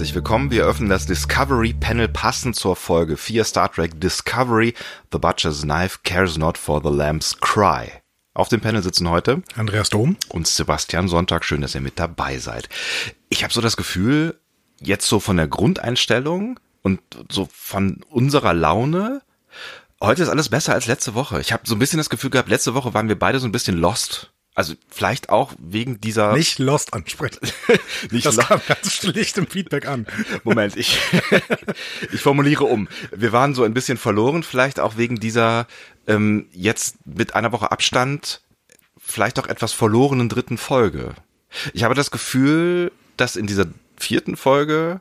herzlich 0.00 0.14
willkommen. 0.14 0.50
Wir 0.50 0.64
öffnen 0.64 0.88
das 0.88 1.04
Discovery 1.04 1.74
Panel 1.74 2.08
passend 2.08 2.56
zur 2.56 2.74
Folge 2.74 3.18
4 3.18 3.44
Star 3.44 3.70
Trek 3.70 4.00
Discovery. 4.00 4.72
The 5.12 5.18
Butcher's 5.18 5.60
Knife 5.60 5.98
cares 6.04 6.38
not 6.38 6.56
for 6.56 6.80
the 6.82 6.88
lamb's 6.88 7.38
cry. 7.38 7.92
Auf 8.32 8.48
dem 8.48 8.62
Panel 8.62 8.82
sitzen 8.82 9.10
heute 9.10 9.42
Andreas 9.56 9.90
Dom 9.90 10.16
und 10.30 10.46
Sebastian 10.46 11.08
Sonntag. 11.08 11.44
Schön, 11.44 11.60
dass 11.60 11.74
ihr 11.74 11.82
mit 11.82 11.98
dabei 11.98 12.38
seid. 12.38 12.70
Ich 13.28 13.44
habe 13.44 13.52
so 13.52 13.60
das 13.60 13.76
Gefühl, 13.76 14.40
jetzt 14.80 15.06
so 15.06 15.20
von 15.20 15.36
der 15.36 15.48
Grundeinstellung 15.48 16.58
und 16.80 17.02
so 17.30 17.46
von 17.52 18.02
unserer 18.08 18.54
Laune, 18.54 19.20
heute 20.00 20.22
ist 20.22 20.30
alles 20.30 20.48
besser 20.48 20.72
als 20.72 20.86
letzte 20.86 21.14
Woche. 21.14 21.42
Ich 21.42 21.52
habe 21.52 21.64
so 21.66 21.74
ein 21.74 21.78
bisschen 21.78 21.98
das 21.98 22.08
Gefühl 22.08 22.30
gehabt, 22.30 22.48
letzte 22.48 22.72
Woche 22.72 22.94
waren 22.94 23.08
wir 23.08 23.18
beide 23.18 23.38
so 23.38 23.46
ein 23.46 23.52
bisschen 23.52 23.76
lost. 23.76 24.32
Also 24.54 24.74
vielleicht 24.88 25.30
auch 25.30 25.52
wegen 25.58 26.00
dieser 26.00 26.34
nicht 26.34 26.58
lost 26.58 26.92
ansprechen. 26.92 27.38
nicht 28.10 28.26
das 28.26 28.36
lo 28.36 28.42
kam 28.42 28.60
ganz 28.66 28.92
schlicht 28.92 29.38
im 29.38 29.46
Feedback 29.46 29.86
an. 29.86 30.06
Moment, 30.44 30.76
ich 30.76 30.98
ich 32.12 32.20
formuliere 32.20 32.64
um. 32.64 32.88
Wir 33.14 33.32
waren 33.32 33.54
so 33.54 33.62
ein 33.62 33.74
bisschen 33.74 33.96
verloren, 33.96 34.42
vielleicht 34.42 34.80
auch 34.80 34.96
wegen 34.96 35.20
dieser 35.20 35.66
ähm, 36.06 36.46
jetzt 36.52 37.06
mit 37.06 37.34
einer 37.34 37.52
Woche 37.52 37.70
Abstand 37.70 38.42
vielleicht 38.98 39.38
auch 39.38 39.46
etwas 39.46 39.72
verlorenen 39.72 40.28
dritten 40.28 40.58
Folge. 40.58 41.14
Ich 41.72 41.84
habe 41.84 41.94
das 41.94 42.10
Gefühl, 42.10 42.92
dass 43.16 43.36
in 43.36 43.46
dieser 43.46 43.66
vierten 43.96 44.36
Folge 44.36 45.00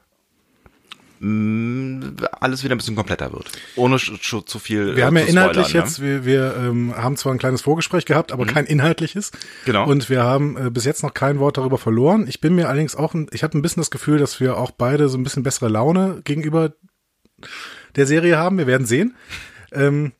alles 1.21 2.63
wieder 2.63 2.75
ein 2.75 2.77
bisschen 2.77 2.95
kompletter 2.95 3.33
wird. 3.33 3.51
Ohne 3.75 3.97
zu 3.97 4.59
viel. 4.59 4.95
Wir 4.95 5.03
äh, 5.03 5.05
haben 5.05 5.17
ja 5.17 5.23
inhaltlich 5.23 5.67
spoilern, 5.67 5.87
jetzt, 5.87 6.01
wir, 6.01 6.25
wir 6.25 6.55
ähm, 6.57 6.95
haben 6.95 7.17
zwar 7.17 7.33
ein 7.33 7.39
kleines 7.39 7.61
Vorgespräch 7.61 8.05
gehabt, 8.05 8.31
aber 8.31 8.45
kein 8.45 8.65
inhaltliches. 8.65 9.31
Genau. 9.65 9.85
Und 9.85 10.09
wir 10.09 10.23
haben 10.23 10.55
äh, 10.57 10.69
bis 10.69 10.85
jetzt 10.85 11.03
noch 11.03 11.13
kein 11.13 11.39
Wort 11.39 11.57
darüber 11.57 11.77
verloren. 11.77 12.25
Ich 12.27 12.39
bin 12.39 12.55
mir 12.55 12.69
allerdings 12.69 12.95
auch, 12.95 13.13
ein, 13.13 13.27
ich 13.31 13.43
habe 13.43 13.57
ein 13.57 13.61
bisschen 13.61 13.81
das 13.81 13.91
Gefühl, 13.91 14.17
dass 14.17 14.39
wir 14.39 14.57
auch 14.57 14.71
beide 14.71 15.09
so 15.09 15.17
ein 15.17 15.23
bisschen 15.23 15.43
bessere 15.43 15.69
Laune 15.69 16.21
gegenüber 16.23 16.73
der 17.95 18.05
Serie 18.05 18.37
haben. 18.37 18.57
Wir 18.57 18.67
werden 18.67 18.87
sehen. 18.87 19.15
Ähm, 19.71 20.13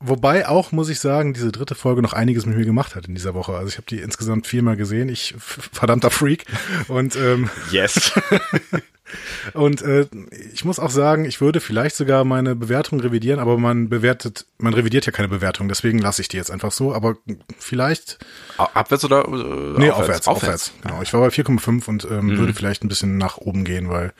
wobei 0.00 0.48
auch, 0.48 0.72
muss 0.72 0.88
ich 0.88 1.00
sagen, 1.00 1.34
diese 1.34 1.52
dritte 1.52 1.74
Folge 1.74 2.02
noch 2.02 2.12
einiges 2.12 2.46
mit 2.46 2.56
mir 2.56 2.64
gemacht 2.64 2.96
hat 2.96 3.06
in 3.06 3.14
dieser 3.14 3.34
Woche. 3.34 3.54
Also 3.54 3.68
ich 3.68 3.76
habe 3.76 3.86
die 3.86 4.00
insgesamt 4.00 4.46
viermal 4.46 4.76
gesehen. 4.76 5.08
Ich 5.08 5.34
verdammter 5.38 6.10
Freak. 6.10 6.46
Und 6.88 7.16
ähm? 7.16 7.50
Yes. 7.70 8.12
Und 9.54 9.82
äh, 9.82 10.06
ich 10.52 10.64
muss 10.64 10.78
auch 10.78 10.90
sagen, 10.90 11.24
ich 11.24 11.40
würde 11.40 11.60
vielleicht 11.60 11.96
sogar 11.96 12.24
meine 12.24 12.54
Bewertung 12.54 13.00
revidieren, 13.00 13.40
aber 13.40 13.58
man 13.58 13.88
bewertet, 13.88 14.46
man 14.58 14.74
revidiert 14.74 15.06
ja 15.06 15.12
keine 15.12 15.28
Bewertung, 15.28 15.68
deswegen 15.68 15.98
lasse 15.98 16.22
ich 16.22 16.28
die 16.28 16.36
jetzt 16.36 16.50
einfach 16.50 16.72
so. 16.72 16.94
Aber 16.94 17.16
vielleicht, 17.58 18.18
Abwärts 18.56 19.04
oder? 19.04 19.26
Äh, 19.26 19.80
nee, 19.80 19.90
aufwärts, 19.90 20.28
aufwärts. 20.28 20.72
Genau, 20.82 21.02
ich 21.02 21.12
war 21.12 21.20
bei 21.20 21.28
4,5 21.28 21.88
und 21.88 22.04
ähm, 22.04 22.38
würde 22.38 22.54
vielleicht 22.54 22.84
ein 22.84 22.88
bisschen 22.88 23.18
nach 23.18 23.38
oben 23.38 23.64
gehen, 23.64 23.88
weil 23.88 24.12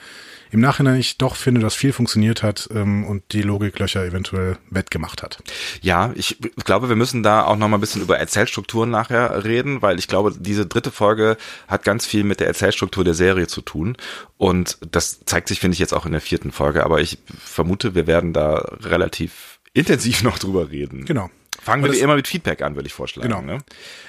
im 0.50 0.60
Nachhinein 0.60 0.98
ich 0.98 1.18
doch 1.18 1.36
finde, 1.36 1.60
dass 1.60 1.74
viel 1.74 1.92
funktioniert 1.92 2.42
hat 2.42 2.68
ähm, 2.74 3.04
und 3.04 3.22
die 3.32 3.42
Logiklöcher 3.42 4.04
eventuell 4.04 4.56
wettgemacht 4.70 5.22
hat. 5.22 5.42
Ja, 5.80 6.12
ich 6.14 6.38
glaube, 6.64 6.88
wir 6.88 6.96
müssen 6.96 7.22
da 7.22 7.44
auch 7.44 7.56
noch 7.56 7.68
mal 7.68 7.76
ein 7.76 7.80
bisschen 7.80 8.02
über 8.02 8.18
Erzählstrukturen 8.18 8.90
nachher 8.90 9.44
reden, 9.44 9.82
weil 9.82 9.98
ich 9.98 10.08
glaube, 10.08 10.34
diese 10.38 10.66
dritte 10.66 10.90
Folge 10.90 11.36
hat 11.68 11.84
ganz 11.84 12.06
viel 12.06 12.24
mit 12.24 12.40
der 12.40 12.48
Erzählstruktur 12.48 13.04
der 13.04 13.14
Serie 13.14 13.46
zu 13.46 13.60
tun. 13.60 13.96
Und 14.38 14.78
das 14.90 15.20
zeigt 15.24 15.48
sich, 15.48 15.60
finde 15.60 15.74
ich, 15.74 15.78
jetzt 15.78 15.94
auch 15.94 16.06
in 16.06 16.12
der 16.12 16.20
vierten 16.20 16.52
Folge. 16.52 16.84
Aber 16.84 17.00
ich 17.00 17.18
vermute, 17.38 17.94
wir 17.94 18.06
werden 18.06 18.32
da 18.32 18.56
relativ 18.82 19.60
intensiv 19.72 20.22
noch 20.24 20.38
drüber 20.38 20.70
reden. 20.70 21.04
Genau. 21.04 21.30
Fangen 21.62 21.84
wir 21.84 21.92
immer 22.00 22.14
mit 22.16 22.26
Feedback 22.26 22.62
an, 22.62 22.74
würde 22.74 22.86
ich 22.86 22.94
vorschlagen. 22.94 23.28
Genau. 23.28 23.42
Ne? 23.42 23.58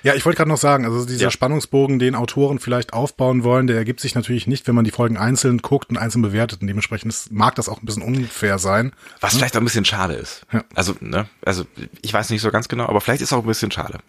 Ja, 0.04 0.14
ich 0.16 0.26
wollte 0.26 0.38
gerade 0.38 0.50
noch 0.50 0.58
sagen, 0.58 0.86
also 0.86 1.06
dieser 1.06 1.24
Ja. 1.24 1.32
Spannungsbogen, 1.32 2.00
den 2.00 2.16
Autoren 2.16 2.60
vielleicht 2.60 2.94
aufbauen 2.94 3.44
wollen, 3.44 3.68
der 3.68 3.76
ergibt 3.76 4.00
sich 4.00 4.16
natürlich 4.16 4.48
nicht, 4.48 4.68
wenn 4.68 4.76
man 4.76 4.86
die 4.86 4.92
Folgen 4.92 5.18
einzeln 5.18 5.58
guckt 5.58 5.90
und 5.90 5.98
einzeln 5.98 6.22
bewertet. 6.22 6.62
Und 6.62 6.68
dementsprechend 6.68 7.12
ist, 7.12 7.32
mag 7.32 7.56
das 7.56 7.68
auch 7.68 7.82
ein 7.82 7.86
bisschen 7.86 8.04
unfair 8.04 8.58
sein. 8.58 8.94
Was 9.20 9.36
vielleicht 9.36 9.58
auch 9.58 9.62
ein 9.62 9.66
bisschen 9.66 9.86
schade 9.86 10.14
ist. 10.14 10.46
Ja. 10.54 10.64
Also, 10.76 10.96
ne, 11.02 11.28
also 11.44 11.66
ich 12.02 12.14
weiß 12.14 12.30
nicht 12.30 12.42
so 12.42 12.52
ganz 12.52 12.70
genau, 12.70 12.86
aber 12.86 13.02
vielleicht 13.02 13.22
ist 13.22 13.34
auch 13.34 13.42
ein 13.42 13.48
bisschen 13.48 13.72
schade. 13.72 14.00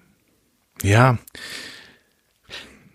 Ja. 0.82 1.19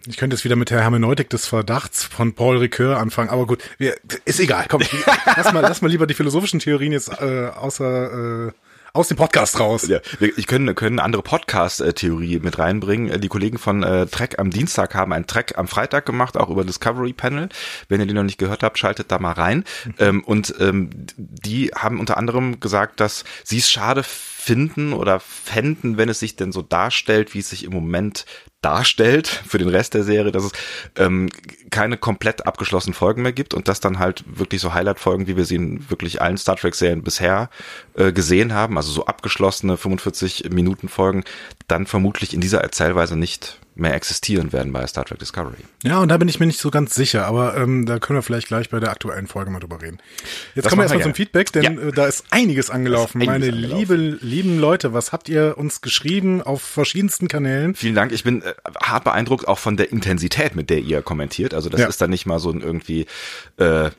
Ich 0.07 0.15
könnte 0.15 0.35
jetzt 0.37 0.45
wieder 0.45 0.55
mit 0.55 0.69
der 0.69 0.79
Hermeneutik 0.79 1.29
des 1.29 1.45
Verdachts 1.47 2.03
von 2.05 2.33
Paul 2.33 2.57
Ricoeur 2.57 2.97
anfangen, 2.97 3.29
aber 3.29 3.45
gut, 3.45 3.61
wir, 3.77 3.97
ist 4.23 4.39
egal. 4.39 4.65
Komm, 4.69 4.81
lass 5.35 5.51
mal, 5.51 5.59
lass 5.59 5.81
mal 5.81 5.89
lieber 5.89 6.07
die 6.07 6.13
philosophischen 6.13 6.61
Theorien 6.61 6.93
jetzt 6.93 7.09
äh, 7.19 7.49
außer 7.53 8.47
äh, 8.47 8.51
aus 8.97 9.09
dem 9.09 9.17
Podcast 9.17 9.59
raus. 9.59 9.87
Ja, 9.87 9.99
wir, 10.17 10.35
ich 10.37 10.47
können, 10.47 10.73
können 10.73 10.99
andere 10.99 11.21
Podcast-Theorie 11.21 12.39
mit 12.39 12.57
reinbringen. 12.57 13.21
Die 13.21 13.27
Kollegen 13.27 13.59
von 13.59 13.83
äh, 13.83 14.07
Trek 14.07 14.39
am 14.39 14.49
Dienstag 14.49 14.95
haben 14.95 15.13
einen 15.13 15.27
Trek 15.27 15.53
am 15.55 15.67
Freitag 15.67 16.07
gemacht, 16.07 16.35
auch 16.35 16.49
über 16.49 16.65
Discovery 16.65 17.13
Panel. 17.13 17.49
Wenn 17.89 17.99
ihr 18.01 18.07
den 18.07 18.15
noch 18.15 18.23
nicht 18.23 18.39
gehört 18.39 18.63
habt, 18.63 18.79
schaltet 18.79 19.11
da 19.11 19.19
mal 19.19 19.33
rein. 19.33 19.65
Ähm, 19.99 20.23
und 20.23 20.55
ähm, 20.59 20.89
die 21.15 21.67
haben 21.75 21.99
unter 21.99 22.17
anderem 22.17 22.59
gesagt, 22.59 22.99
dass 22.99 23.23
sie 23.43 23.59
es 23.59 23.69
schade 23.69 24.01
finden 24.03 24.93
oder 24.93 25.19
fänden, 25.19 25.97
wenn 25.97 26.09
es 26.09 26.19
sich 26.19 26.35
denn 26.35 26.51
so 26.51 26.63
darstellt, 26.63 27.35
wie 27.35 27.39
es 27.39 27.49
sich 27.49 27.65
im 27.65 27.73
Moment 27.73 28.25
darstellt 28.61 29.27
für 29.27 29.57
den 29.57 29.69
Rest 29.69 29.93
der 29.93 30.03
Serie, 30.03 30.31
dass 30.31 30.45
es 30.45 30.51
ähm, 30.95 31.29
keine 31.69 31.97
komplett 31.97 32.47
abgeschlossenen 32.47 32.93
Folgen 32.93 33.21
mehr 33.21 33.33
gibt 33.33 33.53
und 33.53 33.67
dass 33.67 33.79
dann 33.79 33.99
halt 33.99 34.23
wirklich 34.27 34.61
so 34.61 34.73
Highlight-Folgen, 34.73 35.27
wie 35.27 35.37
wir 35.37 35.45
sie 35.45 35.55
in 35.55 35.89
wirklich 35.89 36.21
allen 36.21 36.37
Star 36.37 36.55
Trek-Serien 36.55 37.03
bisher 37.03 37.49
äh, 37.95 38.11
gesehen 38.11 38.53
haben, 38.53 38.77
also 38.77 38.91
so 38.91 39.05
abgeschlossene 39.05 39.75
45-Minuten-Folgen, 39.75 41.23
dann 41.67 41.85
vermutlich 41.85 42.33
in 42.33 42.41
dieser 42.41 42.61
Erzählweise 42.61 43.15
nicht 43.15 43.59
mehr 43.77 43.93
existieren 43.93 44.51
werden 44.53 44.73
bei 44.73 44.85
Star 44.87 45.05
Trek 45.05 45.19
Discovery. 45.19 45.57
Ja, 45.83 45.99
und 45.99 46.09
da 46.09 46.17
bin 46.17 46.27
ich 46.27 46.39
mir 46.39 46.45
nicht 46.47 46.59
so 46.59 46.71
ganz 46.71 46.95
sicher, 46.95 47.25
aber 47.27 47.55
ähm, 47.57 47.85
da 47.85 47.99
können 47.99 48.17
wir 48.17 48.23
vielleicht 48.23 48.47
gleich 48.47 48.69
bei 48.69 48.79
der 48.79 48.89
aktuellen 48.91 49.27
Folge 49.27 49.51
mal 49.51 49.59
drüber 49.59 49.81
reden. 49.81 49.99
Jetzt 50.55 50.65
Das 50.65 50.69
kommen 50.71 50.79
wir 50.79 50.83
erstmal 50.83 51.03
zum. 51.03 51.13
Feedback, 51.13 51.51
denn 51.51 51.63
Ja. 51.63 51.71
äh, 51.71 51.91
da 51.91 52.07
ist 52.07 52.25
einiges 52.31 52.69
angelaufen. 52.69 53.21
Ist 53.21 53.27
einiges 53.29 53.51
Meine 53.51 53.65
angelaufen. 53.65 53.77
liebe, 54.17 54.25
lieben 54.25 54.59
Leute, 54.59 54.93
was 54.93 55.11
habt 55.11 55.29
ihr 55.29 55.57
uns 55.57 55.81
geschrieben 55.81 56.41
auf 56.41 56.61
verschiedensten 56.61 57.27
Kanälen? 57.27 57.75
Vielen 57.75 57.95
Dank. 57.95 58.11
Ich 58.11 58.23
bin 58.23 58.41
äh, 58.41 58.53
hart 58.81 59.03
beeindruckt 59.03 59.47
auch 59.47 59.59
von 59.59 59.77
der 59.77 59.91
Intensität, 59.91 60.55
mit 60.55 60.69
der 60.69 60.79
ihr 60.79 61.01
kommentiert. 61.01 61.53
Also 61.53 61.69
das 61.69 61.81
Ja. 61.81 61.87
ist 61.87 62.01
dann 62.01 62.09
nicht 62.09 62.25
mal 62.25 62.39
so 62.39 62.49
ein 62.51 62.61
irgendwie 62.61 63.05
äh, 63.57 63.89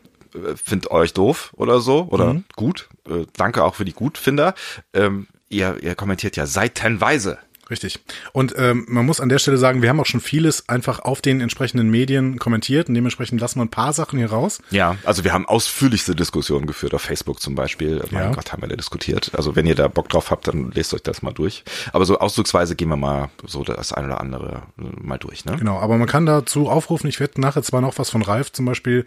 find 0.63 0.91
euch 0.91 1.15
doof 1.15 1.53
oder 1.57 1.81
so 1.81 2.07
oder 2.11 2.35
Mhm. 2.35 2.45
gut. 2.55 2.89
Äh, 3.09 3.25
danke 3.37 3.65
auch 3.65 3.75
für 3.75 3.85
die 3.85 3.95
Gutfinder. 3.95 4.55
Ähm, 4.93 5.27
ihr, 5.49 5.77
ihr 5.81 5.95
kommentiert 5.95 6.37
ja 6.37 6.45
seitenweise. 6.47 7.39
Richtig. 7.71 8.01
Und 8.33 8.55
ähm, 8.57 8.87
man 8.89 9.05
muss 9.05 9.21
an 9.21 9.29
der 9.29 9.39
Stelle 9.39 9.59
sagen, 9.59 9.83
wir 9.83 9.91
haben 9.91 10.01
auch 10.01 10.07
schon 10.07 10.21
vieles 10.21 10.69
einfach 10.69 11.01
auf 11.01 11.21
den 11.21 11.41
entsprechenden 11.41 11.91
Medien 11.91 12.39
kommentiert 12.39 12.89
und 12.89 12.95
dementsprechend 12.95 13.41
lassen 13.41 13.59
wir 13.59 13.65
ein 13.65 13.71
paar 13.71 13.93
Sachen 13.93 14.19
hier 14.19 14.31
raus. 14.31 14.61
Ja, 14.71 14.97
also 15.05 15.25
wir 15.25 15.33
haben 15.33 15.47
ausführlichste 15.47 16.15
Diskussionen 16.15 16.67
geführt 16.67 16.95
auf 16.95 17.03
Facebook 17.03 17.41
zum 17.41 17.55
Beispiel. 17.55 18.03
Mein 18.11 18.25
Ja. 18.25 18.33
Gott, 18.33 18.53
haben 18.53 18.63
wir 18.63 18.69
da 18.69 18.77
diskutiert. 18.77 19.33
Also 19.35 19.55
wenn 19.55 19.67
ihr 19.67 19.75
da 19.75 19.89
Bock 19.89 20.09
drauf 20.09 20.31
habt, 20.31 20.49
dann 20.49 20.71
lest 20.73 20.95
euch 20.95 21.03
das 21.03 21.23
mal 21.23 21.33
durch. 21.33 21.65
Aber 21.93 22.05
so 22.05 22.19
ausdrucksweise 22.19 22.75
gehen 22.75 22.89
wir 22.89 22.97
mal 22.97 23.29
so 23.45 23.65
das 23.65 23.93
eine 23.93 24.07
oder 24.07 24.21
andere 24.21 24.63
äh, 24.79 24.83
mal 25.01 25.19
durch. 25.19 25.45
Ne? 25.45 25.57
Genau, 25.59 25.79
aber 25.79 25.99
man 25.99 26.09
kann 26.09 26.25
dazu 26.27 26.69
aufrufen, 26.71 27.09
ich 27.09 27.21
werde 27.21 27.41
nachher 27.41 27.63
zwar 27.63 27.81
noch 27.81 27.99
was 27.99 28.09
von 28.11 28.23
Ralf 28.23 28.51
zum 28.53 28.65
Beispiel 28.65 29.05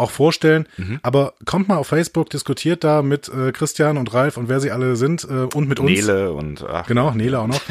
auch 0.00 0.10
vorstellen, 0.10 0.66
aber 1.02 1.34
kommt 1.44 1.68
mal 1.68 1.76
auf 1.76 1.86
Facebook, 1.88 2.30
diskutiert 2.30 2.84
da 2.84 3.02
mit 3.02 3.28
äh, 3.28 3.52
Christian 3.52 3.96
und 3.96 4.12
Ralf 4.12 4.36
und 4.36 4.48
wer 4.48 4.60
sie 4.60 4.70
alle 4.70 4.96
sind 4.96 5.24
äh, 5.24 5.46
und 5.54 5.68
mit 5.68 5.80
uns. 5.80 5.90
Nele 5.90 6.32
und 6.32 6.64
ach, 6.68 6.86
Genau, 6.86 7.12
Nele 7.12 7.38
auch 7.38 7.46
noch. 7.46 7.60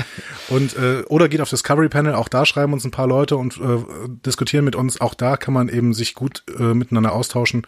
Und 0.49 0.75
äh, 0.77 1.03
oder 1.09 1.29
geht 1.29 1.41
auf 1.41 1.49
Discovery 1.49 1.89
Panel, 1.89 2.15
auch 2.15 2.27
da 2.27 2.43
schreiben 2.43 2.73
uns 2.73 2.83
ein 2.83 2.89
paar 2.89 3.05
Leute 3.05 3.37
und 3.37 3.57
äh, 3.57 3.83
diskutieren 4.25 4.65
mit 4.65 4.75
uns. 4.75 4.99
Auch 4.99 5.13
da 5.13 5.37
kann 5.37 5.53
man 5.53 5.69
eben 5.69 5.93
sich 5.93 6.15
gut 6.15 6.43
äh, 6.57 6.73
miteinander 6.73 7.13
austauschen. 7.13 7.67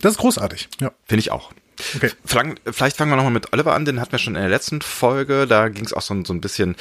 Das 0.00 0.12
ist 0.12 0.18
großartig. 0.18 0.70
Ja. 0.80 0.92
Finde 1.04 1.20
ich 1.20 1.30
auch. 1.30 1.52
Okay. 1.96 2.10
Vielleicht 2.24 2.96
fangen 2.96 3.10
wir 3.10 3.16
nochmal 3.16 3.32
mit 3.32 3.52
Oliver 3.52 3.74
an, 3.74 3.84
den 3.84 4.00
hatten 4.00 4.12
wir 4.12 4.18
schon 4.18 4.34
in 4.36 4.40
der 4.40 4.50
letzten 4.50 4.80
Folge. 4.80 5.46
Da 5.46 5.68
ging 5.68 5.84
es 5.84 5.92
auch 5.92 6.02
so, 6.02 6.14
ein- 6.14 6.24
so 6.24 6.32
ein 6.32 6.40
bisschen 6.40 6.76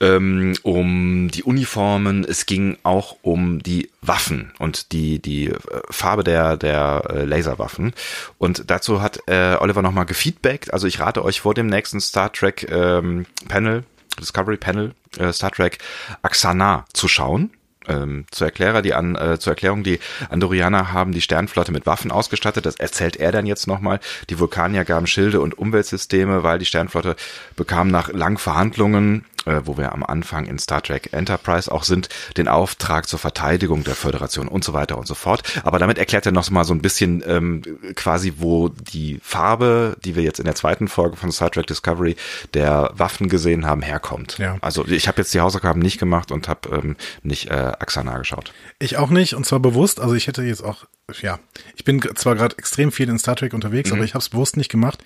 ähm, 0.00 0.54
um 0.62 1.28
die 1.30 1.42
Uniformen. 1.42 2.24
Es 2.24 2.46
ging 2.46 2.76
auch 2.82 3.16
um 3.22 3.62
die 3.62 3.90
Waffen 4.00 4.52
und 4.58 4.92
die, 4.92 5.20
die 5.20 5.48
äh, 5.48 5.58
Farbe 5.90 6.24
der, 6.24 6.56
der 6.56 7.02
äh, 7.10 7.24
Laserwaffen. 7.24 7.92
Und 8.38 8.64
dazu 8.70 9.02
hat 9.02 9.20
äh, 9.26 9.56
Oliver 9.60 9.82
nochmal 9.82 10.06
gefeedbackt. 10.06 10.72
Also 10.72 10.86
ich 10.86 11.00
rate 11.00 11.24
euch 11.24 11.40
vor 11.40 11.54
dem 11.54 11.66
nächsten 11.66 12.00
Star 12.00 12.32
Trek 12.32 12.66
ähm, 12.70 13.26
Panel, 13.48 13.84
Discovery 14.20 14.56
Panel, 14.56 14.94
äh, 15.18 15.32
Star 15.32 15.50
Trek 15.50 15.78
Axana 16.22 16.84
zu 16.92 17.08
schauen 17.08 17.50
ähm, 17.88 18.24
zur 18.30 18.46
Erklärer, 18.46 18.82
die 18.82 18.94
an, 18.94 19.16
äh, 19.16 19.38
zur 19.38 19.52
Erklärung, 19.52 19.82
die 19.82 19.98
Andorianer 20.30 20.92
haben 20.92 21.12
die 21.12 21.20
Sternflotte 21.20 21.72
mit 21.72 21.86
Waffen 21.86 22.10
ausgestattet. 22.10 22.66
Das 22.66 22.76
erzählt 22.76 23.16
er 23.16 23.32
dann 23.32 23.46
jetzt 23.46 23.66
nochmal. 23.66 24.00
Die 24.30 24.38
Vulkanier 24.38 24.84
gaben 24.84 25.06
Schilde 25.06 25.40
und 25.40 25.56
Umweltsysteme, 25.56 26.42
weil 26.42 26.58
die 26.58 26.66
Sternflotte 26.66 27.16
bekam 27.56 27.88
nach 27.88 28.12
langen 28.12 28.38
Verhandlungen 28.38 29.24
äh, 29.46 29.60
wo 29.64 29.76
wir 29.76 29.92
am 29.92 30.02
Anfang 30.02 30.46
in 30.46 30.58
Star 30.58 30.82
Trek 30.82 31.12
Enterprise 31.12 31.70
auch 31.70 31.84
sind, 31.84 32.08
den 32.36 32.48
Auftrag 32.48 33.08
zur 33.08 33.18
Verteidigung 33.18 33.84
der 33.84 33.94
Föderation 33.94 34.48
und 34.48 34.64
so 34.64 34.72
weiter 34.72 34.98
und 34.98 35.06
so 35.06 35.14
fort. 35.14 35.42
Aber 35.64 35.78
damit 35.78 35.98
erklärt 35.98 36.26
er 36.26 36.32
noch 36.32 36.50
mal 36.50 36.64
so 36.64 36.74
ein 36.74 36.82
bisschen 36.82 37.22
ähm, 37.26 37.62
quasi, 37.94 38.34
wo 38.38 38.68
die 38.68 39.18
Farbe, 39.22 39.96
die 40.04 40.16
wir 40.16 40.22
jetzt 40.22 40.38
in 40.38 40.44
der 40.44 40.54
zweiten 40.54 40.88
Folge 40.88 41.16
von 41.16 41.32
Star 41.32 41.50
Trek 41.50 41.66
Discovery 41.66 42.16
der 42.54 42.90
Waffen 42.94 43.28
gesehen 43.28 43.66
haben, 43.66 43.82
herkommt. 43.82 44.38
Ja. 44.38 44.56
Also 44.60 44.86
ich 44.86 45.08
habe 45.08 45.18
jetzt 45.18 45.32
die 45.34 45.40
Hausaufgaben 45.40 45.80
nicht 45.80 45.98
gemacht 45.98 46.32
und 46.32 46.48
habe 46.48 46.68
ähm, 46.70 46.96
nicht 47.22 47.50
äh, 47.50 47.72
Axana 47.78 48.18
geschaut. 48.18 48.52
Ich 48.78 48.96
auch 48.96 49.10
nicht 49.10 49.34
und 49.34 49.46
zwar 49.46 49.60
bewusst. 49.60 50.00
Also 50.00 50.14
ich 50.14 50.26
hätte 50.26 50.42
jetzt 50.42 50.62
auch, 50.62 50.84
ja, 51.20 51.38
ich 51.76 51.84
bin 51.84 52.00
zwar 52.16 52.34
gerade 52.34 52.56
extrem 52.58 52.92
viel 52.92 53.08
in 53.08 53.18
Star 53.18 53.36
Trek 53.36 53.54
unterwegs, 53.54 53.90
mhm. 53.90 53.96
aber 53.96 54.04
ich 54.04 54.14
habe 54.14 54.22
es 54.22 54.28
bewusst 54.28 54.56
nicht 54.56 54.70
gemacht. 54.70 55.02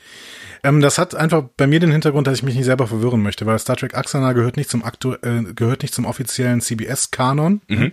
Ähm, 0.66 0.80
das 0.80 0.98
hat 0.98 1.14
einfach 1.14 1.44
bei 1.56 1.66
mir 1.66 1.78
den 1.78 1.92
Hintergrund, 1.92 2.26
dass 2.26 2.38
ich 2.38 2.42
mich 2.42 2.56
nicht 2.56 2.64
selber 2.64 2.88
verwirren 2.88 3.22
möchte, 3.22 3.46
weil 3.46 3.58
Star 3.58 3.76
Trek 3.76 3.94
Axana 3.94 4.32
gehört 4.32 4.56
nicht 4.56 4.68
zum 4.68 4.84
aktu 4.84 5.12
äh, 5.22 5.44
gehört 5.54 5.82
nicht 5.82 5.94
zum 5.94 6.04
offiziellen 6.04 6.60
CBS-Kanon. 6.60 7.60
Mhm. 7.68 7.92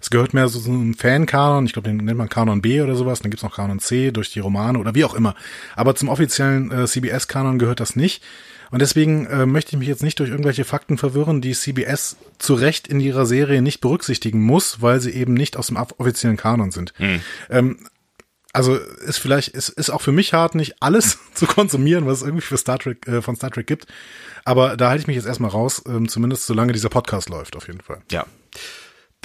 Es 0.00 0.08
gehört 0.08 0.32
mehr 0.32 0.48
so 0.48 0.58
zum 0.58 0.94
Fan-Kanon, 0.94 1.66
ich 1.66 1.74
glaube, 1.74 1.88
den 1.88 1.98
nennt 1.98 2.18
man 2.18 2.28
Kanon 2.28 2.62
B 2.62 2.80
oder 2.80 2.94
sowas, 2.94 3.20
dann 3.20 3.30
gibt's 3.30 3.44
noch 3.44 3.54
Kanon 3.54 3.78
C 3.78 4.10
durch 4.10 4.32
die 4.32 4.40
Romane 4.40 4.78
oder 4.78 4.94
wie 4.94 5.04
auch 5.04 5.14
immer. 5.14 5.34
Aber 5.76 5.94
zum 5.94 6.08
offiziellen 6.08 6.70
äh, 6.70 6.86
CBS-Kanon 6.86 7.58
gehört 7.58 7.80
das 7.80 7.94
nicht. 7.94 8.22
Und 8.70 8.80
deswegen 8.80 9.26
äh, 9.26 9.46
möchte 9.46 9.72
ich 9.72 9.78
mich 9.78 9.88
jetzt 9.88 10.02
nicht 10.02 10.18
durch 10.18 10.30
irgendwelche 10.30 10.64
Fakten 10.64 10.98
verwirren, 10.98 11.40
die 11.40 11.52
CBS 11.52 12.16
zu 12.38 12.54
Recht 12.54 12.88
in 12.88 13.00
ihrer 13.00 13.26
Serie 13.26 13.62
nicht 13.62 13.80
berücksichtigen 13.80 14.42
muss, 14.42 14.80
weil 14.80 15.00
sie 15.00 15.12
eben 15.12 15.34
nicht 15.34 15.56
aus 15.56 15.68
dem 15.68 15.76
offiziellen 15.76 16.36
Kanon 16.36 16.70
sind. 16.70 16.92
Mhm. 16.98 17.20
Ähm, 17.50 17.78
also 18.54 18.76
ist 18.76 19.18
vielleicht, 19.18 19.48
ist, 19.48 19.68
ist 19.68 19.90
auch 19.90 20.00
für 20.00 20.12
mich 20.12 20.32
hart, 20.32 20.54
nicht 20.54 20.76
alles 20.80 21.18
zu 21.34 21.46
konsumieren, 21.46 22.06
was 22.06 22.18
es 22.18 22.22
irgendwie 22.22 22.44
für 22.44 22.56
Star 22.56 22.78
Trek, 22.78 23.06
äh, 23.06 23.20
von 23.20 23.36
Star 23.36 23.50
Trek 23.50 23.66
gibt. 23.66 23.86
Aber 24.44 24.76
da 24.76 24.88
halte 24.88 25.02
ich 25.02 25.06
mich 25.06 25.16
jetzt 25.16 25.26
erstmal 25.26 25.50
raus, 25.50 25.82
ähm, 25.86 26.08
zumindest 26.08 26.46
solange 26.46 26.72
dieser 26.72 26.88
Podcast 26.88 27.28
läuft, 27.28 27.56
auf 27.56 27.66
jeden 27.66 27.80
Fall. 27.80 28.00
Ja. 28.10 28.26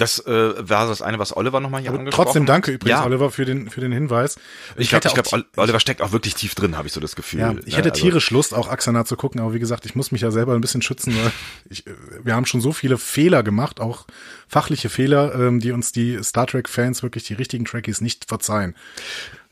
Das 0.00 0.18
äh, 0.26 0.68
war 0.68 0.88
das 0.88 1.02
eine, 1.02 1.18
was 1.18 1.36
Oliver 1.36 1.60
nochmal 1.60 1.82
hier 1.82 1.90
Aber 1.90 1.98
angesprochen 1.98 2.24
Trotzdem 2.24 2.46
danke 2.46 2.72
übrigens, 2.72 3.00
ja. 3.00 3.04
Oliver, 3.04 3.30
für 3.30 3.44
den, 3.44 3.68
für 3.68 3.82
den 3.82 3.92
Hinweis. 3.92 4.36
Ich 4.78 4.88
glaube, 4.88 5.06
ich 5.06 5.12
glaub, 5.12 5.44
Oliver 5.56 5.78
steckt 5.78 6.00
auch 6.00 6.10
wirklich 6.10 6.34
tief 6.34 6.54
drin, 6.54 6.78
habe 6.78 6.86
ich 6.88 6.94
so 6.94 7.00
das 7.00 7.16
Gefühl. 7.16 7.40
Ja, 7.40 7.54
ich 7.66 7.76
hätte 7.76 7.90
also, 7.90 8.02
tierisch 8.02 8.30
Lust, 8.30 8.54
auch 8.54 8.68
Axana 8.68 9.04
zu 9.04 9.16
gucken, 9.16 9.42
aber 9.42 9.52
wie 9.52 9.58
gesagt, 9.58 9.84
ich 9.84 9.94
muss 9.94 10.10
mich 10.10 10.22
ja 10.22 10.30
selber 10.30 10.54
ein 10.54 10.62
bisschen 10.62 10.80
schützen, 10.80 11.14
weil 11.14 11.32
ich, 11.68 11.86
äh, 11.86 11.90
wir 12.22 12.34
haben 12.34 12.46
schon 12.46 12.62
so 12.62 12.72
viele 12.72 12.96
Fehler 12.96 13.42
gemacht, 13.42 13.78
auch 13.78 14.06
fachliche 14.48 14.88
Fehler, 14.88 15.34
ähm, 15.34 15.60
die 15.60 15.72
uns 15.72 15.92
die 15.92 16.22
Star 16.22 16.46
Trek-Fans 16.46 17.02
wirklich 17.02 17.24
die 17.24 17.34
richtigen 17.34 17.66
Trekkies 17.66 18.00
nicht 18.00 18.24
verzeihen. 18.24 18.74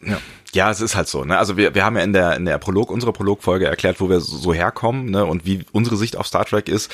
Ja. 0.01 0.19
ja, 0.53 0.71
es 0.71 0.81
ist 0.81 0.97
halt 0.97 1.09
so. 1.09 1.25
Ne? 1.25 1.37
Also 1.37 1.59
wir, 1.59 1.75
wir 1.75 1.85
haben 1.85 1.97
ja 1.97 2.05
in 2.05 2.15
der 2.15 2.37
in 2.37 2.47
der 2.47 2.57
Prolog, 2.57 2.91
unserer 2.91 3.13
Prologfolge 3.13 3.67
erklärt, 3.67 4.01
wo 4.01 4.09
wir 4.09 4.21
so 4.21 4.55
herkommen 4.55 5.11
ne? 5.11 5.27
und 5.27 5.45
wie 5.45 5.67
unsere 5.73 5.97
Sicht 5.97 6.17
auf 6.17 6.27
Star 6.27 6.47
Trek 6.47 6.69
ist. 6.69 6.91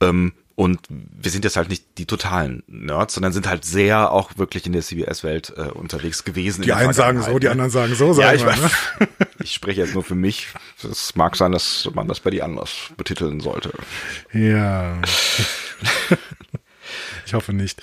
Ähm, 0.00 0.32
und 0.54 0.80
wir 0.88 1.30
sind 1.30 1.44
jetzt 1.44 1.56
halt 1.56 1.68
nicht 1.68 1.84
die 1.98 2.06
totalen 2.06 2.62
Nerds, 2.66 3.14
sondern 3.14 3.32
sind 3.32 3.48
halt 3.48 3.64
sehr 3.64 4.12
auch 4.12 4.36
wirklich 4.36 4.66
in 4.66 4.72
der 4.72 4.82
CBS-Welt 4.82 5.54
äh, 5.56 5.62
unterwegs 5.62 6.24
gewesen. 6.24 6.62
Die 6.62 6.72
einen 6.72 6.92
sagen 6.92 7.22
so, 7.22 7.38
die 7.38 7.48
anderen 7.48 7.70
sagen 7.70 7.94
so. 7.94 8.12
Sagen 8.12 8.26
ja, 8.26 8.34
ich, 8.34 8.44
wir, 8.44 8.62
ne? 8.62 9.08
ich 9.40 9.52
spreche 9.52 9.80
jetzt 9.80 9.94
nur 9.94 10.04
für 10.04 10.14
mich. 10.14 10.48
Es 10.82 11.14
mag 11.16 11.36
sein, 11.36 11.52
dass 11.52 11.88
man 11.94 12.08
das 12.08 12.20
bei 12.20 12.30
dir 12.30 12.44
anders 12.44 12.90
betiteln 12.96 13.40
sollte. 13.40 13.72
Ja. 14.32 15.00
ich 17.26 17.34
hoffe 17.34 17.52
nicht. 17.52 17.80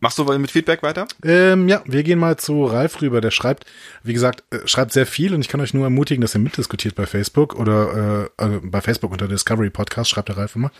Machst 0.00 0.18
du 0.18 0.24
mit 0.24 0.50
Feedback 0.50 0.82
weiter? 0.82 1.06
Ähm, 1.24 1.68
ja, 1.68 1.82
wir 1.86 2.02
gehen 2.02 2.18
mal 2.18 2.36
zu 2.36 2.64
Ralf 2.64 3.00
rüber. 3.00 3.20
Der 3.20 3.30
schreibt, 3.30 3.64
wie 4.02 4.12
gesagt, 4.12 4.44
äh, 4.50 4.58
schreibt 4.66 4.92
sehr 4.92 5.06
viel 5.06 5.34
und 5.34 5.40
ich 5.40 5.48
kann 5.48 5.60
euch 5.60 5.72
nur 5.72 5.84
ermutigen, 5.84 6.20
dass 6.20 6.34
ihr 6.34 6.40
mitdiskutiert 6.40 6.94
bei 6.94 7.06
Facebook 7.06 7.54
oder 7.54 8.24
äh, 8.24 8.28
also 8.36 8.60
bei 8.62 8.80
Facebook 8.82 9.12
unter 9.12 9.26
Discovery 9.26 9.70
Podcast, 9.70 10.10
schreibt 10.10 10.28
der 10.28 10.36
Ralf 10.36 10.54
immer. 10.54 10.70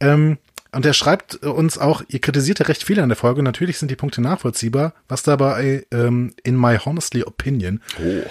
Ähm, 0.00 0.38
und 0.72 0.84
er 0.84 0.92
schreibt 0.92 1.36
uns 1.36 1.78
auch, 1.78 2.02
ihr 2.08 2.20
kritisiert 2.20 2.58
ja 2.58 2.66
recht 2.66 2.82
viel 2.82 2.98
an 2.98 3.08
der 3.08 3.16
Folge. 3.16 3.42
Natürlich 3.42 3.78
sind 3.78 3.90
die 3.90 3.96
Punkte 3.96 4.20
nachvollziehbar, 4.20 4.92
was 5.08 5.22
dabei 5.22 5.86
ähm, 5.92 6.34
in 6.42 6.60
my 6.60 6.78
honestly 6.78 7.22
opinion 7.22 7.80
oh. 8.00 8.22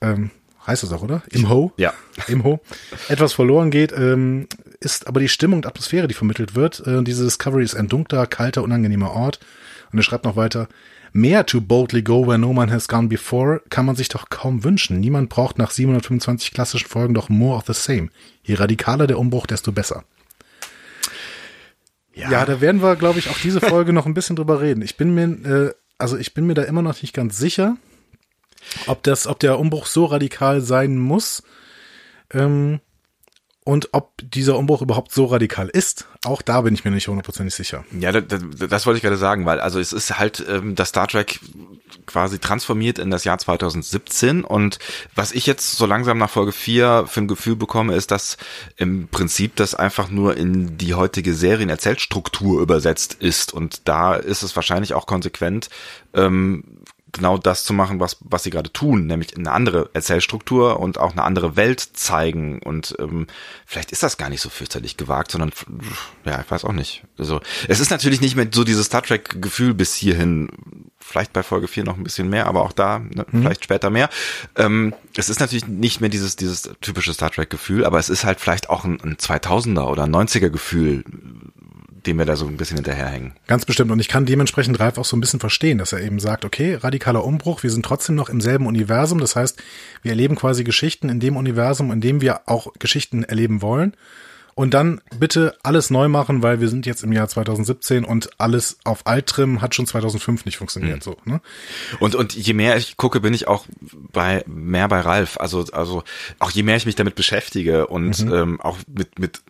ähm, 0.00 0.30
heißt 0.66 0.82
das 0.82 0.92
auch, 0.92 1.02
oder? 1.02 1.22
Im 1.30 1.48
Ho? 1.48 1.72
Ja. 1.76 1.92
Im 2.28 2.44
Ho. 2.44 2.60
Etwas 3.08 3.32
verloren 3.32 3.70
geht, 3.70 3.92
ähm, 3.92 4.46
ist 4.80 5.06
aber 5.06 5.20
die 5.20 5.28
Stimmung 5.28 5.58
und 5.58 5.66
Atmosphäre, 5.66 6.08
die 6.08 6.14
vermittelt 6.14 6.54
wird. 6.54 6.86
Äh, 6.86 7.02
diese 7.02 7.24
Discovery 7.24 7.64
ist 7.64 7.74
ein 7.74 7.88
dunkler, 7.88 8.26
kalter, 8.26 8.62
unangenehmer 8.62 9.10
Ort. 9.12 9.40
Und 9.92 9.98
er 9.98 10.02
schreibt 10.02 10.24
noch 10.24 10.36
weiter, 10.36 10.68
mehr 11.12 11.46
to 11.46 11.60
boldly 11.60 12.02
go 12.02 12.26
where 12.26 12.38
no 12.38 12.52
man 12.52 12.70
has 12.70 12.88
gone 12.88 13.08
before 13.08 13.62
kann 13.70 13.86
man 13.86 13.96
sich 13.96 14.08
doch 14.08 14.30
kaum 14.30 14.64
wünschen. 14.64 15.00
Niemand 15.00 15.28
braucht 15.28 15.58
nach 15.58 15.70
725 15.70 16.52
klassischen 16.52 16.88
Folgen 16.88 17.14
doch 17.14 17.28
more 17.28 17.56
of 17.56 17.64
the 17.66 17.74
same. 17.74 18.08
Je 18.42 18.54
radikaler 18.54 19.06
der 19.06 19.18
Umbruch, 19.18 19.46
desto 19.46 19.72
besser. 19.72 20.04
Ja, 22.14 22.30
ja 22.30 22.44
da 22.46 22.60
werden 22.60 22.82
wir, 22.82 22.96
glaube 22.96 23.18
ich, 23.18 23.28
auch 23.28 23.38
diese 23.38 23.60
Folge 23.60 23.92
noch 23.92 24.06
ein 24.06 24.14
bisschen 24.14 24.36
drüber 24.36 24.60
reden. 24.60 24.82
Ich 24.82 24.96
bin 24.96 25.14
mir, 25.14 25.24
äh, 25.24 25.74
also 25.98 26.16
ich 26.16 26.34
bin 26.34 26.46
mir 26.46 26.54
da 26.54 26.62
immer 26.62 26.82
noch 26.82 27.00
nicht 27.02 27.14
ganz 27.14 27.38
sicher, 27.38 27.76
ob 28.86 29.02
das, 29.02 29.26
ob 29.26 29.38
der 29.40 29.58
Umbruch 29.58 29.86
so 29.86 30.04
radikal 30.06 30.60
sein 30.60 30.98
muss. 30.98 31.42
Ähm, 32.32 32.80
und 33.66 33.88
ob 33.92 34.12
dieser 34.22 34.58
Umbruch 34.58 34.82
überhaupt 34.82 35.10
so 35.10 35.24
radikal 35.24 35.68
ist, 35.68 36.06
auch 36.26 36.42
da 36.42 36.60
bin 36.60 36.74
ich 36.74 36.84
mir 36.84 36.90
nicht 36.90 37.08
hundertprozentig 37.08 37.54
sicher. 37.54 37.82
Ja, 37.98 38.12
das, 38.12 38.42
das, 38.68 38.84
wollte 38.84 38.98
ich 38.98 39.02
gerade 39.02 39.16
sagen, 39.16 39.46
weil 39.46 39.58
also 39.58 39.80
es 39.80 39.94
ist 39.94 40.18
halt 40.18 40.44
ähm, 40.46 40.74
das 40.74 40.90
Star 40.90 41.08
Trek 41.08 41.40
quasi 42.04 42.38
transformiert 42.38 42.98
in 42.98 43.10
das 43.10 43.24
Jahr 43.24 43.38
2017 43.38 44.44
und 44.44 44.78
was 45.14 45.32
ich 45.32 45.46
jetzt 45.46 45.76
so 45.76 45.86
langsam 45.86 46.18
nach 46.18 46.28
Folge 46.28 46.52
4 46.52 47.06
für 47.08 47.20
ein 47.22 47.28
Gefühl 47.28 47.56
bekomme, 47.56 47.94
ist, 47.94 48.10
dass 48.10 48.36
im 48.76 49.08
Prinzip 49.08 49.56
das 49.56 49.74
einfach 49.74 50.10
nur 50.10 50.36
in 50.36 50.76
die 50.76 50.92
heutige 50.92 51.32
Serienerzählstruktur 51.32 52.60
übersetzt 52.60 53.14
ist 53.14 53.54
und 53.54 53.88
da 53.88 54.14
ist 54.14 54.42
es 54.42 54.56
wahrscheinlich 54.56 54.92
auch 54.92 55.06
konsequent, 55.06 55.70
ähm, 56.12 56.64
genau 57.14 57.38
das 57.38 57.64
zu 57.64 57.72
machen, 57.72 58.00
was, 58.00 58.18
was 58.20 58.42
sie 58.42 58.50
gerade 58.50 58.72
tun, 58.72 59.06
nämlich 59.06 59.36
eine 59.36 59.50
andere 59.52 59.88
Erzählstruktur 59.94 60.80
und 60.80 60.98
auch 60.98 61.12
eine 61.12 61.22
andere 61.22 61.56
Welt 61.56 61.80
zeigen. 61.80 62.60
Und 62.60 62.94
ähm, 62.98 63.26
vielleicht 63.64 63.92
ist 63.92 64.02
das 64.02 64.18
gar 64.18 64.28
nicht 64.28 64.42
so 64.42 64.50
fürchterlich 64.50 64.96
gewagt, 64.96 65.30
sondern 65.30 65.52
ja, 66.24 66.40
ich 66.40 66.50
weiß 66.50 66.64
auch 66.64 66.72
nicht. 66.72 67.04
Also 67.18 67.40
es 67.68 67.80
ist 67.80 67.90
natürlich 67.90 68.20
nicht 68.20 68.36
mehr 68.36 68.46
so 68.52 68.64
dieses 68.64 68.86
Star 68.86 69.02
Trek-Gefühl 69.02 69.74
bis 69.74 69.94
hierhin. 69.94 70.48
Vielleicht 70.98 71.32
bei 71.32 71.42
Folge 71.42 71.68
4 71.68 71.84
noch 71.84 71.96
ein 71.96 72.04
bisschen 72.04 72.30
mehr, 72.30 72.46
aber 72.46 72.62
auch 72.62 72.72
da, 72.72 72.98
ne, 72.98 73.26
mhm. 73.30 73.42
vielleicht 73.42 73.64
später 73.64 73.90
mehr. 73.90 74.08
Ähm, 74.56 74.94
es 75.16 75.28
ist 75.28 75.38
natürlich 75.38 75.66
nicht 75.66 76.00
mehr 76.00 76.10
dieses, 76.10 76.36
dieses 76.36 76.70
typische 76.80 77.12
Star 77.12 77.30
Trek-Gefühl, 77.30 77.84
aber 77.84 77.98
es 77.98 78.08
ist 78.08 78.24
halt 78.24 78.40
vielleicht 78.40 78.70
auch 78.70 78.84
ein, 78.84 79.00
ein 79.02 79.16
2000er 79.16 79.84
oder 79.84 80.04
ein 80.04 80.14
90er-Gefühl, 80.14 81.04
dem 82.06 82.18
wir 82.18 82.24
da 82.24 82.36
so 82.36 82.46
ein 82.46 82.56
bisschen 82.56 82.76
hinterherhängen. 82.76 83.32
Ganz 83.46 83.64
bestimmt. 83.64 83.90
Und 83.90 84.00
ich 84.00 84.08
kann 84.08 84.26
dementsprechend 84.26 84.78
Ralf 84.80 84.98
auch 84.98 85.04
so 85.04 85.16
ein 85.16 85.20
bisschen 85.20 85.40
verstehen, 85.40 85.78
dass 85.78 85.92
er 85.92 86.00
eben 86.00 86.20
sagt, 86.20 86.44
okay, 86.44 86.76
radikaler 86.76 87.24
Umbruch, 87.24 87.62
wir 87.62 87.70
sind 87.70 87.84
trotzdem 87.84 88.14
noch 88.14 88.28
im 88.28 88.40
selben 88.40 88.66
Universum. 88.66 89.18
Das 89.18 89.36
heißt, 89.36 89.62
wir 90.02 90.12
erleben 90.12 90.36
quasi 90.36 90.64
Geschichten 90.64 91.08
in 91.08 91.20
dem 91.20 91.36
Universum, 91.36 91.90
in 91.90 92.00
dem 92.00 92.20
wir 92.20 92.42
auch 92.46 92.72
Geschichten 92.78 93.24
erleben 93.24 93.62
wollen. 93.62 93.94
Und 94.56 94.72
dann 94.72 95.00
bitte 95.18 95.56
alles 95.64 95.90
neu 95.90 96.06
machen, 96.06 96.44
weil 96.44 96.60
wir 96.60 96.68
sind 96.68 96.86
jetzt 96.86 97.02
im 97.02 97.10
Jahr 97.10 97.28
2017 97.28 98.04
und 98.04 98.30
alles 98.38 98.78
auf 98.84 99.04
Alttrim 99.04 99.60
hat 99.60 99.74
schon 99.74 99.86
2005 99.86 100.44
nicht 100.44 100.58
funktioniert. 100.58 100.98
Mhm. 100.98 101.02
So, 101.02 101.16
ne? 101.24 101.40
Und 101.98 102.14
und 102.14 102.34
je 102.34 102.52
mehr 102.52 102.76
ich 102.76 102.96
gucke, 102.96 103.18
bin 103.18 103.34
ich 103.34 103.48
auch 103.48 103.66
bei 104.12 104.44
mehr 104.46 104.86
bei 104.86 105.00
Ralf. 105.00 105.38
Also 105.40 105.64
also 105.72 106.04
auch 106.38 106.52
je 106.52 106.62
mehr 106.62 106.76
ich 106.76 106.86
mich 106.86 106.94
damit 106.94 107.16
beschäftige 107.16 107.88
und 107.88 108.24
mhm. 108.24 108.32
ähm, 108.32 108.60
auch 108.60 108.78
mit 108.86 109.18
mit 109.18 109.40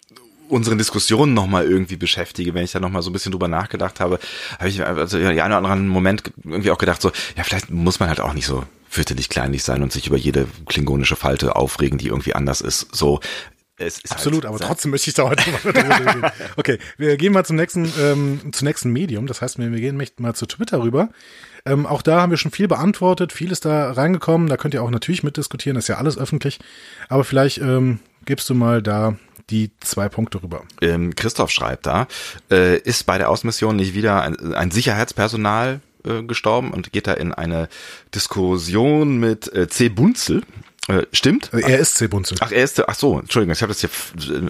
unseren 0.49 0.79
Diskussionen 0.79 1.35
nochmal 1.35 1.65
irgendwie 1.65 1.97
beschäftige, 1.97 2.55
wenn 2.55 2.65
ich 2.65 2.73
da 2.73 2.81
nochmal 2.81 3.03
so 3.03 3.11
ein 3.11 3.13
bisschen 3.13 3.33
drüber 3.33 3.49
nachgedacht 3.49 4.01
habe, 4.01 4.19
habe 4.59 4.69
ich 4.69 4.85
also 4.85 5.19
ja, 5.19 5.29
einen 5.29 5.41
oder 5.41 5.57
anderen 5.57 5.89
Moment 5.89 6.23
irgendwie 6.45 6.71
auch 6.71 6.79
gedacht, 6.79 7.01
so, 7.01 7.11
ja, 7.37 7.45
vielleicht 7.45 7.71
muss 7.71 8.01
man 8.01 8.09
halt 8.09 8.21
auch 8.21 8.35
nicht 8.35 8.47
so 8.47 8.65
fürchterlich 8.89 9.29
kleinlich 9.29 9.65
sein 9.65 9.83
und 9.83 9.93
sich 9.93 10.07
über 10.07 10.17
jede 10.17 10.47
klingonische 10.67 11.17
Falte 11.17 11.57
aufregen, 11.57 11.99
die 11.99 12.09
irgendwie 12.09 12.35
anders 12.35 12.61
ist. 12.61 12.95
So, 12.95 13.21
es 13.77 13.99
ist 13.99 14.13
Absolut, 14.13 14.45
halt 14.45 14.55
aber 14.55 14.65
trotzdem 14.65 14.93
möchte 14.93 15.11
ich 15.11 15.15
da 15.15 15.25
heute 15.25 15.51
mal 15.51 15.59
drüber 15.73 15.99
reden. 15.99 16.23
Okay, 16.57 16.79
wir 16.97 17.17
gehen 17.17 17.33
mal 17.33 17.45
zum 17.45 17.57
nächsten, 17.57 17.93
ähm, 18.01 18.53
zum 18.53 18.69
nächsten 18.69 18.93
Medium. 18.93 19.27
Das 19.27 19.43
heißt, 19.43 19.59
wir, 19.59 19.73
wir 19.73 19.81
gehen 19.81 20.01
mal 20.19 20.35
zu 20.35 20.47
Twitter 20.47 20.81
rüber. 20.81 21.09
Ähm, 21.67 21.85
auch 21.87 22.03
da 22.03 22.21
haben 22.21 22.31
wir 22.31 22.37
schon 22.37 22.53
viel 22.53 22.69
beantwortet, 22.69 23.33
viel 23.33 23.51
ist 23.51 23.65
da 23.65 23.91
reingekommen. 23.91 24.49
Da 24.49 24.57
könnt 24.57 24.75
ihr 24.75 24.83
auch 24.83 24.91
natürlich 24.91 25.25
mitdiskutieren, 25.25 25.77
ist 25.77 25.89
ja 25.89 25.97
alles 25.97 26.17
öffentlich. 26.17 26.61
Aber 27.09 27.25
vielleicht 27.25 27.59
ähm, 27.59 27.99
gibst 28.27 28.49
du 28.49 28.55
mal 28.55 28.81
da 28.81 29.17
die 29.51 29.71
zwei 29.81 30.09
Punkte 30.09 30.43
rüber. 30.43 30.65
Ähm, 30.81 31.15
Christoph 31.15 31.51
schreibt 31.51 31.87
da, 31.87 32.07
äh, 32.51 32.79
ist 32.79 33.05
bei 33.05 33.19
der 33.19 33.31
Außenmission 33.31 33.77
nicht 33.77 33.95
wieder 33.95 34.23
ein, 34.23 34.55
ein 34.55 34.71
Sicherheitspersonal 34.71 35.81
äh, 36.05 36.23
gestorben 36.23 36.73
und 36.73 36.93
geht 36.93 37.07
da 37.07 37.15
in 37.15 37.33
eine 37.33 37.69
Diskussion 38.15 39.19
mit 39.19 39.53
äh, 39.53 39.69
C. 39.69 39.89
Bunzel. 39.89 40.43
Äh, 40.87 41.07
stimmt? 41.13 41.49
Also 41.53 41.67
er 41.67 41.79
ist 41.79 41.95
C. 41.95 42.09
Bunzel. 42.09 42.37
Ach, 42.41 42.53
er 42.53 42.63
ist, 42.63 42.87
ach 42.87 42.95
so, 42.95 43.19
Entschuldigung, 43.19 43.55
ich 43.55 43.63
habe 43.63 43.73
das 43.73 43.81
hier 43.81 43.91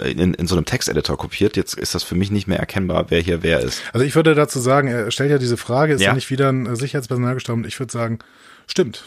in, 0.05 0.35
in 0.35 0.47
so 0.47 0.57
einem 0.57 0.65
Texteditor 0.65 1.17
kopiert. 1.17 1.57
Jetzt 1.57 1.75
ist 1.75 1.95
das 1.95 2.03
für 2.03 2.17
mich 2.17 2.31
nicht 2.31 2.49
mehr 2.49 2.59
erkennbar, 2.59 3.07
wer 3.11 3.21
hier 3.21 3.43
wer 3.43 3.61
ist. 3.61 3.83
Also 3.93 4.05
ich 4.05 4.17
würde 4.17 4.35
dazu 4.35 4.59
sagen, 4.59 4.89
er 4.89 5.11
stellt 5.13 5.31
ja 5.31 5.39
diese 5.39 5.57
Frage, 5.57 5.95
ist 5.95 6.01
ja, 6.01 6.09
ja 6.09 6.15
nicht 6.15 6.31
wieder 6.31 6.51
ein 6.51 6.75
Sicherheitspersonal 6.75 7.35
gestorben? 7.35 7.65
Ich 7.65 7.79
würde 7.79 7.93
sagen, 7.93 8.19
stimmt. 8.67 9.05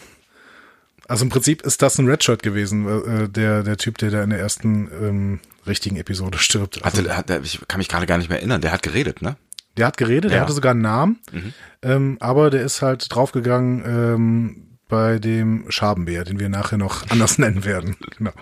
Also 1.10 1.24
im 1.24 1.30
Prinzip 1.30 1.62
ist 1.64 1.82
das 1.82 1.98
ein 2.00 2.08
Redshirt 2.08 2.44
gewesen, 2.44 2.88
äh, 2.88 3.30
der, 3.30 3.64
der 3.64 3.78
Typ, 3.78 3.98
der 3.98 4.12
da 4.12 4.24
in 4.24 4.30
der 4.30 4.40
ersten 4.40 4.90
ähm, 5.02 5.40
richtigen 5.68 5.98
Episode 5.98 6.38
stirbt. 6.38 6.84
Also, 6.84 7.10
hatte, 7.10 7.36
hat, 7.36 7.46
ich 7.46 7.60
kann 7.68 7.78
mich 7.80 7.88
gerade 7.88 8.06
gar 8.06 8.18
nicht 8.18 8.30
mehr 8.30 8.40
erinnern. 8.40 8.62
Der 8.62 8.72
hat 8.72 8.84
geredet, 8.84 9.22
ne? 9.22 9.38
Der 9.78 9.88
hat 9.88 9.98
geredet, 9.98 10.26
ja. 10.26 10.30
der 10.30 10.42
hatte 10.42 10.54
sogar 10.54 10.72
einen 10.72 10.82
Namen, 10.82 11.20
mhm. 11.32 11.54
ähm, 11.84 12.18
aber 12.20 12.50
der 12.50 12.64
ist 12.64 12.82
halt 12.82 13.14
draufgegangen 13.14 13.84
ähm, 13.86 14.68
bei 14.88 15.20
dem 15.20 15.66
Schabenbär, 15.70 16.24
den 16.24 16.40
wir 16.40 16.50
nachher 16.50 16.78
noch 16.78 17.08
anders 17.10 17.38
nennen 17.38 17.64
werden. 17.64 17.96
Genau. 18.18 18.34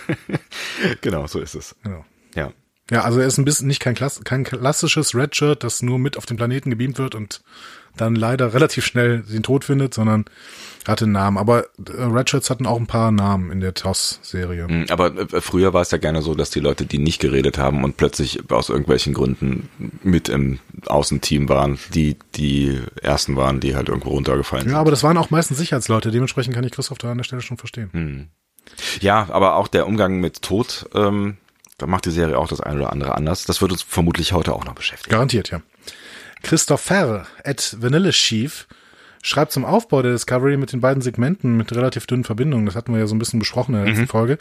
genau, 1.00 1.26
so 1.26 1.40
ist 1.40 1.54
es. 1.54 1.76
Genau. 1.82 2.04
Ja. 2.34 2.52
Ja, 2.90 3.02
also 3.02 3.20
er 3.20 3.26
ist 3.28 3.38
ein 3.38 3.44
bisschen 3.44 3.68
nicht 3.68 3.78
kein, 3.78 3.94
Klass 3.94 4.20
kein 4.24 4.42
klassisches 4.42 5.14
Redshirt, 5.14 5.62
das 5.62 5.80
nur 5.80 6.00
mit 6.00 6.16
auf 6.16 6.26
den 6.26 6.36
Planeten 6.36 6.70
gebeamt 6.70 6.98
wird 6.98 7.14
und 7.14 7.40
dann 7.96 8.14
leider 8.14 8.54
relativ 8.54 8.84
schnell 8.84 9.20
den 9.20 9.42
Tod 9.42 9.64
findet, 9.64 9.94
sondern 9.94 10.24
hatte 10.86 11.04
einen 11.04 11.12
Namen. 11.12 11.38
Aber 11.38 11.64
äh, 11.64 12.02
Redshirts 12.02 12.50
hatten 12.50 12.66
auch 12.66 12.78
ein 12.78 12.86
paar 12.86 13.10
Namen 13.10 13.50
in 13.50 13.60
der 13.60 13.74
TOS-Serie. 13.74 14.66
Mhm, 14.68 14.86
aber 14.88 15.16
äh, 15.16 15.40
früher 15.40 15.72
war 15.72 15.82
es 15.82 15.90
ja 15.90 15.98
gerne 15.98 16.22
so, 16.22 16.34
dass 16.34 16.50
die 16.50 16.60
Leute, 16.60 16.86
die 16.86 16.98
nicht 16.98 17.20
geredet 17.20 17.58
haben 17.58 17.84
und 17.84 17.96
plötzlich 17.96 18.50
aus 18.50 18.68
irgendwelchen 18.68 19.12
Gründen 19.12 19.68
mit 20.02 20.28
im 20.28 20.58
Außenteam 20.86 21.48
waren, 21.48 21.78
die 21.94 22.16
die 22.34 22.80
ersten 23.02 23.36
waren, 23.36 23.60
die 23.60 23.76
halt 23.76 23.88
irgendwo 23.88 24.10
runtergefallen 24.10 24.64
sind. 24.64 24.72
Ja, 24.72 24.80
aber 24.80 24.90
das 24.90 25.02
waren 25.02 25.16
auch 25.16 25.30
meistens 25.30 25.58
Sicherheitsleute. 25.58 26.10
Dementsprechend 26.10 26.54
kann 26.54 26.64
ich 26.64 26.72
Christoph 26.72 26.98
da 26.98 27.10
an 27.10 27.18
der 27.18 27.24
Stelle 27.24 27.42
schon 27.42 27.58
verstehen. 27.58 27.90
Hm. 27.92 28.28
Ja, 29.00 29.28
aber 29.30 29.56
auch 29.56 29.68
der 29.68 29.86
Umgang 29.86 30.20
mit 30.20 30.42
Tod, 30.42 30.88
ähm, 30.94 31.36
da 31.78 31.86
macht 31.86 32.04
die 32.04 32.10
Serie 32.10 32.38
auch 32.38 32.48
das 32.48 32.60
eine 32.60 32.80
oder 32.80 32.92
andere 32.92 33.14
anders. 33.14 33.46
Das 33.46 33.60
wird 33.62 33.72
uns 33.72 33.82
vermutlich 33.82 34.32
heute 34.32 34.52
auch 34.54 34.64
noch 34.64 34.74
beschäftigen. 34.74 35.12
Garantiert, 35.12 35.50
ja. 35.50 35.62
Christopher 36.42 37.26
at 37.44 37.76
Vanilla 37.80 38.10
Chief 38.10 38.66
schreibt 39.22 39.52
zum 39.52 39.64
Aufbau 39.64 40.02
der 40.02 40.12
Discovery 40.12 40.56
mit 40.56 40.72
den 40.72 40.80
beiden 40.80 41.02
Segmenten 41.02 41.56
mit 41.56 41.74
relativ 41.74 42.06
dünnen 42.06 42.24
Verbindungen, 42.24 42.66
das 42.66 42.74
hatten 42.74 42.92
wir 42.92 43.00
ja 43.00 43.06
so 43.06 43.14
ein 43.14 43.18
bisschen 43.18 43.38
besprochen 43.38 43.74
in 43.74 43.80
der 43.80 43.88
letzten 43.88 44.04
mhm. 44.04 44.08
Folge, 44.08 44.38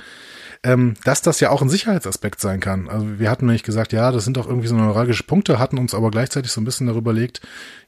ähm, 0.63 0.93
dass 1.03 1.21
das 1.21 1.39
ja 1.39 1.49
auch 1.49 1.61
ein 1.61 1.69
Sicherheitsaspekt 1.69 2.39
sein 2.39 2.59
kann. 2.59 2.89
Also 2.89 3.19
wir 3.19 3.29
hatten 3.29 3.45
nämlich 3.45 3.63
gesagt, 3.63 3.93
ja, 3.93 4.11
das 4.11 4.23
sind 4.23 4.37
doch 4.37 4.47
irgendwie 4.47 4.67
so 4.67 4.75
neuralgische 4.75 5.23
Punkte, 5.23 5.59
hatten 5.59 5.77
uns 5.77 5.93
aber 5.93 6.11
gleichzeitig 6.11 6.51
so 6.51 6.61
ein 6.61 6.65
bisschen 6.65 6.87
darüber 6.87 7.13
legt, 7.13 7.41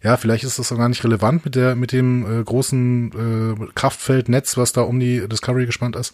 ja, 0.04 0.18
vielleicht 0.18 0.44
ist 0.44 0.60
das 0.60 0.70
doch 0.70 0.78
gar 0.78 0.90
nicht 0.90 1.04
relevant 1.04 1.46
mit 1.46 1.56
der 1.56 1.76
mit 1.76 1.92
dem 1.92 2.42
äh, 2.42 2.44
großen 2.44 3.62
äh, 3.62 3.72
Kraftfeldnetz, 3.76 4.58
was 4.58 4.74
da 4.74 4.82
um 4.82 5.00
die 5.00 5.28
Discovery 5.28 5.66
gespannt 5.66 5.96
ist. 5.96 6.14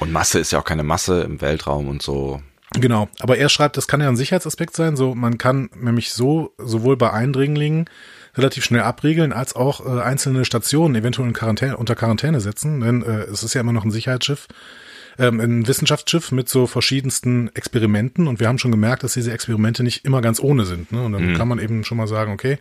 Und 0.00 0.12
Masse 0.12 0.38
ist 0.38 0.52
ja 0.52 0.58
auch 0.58 0.64
keine 0.64 0.84
Masse 0.84 1.22
im 1.22 1.40
Weltraum 1.40 1.88
und 1.88 2.02
so. 2.02 2.42
Genau, 2.74 3.08
aber 3.20 3.38
er 3.38 3.48
schreibt, 3.48 3.76
das 3.76 3.88
kann 3.88 4.00
ja 4.00 4.08
ein 4.08 4.16
Sicherheitsaspekt 4.16 4.76
sein. 4.76 4.96
So, 4.96 5.14
man 5.14 5.38
kann 5.38 5.70
nämlich 5.74 6.12
so 6.12 6.52
sowohl 6.58 6.96
bei 6.96 7.12
Eindringlingen 7.12 7.88
relativ 8.36 8.64
schnell 8.64 8.82
abriegeln, 8.82 9.32
als 9.32 9.56
auch 9.56 9.84
äh, 9.84 10.00
einzelne 10.00 10.44
Stationen 10.44 10.94
eventuell 10.94 11.28
in 11.28 11.34
Quarantäne, 11.34 11.76
unter 11.76 11.94
Quarantäne 11.94 12.40
setzen, 12.40 12.80
denn 12.80 13.02
äh, 13.02 13.22
es 13.22 13.42
ist 13.42 13.54
ja 13.54 13.60
immer 13.60 13.72
noch 13.72 13.84
ein 13.84 13.90
Sicherheitsschiff, 13.90 14.48
ähm, 15.18 15.40
ein 15.40 15.66
Wissenschaftsschiff 15.66 16.30
mit 16.30 16.48
so 16.48 16.66
verschiedensten 16.66 17.50
Experimenten 17.54 18.28
und 18.28 18.38
wir 18.38 18.48
haben 18.48 18.58
schon 18.58 18.70
gemerkt, 18.70 19.02
dass 19.02 19.14
diese 19.14 19.32
Experimente 19.32 19.82
nicht 19.82 20.04
immer 20.04 20.20
ganz 20.20 20.40
ohne 20.40 20.64
sind. 20.66 20.92
Ne? 20.92 21.02
Und 21.02 21.12
dann 21.12 21.32
mhm. 21.32 21.36
kann 21.36 21.48
man 21.48 21.58
eben 21.58 21.84
schon 21.84 21.98
mal 21.98 22.06
sagen, 22.06 22.32
okay, 22.32 22.58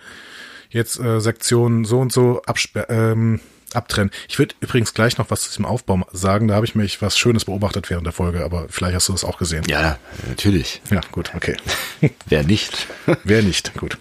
jetzt 0.69 0.99
äh, 0.99 1.19
Sektion 1.19 1.85
so 1.85 1.99
und 1.99 2.11
so 2.11 2.41
absperren. 2.45 3.11
Ähm, 3.11 3.39
abtrennen. 3.73 4.11
Ich 4.27 4.39
würde 4.39 4.55
übrigens 4.59 4.93
gleich 4.93 5.17
noch 5.17 5.29
was 5.29 5.41
zu 5.43 5.49
diesem 5.49 5.65
Aufbau 5.65 6.01
sagen. 6.11 6.47
Da 6.47 6.55
habe 6.55 6.65
ich 6.65 6.75
mich 6.75 7.01
was 7.01 7.17
Schönes 7.17 7.45
beobachtet 7.45 7.89
während 7.89 8.05
der 8.05 8.13
Folge, 8.13 8.43
aber 8.43 8.67
vielleicht 8.69 8.95
hast 8.95 9.07
du 9.09 9.13
das 9.13 9.23
auch 9.23 9.37
gesehen. 9.37 9.63
Ja, 9.67 9.97
natürlich. 10.27 10.81
Ja, 10.89 11.01
gut, 11.11 11.31
okay. 11.35 11.57
Wer 12.27 12.43
nicht? 12.43 12.87
Wer 13.23 13.43
nicht, 13.43 13.73
gut. 13.75 13.97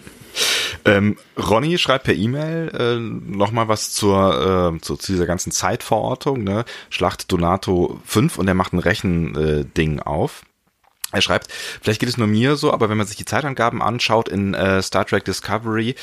Ähm, 0.85 1.17
Ronny 1.37 1.77
schreibt 1.77 2.05
per 2.05 2.13
E-Mail 2.13 2.69
äh, 2.69 2.99
nochmal 2.99 3.67
was 3.67 3.91
zur, 3.91 4.75
äh, 4.75 4.81
zu, 4.81 4.95
zu 4.95 5.11
dieser 5.11 5.25
ganzen 5.25 5.51
Zeitverortung, 5.51 6.43
ne? 6.43 6.63
Schlacht 6.89 7.31
Donato 7.31 7.99
5 8.05 8.37
und 8.37 8.47
er 8.47 8.53
macht 8.53 8.73
ein 8.73 8.79
Rechending 8.79 9.97
äh, 9.97 10.01
auf. 10.01 10.43
Er 11.11 11.21
schreibt, 11.21 11.51
vielleicht 11.81 12.01
geht 12.01 12.09
es 12.09 12.17
nur 12.17 12.27
mir 12.27 12.57
so, 12.57 12.73
aber 12.73 12.89
wenn 12.89 12.97
man 12.97 13.07
sich 13.07 13.15
die 13.15 13.25
Zeitangaben 13.25 13.81
anschaut 13.81 14.27
in 14.27 14.53
äh, 14.53 14.81
Star 14.81 15.05
Trek 15.05 15.23
Discovery, 15.23 15.95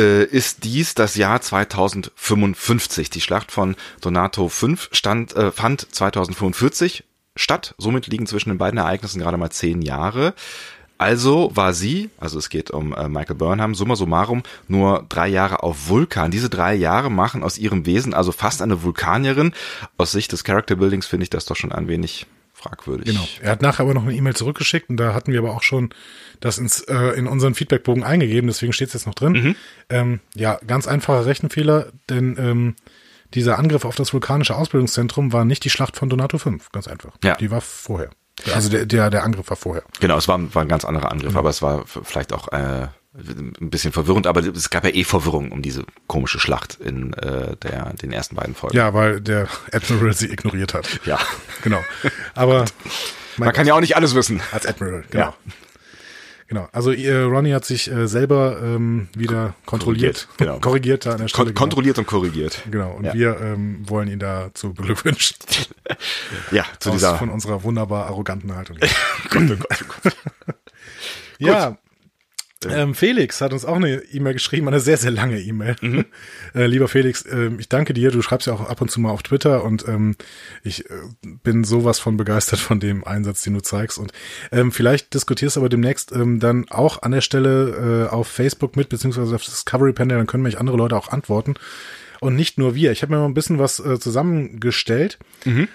ist 0.00 0.64
dies 0.64 0.94
das 0.94 1.16
Jahr 1.16 1.40
2055. 1.40 3.10
Die 3.10 3.20
Schlacht 3.20 3.52
von 3.52 3.76
Donato 4.00 4.48
5 4.48 4.88
stand, 4.92 5.36
äh, 5.36 5.52
fand 5.52 5.94
2045 5.94 7.04
statt. 7.36 7.74
Somit 7.78 8.06
liegen 8.06 8.26
zwischen 8.26 8.50
den 8.50 8.58
beiden 8.58 8.78
Ereignissen 8.78 9.20
gerade 9.20 9.36
mal 9.36 9.50
zehn 9.50 9.82
Jahre. 9.82 10.34
Also 10.98 11.50
war 11.54 11.74
sie, 11.74 12.10
also 12.20 12.38
es 12.38 12.48
geht 12.48 12.70
um 12.70 12.94
äh, 12.94 13.08
Michael 13.08 13.34
Burnham, 13.34 13.74
summa 13.74 13.96
summarum, 13.96 14.44
nur 14.68 15.04
drei 15.08 15.26
Jahre 15.26 15.64
auf 15.64 15.88
Vulkan. 15.88 16.30
Diese 16.30 16.48
drei 16.48 16.74
Jahre 16.74 17.10
machen 17.10 17.42
aus 17.42 17.58
ihrem 17.58 17.86
Wesen 17.86 18.14
also 18.14 18.30
fast 18.30 18.62
eine 18.62 18.84
Vulkanierin. 18.84 19.52
Aus 19.98 20.12
Sicht 20.12 20.30
des 20.30 20.44
Character 20.44 20.76
Buildings 20.76 21.06
finde 21.06 21.24
ich 21.24 21.30
das 21.30 21.44
doch 21.44 21.56
schon 21.56 21.72
ein 21.72 21.88
wenig 21.88 22.26
fragwürdig. 22.62 23.06
Genau. 23.06 23.26
Er 23.40 23.50
hat 23.50 23.62
nachher 23.62 23.82
aber 23.82 23.94
noch 23.94 24.04
eine 24.04 24.14
E-Mail 24.14 24.34
zurückgeschickt 24.34 24.90
und 24.90 24.96
da 24.96 25.14
hatten 25.14 25.32
wir 25.32 25.40
aber 25.40 25.52
auch 25.52 25.62
schon 25.62 25.90
das 26.40 26.58
ins, 26.58 26.80
äh, 26.82 27.16
in 27.16 27.26
unseren 27.26 27.54
Feedbackbogen 27.54 28.04
eingegeben, 28.04 28.48
deswegen 28.48 28.72
steht 28.72 28.88
es 28.88 28.94
jetzt 28.94 29.06
noch 29.06 29.14
drin. 29.14 29.32
Mhm. 29.32 29.56
Ähm, 29.88 30.20
ja, 30.34 30.58
ganz 30.66 30.86
einfacher 30.86 31.26
Rechenfehler, 31.26 31.92
denn 32.08 32.36
ähm, 32.38 32.74
dieser 33.34 33.58
Angriff 33.58 33.84
auf 33.84 33.96
das 33.96 34.12
vulkanische 34.12 34.56
Ausbildungszentrum 34.56 35.32
war 35.32 35.44
nicht 35.44 35.64
die 35.64 35.70
Schlacht 35.70 35.96
von 35.96 36.08
Donato 36.08 36.38
5, 36.38 36.70
ganz 36.72 36.88
einfach. 36.88 37.12
Ja. 37.24 37.36
Die 37.36 37.50
war 37.50 37.60
vorher. 37.60 38.10
Also 38.54 38.68
der, 38.68 38.86
der, 38.86 39.10
der 39.10 39.24
Angriff 39.24 39.48
war 39.50 39.56
vorher. 39.56 39.84
Genau, 40.00 40.16
es 40.16 40.26
war, 40.28 40.54
war 40.54 40.62
ein 40.62 40.68
ganz 40.68 40.84
anderer 40.84 41.12
Angriff, 41.12 41.32
mhm. 41.32 41.38
aber 41.38 41.50
es 41.50 41.62
war 41.62 41.84
vielleicht 41.86 42.32
auch 42.32 42.48
äh, 42.48 42.88
ein 43.14 43.68
bisschen 43.70 43.92
verwirrend, 43.92 44.26
aber 44.26 44.40
es 44.40 44.70
gab 44.70 44.84
ja 44.84 44.90
eh 44.90 45.04
Verwirrung 45.04 45.52
um 45.52 45.60
diese 45.60 45.84
komische 46.06 46.40
Schlacht 46.40 46.78
in 46.80 47.12
äh, 47.12 47.56
der, 47.56 47.92
den 47.94 48.10
ersten 48.10 48.36
beiden 48.36 48.54
Folgen. 48.54 48.76
Ja, 48.76 48.94
weil 48.94 49.20
der 49.20 49.48
Admiral 49.70 50.14
sie 50.14 50.32
ignoriert 50.32 50.72
hat. 50.72 51.00
Ja. 51.04 51.18
Genau. 51.62 51.80
Aber 52.34 52.64
man 53.36 53.52
kann 53.52 53.66
ja 53.66 53.74
auch 53.74 53.80
nicht 53.80 53.96
alles 53.96 54.14
wissen. 54.14 54.40
Als 54.50 54.66
Admiral, 54.66 55.04
genau. 55.10 55.24
Ja. 55.24 55.34
Genau. 56.48 56.68
Also 56.72 56.92
äh, 56.92 57.22
Ronnie 57.22 57.54
hat 57.54 57.64
sich 57.64 57.90
äh, 57.90 58.06
selber 58.06 58.60
ähm, 58.62 59.08
wieder 59.14 59.54
kontrolliert, 59.64 60.28
korrigiert, 60.28 60.28
genau. 60.38 60.58
korrigiert 60.60 61.06
da 61.06 61.12
an 61.12 61.18
der 61.18 61.28
Stelle. 61.28 61.44
Kon 61.44 61.46
genau. 61.54 61.60
kontrolliert 61.60 61.98
und 61.98 62.06
korrigiert. 62.06 62.62
Genau. 62.70 62.92
Und 62.92 63.04
ja. 63.04 63.14
wir 63.14 63.40
ähm, 63.40 63.88
wollen 63.88 64.08
ihn 64.08 64.18
dazu 64.18 64.74
beglückwünschen. 64.74 65.36
ja, 66.50 66.64
zu 66.78 66.90
Aus, 66.90 66.96
dieser 66.96 67.16
von 67.16 67.30
unserer 67.30 67.62
wunderbar 67.62 68.06
arroganten 68.06 68.54
Haltung. 68.54 68.78
Gott, 68.78 69.42
oh 69.50 69.56
Gott, 69.56 69.78
oh 69.82 69.94
Gott. 70.02 70.16
ja, 71.38 71.78
ähm, 72.70 72.94
Felix 72.94 73.40
hat 73.40 73.52
uns 73.52 73.64
auch 73.64 73.76
eine 73.76 74.02
E-Mail 74.12 74.34
geschrieben, 74.34 74.68
eine 74.68 74.80
sehr, 74.80 74.96
sehr 74.96 75.10
lange 75.10 75.40
E-Mail. 75.40 75.76
Mhm. 75.80 76.04
Äh, 76.54 76.66
lieber 76.66 76.86
Felix, 76.86 77.22
äh, 77.22 77.50
ich 77.58 77.70
danke 77.70 77.94
dir. 77.94 78.10
Du 78.10 78.20
schreibst 78.20 78.46
ja 78.46 78.52
auch 78.52 78.68
ab 78.68 78.82
und 78.82 78.90
zu 78.90 79.00
mal 79.00 79.10
auf 79.10 79.22
Twitter 79.22 79.64
und 79.64 79.88
ähm, 79.88 80.16
ich 80.62 80.84
äh, 80.90 80.94
bin 81.22 81.64
sowas 81.64 81.98
von 81.98 82.18
begeistert 82.18 82.60
von 82.60 82.78
dem 82.78 83.04
Einsatz, 83.04 83.40
den 83.40 83.54
du 83.54 83.60
zeigst. 83.60 83.96
Und 83.98 84.12
ähm, 84.50 84.70
vielleicht 84.70 85.14
diskutierst 85.14 85.56
du 85.56 85.60
aber 85.60 85.70
demnächst 85.70 86.12
ähm, 86.12 86.40
dann 86.40 86.66
auch 86.68 87.00
an 87.00 87.12
der 87.12 87.22
Stelle 87.22 88.08
äh, 88.10 88.12
auf 88.12 88.28
Facebook 88.28 88.76
mit, 88.76 88.90
beziehungsweise 88.90 89.34
auf 89.34 89.42
Discovery 89.42 89.94
Panel, 89.94 90.18
dann 90.18 90.26
können 90.26 90.42
mich 90.42 90.58
andere 90.58 90.76
Leute 90.76 90.94
auch 90.94 91.08
antworten. 91.08 91.54
Und 92.20 92.36
nicht 92.36 92.58
nur 92.58 92.74
wir. 92.74 92.92
Ich 92.92 93.00
habe 93.00 93.12
mir 93.12 93.18
mal 93.18 93.26
ein 93.26 93.34
bisschen 93.34 93.58
was 93.58 93.80
äh, 93.80 93.98
zusammengestellt. 93.98 95.18
Mhm. 95.46 95.68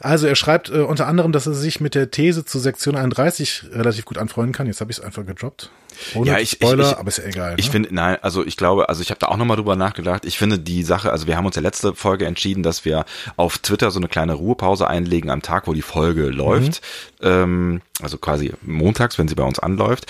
Also 0.00 0.26
er 0.28 0.36
schreibt 0.36 0.70
äh, 0.70 0.78
unter 0.78 1.08
anderem, 1.08 1.32
dass 1.32 1.46
er 1.46 1.54
sich 1.54 1.80
mit 1.80 1.94
der 1.94 2.10
These 2.10 2.44
zu 2.44 2.58
Sektion 2.60 2.94
31 2.94 3.64
relativ 3.72 4.04
gut 4.04 4.18
anfreunden 4.18 4.52
kann. 4.52 4.66
Jetzt 4.66 4.80
habe 4.80 4.90
ich 4.92 4.98
es 4.98 5.04
einfach 5.04 5.26
gedroppt. 5.26 5.70
Ohne 6.14 6.30
ja, 6.30 6.38
ich, 6.38 6.50
Spoiler, 6.50 6.84
ich, 6.84 6.92
ich, 6.92 6.98
aber 6.98 7.08
ist 7.08 7.18
ja 7.18 7.24
egal. 7.24 7.54
Ich 7.56 7.66
ne? 7.66 7.72
finde, 7.72 7.94
nein, 7.94 8.16
also 8.22 8.46
ich 8.46 8.56
glaube, 8.56 8.88
also 8.88 9.02
ich 9.02 9.10
habe 9.10 9.18
da 9.18 9.26
auch 9.26 9.36
nochmal 9.36 9.56
drüber 9.56 9.74
nachgedacht. 9.74 10.24
Ich 10.24 10.38
finde 10.38 10.60
die 10.60 10.84
Sache, 10.84 11.10
also 11.10 11.26
wir 11.26 11.36
haben 11.36 11.46
uns 11.46 11.56
ja 11.56 11.62
letzte 11.62 11.94
Folge 11.94 12.26
entschieden, 12.26 12.62
dass 12.62 12.84
wir 12.84 13.04
auf 13.36 13.58
Twitter 13.58 13.90
so 13.90 13.98
eine 13.98 14.06
kleine 14.06 14.34
Ruhepause 14.34 14.86
einlegen 14.86 15.30
am 15.30 15.42
Tag, 15.42 15.66
wo 15.66 15.72
die 15.72 15.82
Folge 15.82 16.28
läuft. 16.28 16.82
Mhm. 17.20 17.28
Ähm, 17.28 17.80
also 18.00 18.18
quasi 18.18 18.52
montags, 18.62 19.18
wenn 19.18 19.26
sie 19.26 19.34
bei 19.34 19.42
uns 19.42 19.58
anläuft 19.58 20.06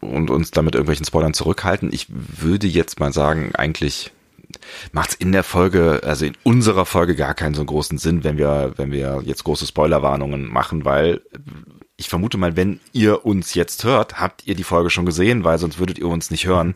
und 0.00 0.30
uns 0.30 0.52
damit 0.52 0.76
irgendwelchen 0.76 1.06
Spoilern 1.06 1.34
zurückhalten. 1.34 1.92
Ich 1.92 2.06
würde 2.08 2.68
jetzt 2.68 3.00
mal 3.00 3.12
sagen, 3.12 3.52
eigentlich 3.56 4.12
macht 4.92 5.10
es 5.10 5.14
in 5.16 5.32
der 5.32 5.44
Folge, 5.44 6.00
also 6.04 6.24
in 6.24 6.36
unserer 6.42 6.86
Folge 6.86 7.14
gar 7.14 7.34
keinen 7.34 7.54
so 7.54 7.64
großen 7.64 7.98
Sinn, 7.98 8.24
wenn 8.24 8.38
wir, 8.38 8.72
wenn 8.76 8.92
wir 8.92 9.22
jetzt 9.24 9.44
große 9.44 9.66
Spoilerwarnungen 9.66 10.50
machen, 10.50 10.84
weil 10.84 11.20
ich 11.96 12.08
vermute 12.08 12.38
mal, 12.38 12.56
wenn 12.56 12.80
ihr 12.92 13.24
uns 13.24 13.54
jetzt 13.54 13.84
hört, 13.84 14.20
habt 14.20 14.46
ihr 14.46 14.56
die 14.56 14.64
Folge 14.64 14.90
schon 14.90 15.06
gesehen, 15.06 15.44
weil 15.44 15.58
sonst 15.58 15.78
würdet 15.78 15.98
ihr 15.98 16.08
uns 16.08 16.30
nicht 16.30 16.46
hören. 16.46 16.74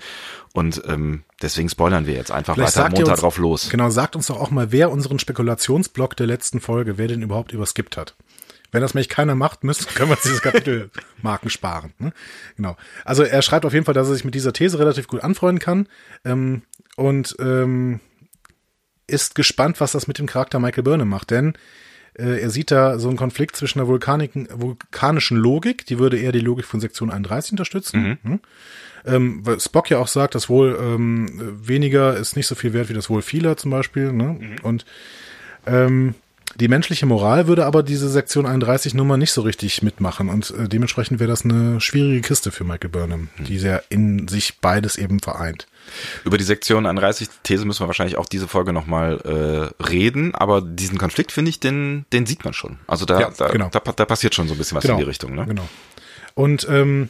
Und 0.53 0.83
ähm, 0.87 1.25
deswegen 1.43 1.69
spoilern 1.69 2.07
wir 2.07 2.15
jetzt 2.15 2.31
einfach 2.31 2.55
Vielleicht 2.55 2.77
weiter 2.77 2.87
am 2.87 2.93
Montag 2.93 3.13
uns, 3.13 3.21
drauf 3.21 3.39
los. 3.39 3.69
Genau, 3.69 3.91
sagt 3.91 4.15
uns 4.15 4.29
doch 4.29 4.41
auch 4.41 4.51
mal, 4.51 4.71
wer 4.71 4.91
unseren 4.91 5.19
Spekulationsblock 5.19 6.17
der 6.17 6.27
letzten 6.27 6.61
Folge, 6.61 6.99
wer 6.99 7.09
den 7.09 7.23
überhaupt 7.23 7.53
überskippt 7.53 7.97
hat. 7.97 8.15
Wenn 8.71 8.83
das 8.83 8.95
nämlich 8.95 9.09
keiner 9.09 9.35
macht, 9.35 9.65
müssen, 9.65 9.87
können 9.95 10.11
wir 10.11 10.17
uns 10.17 10.23
dieses 10.23 10.43
Kapitelmarken 10.43 11.51
sparen. 11.51 11.95
Ne? 11.99 12.13
Genau. 12.57 12.77
Also 13.05 13.25
er 13.25 13.43
schreibt 13.43 13.67
auf 13.67 13.73
jeden 13.73 13.87
Fall, 13.87 13.95
dass 13.95 14.09
er 14.09 14.15
sich 14.15 14.25
mit 14.25 14.35
dieser 14.35 14.53
These 14.53 14.79
relativ 14.79 15.09
gut 15.09 15.23
anfreunden 15.23 15.59
kann. 15.59 15.89
Ähm, 16.25 16.63
und 16.99 17.37
ähm, 17.39 18.01
ist 19.07 19.37
gespannt, 19.37 19.81
was 19.81 19.93
das 19.93 20.09
mit 20.09 20.19
dem 20.19 20.27
Charakter 20.27 20.59
Michael 20.59 20.83
Burnham 20.83 21.09
macht, 21.09 21.31
denn 21.31 21.55
äh, 22.15 22.41
er 22.41 22.51
sieht 22.51 22.73
da 22.73 22.99
so 22.99 23.09
einen 23.09 23.17
Konflikt 23.17 23.55
zwischen 23.55 23.79
der 23.79 23.87
vulkanischen 23.87 25.37
Logik, 25.37 25.87
die 25.87 26.01
würde 26.01 26.19
eher 26.19 26.33
die 26.33 26.41
Logik 26.41 26.65
von 26.65 26.81
Sektion 26.81 27.11
31 27.11 27.53
unterstützen. 27.53 28.19
Mhm. 28.23 28.31
Hm? 28.31 28.41
Ähm, 29.07 29.47
weil 29.47 29.61
Spock 29.61 29.89
ja 29.91 29.99
auch 29.99 30.09
sagt, 30.09 30.35
das 30.35 30.49
Wohl 30.49 30.77
ähm, 30.81 31.29
weniger 31.67 32.17
ist 32.17 32.37
nicht 32.37 32.49
so 32.49 32.57
viel 32.57 32.73
wert 32.73 32.89
wie 32.89 32.95
das 32.95 33.09
Wohl 33.09 33.23
vieler 33.23 33.57
zum 33.57 33.71
Beispiel. 33.71 34.13
Ne? 34.13 34.37
Mhm. 34.41 34.57
Und 34.63 34.85
ähm, 35.67 36.17
Die 36.57 36.69
menschliche 36.69 37.07
Moral 37.07 37.47
würde 37.47 37.67
aber 37.67 37.83
diese 37.83 38.09
Sektion 38.09 38.47
31 38.47 38.95
Nummer 38.95 39.17
nicht 39.17 39.33
so 39.33 39.43
richtig 39.43 39.83
mitmachen 39.83 40.29
und 40.29 40.51
äh, 40.51 40.69
dementsprechend 40.69 41.21
wäre 41.21 41.29
das 41.29 41.45
eine 41.45 41.81
schwierige 41.81 42.21
Kiste 42.23 42.51
für 42.51 42.65
Michael 42.65 42.91
Burnham, 42.91 43.29
hm. 43.37 43.45
die 43.45 43.59
sehr 43.59 43.85
in 43.91 44.29
sich 44.29 44.59
beides 44.61 44.97
eben 44.97 45.21
vereint. 45.21 45.67
Über 46.25 46.39
die 46.39 46.45
Sektion 46.45 46.87
31 46.87 47.29
These 47.43 47.65
müssen 47.65 47.81
wir 47.83 47.87
wahrscheinlich 47.87 48.19
auch 48.19 48.27
diese 48.27 48.49
Folge 48.49 48.73
nochmal 48.73 49.73
äh, 49.81 49.83
reden, 49.83 50.35
aber 50.35 50.61
diesen 50.61 50.99
Konflikt 50.99 51.33
finde 51.33 51.51
ich, 51.51 51.61
den, 51.61 52.05
den 52.13 52.27
sieht 52.27 52.45
man 52.45 52.55
schon. 52.55 52.79
Also 52.87 53.05
da, 53.05 53.21
ja, 53.21 53.33
da, 53.37 53.49
genau. 53.49 53.69
da, 53.71 53.81
da, 53.81 54.05
passiert 54.05 54.35
schon 54.35 54.49
so 54.49 54.55
ein 54.55 54.59
bisschen 54.59 54.77
was 54.77 54.83
genau, 54.83 54.95
in 54.95 55.01
die 55.01 55.09
Richtung. 55.09 55.35
Ne? 55.35 55.47
Genau. 55.47 55.69
Und 56.35 56.67
ähm, 56.71 57.09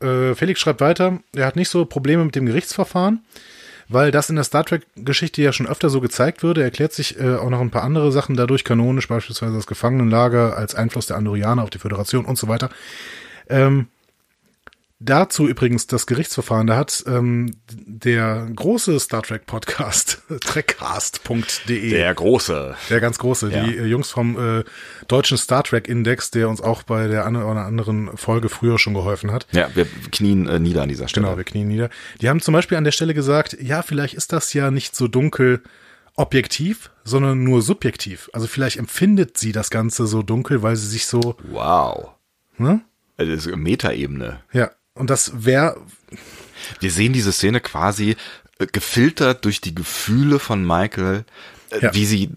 äh, 0.00 0.34
Felix 0.34 0.60
schreibt 0.60 0.80
weiter, 0.80 1.20
er 1.34 1.46
hat 1.46 1.56
nicht 1.56 1.68
so 1.68 1.84
Probleme 1.84 2.24
mit 2.24 2.34
dem 2.34 2.46
Gerichtsverfahren 2.46 3.20
weil 3.88 4.10
das 4.10 4.30
in 4.30 4.36
der 4.36 4.44
Star 4.44 4.64
Trek-Geschichte 4.64 5.42
ja 5.42 5.52
schon 5.52 5.66
öfter 5.66 5.90
so 5.90 6.00
gezeigt 6.00 6.42
würde. 6.42 6.60
Er 6.60 6.66
erklärt 6.66 6.92
sich 6.92 7.18
äh, 7.20 7.36
auch 7.36 7.50
noch 7.50 7.60
ein 7.60 7.70
paar 7.70 7.84
andere 7.84 8.12
Sachen 8.12 8.36
dadurch 8.36 8.64
kanonisch, 8.64 9.08
beispielsweise 9.08 9.54
das 9.54 9.66
Gefangenenlager 9.66 10.56
als 10.56 10.74
Einfluss 10.74 11.06
der 11.06 11.16
Andorianer 11.16 11.62
auf 11.62 11.70
die 11.70 11.78
Föderation 11.78 12.24
und 12.24 12.38
so 12.38 12.48
weiter. 12.48 12.70
Ähm, 13.48 13.88
Dazu 15.04 15.46
übrigens 15.46 15.86
das 15.86 16.06
Gerichtsverfahren, 16.06 16.66
da 16.66 16.76
hat 16.76 17.04
ähm, 17.06 17.54
der 17.70 18.48
große 18.56 18.98
Star 18.98 19.22
Trek 19.22 19.44
Podcast, 19.44 20.22
trekcast.de. 20.40 21.90
Der 21.90 22.14
große. 22.14 22.74
Der 22.88 23.00
ganz 23.00 23.18
große, 23.18 23.50
ja. 23.50 23.64
die 23.64 23.76
äh, 23.76 23.84
Jungs 23.84 24.10
vom 24.10 24.38
äh, 24.60 24.64
deutschen 25.06 25.36
Star 25.36 25.62
Trek 25.62 25.88
Index, 25.88 26.30
der 26.30 26.48
uns 26.48 26.62
auch 26.62 26.84
bei 26.84 27.06
der 27.06 27.26
einen 27.26 27.36
oder 27.36 27.66
anderen 27.66 28.16
Folge 28.16 28.48
früher 28.48 28.78
schon 28.78 28.94
geholfen 28.94 29.30
hat. 29.30 29.46
Ja, 29.52 29.68
wir 29.74 29.84
knien 30.10 30.48
äh, 30.48 30.58
nieder 30.58 30.82
an 30.82 30.88
dieser 30.88 31.06
Stelle. 31.06 31.26
Genau, 31.26 31.36
wir 31.36 31.44
knien 31.44 31.68
nieder. 31.68 31.90
Die 32.22 32.30
haben 32.30 32.40
zum 32.40 32.54
Beispiel 32.54 32.78
an 32.78 32.84
der 32.84 32.92
Stelle 32.92 33.12
gesagt, 33.12 33.58
ja, 33.60 33.82
vielleicht 33.82 34.14
ist 34.14 34.32
das 34.32 34.54
ja 34.54 34.70
nicht 34.70 34.96
so 34.96 35.06
dunkel 35.06 35.62
objektiv, 36.16 36.90
sondern 37.04 37.44
nur 37.44 37.60
subjektiv. 37.60 38.30
Also 38.32 38.46
vielleicht 38.46 38.78
empfindet 38.78 39.36
sie 39.36 39.52
das 39.52 39.68
Ganze 39.68 40.06
so 40.06 40.22
dunkel, 40.22 40.62
weil 40.62 40.76
sie 40.76 40.86
sich 40.86 41.04
so. 41.04 41.36
Wow. 41.50 42.12
Ne? 42.56 42.80
Also 43.18 43.54
Metaebene. 43.54 44.40
Ja, 44.52 44.70
und 44.94 45.10
das 45.10 45.44
wäre. 45.44 45.76
Wir 46.80 46.90
sehen 46.90 47.12
diese 47.12 47.32
Szene 47.32 47.60
quasi 47.60 48.16
äh, 48.58 48.66
gefiltert 48.66 49.44
durch 49.44 49.60
die 49.60 49.74
Gefühle 49.74 50.38
von 50.38 50.64
Michael, 50.64 51.24
äh, 51.70 51.80
ja. 51.80 51.94
wie 51.94 52.06
sie 52.06 52.30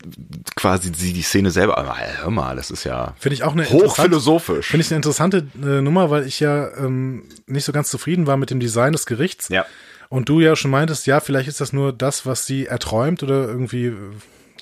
quasi 0.55 0.91
sie 0.93 1.13
die 1.13 1.21
Szene 1.21 1.51
selber. 1.51 1.77
Aber 1.77 1.95
hör 1.97 2.31
mal, 2.31 2.55
das 2.55 2.71
ist 2.71 2.83
ja 2.83 3.15
finde 3.19 3.35
ich 3.35 3.43
auch 3.43 3.53
eine 3.53 3.69
hochphilosophisch. 3.69 4.67
Finde 4.67 4.85
ich 4.85 4.91
eine 4.91 4.97
interessante 4.97 5.47
äh, 5.61 5.81
Nummer, 5.81 6.09
weil 6.09 6.25
ich 6.25 6.39
ja 6.39 6.75
ähm, 6.77 7.23
nicht 7.45 7.65
so 7.65 7.71
ganz 7.71 7.89
zufrieden 7.89 8.27
war 8.27 8.37
mit 8.37 8.49
dem 8.49 8.59
Design 8.59 8.91
des 8.91 9.05
Gerichts. 9.05 9.49
Ja. 9.49 9.65
Und 10.09 10.29
du 10.29 10.39
ja 10.39 10.55
schon 10.55 10.71
meintest, 10.71 11.05
ja, 11.05 11.19
vielleicht 11.19 11.49
ist 11.49 11.59
das 11.61 11.73
nur 11.73 11.91
das, 11.91 12.25
was 12.25 12.45
sie 12.45 12.65
erträumt 12.65 13.23
oder 13.23 13.47
irgendwie 13.47 13.93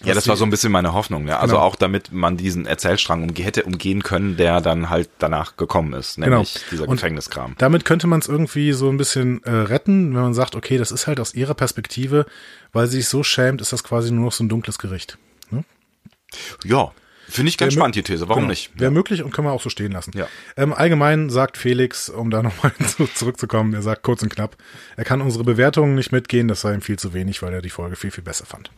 ja, 0.05 0.13
das 0.13 0.27
war 0.27 0.37
so 0.37 0.45
ein 0.45 0.49
bisschen 0.49 0.71
meine 0.71 0.93
Hoffnung. 0.93 1.27
Ja. 1.27 1.39
Also 1.39 1.55
genau. 1.55 1.65
auch 1.65 1.75
damit 1.75 2.11
man 2.11 2.37
diesen 2.37 2.65
Erzählstrang 2.65 3.23
umge 3.23 3.43
hätte 3.43 3.63
umgehen 3.63 4.03
können, 4.03 4.37
der 4.37 4.61
dann 4.61 4.89
halt 4.89 5.09
danach 5.19 5.57
gekommen 5.57 5.93
ist, 5.93 6.17
nämlich 6.17 6.53
genau. 6.53 6.65
dieser 6.71 6.87
und 6.87 6.97
Gefängniskram. 6.97 7.55
Damit 7.57 7.85
könnte 7.85 8.07
man 8.07 8.19
es 8.19 8.27
irgendwie 8.27 8.73
so 8.73 8.89
ein 8.89 8.97
bisschen 8.97 9.43
äh, 9.43 9.51
retten, 9.51 10.13
wenn 10.13 10.21
man 10.21 10.33
sagt, 10.33 10.55
okay, 10.55 10.77
das 10.77 10.91
ist 10.91 11.07
halt 11.07 11.19
aus 11.19 11.33
ihrer 11.33 11.53
Perspektive, 11.53 12.25
weil 12.73 12.87
sie 12.87 12.97
sich 12.97 13.07
so 13.07 13.23
schämt, 13.23 13.61
ist 13.61 13.73
das 13.73 13.83
quasi 13.83 14.11
nur 14.11 14.25
noch 14.25 14.31
so 14.31 14.43
ein 14.43 14.49
dunkles 14.49 14.79
Gericht. 14.79 15.17
Ne? 15.51 15.63
Ja, 16.63 16.91
Finde 17.27 17.49
ich 17.49 17.57
ganz 17.57 17.73
Wär 17.73 17.79
spannend, 17.79 17.95
die 17.95 18.03
These. 18.03 18.29
Warum 18.29 18.43
genau. 18.43 18.51
nicht? 18.51 18.71
Wäre 18.75 18.85
ja. 18.85 18.91
möglich 18.91 19.23
und 19.23 19.31
können 19.31 19.47
wir 19.47 19.51
auch 19.51 19.61
so 19.61 19.69
stehen 19.69 19.91
lassen. 19.91 20.11
Ja. 20.15 20.27
Ähm, 20.57 20.73
allgemein 20.73 21.29
sagt 21.29 21.57
Felix, 21.57 22.09
um 22.09 22.29
da 22.29 22.43
nochmal 22.43 22.71
zurückzukommen, 23.13 23.73
er 23.73 23.81
sagt 23.81 24.03
kurz 24.03 24.21
und 24.21 24.29
knapp, 24.29 24.57
er 24.95 25.05
kann 25.05 25.21
unsere 25.21 25.43
Bewertungen 25.43 25.95
nicht 25.95 26.11
mitgehen, 26.11 26.47
das 26.47 26.61
sei 26.61 26.73
ihm 26.73 26.81
viel 26.81 26.99
zu 26.99 27.13
wenig, 27.13 27.41
weil 27.41 27.53
er 27.53 27.61
die 27.61 27.69
Folge 27.69 27.95
viel, 27.95 28.11
viel 28.11 28.23
besser 28.23 28.45
fand. 28.45 28.69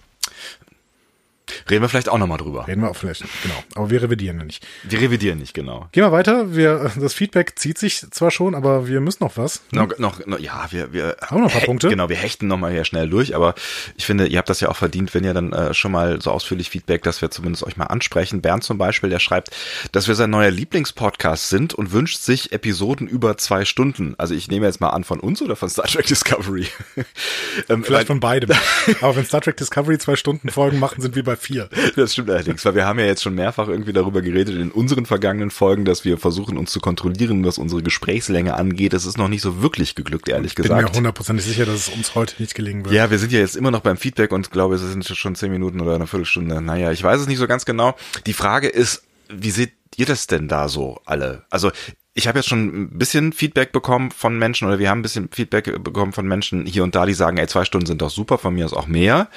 Reden 1.69 1.81
wir 1.81 1.89
vielleicht 1.89 2.09
auch 2.09 2.17
nochmal 2.17 2.37
drüber. 2.37 2.67
Reden 2.67 2.81
wir 2.81 2.89
auch 2.89 2.95
vielleicht, 2.95 3.23
genau. 3.43 3.55
Aber 3.75 3.89
wir 3.89 4.01
revidieren 4.01 4.39
ja 4.39 4.45
nicht. 4.45 4.65
Wir 4.83 4.99
revidieren 5.01 5.39
nicht, 5.39 5.53
genau. 5.53 5.87
Gehen 5.91 6.03
wir 6.03 6.11
weiter. 6.11 6.55
Wir, 6.55 6.91
das 6.99 7.13
Feedback 7.13 7.57
zieht 7.57 7.77
sich 7.77 8.05
zwar 8.11 8.31
schon, 8.31 8.55
aber 8.55 8.87
wir 8.87 9.01
müssen 9.01 9.23
noch 9.23 9.37
was. 9.37 9.61
Ne? 9.71 9.81
Noch, 9.81 9.97
noch, 9.97 10.25
noch, 10.25 10.39
ja, 10.39 10.67
wir, 10.71 10.93
wir 10.93 11.17
haben 11.21 11.41
noch 11.41 11.49
ein 11.49 11.53
paar 11.53 11.65
Punkte. 11.65 11.89
Genau, 11.89 12.09
wir 12.09 12.15
hechten 12.15 12.47
nochmal 12.47 12.71
hier 12.71 12.86
schnell 12.86 13.10
durch, 13.10 13.36
aber 13.36 13.55
ich 13.95 14.05
finde, 14.05 14.27
ihr 14.27 14.38
habt 14.38 14.49
das 14.49 14.60
ja 14.60 14.69
auch 14.69 14.75
verdient, 14.75 15.13
wenn 15.13 15.23
ihr 15.23 15.34
dann 15.34 15.53
äh, 15.53 15.73
schon 15.73 15.91
mal 15.91 16.21
so 16.21 16.32
ausführlich 16.32 16.69
Feedback, 16.69 17.03
dass 17.03 17.21
wir 17.21 17.32
zumindest 17.32 17.63
euch 17.63 17.77
mal 17.77 17.86
ansprechen. 17.86 18.41
Bernd 18.41 18.63
zum 18.63 18.77
Beispiel, 18.77 19.10
der 19.10 19.19
schreibt, 19.19 19.55
dass 19.91 20.08
wir 20.08 20.15
sein 20.15 20.29
neuer 20.29 20.51
Lieblingspodcast 20.51 21.49
sind 21.49 21.73
und 21.73 21.91
wünscht 21.91 22.19
sich 22.19 22.51
Episoden 22.51 23.08
über 23.08 23.38
zwei 23.38 23.65
Stunden. 23.65 24.15
Also 24.17 24.34
ich 24.34 24.47
nehme 24.47 24.65
jetzt 24.65 24.82
mal 24.82 24.89
an 24.89 25.03
von 25.03 25.19
uns 25.19 25.41
oder 25.41 25.55
von 25.55 25.69
Star 25.69 25.86
Trek 25.86 26.05
Discovery. 26.05 26.67
ähm, 27.69 27.84
Vielleicht 27.84 28.08
von 28.08 28.19
beidem. 28.19 28.55
aber 29.01 29.15
wenn 29.15 29.25
Star 29.25 29.41
Trek 29.41 29.58
Discovery 29.58 29.97
zwei 29.97 30.15
Stunden 30.15 30.49
Folgen 30.49 30.79
machen, 30.79 31.01
sind 31.01 31.15
wir 31.15 31.23
bei 31.23 31.36
vier. 31.47 31.69
Das 31.95 32.13
stimmt 32.13 32.29
allerdings, 32.29 32.63
weil 32.65 32.75
wir 32.75 32.86
haben 32.86 32.99
ja 32.99 33.05
jetzt 33.05 33.23
schon 33.23 33.36
mehrfach 33.36 33.67
irgendwie 33.67 33.93
darüber 33.93 34.21
geredet 34.21 34.55
in 34.55 34.71
unseren 34.71 35.05
vergangenen 35.05 35.49
Folgen, 35.49 35.86
dass 35.86 36.03
wir 36.05 36.17
versuchen, 36.17 36.57
uns 36.57 36.71
zu 36.71 36.79
kontrollieren, 36.79 37.45
was 37.45 37.57
unsere 37.57 37.81
Gesprächslänge 37.81 38.53
angeht. 38.55 38.93
Das 38.93 39.05
ist 39.05 39.17
noch 39.17 39.29
nicht 39.29 39.41
so 39.41 39.62
wirklich 39.62 39.95
geglückt, 39.95 40.29
ehrlich 40.29 40.55
gesagt. 40.55 40.79
Ich 40.79 40.86
bin 40.86 40.91
mir 40.91 40.97
hundertprozentig 40.97 41.45
sicher, 41.45 41.65
dass 41.65 41.88
es 41.88 41.89
uns 41.89 42.15
heute 42.15 42.36
nicht 42.39 42.53
gelingen 42.53 42.83
wird. 42.83 42.93
Ja, 42.93 43.10
wir 43.10 43.19
sind 43.19 43.31
ja 43.31 43.39
jetzt 43.39 43.55
immer 43.55 43.71
noch 43.71 43.81
beim 43.81 43.97
Feedback 43.97 44.31
und 44.31 44.51
glaube, 44.51 44.75
es 44.75 44.81
sind 44.81 45.05
schon 45.05 45.36
zehn 45.36 45.51
Minuten 45.51 45.79
oder 45.79 45.95
eine 45.95 46.07
Viertelstunde. 46.07 46.62
Naja, 46.62 46.91
ich 46.91 47.01
weiß 47.01 47.21
es 47.21 47.27
nicht 47.27 47.39
so 47.39 47.47
ganz 47.47 47.65
genau. 47.65 47.95
Die 48.25 48.33
Frage 48.33 48.67
ist, 48.67 49.03
wie 49.29 49.51
seht 49.51 49.73
ihr 49.95 50.05
das 50.05 50.27
denn 50.27 50.47
da 50.47 50.67
so 50.67 50.99
alle? 51.05 51.43
Also 51.49 51.71
ich 52.13 52.27
habe 52.27 52.39
jetzt 52.39 52.49
schon 52.49 52.65
ein 52.65 52.97
bisschen 52.97 53.31
Feedback 53.31 53.71
bekommen 53.71 54.10
von 54.10 54.39
Menschen 54.39 54.67
oder 54.67 54.79
wir 54.79 54.89
haben 54.89 54.99
ein 54.99 55.03
bisschen 55.03 55.29
Feedback 55.31 55.83
bekommen 55.83 56.13
von 56.13 56.27
Menschen 56.27 56.65
hier 56.65 56.83
und 56.83 56.95
da, 56.95 57.05
die 57.05 57.13
sagen, 57.13 57.38
ey, 57.38 57.47
zwei 57.47 57.63
Stunden 57.63 57.86
sind 57.86 58.01
doch 58.01 58.10
super, 58.10 58.39
von 58.39 58.55
mir 58.55 58.65
ist 58.65 58.73
auch 58.73 58.88
mehr. 58.88 59.29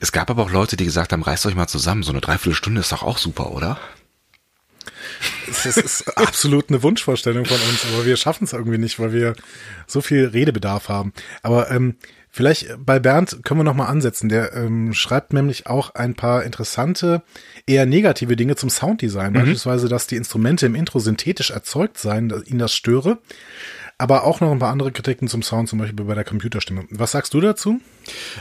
Es 0.00 0.12
gab 0.12 0.30
aber 0.30 0.42
auch 0.42 0.50
Leute, 0.50 0.76
die 0.76 0.84
gesagt 0.84 1.12
haben, 1.12 1.22
reißt 1.22 1.46
euch 1.46 1.54
mal 1.54 1.68
zusammen, 1.68 2.02
so 2.02 2.12
eine 2.12 2.20
Dreiviertelstunde 2.20 2.80
ist 2.80 2.92
doch 2.92 3.02
auch 3.02 3.18
super, 3.18 3.52
oder? 3.52 3.78
Das 5.46 5.76
ist 5.76 6.18
absolut 6.18 6.68
eine 6.68 6.82
Wunschvorstellung 6.82 7.44
von 7.44 7.60
uns, 7.68 7.86
aber 7.92 8.04
wir 8.04 8.16
schaffen 8.16 8.44
es 8.44 8.52
irgendwie 8.52 8.78
nicht, 8.78 8.98
weil 8.98 9.12
wir 9.12 9.34
so 9.86 10.00
viel 10.00 10.26
Redebedarf 10.26 10.88
haben. 10.88 11.12
Aber 11.42 11.70
ähm, 11.70 11.96
vielleicht 12.30 12.68
bei 12.78 12.98
Bernd 12.98 13.40
können 13.44 13.60
wir 13.60 13.64
noch 13.64 13.74
mal 13.74 13.86
ansetzen. 13.86 14.28
Der 14.28 14.52
ähm, 14.54 14.92
schreibt 14.92 15.32
nämlich 15.32 15.66
auch 15.66 15.94
ein 15.94 16.14
paar 16.14 16.44
interessante, 16.44 17.22
eher 17.66 17.86
negative 17.86 18.36
Dinge 18.36 18.56
zum 18.56 18.70
Sounddesign. 18.70 19.32
Mhm. 19.32 19.38
Beispielsweise, 19.38 19.88
dass 19.88 20.06
die 20.06 20.16
Instrumente 20.16 20.66
im 20.66 20.74
Intro 20.74 20.98
synthetisch 20.98 21.50
erzeugt 21.50 21.98
seien, 21.98 22.28
dass 22.28 22.46
ihn 22.46 22.58
das 22.58 22.74
störe 22.74 23.18
aber 23.98 24.24
auch 24.24 24.40
noch 24.40 24.52
ein 24.52 24.58
paar 24.58 24.72
andere 24.72 24.92
Kritiken 24.92 25.26
zum 25.26 25.42
Sound, 25.42 25.70
zum 25.70 25.78
Beispiel 25.78 26.04
bei 26.04 26.14
der 26.14 26.24
Computerstimme. 26.24 26.84
Was 26.90 27.12
sagst 27.12 27.32
du 27.32 27.40
dazu? 27.40 27.80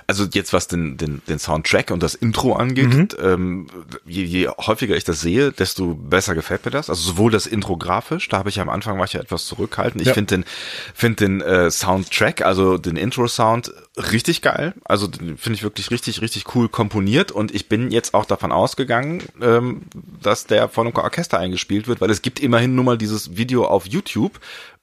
Also 0.05 0.25
jetzt 0.33 0.51
was 0.51 0.67
den, 0.67 0.97
den, 0.97 1.21
den 1.29 1.39
Soundtrack 1.39 1.91
und 1.91 2.03
das 2.03 2.13
Intro 2.13 2.53
angeht, 2.53 3.17
mhm. 3.17 3.25
ähm, 3.25 3.67
je, 4.05 4.23
je 4.23 4.49
häufiger 4.49 4.97
ich 4.97 5.05
das 5.05 5.21
sehe, 5.21 5.53
desto 5.53 5.95
besser 5.95 6.35
gefällt 6.35 6.65
mir 6.65 6.71
das. 6.71 6.89
Also 6.89 7.01
sowohl 7.01 7.31
das 7.31 7.47
Intro 7.47 7.77
grafisch, 7.77 8.27
da 8.27 8.37
habe 8.37 8.49
ich 8.49 8.57
ja 8.57 8.63
am 8.63 8.69
Anfang 8.69 8.97
war 8.97 9.05
ich 9.05 9.13
ja 9.13 9.21
etwas 9.21 9.45
zurückhaltend. 9.45 10.01
Ich 10.01 10.09
ja. 10.09 10.13
finde 10.13 10.35
den, 10.35 10.45
find 10.93 11.19
den 11.21 11.41
äh, 11.41 11.71
Soundtrack, 11.71 12.41
also 12.41 12.77
den 12.77 12.97
Intro-Sound 12.97 13.71
richtig 14.11 14.41
geil. 14.41 14.73
Also 14.83 15.07
finde 15.07 15.53
ich 15.53 15.63
wirklich 15.63 15.89
richtig, 15.89 16.21
richtig 16.21 16.53
cool 16.53 16.67
komponiert 16.67 17.31
und 17.31 17.55
ich 17.55 17.69
bin 17.69 17.91
jetzt 17.91 18.13
auch 18.13 18.25
davon 18.25 18.51
ausgegangen, 18.51 19.23
ähm, 19.41 19.83
dass 20.21 20.45
der 20.45 20.67
von 20.67 20.87
einem 20.87 20.95
Orchester 20.97 21.39
eingespielt 21.39 21.87
wird, 21.87 22.01
weil 22.01 22.09
es 22.09 22.21
gibt 22.21 22.41
immerhin 22.41 22.75
nur 22.75 22.83
mal 22.83 22.97
dieses 22.97 23.37
Video 23.37 23.65
auf 23.65 23.87
YouTube, 23.87 24.39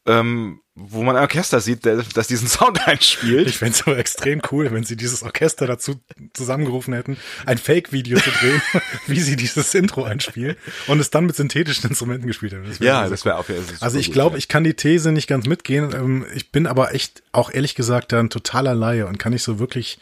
ähm, 0.07 0.62
wo 0.75 1.03
man 1.03 1.17
ein 1.17 1.23
Orchester 1.23 1.61
sieht, 1.61 1.85
der, 1.85 2.03
das 2.15 2.29
diesen 2.29 2.49
Sound 2.49 2.87
einspielt. 2.89 3.47
Ich 3.47 3.59
fände 3.59 3.75
es 3.75 3.87
aber 3.87 3.99
extrem 3.99 4.41
cool, 4.51 4.71
wenn 4.73 4.85
sie 4.85 4.97
dieses 4.97 5.23
Orchester 5.23 5.67
dazu 5.67 6.01
zusammengerufen 6.33 6.95
hätten, 6.95 7.19
ein 7.45 7.59
Fake-Video 7.59 8.19
zu 8.19 8.31
drehen, 8.31 8.63
wie 9.07 9.21
sie 9.21 9.37
dieses 9.37 9.75
Intro 9.75 10.05
einspielen 10.05 10.57
und 10.87 10.99
es 10.99 11.11
dann 11.11 11.27
mit 11.27 11.37
synthetischen 11.37 11.91
Instrumenten 11.91 12.27
gespielt 12.27 12.55
haben. 12.55 12.65
Das 12.67 12.79
ja, 12.79 13.09
das 13.09 13.25
wäre 13.27 13.37
auf 13.37 13.51
jeden 13.51 13.65
Fall. 13.65 13.77
Also 13.81 13.99
ich 13.99 14.13
glaube, 14.13 14.39
ich 14.39 14.49
kann 14.49 14.65
die 14.65 14.75
These 14.75 15.13
nicht 15.13 15.27
ganz 15.27 15.47
mitgehen. 15.47 15.93
Ähm, 15.95 16.27
ich 16.35 16.51
bin 16.51 16.67
aber 16.67 16.95
echt 16.95 17.23
auch 17.33 17.53
ehrlich 17.53 17.75
gesagt 17.75 18.13
da 18.13 18.21
ein 18.21 18.31
totaler 18.31 18.75
Laie 18.75 19.07
und 19.07 19.19
kann 19.19 19.33
nicht 19.33 19.43
so 19.43 19.59
wirklich 19.59 19.99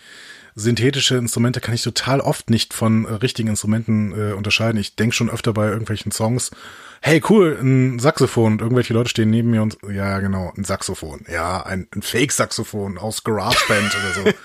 synthetische 0.55 1.17
Instrumente 1.17 1.61
kann 1.61 1.75
ich 1.75 1.83
total 1.83 2.21
oft 2.21 2.51
nicht 2.51 2.75
von 2.75 3.07
äh, 3.07 3.15
richtigen 3.15 3.49
Instrumenten 3.49 4.13
äh, 4.13 4.33
unterscheiden. 4.33 4.81
Ich 4.81 4.95
denke 4.95 5.15
schon 5.15 5.31
öfter 5.31 5.53
bei 5.53 5.69
irgendwelchen 5.69 6.13
Songs 6.13 6.51
hey 7.03 7.23
cool, 7.31 7.59
ein 7.61 7.99
Saxophon 7.99 8.53
und 8.53 8.61
irgendwelche 8.61 8.93
Leute 8.93 9.09
stehen 9.09 9.31
neben 9.31 9.51
mir 9.51 9.63
und 9.63 9.79
ja 9.91 10.19
genau, 10.19 10.53
ein 10.57 10.65
Saxophon. 10.65 11.25
Ja, 11.33 11.63
ein, 11.63 11.89
ein 11.95 12.03
Fake-Saxophon 12.03 12.99
aus 12.99 13.25
GarageBand 13.25 13.97
oder 13.97 14.33
so. 14.33 14.39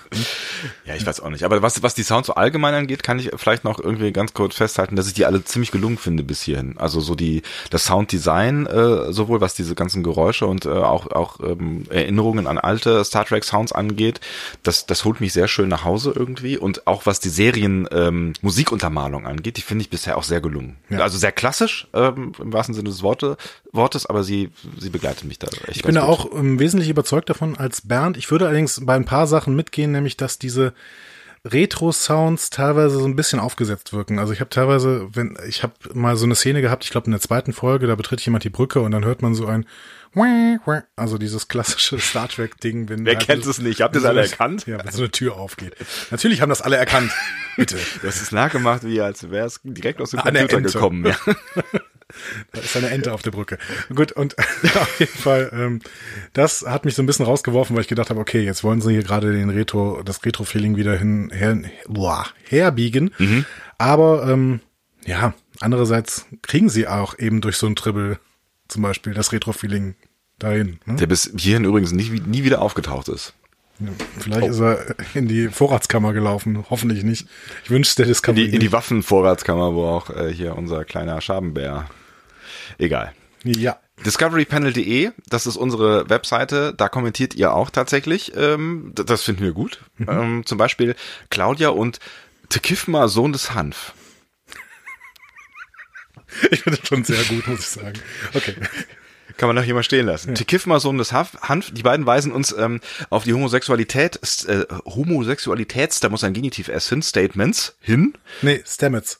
Ja, 0.86 0.94
ich 0.94 1.04
weiß 1.04 1.20
auch 1.20 1.28
nicht. 1.28 1.44
Aber 1.44 1.60
was, 1.62 1.82
was 1.82 1.94
die 1.94 2.02
Sounds 2.02 2.28
so 2.28 2.34
allgemein 2.34 2.72
angeht, 2.72 3.02
kann 3.02 3.18
ich 3.18 3.30
vielleicht 3.36 3.64
noch 3.64 3.78
irgendwie 3.78 4.12
ganz 4.12 4.32
kurz 4.32 4.56
festhalten, 4.56 4.96
dass 4.96 5.06
ich 5.06 5.14
die 5.14 5.26
alle 5.26 5.44
ziemlich 5.44 5.70
gelungen 5.70 5.98
finde 5.98 6.22
bis 6.22 6.42
hierhin. 6.42 6.78
Also 6.78 7.00
so 7.00 7.14
die, 7.14 7.42
das 7.70 7.84
Sounddesign, 7.84 8.66
äh, 8.66 9.12
sowohl 9.12 9.40
was 9.40 9.54
diese 9.54 9.74
ganzen 9.74 10.02
Geräusche 10.02 10.46
und 10.46 10.64
äh, 10.64 10.70
auch, 10.70 11.10
auch 11.10 11.40
ähm, 11.40 11.84
Erinnerungen 11.90 12.46
an 12.46 12.56
alte 12.56 13.04
Star 13.04 13.24
Trek 13.26 13.44
Sounds 13.44 13.72
angeht, 13.72 14.20
das, 14.62 14.86
das 14.86 15.04
holt 15.04 15.20
mich 15.20 15.32
sehr 15.32 15.48
schön 15.48 15.68
nach 15.68 15.84
Hause 15.84 16.12
irgendwie. 16.14 16.56
Und 16.56 16.86
auch 16.86 17.04
was 17.04 17.20
die 17.20 17.28
Serien 17.28 17.86
ähm, 17.90 18.32
Musikuntermalung 18.40 19.26
angeht, 19.26 19.58
die 19.58 19.62
finde 19.62 19.82
ich 19.82 19.90
bisher 19.90 20.16
auch 20.16 20.24
sehr 20.24 20.40
gelungen. 20.40 20.76
Ja. 20.88 21.00
Also 21.00 21.18
sehr 21.18 21.32
klassisch, 21.32 21.88
ähm, 21.92 22.32
im 22.46 22.52
wahrsten 22.52 22.74
Sinne 22.74 22.88
des 22.88 23.02
Worte, 23.02 23.36
Wortes, 23.72 24.06
aber 24.06 24.24
sie, 24.24 24.50
sie 24.78 24.90
begleitet 24.90 25.24
mich 25.24 25.38
da 25.38 25.48
echt. 25.66 25.76
Ich 25.76 25.82
bin 25.82 25.94
da 25.94 26.04
auch 26.04 26.32
ähm, 26.32 26.58
wesentlich 26.58 26.88
überzeugt 26.88 27.28
davon 27.28 27.56
als 27.56 27.82
Bernd. 27.82 28.16
Ich 28.16 28.30
würde 28.30 28.46
allerdings 28.46 28.80
bei 28.84 28.94
ein 28.94 29.04
paar 29.04 29.26
Sachen 29.26 29.54
mitgehen, 29.54 29.92
nämlich 29.92 30.16
dass 30.16 30.38
diese 30.38 30.72
Retro-Sounds 31.44 32.50
teilweise 32.50 32.98
so 32.98 33.04
ein 33.04 33.16
bisschen 33.16 33.38
aufgesetzt 33.38 33.92
wirken. 33.92 34.18
Also 34.18 34.32
ich 34.32 34.40
habe 34.40 34.50
teilweise, 34.50 35.08
wenn 35.12 35.36
ich 35.48 35.62
habe 35.62 35.74
mal 35.94 36.16
so 36.16 36.24
eine 36.24 36.34
Szene 36.34 36.60
gehabt, 36.60 36.84
ich 36.84 36.90
glaube 36.90 37.06
in 37.06 37.12
der 37.12 37.20
zweiten 37.20 37.52
Folge, 37.52 37.86
da 37.86 37.94
betritt 37.94 38.20
jemand 38.22 38.44
die 38.44 38.50
Brücke 38.50 38.80
und 38.80 38.90
dann 38.90 39.04
hört 39.04 39.22
man 39.22 39.34
so 39.34 39.46
ein 39.46 39.66
also 40.96 41.18
dieses 41.18 41.46
klassische 41.48 41.98
Star 42.00 42.28
Trek 42.28 42.58
Ding, 42.60 42.88
wenn 42.88 43.04
Wer 43.04 43.16
kennt 43.16 43.44
es 43.44 43.58
nicht? 43.58 43.82
Habt 43.82 43.94
ihr 43.96 44.00
es 44.00 44.06
alle 44.06 44.22
erkannt? 44.22 44.66
Ja, 44.66 44.82
wenn 44.82 44.90
so 44.90 45.02
eine 45.02 45.10
Tür 45.10 45.36
aufgeht. 45.36 45.76
Natürlich 46.10 46.40
haben 46.40 46.48
das 46.48 46.62
alle 46.62 46.76
erkannt. 46.76 47.12
Bitte. 47.56 47.76
Das 48.02 48.22
ist 48.22 48.32
nachgemacht, 48.32 48.84
wie 48.84 49.00
als 49.00 49.30
wäre 49.30 49.46
es 49.46 49.60
direkt 49.62 50.00
aus 50.00 50.10
dem 50.10 50.20
Computer 50.20 50.60
gekommen. 50.60 51.06
Ja. 51.06 51.16
Da 52.52 52.60
ist 52.60 52.76
eine 52.76 52.90
Ente 52.90 53.12
auf 53.12 53.22
der 53.22 53.30
Brücke. 53.30 53.58
Gut, 53.94 54.12
und 54.12 54.36
auf 54.74 55.00
jeden 55.00 55.18
Fall, 55.18 55.50
ähm, 55.52 55.80
das 56.32 56.64
hat 56.66 56.84
mich 56.84 56.94
so 56.94 57.02
ein 57.02 57.06
bisschen 57.06 57.26
rausgeworfen, 57.26 57.74
weil 57.74 57.82
ich 57.82 57.88
gedacht 57.88 58.10
habe, 58.10 58.20
okay, 58.20 58.42
jetzt 58.42 58.64
wollen 58.64 58.80
sie 58.80 58.92
hier 58.92 59.02
gerade 59.02 59.32
den 59.32 59.50
Retro, 59.50 60.02
das 60.04 60.24
Retro-Feeling 60.24 60.76
wieder 60.76 60.96
hin, 60.96 61.30
her, 61.32 61.58
boah, 61.86 62.26
herbiegen. 62.48 63.12
Mhm. 63.18 63.44
Aber 63.78 64.28
ähm, 64.28 64.60
ja, 65.04 65.34
andererseits 65.60 66.26
kriegen 66.42 66.68
sie 66.68 66.88
auch 66.88 67.18
eben 67.18 67.40
durch 67.40 67.56
so 67.56 67.66
ein 67.66 67.76
Tribble 67.76 68.18
zum 68.68 68.82
Beispiel 68.82 69.14
das 69.14 69.32
Retro-Feeling 69.32 69.94
dahin. 70.38 70.78
Ne? 70.84 70.96
Der 70.96 71.06
bis 71.06 71.32
hierhin 71.36 71.64
übrigens 71.64 71.92
nie, 71.92 72.20
nie 72.26 72.44
wieder 72.44 72.62
aufgetaucht 72.62 73.08
ist. 73.08 73.34
Ja, 73.78 73.88
vielleicht 74.18 74.48
oh. 74.48 74.50
ist 74.50 74.60
er 74.60 74.96
in 75.14 75.28
die 75.28 75.48
Vorratskammer 75.48 76.12
gelaufen, 76.12 76.64
hoffentlich 76.70 77.04
nicht. 77.04 77.28
Ich 77.64 77.70
wünsche 77.70 77.94
der 77.96 78.06
Discovery. 78.06 78.44
In 78.44 78.50
die, 78.50 78.54
in 78.56 78.60
die 78.60 78.72
Waffenvorratskammer, 78.72 79.74
wo 79.74 79.84
auch 79.84 80.10
äh, 80.10 80.32
hier 80.32 80.56
unser 80.56 80.84
kleiner 80.84 81.20
Schabenbär. 81.20 81.88
Egal. 82.78 83.12
Ja. 83.44 83.78
Discoverypanel.de, 84.04 85.12
das 85.28 85.46
ist 85.46 85.56
unsere 85.56 86.10
Webseite, 86.10 86.74
da 86.76 86.88
kommentiert 86.88 87.34
ihr 87.34 87.54
auch 87.54 87.70
tatsächlich. 87.70 88.32
Ähm, 88.36 88.92
das 88.94 89.22
finden 89.22 89.42
wir 89.42 89.52
gut. 89.52 89.80
Mhm. 89.96 90.08
Ähm, 90.08 90.46
zum 90.46 90.58
Beispiel 90.58 90.94
Claudia 91.30 91.70
und 91.70 91.98
Tekifma, 92.48 93.08
Sohn 93.08 93.32
des 93.32 93.54
Hanf. 93.54 93.94
Ich 96.50 96.62
finde 96.64 96.78
das 96.78 96.88
schon 96.88 97.02
sehr 97.02 97.22
gut, 97.24 97.46
muss 97.46 97.60
ich 97.60 97.66
sagen. 97.66 97.98
Okay. 98.34 98.56
Kann 99.38 99.48
man 99.48 99.56
doch 99.56 99.62
hier 99.62 99.74
mal 99.74 99.82
stehen 99.82 100.04
lassen. 100.04 100.30
Ja. 100.30 100.34
Tekifma, 100.34 100.80
Sohn 100.80 100.98
des 100.98 101.12
Hanf, 101.12 101.70
die 101.72 101.82
beiden 101.82 102.04
weisen 102.04 102.32
uns 102.32 102.52
ähm, 102.52 102.80
auf 103.08 103.24
die 103.24 103.32
Homosexualität, 103.32 104.18
äh, 104.46 104.64
Homosexualitäts, 104.84 106.00
da 106.00 106.08
muss 106.10 106.24
ein 106.24 106.34
Genitiv 106.34 106.68
S 106.68 106.88
hin, 106.88 107.02
Statements 107.02 107.76
hin. 107.80 108.14
Nee, 108.42 108.62
Stamets. 108.66 109.18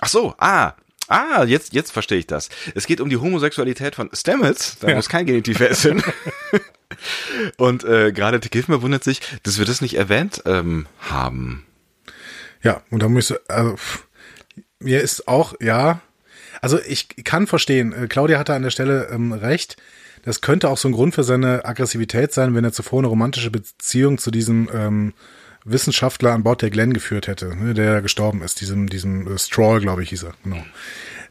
Ach 0.00 0.08
so, 0.08 0.34
ah, 0.38 0.74
Ah, 1.08 1.44
jetzt, 1.44 1.74
jetzt 1.74 1.92
verstehe 1.92 2.18
ich 2.18 2.26
das. 2.26 2.48
Es 2.74 2.86
geht 2.86 3.00
um 3.00 3.10
die 3.10 3.16
Homosexualität 3.16 3.94
von 3.94 4.10
Stamets, 4.12 4.78
da 4.80 4.88
ja. 4.88 4.96
muss 4.96 5.08
kein 5.08 5.26
Genitiv 5.26 5.58
hin. 5.58 6.02
Und 7.56 7.84
äh, 7.84 8.12
gerade 8.12 8.40
Tekifma 8.40 8.82
wundert 8.82 9.04
sich, 9.04 9.20
dass 9.42 9.58
wir 9.58 9.66
das 9.66 9.80
nicht 9.80 9.94
erwähnt 9.94 10.42
ähm, 10.46 10.86
haben. 11.00 11.66
Ja, 12.62 12.82
und 12.90 13.02
da 13.02 13.08
müsste, 13.08 13.42
also, 13.48 13.76
mir 14.78 15.02
ist 15.02 15.28
auch, 15.28 15.54
ja, 15.60 16.00
also 16.60 16.78
ich 16.80 17.08
kann 17.24 17.46
verstehen, 17.46 17.92
äh, 17.92 18.06
Claudia 18.06 18.38
hatte 18.38 18.54
an 18.54 18.62
der 18.62 18.70
Stelle 18.70 19.08
ähm, 19.12 19.32
recht. 19.32 19.76
Das 20.24 20.40
könnte 20.40 20.70
auch 20.70 20.78
so 20.78 20.88
ein 20.88 20.92
Grund 20.92 21.14
für 21.14 21.24
seine 21.24 21.66
Aggressivität 21.66 22.32
sein, 22.32 22.54
wenn 22.54 22.64
er 22.64 22.72
zuvor 22.72 23.00
eine 23.00 23.08
romantische 23.08 23.50
Beziehung 23.50 24.16
zu 24.16 24.30
diesem 24.30 24.70
ähm, 24.72 25.12
Wissenschaftler 25.64 26.32
an 26.32 26.42
Bord 26.42 26.62
der 26.62 26.70
Glenn 26.70 26.92
geführt 26.92 27.26
hätte, 27.26 27.56
ne, 27.56 27.74
der 27.74 28.02
gestorben 28.02 28.42
ist, 28.42 28.60
diesem, 28.60 28.88
diesem 28.88 29.34
äh, 29.34 29.38
Stroll, 29.38 29.80
glaube 29.80 30.02
ich, 30.02 30.10
hieß 30.10 30.24
er. 30.24 30.34
Genau. 30.44 30.64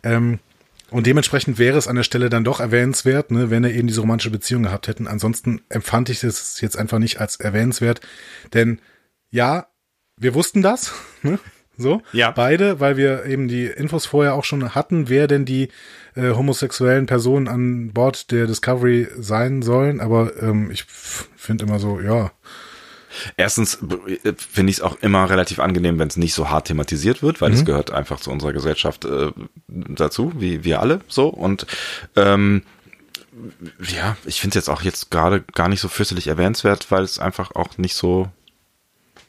Ähm, 0.04 0.39
und 0.89 1.08
dementsprechend 1.08 1.58
wäre 1.58 1.78
es 1.78 1.88
an 1.88 1.96
der 1.96 2.04
Stelle 2.04 2.30
dann 2.30 2.43
doch 2.43 2.60
erwähnenswert, 2.60 3.32
ne, 3.32 3.50
wenn 3.50 3.63
er 3.63 3.72
eben 3.72 3.88
diese 3.88 4.02
romantische 4.02 4.32
Beziehung 4.32 4.63
gehabt 4.63 4.88
hätten. 4.88 5.08
Ansonsten 5.08 5.62
empfand 5.69 6.10
ich 6.10 6.19
das 6.19 6.60
jetzt 6.62 6.78
einfach 6.78 7.00
nicht 7.00 7.19
als 7.19 7.38
erwähnenswert. 7.38 8.02
Denn 8.54 8.80
ja, 9.30 9.67
wir 10.17 10.34
wussten 10.34 10.62
das, 10.62 10.93
ne? 11.22 11.39
So, 11.76 12.04
ja. 12.12 12.30
beide, 12.30 12.80
weil 12.80 12.98
wir 12.98 13.26
eben 13.26 13.48
die 13.48 13.65
Infos 13.65 14.06
vorher 14.06 14.36
auch 14.36 14.43
schon 14.43 14.76
hatten, 14.76 15.10
wer 15.10 15.26
denn 15.26 15.43
die 15.43 15.69
äh, 16.15 16.30
homosexuellen 16.30 17.08
Personen 17.08 17.48
an 17.48 17.93
Bord 17.93 18.30
der 18.30 18.46
Discovery 18.46 19.08
sein 19.17 19.63
sollen. 19.63 20.00
Aber 20.00 20.39
ähm, 20.39 20.69
ich 20.69 20.84
finde 20.84 21.65
immer 21.65 21.80
so, 21.80 22.00
ja. 22.00 22.32
Erstens 23.38 23.80
äh, 24.23 24.34
finde 24.38 24.71
ich 24.71 24.78
es 24.78 24.82
auch 24.82 24.97
immer 25.02 25.30
relativ 25.30 25.60
angenehm, 25.60 25.99
wenn 25.99 26.08
es 26.08 26.17
nicht 26.17 26.34
so 26.34 26.49
hart 26.49 26.67
thematisiert 26.67 27.21
wird, 27.21 27.41
weil 27.41 27.54
es 27.54 27.62
mhm. 27.62 27.65
gehört 27.65 27.91
einfach 27.91 28.19
zu 28.19 28.32
unserer 28.32 28.54
Gesellschaft 28.54 29.06
äh, 29.06 29.32
dazu, 29.67 30.34
wie 30.36 30.63
wir 30.63 30.82
alle 30.82 31.02
so. 31.08 31.28
Und 31.28 31.65
ähm, 32.15 32.63
ja, 33.80 34.17
ich 34.26 34.41
finde 34.41 34.58
es 34.58 34.65
jetzt 34.65 34.69
auch 34.69 34.84
jetzt 34.84 35.12
gerade 35.12 35.41
gar 35.41 35.67
nicht 35.67 35.82
so 35.82 35.88
fürchterlich 35.88 36.28
erwähnenswert, 36.28 36.91
weil 36.91 37.04
es 37.04 37.19
einfach 37.19 37.56
auch 37.56 37.78
nicht 37.78 37.95
so 37.95 38.30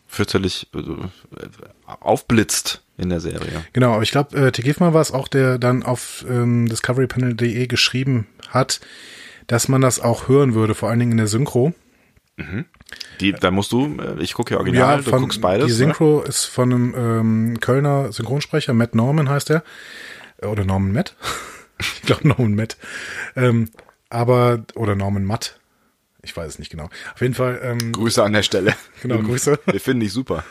fürchterlich 0.07 0.68
äh, 0.75 0.81
aufblitzt 1.87 2.83
in 2.97 3.09
der 3.09 3.20
Serie. 3.20 3.64
Genau, 3.73 3.94
aber 3.94 4.03
ich 4.03 4.12
glaube, 4.12 4.37
äh, 4.37 4.53
Tegifma 4.53 4.92
war 4.92 5.01
es 5.01 5.11
auch, 5.11 5.29
der 5.29 5.59
dann 5.59 5.83
auf 5.83 6.25
ähm, 6.29 6.68
discoverypanel.de 6.68 7.66
geschrieben 7.66 8.27
hat, 8.49 8.81
dass 9.47 9.68
man 9.68 9.81
das 9.81 10.01
auch 10.01 10.29
hören 10.29 10.55
würde, 10.55 10.75
vor 10.75 10.90
allen 10.90 11.01
Dingen 11.01 11.12
in 11.12 11.18
der 11.18 11.27
Synchro. 11.27 11.75
Mhm. 12.37 12.64
Die, 13.20 13.33
da 13.33 13.51
musst 13.51 13.73
du, 13.73 13.97
äh, 14.01 14.20
ich 14.23 14.35
gucke 14.35 14.55
ja 14.55 14.59
original, 14.59 14.97
ja, 14.97 15.03
von, 15.03 15.12
du 15.12 15.20
guckst 15.20 15.40
beides. 15.40 15.66
Die 15.66 15.73
ne? 15.73 15.77
Synchro 15.77 16.20
ne? 16.20 16.29
ist 16.29 16.44
von 16.44 16.73
einem 16.73 16.94
ähm, 16.97 17.61
Kölner 17.61 18.12
Synchronsprecher, 18.12 18.75
Matt 18.75 18.94
Norman 18.94 19.29
heißt 19.29 19.51
er. 19.51 19.62
Äh, 20.38 20.47
oder 20.47 20.64
Norman 20.64 20.92
Matt. 20.92 21.16
ich 21.79 22.03
glaube 22.03 22.27
Norman 22.27 22.55
Matt. 22.55 22.77
Ähm, 23.37 23.70
aber, 24.11 24.64
oder 24.75 24.94
Norman 24.94 25.25
Matt. 25.25 25.61
Ich 26.23 26.35
weiß 26.35 26.49
es 26.49 26.59
nicht 26.59 26.70
genau. 26.70 26.88
Auf 27.12 27.20
jeden 27.20 27.35
Fall. 27.35 27.61
Ähm, 27.62 27.92
Grüße 27.92 28.23
an 28.23 28.33
der 28.33 28.42
Stelle. 28.42 28.75
Genau, 29.03 29.18
Grüße. 29.18 29.61
Wir 29.66 29.81
finden 29.81 30.01
dich 30.01 30.12
super. 30.12 30.42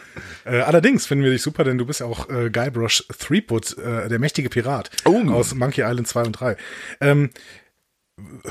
Äh, 0.46 0.60
allerdings 0.60 1.08
finden 1.08 1.24
wir 1.24 1.32
dich 1.32 1.42
super, 1.42 1.64
denn 1.64 1.80
du 1.80 1.86
bist 1.86 2.00
ja 2.00 2.06
auch 2.06 2.30
äh, 2.30 2.52
Guybrush 2.52 3.06
Threepwood, 3.18 3.78
äh, 3.80 4.08
der 4.08 4.20
mächtige 4.20 4.50
Pirat 4.50 4.92
oh. 5.06 5.32
aus 5.32 5.56
Monkey 5.56 5.82
Island 5.82 6.08
2 6.08 6.24
und 6.24 6.34
3. 6.34 6.58
Ähm, 7.02 7.32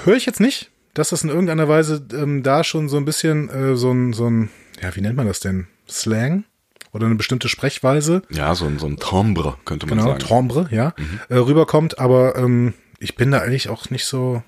Höre 0.03 0.17
ich 0.17 0.27
jetzt 0.27 0.41
nicht, 0.41 0.72
dass 0.95 1.11
das 1.11 1.23
in 1.23 1.31
irgendeiner 1.31 1.69
Weise 1.69 2.07
ähm, 2.13 2.43
da 2.43 2.65
schon 2.65 2.89
so 2.89 2.97
ein 2.97 3.05
bisschen 3.05 3.49
äh, 3.51 3.77
so 3.77 3.91
ein, 3.91 4.13
so 4.13 4.29
ein, 4.29 4.51
ja, 4.81 4.95
wie 4.95 5.01
nennt 5.01 5.17
man 5.17 5.27
das 5.27 5.41
denn? 5.41 5.67
Slang? 5.89 6.45
Oder 6.93 7.07
eine 7.07 7.15
bestimmte 7.15 7.49
Sprechweise? 7.49 8.23
Ja, 8.29 8.55
so 8.55 8.67
ein, 8.67 8.79
so 8.79 8.87
ein 8.87 8.99
Timbre, 8.99 9.57
könnte 9.65 9.87
man 9.87 9.99
genau, 9.99 10.11
sagen. 10.11 10.19
Genau, 10.21 10.41
Timbre, 10.41 10.69
ja, 10.71 10.95
mhm. 10.99 11.21
äh, 11.31 11.37
rüberkommt, 11.37 11.99
aber 11.99 12.37
ähm, 12.37 12.75
ich 12.99 13.17
bin 13.17 13.31
da 13.31 13.39
eigentlich 13.39 13.69
auch 13.69 13.91
nicht 13.91 14.05
so 14.05 14.43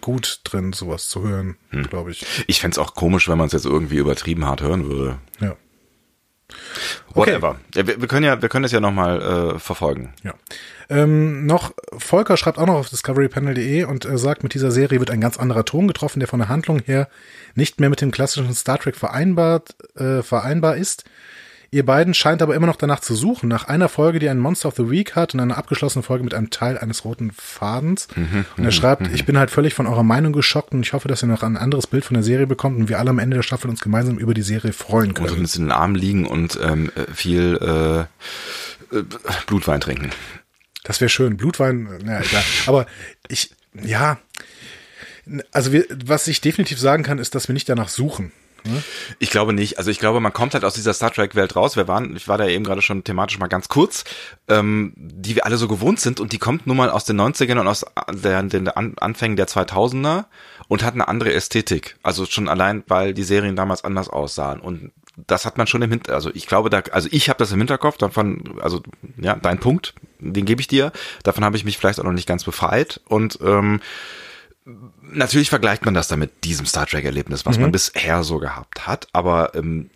gut 0.00 0.40
drin, 0.44 0.72
sowas 0.72 1.08
zu 1.08 1.22
hören, 1.22 1.56
hm. 1.70 1.84
glaube 1.84 2.10
ich. 2.10 2.26
Ich 2.46 2.60
fände 2.60 2.80
auch 2.80 2.94
komisch, 2.94 3.28
wenn 3.28 3.38
man 3.38 3.46
es 3.46 3.52
jetzt 3.52 3.66
irgendwie 3.66 3.96
übertrieben 3.96 4.44
hart 4.44 4.60
hören 4.60 4.88
würde. 4.88 5.18
Ja. 5.40 5.56
Whatever. 7.14 7.56
Okay. 7.74 7.86
wir, 7.86 8.00
wir, 8.00 8.08
können 8.08 8.24
ja, 8.24 8.40
wir 8.40 8.48
können 8.48 8.62
das 8.62 8.72
ja 8.72 8.80
nochmal 8.80 9.54
äh, 9.56 9.58
verfolgen. 9.58 10.12
Ja. 10.22 10.34
Ähm, 10.88 11.46
noch, 11.46 11.72
Volker 11.96 12.36
schreibt 12.36 12.58
auch 12.58 12.66
noch 12.66 12.76
auf 12.76 12.88
discoverypanel.de 12.88 13.84
und 13.84 14.04
äh, 14.04 14.18
sagt, 14.18 14.42
mit 14.42 14.54
dieser 14.54 14.70
Serie 14.70 15.00
wird 15.00 15.10
ein 15.10 15.20
ganz 15.20 15.38
anderer 15.38 15.64
Ton 15.64 15.88
getroffen, 15.88 16.20
der 16.20 16.28
von 16.28 16.38
der 16.38 16.48
Handlung 16.48 16.80
her 16.80 17.08
nicht 17.54 17.80
mehr 17.80 17.90
mit 17.90 18.00
dem 18.00 18.12
klassischen 18.12 18.54
Star 18.54 18.78
Trek 18.78 18.96
vereinbart, 18.96 19.74
äh, 19.96 20.22
vereinbar 20.22 20.76
ist. 20.76 21.04
Ihr 21.76 21.84
beiden 21.84 22.14
scheint 22.14 22.40
aber 22.40 22.54
immer 22.54 22.66
noch 22.66 22.76
danach 22.76 23.00
zu 23.00 23.14
suchen, 23.14 23.50
nach 23.50 23.68
einer 23.68 23.90
Folge, 23.90 24.18
die 24.18 24.30
ein 24.30 24.38
Monster 24.38 24.68
of 24.68 24.76
the 24.76 24.88
Week 24.88 25.14
hat 25.14 25.34
und 25.34 25.40
einer 25.40 25.58
abgeschlossenen 25.58 26.02
Folge 26.02 26.24
mit 26.24 26.32
einem 26.32 26.48
Teil 26.48 26.78
eines 26.78 27.04
roten 27.04 27.32
Fadens. 27.32 28.08
Mhm, 28.16 28.46
und 28.56 28.64
er 28.64 28.70
schreibt, 28.70 29.02
mhm. 29.02 29.14
ich 29.14 29.26
bin 29.26 29.36
halt 29.36 29.50
völlig 29.50 29.74
von 29.74 29.86
eurer 29.86 30.02
Meinung 30.02 30.32
geschockt 30.32 30.72
und 30.72 30.80
ich 30.80 30.94
hoffe, 30.94 31.06
dass 31.06 31.22
ihr 31.22 31.26
noch 31.26 31.42
ein 31.42 31.58
anderes 31.58 31.86
Bild 31.86 32.06
von 32.06 32.14
der 32.14 32.22
Serie 32.22 32.46
bekommt 32.46 32.78
und 32.78 32.88
wir 32.88 32.98
alle 32.98 33.10
am 33.10 33.18
Ende 33.18 33.36
der 33.36 33.42
Staffel 33.42 33.68
uns 33.68 33.82
gemeinsam 33.82 34.16
über 34.16 34.32
die 34.32 34.40
Serie 34.40 34.72
freuen 34.72 35.12
können. 35.12 35.28
Und 35.28 35.38
uns 35.38 35.54
in 35.56 35.64
den 35.64 35.72
Armen 35.72 35.96
liegen 35.96 36.26
und 36.26 36.58
ähm, 36.62 36.90
viel 37.12 37.58
äh, 37.60 38.96
äh, 38.96 39.02
Blutwein 39.46 39.82
trinken. 39.82 40.12
Das 40.82 41.02
wäre 41.02 41.10
schön. 41.10 41.36
Blutwein, 41.36 41.90
na 42.02 42.22
egal. 42.22 42.42
Aber 42.68 42.86
ich, 43.28 43.50
ja, 43.74 44.16
also 45.52 45.72
wir, 45.72 45.84
was 46.06 46.26
ich 46.26 46.40
definitiv 46.40 46.80
sagen 46.80 47.02
kann, 47.02 47.18
ist, 47.18 47.34
dass 47.34 47.48
wir 47.50 47.52
nicht 47.52 47.68
danach 47.68 47.90
suchen. 47.90 48.32
Ne? 48.66 48.82
Ich 49.18 49.30
glaube 49.30 49.52
nicht. 49.52 49.78
Also 49.78 49.90
ich 49.90 49.98
glaube, 49.98 50.20
man 50.20 50.32
kommt 50.32 50.54
halt 50.54 50.64
aus 50.64 50.74
dieser 50.74 50.92
Star 50.94 51.12
Trek-Welt 51.12 51.56
raus. 51.56 51.76
Wir 51.76 51.88
waren, 51.88 52.16
ich 52.16 52.28
war 52.28 52.38
da 52.38 52.46
eben 52.46 52.64
gerade 52.64 52.82
schon 52.82 53.04
thematisch 53.04 53.38
mal 53.38 53.46
ganz 53.46 53.68
kurz, 53.68 54.04
ähm, 54.48 54.92
die 54.96 55.34
wir 55.34 55.46
alle 55.46 55.56
so 55.56 55.68
gewohnt 55.68 56.00
sind 56.00 56.20
und 56.20 56.32
die 56.32 56.38
kommt 56.38 56.66
nun 56.66 56.76
mal 56.76 56.90
aus 56.90 57.04
den 57.04 57.20
90ern 57.20 57.60
und 57.60 57.68
aus 57.68 57.84
der, 58.12 58.42
den 58.42 58.68
Anfängen 58.68 59.36
der 59.36 59.48
2000er 59.48 60.24
und 60.68 60.84
hat 60.84 60.94
eine 60.94 61.08
andere 61.08 61.32
Ästhetik. 61.32 61.96
Also 62.02 62.26
schon 62.26 62.48
allein, 62.48 62.84
weil 62.88 63.14
die 63.14 63.22
Serien 63.22 63.56
damals 63.56 63.84
anders 63.84 64.08
aussahen 64.08 64.60
und 64.60 64.92
das 65.26 65.46
hat 65.46 65.56
man 65.56 65.66
schon 65.66 65.82
im 65.82 65.90
Hinterkopf, 65.90 66.14
also 66.14 66.30
ich 66.34 66.46
glaube 66.46 66.68
da, 66.70 66.80
also 66.92 67.08
ich 67.10 67.28
habe 67.28 67.38
das 67.38 67.50
im 67.52 67.58
Hinterkopf, 67.58 67.96
davon, 67.96 68.58
also 68.60 68.82
ja, 69.16 69.34
dein 69.36 69.58
Punkt, 69.58 69.94
den 70.18 70.44
gebe 70.44 70.60
ich 70.60 70.68
dir, 70.68 70.92
davon 71.22 71.44
habe 71.44 71.56
ich 71.56 71.64
mich 71.64 71.78
vielleicht 71.78 71.98
auch 71.98 72.04
noch 72.04 72.12
nicht 72.12 72.28
ganz 72.28 72.44
befreit 72.44 73.00
und 73.08 73.38
ähm, 73.42 73.80
natürlich 75.02 75.48
vergleicht 75.48 75.84
man 75.84 75.94
das 75.94 76.08
dann 76.08 76.18
mit 76.18 76.44
diesem 76.44 76.66
Star 76.66 76.86
Trek-Erlebnis, 76.86 77.46
was 77.46 77.56
mhm. 77.56 77.62
man 77.62 77.72
bisher 77.72 78.22
so 78.22 78.38
gehabt 78.38 78.86
hat, 78.86 79.08
aber 79.12 79.54
ähm, 79.54 79.90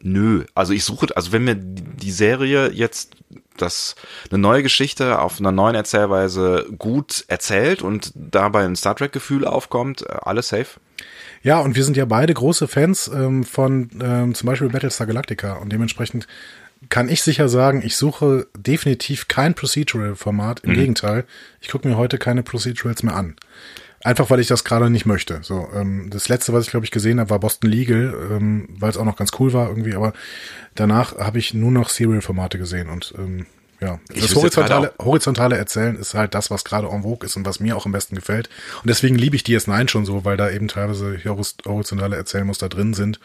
nö. 0.00 0.44
Also 0.54 0.72
ich 0.72 0.84
suche, 0.84 1.16
also 1.16 1.32
wenn 1.32 1.44
mir 1.44 1.56
die 1.56 2.10
Serie 2.10 2.70
jetzt 2.70 3.16
das 3.56 3.94
eine 4.30 4.38
neue 4.38 4.62
Geschichte 4.62 5.20
auf 5.20 5.40
einer 5.40 5.52
neuen 5.52 5.74
Erzählweise 5.74 6.66
gut 6.76 7.24
erzählt 7.28 7.82
und 7.82 8.12
dabei 8.14 8.64
ein 8.64 8.76
Star 8.76 8.96
Trek 8.96 9.12
Gefühl 9.12 9.46
aufkommt, 9.46 10.02
äh, 10.02 10.16
alles 10.22 10.48
safe. 10.48 10.80
Ja, 11.42 11.60
und 11.60 11.76
wir 11.76 11.84
sind 11.84 11.96
ja 11.96 12.04
beide 12.04 12.34
große 12.34 12.68
Fans 12.68 13.08
ähm, 13.08 13.44
von 13.44 13.90
ähm, 14.00 14.34
zum 14.34 14.46
Beispiel 14.46 14.68
Battlestar 14.68 15.06
Galactica 15.06 15.54
und 15.54 15.72
dementsprechend 15.72 16.26
kann 16.88 17.08
ich 17.08 17.22
sicher 17.22 17.48
sagen, 17.48 17.82
ich 17.84 17.96
suche 17.96 18.46
definitiv 18.56 19.28
kein 19.28 19.54
Procedural-Format. 19.54 20.60
Im 20.60 20.70
mhm. 20.70 20.74
Gegenteil, 20.74 21.24
ich 21.60 21.68
gucke 21.68 21.88
mir 21.88 21.96
heute 21.96 22.18
keine 22.18 22.42
Procedurals 22.42 23.02
mehr 23.02 23.16
an. 23.16 23.36
Einfach 24.04 24.30
weil 24.30 24.40
ich 24.40 24.46
das 24.46 24.62
gerade 24.62 24.90
nicht 24.90 25.06
möchte. 25.06 25.40
So, 25.42 25.68
ähm, 25.74 26.10
das 26.10 26.28
letzte, 26.28 26.52
was 26.52 26.64
ich 26.66 26.70
glaube 26.70 26.84
ich 26.84 26.92
gesehen 26.92 27.18
habe, 27.18 27.30
war 27.30 27.40
Boston 27.40 27.70
Legal, 27.70 28.14
ähm, 28.30 28.68
weil 28.78 28.90
es 28.90 28.96
auch 28.96 29.04
noch 29.04 29.16
ganz 29.16 29.32
cool 29.40 29.52
war 29.52 29.68
irgendwie. 29.68 29.94
Aber 29.94 30.12
danach 30.74 31.16
habe 31.18 31.38
ich 31.38 31.54
nur 31.54 31.70
noch 31.70 31.88
Serial-Formate 31.88 32.58
gesehen 32.58 32.88
und 32.88 33.14
ähm, 33.18 33.46
ja, 33.86 34.00
ich 34.12 34.22
das 34.22 34.34
horizontale, 34.34 34.92
horizontale 35.00 35.56
Erzählen 35.56 35.96
ist 35.96 36.14
halt 36.14 36.34
das, 36.34 36.50
was 36.50 36.64
gerade 36.64 36.88
en 36.88 37.02
vogue 37.02 37.26
ist 37.26 37.36
und 37.36 37.46
was 37.46 37.60
mir 37.60 37.76
auch 37.76 37.86
am 37.86 37.92
besten 37.92 38.14
gefällt. 38.14 38.48
Und 38.82 38.88
deswegen 38.88 39.16
liebe 39.16 39.36
ich 39.36 39.42
DS9 39.42 39.88
schon 39.88 40.04
so, 40.04 40.24
weil 40.24 40.36
da 40.36 40.50
eben 40.50 40.68
teilweise 40.68 41.18
horizontale 41.24 42.16
Erzählmuster 42.16 42.68
drin 42.68 42.94
sind. 42.94 43.20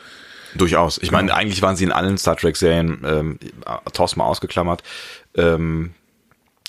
Durchaus. 0.56 0.98
Ich 0.98 1.10
genau. 1.10 1.20
meine, 1.20 1.34
eigentlich 1.34 1.62
waren 1.62 1.76
sie 1.76 1.86
in 1.86 1.92
allen 1.92 2.18
Star 2.18 2.36
Trek-Serien, 2.36 3.02
ähm, 3.06 3.40
Thorsten 3.94 4.20
mal 4.20 4.26
ausgeklammert, 4.26 4.84
ähm, 5.36 5.94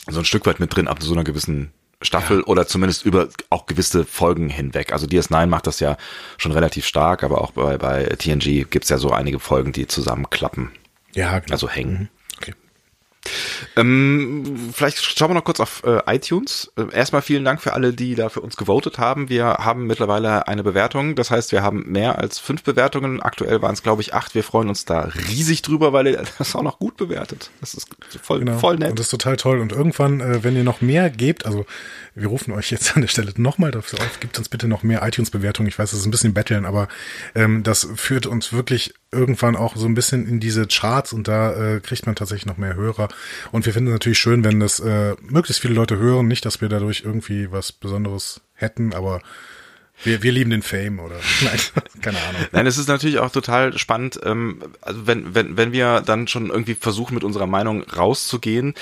so 0.09 0.21
ein 0.21 0.25
Stück 0.25 0.47
weit 0.47 0.61
mit 0.61 0.75
drin, 0.75 0.89
ab 0.89 1.03
so 1.03 1.13
einer 1.13 1.25
gewissen 1.25 1.73
Staffel 2.01 2.39
ja. 2.39 2.45
oder 2.45 2.67
zumindest 2.67 3.05
über 3.05 3.29
auch 3.51 3.67
gewisse 3.67 4.05
Folgen 4.05 4.49
hinweg. 4.49 4.93
Also 4.93 5.07
DS9 5.07 5.47
macht 5.47 5.67
das 5.67 5.81
ja 5.81 5.97
schon 6.39 6.53
relativ 6.53 6.87
stark, 6.87 7.23
aber 7.23 7.41
auch 7.41 7.53
bei, 7.53 7.79
bei 7.79 8.05
TNG 8.05 8.67
gibt's 8.71 8.89
ja 8.89 8.99
so 8.99 9.11
einige 9.13 9.39
Folgen, 9.39 9.73
die 9.73 9.87
zusammenklappen. 9.87 10.71
Ja, 11.15 11.39
genau. 11.39 11.53
Also 11.53 11.69
hängen. 11.69 11.93
Mhm. 11.93 12.09
Ähm, 13.77 14.71
vielleicht 14.73 14.99
schauen 14.99 15.31
wir 15.31 15.35
noch 15.35 15.45
kurz 15.45 15.61
auf 15.61 15.83
äh, 15.85 16.01
iTunes. 16.07 16.73
Äh, 16.77 16.95
erstmal 16.95 17.23
vielen 17.23 17.45
Dank 17.45 17.61
für 17.61 17.73
alle, 17.73 17.93
die 17.93 18.15
da 18.15 18.29
für 18.29 18.41
uns 18.41 18.57
gewotet 18.57 18.99
haben. 18.99 19.29
Wir 19.29 19.47
haben 19.47 19.87
mittlerweile 19.87 20.49
eine 20.49 20.63
Bewertung. 20.63 21.15
Das 21.15 21.31
heißt, 21.31 21.53
wir 21.53 21.63
haben 21.63 21.85
mehr 21.91 22.19
als 22.19 22.39
fünf 22.39 22.63
Bewertungen. 22.63 23.21
Aktuell 23.21 23.63
waren 23.63 23.75
es, 23.75 23.83
glaube 23.83 24.03
ich, 24.03 24.15
acht. 24.15 24.35
Wir 24.35 24.45
freuen 24.45 24.69
uns 24.69 24.85
da 24.85 25.09
riesig 25.29 25.63
drüber, 25.63 25.93
weil 25.93 26.09
ihr 26.09 26.23
das 26.39 26.57
auch 26.57 26.63
noch 26.63 26.79
gut 26.79 26.97
bewertet. 26.97 27.51
Das 27.61 27.75
ist 27.75 27.89
voll, 28.23 28.41
genau. 28.41 28.59
voll 28.59 28.77
nett. 28.77 28.91
Und 28.91 28.99
das 28.99 29.07
ist 29.07 29.11
total 29.11 29.37
toll. 29.37 29.61
Und 29.61 29.73
irgendwann, 29.73 30.21
äh, 30.21 30.45
wenn 30.45 30.57
ihr 30.57 30.65
noch 30.65 30.81
mehr 30.81 31.09
gebt, 31.09 31.47
also 31.47 31.65
wir 32.15 32.29
rufen 32.29 32.53
euch 32.53 32.71
jetzt 32.71 32.93
an 32.97 33.03
der 33.03 33.09
Stelle 33.09 33.33
nochmal 33.37 33.71
dafür 33.71 34.01
auf, 34.01 34.21
gibt 34.21 34.39
uns 34.39 34.49
bitte 34.49 34.69
noch 34.69 34.83
mehr 34.83 35.07
iTunes-Bewertungen. 35.07 35.69
Ich 35.69 35.79
weiß, 35.79 35.91
das 35.91 36.01
ist 36.01 36.07
ein 36.07 36.11
bisschen 36.11 36.35
betteln, 36.35 36.65
aber 36.65 36.89
ähm, 37.35 37.63
das 37.63 37.89
führt 37.95 38.27
uns 38.27 38.53
wirklich 38.53 38.95
irgendwann 39.13 39.57
auch 39.57 39.77
so 39.77 39.87
ein 39.87 39.95
bisschen 39.95 40.27
in 40.27 40.41
diese 40.41 40.67
Charts 40.67 41.13
und 41.13 41.29
da 41.29 41.53
äh, 41.55 41.81
kriegt 41.81 42.07
man 42.07 42.15
tatsächlich 42.15 42.47
noch 42.47 42.57
mehr 42.57 42.75
Hörer. 42.75 43.09
Und 43.53 43.67
wir 43.67 43.73
finden 43.73 43.89
es 43.89 43.95
natürlich 43.95 44.19
schön, 44.19 44.43
wenn 44.43 44.59
das 44.59 44.81
äh, 44.81 45.15
möglichst 45.21 45.61
viele 45.61 45.75
Leute 45.75 45.99
hören. 45.99 46.27
Nicht, 46.27 46.47
dass 46.47 46.61
wir 46.61 46.69
dadurch 46.69 47.03
irgendwie 47.05 47.53
was 47.53 47.73
Besonderes 47.73 48.41
hätten, 48.55 48.95
aber 48.95 49.21
wir, 50.05 50.23
wir 50.23 50.33
lieben 50.33 50.51
den 50.51 50.63
Fame 50.63 50.99
oder 50.99 51.17
nein, 51.43 51.59
keine 52.01 52.19
Ahnung. 52.19 52.43
Nein, 52.53 52.67
es 52.67 52.79
ist 52.79 52.89
natürlich 52.89 53.19
auch 53.19 53.31
total 53.31 53.79
spannend, 53.79 54.19
ähm, 54.25 54.63
also 54.81 55.07
wenn, 55.07 55.35
wenn, 55.35 55.57
wenn 55.57 55.73
wir 55.73 56.01
dann 56.01 56.27
schon 56.27 56.51
irgendwie 56.51 56.75
versuchen, 56.75 57.15
mit 57.15 57.25
unserer 57.25 57.47
Meinung 57.47 57.83
rauszugehen, 57.83 58.75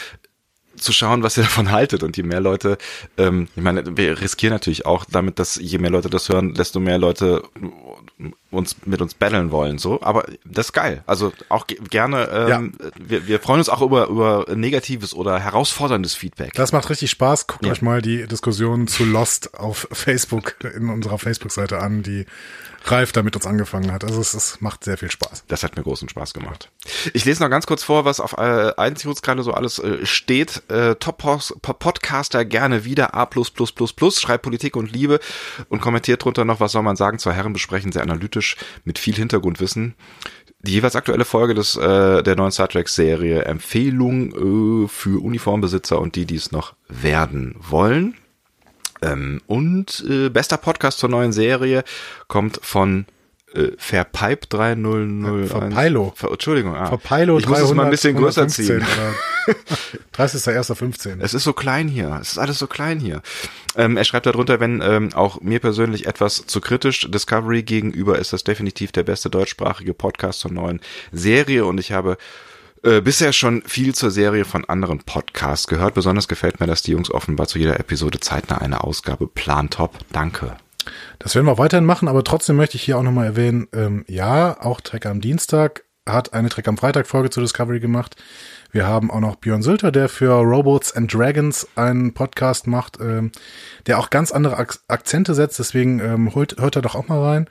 zu 0.81 0.93
schauen, 0.93 1.23
was 1.23 1.37
ihr 1.37 1.45
davon 1.45 1.71
haltet. 1.71 2.03
Und 2.03 2.16
je 2.16 2.23
mehr 2.23 2.40
Leute, 2.40 2.79
ähm, 3.16 3.49
ich 3.57 3.62
meine, 3.62 3.97
wir 3.97 4.21
riskieren 4.21 4.53
natürlich 4.53 4.87
auch 4.87 5.05
damit, 5.05 5.38
dass 5.38 5.57
je 5.57 5.79
mehr 5.79 5.90
Leute 5.90 6.11
das 6.11 6.29
hören, 6.29 6.55
desto 6.55 6.81
mehr 6.81 6.99
Leute 6.99 7.43
uns 8.51 8.77
mit 8.85 9.01
uns 9.01 9.14
battlen 9.14 9.51
wollen. 9.51 9.79
So, 9.79 10.03
aber 10.03 10.27
das 10.45 10.66
ist 10.66 10.73
geil. 10.73 11.03
Also 11.07 11.33
auch 11.49 11.66
gerne. 11.66 12.29
Ähm, 12.31 12.73
ja. 12.79 12.90
wir, 12.99 13.27
wir 13.27 13.40
freuen 13.40 13.61
uns 13.61 13.69
auch 13.69 13.81
über 13.81 14.09
über 14.09 14.47
negatives 14.55 15.14
oder 15.14 15.38
herausforderndes 15.38 16.14
Feedback. 16.14 16.53
Das 16.55 16.73
macht 16.73 16.90
richtig 16.90 17.11
Spaß. 17.11 17.47
Guckt 17.47 17.64
ja. 17.64 17.73
euch 17.73 17.83
mal 17.83 18.03
die 18.03 18.27
Diskussion 18.27 18.88
zu 18.88 19.05
Lost 19.05 19.59
auf 19.59 19.88
Facebook 19.93 20.57
in 20.77 20.88
unserer 20.90 21.19
Facebook-Seite 21.19 21.79
an, 21.79 22.03
die 22.03 22.27
Ralf 22.85 23.12
da 23.12 23.23
mit 23.23 23.37
uns 23.37 23.47
angefangen 23.47 23.93
hat. 23.93 24.05
Also 24.05 24.21
es, 24.21 24.35
es 24.35 24.61
macht 24.61 24.85
sehr 24.85 24.97
viel 24.97 25.11
Spaß. 25.11 25.45
Das 25.49 25.62
hat 25.62 25.77
mir 25.77 25.83
großen 25.83 26.09
Spaß 26.09 26.35
gemacht. 26.35 26.71
Ich 27.12 27.25
lese 27.25 27.43
noch 27.43 27.51
ganz 27.51 27.66
kurz 27.66 27.85
vor, 27.85 28.05
was 28.05 28.21
auf 28.21 28.37
äh, 28.38 28.73
iTunes 28.79 29.23
gerade 29.23 29.43
so 29.43 29.53
alles 29.53 29.79
äh, 29.79 30.05
steht. 30.07 30.62
Äh, 30.69 30.97
Top-Podcaster 30.97 32.45
gerne 32.45 32.85
wieder 32.85 33.14
A++++, 33.14 33.31
schreibt 34.11 34.43
Politik 34.43 34.77
und 34.77 34.93
Liebe 34.93 35.21
und 35.69 35.81
kommentiert 35.81 36.25
drunter 36.25 36.45
noch, 36.45 36.61
was 36.61 36.73
soll 36.73 36.83
man 36.83 36.97
sagen, 36.97 37.19
zwei 37.19 37.33
Herren 37.33 37.53
besprechen, 37.53 37.93
sehr 37.93 38.03
analytisch, 38.03 38.57
mit 38.85 38.99
viel 38.99 39.14
Hintergrundwissen. 39.14 39.95
Die 40.62 40.73
jeweils 40.73 40.97
aktuelle 40.97 41.25
Folge 41.25 41.55
des 41.55 41.77
äh, 41.77 42.23
der 42.23 42.37
neuen 42.37 42.53
Star 42.53 42.69
Trek 42.69 42.88
Serie 42.88 43.45
Empfehlung 43.45 44.85
äh, 44.85 44.88
für 44.88 45.23
Uniformbesitzer 45.23 45.99
und 45.99 46.16
die, 46.16 46.27
die 46.27 46.37
es 46.37 46.53
noch 46.53 46.75
werden 46.88 47.57
wollen. 47.59 48.16
Ähm, 49.03 49.41
und 49.47 50.05
äh, 50.09 50.29
bester 50.29 50.57
Podcast 50.57 50.99
zur 50.99 51.09
neuen 51.09 51.33
Serie 51.33 51.85
kommt 52.29 52.61
von 52.63 53.07
äh, 53.55 53.73
Verpipe 53.79 54.47
3001. 54.49 55.51
Verpeilo. 55.51 56.13
Ver, 56.15 56.31
Entschuldigung. 56.31 56.75
Ah. 56.77 56.87
Verpeilo 56.87 57.39
ich 57.39 57.49
muss 57.49 57.61
es 57.61 57.75
mal 57.75 57.85
ein 57.85 57.91
bisschen 57.91 58.17
größer 58.17 58.47
ziehen. 58.49 58.85
30.01.15. 60.15 61.19
Es 61.21 61.35
ist 61.35 61.45
so 61.45 61.53
klein 61.53 61.89
hier. 61.89 62.19
Es 62.21 62.33
ist 62.33 62.39
alles 62.39 62.59
so 62.59 62.67
klein 62.67 63.01
hier. 63.01 63.23
Ähm, 63.77 63.97
er 63.97 64.05
schreibt 64.05 64.27
darunter, 64.27 64.61
wenn 64.61 64.81
ähm, 64.83 65.13
auch 65.15 65.41
mir 65.41 65.59
persönlich 65.59 66.07
etwas 66.07 66.47
zu 66.47 66.61
kritisch 66.61 67.11
Discovery 67.11 67.63
gegenüber 67.63 68.19
ist 68.19 68.33
das 68.33 68.45
definitiv 68.45 68.93
der 68.93 69.03
beste 69.03 69.31
deutschsprachige 69.31 69.95
Podcast 69.95 70.41
zur 70.41 70.53
neuen 70.53 70.81
Serie 71.11 71.65
und 71.65 71.81
ich 71.81 71.93
habe 71.93 72.19
äh, 72.83 73.01
bisher 73.01 73.33
schon 73.33 73.62
viel 73.62 73.95
zur 73.95 74.11
Serie 74.11 74.45
von 74.45 74.64
anderen 74.64 75.01
Podcasts 75.01 75.66
gehört. 75.66 75.95
Besonders 75.95 76.29
gefällt 76.29 76.61
mir, 76.61 76.66
dass 76.66 76.83
die 76.83 76.93
Jungs 76.93 77.11
offenbar 77.11 77.47
zu 77.47 77.59
jeder 77.59 77.79
Episode 77.79 78.21
zeitnah 78.21 78.59
eine 78.59 78.85
Ausgabe 78.85 79.27
plan. 79.27 79.71
Top. 79.71 79.99
Danke. 80.12 80.57
Das 81.19 81.35
werden 81.35 81.47
wir 81.47 81.59
weiterhin 81.59 81.85
machen, 81.85 82.09
aber 82.09 82.25
trotzdem 82.25 82.57
möchte 82.57 82.77
ich 82.77 82.83
hier 82.83 82.99
auch 82.99 83.03
nochmal 83.03 83.27
erwähnen, 83.27 83.69
ähm, 83.75 84.05
ja, 84.09 84.61
auch 84.61 84.81
Trek 84.81 85.07
am 85.07 85.21
Dienstag 85.21 85.85
hat 86.09 86.33
eine 86.33 86.49
Trek 86.49 86.66
am 86.69 86.77
Freitag 86.77 87.07
Folge 87.07 87.31
zu 87.31 87.40
Discovery 87.40 87.81
gemacht. 87.81 88.16
Wir 88.73 88.87
haben 88.87 89.11
auch 89.11 89.21
noch 89.21 89.37
Björn 89.37 89.62
Sülter, 89.62 89.93
der 89.93 90.09
für 90.09 90.33
Robots 90.33 90.95
and 90.95 91.12
Dragons 91.12 91.66
einen 91.77 92.14
Podcast 92.14 92.66
macht, 92.66 92.99
ähm, 93.01 93.33
der 93.87 93.99
auch 93.99 94.11
ganz 94.11 94.33
andere 94.33 94.59
Ak 94.59 94.79
Akzente 94.88 95.35
setzt. 95.35 95.59
Deswegen 95.59 96.01
ähm, 96.01 96.35
hört, 96.35 96.57
hört 96.59 96.77
er 96.77 96.83
doch 96.83 96.95
auch 96.95 97.09
mal 97.09 97.23
rein. 97.23 97.49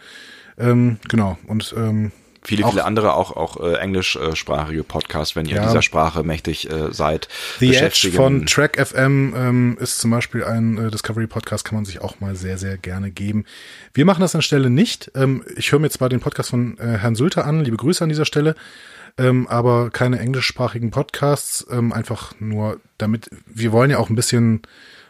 Ähm, 0.58 0.98
genau. 1.08 1.38
Und 1.48 1.74
ähm, 1.78 2.12
Viele, 2.42 2.66
auch, 2.66 2.72
viele 2.72 2.86
andere 2.86 3.14
auch, 3.14 3.36
auch 3.36 3.60
äh, 3.60 3.76
englischsprachige 3.76 4.84
Podcasts, 4.84 5.36
wenn 5.36 5.46
ihr 5.46 5.58
ja, 5.58 5.66
dieser 5.66 5.82
Sprache 5.82 6.24
mächtig 6.24 6.70
äh, 6.70 6.94
seid. 6.94 7.28
The 7.60 7.76
Edge 7.76 8.12
von 8.12 8.46
Track 8.46 8.80
FM 8.80 9.34
ähm, 9.36 9.78
ist 9.80 10.00
zum 10.00 10.12
Beispiel 10.12 10.44
ein 10.44 10.78
äh, 10.78 10.90
Discovery-Podcast, 10.90 11.66
kann 11.66 11.76
man 11.76 11.86
sich 11.86 12.02
auch 12.02 12.20
mal 12.22 12.36
sehr, 12.36 12.58
sehr 12.58 12.78
gerne 12.78 13.12
geben. 13.12 13.46
Wir 13.94 14.06
machen 14.06 14.22
das 14.22 14.36
anstelle 14.36 14.70
nicht. 14.70 15.12
Ähm, 15.16 15.44
ich 15.58 15.72
höre 15.72 15.80
mir 15.80 15.90
zwar 15.90 16.08
den 16.08 16.22
Podcast 16.22 16.52
von 16.52 16.78
äh, 16.78 16.98
Herrn 16.98 17.16
Sülter 17.16 17.46
an, 17.46 17.64
liebe 17.64 17.78
Grüße 17.78 18.04
an 18.04 18.10
dieser 18.10 18.26
Stelle, 18.26 18.56
ähm, 19.18 19.48
aber 19.48 19.90
keine 19.90 20.20
englischsprachigen 20.20 20.92
Podcasts, 20.92 21.68
ähm, 21.70 21.92
einfach 21.92 22.34
nur 22.40 22.80
damit, 22.98 23.30
wir 23.48 23.74
wollen 23.74 23.92
ja 23.92 23.98
auch 23.98 24.10
ein 24.10 24.16
bisschen 24.16 24.62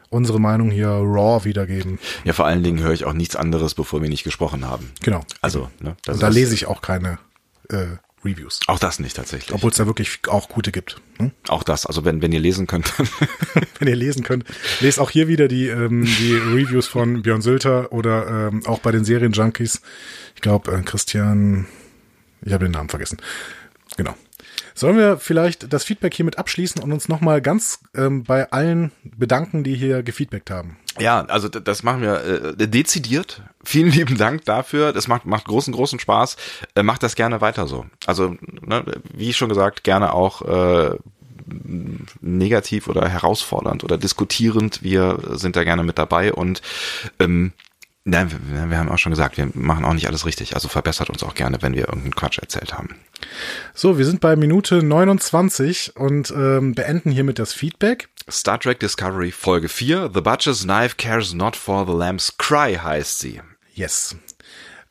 unsere 0.09 0.39
Meinung 0.39 0.71
hier 0.71 0.89
raw 0.89 1.43
wiedergeben. 1.45 1.99
Ja, 2.23 2.33
vor 2.33 2.45
allen 2.45 2.63
Dingen 2.63 2.79
höre 2.79 2.93
ich 2.93 3.05
auch 3.05 3.13
nichts 3.13 3.35
anderes, 3.35 3.75
bevor 3.75 4.01
wir 4.01 4.09
nicht 4.09 4.23
gesprochen 4.23 4.65
haben. 4.65 4.91
Genau. 5.01 5.21
Also, 5.41 5.69
ne, 5.79 5.95
Und 6.07 6.21
da 6.21 6.27
lese 6.27 6.53
ich 6.53 6.65
auch 6.65 6.81
keine 6.81 7.19
äh, 7.69 7.85
Reviews. 8.23 8.59
Auch 8.67 8.79
das 8.79 8.99
nicht 8.99 9.15
tatsächlich. 9.15 9.53
Obwohl 9.53 9.71
es 9.71 9.77
da 9.77 9.85
wirklich 9.85 10.19
auch 10.27 10.49
gute 10.49 10.71
gibt. 10.71 10.99
Hm? 11.17 11.31
Auch 11.47 11.63
das, 11.63 11.85
also 11.85 12.03
wenn, 12.05 12.21
wenn 12.21 12.31
ihr 12.31 12.39
lesen 12.39 12.67
könnt. 12.67 12.93
wenn 13.79 13.87
ihr 13.87 13.95
lesen 13.95 14.23
könnt, 14.23 14.45
lest 14.81 14.99
auch 14.99 15.09
hier 15.09 15.27
wieder 15.27 15.47
die, 15.47 15.67
ähm, 15.67 16.05
die 16.05 16.33
Reviews 16.33 16.87
von 16.87 17.21
Björn 17.21 17.41
Sülter 17.41 17.91
oder 17.91 18.49
ähm, 18.49 18.65
auch 18.65 18.79
bei 18.79 18.91
den 18.91 19.05
Serienjunkies. 19.05 19.81
Ich 20.35 20.41
glaube, 20.41 20.71
äh, 20.71 20.81
Christian, 20.81 21.67
ich 22.41 22.51
habe 22.53 22.65
den 22.65 22.71
Namen 22.73 22.89
vergessen. 22.89 23.19
Genau. 23.95 24.15
Sollen 24.79 24.95
wir 24.95 25.17
vielleicht 25.17 25.73
das 25.73 25.83
Feedback 25.83 26.13
hiermit 26.13 26.37
abschließen 26.37 26.81
und 26.81 26.93
uns 26.93 27.09
nochmal 27.09 27.41
ganz 27.41 27.79
ähm, 27.93 28.23
bei 28.23 28.49
allen 28.49 28.93
bedanken, 29.03 29.65
die 29.65 29.75
hier 29.75 30.03
gefeedbackt 30.03 30.49
haben? 30.49 30.77
Ja, 30.97 31.25
also 31.25 31.49
das 31.49 31.83
machen 31.83 32.01
wir 32.01 32.55
äh, 32.57 32.67
dezidiert. 32.69 33.41
Vielen 33.61 33.91
lieben 33.91 34.17
Dank 34.17 34.45
dafür. 34.45 34.93
Das 34.93 35.09
macht, 35.09 35.25
macht 35.25 35.43
großen, 35.43 35.73
großen 35.73 35.99
Spaß. 35.99 36.37
Äh, 36.75 36.83
macht 36.83 37.03
das 37.03 37.17
gerne 37.17 37.41
weiter 37.41 37.67
so. 37.67 37.87
Also, 38.05 38.37
ne, 38.39 38.85
wie 39.13 39.33
schon 39.33 39.49
gesagt, 39.49 39.83
gerne 39.83 40.13
auch 40.13 40.43
äh, 40.43 40.97
negativ 42.21 42.87
oder 42.87 43.05
herausfordernd 43.09 43.83
oder 43.83 43.97
diskutierend. 43.97 44.81
Wir 44.81 45.19
sind 45.31 45.57
da 45.57 45.65
gerne 45.65 45.83
mit 45.83 45.97
dabei 45.97 46.31
und 46.31 46.61
ähm, 47.19 47.51
Nein, 48.05 48.31
wir, 48.31 48.69
wir 48.69 48.77
haben 48.77 48.89
auch 48.89 48.97
schon 48.97 49.12
gesagt, 49.12 49.38
wir 49.38 49.49
machen 49.53 49.85
auch 49.85 49.93
nicht 49.93 50.07
alles 50.07 50.25
richtig. 50.25 50.55
Also 50.55 50.67
verbessert 50.67 51.09
uns 51.09 51.23
auch 51.23 51.35
gerne, 51.35 51.62
wenn 51.62 51.73
wir 51.73 51.88
irgendeinen 51.88 52.15
Quatsch 52.15 52.39
erzählt 52.39 52.73
haben. 52.73 52.95
So, 53.73 53.97
wir 53.97 54.05
sind 54.05 54.21
bei 54.21 54.35
Minute 54.35 54.81
29 54.81 55.95
und 55.95 56.31
ähm, 56.31 56.73
beenden 56.73 57.12
hiermit 57.12 57.39
das 57.39 57.53
Feedback. 57.53 58.09
Star 58.29 58.59
Trek 58.59 58.79
Discovery 58.79 59.31
Folge 59.31 59.69
4. 59.69 60.12
The 60.13 60.21
Butcher's 60.21 60.63
Knife 60.63 60.95
cares 60.97 61.33
not 61.33 61.55
for 61.55 61.85
the 61.85 61.93
lamb's 61.93 62.38
cry 62.38 62.75
heißt 62.75 63.19
sie. 63.19 63.41
Yes. 63.73 64.15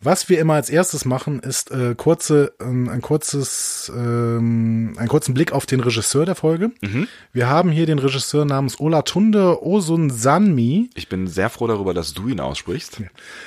Was 0.00 0.28
wir 0.28 0.38
immer 0.38 0.54
als 0.54 0.70
erstes 0.70 1.04
machen, 1.04 1.40
ist 1.40 1.72
äh, 1.72 1.96
kurze, 1.96 2.52
äh, 2.60 2.64
ein 2.64 3.02
kurzes, 3.02 3.90
ähm, 3.94 4.94
einen 4.96 5.08
kurzen 5.08 5.34
Blick 5.34 5.50
auf 5.52 5.66
den 5.66 5.80
Regisseur 5.80 6.24
der 6.24 6.36
Folge. 6.36 6.70
Mhm. 6.80 7.08
Wir 7.32 7.48
haben 7.48 7.70
hier 7.70 7.84
den 7.84 7.98
Regisseur 7.98 8.44
namens 8.44 8.78
Olatunde 8.78 9.60
Osunsanmi. 9.60 10.90
Ich 10.94 11.08
bin 11.08 11.26
sehr 11.26 11.50
froh 11.50 11.66
darüber, 11.66 11.94
dass 11.94 12.14
du 12.14 12.28
ihn 12.28 12.38
aussprichst. 12.38 13.02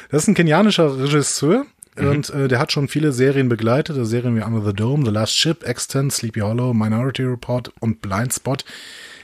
Das 0.10 0.24
ist 0.24 0.28
ein 0.28 0.36
kenianischer 0.36 1.00
Regisseur. 1.00 1.66
Und 1.98 2.30
äh, 2.30 2.48
der 2.48 2.60
hat 2.60 2.72
schon 2.72 2.88
viele 2.88 3.12
Serien 3.12 3.50
begleitet, 3.50 3.98
also 3.98 4.06
Serien 4.06 4.36
wie 4.36 4.42
Under 4.42 4.66
the 4.66 4.74
Dome, 4.74 5.06
The 5.06 5.12
Last 5.12 5.36
Ship, 5.36 5.62
Extant, 5.64 6.14
Sleepy 6.14 6.40
Hollow, 6.40 6.74
Minority 6.74 7.24
Report 7.24 7.72
und 7.82 8.02
Blind 8.02 8.34
Spot. 8.34 8.58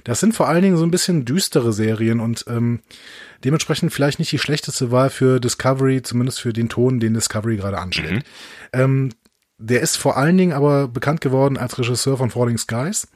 Das 0.04 0.20
sind 0.20 0.36
vor 0.36 0.48
allen 0.48 0.62
Dingen 0.62 0.78
so 0.78 0.84
ein 0.84 0.92
bisschen 0.92 1.26
düstere 1.26 1.74
Serien 1.74 2.20
und 2.20 2.46
ähm, 2.48 2.80
dementsprechend 3.44 3.94
vielleicht 3.94 4.20
nicht 4.20 4.32
die 4.32 4.40
schlechteste 4.40 4.92
Wahl 4.92 5.10
für 5.10 5.40
Discovery, 5.40 6.02
zumindest 6.02 6.42
für 6.42 6.54
den 6.54 6.70
Ton, 6.70 7.00
den 7.00 7.14
Discovery 7.14 7.58
gerade 7.58 7.78
anschlägt. 7.80 8.28
Ähm, 8.74 9.12
der 9.58 9.82
ist 9.82 9.98
vor 9.98 10.18
allen 10.18 10.38
Dingen 10.38 10.54
aber 10.54 10.88
bekannt 10.88 11.22
geworden 11.22 11.58
als 11.58 11.78
Regisseur 11.80 12.18
von 12.18 12.30
Falling 12.30 12.58
Skies. 12.58 13.08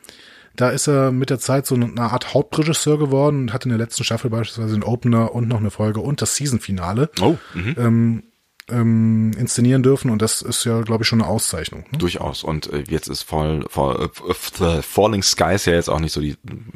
Da 0.56 0.70
ist 0.70 0.88
er 0.88 1.12
mit 1.12 1.30
der 1.30 1.40
Zeit 1.40 1.66
so 1.66 1.76
eine 1.76 2.02
Art 2.02 2.34
Hauptregisseur 2.34 3.00
geworden 3.00 3.44
und 3.44 3.54
hat 3.54 3.66
in 3.66 3.70
der 3.70 3.78
letzten 3.78 4.04
Staffel 4.04 4.30
beispielsweise 4.30 4.74
den 4.74 4.84
Opener 4.84 5.34
und 5.34 5.48
noch 5.48 5.60
eine 5.60 5.72
Folge 5.72 6.02
und 6.02 6.22
das 6.22 6.36
Season-Finale 6.36 7.10
Oh, 7.22 7.38
mhm. 7.54 7.76
ähm, 7.78 8.24
ähm, 8.72 9.32
inszenieren 9.38 9.84
dürfen 9.84 10.10
und 10.10 10.22
das 10.22 10.42
ist 10.42 10.66
ja, 10.66 10.82
glaube 10.82 11.04
ich, 11.04 11.08
schon 11.08 11.22
eine 11.22 11.30
Auszeichnung. 11.30 11.86
Ne? 11.92 11.98
durchaus. 11.98 12.44
Und 12.44 12.72
äh, 12.72 12.84
jetzt 12.88 13.08
ist 13.08 13.24
Fall, 13.24 13.66
Fall, 13.70 14.10
äh, 14.28 14.82
Falling 14.82 15.24
Skies 15.24 15.66
ja 15.66 15.74
jetzt 15.74 15.90
auch 15.90 16.00
nicht 16.00 16.14
so 16.14 16.22
die 16.22 16.36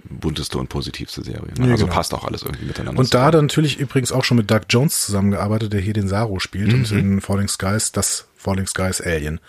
bunteste 0.09 0.57
und 0.57 0.69
positivste 0.69 1.23
Serie. 1.23 1.53
Ne? 1.57 1.65
Nee, 1.65 1.71
also 1.71 1.85
genau. 1.85 1.95
passt 1.95 2.13
auch 2.13 2.25
alles 2.25 2.43
irgendwie 2.43 2.65
miteinander. 2.65 2.99
Und 2.99 3.13
da 3.13 3.25
hat 3.25 3.35
er 3.35 3.41
natürlich 3.41 3.79
übrigens 3.79 4.11
auch 4.11 4.23
schon 4.23 4.37
mit 4.37 4.51
Doug 4.51 4.61
Jones 4.69 5.05
zusammengearbeitet, 5.05 5.73
der 5.73 5.81
hier 5.81 5.93
den 5.93 6.07
Saru 6.07 6.39
spielt 6.39 6.73
und 6.73 6.91
in 6.91 7.21
Falling 7.21 7.47
Skies 7.47 7.91
das 7.91 8.27
Falling 8.35 8.67
Skies 8.67 9.01
Alien. 9.01 9.39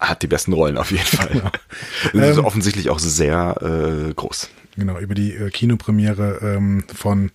hat 0.00 0.22
die 0.22 0.26
besten 0.26 0.52
Rollen 0.52 0.76
auf 0.76 0.90
jeden 0.90 1.04
Fall. 1.04 1.50
Das 2.12 2.30
ist 2.30 2.38
offensichtlich 2.38 2.90
auch 2.90 2.98
sehr 2.98 3.56
äh, 3.62 4.12
groß. 4.12 4.50
Genau, 4.76 4.98
über 4.98 5.14
die 5.14 5.32
äh, 5.32 5.50
Kinopremiere 5.50 6.38
ähm, 6.42 6.84
von 6.92 7.30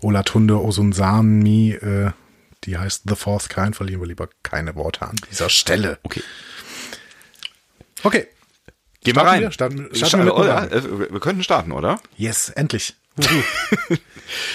Olatunde 0.00 0.62
Osunsanmi, 0.62 1.72
äh, 1.72 2.10
die 2.64 2.78
heißt 2.78 3.02
The 3.06 3.14
Fourth 3.16 3.48
Kind, 3.48 3.76
verlieren 3.76 4.00
wir 4.00 4.08
lieber 4.08 4.28
keine 4.42 4.74
Worte 4.74 5.02
an 5.02 5.16
dieser 5.30 5.48
Stelle. 5.48 5.98
Okay. 6.02 6.22
Okay. 8.02 8.26
Gehen 9.02 9.16
wir 9.16 9.22
rein. 9.22 9.40
wir? 9.42 9.52
Starten, 9.52 9.90
starten 9.94 10.06
Starten 10.06 10.26
wir 10.26 10.36
oder? 10.36 10.72
Äh, 10.72 10.82
Wir 10.82 11.12
wir 11.12 11.20
könnten 11.20 11.42
starten, 11.42 11.72
oder? 11.72 12.00
Yes, 12.16 12.50
endlich. 12.50 12.94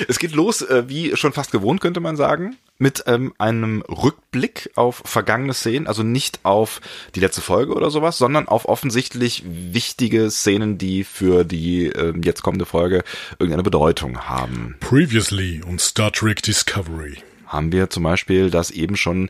Es 0.08 0.19
geht 0.19 0.34
los, 0.34 0.62
äh, 0.62 0.89
wie 0.89 1.15
schon 1.15 1.32
fast 1.32 1.52
gewohnt, 1.52 1.80
könnte 1.80 2.00
man 2.00 2.15
sagen, 2.15 2.58
mit 2.80 3.04
ähm, 3.08 3.34
einem 3.38 3.82
Rückblick 3.84 4.72
auf 4.76 5.02
vergangene 5.06 5.54
Szenen, 5.54 5.86
also 5.88 6.02
nicht 6.02 6.39
auf 6.43 6.82
die 7.15 7.19
letzte 7.19 7.41
Folge 7.41 7.74
oder 7.74 7.91
sowas, 7.91 8.17
sondern 8.17 8.48
auf 8.48 8.65
offensichtlich 8.65 9.43
wichtige 9.45 10.32
Szenen, 10.32 10.78
die 10.78 11.04
für 11.04 11.43
die 11.43 11.88
ähm, 11.88 12.24
jetzt 12.24 12.41
kommende 12.41 12.65
Folge 12.65 13.04
irgendeine 13.34 13.63
Bedeutung 13.63 14.28
haben. 14.28 14.76
Previously 14.80 15.62
on 15.67 15.78
Star 15.78 16.12
Trek 16.12 16.41
Discovery. 16.41 17.17
Haben 17.49 17.71
wir 17.71 17.89
zum 17.89 18.03
Beispiel 18.03 18.51
das 18.51 18.69
eben 18.69 18.95
schon 18.95 19.29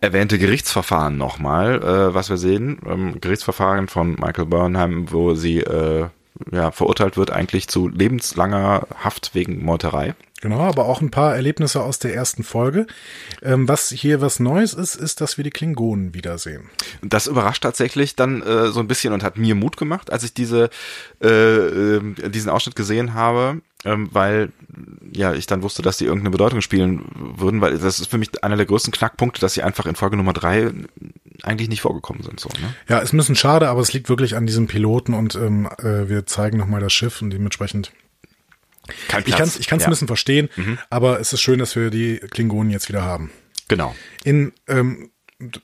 erwähnte 0.00 0.38
Gerichtsverfahren 0.38 1.16
nochmal, 1.16 1.82
äh, 1.82 2.14
was 2.14 2.28
wir 2.28 2.36
sehen. 2.36 2.78
Ähm, 2.84 3.20
Gerichtsverfahren 3.20 3.86
von 3.86 4.16
Michael 4.16 4.46
Burnham, 4.46 5.12
wo 5.12 5.34
sie 5.34 5.60
äh, 5.60 6.08
ja, 6.50 6.70
verurteilt 6.72 7.16
wird 7.16 7.30
eigentlich 7.30 7.68
zu 7.68 7.88
lebenslanger 7.88 8.86
Haft 9.02 9.34
wegen 9.34 9.64
Meuterei. 9.64 10.14
Genau, 10.40 10.60
aber 10.60 10.86
auch 10.86 11.00
ein 11.00 11.10
paar 11.10 11.34
Erlebnisse 11.34 11.82
aus 11.82 11.98
der 11.98 12.14
ersten 12.14 12.42
Folge. 12.42 12.86
Ähm, 13.42 13.68
was 13.68 13.90
hier 13.90 14.20
was 14.20 14.40
Neues 14.40 14.72
ist, 14.72 14.96
ist, 14.96 15.20
dass 15.20 15.36
wir 15.36 15.44
die 15.44 15.50
Klingonen 15.50 16.14
wiedersehen. 16.14 16.70
Das 17.02 17.26
überrascht 17.26 17.62
tatsächlich 17.62 18.16
dann 18.16 18.42
äh, 18.42 18.68
so 18.68 18.80
ein 18.80 18.88
bisschen 18.88 19.12
und 19.12 19.22
hat 19.22 19.36
mir 19.36 19.54
Mut 19.54 19.76
gemacht, 19.76 20.10
als 20.10 20.24
ich 20.24 20.32
diese 20.32 20.70
äh, 21.22 21.28
äh, 21.28 22.30
diesen 22.30 22.50
Ausschnitt 22.50 22.74
gesehen 22.74 23.12
habe, 23.12 23.60
ähm, 23.84 24.08
weil 24.12 24.50
ja 25.12 25.34
ich 25.34 25.46
dann 25.46 25.62
wusste, 25.62 25.82
dass 25.82 25.98
die 25.98 26.04
irgendeine 26.04 26.30
Bedeutung 26.30 26.62
spielen 26.62 27.04
würden, 27.36 27.60
weil 27.60 27.76
das 27.76 28.00
ist 28.00 28.10
für 28.10 28.18
mich 28.18 28.42
einer 28.42 28.56
der 28.56 28.66
größten 28.66 28.92
Knackpunkte, 28.92 29.40
dass 29.40 29.54
sie 29.54 29.62
einfach 29.62 29.84
in 29.84 29.94
Folge 29.94 30.16
Nummer 30.16 30.32
drei 30.32 30.72
eigentlich 31.42 31.68
nicht 31.68 31.82
vorgekommen 31.82 32.22
sind. 32.22 32.40
So, 32.40 32.48
ne? 32.48 32.74
Ja, 32.88 32.98
ist 32.98 33.12
ein 33.12 33.18
bisschen 33.18 33.36
schade, 33.36 33.68
aber 33.68 33.80
es 33.80 33.92
liegt 33.92 34.08
wirklich 34.08 34.36
an 34.36 34.46
diesem 34.46 34.66
Piloten 34.66 35.14
und 35.14 35.34
ähm, 35.34 35.68
äh, 35.78 36.08
wir 36.08 36.26
zeigen 36.26 36.58
nochmal 36.58 36.80
das 36.80 36.92
Schiff 36.92 37.20
und 37.20 37.30
dementsprechend. 37.30 37.92
Kein 39.08 39.22
Ich 39.26 39.36
kann 39.36 39.48
es 39.48 39.58
ich 39.58 39.66
kann's 39.66 39.82
ja. 39.82 39.88
Mhm. 39.88 39.90
ein 39.90 39.92
bisschen 39.92 40.08
verstehen, 40.08 40.48
aber 40.90 41.20
es 41.20 41.32
ist 41.32 41.40
schön, 41.40 41.58
dass 41.58 41.76
wir 41.76 41.90
die 41.90 42.18
Klingonen 42.18 42.70
jetzt 42.70 42.88
wieder 42.88 43.02
haben. 43.02 43.30
Genau. 43.68 43.94
In, 44.24 44.52
ähm, 44.66 45.10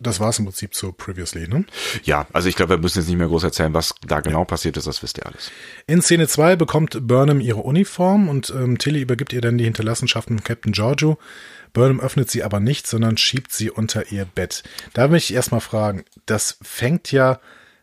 das 0.00 0.20
war 0.20 0.30
es 0.30 0.38
im 0.38 0.46
Prinzip 0.46 0.74
zu 0.74 0.92
Previously, 0.92 1.48
ne? 1.48 1.64
Ja, 2.04 2.26
also 2.32 2.48
ich 2.48 2.56
glaube, 2.56 2.70
wir 2.70 2.78
müssen 2.78 2.98
jetzt 2.98 3.08
nicht 3.08 3.18
mehr 3.18 3.26
groß 3.28 3.44
erzählen, 3.44 3.74
was 3.74 3.94
da 4.06 4.20
genau 4.20 4.44
passiert 4.44 4.76
ist, 4.76 4.86
das 4.86 5.02
wisst 5.02 5.18
ihr 5.18 5.26
alles. 5.26 5.50
In 5.86 6.00
Szene 6.00 6.28
2 6.28 6.56
bekommt 6.56 7.06
Burnham 7.06 7.40
ihre 7.40 7.60
Uniform 7.60 8.28
und 8.28 8.50
ähm, 8.50 8.78
Tilly 8.78 9.02
übergibt 9.02 9.32
ihr 9.32 9.42
dann 9.42 9.58
die 9.58 9.64
Hinterlassenschaften 9.64 10.38
von 10.38 10.44
Captain 10.44 10.72
Giorgio. 10.72 11.18
Burnham 11.74 12.00
öffnet 12.00 12.30
sie 12.30 12.42
aber 12.42 12.58
nicht, 12.58 12.86
sondern 12.86 13.18
schiebt 13.18 13.52
sie 13.52 13.70
unter 13.70 14.10
ihr 14.10 14.24
Bett. 14.24 14.62
Da 14.94 15.08
möchte 15.08 15.32
ich 15.32 15.36
erstmal 15.36 15.60
fragen, 15.60 16.04
das 16.24 16.56
fängt 16.62 17.12
ja 17.12 17.38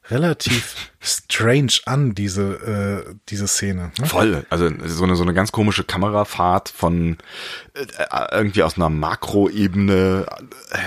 relativ 0.10 0.92
strange 1.02 1.80
an, 1.86 2.14
diese, 2.14 3.06
äh, 3.08 3.16
diese 3.30 3.48
Szene. 3.48 3.92
Ne? 4.00 4.06
Voll. 4.06 4.46
Also 4.50 4.70
so 4.86 5.04
eine 5.04 5.16
so 5.16 5.24
eine 5.24 5.34
ganz 5.34 5.52
komische 5.52 5.84
Kamerafahrt 5.84 6.70
von 6.70 7.18
äh, 7.74 7.86
irgendwie 8.32 8.64
aus 8.64 8.76
einer 8.76 8.90
Makroebene. 8.90 10.26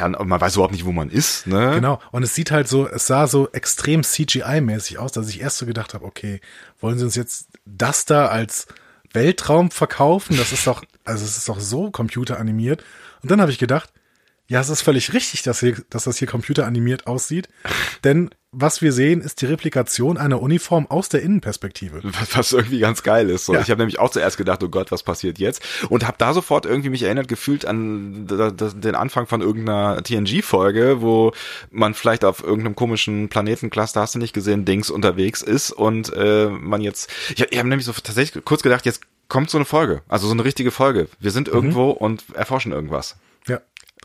Man 0.03 0.41
weiß 0.41 0.55
überhaupt 0.55 0.73
nicht, 0.73 0.85
wo 0.85 0.93
man 0.93 1.11
ist. 1.11 1.47
Ne? 1.47 1.73
Genau. 1.75 2.01
Und 2.13 2.23
es 2.23 2.35
sieht 2.35 2.51
halt 2.51 2.69
so, 2.69 2.89
es 2.89 3.07
sah 3.07 3.27
so 3.27 3.49
extrem 3.53 4.03
CGI-mäßig 4.03 4.99
aus, 4.99 5.13
dass 5.13 5.29
ich 5.29 5.41
erst 5.41 5.59
so 5.59 5.67
gedacht 5.67 5.95
habe, 5.95 6.05
okay, 6.05 6.41
wollen 6.81 6.99
sie 6.99 7.05
uns 7.05 7.15
jetzt 7.15 7.49
das 7.65 8.05
da 8.05 8.27
als 8.27 8.67
Weltraum 9.13 9.71
verkaufen? 9.71 10.37
Das 10.37 10.53
ist 10.53 10.67
doch, 10.67 10.85
also 11.05 11.25
es 11.25 11.39
ist 11.39 11.49
doch 11.49 11.61
so 11.61 11.91
computeranimiert. 11.91 12.85
Und 13.23 13.31
dann 13.31 13.41
habe 13.41 13.51
ich 13.51 13.59
gedacht, 13.59 13.93
ja, 14.49 14.61
es 14.61 14.69
ist 14.69 14.83
völlig 14.83 15.13
richtig, 15.13 15.43
dass, 15.43 15.61
hier, 15.61 15.77
dass 15.91 16.05
das 16.05 16.19
hier 16.19 16.29
computeranimiert 16.29 17.07
aussieht. 17.07 17.49
Denn 18.05 18.31
was 18.59 18.81
wir 18.81 18.93
sehen, 18.93 19.21
ist 19.21 19.43
die 19.43 19.47
Replikation 19.47 20.17
einer 20.17 20.41
Uniform 20.41 20.87
aus 20.87 21.11
der 21.11 21.23
Innenperspektive. 21.23 22.01
Was, 22.33 22.53
irgendwie 22.53 22.79
ganz 22.79 23.03
geil 23.03 23.29
ist. 23.29 23.45
So. 23.45 23.53
Ja. 23.53 23.61
Ich 23.61 23.71
habe 23.71 23.81
nämlich 23.81 23.99
auch 23.99 24.11
zuerst 24.11 24.39
gedacht, 24.39 24.63
oh 24.63 24.69
Gott, 24.69 24.91
was 24.91 25.03
passiert 25.03 25.39
jetzt? 25.39 25.63
Und 25.91 26.07
habe 26.07 26.17
da 26.19 26.33
sofort 26.33 26.65
irgendwie 26.65 26.89
mich 26.89 27.03
erinnert 27.03 27.29
gefühlt 27.29 27.67
an 27.67 28.27
den 28.27 28.95
Anfang 28.95 29.27
von 29.27 29.43
irgendeiner 29.43 30.03
TNG-Folge, 30.03 31.03
wo 31.03 31.33
man 31.71 31.93
vielleicht 31.93 32.25
auf 32.25 32.43
irgendeinem 32.43 32.77
komischen 32.77 33.29
Planetencluster, 33.29 34.01
hast 34.01 34.15
du 34.15 34.19
nicht 34.19 34.33
gesehen, 34.33 34.65
Dings 34.65 34.91
unterwegs 34.91 35.43
ist 35.43 35.71
und 35.71 36.13
äh, 36.15 36.49
man 36.49 36.81
jetzt, 36.81 37.11
ich, 37.35 37.41
ich 37.51 37.59
habe 37.59 37.69
nämlich 37.69 37.85
so 37.85 37.93
tatsächlich 37.93 38.43
kurz 38.45 38.63
gedacht, 38.63 38.87
jetzt 38.87 39.03
kommt 39.29 39.51
so 39.51 39.59
eine 39.59 39.67
Folge, 39.67 40.01
also 40.09 40.29
so 40.29 40.33
eine 40.33 40.45
richtige 40.45 40.71
Folge. 40.71 41.09
Wir 41.21 41.31
sind 41.31 41.49
irgendwo 41.49 41.91
und 41.91 42.25
erforschen 42.35 42.73
irgendwas. 42.73 43.17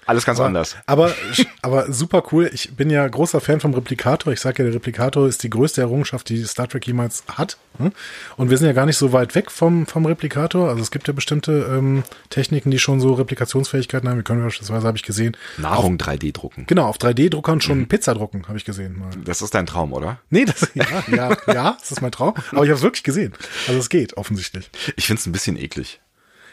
Alles 0.06 0.26
ganz 0.26 0.40
Aber, 0.40 0.48
anders. 0.48 0.76
aber, 0.88 1.14
aber 1.62 1.92
super 1.94 2.24
cool. 2.32 2.50
Ich 2.54 2.76
bin 2.76 2.90
ja 2.90 3.08
großer 3.08 3.40
Fan 3.40 3.60
vom 3.60 3.74
Replikator. 3.74 4.34
Ich 4.34 4.40
sage 4.42 4.64
ja, 4.64 4.66
der 4.70 4.76
Replikator 4.76 5.28
ist 5.28 5.44
die 5.44 5.50
größte 5.50 5.82
Errungenschaft, 5.82 6.28
die 6.30 6.44
Star 6.44 6.68
Trek 6.68 6.86
jemals 6.88 7.24
hat. 7.28 7.58
ne? 7.78 7.92
Und 8.36 8.50
wir 8.50 8.58
sind 8.58 8.68
ja 8.68 8.74
gar 8.74 8.86
nicht 8.86 8.98
so 8.98 9.14
weit 9.14 9.36
weg 9.36 9.52
vom, 9.52 9.86
vom 9.86 10.06
Replikator. 10.06 10.70
Also 10.70 10.82
es 10.82 10.92
gibt 10.92 11.08
ja 11.08 11.14
bestimmte 11.14 11.52
ähm, 11.72 12.04
Techniken, 12.30 12.72
die 12.72 12.80
schon 12.80 13.00
so 13.00 13.14
Replikationsfähigkeiten 13.14 14.10
haben. 14.10 14.18
Wir 14.18 14.24
können 14.24 14.44
beispielsweise, 14.44 14.88
habe 14.88 14.98
ich 14.98 15.04
gesehen, 15.04 15.38
Nahrung 15.58 15.98
3D 15.98 16.34
drucken. 16.34 16.66
genau, 16.68 16.88
auf 16.88 16.98
3D-Druckern 16.98 17.62
schon 17.62 17.88
Pizza 17.88 18.14
drucken, 18.14 18.48
habe 18.48 18.58
ich 18.58 18.66
gesehen. 18.66 18.98
Mal. 18.98 19.10
Das 19.24 19.42
ist 19.42 19.54
dein 19.54 19.66
Traum, 19.66 19.94
oder? 19.94 20.20
Nee, 20.30 20.46
das, 20.46 20.68
ja, 20.74 20.86
ja, 21.16 21.38
ja, 21.54 21.78
das 21.80 21.92
ist 21.92 22.02
mein 22.02 22.12
Traum. 22.12 22.34
Aber 22.52 22.64
ich 22.64 22.70
habe 22.70 22.74
es 22.78 22.82
wirklich 22.82 23.04
gesehen. 23.04 23.34
Also 23.68 23.80
es 23.80 23.90
geht, 23.90 24.18
offensichtlich. 24.18 24.70
Ich 24.96 25.06
find's 25.08 25.26
ein 25.26 25.32
bisschen 25.32 25.58
eklig. 25.58 26.02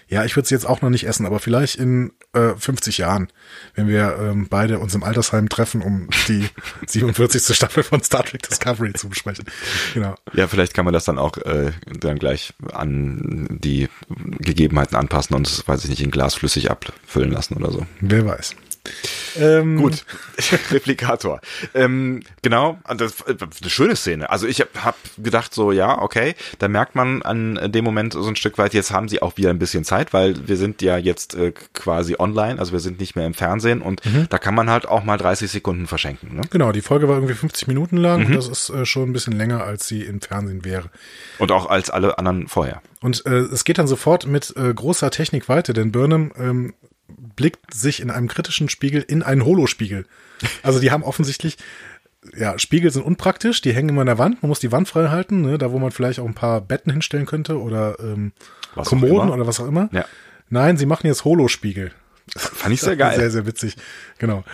Ja, 0.08 0.24
ich 0.24 0.36
würde 0.36 0.44
es 0.44 0.50
jetzt 0.50 0.66
auch 0.66 0.80
noch 0.80 0.90
nicht 0.90 1.06
essen, 1.06 1.26
aber 1.26 1.38
vielleicht 1.38 1.76
in 1.76 2.12
äh, 2.32 2.54
50 2.56 2.98
Jahren, 2.98 3.28
wenn 3.74 3.88
wir 3.88 4.16
ähm, 4.20 4.46
beide 4.48 4.78
uns 4.78 4.94
im 4.94 5.02
Altersheim 5.02 5.48
treffen, 5.48 5.82
um 5.82 6.08
die 6.28 6.48
47. 6.86 7.54
Staffel 7.54 7.82
von 7.82 8.02
Star 8.02 8.24
Trek 8.24 8.42
Discovery 8.48 8.94
zu 8.94 9.08
besprechen. 9.08 9.44
Genau. 9.94 10.14
Ja, 10.32 10.48
vielleicht 10.48 10.72
kann 10.72 10.84
man 10.84 10.94
das 10.94 11.04
dann 11.04 11.18
auch 11.18 11.36
äh, 11.38 11.72
dann 12.00 12.18
gleich 12.18 12.54
an 12.72 13.58
die 13.62 13.88
Gegebenheiten 14.38 14.96
anpassen 14.96 15.36
und 15.36 15.46
es, 15.46 15.68
weiß 15.68 15.84
ich 15.84 15.90
nicht, 15.90 16.02
in 16.02 16.10
Glas 16.10 16.34
flüssig 16.34 16.70
abfüllen 16.70 17.30
lassen 17.30 17.54
oder 17.54 17.70
so. 17.70 17.86
Wer 18.00 18.24
weiß. 18.24 18.56
Ähm, 19.36 19.76
Gut, 19.76 20.04
Replikator. 20.70 21.40
Ähm, 21.74 22.22
genau, 22.42 22.78
und 22.88 23.00
das 23.00 23.20
äh, 23.22 23.36
eine 23.38 23.70
schöne 23.70 23.96
Szene. 23.96 24.30
Also 24.30 24.46
ich 24.46 24.60
habe 24.60 24.70
hab 24.82 24.96
gedacht 25.18 25.54
so, 25.54 25.72
ja, 25.72 26.00
okay, 26.00 26.34
da 26.58 26.68
merkt 26.68 26.94
man 26.94 27.22
an 27.22 27.70
dem 27.72 27.84
Moment 27.84 28.14
so 28.14 28.26
ein 28.26 28.36
Stück 28.36 28.58
weit, 28.58 28.74
jetzt 28.74 28.90
haben 28.90 29.08
sie 29.08 29.22
auch 29.22 29.36
wieder 29.36 29.50
ein 29.50 29.58
bisschen 29.58 29.84
Zeit, 29.84 30.12
weil 30.12 30.48
wir 30.48 30.56
sind 30.56 30.82
ja 30.82 30.96
jetzt 30.96 31.34
äh, 31.34 31.52
quasi 31.74 32.16
online, 32.18 32.58
also 32.58 32.72
wir 32.72 32.80
sind 32.80 33.00
nicht 33.00 33.16
mehr 33.16 33.26
im 33.26 33.34
Fernsehen 33.34 33.82
und 33.82 34.02
da 34.30 34.38
kann 34.38 34.54
man 34.54 34.70
halt 34.70 34.86
auch 34.86 35.04
mal 35.04 35.16
30 35.16 35.50
Sekunden 35.50 35.86
verschenken. 35.86 36.36
Ne? 36.36 36.42
Genau, 36.50 36.72
die 36.72 36.80
Folge 36.80 37.08
war 37.08 37.16
irgendwie 37.16 37.34
50 37.34 37.68
Minuten 37.68 37.96
lang 37.96 38.26
und 38.26 38.34
das 38.34 38.48
ist 38.48 38.70
äh, 38.70 38.84
schon 38.84 39.10
ein 39.10 39.12
bisschen 39.12 39.34
länger, 39.34 39.64
als 39.64 39.86
sie 39.86 40.02
im 40.02 40.20
Fernsehen 40.20 40.64
wäre. 40.64 40.90
Und 41.38 41.52
auch 41.52 41.68
als 41.68 41.90
alle 41.90 42.18
anderen 42.18 42.48
vorher. 42.48 42.82
Und 43.00 43.24
äh, 43.26 43.38
es 43.38 43.64
geht 43.64 43.78
dann 43.78 43.86
sofort 43.86 44.26
mit 44.26 44.54
äh, 44.56 44.72
großer 44.74 45.10
Technik 45.10 45.48
weiter, 45.48 45.72
denn 45.72 45.92
Burnham 45.92 46.32
ähm, 46.38 46.74
blickt 47.08 47.74
sich 47.74 48.00
in 48.00 48.10
einem 48.10 48.28
kritischen 48.28 48.68
Spiegel 48.68 49.02
in 49.02 49.22
einen 49.22 49.44
Holospiegel. 49.44 50.06
Also 50.62 50.78
die 50.78 50.90
haben 50.90 51.02
offensichtlich, 51.02 51.56
ja, 52.36 52.58
Spiegel 52.58 52.90
sind 52.90 53.04
unpraktisch, 53.04 53.60
die 53.60 53.72
hängen 53.72 53.90
immer 53.90 54.02
an 54.02 54.06
der 54.06 54.18
Wand, 54.18 54.42
man 54.42 54.48
muss 54.48 54.60
die 54.60 54.72
Wand 54.72 54.88
frei 54.88 55.08
halten, 55.08 55.42
ne, 55.42 55.58
da 55.58 55.72
wo 55.72 55.78
man 55.78 55.90
vielleicht 55.90 56.20
auch 56.20 56.26
ein 56.26 56.34
paar 56.34 56.60
Betten 56.60 56.92
hinstellen 56.92 57.26
könnte 57.26 57.60
oder 57.60 57.98
ähm, 58.00 58.32
Was 58.74 58.88
Kommoden 58.88 59.30
oder 59.30 59.46
was 59.46 59.60
auch 59.60 59.66
immer. 59.66 59.88
Ja. 59.92 60.04
Nein, 60.50 60.76
sie 60.76 60.86
machen 60.86 61.06
jetzt 61.06 61.24
Holospiegel. 61.24 61.92
Fand 62.36 62.74
ich 62.74 62.80
sehr 62.80 62.96
geil. 62.96 63.18
Sehr, 63.18 63.30
sehr 63.30 63.46
witzig. 63.46 63.76
Genau. 64.18 64.44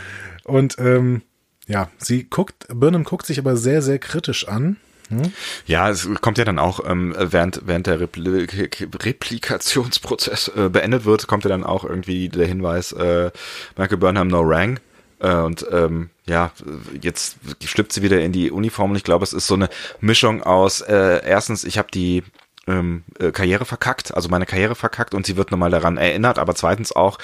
Und 0.44 0.76
ähm, 0.78 1.22
ja, 1.66 1.90
sie 1.98 2.24
guckt, 2.24 2.66
Burnham 2.68 3.04
guckt 3.04 3.26
sich 3.26 3.38
aber 3.38 3.56
sehr, 3.56 3.82
sehr 3.82 3.98
kritisch 3.98 4.46
an. 4.46 4.76
Ja, 5.66 5.90
es 5.90 6.08
kommt 6.20 6.38
ja 6.38 6.44
dann 6.44 6.58
auch, 6.58 6.80
ähm, 6.88 7.14
während, 7.18 7.62
während 7.64 7.86
der 7.86 8.00
Repli 8.00 8.46
Replikationsprozess 8.46 10.48
äh, 10.56 10.68
beendet 10.68 11.04
wird, 11.04 11.26
kommt 11.26 11.44
ja 11.44 11.50
dann 11.50 11.64
auch 11.64 11.84
irgendwie 11.84 12.28
der 12.28 12.46
Hinweis, 12.46 12.92
äh, 12.92 13.30
Michael 13.76 13.98
Burnham 13.98 14.28
no 14.28 14.40
rang. 14.40 14.80
Äh, 15.20 15.34
und 15.34 15.66
ähm, 15.70 16.10
ja, 16.26 16.52
jetzt 17.00 17.36
schlüpft 17.64 17.92
sie 17.92 18.02
wieder 18.02 18.20
in 18.20 18.32
die 18.32 18.50
Uniform 18.50 18.90
und 18.90 18.96
ich 18.96 19.04
glaube, 19.04 19.24
es 19.24 19.32
ist 19.32 19.46
so 19.46 19.54
eine 19.54 19.68
Mischung 20.00 20.42
aus, 20.42 20.80
äh, 20.80 21.20
erstens, 21.24 21.64
ich 21.64 21.78
habe 21.78 21.88
die 21.92 22.22
ähm, 22.66 23.04
äh, 23.18 23.30
Karriere 23.30 23.64
verkackt, 23.64 24.14
also 24.14 24.28
meine 24.28 24.46
Karriere 24.46 24.74
verkackt 24.74 25.14
und 25.14 25.26
sie 25.26 25.36
wird 25.36 25.50
nochmal 25.50 25.70
daran 25.70 25.96
erinnert, 25.96 26.38
aber 26.38 26.54
zweitens 26.54 26.92
auch, 26.92 27.18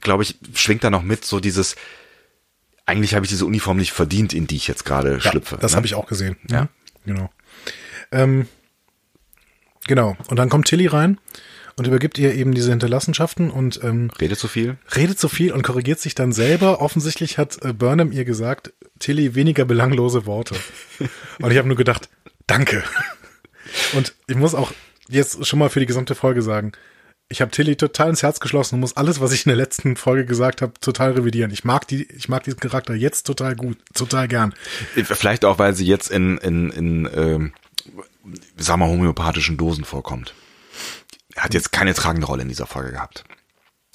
glaube 0.00 0.24
ich, 0.24 0.36
schwingt 0.54 0.84
da 0.84 0.90
noch 0.90 1.02
mit 1.02 1.24
so 1.24 1.40
dieses, 1.40 1.76
eigentlich 2.86 3.14
habe 3.14 3.24
ich 3.24 3.30
diese 3.30 3.46
Uniform 3.46 3.76
nicht 3.76 3.92
verdient, 3.92 4.32
in 4.32 4.46
die 4.46 4.56
ich 4.56 4.68
jetzt 4.68 4.84
gerade 4.84 5.20
schlüpfe. 5.20 5.56
Das 5.60 5.72
ne? 5.72 5.76
habe 5.76 5.86
ich 5.86 5.94
auch 5.94 6.06
gesehen. 6.06 6.36
Ja. 6.50 6.68
Genau. 7.04 7.30
Ähm, 8.12 8.46
genau. 9.86 10.16
Und 10.28 10.38
dann 10.38 10.48
kommt 10.48 10.66
Tilly 10.66 10.86
rein 10.86 11.18
und 11.76 11.86
übergibt 11.86 12.18
ihr 12.18 12.34
eben 12.34 12.54
diese 12.54 12.70
Hinterlassenschaften 12.70 13.50
und 13.50 13.82
ähm, 13.82 14.10
Redet 14.20 14.38
zu 14.38 14.48
viel? 14.48 14.76
redet 14.94 15.18
so 15.18 15.28
viel 15.28 15.52
und 15.52 15.62
korrigiert 15.62 16.00
sich 16.00 16.14
dann 16.14 16.32
selber. 16.32 16.80
Offensichtlich 16.80 17.38
hat 17.38 17.64
äh, 17.64 17.72
Burnham 17.72 18.12
ihr 18.12 18.24
gesagt, 18.24 18.72
Tilly 18.98 19.34
weniger 19.34 19.64
belanglose 19.64 20.26
Worte. 20.26 20.54
Und 21.40 21.50
ich 21.50 21.58
habe 21.58 21.66
nur 21.66 21.76
gedacht, 21.76 22.08
danke. 22.46 22.84
Und 23.94 24.14
ich 24.28 24.36
muss 24.36 24.54
auch 24.54 24.72
jetzt 25.08 25.44
schon 25.46 25.58
mal 25.58 25.68
für 25.68 25.80
die 25.80 25.86
gesamte 25.86 26.14
Folge 26.14 26.42
sagen, 26.42 26.72
ich 27.28 27.40
habe 27.40 27.50
Tilly 27.50 27.76
total 27.76 28.10
ins 28.10 28.22
Herz 28.22 28.38
geschlossen 28.40 28.76
und 28.76 28.80
muss 28.80 28.96
alles, 28.96 29.20
was 29.20 29.32
ich 29.32 29.46
in 29.46 29.50
der 29.50 29.56
letzten 29.56 29.96
Folge 29.96 30.26
gesagt 30.26 30.62
habe, 30.62 30.74
total 30.80 31.12
revidieren. 31.12 31.50
Ich 31.50 31.64
mag 31.64 31.88
die, 31.88 32.04
ich 32.12 32.28
mag 32.28 32.44
diesen 32.44 32.60
Charakter 32.60 32.94
jetzt 32.94 33.24
total 33.26 33.56
gut, 33.56 33.78
total 33.94 34.28
gern. 34.28 34.54
Vielleicht 34.94 35.44
auch, 35.44 35.58
weil 35.58 35.74
sie 35.74 35.86
jetzt 35.86 36.10
in, 36.10 36.38
in, 36.38 36.70
in 36.70 37.08
ähm, 37.14 37.52
sagen 38.56 38.80
wir, 38.80 38.86
homöopathischen 38.86 39.56
Dosen 39.56 39.84
vorkommt. 39.84 40.34
Er 41.34 41.44
hat 41.44 41.54
jetzt 41.54 41.72
keine 41.72 41.94
tragende 41.94 42.26
Rolle 42.26 42.42
in 42.42 42.48
dieser 42.48 42.66
Folge 42.66 42.92
gehabt. 42.92 43.24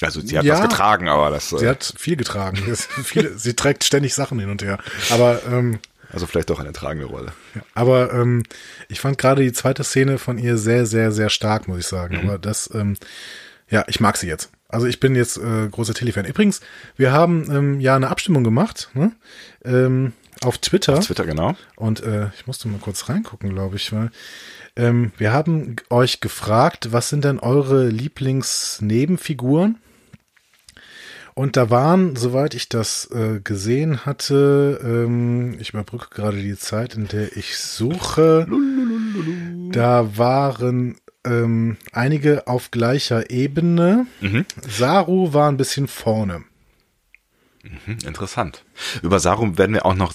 Also 0.01 0.21
sie 0.21 0.37
hat 0.37 0.45
Ja. 0.45 0.55
was 0.55 0.61
getragen, 0.69 1.07
aber 1.09 1.29
das, 1.29 1.49
Sie 1.49 1.65
äh, 1.65 1.69
hat 1.69 1.93
viel 1.97 2.15
getragen. 2.15 2.57
Sie 3.35 3.53
trägt 3.53 3.83
ständig 3.83 4.13
Sachen 4.15 4.39
hin 4.39 4.49
und 4.49 4.61
her. 4.63 4.79
Aber 5.11 5.41
ähm, 5.45 5.79
also 6.11 6.25
vielleicht 6.25 6.51
auch 6.51 6.59
eine 6.59 6.73
tragende 6.73 7.07
Rolle. 7.07 7.33
Aber 7.73 8.13
ähm, 8.13 8.43
ich 8.87 8.99
fand 8.99 9.17
gerade 9.17 9.43
die 9.43 9.53
zweite 9.53 9.83
Szene 9.83 10.17
von 10.17 10.37
ihr 10.37 10.57
sehr, 10.57 10.85
sehr, 10.85 11.11
sehr 11.11 11.29
stark, 11.29 11.67
muss 11.67 11.79
ich 11.79 11.87
sagen. 11.87 12.19
Aber 12.23 12.37
das, 12.37 12.69
ähm, 12.73 12.95
ja, 13.69 13.83
ich 13.87 13.99
mag 13.99 14.17
sie 14.17 14.27
jetzt. 14.27 14.51
Also 14.67 14.85
ich 14.85 14.99
bin 14.99 15.15
jetzt 15.15 15.37
äh, 15.37 15.67
großer 15.69 15.93
Tilly-Fan. 15.93 16.25
Übrigens, 16.25 16.61
wir 16.95 17.11
haben 17.11 17.49
ähm, 17.51 17.79
ja 17.79 17.95
eine 17.95 18.09
Abstimmung 18.09 18.43
gemacht 18.43 18.89
ne? 18.93 19.11
ähm, 19.65 20.13
auf 20.41 20.57
Twitter. 20.59 20.99
Twitter, 20.99 21.25
genau. 21.25 21.55
Und 21.75 22.01
äh, 22.01 22.27
ich 22.35 22.47
musste 22.47 22.67
mal 22.67 22.79
kurz 22.79 23.09
reingucken, 23.09 23.49
glaube 23.49 23.77
ich, 23.77 23.91
weil 23.91 24.11
ähm, 24.75 25.11
wir 25.17 25.33
haben 25.33 25.75
euch 25.89 26.21
gefragt, 26.21 26.91
was 26.91 27.09
sind 27.09 27.25
denn 27.25 27.39
eure 27.39 27.87
Lieblingsnebenfiguren? 27.89 29.77
Und 31.39 31.55
da 31.55 31.69
waren, 31.69 32.17
soweit 32.17 32.53
ich 32.53 32.67
das 32.67 33.09
äh, 33.11 33.39
gesehen 33.41 34.05
hatte, 34.05 34.77
ähm, 34.83 35.57
ich 35.57 35.69
überbrücke 35.69 36.09
gerade 36.13 36.35
die 36.35 36.57
Zeit, 36.57 36.95
in 36.95 37.07
der 37.07 37.37
ich 37.37 37.57
suche, 37.57 38.45
da 39.71 40.17
waren 40.17 40.97
ähm, 41.23 41.77
einige 41.93 42.45
auf 42.47 42.71
gleicher 42.71 43.29
Ebene. 43.29 44.05
Saru 44.67 45.31
war 45.31 45.49
ein 45.49 45.55
bisschen 45.55 45.87
vorne. 45.87 46.43
Hm, 47.85 47.99
interessant. 48.05 48.65
Über 49.01 49.21
Sarum 49.21 49.57
werden 49.57 49.75
wir 49.75 49.85
auch 49.85 49.95
noch 49.95 50.11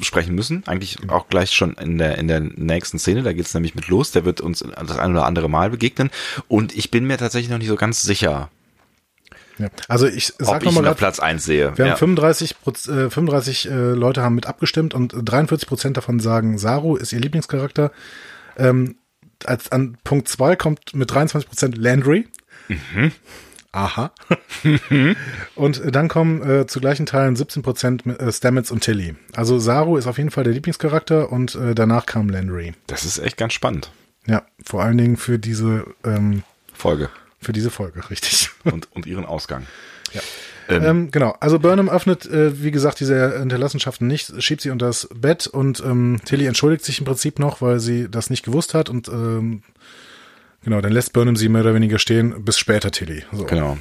sprechen 0.00 0.34
müssen. 0.34 0.66
Eigentlich 0.66 0.98
auch 1.10 1.28
gleich 1.28 1.52
schon 1.52 1.74
in 1.74 1.96
der, 1.96 2.18
in 2.18 2.26
der 2.26 2.40
nächsten 2.40 2.98
Szene. 2.98 3.22
Da 3.22 3.32
geht's 3.32 3.54
nämlich 3.54 3.76
mit 3.76 3.86
los. 3.86 4.10
Der 4.10 4.24
wird 4.24 4.40
uns 4.40 4.64
das 4.64 4.98
ein 4.98 5.12
oder 5.12 5.26
andere 5.26 5.48
Mal 5.48 5.70
begegnen. 5.70 6.10
Und 6.48 6.76
ich 6.76 6.90
bin 6.90 7.04
mir 7.04 7.18
tatsächlich 7.18 7.50
noch 7.50 7.58
nicht 7.58 7.68
so 7.68 7.76
ganz 7.76 8.02
sicher, 8.02 8.50
Ja. 9.58 9.68
Also 9.88 10.06
ich 10.06 10.32
sag 10.38 10.62
ich 10.62 10.66
noch 10.66 10.72
ihn 10.72 10.74
mal 10.74 10.80
auf 10.80 10.86
grad, 10.86 10.98
Platz 10.98 11.20
eins 11.20 11.44
sehe. 11.44 11.76
Wir 11.76 11.86
ja. 11.86 11.90
haben 11.92 11.98
35, 11.98 12.56
Proz- 12.64 12.88
äh, 12.88 13.10
35 13.10 13.70
äh, 13.70 13.74
Leute 13.92 14.22
haben 14.22 14.34
mit 14.34 14.46
abgestimmt 14.46 14.94
und 14.94 15.14
43 15.14 15.68
Prozent 15.68 15.96
davon 15.96 16.20
sagen, 16.20 16.58
Saru 16.58 16.96
ist 16.96 17.12
ihr 17.12 17.20
Lieblingscharakter. 17.20 17.90
Ähm, 18.56 18.96
als 19.44 19.70
an 19.70 19.96
Punkt 20.04 20.28
2 20.28 20.56
kommt 20.56 20.94
mit 20.94 21.12
23 21.12 21.48
Prozent 21.48 21.78
Landry. 21.78 22.26
Aha. 23.72 24.12
und 25.54 25.82
dann 25.94 26.08
kommen 26.08 26.42
äh, 26.42 26.66
zu 26.66 26.80
gleichen 26.80 27.06
Teilen 27.06 27.36
17 27.36 27.62
Prozent 27.62 28.06
äh, 28.06 28.32
Stamets 28.32 28.70
und 28.70 28.80
Tilly. 28.80 29.14
Also 29.34 29.58
Saru 29.58 29.96
ist 29.96 30.06
auf 30.06 30.18
jeden 30.18 30.30
Fall 30.30 30.44
der 30.44 30.52
Lieblingscharakter 30.54 31.30
und 31.30 31.54
äh, 31.54 31.74
danach 31.74 32.06
kam 32.06 32.28
Landry. 32.28 32.74
Das 32.86 33.04
ist 33.04 33.18
echt 33.18 33.36
ganz 33.36 33.52
spannend. 33.52 33.90
Ja, 34.26 34.42
vor 34.64 34.82
allen 34.82 34.98
Dingen 34.98 35.16
für 35.16 35.38
diese, 35.38 35.84
ähm, 36.04 36.42
Folge. 36.74 37.10
Für 37.40 37.52
diese 37.52 37.70
Folge, 37.70 38.08
richtig. 38.10 38.50
Und, 38.64 38.88
und 38.92 39.06
ihren 39.06 39.24
Ausgang. 39.24 39.66
Ja. 40.12 40.20
Ähm, 40.68 40.82
Ähm, 40.84 41.10
genau, 41.10 41.34
also 41.40 41.58
Burnham 41.58 41.88
öffnet, 41.88 42.26
äh, 42.26 42.62
wie 42.62 42.70
gesagt, 42.70 43.00
diese 43.00 43.38
Hinterlassenschaften 43.38 44.06
nicht, 44.06 44.42
schiebt 44.42 44.60
sie 44.60 44.70
unter 44.70 44.86
das 44.86 45.08
Bett 45.14 45.46
und 45.46 45.80
ähm, 45.80 46.20
Tilly 46.24 46.46
entschuldigt 46.46 46.84
sich 46.84 46.98
im 46.98 47.06
Prinzip 47.06 47.38
noch, 47.38 47.62
weil 47.62 47.80
sie 47.80 48.10
das 48.10 48.28
nicht 48.28 48.44
gewusst 48.44 48.74
hat 48.74 48.90
und 48.90 49.08
ähm, 49.08 49.62
genau, 50.62 50.82
dann 50.82 50.92
lässt 50.92 51.14
Burnham 51.14 51.36
sie 51.36 51.48
mehr 51.48 51.62
oder 51.62 51.74
weniger 51.74 51.98
stehen, 51.98 52.44
bis 52.44 52.58
später 52.58 52.90
Tilly. 52.90 53.24
So. 53.32 53.44
Genau. 53.44 53.78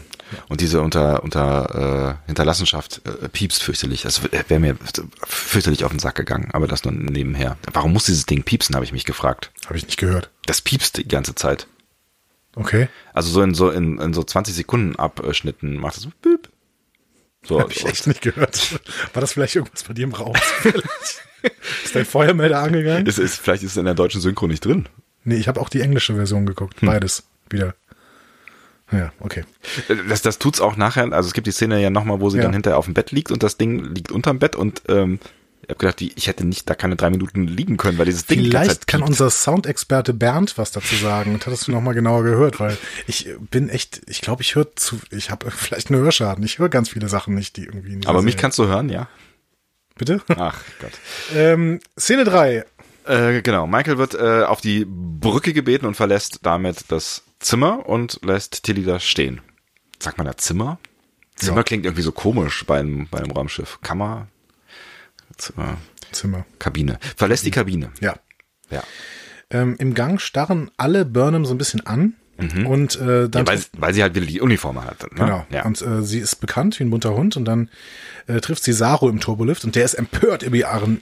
Und 0.49 0.61
diese 0.61 0.81
unter, 0.81 1.23
unter 1.23 2.19
äh, 2.25 2.27
Hinterlassenschaft 2.27 3.01
äh, 3.05 3.29
piepst 3.29 3.63
fürchterlich. 3.63 4.03
Das 4.03 4.21
wäre 4.23 4.59
mir 4.59 4.77
fürchterlich 5.25 5.83
auf 5.83 5.91
den 5.91 5.99
Sack 5.99 6.15
gegangen, 6.15 6.49
aber 6.51 6.67
das 6.67 6.83
nur 6.83 6.93
nebenher. 6.93 7.57
Warum 7.71 7.93
muss 7.93 8.05
dieses 8.05 8.25
Ding 8.25 8.43
piepsen, 8.43 8.75
habe 8.75 8.85
ich 8.85 8.91
mich 8.91 9.05
gefragt. 9.05 9.51
Habe 9.65 9.77
ich 9.77 9.85
nicht 9.85 9.97
gehört. 9.97 10.29
Das 10.45 10.61
piepst 10.61 10.97
die 10.97 11.07
ganze 11.07 11.35
Zeit. 11.35 11.67
Okay. 12.59 12.87
Also 13.13 13.29
so 13.29 13.41
in 13.41 13.53
so 13.53 13.69
in, 13.69 13.99
in 13.99 14.13
so 14.13 14.23
20 14.23 14.55
Sekunden 14.55 14.95
Abschnitten 14.95 15.75
macht 15.77 15.97
es 15.97 16.03
so 16.03 16.09
piep. 16.21 16.49
So, 17.45 17.61
Habe 17.61 17.71
ich 17.71 17.85
echt 17.85 18.07
nicht 18.07 18.21
gehört. 18.21 18.79
War 19.13 19.21
das 19.21 19.33
vielleicht 19.33 19.55
irgendwas 19.55 19.83
bei 19.83 19.93
dir 19.93 20.03
im 20.03 20.13
Raum? 20.13 20.35
ist 21.83 21.95
dein 21.95 22.05
Feuermelder 22.05 22.59
angegangen? 22.59 23.05
ist, 23.05 23.19
ist, 23.19 23.39
vielleicht 23.39 23.63
ist 23.63 23.71
es 23.71 23.77
in 23.77 23.85
der 23.85 23.93
deutschen 23.93 24.19
Synchro 24.19 24.47
nicht 24.47 24.65
drin. 24.65 24.89
Nee, 25.23 25.35
ich 25.35 25.47
habe 25.47 25.61
auch 25.61 25.69
die 25.69 25.81
englische 25.81 26.15
Version 26.15 26.45
geguckt. 26.45 26.77
Beides 26.81 27.27
wieder. 27.49 27.75
Ja, 28.91 29.11
okay. 29.19 29.43
Das, 30.09 30.21
das 30.21 30.39
tut's 30.39 30.61
auch 30.61 30.77
nachher. 30.77 31.11
Also 31.11 31.27
es 31.27 31.33
gibt 31.33 31.47
die 31.47 31.51
Szene 31.51 31.81
ja 31.81 31.89
nochmal, 31.89 32.19
wo 32.21 32.29
sie 32.29 32.37
Ja. 32.37 32.43
dann 32.43 32.53
hinterher 32.53 32.77
auf 32.77 32.85
dem 32.85 32.93
Bett 32.93 33.11
liegt 33.11 33.31
und 33.31 33.43
das 33.43 33.57
Ding 33.57 33.83
liegt 33.93 34.11
unterm 34.11 34.39
Bett 34.39 34.55
und 34.55 34.81
ähm, 34.87 35.19
ich 35.67 35.71
habe 35.71 35.79
gedacht, 35.79 35.99
die, 35.99 36.13
ich 36.15 36.27
hätte 36.27 36.45
nicht 36.45 36.69
da 36.69 36.75
keine 36.75 36.95
drei 36.95 37.09
Minuten 37.09 37.45
liegen 37.45 37.75
können, 37.75 37.97
weil 37.97 38.05
dieses 38.05 38.25
Ding 38.25 38.39
Vielleicht 38.39 38.87
kann 38.87 39.03
unser 39.03 39.29
Soundexperte 39.29 40.13
Bernd 40.13 40.57
was 40.57 40.71
dazu 40.71 40.95
sagen. 40.95 41.33
Und 41.33 41.45
hattest 41.45 41.67
du 41.67 41.73
noch 41.73 41.81
mal 41.81 41.91
genauer 41.93 42.23
gehört, 42.23 42.61
weil 42.61 42.77
ich 43.05 43.29
bin 43.51 43.67
echt, 43.67 44.01
ich 44.07 44.21
glaube, 44.21 44.43
ich 44.43 44.55
höre 44.55 44.73
zu, 44.77 44.97
ich 45.11 45.29
habe 45.29 45.51
vielleicht 45.51 45.91
einen 45.91 45.99
Hörschaden. 46.01 46.41
Ich 46.45 46.59
höre 46.59 46.69
ganz 46.69 46.87
viele 46.89 47.09
Sachen 47.09 47.35
nicht, 47.35 47.57
die 47.57 47.65
irgendwie. 47.65 47.99
Aber 48.07 48.21
mich 48.21 48.35
Serie- 48.35 48.41
kannst 48.41 48.59
du 48.59 48.67
hören, 48.67 48.87
ja. 48.87 49.09
bitte. 49.97 50.21
Ach 50.37 50.61
Gott. 50.79 50.91
ähm, 51.35 51.81
Szene 51.99 52.23
drei. 52.23 52.63
Äh, 53.05 53.41
genau, 53.41 53.67
Michael 53.67 53.97
wird 53.97 54.13
äh, 54.15 54.43
auf 54.43 54.61
die 54.61 54.85
Brücke 54.87 55.51
gebeten 55.51 55.85
und 55.85 55.95
verlässt 55.95 56.39
damit 56.43 56.85
das 56.89 57.23
Zimmer 57.39 57.85
und 57.87 58.19
lässt 58.23 58.63
Tilly 58.63 58.83
da 58.85 58.99
stehen. 59.01 59.41
Sagt 59.99 60.17
man 60.17 60.27
da 60.27 60.37
Zimmer? 60.37 60.79
Zimmer 61.35 61.57
Ja. 61.57 61.63
klingt 61.63 61.85
irgendwie 61.85 62.01
so 62.03 62.11
komisch 62.13 62.65
bei 62.65 62.79
einem, 62.79 63.07
bei 63.09 63.19
einem 63.19 63.31
Raumschiff. 63.31 63.79
Kammer? 63.81 64.27
Zimmer, 65.37 65.77
Zimmer. 66.11 66.45
Kabine. 66.59 66.99
Verlässt 67.15 67.45
die 67.45 67.51
Kabine. 67.51 67.91
Ja. 68.01 68.15
Ja. 68.69 68.83
Ähm, 69.49 69.75
Im 69.79 69.93
Gang 69.93 70.19
starren 70.19 70.69
alle 70.77 71.05
Burnham 71.05 71.45
so 71.45 71.53
ein 71.53 71.57
bisschen 71.57 71.85
an 71.85 72.13
und 72.67 72.95
äh, 73.01 73.27
dann 73.29 73.29
Mhm. 73.29 73.31
ja 73.33 73.47
weil, 73.47 73.59
weil 73.79 73.93
sie 73.95 74.03
halt 74.03 74.13
wieder 74.13 74.27
die 74.27 74.41
Uniform 74.41 74.83
hat. 74.83 75.01
Ne? 75.03 75.09
Genau. 75.15 75.45
Ja. 75.49 75.65
Und 75.65 75.81
äh, 75.81 76.03
sie 76.03 76.19
ist 76.19 76.35
bekannt 76.35 76.77
wie 76.79 76.83
ein 76.83 76.91
bunter 76.91 77.15
Hund 77.15 77.35
und 77.35 77.45
dann 77.45 77.69
äh, 78.27 78.39
trifft 78.41 78.63
sie 78.63 78.73
Saru 78.73 79.09
im 79.09 79.19
Turbolift 79.19 79.63
und 79.65 79.75
der 79.75 79.85
ist 79.85 79.95
empört 79.95 80.43
über 80.43 80.55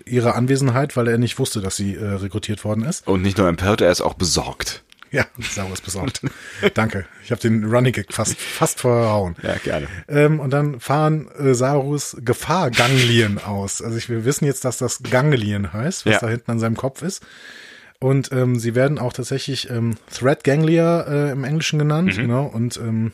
ihre 0.06 0.36
Anwesenheit, 0.36 0.96
weil 0.96 1.10
er 1.10 1.18
nicht 1.18 1.38
wusste, 1.38 1.60
dass 1.60 1.76
sie 1.76 1.96
äh, 1.96 2.06
rekrutiert 2.06 2.64
worden 2.64 2.86
ist. 2.86 3.06
und 3.06 3.22
nicht 3.22 3.38
nur 3.38 3.50
empört, 3.50 3.82
er 3.82 3.92
ist 3.92 4.00
auch 4.00 4.14
besorgt. 4.14 4.85
Ja, 5.12 5.26
Saru 5.40 5.72
ist 5.74 5.84
besorgt. 5.86 6.22
Danke. 6.74 7.06
Ich 7.24 7.32
habe 7.32 7.40
den 7.42 7.64
Running 7.64 7.94
Gag 7.94 8.14
fast, 8.14 8.38
fast 8.38 8.82
verhauen. 8.82 9.36
Ja, 9.42 9.56
gerne. 9.64 9.88
Ähm, 10.10 10.40
und 10.40 10.52
dann 10.52 10.80
fahren 10.80 11.28
äh, 11.40 11.54
Sarus 11.54 12.18
Gefahrganglien 12.20 13.38
aus. 13.40 13.82
Also 13.82 13.98
ich, 13.98 14.10
wir 14.10 14.26
wissen 14.26 14.46
jetzt, 14.46 14.66
dass 14.66 14.78
das 14.78 15.02
Ganglien 15.04 15.72
heißt, 15.74 16.06
was 16.06 16.14
Ja. 16.14 16.20
da 16.20 16.30
hinten 16.30 16.52
an 16.52 16.60
seinem 16.60 16.76
Kopf 16.76 17.02
ist. 17.02 17.26
Und 18.00 18.32
ähm, 18.34 18.60
sie 18.60 18.76
werden 18.76 19.00
auch 19.00 19.14
tatsächlich 19.14 19.70
ähm, 19.70 19.96
Threat 20.14 20.44
Ganglia 20.44 21.02
äh, 21.02 21.32
im 21.32 21.44
Englischen 21.46 21.80
genannt, 21.80 22.16
genau. 22.16 22.46
Und 22.46 22.78
ähm, 22.78 23.14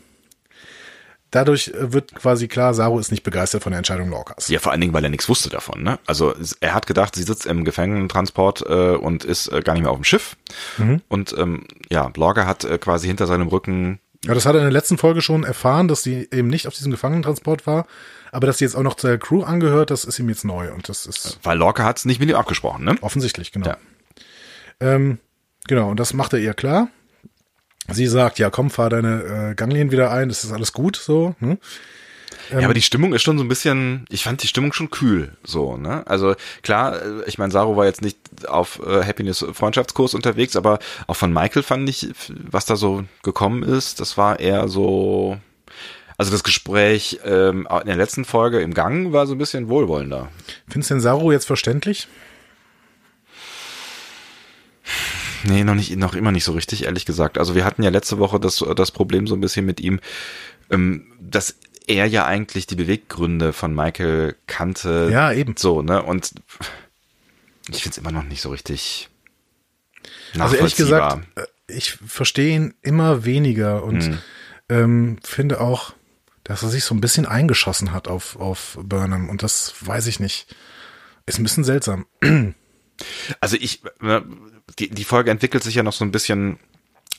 dadurch 1.31 1.69
äh, 1.69 1.93
wird 1.93 2.13
quasi 2.13 2.47
klar, 2.47 2.73
Saru 2.73 2.99
ist 2.99 3.11
nicht 3.11 3.23
begeistert 3.23 3.63
von 3.63 3.71
der 3.71 3.79
Entscheidung 3.79 4.09
Lorcas. 4.09 4.49
Ja, 4.49 4.59
vor 4.59 4.71
allen 4.71 4.81
Dingen, 4.81 4.93
weil 4.93 5.03
er 5.03 5.09
nichts 5.09 5.27
wusste 5.27 5.49
davon. 5.49 5.81
Ne? 5.81 5.97
Also 6.05 6.35
er 6.59 6.73
hat 6.73 6.85
gedacht, 6.85 7.15
sie 7.15 7.23
sitzt 7.23 7.45
im 7.45 7.65
Gefängenentransport 7.65 8.63
äh, 8.67 8.95
und 8.95 9.23
ist 9.23 9.47
äh, 9.47 9.61
gar 9.61 9.73
nicht 9.73 9.83
mehr 9.83 9.91
auf 9.91 9.97
dem 9.97 10.03
Schiff. 10.03 10.35
Mhm. 10.77 11.01
Und 11.07 11.35
ähm, 11.37 11.65
ja, 11.89 12.11
Lorca 12.15 12.45
hat 12.45 12.63
äh, 12.63 12.77
quasi 12.77 13.07
hinter 13.07 13.25
seinem 13.25 13.47
Rücken. 13.47 13.99
Ja, 14.25 14.35
das 14.35 14.45
hat 14.45 14.53
er 14.53 14.59
in 14.59 14.65
der 14.65 14.71
letzten 14.71 14.99
Folge 14.99 15.21
schon 15.21 15.43
erfahren, 15.43 15.87
dass 15.87 16.03
sie 16.03 16.27
eben 16.31 16.47
nicht 16.47 16.67
auf 16.67 16.75
diesem 16.75 16.91
Gefangenentransport 16.91 17.65
war. 17.65 17.87
Aber 18.31 18.47
dass 18.47 18.59
sie 18.59 18.65
jetzt 18.65 18.75
auch 18.75 18.83
noch 18.83 18.95
zur 18.95 19.17
Crew 19.17 19.43
angehört, 19.43 19.89
das 19.89 20.05
ist 20.05 20.19
ihm 20.19 20.29
jetzt 20.29 20.45
neu. 20.45 20.71
Und 20.71 20.87
das 20.89 21.05
ist. 21.05 21.39
Weil 21.43 21.57
Lorca 21.57 21.83
hat 21.83 21.97
es 21.97 22.05
nicht 22.05 22.19
mit 22.19 22.29
ihm 22.29 22.35
abgesprochen, 22.35 22.85
ne? 22.85 22.95
Offensichtlich, 23.01 23.51
genau. 23.51 23.67
Ja. 23.67 23.77
Ähm, 24.79 25.17
genau, 25.67 25.89
und 25.89 25.99
das 25.99 26.13
macht 26.13 26.33
er 26.33 26.39
ihr 26.39 26.53
klar. 26.53 26.87
Sie 27.89 28.07
sagt, 28.07 28.39
ja, 28.39 28.49
komm, 28.49 28.69
fahr 28.69 28.89
deine 28.89 29.51
äh, 29.51 29.55
Ganglien 29.55 29.91
wieder 29.91 30.11
ein, 30.11 30.29
das 30.29 30.43
ist 30.43 30.51
alles 30.51 30.71
gut, 30.73 30.95
so. 30.95 31.35
Hm? 31.39 31.57
Ja, 32.51 32.65
aber 32.65 32.73
die 32.73 32.81
Stimmung 32.81 33.13
ist 33.13 33.21
schon 33.21 33.37
so 33.37 33.43
ein 33.43 33.47
bisschen, 33.47 34.05
ich 34.09 34.23
fand 34.23 34.43
die 34.43 34.47
Stimmung 34.47 34.73
schon 34.73 34.89
kühl, 34.89 35.37
so, 35.43 35.77
ne? 35.77 36.05
Also 36.05 36.35
klar, 36.63 37.01
äh, 37.01 37.23
ich 37.25 37.37
meine, 37.37 37.51
Saru 37.51 37.77
war 37.77 37.85
jetzt 37.85 38.01
nicht 38.01 38.17
auf 38.47 38.81
äh, 38.85 39.03
Happiness 39.03 39.45
Freundschaftskurs 39.53 40.13
unterwegs, 40.13 40.55
aber 40.55 40.79
auch 41.07 41.15
von 41.15 41.31
Michael 41.31 41.63
fand 41.63 41.89
ich, 41.89 42.09
was 42.29 42.65
da 42.65 42.75
so 42.75 43.03
gekommen 43.23 43.63
ist, 43.63 43.99
das 43.99 44.17
war 44.17 44.39
eher 44.39 44.67
so, 44.67 45.37
also 46.17 46.31
das 46.31 46.43
Gespräch 46.43 47.19
ähm, 47.23 47.67
in 47.81 47.87
der 47.87 47.95
letzten 47.95 48.25
Folge 48.25 48.59
im 48.59 48.73
Gang 48.73 49.13
war 49.13 49.27
so 49.27 49.35
ein 49.35 49.37
bisschen 49.37 49.69
wohlwollender. 49.69 50.29
Findest 50.67 50.91
du 50.91 50.95
den 50.95 51.01
Saru 51.01 51.31
jetzt 51.31 51.45
verständlich? 51.45 52.07
Nee, 55.43 55.63
noch 55.63 55.75
nicht, 55.75 55.95
noch 55.95 56.13
immer 56.13 56.31
nicht 56.31 56.43
so 56.43 56.53
richtig, 56.53 56.85
ehrlich 56.85 57.05
gesagt. 57.05 57.37
Also 57.37 57.55
wir 57.55 57.65
hatten 57.65 57.83
ja 57.83 57.89
letzte 57.89 58.19
Woche 58.19 58.39
das, 58.39 58.63
das 58.75 58.91
Problem 58.91 59.27
so 59.27 59.35
ein 59.35 59.41
bisschen 59.41 59.65
mit 59.65 59.79
ihm, 59.79 59.99
ähm, 60.69 61.11
dass 61.19 61.55
er 61.87 62.05
ja 62.05 62.25
eigentlich 62.25 62.67
die 62.67 62.75
Beweggründe 62.75 63.53
von 63.53 63.73
Michael 63.73 64.35
kannte. 64.47 65.09
Ja, 65.11 65.31
eben. 65.31 65.55
So, 65.57 65.81
ne? 65.81 66.01
Und 66.03 66.33
ich 67.69 67.81
finde 67.81 67.89
es 67.89 67.97
immer 67.97 68.11
noch 68.11 68.23
nicht 68.23 68.41
so 68.41 68.49
richtig. 68.49 69.09
Also 70.37 70.55
ehrlich 70.55 70.75
gesagt, 70.75 71.25
äh, 71.35 71.45
ich 71.67 71.91
verstehe 71.91 72.55
ihn 72.55 72.73
immer 72.81 73.25
weniger 73.25 73.83
und 73.83 74.03
hm. 74.03 74.17
ähm, 74.69 75.17
finde 75.23 75.61
auch, 75.61 75.93
dass 76.43 76.63
er 76.63 76.69
sich 76.69 76.83
so 76.83 76.95
ein 76.95 77.01
bisschen 77.01 77.25
eingeschossen 77.25 77.91
hat 77.91 78.07
auf, 78.07 78.35
auf 78.37 78.77
Burnham 78.81 79.29
und 79.29 79.43
das 79.43 79.73
weiß 79.79 80.07
ich 80.07 80.19
nicht. 80.19 80.55
Ist 81.25 81.39
ein 81.39 81.43
bisschen 81.43 81.63
seltsam. 81.63 82.05
Also 83.39 83.57
ich, 83.59 83.81
ne, 83.99 84.23
die, 84.79 84.89
die 84.89 85.03
Folge 85.03 85.31
entwickelt 85.31 85.63
sich 85.63 85.75
ja 85.75 85.83
noch 85.83 85.93
so 85.93 86.05
ein 86.05 86.11
bisschen 86.11 86.59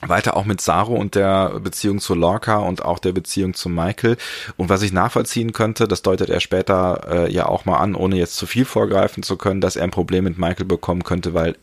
weiter 0.01 0.37
auch 0.37 0.45
mit 0.45 0.61
Saru 0.61 0.97
und 0.97 1.15
der 1.15 1.61
Beziehung 1.61 2.01
zu 2.01 2.15
Lorca 2.15 2.57
und 2.57 2.85
auch 2.85 2.99
der 2.99 3.13
Beziehung 3.13 3.55
zu 3.55 3.69
Michael. 3.69 4.17
Und 4.57 4.69
was 4.69 4.83
ich 4.83 4.93
nachvollziehen 4.93 5.53
könnte, 5.53 5.87
das 5.87 6.03
deutet 6.03 6.29
er 6.29 6.41
später 6.41 7.07
äh, 7.09 7.33
ja 7.33 7.47
auch 7.47 7.65
mal 7.65 7.79
an, 7.79 7.95
ohne 7.95 8.17
jetzt 8.17 8.37
zu 8.37 8.47
viel 8.47 8.65
vorgreifen 8.65 9.23
zu 9.23 9.37
können, 9.37 9.61
dass 9.61 9.77
er 9.77 9.85
ein 9.85 9.91
Problem 9.91 10.25
mit 10.25 10.39
Michael 10.39 10.67
bekommen 10.67 11.05
könnte, 11.05 11.35
weil 11.35 11.57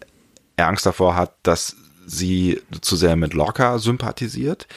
er 0.56 0.68
Angst 0.68 0.86
davor 0.86 1.16
hat, 1.16 1.34
dass 1.44 1.76
sie 2.06 2.62
zu 2.82 2.96
sehr 2.96 3.16
mit 3.16 3.34
Lorca 3.34 3.78
sympathisiert. 3.78 4.68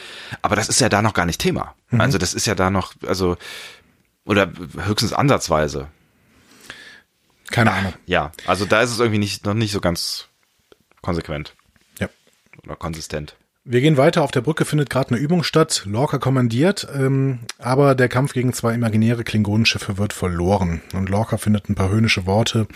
Aber 0.43 0.57
das 0.57 0.69
ist 0.69 0.81
ja 0.81 0.89
da 0.89 1.01
noch 1.01 1.15
gar 1.15 1.27
nicht 1.27 1.41
Thema. 1.41 1.75
Mhm. 1.91 2.01
Also 2.01 2.19
das 2.19 2.35
ist 2.35 2.47
ja 2.47 2.55
da 2.55 2.71
noch, 2.71 2.95
also, 3.07 3.37
oder 4.25 4.53
höchstens 4.87 5.13
ansatzweise. 5.13 5.89
Keine 7.51 7.73
Ahnung. 7.73 7.93
Ja, 8.07 8.33
also 8.47 8.65
da 8.65 8.83
ist 8.83 8.91
es 8.91 8.99
irgendwie 8.99 9.19
nicht, 9.19 9.47
noch 9.47 9.55
nicht 9.55 9.73
so 9.73 9.81
ganz 9.81 10.29
konsequent. 11.03 11.55
Ja. 11.98 12.09
Oder 12.64 12.76
konsistent. 12.76 13.36
Wir 13.64 13.80
gehen 13.80 13.96
weiter. 13.96 14.22
Auf 14.22 14.32
der 14.32 14.40
Brücke 14.40 14.64
findet 14.64 14.90
gerade 14.90 15.11
eine 15.11 15.18
Übung 15.18 15.44
statt. 15.44 15.82
Lorca 15.86 16.18
kommandiert, 16.18 16.88
ähm, 16.94 17.40
aber 17.59 17.94
der 17.94 18.09
Kampf 18.09 18.32
gegen 18.32 18.53
zwei 18.53 18.74
imaginäre 18.74 19.22
Klingonenschiffe 19.22 19.98
wird 19.98 20.12
verloren. 20.12 20.82
Und 20.94 21.09
Lorca 21.09 21.36
findet 21.36 21.68
ein 21.68 21.76
paar 21.76 21.88
höhnische 21.88 22.26
Worte. 22.26 22.66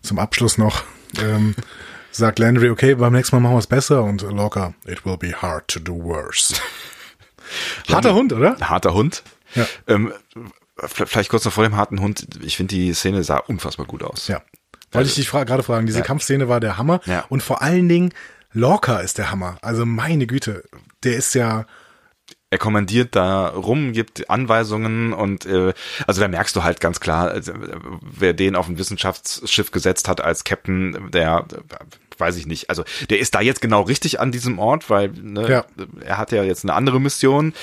Zum 0.00 0.18
Abschluss 0.18 0.56
noch 0.56 0.84
ähm, 1.20 1.54
sagt 2.10 2.38
Landry, 2.38 2.70
okay, 2.70 2.94
beim 2.94 3.12
nächsten 3.12 3.36
Mal 3.36 3.40
machen 3.40 3.56
wir 3.56 3.58
es 3.58 3.66
besser. 3.66 4.04
Und 4.04 4.22
Lorca, 4.22 4.72
it 4.86 5.04
will 5.04 5.18
be 5.18 5.34
hard 5.34 5.68
to 5.68 5.80
do 5.80 5.92
worse. 5.92 6.54
harter 7.88 8.14
Hund, 8.14 8.32
oder? 8.32 8.56
Harter 8.58 8.94
Hund. 8.94 9.22
Ja. 9.54 9.66
Ähm, 9.86 10.14
vielleicht 10.78 11.28
kurz 11.28 11.44
noch 11.44 11.52
vor 11.52 11.64
dem 11.64 11.76
harten 11.76 12.00
Hund. 12.00 12.26
Ich 12.42 12.56
finde, 12.56 12.74
die 12.74 12.94
Szene 12.94 13.22
sah 13.22 13.36
unfassbar 13.36 13.84
gut 13.84 14.02
aus. 14.02 14.28
Ja. 14.28 14.40
Wollte 14.92 15.08
ich 15.08 15.14
dich 15.14 15.28
fra 15.28 15.44
gerade 15.44 15.62
fragen. 15.62 15.86
Diese 15.86 16.00
ja. 16.00 16.04
Kampfszene 16.04 16.48
war 16.48 16.60
der 16.60 16.76
Hammer. 16.76 17.00
Ja. 17.06 17.24
Und 17.28 17.42
vor 17.42 17.62
allen 17.62 17.88
Dingen, 17.88 18.12
Lorca 18.52 18.98
ist 18.98 19.18
der 19.18 19.30
Hammer. 19.30 19.56
Also 19.62 19.86
meine 19.86 20.26
Güte, 20.26 20.64
der 21.02 21.16
ist 21.16 21.34
ja. 21.34 21.66
Er 22.50 22.58
kommandiert 22.58 23.16
da 23.16 23.48
rum, 23.48 23.92
gibt 23.92 24.28
Anweisungen 24.28 25.14
und 25.14 25.46
äh, 25.46 25.72
also 26.06 26.20
da 26.20 26.28
merkst 26.28 26.54
du 26.54 26.62
halt 26.62 26.80
ganz 26.80 27.00
klar, 27.00 27.30
also, 27.30 27.54
wer 28.02 28.34
den 28.34 28.56
auf 28.56 28.68
ein 28.68 28.76
Wissenschaftsschiff 28.76 29.70
gesetzt 29.70 30.06
hat 30.06 30.20
als 30.20 30.44
Captain, 30.44 31.10
der 31.10 31.46
weiß 32.18 32.36
ich 32.36 32.46
nicht. 32.46 32.70
Also 32.70 32.84
der 33.10 33.18
ist 33.18 33.34
da 33.34 33.40
jetzt 33.40 33.60
genau 33.60 33.82
richtig 33.82 34.20
an 34.20 34.32
diesem 34.32 34.58
Ort, 34.58 34.90
weil 34.90 35.08
ne, 35.08 35.48
ja. 35.48 35.64
er 36.04 36.18
hat 36.18 36.30
ja 36.32 36.42
jetzt 36.42 36.64
eine 36.64 36.74
andere 36.74 37.00
Mission. 37.00 37.54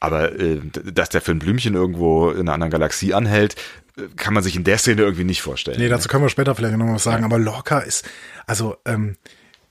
Aber 0.00 0.32
äh, 0.38 0.60
dass 0.84 1.10
der 1.10 1.20
für 1.20 1.32
ein 1.32 1.38
Blümchen 1.38 1.74
irgendwo 1.74 2.30
in 2.30 2.40
einer 2.40 2.54
anderen 2.54 2.70
Galaxie 2.70 3.14
anhält, 3.14 3.56
kann 4.16 4.34
man 4.34 4.42
sich 4.42 4.56
in 4.56 4.64
der 4.64 4.78
Szene 4.78 5.02
irgendwie 5.02 5.24
nicht 5.24 5.42
vorstellen. 5.42 5.78
Nee, 5.78 5.88
dazu 5.88 6.08
können 6.08 6.24
wir 6.24 6.30
später 6.30 6.54
vielleicht 6.54 6.76
noch 6.76 6.86
was 6.92 7.02
sagen. 7.02 7.22
Ja. 7.22 7.26
Aber 7.26 7.38
Lorca 7.38 7.80
ist, 7.80 8.08
also 8.46 8.76
ähm, 8.86 9.16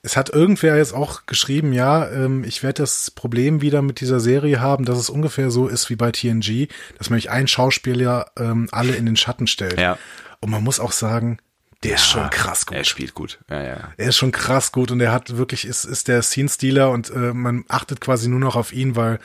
es 0.01 0.15
hat 0.15 0.29
irgendwer 0.29 0.77
jetzt 0.77 0.93
auch 0.93 1.25
geschrieben, 1.25 1.73
ja, 1.73 2.09
ähm, 2.09 2.43
ich 2.43 2.63
werde 2.63 2.83
das 2.83 3.11
Problem 3.11 3.61
wieder 3.61 3.81
mit 3.81 3.99
dieser 3.99 4.19
Serie 4.19 4.61
haben, 4.61 4.85
dass 4.85 4.97
es 4.97 5.09
ungefähr 5.09 5.51
so 5.51 5.67
ist 5.67 5.89
wie 5.89 5.95
bei 5.95 6.11
TNG, 6.11 6.67
dass 6.97 7.09
nämlich 7.09 7.29
ein 7.29 7.47
Schauspieler 7.47 8.27
ähm, 8.37 8.69
alle 8.71 8.95
in 8.95 9.05
den 9.05 9.17
Schatten 9.17 9.47
stellt. 9.47 9.79
Ja. 9.79 9.97
Und 10.39 10.51
man 10.51 10.63
muss 10.63 10.79
auch 10.79 10.93
sagen, 10.93 11.39
der 11.83 11.91
ja, 11.91 11.95
ist 11.97 12.05
schon 12.05 12.29
krass 12.29 12.65
gut. 12.65 12.77
Er 12.77 12.83
spielt 12.83 13.13
gut. 13.13 13.39
Ja, 13.49 13.61
ja. 13.61 13.77
Er 13.97 14.09
ist 14.09 14.17
schon 14.17 14.31
krass 14.31 14.71
gut 14.71 14.91
und 14.91 14.99
er 15.01 15.11
hat 15.11 15.37
wirklich, 15.37 15.65
ist, 15.65 15.85
ist 15.85 16.07
der 16.07 16.21
Scene-Stealer 16.21 16.91
und 16.91 17.09
äh, 17.09 17.33
man 17.33 17.65
achtet 17.67 17.99
quasi 17.99 18.29
nur 18.29 18.39
noch 18.39 18.55
auf 18.55 18.73
ihn, 18.73 18.95
weil 18.95 19.19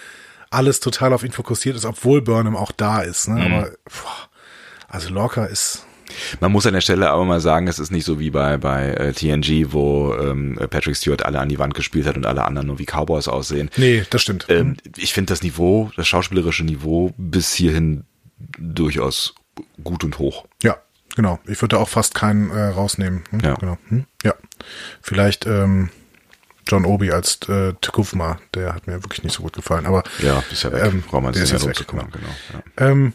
alles 0.55 0.81
total 0.81 1.13
auf 1.13 1.25
ihn 1.25 1.33
fokussiert 1.33 1.77
ist, 1.77 1.85
obwohl 1.85 2.23
Burnham 2.23 2.57
auch 2.57 2.73
da 2.73 3.01
ist. 3.03 3.29
Ne? 3.29 3.35
Mhm. 3.35 3.53
Aber 3.53 3.63
boah, 3.85 4.29
also 4.89 5.11
Lorca 5.11 5.45
ist. 5.45 5.85
Man 6.41 6.53
muss 6.53 6.67
an 6.67 6.75
der 6.75 6.81
Stelle 6.81 7.11
aber 7.11 7.25
mal 7.25 7.41
sagen, 7.41 7.67
es 7.67 7.79
ist 7.79 7.91
nicht 7.91 8.05
so 8.05 8.21
wie 8.21 8.31
bei, 8.31 8.57
bei 8.57 8.91
äh, 8.91 9.13
TNG, 9.13 9.73
wo 9.73 10.15
ähm, 10.15 10.59
Patrick 10.71 10.97
Stewart 10.97 11.25
alle 11.25 11.41
an 11.41 11.49
die 11.49 11.59
Wand 11.59 11.75
gespielt 11.75 12.07
hat 12.07 12.17
und 12.17 12.27
alle 12.27 12.45
anderen 12.45 12.69
nur 12.69 12.79
wie 12.79 12.87
Cowboys 12.87 13.27
aussehen. 13.27 13.71
Nee, 13.77 14.05
das 14.11 14.23
stimmt. 14.23 14.47
Ähm, 14.49 14.77
ich 14.97 15.13
finde 15.13 15.33
das 15.33 15.43
Niveau, 15.43 15.91
das 15.97 16.07
schauspielerische 16.07 16.65
Niveau 16.65 17.13
bis 17.17 17.53
hierhin 17.53 18.05
durchaus 18.59 19.35
gut 19.83 20.05
und 20.05 20.19
hoch. 20.19 20.47
Ja, 20.63 20.77
genau. 21.17 21.41
Ich 21.47 21.61
würde 21.61 21.79
auch 21.79 21.89
fast 21.89 22.15
keinen 22.15 22.51
äh, 22.51 22.67
rausnehmen. 22.67 23.25
Hm? 23.31 23.41
Ja. 23.41 23.55
Genau. 23.55 23.79
Hm? 23.89 24.05
Ja. 24.23 24.35
Vielleicht 25.01 25.47
ähm, 25.47 25.91
John 26.67 26.85
Obi 26.85 27.13
als 27.13 27.39
äh, 27.49 27.75
Tekufma, 27.81 28.39
der 28.55 28.75
hat 28.75 28.87
mir 28.87 29.03
wirklich 29.03 29.23
nicht 29.23 29.35
so 29.35 29.43
gut 29.43 29.55
gefallen. 29.55 29.87
Aber 29.87 30.03
ja, 30.21 30.43
ist 30.51 30.63
ja 30.63 30.73
weg. 30.73 30.85
Ähm, 30.85 31.03
Braucht 31.03 31.23
man 31.23 31.33
der 31.33 31.43
ist 31.43 31.53
jetzt 31.53 31.67
weg, 31.67 31.85
genau. 31.87 32.05
genau 32.11 32.29
ja. 32.53 32.87
Ähm, 32.87 33.13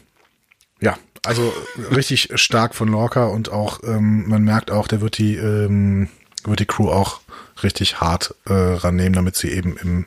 ja, 0.80 0.96
also 1.24 1.52
richtig 1.94 2.30
stark 2.34 2.74
von 2.74 2.88
Lorca 2.88 3.24
und 3.24 3.50
auch, 3.50 3.80
ähm, 3.84 4.28
man 4.28 4.42
merkt 4.42 4.70
auch, 4.70 4.88
der 4.88 5.00
wird 5.00 5.18
die, 5.18 5.36
ähm, 5.36 6.08
wird 6.44 6.60
die 6.60 6.66
Crew 6.66 6.90
auch 6.90 7.20
richtig 7.62 8.00
hart 8.00 8.34
äh, 8.46 8.52
rannehmen, 8.52 9.12
damit 9.12 9.36
sie 9.36 9.50
eben 9.50 9.76
im 9.76 10.06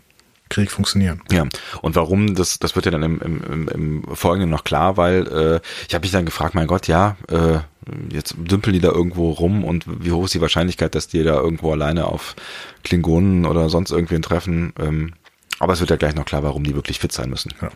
Krieg 0.49 0.71
funktionieren. 0.71 1.21
Ja, 1.31 1.45
und 1.81 1.95
warum, 1.95 2.35
das, 2.35 2.59
das 2.59 2.75
wird 2.75 2.85
ja 2.85 2.91
dann 2.91 3.03
im, 3.03 3.21
im, 3.21 3.67
im 3.67 4.15
Folgenden 4.15 4.49
noch 4.49 4.63
klar, 4.63 4.97
weil 4.97 5.27
äh, 5.27 5.59
ich 5.87 5.93
habe 5.95 6.03
mich 6.03 6.11
dann 6.11 6.25
gefragt, 6.25 6.55
mein 6.55 6.67
Gott, 6.67 6.87
ja, 6.87 7.17
äh, 7.27 7.59
jetzt 8.11 8.35
dümpeln 8.37 8.73
die 8.73 8.79
da 8.79 8.89
irgendwo 8.89 9.31
rum 9.31 9.63
und 9.63 9.85
wie 10.03 10.11
hoch 10.11 10.25
ist 10.25 10.33
die 10.33 10.41
Wahrscheinlichkeit, 10.41 10.95
dass 10.95 11.07
die 11.07 11.23
da 11.23 11.35
irgendwo 11.35 11.71
alleine 11.71 12.05
auf 12.05 12.35
Klingonen 12.83 13.45
oder 13.45 13.69
sonst 13.69 13.91
irgendwen 13.91 14.21
treffen? 14.21 14.73
Ähm, 14.79 15.13
aber 15.59 15.73
es 15.73 15.79
wird 15.79 15.89
ja 15.89 15.95
gleich 15.95 16.15
noch 16.15 16.25
klar, 16.25 16.43
warum 16.43 16.63
die 16.63 16.75
wirklich 16.75 16.99
fit 16.99 17.11
sein 17.11 17.29
müssen. 17.29 17.53
Ja. 17.61 17.69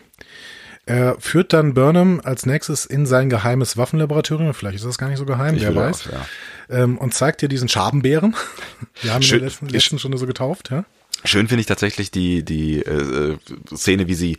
Er 0.85 1.17
führt 1.19 1.51
dann 1.51 1.73
Burnham 1.73 2.21
als 2.23 2.45
nächstes 2.45 2.85
in 2.85 3.05
sein 3.05 3.29
geheimes 3.29 3.75
Waffenlaboratorium. 3.75 4.53
Vielleicht 4.53 4.77
ist 4.77 4.85
das 4.85 4.97
gar 4.97 5.09
nicht 5.09 5.17
so 5.17 5.25
geheim, 5.25 5.55
ich 5.55 5.63
wer 5.63 5.75
weiß. 5.75 6.07
Auch, 6.07 6.11
ja. 6.13 6.25
ähm, 6.69 6.97
und 6.97 7.13
zeigt 7.13 7.41
dir 7.41 7.49
diesen 7.49 7.67
Schabenbären. 7.67 8.35
Wir 9.01 9.13
haben 9.13 9.21
ihn 9.21 9.33
in 9.33 9.39
der 9.39 9.49
letzten, 9.49 9.67
letzten 9.67 9.99
Stunde 9.99 10.17
so 10.17 10.25
getauft, 10.25 10.69
ja. 10.71 10.85
Schön 11.23 11.47
finde 11.47 11.61
ich 11.61 11.67
tatsächlich 11.67 12.11
die, 12.11 12.43
die 12.43 12.79
äh, 12.79 13.37
Szene, 13.75 14.07
wie 14.07 14.13
sie 14.13 14.33
äh, 14.33 14.37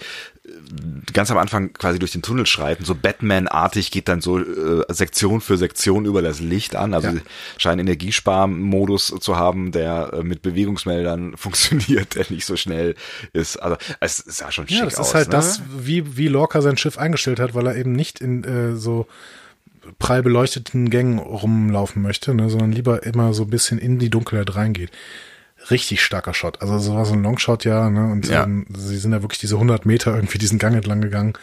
ganz 1.13 1.31
am 1.31 1.39
Anfang 1.39 1.73
quasi 1.73 1.99
durch 1.99 2.13
den 2.13 2.23
Tunnel 2.23 2.47
schreiten, 2.47 2.85
so 2.85 2.95
Batman-artig 2.95 3.91
geht 3.91 4.09
dann 4.09 4.21
so 4.21 4.39
äh, 4.39 4.85
Sektion 4.89 5.41
für 5.41 5.57
Sektion 5.57 6.05
über 6.05 6.23
das 6.23 6.41
Licht 6.41 6.77
an. 6.77 6.95
Also 6.95 7.09
ja. 7.09 7.15
sie 7.15 7.21
scheinen 7.57 7.81
Energiesparmodus 7.81 9.15
zu 9.21 9.37
haben, 9.37 9.73
der 9.73 10.13
äh, 10.13 10.23
mit 10.23 10.43
Bewegungsmeldern 10.43 11.37
funktioniert, 11.37 12.15
der 12.15 12.27
nicht 12.31 12.47
so 12.47 12.57
schnell 12.57 12.95
ist. 13.33 13.57
Also 13.57 13.77
es 14.01 14.17
sah 14.19 14.53
schon 14.53 14.69
schick 14.69 14.83
aus. 14.83 14.93
Ja, 14.93 14.99
das 14.99 15.09
ist 15.09 15.15
halt 15.15 15.29
ne? 15.29 15.33
das, 15.33 15.63
wie, 15.79 16.17
wie 16.17 16.29
Lorca 16.29 16.63
sein 16.63 16.77
Schiff 16.77 16.97
eingestellt 16.97 17.41
hat, 17.41 17.55
weil 17.55 17.67
er 17.67 17.77
eben 17.77 17.93
nicht 17.93 18.21
in 18.21 18.45
äh, 18.45 18.77
so 18.77 19.07
prall 19.99 20.23
beleuchteten 20.23 20.91
Gängen 20.91 21.19
rumlaufen 21.19 22.03
möchte, 22.03 22.35
ne, 22.35 22.51
sondern 22.51 22.73
lieber 22.73 23.05
immer 23.05 23.33
so 23.33 23.45
ein 23.45 23.51
bisschen 23.51 23.79
in 23.79 23.99
die 23.99 24.11
Dunkelheit 24.11 24.55
reingeht 24.55 24.91
richtig 25.71 26.03
starker 26.03 26.35
Shot. 26.35 26.63
Also 26.63 26.79
so 26.79 26.95
war 26.95 27.05
so 27.05 27.15
ein 27.15 27.23
Longshot, 27.23 27.65
ja, 27.65 27.91
ne? 27.91 28.11
Und 28.11 28.29
ja. 28.29 28.45
ähm, 28.45 28.67
sie 28.77 28.97
sind 28.97 29.13
ja 29.13 29.23
wirklich 29.23 29.39
diese 29.39 29.55
100 29.55 29.87
Meter 29.87 30.15
irgendwie 30.15 30.39
diesen 30.39 30.59
Gang 30.59 30.75
entlang 30.75 31.01
gegangen. 31.01 31.35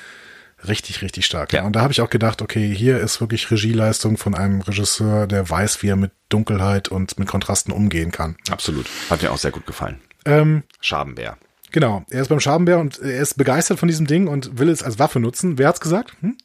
richtig, 0.68 1.02
richtig 1.02 1.26
stark. 1.26 1.54
Ja. 1.54 1.60
Ja. 1.60 1.66
Und 1.66 1.76
da 1.76 1.82
habe 1.82 1.94
ich 1.94 2.02
auch 2.02 2.10
gedacht, 2.10 2.42
okay, 2.42 2.74
hier 2.74 3.00
ist 3.00 3.22
wirklich 3.22 3.52
Regieleistung 3.52 4.18
von 4.18 4.36
einem 4.36 4.62
Regisseur, 4.62 5.28
der 5.28 5.50
weiß, 5.50 5.84
wie 5.84 5.90
er 5.90 5.96
mit 5.96 6.12
Dunkelheit 6.30 6.88
und 6.88 7.20
mit 7.20 7.28
Kontrasten 7.28 7.72
umgehen 7.72 8.12
kann. 8.12 8.36
Absolut. 8.50 8.88
Hat 9.10 9.22
mir 9.22 9.32
auch 9.32 9.38
sehr 9.38 9.52
gut 9.52 9.66
gefallen. 9.66 10.00
Ähm, 10.26 10.64
Schabenbär. 10.80 11.38
genau, 11.72 12.04
er 12.10 12.22
ist 12.22 12.30
beim 12.30 12.40
Schabenbär 12.40 12.80
und 12.80 13.00
er 13.00 13.20
ist 13.20 13.36
begeistert 13.36 13.78
von 13.80 13.88
diesem 13.88 14.08
Ding 14.08 14.28
und 14.28 14.58
will 14.58 14.70
es 14.70 14.82
als 14.82 14.98
Waffe 14.98 15.20
nutzen. 15.20 15.58
Wer 15.58 15.68
hat's 15.68 15.82
gesagt? 15.82 16.14
Hm? 16.22 16.36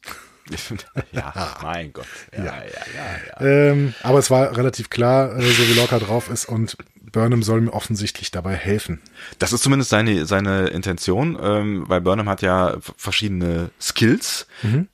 ja, 1.12 1.32
mein 1.62 1.92
Gott. 1.92 2.06
Ja, 2.36 2.44
ja, 2.44 2.52
ja, 2.54 3.40
ja. 3.40 3.46
Ähm, 3.46 3.94
aber 4.02 4.18
es 4.18 4.30
war 4.30 4.56
relativ 4.56 4.90
klar, 4.90 5.36
äh, 5.36 5.42
so 5.42 5.68
wie 5.68 5.74
Locker 5.74 6.00
drauf 6.00 6.30
ist 6.30 6.46
und 6.46 6.76
Burnham 7.12 7.42
soll 7.42 7.60
mir 7.60 7.72
offensichtlich 7.72 8.30
dabei 8.30 8.54
helfen. 8.54 9.00
Das 9.38 9.52
ist 9.52 9.62
zumindest 9.62 9.90
seine, 9.90 10.26
seine 10.26 10.68
Intention, 10.68 11.38
ähm, 11.42 11.84
weil 11.88 12.00
Burnham 12.00 12.28
hat 12.28 12.42
ja 12.42 12.76
verschiedene 12.96 13.70
Skills. 13.80 14.46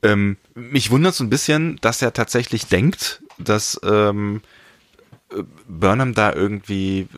Ähm, 0.02 0.36
mich 0.54 0.90
wundert 0.90 1.14
so 1.14 1.24
ein 1.24 1.30
bisschen, 1.30 1.78
dass 1.80 2.02
er 2.02 2.12
tatsächlich 2.12 2.66
denkt, 2.66 3.22
dass 3.38 3.80
ähm, 3.84 4.40
äh, 5.30 5.42
Burnham 5.68 6.14
da 6.14 6.32
irgendwie 6.32 7.08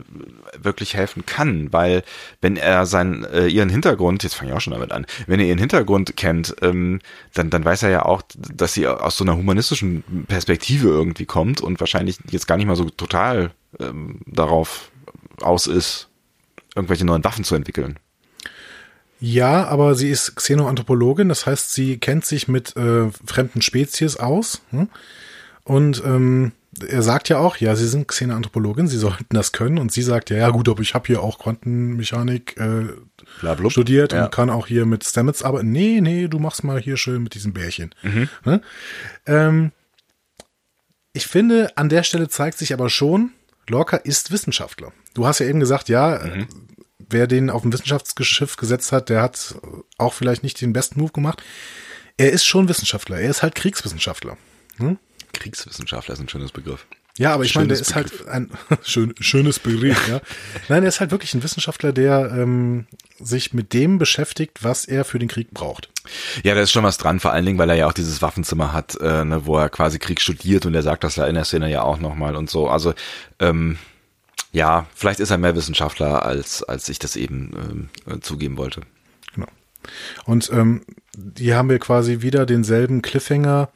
wirklich 0.61 0.94
helfen 0.94 1.26
kann, 1.26 1.72
weil 1.72 2.03
wenn 2.40 2.57
er 2.57 2.86
seinen 2.86 3.24
äh, 3.24 3.46
ihren 3.46 3.68
Hintergrund, 3.68 4.22
jetzt 4.22 4.34
fange 4.34 4.51
ich 4.51 4.57
auch 4.57 4.61
schon 4.61 4.72
damit 4.72 4.92
an, 4.92 5.07
wenn 5.26 5.40
er 5.40 5.46
ihren 5.46 5.59
Hintergrund 5.59 6.16
kennt, 6.16 6.57
ähm, 6.62 7.01
dann 7.34 7.51
dann 7.51 7.64
weiß 7.64 7.82
er 7.82 7.90
ja 7.90 8.05
auch, 8.05 8.22
dass 8.36 8.74
sie 8.74 8.86
aus 8.86 9.16
so 9.16 9.24
einer 9.24 9.36
humanistischen 9.36 10.03
Perspektive 10.26 10.88
irgendwie 10.88 11.26
kommt 11.26 11.61
und 11.61 11.80
wahrscheinlich 11.80 12.18
jetzt 12.30 12.49
gar 12.49 12.57
nicht 12.57 12.66
mal 12.66 12.76
so 12.76 12.88
total 12.88 13.53
ähm, 13.80 14.20
darauf 14.26 14.90
aus 15.40 15.66
ist, 15.66 16.08
irgendwelche 16.74 17.04
neuen 17.04 17.24
Waffen 17.24 17.44
zu 17.44 17.54
entwickeln. 17.54 17.98
Ja, 19.20 19.66
aber 19.66 19.94
sie 19.96 20.10
ist 20.10 20.36
Xenoanthropologin, 20.36 21.28
das 21.28 21.44
heißt, 21.46 21.72
sie 21.72 21.98
kennt 21.98 22.24
sich 22.24 22.46
mit 22.46 22.76
äh, 22.76 23.10
fremden 23.26 23.62
Spezies 23.62 24.16
aus. 24.16 24.62
Hm? 24.70 24.88
Und 25.64 26.02
ähm, 26.04 26.52
er 26.86 27.02
sagt 27.02 27.28
ja 27.28 27.38
auch, 27.38 27.56
ja, 27.56 27.74
sie 27.74 27.88
sind 27.88 28.06
Xenoanthropologin, 28.06 28.86
sie 28.86 28.96
sollten 28.98 29.34
das 29.34 29.50
können. 29.50 29.78
Und 29.78 29.90
sie 29.90 30.02
sagt 30.02 30.30
ja, 30.30 30.36
ja 30.36 30.50
gut, 30.50 30.68
aber 30.68 30.80
ich 30.82 30.94
habe 30.94 31.06
hier 31.08 31.22
auch 31.22 31.38
Quantenmechanik 31.40 32.56
äh, 32.58 32.86
studiert 33.68 34.12
Ja. 34.12 34.24
und 34.24 34.30
kann 34.32 34.50
auch 34.50 34.68
hier 34.68 34.86
mit 34.86 35.02
Stamets 35.04 35.42
arbeiten. 35.42 35.72
Nee, 35.72 36.00
nee, 36.00 36.28
du 36.28 36.38
machst 36.38 36.62
mal 36.62 36.80
hier 36.80 36.96
schön 36.96 37.22
mit 37.22 37.34
diesem 37.34 37.52
Bärchen. 37.52 37.94
Ne? 38.44 38.60
Ähm, 39.26 39.72
ich 41.12 41.26
finde, 41.26 41.76
an 41.76 41.88
der 41.88 42.04
Stelle 42.04 42.28
zeigt 42.28 42.58
sich 42.58 42.72
aber 42.72 42.88
schon, 42.88 43.32
Lorca 43.68 43.96
ist 43.96 44.30
Wissenschaftler. 44.30 44.92
Du 45.14 45.26
hast 45.26 45.40
ja 45.40 45.46
eben 45.46 45.60
gesagt, 45.60 45.88
ja, 45.88 46.16
äh, 46.16 46.46
wer 46.98 47.26
den 47.26 47.50
auf 47.50 47.64
ein 47.64 47.72
Wissenschaftsschiff 47.72 48.56
gesetzt 48.56 48.92
hat, 48.92 49.08
der 49.08 49.22
hat 49.22 49.56
auch 49.96 50.14
vielleicht 50.14 50.42
nicht 50.42 50.60
den 50.60 50.72
besten 50.72 51.00
Move 51.00 51.12
gemacht. 51.12 51.42
Er 52.16 52.32
ist 52.32 52.44
schon 52.44 52.68
Wissenschaftler. 52.68 53.20
Er 53.20 53.30
ist 53.30 53.42
halt 53.42 53.54
Kriegswissenschaftler. 53.54 54.36
Kriegswissenschaftler 55.32 56.14
ist 56.14 56.20
ein 56.20 56.28
schönes 56.28 56.52
Begriff. 56.52 56.86
Ja, 57.18 57.34
aber 57.34 57.44
ich 57.44 57.54
meine, 57.56 57.66
der 57.66 57.74
Schönes 57.74 57.88
ist 57.88 57.94
halt 57.96 58.28
ein 58.28 58.50
schön, 58.82 59.14
schönes 59.18 59.58
Begriff, 59.58 60.08
ja. 60.08 60.20
Nein, 60.68 60.84
er 60.84 60.88
ist 60.88 61.00
halt 61.00 61.10
wirklich 61.10 61.34
ein 61.34 61.42
Wissenschaftler, 61.42 61.92
der 61.92 62.30
ähm, 62.32 62.86
sich 63.18 63.52
mit 63.52 63.72
dem 63.72 63.98
beschäftigt, 63.98 64.62
was 64.62 64.84
er 64.84 65.04
für 65.04 65.18
den 65.18 65.28
Krieg 65.28 65.50
braucht. 65.50 65.90
Ja, 66.44 66.54
da 66.54 66.60
ist 66.60 66.70
schon 66.70 66.84
was 66.84 66.96
dran, 66.96 67.18
vor 67.18 67.32
allen 67.32 67.44
Dingen, 67.44 67.58
weil 67.58 67.70
er 67.70 67.76
ja 67.76 67.86
auch 67.88 67.92
dieses 67.92 68.22
Waffenzimmer 68.22 68.72
hat, 68.72 68.96
äh, 69.00 69.24
ne, 69.24 69.44
wo 69.46 69.58
er 69.58 69.68
quasi 69.68 69.98
Krieg 69.98 70.20
studiert 70.20 70.64
und 70.64 70.74
er 70.74 70.82
sagt 70.82 71.02
das 71.02 71.16
ja 71.16 71.26
in 71.26 71.34
der 71.34 71.44
Szene 71.44 71.70
ja 71.70 71.82
auch 71.82 71.98
nochmal 71.98 72.36
und 72.36 72.48
so. 72.48 72.68
Also 72.68 72.94
ähm, 73.40 73.78
ja, 74.52 74.86
vielleicht 74.94 75.18
ist 75.18 75.30
er 75.30 75.38
mehr 75.38 75.56
Wissenschaftler, 75.56 76.24
als, 76.24 76.62
als 76.62 76.88
ich 76.88 77.00
das 77.00 77.16
eben 77.16 77.88
ähm, 78.06 78.14
äh, 78.16 78.20
zugeben 78.20 78.56
wollte. 78.56 78.82
Genau. 79.34 79.48
Und 80.24 80.50
ähm, 80.52 80.82
hier 81.36 81.56
haben 81.56 81.68
wir 81.68 81.80
quasi 81.80 82.22
wieder 82.22 82.46
denselben 82.46 83.02
Cliffhanger 83.02 83.70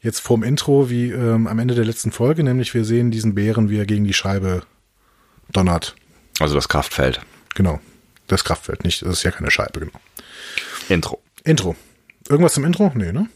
jetzt 0.00 0.20
vorm 0.20 0.42
Intro 0.42 0.90
wie 0.90 1.10
ähm, 1.10 1.46
am 1.46 1.58
Ende 1.58 1.74
der 1.74 1.84
letzten 1.84 2.12
Folge, 2.12 2.42
nämlich 2.44 2.74
wir 2.74 2.84
sehen 2.84 3.10
diesen 3.10 3.34
Bären, 3.34 3.70
wie 3.70 3.78
er 3.78 3.86
gegen 3.86 4.04
die 4.04 4.14
Scheibe 4.14 4.62
donnert. 5.52 5.94
Also 6.40 6.54
das 6.54 6.68
Kraftfeld. 6.68 7.20
Genau. 7.54 7.80
Das 8.26 8.44
Kraftfeld, 8.44 8.84
nicht, 8.84 9.02
das 9.02 9.14
ist 9.14 9.22
ja 9.22 9.30
keine 9.30 9.50
Scheibe, 9.50 9.80
genau. 9.80 9.98
Intro. 10.88 11.20
Intro. 11.44 11.76
Irgendwas 12.28 12.52
zum 12.52 12.64
Intro? 12.66 12.92
Nee, 12.94 13.10
ne? 13.10 13.26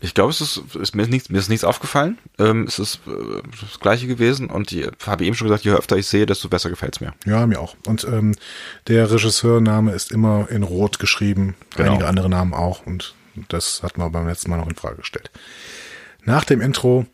Ich 0.00 0.14
glaube, 0.14 0.30
es 0.30 0.40
ist, 0.40 0.62
ist 0.74 0.94
mir, 0.94 1.02
ist 1.02 1.10
nichts, 1.10 1.28
mir 1.28 1.38
ist 1.38 1.50
nichts 1.50 1.64
aufgefallen. 1.64 2.16
Ähm, 2.38 2.64
es 2.66 2.78
ist 2.78 3.00
äh, 3.06 3.42
das 3.60 3.78
gleiche 3.78 4.06
gewesen 4.06 4.48
und 4.48 4.70
die 4.70 4.86
habe 5.06 5.26
eben 5.26 5.36
schon 5.36 5.48
gesagt, 5.48 5.64
je 5.64 5.72
öfter 5.72 5.98
ich 5.98 6.06
sehe, 6.06 6.24
desto 6.24 6.48
besser 6.48 6.70
gefällt's 6.70 7.00
mir. 7.00 7.12
Ja, 7.26 7.46
mir 7.46 7.60
auch. 7.60 7.76
Und 7.86 8.04
ähm, 8.04 8.34
der 8.88 9.10
Regisseurname 9.10 9.92
ist 9.92 10.12
immer 10.12 10.48
in 10.50 10.62
Rot 10.62 10.98
geschrieben, 10.98 11.56
Genau. 11.76 11.90
einige 11.90 12.06
andere 12.06 12.30
Namen 12.30 12.54
auch 12.54 12.86
und 12.86 13.14
das 13.48 13.82
hat 13.82 13.98
man 13.98 14.12
beim 14.12 14.26
letzten 14.26 14.50
Mal 14.50 14.56
noch 14.58 14.68
in 14.68 14.74
Frage 14.76 14.96
gestellt. 14.96 15.30
Nach 16.24 16.44
dem 16.44 16.60
Intro, 16.60 17.06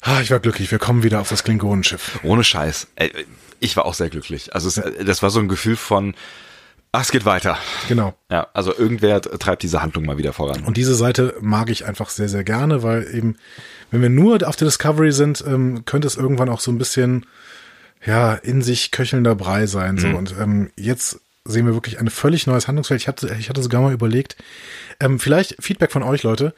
ah, 0.00 0.20
ich 0.20 0.30
war 0.30 0.40
glücklich, 0.40 0.70
wir 0.70 0.78
kommen 0.78 1.02
wieder 1.02 1.20
auf 1.20 1.28
das 1.28 1.44
Klingonenschiff. 1.44 2.20
Ohne 2.22 2.44
Scheiß. 2.44 2.88
Ey, 2.96 3.12
Ich 3.60 3.76
war 3.76 3.84
auch 3.84 3.94
sehr 3.94 4.10
glücklich. 4.10 4.54
Also 4.54 4.68
es, 4.68 4.80
das 5.04 5.22
war 5.22 5.30
so 5.30 5.40
ein 5.40 5.48
Gefühl 5.48 5.76
von, 5.76 6.14
ach, 6.92 7.02
es 7.02 7.10
geht 7.10 7.24
weiter. 7.24 7.58
Genau. 7.88 8.14
Ja, 8.30 8.48
also 8.54 8.76
irgendwer 8.76 9.20
treibt 9.22 9.62
diese 9.62 9.82
Handlung 9.82 10.04
mal 10.04 10.18
wieder 10.18 10.32
voran. 10.32 10.62
Und 10.64 10.76
diese 10.76 10.94
Seite 10.94 11.34
mag 11.40 11.70
ich 11.70 11.84
einfach 11.86 12.10
sehr, 12.10 12.28
sehr 12.28 12.44
gerne, 12.44 12.82
weil 12.82 13.08
eben, 13.14 13.36
wenn 13.90 14.02
wir 14.02 14.08
nur 14.10 14.46
auf 14.46 14.56
der 14.56 14.66
Discovery 14.66 15.12
sind, 15.12 15.42
ähm, 15.46 15.84
könnte 15.84 16.06
es 16.06 16.16
irgendwann 16.16 16.48
auch 16.48 16.60
so 16.60 16.70
ein 16.70 16.78
bisschen, 16.78 17.26
ja, 18.04 18.34
in 18.34 18.62
sich 18.62 18.90
köchelnder 18.90 19.34
Brei 19.34 19.66
sein. 19.66 19.96
So. 19.98 20.08
Und 20.08 20.34
ähm, 20.38 20.70
jetzt 20.76 21.20
sehen 21.44 21.66
wir 21.66 21.74
wirklich 21.74 21.98
ein 21.98 22.08
völlig 22.10 22.46
neues 22.46 22.68
Handlungsfeld. 22.68 23.00
Ich 23.00 23.08
hatte, 23.08 23.34
ich 23.38 23.48
hatte 23.48 23.62
sogar 23.62 23.80
mal 23.82 23.92
überlegt, 23.92 24.36
ähm, 25.00 25.18
vielleicht 25.18 25.56
Feedback 25.62 25.90
von 25.92 26.02
euch, 26.02 26.22
Leute. 26.22 26.54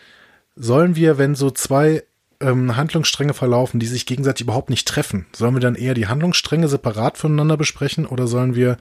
Sollen 0.57 0.95
wir, 0.95 1.18
wenn 1.18 1.35
so 1.35 1.51
zwei 1.51 2.05
ähm, 2.41 2.76
Handlungsstränge 2.76 3.35
verlaufen, 3.35 3.80
die 3.80 3.87
sich 3.87 4.07
gegenseitig 4.07 4.43
überhaupt 4.43 4.70
nicht 4.70 4.87
treffen, 4.87 5.26
sollen 5.35 5.55
wir 5.55 5.61
dann 5.61 5.74
eher 5.74 5.95
die 5.95 6.07
Handlungsstränge 6.07 6.68
separat 6.68 7.16
voneinander 7.18 7.57
besprechen 7.57 8.07
oder 8.07 8.26
sollen 8.26 8.55
wir 8.55 8.76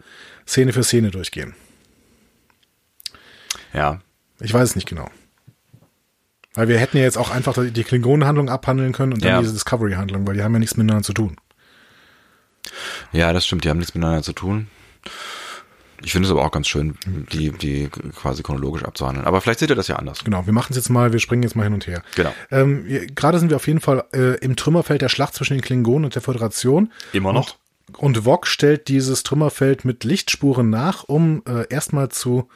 Szene 0.48 0.74
für 0.74 0.84
Szene 0.84 1.12
durchgehen? 1.12 1.56
ja, 3.74 4.00
Ich 4.40 4.54
weiß 4.54 4.70
es 4.70 4.76
nicht 4.76 4.88
genau. 4.88 5.10
Weil 6.54 6.68
wir 6.68 6.78
hätten 6.78 6.98
ja 6.98 7.04
jetzt 7.04 7.18
auch 7.18 7.32
einfach 7.32 7.56
die 7.58 7.84
Klingonenhandlung 7.84 8.50
abhandeln 8.50 8.92
können 8.94 9.14
und 9.14 9.24
dann 9.24 9.32
Ja. 9.32 9.40
diese 9.42 9.54
Discovery-Handlung, 9.54 10.28
weil 10.28 10.36
die 10.36 10.44
haben 10.44 10.54
ja 10.54 10.60
nichts 10.60 10.78
miteinander 10.78 11.04
zu 11.04 11.14
tun. 11.14 11.38
ja, 13.12 13.34
das 13.34 13.46
stimmt. 13.46 13.64
Die 13.64 13.70
haben 13.70 13.78
nichts 13.80 13.96
miteinander 13.96 14.22
zu 14.22 14.34
tun. 14.34 14.68
Ich 16.04 16.12
finde 16.12 16.28
es 16.28 16.32
aber 16.32 16.46
auch 16.46 16.52
ganz 16.52 16.68
schön, 16.68 16.96
die, 17.32 17.52
die 17.52 17.90
quasi 17.90 18.44
chronologisch 18.44 18.84
abzuhandeln. 18.84 19.26
Aber 19.26 19.42
vielleicht 19.42 19.60
seht 19.60 19.70
ihr 19.70 19.76
das 19.76 19.88
ja 19.88 19.96
anders. 19.96 20.24
Genau, 20.24 20.46
wir 20.46 20.54
machen 20.54 20.68
es 20.72 20.78
jetzt 20.78 20.90
mal, 20.90 21.14
wir 21.14 21.20
springen 21.20 21.44
jetzt 21.44 21.56
mal 21.56 21.64
hin 21.64 21.74
und 21.74 21.88
her. 21.88 22.04
Genau. 22.16 22.34
Ähm, 22.52 22.86
Gerade 23.16 23.40
sind 23.40 23.50
wir 23.50 23.56
auf 23.56 23.68
jeden 23.68 23.80
Fall 23.80 24.04
äh, 24.14 24.38
im 24.40 24.56
Trümmerfeld 24.56 25.02
der 25.02 25.10
Schlacht 25.10 25.34
zwischen 25.34 25.54
den 25.54 25.62
Klingonen 25.62 26.06
und 26.06 26.16
der 26.16 26.22
Föderation. 26.22 26.92
Immer 27.14 27.32
noch? 27.32 27.58
Und, 27.98 28.18
und 28.18 28.26
Vog 28.26 28.48
stellt 28.48 28.88
dieses 28.90 29.24
Trümmerfeld 29.24 29.86
mit 29.86 30.04
Lichtspuren 30.04 30.70
nach, 30.70 31.04
um 31.06 31.44
äh, 31.48 31.68
erstmal 31.70 32.10
zu 32.10 32.50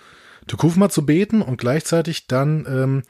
Tukufma 0.47 0.89
zu 0.89 1.05
beten 1.05 1.41
und 1.41 1.57
gleichzeitig 1.57 2.27
dann 2.27 2.65
ähm, 2.69 3.03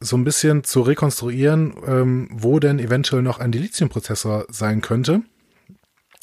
so 0.00 0.16
ein 0.16 0.24
bisschen 0.24 0.64
zu 0.64 0.82
rekonstruieren, 0.82 1.74
ähm, 1.86 2.28
wo 2.32 2.58
denn 2.58 2.78
eventuell 2.78 3.22
noch 3.22 3.38
ein 3.38 3.52
Dilithium-Prozessor 3.52 4.46
sein 4.50 4.80
könnte. 4.80 5.22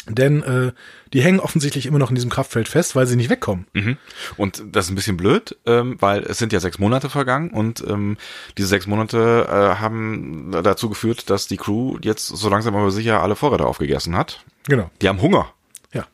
Denn 0.08 0.42
äh, 0.44 0.72
die 1.14 1.22
hängen 1.22 1.40
offensichtlich 1.40 1.86
immer 1.86 2.00
noch 2.00 2.10
in 2.10 2.16
diesem 2.16 2.30
Kraftfeld 2.30 2.68
fest, 2.68 2.96
weil 2.96 3.06
sie 3.06 3.16
nicht 3.16 3.30
wegkommen. 3.30 3.68
Mhm. 3.74 3.98
Und 4.38 4.64
das 4.72 4.86
ist 4.86 4.92
ein 4.92 4.96
bisschen 4.96 5.18
blöd, 5.18 5.58
ähm, 5.66 5.98
weil 6.00 6.24
es 6.24 6.38
sind 6.38 6.54
ja 6.54 6.60
sechs 6.60 6.80
Monate 6.80 7.10
vergangen 7.10 7.52
und 7.52 7.84
ähm, 7.88 8.18
diese 8.58 8.70
sechs 8.70 8.88
Monate 8.88 9.48
äh, 9.48 9.80
haben 9.80 10.52
dazu 10.64 10.90
geführt, 10.90 11.30
dass 11.30 11.48
die 11.48 11.58
Crew 11.58 11.98
jetzt 12.02 12.28
so 12.28 12.50
langsam 12.50 12.76
aber 12.76 12.92
sicher 12.92 13.22
alle 13.22 13.36
Vorräte 13.36 13.66
aufgegessen 13.66 14.16
hat. 14.16 14.44
Genau. 14.68 14.90
Die 15.02 15.10
haben 15.10 15.22
Hunger. 15.22 15.54
Ja. 15.94 16.08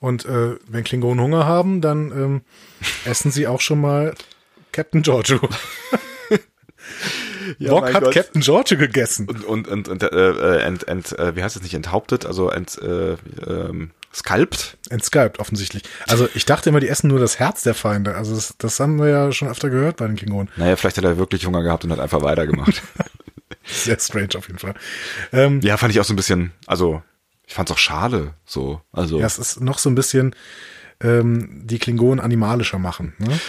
Und 0.00 0.24
äh, 0.24 0.56
wenn 0.66 0.84
Klingonen 0.84 1.22
Hunger 1.22 1.46
haben, 1.46 1.80
dann 1.80 2.10
ähm, 2.10 2.40
essen 3.04 3.30
sie 3.30 3.46
auch 3.46 3.60
schon 3.60 3.80
mal 3.80 4.14
Captain 4.72 5.02
Giorgio. 5.02 5.40
Ja, 7.58 7.80
mein 7.80 7.94
hat 7.94 8.04
Gott. 8.04 8.14
Captain 8.14 8.42
Giorgio 8.42 8.78
gegessen. 8.78 9.28
Und, 9.28 9.44
und, 9.44 9.68
und, 9.68 9.88
und 9.88 10.02
äh, 10.02 10.06
äh, 10.06 10.62
ent, 10.62 10.88
ent, 10.88 11.18
äh, 11.18 11.34
wie 11.36 11.42
heißt 11.42 11.56
es 11.56 11.62
nicht, 11.62 11.74
enthauptet, 11.74 12.26
also 12.26 12.50
ent, 12.50 12.78
äh, 12.82 13.16
ähm, 13.46 13.90
skalpt. 14.14 14.76
Entskypt 14.88 15.38
offensichtlich. 15.38 15.82
Also 16.08 16.28
ich 16.34 16.44
dachte 16.44 16.70
immer, 16.70 16.80
die 16.80 16.88
essen 16.88 17.08
nur 17.08 17.20
das 17.20 17.38
Herz 17.38 17.62
der 17.62 17.74
Feinde. 17.74 18.14
Also 18.14 18.34
das, 18.34 18.54
das 18.58 18.80
haben 18.80 18.98
wir 18.98 19.08
ja 19.08 19.32
schon 19.32 19.48
öfter 19.48 19.70
gehört 19.70 19.96
bei 19.96 20.06
den 20.06 20.16
Klingonen. 20.16 20.50
Naja, 20.56 20.76
vielleicht 20.76 20.96
hat 20.96 21.04
er 21.04 21.18
wirklich 21.18 21.46
Hunger 21.46 21.62
gehabt 21.62 21.84
und 21.84 21.92
hat 21.92 22.00
einfach 22.00 22.22
weitergemacht. 22.22 22.82
Sehr 23.64 23.98
strange 23.98 24.30
auf 24.36 24.46
jeden 24.48 24.58
Fall. 24.58 24.74
Ähm, 25.32 25.60
ja, 25.60 25.76
fand 25.76 25.92
ich 25.92 26.00
auch 26.00 26.04
so 26.04 26.12
ein 26.12 26.16
bisschen, 26.16 26.52
also 26.66 27.02
ich 27.46 27.54
fand's 27.54 27.70
auch 27.70 27.78
schade, 27.78 28.34
so. 28.44 28.80
Also 28.92 29.20
ja, 29.20 29.26
es 29.26 29.38
ist 29.38 29.60
noch 29.60 29.78
so 29.78 29.90
ein 29.90 29.94
bisschen 29.94 30.34
ähm, 31.02 31.62
die 31.64 31.78
Klingonen 31.78 32.20
animalischer 32.20 32.78
machen. 32.78 33.14
Ne? 33.18 33.40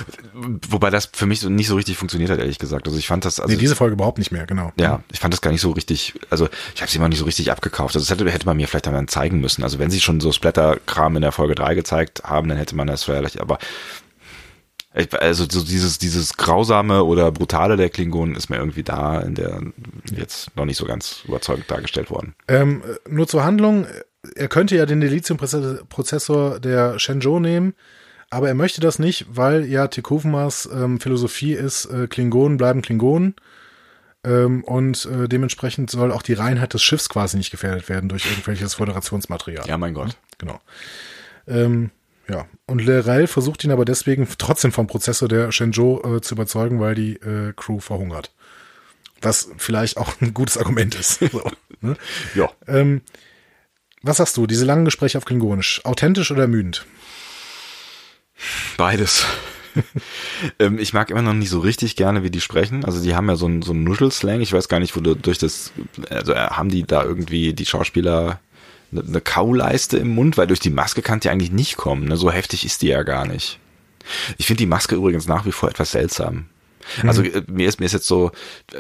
wobei 0.70 0.90
das 0.90 1.10
für 1.12 1.26
mich 1.26 1.42
so 1.42 1.50
nicht 1.50 1.68
so 1.68 1.76
richtig 1.76 1.98
funktioniert 1.98 2.32
hat, 2.32 2.40
ehrlich 2.40 2.60
gesagt. 2.60 2.88
Also 2.88 2.98
ich 2.98 3.08
fand 3.08 3.26
das, 3.26 3.40
also 3.40 3.52
Nee, 3.52 3.60
diese 3.60 3.76
Folge 3.76 3.94
überhaupt 3.94 4.18
nicht 4.18 4.32
mehr, 4.32 4.46
genau. 4.46 4.72
Ja, 4.80 5.04
ich 5.12 5.20
fand 5.20 5.34
das 5.34 5.42
gar 5.42 5.52
nicht 5.52 5.62
so 5.62 5.72
richtig, 5.72 6.14
also 6.30 6.48
ich 6.76 6.82
habe 6.82 6.90
sie 6.90 6.98
immer 6.98 7.10
nicht 7.10 7.20
so 7.20 7.26
richtig 7.26 7.52
abgekauft. 7.52 7.96
Also 7.96 8.06
das 8.06 8.10
hätte, 8.10 8.30
hätte 8.32 8.46
man 8.46 8.58
mir 8.58 8.68
vielleicht 8.68 8.88
einmal 8.88 9.06
zeigen 9.08 9.42
müssen. 9.42 9.64
Also 9.64 9.80
wenn 9.80 9.92
sie 9.92 10.00
schon 10.00 10.22
so 10.22 10.32
Splatter-Kram 10.32 11.16
in 11.18 11.22
der 11.22 11.32
Folge 11.32 11.56
3 11.56 11.76
gezeigt 11.76 12.24
haben, 12.24 12.48
dann 12.48 12.58
hätte 12.58 12.76
man 12.76 12.88
das 12.88 13.04
vielleicht, 13.04 13.40
aber 13.42 13.60
Also 14.94 15.46
so 15.50 15.64
dieses, 15.64 16.00
dieses 16.00 16.36
grausame 16.36 17.04
oder 17.06 17.32
brutale 17.32 17.78
der 17.78 17.90
Klingonen 17.90 18.36
ist 18.36 18.50
mir 18.50 18.58
irgendwie 18.58 18.84
da 18.84 19.20
in 19.22 19.36
der 19.36 19.62
jetzt 20.14 20.56
noch 20.58 20.66
nicht 20.66 20.78
so 20.78 20.86
ganz 20.86 21.22
überzeugend 21.26 21.72
dargestellt 21.72 22.10
worden. 22.10 22.36
Ähm, 22.48 22.84
nur 23.10 23.28
zur 23.28 23.44
Handlung. 23.44 23.88
Er 24.36 24.48
könnte 24.48 24.76
ja 24.76 24.86
den 24.86 25.02
Delizium-Prozessor 25.02 26.60
der 26.60 27.00
Shenzhou 27.00 27.40
nehmen, 27.40 27.74
aber 28.30 28.48
er 28.48 28.54
möchte 28.54 28.80
das 28.80 29.00
nicht, 29.00 29.26
weil 29.30 29.66
ja 29.66 29.88
Tekufmas 29.88 30.70
ähm, 30.72 31.00
Philosophie 31.00 31.54
ist, 31.54 31.86
äh, 31.86 32.08
Klingonen 32.08 32.58
bleiben 32.58 32.82
Klingonen. 32.82 33.36
Ähm, 34.24 34.64
und 34.64 35.06
äh, 35.06 35.28
dementsprechend 35.28 35.90
soll 35.90 36.12
auch 36.12 36.22
die 36.22 36.34
Reinheit 36.34 36.74
des 36.74 36.84
Schiffs 36.84 37.10
quasi 37.10 37.38
nicht 37.38 37.50
gefährdet 37.50 37.90
werden 37.90 38.08
durch 38.08 38.26
irgendwelches 38.26 38.76
Föderationsmaterial. 38.76 39.68
Ja, 39.68 39.78
mein 39.78 39.96
Gott. 39.96 40.16
Genau. 40.38 40.60
Ähm, 41.48 41.90
ja, 42.30 42.46
und 42.68 42.86
Lerell 42.86 43.28
versucht 43.28 43.64
ihn 43.64 43.72
aber 43.72 43.84
deswegen 43.84 44.28
trotzdem 44.38 44.72
vom 44.72 44.88
Prozessor 44.88 45.28
der 45.28 45.52
Shenzhou 45.52 46.02
äh, 46.04 46.22
zu 46.22 46.36
überzeugen, 46.36 46.80
weil 46.80 46.96
die 46.96 47.16
äh, 47.16 47.54
Crew 47.56 47.80
verhungert. 47.80 48.32
Was 49.22 49.50
vielleicht 49.58 49.98
auch 49.98 50.22
ein 50.22 50.34
gutes 50.34 50.58
Argument 50.58 50.96
ist. 50.96 51.20
so, 51.32 51.44
ne? 51.82 51.98
Ja. 52.36 52.50
Ähm, 52.68 53.02
was 54.02 54.18
sagst 54.18 54.38
du, 54.38 54.48
diese 54.48 54.66
langen 54.66 54.86
Gespräche 54.86 55.18
auf 55.18 55.26
Klingonisch, 55.26 55.84
authentisch 55.86 56.32
oder 56.32 56.44
ermüdend? 56.44 56.86
Beides. 58.78 59.26
ähm, 60.60 60.80
ich 60.80 60.94
mag 60.94 61.10
immer 61.12 61.22
noch 61.22 61.34
nicht 61.34 61.50
so 61.50 61.60
richtig 61.60 61.96
gerne, 61.96 62.24
wie 62.24 62.32
die 62.32 62.42
sprechen. 62.42 62.84
Also 62.84 63.02
die 63.02 63.16
haben 63.16 63.30
ja 63.30 63.36
so 63.36 63.48
ein 63.48 63.62
so 63.62 63.74
Nuschelslang. 63.74 64.42
Ich 64.42 64.54
weiß 64.54 64.68
gar 64.68 64.80
nicht, 64.80 64.96
wo 64.96 65.02
du 65.02 65.16
durch 65.16 65.38
das, 65.38 65.72
also 66.10 66.34
äh, 66.34 66.48
haben 66.48 66.70
die 66.70 66.84
da 66.84 67.04
irgendwie 67.04 67.54
die 67.54 67.66
Schauspieler 67.66 68.40
eine, 68.92 69.02
eine 69.02 69.22
Kauleiste 69.22 69.98
im 69.98 70.10
Mund, 70.10 70.38
weil 70.38 70.48
durch 70.48 70.60
die 70.60 70.70
Maske 70.70 71.02
kann 71.02 71.20
die 71.20 71.30
eigentlich 71.30 71.52
nicht 71.52 71.78
kommen. 71.78 72.06
Ne? 72.06 72.18
So 72.18 72.32
heftig 72.32 72.66
ist 72.66 72.82
die 72.82 72.88
ja 72.88 73.04
gar 73.04 73.26
nicht. 73.26 73.60
Ich 74.38 74.48
finde 74.48 74.60
die 74.60 74.68
Maske 74.68 74.96
übrigens 74.96 75.28
nach 75.28 75.46
wie 75.46 75.52
vor 75.52 75.70
etwas 75.70 75.92
seltsam. 75.92 76.46
Also 77.04 77.24
äh, 77.24 77.44
mir 77.48 77.68
ist 77.68 77.80
mir 77.80 77.86
ist 77.86 77.94
jetzt 77.94 78.08
so, 78.08 78.32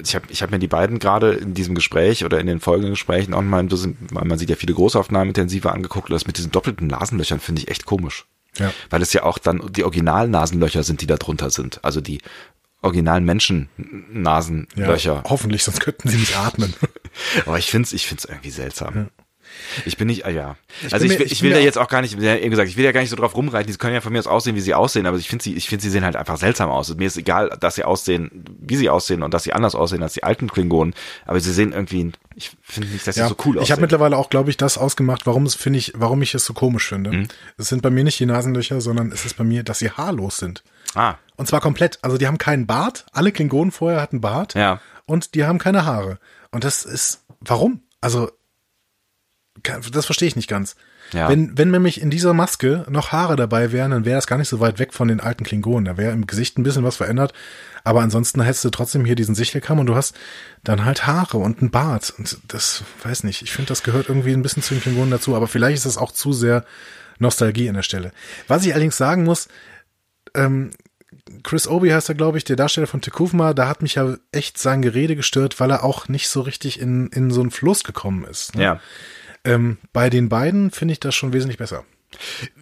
ich 0.04 0.16
habe 0.16 0.26
ich 0.30 0.42
hab 0.42 0.52
mir 0.52 0.60
die 0.60 0.68
beiden 0.68 1.00
gerade 1.00 1.34
in 1.34 1.54
diesem 1.54 1.76
Gespräch 1.76 2.26
oder 2.26 2.40
in 2.40 2.48
den 2.48 2.60
folgenden 2.60 2.92
Gesprächen 2.92 3.34
auch 3.34 3.42
mal, 3.42 3.64
man 4.12 4.38
sieht 4.38 4.50
ja 4.50 4.56
viele 4.56 4.74
Großaufnahmen 4.74 5.30
intensiver 5.30 5.74
angeguckt, 5.74 6.10
und 6.10 6.14
das 6.14 6.28
mit 6.28 6.38
diesen 6.38 6.52
doppelten 6.52 6.88
Nasenlöchern 6.88 7.40
finde 7.40 7.62
ich 7.62 7.68
echt 7.70 7.86
komisch. 7.86 8.26
Ja. 8.58 8.74
Weil 8.90 9.02
es 9.02 9.14
ja 9.14 9.24
auch 9.24 9.38
dann 9.38 9.62
die 9.72 9.84
Originalnasenlöcher 9.84 10.84
sind, 10.84 11.02
die 11.02 11.08
da 11.08 11.16
drunter 11.16 11.50
sind. 11.50 11.84
Also 11.84 12.02
die 12.02 12.20
originalen 12.82 13.24
Menschen-Nasenlöcher. 13.26 15.14
Ja, 15.14 15.30
hoffentlich, 15.30 15.64
sonst 15.64 15.80
könnten 15.80 16.10
sie 16.10 16.18
nicht 16.18 16.36
atmen. 16.36 16.74
Aber 17.46 17.58
ich 17.60 17.70
finde 17.70 17.86
es 17.86 17.94
ich 17.94 18.08
find's 18.08 18.26
irgendwie 18.26 18.50
seltsam. 18.50 18.96
Ja. 18.96 19.06
Ich 19.86 19.98
bin 19.98 20.08
nicht, 20.08 20.26
ah 20.26 20.30
ja. 20.30 20.56
Ich 20.86 20.94
also 20.94 21.06
ich, 21.06 21.12
mir- 21.12 21.20
will- 21.20 21.26
ich 21.26 21.32
ich 21.34 21.42
will 21.44 21.52
da 21.52 21.60
jetzt 21.60 21.78
auch 21.78 21.88
gar 21.88 22.02
nicht, 22.02 22.20
wie 22.20 22.26
eben 22.28 22.50
gesagt, 22.50 22.70
ich 22.70 22.78
will 22.78 22.86
ja 22.86 22.92
gar 22.92 23.02
nicht 23.02 23.10
so 23.10 23.16
drauf 23.16 23.36
rumreiten. 23.36 23.72
Die 23.72 23.78
können 23.78 23.94
ja 23.94 24.02
von 24.02 24.12
mir 24.12 24.20
aus 24.20 24.28
aussehen, 24.28 24.56
wie 24.56 24.62
sie 24.62 24.74
aussehen, 24.74 25.06
aber 25.06 25.18
ich 25.18 25.28
finde 25.30 25.44
sie, 25.44 25.56
ich 25.56 25.68
finde 25.70 25.84
sie 25.84 25.90
sehen 25.90 26.04
halt 26.06 26.16
einfach 26.16 26.38
seltsam 26.38 26.70
aus. 26.70 26.90
Und 26.90 26.98
mir 27.00 27.08
ist 27.08 27.18
egal, 27.18 27.50
dass 27.60 27.76
sie 27.76 27.84
aussehen, 27.84 28.44
wie 28.60 28.76
sie 28.76 28.90
aussehen 28.90 29.24
und 29.24 29.34
dass 29.34 29.44
sie 29.44 29.54
anders 29.54 29.76
aussehen 29.76 30.04
als 30.04 30.14
die 30.14 30.24
alten 30.24 30.50
Klingonen. 30.50 30.94
Aber 31.26 31.40
sie 31.40 31.54
sehen 31.54 31.72
irgendwie, 31.74 32.12
ich 32.36 32.52
finde 32.64 32.90
nicht, 32.90 33.06
dass 33.08 33.16
sie 33.16 33.22
Ja, 33.22 33.28
so 33.28 33.36
cool 33.46 33.56
aussehen. 33.58 33.64
ich 33.64 33.72
habe 33.72 33.82
mittlerweile 33.82 34.18
auch, 34.18 34.30
glaube 34.30 34.50
ich, 34.50 34.58
das 34.58 34.78
ausgemacht, 34.78 35.26
warum 35.26 35.46
es 35.46 35.56
finde 35.56 35.80
ich, 35.80 35.94
warum 35.96 36.22
ich 36.22 36.34
es 36.36 36.46
so 36.46 36.54
komisch 36.54 36.88
finde. 36.88 37.12
Mhm. 37.12 37.28
Es 37.58 37.70
sind 37.70 37.82
bei 37.82 37.90
mir 37.90 38.04
nicht 38.04 38.20
die 38.20 38.26
Nasenlöcher, 38.26 38.82
sondern 38.82 39.12
es 39.12 39.26
ist 39.26 39.38
bei 39.38 39.44
mir, 39.44 39.64
dass 39.64 39.80
sie 39.80 39.92
haarlos 39.92 40.38
sind. 40.38 40.64
ah, 40.96 41.16
Und 41.38 41.48
zwar 41.48 41.62
komplett. 41.62 42.00
Also 42.02 42.18
die 42.18 42.28
haben 42.28 42.38
keinen 42.38 42.68
Bart. 42.68 43.06
Alle 43.14 43.32
Klingonen 43.32 43.72
vorher 43.72 44.02
hatten 44.02 44.22
Bart. 44.22 44.54
Ja. 44.56 44.80
Und 45.06 45.36
die 45.36 45.44
haben 45.46 45.58
keine 45.60 45.86
Haare. 45.86 46.20
Und 46.52 46.64
das 46.64 46.86
ist, 46.86 47.22
warum? 47.40 47.82
Also, 48.02 48.30
das 49.92 50.06
verstehe 50.06 50.28
ich 50.28 50.36
nicht 50.36 50.50
ganz. 50.50 50.76
Ja. 51.14 51.28
Wenn, 51.28 51.58
wenn 51.58 51.72
nämlich 51.72 52.02
in 52.02 52.10
dieser 52.10 52.34
Maske 52.34 52.86
noch 52.90 53.12
Haare 53.12 53.36
dabei 53.36 53.72
wären, 53.72 53.92
dann 53.92 54.06
wäre 54.06 54.16
das 54.16 54.28
gar 54.28 54.38
nicht 54.38 54.48
so 54.48 54.60
weit 54.60 54.80
weg 54.80 54.94
von 54.94 55.08
den 55.08 55.20
alten 55.20 55.44
Klingonen. 55.44 55.86
Da 55.86 55.98
wäre 55.98 56.14
im 56.14 56.26
Gesicht 56.26 56.58
ein 56.58 56.64
bisschen 56.64 56.84
was 56.84 56.96
verändert. 56.96 57.34
Aber 57.84 58.02
ansonsten 58.02 58.42
hättest 58.42 58.64
du 58.64 58.70
trotzdem 58.70 59.06
hier 59.06 59.16
diesen 59.16 59.36
Sichelkamm 59.36 59.80
und 59.80 59.88
du 59.88 59.96
hast 59.96 60.16
dann 60.64 60.86
halt 60.86 61.08
Haare 61.08 61.38
und 61.38 61.60
einen 61.60 61.72
Bart. 61.72 62.14
Und 62.18 62.38
das, 62.48 62.84
weiß 63.04 63.24
nicht, 63.26 63.42
ich 63.42 63.52
finde, 63.52 63.70
das 63.70 63.84
gehört 63.84 64.08
irgendwie 64.08 64.32
ein 64.32 64.44
bisschen 64.44 64.64
zu 64.64 64.74
den 64.74 64.82
Klingonen 64.82 65.12
dazu. 65.12 65.36
Aber 65.36 65.48
vielleicht 65.48 65.78
ist 65.78 65.86
das 65.86 65.98
auch 65.98 66.12
zu 66.12 66.32
sehr 66.32 66.64
Nostalgie 67.20 67.68
an 67.68 67.76
der 67.76 67.84
Stelle. 67.84 68.12
Was 68.48 68.66
ich 68.66 68.74
allerdings 68.74 68.98
sagen 68.98 69.24
muss, 69.24 69.50
ähm, 70.34 70.72
Chris 71.44 71.68
Obi 71.68 71.90
heißt 71.90 72.10
er, 72.10 72.16
glaube 72.16 72.38
ich, 72.38 72.46
der 72.46 72.56
Darsteller 72.56 72.88
von 72.88 73.02
Tekufma, 73.02 73.54
da 73.54 73.68
hat 73.68 73.82
mich 73.82 73.96
ja 73.96 74.16
echt 74.32 74.58
sein 74.58 74.82
Gerede 74.82 75.16
gestört, 75.16 75.60
weil 75.60 75.72
er 75.72 75.84
auch 75.84 76.08
nicht 76.08 76.30
so 76.30 76.42
richtig 76.42 76.80
in, 76.80 77.08
in 77.08 77.32
so 77.32 77.42
einen 77.42 77.52
Fluss 77.52 77.84
gekommen 77.84 78.24
ist. 78.24 78.56
Ne? 78.56 78.64
ja. 78.64 78.80
Ähm, 79.44 79.78
bei 79.94 80.10
den 80.10 80.30
beiden 80.30 80.72
finde 80.72 80.94
ich 80.94 81.00
das 81.00 81.16
schon 81.16 81.34
wesentlich 81.34 81.58
besser. 81.58 81.84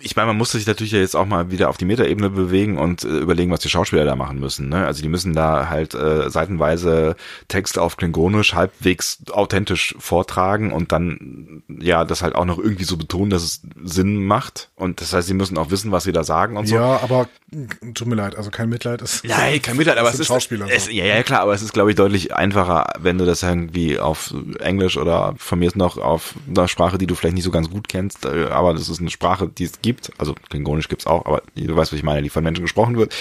Ich 0.02 0.16
meine, 0.16 0.28
man 0.28 0.38
muss 0.38 0.52
sich 0.52 0.66
natürlich 0.68 0.94
ja 0.94 1.00
jetzt 1.00 1.16
auch 1.16 1.26
mal 1.26 1.52
wieder 1.52 1.70
auf 1.70 1.78
die 1.78 1.86
Metaebene 1.86 2.30
bewegen 2.30 2.78
und 2.78 3.04
äh, 3.04 3.08
überlegen, 3.08 3.52
was 3.52 3.60
die 3.60 3.70
Schauspieler 3.70 4.06
da 4.06 4.16
machen 4.16 4.40
müssen. 4.40 4.70
Ne? 4.70 4.86
Also 4.86 5.02
die 5.02 5.10
müssen 5.10 5.34
da 5.34 5.70
halt 5.70 5.94
äh, 5.94 6.30
seitenweise 6.30 7.16
Texte 7.48 7.82
auf 7.82 7.98
Klingonisch 7.98 8.54
halbwegs 8.54 9.20
authentisch 9.32 9.96
vortragen 10.00 10.72
und 10.72 10.92
dann 10.92 11.64
ja 11.80 12.06
das 12.06 12.22
halt 12.22 12.36
auch 12.36 12.46
noch 12.46 12.58
irgendwie 12.58 12.84
so 12.84 12.98
betonen, 12.98 13.30
dass 13.30 13.44
es 13.44 13.62
Sinn 13.84 14.26
macht. 14.26 14.70
Und 14.76 15.02
das 15.02 15.14
heißt, 15.14 15.28
sie 15.28 15.34
müssen 15.34 15.58
auch 15.58 15.72
wissen, 15.72 15.92
was 15.92 16.04
sie 16.04 16.12
da 16.12 16.24
sagen 16.24 16.58
und 16.58 16.68
so. 16.68 16.76
Ja, 16.76 17.00
aber 17.02 17.28
tut 17.94 18.08
mir 18.08 18.16
leid, 18.16 18.36
also 18.36 18.52
kein 18.52 18.70
Mitleid. 18.70 19.02
Es, 19.02 19.24
Nein, 19.24 19.62
kein 19.62 19.78
Mitleid, 19.78 19.98
aber 19.98 20.10
es 20.10 20.20
ist 20.20 20.28
Schauspieler. 20.28 20.68
Es, 20.70 20.86
so. 20.86 20.92
ja, 20.92 21.06
ja, 21.06 21.24
klar, 21.24 21.42
aber 21.42 21.54
es 21.54 21.62
ist, 21.62 21.74
glaube 21.74 21.90
ich, 21.90 21.96
deutlich 21.96 22.36
einfacher, 22.36 22.94
wenn 23.00 23.18
du 23.18 23.26
das 23.26 23.44
irgendwie 23.44 24.00
auf 24.00 24.34
Englisch 24.60 24.98
oder 24.98 25.34
von 25.38 25.60
mir 25.60 25.68
ist 25.68 25.76
noch 25.76 25.98
auf 25.98 26.36
einer 26.48 26.68
Sprache, 26.68 26.98
die 26.98 27.08
du 27.08 27.16
vielleicht 27.16 27.36
nicht 27.36 27.44
so 27.44 27.52
ganz 27.52 27.70
gut 27.70 27.88
kennst, 27.88 28.26
äh, 28.26 28.48
aber 28.50 28.74
das 28.74 28.90
ist 28.90 29.00
eine 29.00 29.10
Sprache, 29.10 29.39
die 29.48 29.64
es 29.64 29.82
gibt. 29.82 30.12
Also 30.18 30.36
Klingonisch 30.50 30.88
gibt's 30.88 31.08
auch, 31.08 31.26
aber 31.26 31.42
du 31.56 31.76
weißt, 31.76 31.92
was 31.92 31.98
ich 31.98 32.04
meine, 32.04 32.22
die 32.22 32.30
von 32.30 32.44
Menschen 32.44 32.62
gesprochen 32.64 32.98
wird. 32.98 33.16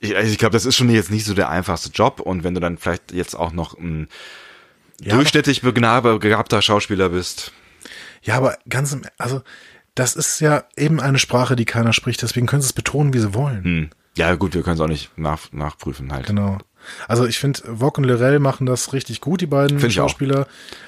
Ich, 0.00 0.16
also 0.16 0.30
ich 0.32 0.38
glaube, 0.38 0.52
das 0.52 0.64
ist 0.66 0.76
schon 0.76 0.88
jetzt 0.90 1.10
nicht 1.10 1.24
so 1.26 1.34
der 1.34 1.50
einfachste 1.50 1.90
Job 1.90 2.20
und 2.20 2.42
wenn 2.44 2.54
du 2.54 2.60
dann 2.60 2.78
vielleicht 2.78 3.12
jetzt 3.12 3.34
auch 3.34 3.52
noch 3.52 3.76
ein 3.78 4.08
Ja, 5.00 5.14
durchschnittlich 5.14 5.62
begabter 5.62 6.62
Schauspieler 6.62 7.10
bist. 7.10 7.52
Ja, 8.22 8.36
aber 8.36 8.58
ganz, 8.68 8.92
im- 8.92 9.02
also 9.18 9.42
das 9.94 10.16
ist 10.16 10.40
ja 10.40 10.64
eben 10.76 11.00
eine 11.00 11.18
Sprache, 11.18 11.56
die 11.56 11.64
keiner 11.64 11.92
spricht, 11.92 12.22
deswegen 12.22 12.46
können 12.46 12.62
sie 12.62 12.66
es 12.66 12.72
betonen, 12.72 13.12
wie 13.12 13.18
sie 13.18 13.34
wollen. 13.34 13.64
Hm. 13.64 13.90
Ja, 14.16 14.34
gut, 14.34 14.54
wir 14.54 14.62
können 14.62 14.74
es 14.74 14.80
auch 14.80 14.88
nicht 14.88 15.10
nach, 15.16 15.52
nachprüfen 15.52 16.12
halt. 16.12 16.26
Genau. 16.26 16.58
Also 17.08 17.26
ich 17.26 17.38
finde, 17.38 17.60
Wok 17.66 17.98
und 17.98 18.04
Lorel 18.04 18.38
machen 18.38 18.66
das 18.66 18.92
richtig 18.92 19.20
gut, 19.20 19.40
die 19.40 19.46
beiden 19.46 19.78
Find 19.78 19.92
ich 19.92 20.00
auch. 20.00 20.08
Schauspieler. 20.08 20.46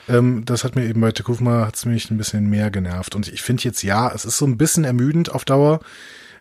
Ähm, 0.09 0.45
das 0.45 0.65
hat 0.65 0.77
mir 0.77 0.87
eben 0.87 1.01
bei 1.01 1.13
Tekufma 1.13 1.67
hat's 1.67 1.85
mich 1.85 2.11
ein 2.11 2.19
bisschen 2.19 2.49
mehr 2.49 2.71
genervt. 2.71 3.15
Und 3.15 3.29
ich 3.29 3.43
finde 3.43 3.63
jetzt, 3.65 3.83
ja, 3.83 4.13
es 4.13 4.25
ist 4.25 4.39
so 4.39 4.47
ein 4.47 4.59
bisschen 4.59 4.85
ermüdend 4.85 5.33
auf 5.33 5.45
Dauer, 5.45 5.81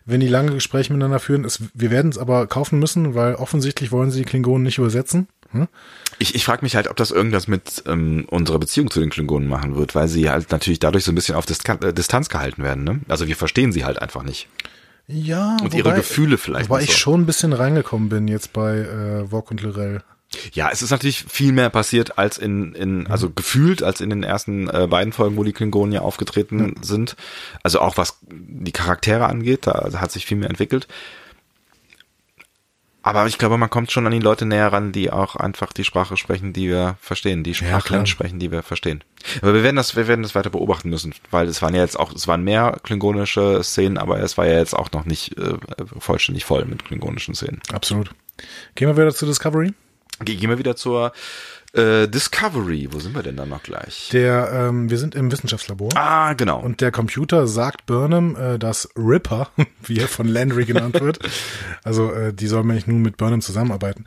wenn 0.04 0.20
die 0.20 0.28
lange 0.28 0.52
Gespräche 0.52 0.92
miteinander 0.92 1.20
führen. 1.20 1.44
Es, 1.44 1.60
wir 1.74 1.90
werden 1.90 2.10
es 2.10 2.18
aber 2.18 2.46
kaufen 2.46 2.78
müssen, 2.78 3.14
weil 3.14 3.34
offensichtlich 3.34 3.92
wollen 3.92 4.10
sie 4.10 4.20
die 4.20 4.24
Klingonen 4.24 4.62
nicht 4.62 4.78
übersetzen. 4.78 5.28
Hm? 5.52 5.68
Ich, 6.18 6.34
ich 6.34 6.44
frage 6.44 6.64
mich 6.64 6.76
halt, 6.76 6.88
ob 6.88 6.96
das 6.96 7.10
irgendwas 7.10 7.46
mit 7.46 7.84
ähm, 7.86 8.24
unserer 8.28 8.58
Beziehung 8.58 8.90
zu 8.90 9.00
den 9.00 9.10
Klingonen 9.10 9.48
machen 9.48 9.76
wird, 9.76 9.94
weil 9.94 10.08
sie 10.08 10.30
halt 10.30 10.50
natürlich 10.50 10.80
dadurch 10.80 11.04
so 11.04 11.12
ein 11.12 11.14
bisschen 11.14 11.34
auf 11.34 11.46
Distan 11.46 11.80
äh, 11.82 11.92
Distanz 11.92 12.28
gehalten 12.28 12.62
werden. 12.62 12.84
Ne? 12.84 13.00
Also 13.08 13.28
wir 13.28 13.36
verstehen 13.36 13.72
sie 13.72 13.84
halt 13.84 14.00
einfach 14.00 14.22
nicht. 14.22 14.48
Ja, 15.06 15.56
Und 15.62 15.74
ihre 15.74 15.94
Gefühle 15.94 16.38
vielleicht 16.38 16.70
Wobei 16.70 16.82
ich 16.82 16.92
so. 16.92 16.96
schon 16.96 17.22
ein 17.22 17.26
bisschen 17.26 17.52
reingekommen 17.52 18.08
bin 18.08 18.28
jetzt 18.28 18.52
bei 18.52 18.78
äh, 18.78 19.30
Wok 19.30 19.50
und 19.50 19.62
Lorel. 19.62 20.02
Ja, 20.52 20.70
es 20.72 20.80
ist 20.80 20.90
natürlich 20.90 21.24
viel 21.28 21.52
mehr 21.52 21.68
passiert 21.68 22.18
als 22.18 22.38
in, 22.38 22.74
in 22.74 23.06
also 23.06 23.28
gefühlt 23.30 23.82
als 23.82 24.00
in 24.00 24.08
den 24.08 24.22
ersten 24.22 24.68
äh, 24.68 24.86
beiden 24.88 25.12
Folgen, 25.12 25.36
wo 25.36 25.44
die 25.44 25.52
Klingonen 25.52 25.92
ja 25.92 26.00
aufgetreten 26.00 26.76
sind. 26.80 27.16
Also 27.62 27.80
auch 27.80 27.98
was 27.98 28.18
die 28.30 28.72
Charaktere 28.72 29.26
angeht, 29.26 29.66
da 29.66 29.90
hat 30.00 30.10
sich 30.10 30.24
viel 30.24 30.38
mehr 30.38 30.48
entwickelt. 30.48 30.88
Aber 33.02 33.26
ich 33.26 33.38
glaube, 33.38 33.58
man 33.58 33.68
kommt 33.68 33.90
schon 33.90 34.06
an 34.06 34.12
die 34.12 34.20
Leute 34.20 34.46
näher 34.46 34.72
ran, 34.72 34.92
die 34.92 35.10
auch 35.10 35.34
einfach 35.34 35.72
die 35.72 35.84
Sprache 35.84 36.16
sprechen, 36.16 36.52
die 36.52 36.68
wir 36.68 36.96
verstehen, 37.00 37.42
die 37.42 37.52
klar. 37.52 37.80
Sprachlen 37.80 38.06
sprechen, 38.06 38.38
die 38.38 38.52
wir 38.52 38.62
verstehen. 38.62 39.02
Aber 39.40 39.54
wir 39.54 39.62
werden 39.62 39.76
das, 39.76 39.96
wir 39.96 40.06
werden 40.06 40.22
das 40.22 40.34
weiter 40.34 40.50
beobachten 40.50 40.88
müssen, 40.88 41.14
weil 41.30 41.48
es 41.48 41.62
waren 41.62 41.74
ja 41.74 41.82
jetzt 41.82 41.98
auch, 41.98 42.12
es 42.12 42.28
waren 42.28 42.44
mehr 42.44 42.78
klingonische 42.82 43.62
Szenen, 43.62 43.98
aber 43.98 44.20
es 44.20 44.38
war 44.38 44.46
ja 44.46 44.58
jetzt 44.58 44.74
auch 44.76 44.92
noch 44.92 45.04
nicht 45.04 45.36
äh, 45.36 45.58
vollständig 45.98 46.44
voll 46.44 46.64
mit 46.64 46.84
klingonischen 46.84 47.34
Szenen. 47.34 47.60
Absolut. 47.72 48.10
Gehen 48.74 48.88
wir 48.88 48.96
wieder 48.96 49.14
zu 49.14 49.26
Discovery. 49.26 49.74
Ge- 50.24 50.36
Gehen 50.36 50.50
wir 50.50 50.58
wieder 50.58 50.76
zur 50.76 51.12
äh, 51.74 52.06
Discovery. 52.08 52.88
Wo 52.90 52.98
sind 53.00 53.14
wir 53.14 53.22
denn 53.22 53.36
dann 53.36 53.48
noch 53.48 53.62
gleich? 53.62 54.10
Der, 54.12 54.50
ähm, 54.52 54.90
wir 54.90 54.98
sind 54.98 55.14
im 55.14 55.30
Wissenschaftslabor. 55.32 55.90
ah, 55.96 56.34
genau. 56.34 56.60
Und 56.60 56.80
der 56.80 56.90
Computer 56.92 57.46
sagt 57.46 57.86
Burnham, 57.86 58.36
äh, 58.36 58.58
dass 58.58 58.88
Ripper, 58.96 59.48
wie 59.84 59.98
er 59.98 60.08
von 60.08 60.26
Landry 60.28 60.64
genannt 60.66 61.00
wird, 61.00 61.18
also 61.84 62.12
äh, 62.12 62.32
die 62.34 62.46
soll 62.46 62.64
nämlich 62.64 62.86
nun 62.86 63.00
mit 63.02 63.16
Burnham 63.16 63.40
zusammenarbeiten, 63.40 64.04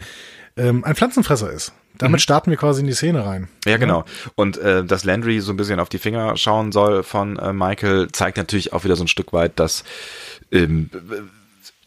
ähm, 0.57 0.83
ein 0.83 0.95
Pflanzenfresser 0.95 1.51
ist. 1.51 1.73
Damit 1.97 2.19
starten 2.21 2.49
wir 2.49 2.57
quasi 2.57 2.81
in 2.81 2.87
die 2.87 2.93
Szene 2.93 3.25
rein. 3.25 3.47
ja, 3.65 3.77
genau. 3.77 4.03
Und 4.35 4.57
äh, 4.57 4.83
dass 4.83 5.05
Landry 5.05 5.39
so 5.39 5.53
ein 5.53 5.57
bisschen 5.57 5.79
auf 5.79 5.87
die 5.87 5.97
Finger 5.97 6.35
schauen 6.35 6.73
soll 6.73 7.03
von 7.03 7.39
äh, 7.39 7.53
Michael, 7.53 8.09
zeigt 8.11 8.35
natürlich 8.37 8.73
auch 8.73 8.83
wieder 8.83 8.97
so 8.97 9.05
ein 9.05 9.07
Stück 9.07 9.31
weit, 9.31 9.59
dass 9.59 9.85
ähm, 10.51 10.89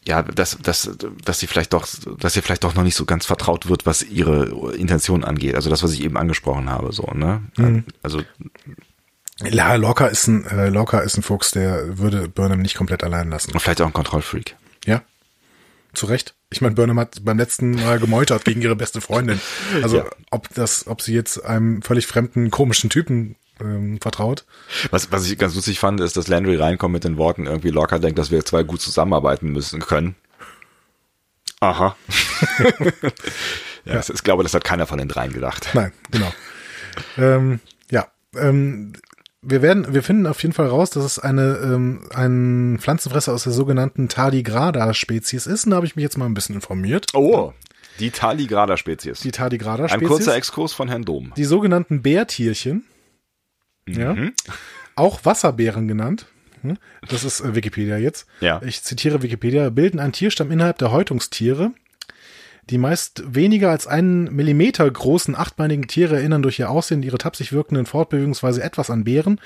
ja, 0.05 0.21
dass, 0.23 0.57
dass, 0.57 0.89
dass 1.23 1.39
sie 1.39 1.47
vielleicht 1.47 1.73
doch, 1.73 1.87
dass 2.19 2.35
ihr 2.35 2.41
vielleicht 2.43 2.63
doch 2.63 2.73
noch 2.75 2.83
nicht 2.83 2.95
so 2.95 3.05
ganz 3.05 3.25
vertraut 3.25 3.69
wird, 3.69 3.85
was 3.85 4.01
ihre 4.03 4.73
Intention 4.75 5.23
angeht. 5.23 5.55
Also 5.55 5.69
das, 5.69 5.83
was 5.83 5.91
ich 5.93 6.01
eben 6.03 6.17
angesprochen 6.17 6.69
habe, 6.69 6.91
so, 6.93 7.03
ne? 7.13 7.43
Also, 8.01 8.21
Ja, 9.43 9.75
Locker 9.75 10.09
ist 10.09 10.27
ein, 10.27 10.45
äh, 10.45 10.69
Locker 10.69 11.03
ist 11.03 11.17
ein 11.17 11.23
Fuchs, 11.23 11.51
der 11.51 11.97
würde 11.97 12.27
Burnham 12.27 12.61
nicht 12.61 12.75
komplett 12.75 13.03
allein 13.03 13.29
lassen. 13.29 13.57
vielleicht 13.57 13.81
auch 13.81 13.87
ein 13.87 13.93
Kontrollfreak. 13.93 14.55
Ja. 14.85 15.01
Zu 15.93 16.05
Recht. 16.07 16.35
Ich 16.51 16.61
meine, 16.61 16.75
Burnham 16.75 16.99
hat 16.99 17.23
beim 17.23 17.37
letzten 17.37 17.71
Mal 17.71 17.99
gemeutert 17.99 18.43
gegen 18.45 18.61
ihre 18.61 18.75
beste 18.75 19.01
Freundin. 19.01 19.39
Also 19.81 19.97
Ja. 19.99 20.05
ob 20.31 20.49
das, 20.53 20.87
ob 20.87 21.01
sie 21.01 21.13
jetzt 21.13 21.43
einem 21.43 21.81
völlig 21.81 22.05
fremden, 22.07 22.51
komischen 22.51 22.89
Typen 22.89 23.35
ähm, 23.61 23.99
vertraut. 24.01 24.45
Was, 24.91 25.11
was 25.11 25.29
ich 25.29 25.37
ganz 25.37 25.55
lustig 25.55 25.79
fand, 25.79 25.99
ist, 26.01 26.17
dass 26.17 26.27
Landry 26.27 26.55
reinkommt 26.57 26.93
mit 26.93 27.03
den 27.03 27.17
Worten, 27.17 27.45
irgendwie 27.45 27.69
locker 27.69 27.99
denkt, 27.99 28.17
dass 28.19 28.31
wir 28.31 28.43
zwei 28.45 28.63
gut 28.63 28.81
zusammenarbeiten 28.81 29.49
müssen 29.51 29.79
können. 29.81 30.15
Aha. 31.61 31.95
ja, 33.85 33.99
ist- 33.99 34.09
Ich 34.09 34.23
glaube, 34.23 34.43
das 34.43 34.53
hat 34.53 34.63
keiner 34.63 34.87
von 34.87 34.97
den 34.97 35.07
dreien 35.07 35.33
gedacht. 35.33 35.69
Nein, 35.73 35.91
genau. 36.11 36.31
ähm, 37.17 37.59
ja, 37.91 38.07
ähm, 38.35 38.93
wir 39.41 39.61
werden, 39.61 39.93
wir 39.93 40.03
finden 40.03 40.27
auf 40.27 40.41
jeden 40.41 40.53
Fall 40.53 40.67
raus, 40.67 40.89
dass 40.89 41.03
es 41.05 41.19
eine 41.19 41.57
ähm, 41.63 42.07
ein 42.13 42.77
Pflanzenfresser 42.79 43.33
aus 43.33 43.43
der 43.43 43.53
sogenannten 43.53 44.09
Tardigrada-Spezies 44.09 45.47
ist. 45.47 45.65
Und 45.65 45.71
da 45.71 45.77
habe 45.77 45.85
ich 45.85 45.95
mich 45.95 46.03
jetzt 46.03 46.17
mal 46.17 46.25
ein 46.25 46.33
bisschen 46.33 46.55
informiert. 46.55 47.07
Oh, 47.13 47.53
die 47.99 48.11
Taligrada-Spezies. 48.11 49.19
Die 49.21 49.29
Ein 49.29 49.33
Tardigrada-Spezies. 49.33 50.07
kurzer 50.07 50.35
Exkurs 50.35 50.73
von 50.73 50.87
Herrn 50.89 51.03
Dom. 51.03 51.33
die 51.37 51.45
sogenannten 51.45 52.01
Bärtierchen, 52.01 52.83
ja, 53.97 54.15
auch 54.95 55.25
Wasserbären 55.25 55.87
genannt. 55.87 56.25
hm, 56.61 56.77
Das 57.07 57.23
ist 57.23 57.41
äh, 57.41 57.55
Wikipedia 57.55 57.97
jetzt. 57.97 58.27
Ja. 58.41 58.61
Ich 58.63 58.83
zitiere 58.83 59.21
Wikipedia, 59.21 59.69
bilden 59.69 59.99
einen 59.99 60.13
Tierstamm 60.13 60.51
innerhalb 60.51 60.77
der 60.77 60.91
Häutungstiere. 60.91 61.71
Die 62.69 62.77
meist 62.77 63.23
weniger 63.25 63.71
als 63.71 63.87
einen 63.87 64.35
Millimeter 64.35 64.89
großen 64.89 65.35
achtbeinigen 65.35 65.87
Tiere 65.87 66.17
erinnern 66.17 66.43
durch 66.43 66.59
ihr 66.59 66.69
Aussehen 66.69 66.99
und 66.99 67.03
ihre 67.03 67.17
tapsig 67.17 67.51
wirkenden 67.51 67.87
Fortbewegungsweise 67.87 68.61
etwas 68.61 68.91
an 68.91 69.05
Bären, 69.05 69.41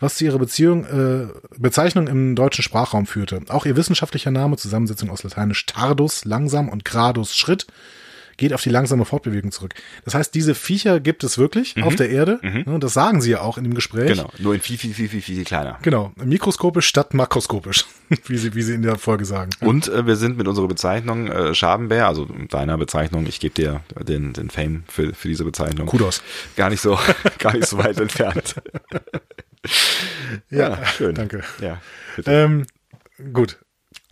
was 0.00 0.14
zu 0.14 0.24
ihrer 0.24 0.38
Beziehung, 0.38 0.86
äh, 0.86 1.26
Bezeichnung 1.58 2.08
im 2.08 2.34
deutschen 2.34 2.62
Sprachraum 2.62 3.06
führte. 3.06 3.42
Auch 3.48 3.66
ihr 3.66 3.76
wissenschaftlicher 3.76 4.30
Name, 4.30 4.56
Zusammensetzung 4.56 5.10
aus 5.10 5.22
Lateinisch 5.22 5.66
tardus, 5.66 6.24
langsam 6.24 6.70
und 6.70 6.84
gradus, 6.86 7.36
Schritt, 7.36 7.66
geht 8.42 8.52
auf 8.52 8.60
die 8.62 8.70
langsame 8.70 9.04
Fortbewegung 9.04 9.52
zurück. 9.52 9.72
Das 10.04 10.14
heißt, 10.14 10.34
diese 10.34 10.56
Viecher 10.56 10.98
gibt 10.98 11.22
es 11.22 11.38
wirklich 11.38 11.80
auf 11.80 11.94
der 11.94 12.10
Erde. 12.10 12.40
Ne, 12.42 12.78
Das 12.80 12.92
sagen 12.92 13.20
sie 13.20 13.30
ja 13.30 13.40
auch 13.40 13.56
in 13.56 13.62
dem 13.62 13.72
Gespräch. 13.72 14.08
Genau, 14.08 14.30
nur 14.40 14.52
in 14.52 14.60
viel, 14.60 14.76
viel, 14.76 14.92
viel, 14.94 15.08
viel, 15.08 15.22
viel 15.22 15.44
kleiner. 15.44 15.78
Genau. 15.82 16.12
Mikroskopisch 16.16 16.88
statt 16.88 17.14
makroskopisch, 17.14 17.84
wie 18.26 18.36
sie, 18.36 18.56
wie 18.56 18.62
sie 18.62 18.74
in 18.74 18.82
der 18.82 18.98
Folge 18.98 19.24
sagen. 19.26 19.50
Und 19.60 19.86
äh, 19.86 20.06
wir 20.06 20.16
sind 20.16 20.36
mit 20.36 20.48
unserer 20.48 20.66
Bezeichnung 20.66 21.28
äh, 21.28 21.54
Schabenbär, 21.54 22.08
also 22.08 22.24
deiner 22.50 22.76
Bezeichnung, 22.76 23.26
ich 23.26 23.38
gebe 23.38 23.54
dir 23.54 23.80
den, 24.00 24.32
den 24.32 24.50
Fame 24.50 24.82
für, 24.88 25.14
für 25.14 25.28
diese 25.28 25.44
Bezeichnung. 25.44 25.86
Kudos. 25.86 26.20
Gar 26.56 26.70
nicht 26.70 26.80
so, 26.80 26.98
gar 27.38 27.52
nicht 27.54 27.68
so 27.68 27.78
weit 27.78 27.98
entfernt. 28.00 28.56
Ja, 30.50 30.84
schön. 30.86 31.14
danke. 31.14 31.42
Ja, 31.60 31.80
bitte. 32.16 32.32
Ähm, 32.32 32.66
gut. 33.32 33.58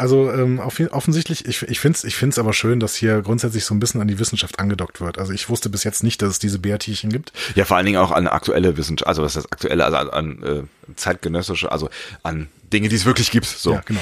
Also 0.00 0.32
ähm, 0.32 0.60
offensichtlich, 0.60 1.46
ich, 1.46 1.62
ich 1.62 1.78
finde 1.78 1.96
es 1.96 2.04
ich 2.04 2.16
find's 2.16 2.38
aber 2.38 2.54
schön, 2.54 2.80
dass 2.80 2.94
hier 2.94 3.20
grundsätzlich 3.20 3.66
so 3.66 3.74
ein 3.74 3.80
bisschen 3.80 4.00
an 4.00 4.08
die 4.08 4.18
Wissenschaft 4.18 4.58
angedockt 4.58 5.00
wird. 5.00 5.18
Also 5.18 5.32
ich 5.32 5.50
wusste 5.50 5.68
bis 5.68 5.84
jetzt 5.84 6.02
nicht, 6.02 6.22
dass 6.22 6.30
es 6.30 6.38
diese 6.38 6.58
Bärtierchen 6.58 7.10
gibt. 7.10 7.32
Ja, 7.54 7.66
vor 7.66 7.76
allen 7.76 7.84
Dingen 7.84 7.98
auch 7.98 8.10
an 8.10 8.26
aktuelle 8.26 8.78
Wissenschaft, 8.78 9.06
also 9.06 9.22
was 9.22 9.36
heißt 9.36 9.52
aktuelle, 9.52 9.84
also 9.84 9.98
an, 9.98 10.08
an 10.10 10.42
äh, 10.42 10.62
zeitgenössische, 10.96 11.70
also 11.72 11.88
an 12.22 12.48
Dinge, 12.72 12.88
die 12.88 12.94
es 12.94 13.04
wirklich 13.04 13.32
gibt. 13.32 13.46
So. 13.46 13.72
Ja, 13.72 13.82
genau. 13.84 14.00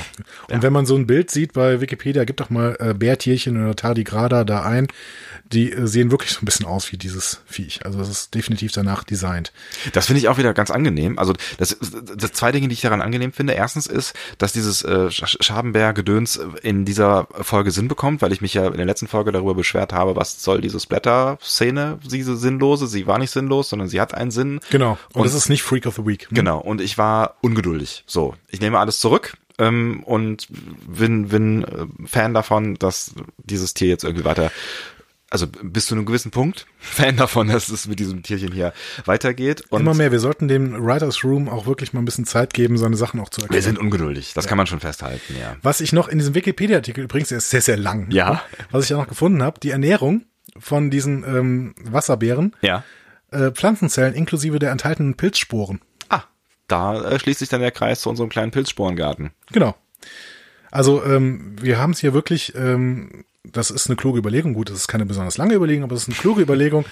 Und 0.51 0.63
wenn 0.63 0.73
man 0.75 0.85
so 0.85 0.95
ein 0.95 1.07
Bild 1.07 1.31
sieht 1.31 1.55
bei 1.55 1.81
Wikipedia, 1.81 2.25
gibt 2.25 2.41
doch 2.41 2.51
mal 2.51 2.77
äh, 2.81 2.93
Bärtierchen 2.93 3.63
oder 3.63 3.75
Tardigrada 3.75 4.45
da 4.45 4.63
ein. 4.63 4.89
Die 5.51 5.73
äh, 5.73 5.87
sehen 5.87 6.11
wirklich 6.11 6.33
so 6.33 6.43
ein 6.43 6.45
bisschen 6.45 6.67
aus 6.67 6.93
wie 6.93 6.99
dieses 6.99 7.41
Viech. 7.47 7.87
Also 7.87 7.99
es 8.01 8.11
ist 8.11 8.35
definitiv 8.35 8.73
danach 8.73 9.05
designt. 9.05 9.55
Das 9.95 10.05
finde 10.05 10.21
ich 10.21 10.29
auch 10.29 10.37
wieder 10.37 10.53
ganz 10.53 10.71
angenehm. 10.71 11.19
Also 11.19 11.33
das, 11.57 11.79
das 12.15 12.33
zwei 12.33 12.53
Dinge, 12.53 12.69
die 12.69 12.75
ich 12.75 12.83
daran 12.83 13.01
angenehm 13.01 13.33
finde. 13.33 13.55
Erstens 13.55 13.87
ist, 13.87 14.13
dass 14.37 14.53
dieses 14.53 14.83
äh, 14.83 15.07
Sch- 15.09 15.43
Schabenbär-Gedöns 15.43 16.39
in 16.63 16.85
dieser 16.85 17.27
Folge 17.41 17.71
Sinn 17.71 17.89
bekommt, 17.89 18.21
weil 18.21 18.33
ich 18.35 18.43
mich 18.43 18.53
ja 18.53 18.67
in 18.67 18.77
der 18.77 18.85
letzten 18.85 19.09
Folge 19.09 19.33
darüber 19.33 19.55
beschwert 19.55 19.95
habe, 19.95 20.15
was 20.17 20.45
soll 20.45 20.61
diese 20.61 20.79
Splatter-Szene, 20.79 21.99
diese 22.11 22.37
sinnlose. 22.37 22.87
Sie 22.87 23.07
war 23.07 23.19
nicht 23.19 23.31
sinnlos, 23.31 23.71
sondern 23.71 23.89
sie 23.89 24.01
hat 24.03 24.13
einen 24.13 24.31
Sinn. 24.31 24.61
Genau. 24.71 24.99
Und, 25.15 25.21
Und- 25.23 25.25
das 25.27 25.35
ist 25.35 25.49
nicht 25.49 25.63
Freak 25.63 25.87
of 25.87 25.95
the 25.97 26.05
Week. 26.07 26.29
Genau, 26.31 26.59
und 26.59 26.78
ich 26.81 26.99
war 26.99 27.37
ungeduldig. 27.41 28.05
So, 28.07 28.35
ich 28.49 28.61
nehme 28.61 28.79
alles 28.79 28.99
zurück 29.01 29.37
ähm, 29.59 30.03
und 30.05 30.47
bin, 30.87 31.29
bin 31.29 31.65
äh, 31.65 31.87
Fan 32.07 32.35
davon, 32.35 32.75
dass 32.77 33.15
dieses 33.39 33.75
Tier 33.75 33.89
jetzt 33.89 34.05
irgendwie 34.05 34.25
weiter, 34.25 34.51
also 35.31 35.47
bis 35.47 35.87
zu 35.87 35.95
einem 35.95 36.07
gewissen 36.07 36.31
Punkt, 36.31 36.67
Fan 36.79 37.17
davon, 37.17 37.49
dass 37.49 37.69
es 37.69 37.87
mit 37.87 37.99
diesem 38.01 38.23
Tierchen 38.23 38.53
hier 38.53 38.73
weitergeht. 39.05 39.65
Und 39.69 39.81
Immer 39.83 39.95
mehr. 39.95 40.11
Wir 40.13 40.21
sollten 40.21 40.49
dem 40.49 40.75
Writers 40.85 41.23
Room 41.25 41.49
auch 41.49 41.67
wirklich 41.67 41.93
mal 41.93 42.01
ein 42.01 42.05
bisschen 42.07 42.25
Zeit 42.25 42.55
geben, 42.55 42.79
seine 42.79 42.97
Sachen 42.97 43.21
auch 43.21 43.29
zu 43.29 43.41
erklären. 43.43 43.55
wir 43.59 43.63
sind 43.63 43.79
ungeduldig, 43.79 44.33
das 44.35 44.47
kann 44.47 44.57
man 44.57 44.67
schon 44.67 44.81
festhalten, 44.81 45.35
ja. 45.39 45.57
Was 45.63 45.81
ich 45.81 45.93
noch 45.93 46.09
in 46.09 46.19
diesem 46.19 46.35
Wikipedia-Artikel, 46.35 47.05
übrigens, 47.05 47.29
der 47.31 47.39
ist 47.39 47.51
sehr, 47.51 47.61
sehr 47.63 47.77
lang. 47.77 48.11
Ja. 48.11 48.43
Was 48.71 48.85
ich 48.85 48.91
ja 48.91 48.97
noch 48.97 49.09
gefunden 49.09 49.43
habe, 49.43 49.61
die 49.61 49.71
Ernährung 49.71 50.23
von 50.59 50.91
diesen 50.91 51.25
ähm, 51.25 51.75
Wasserbären, 51.85 52.57
Ja. 52.63 52.83
äh, 53.31 53.51
Pflanzenzellen 53.51 54.15
inklusive 54.15 54.59
der 54.59 54.71
enthaltenen 54.73 55.15
Pilzsporen. 55.17 55.81
Da 56.69 57.03
äh, 57.03 57.19
schließt 57.19 57.41
sich 57.41 57.49
dann 57.49 57.61
der 57.61 57.71
Kreis 57.71 58.01
zu 58.01 58.11
unserem 58.11 58.29
kleinen 58.29 58.53
Pilzsporengarten. 58.53 59.31
Genau. 59.51 59.75
Also 60.71 61.03
ähm, 61.05 61.57
wir 61.61 61.79
haben 61.79 61.93
es 61.93 62.01
hier 62.01 62.15
wirklich, 62.15 62.55
ähm, 62.55 63.25
das 63.43 63.71
ist 63.71 63.87
eine 63.89 63.97
kluge 63.97 64.19
Überlegung, 64.19 64.53
gut, 64.55 64.69
das 64.71 64.77
ist 64.77 64.89
keine 64.89 65.07
besonders 65.07 65.39
lange 65.39 65.55
Überlegung, 65.55 65.85
aber 65.85 65.97
es 65.97 66.03
ist 66.03 66.09
eine 66.09 66.19
kluge 66.19 66.43
Überlegung, 66.43 66.85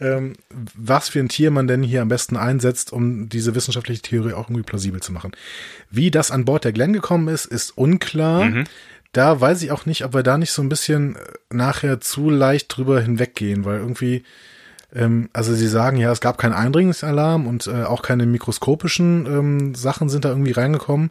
ähm, 0.00 0.34
was 0.74 1.08
für 1.08 1.20
ein 1.20 1.28
Tier 1.28 1.50
man 1.50 1.66
denn 1.66 1.82
hier 1.82 2.02
am 2.02 2.08
besten 2.08 2.36
einsetzt, 2.36 2.92
um 2.92 3.28
diese 3.28 3.54
wissenschaftliche 3.54 4.02
Theorie 4.02 4.32
auch 4.34 4.48
irgendwie 4.48 4.62
plausibel 4.62 5.02
zu 5.02 5.12
machen. 5.12 5.32
Wie 5.90 6.10
das 6.10 6.30
an 6.30 6.44
Bord 6.44 6.64
der 6.64 6.72
Glenn 6.72 6.92
gekommen 6.92 7.28
ist, 7.28 7.46
ist 7.46 7.76
unklar. 7.76 8.64
Da 9.12 9.40
weiß 9.40 9.62
ich 9.62 9.70
auch 9.70 9.86
nicht, 9.86 10.04
ob 10.04 10.12
wir 10.12 10.24
da 10.24 10.36
nicht 10.38 10.50
so 10.50 10.60
ein 10.60 10.68
bisschen 10.68 11.14
äh, 11.14 11.20
nachher 11.50 12.00
zu 12.00 12.30
leicht 12.30 12.76
drüber 12.76 13.00
hinweggehen, 13.00 13.64
weil 13.64 13.78
irgendwie, 13.78 14.24
ähm, 14.94 15.28
also 15.32 15.54
sie 15.54 15.68
sagen 15.68 15.96
ja, 15.96 16.10
es 16.12 16.20
gab 16.20 16.38
keinen 16.38 16.52
Eindringlichsalarm 16.54 17.46
und 17.46 17.66
äh, 17.66 17.84
auch 17.84 18.02
keine 18.02 18.26
mikroskopischen 18.26 19.26
ähm, 19.26 19.74
Sachen 19.74 20.08
sind 20.08 20.24
da 20.24 20.30
irgendwie 20.30 20.52
reingekommen. 20.52 21.10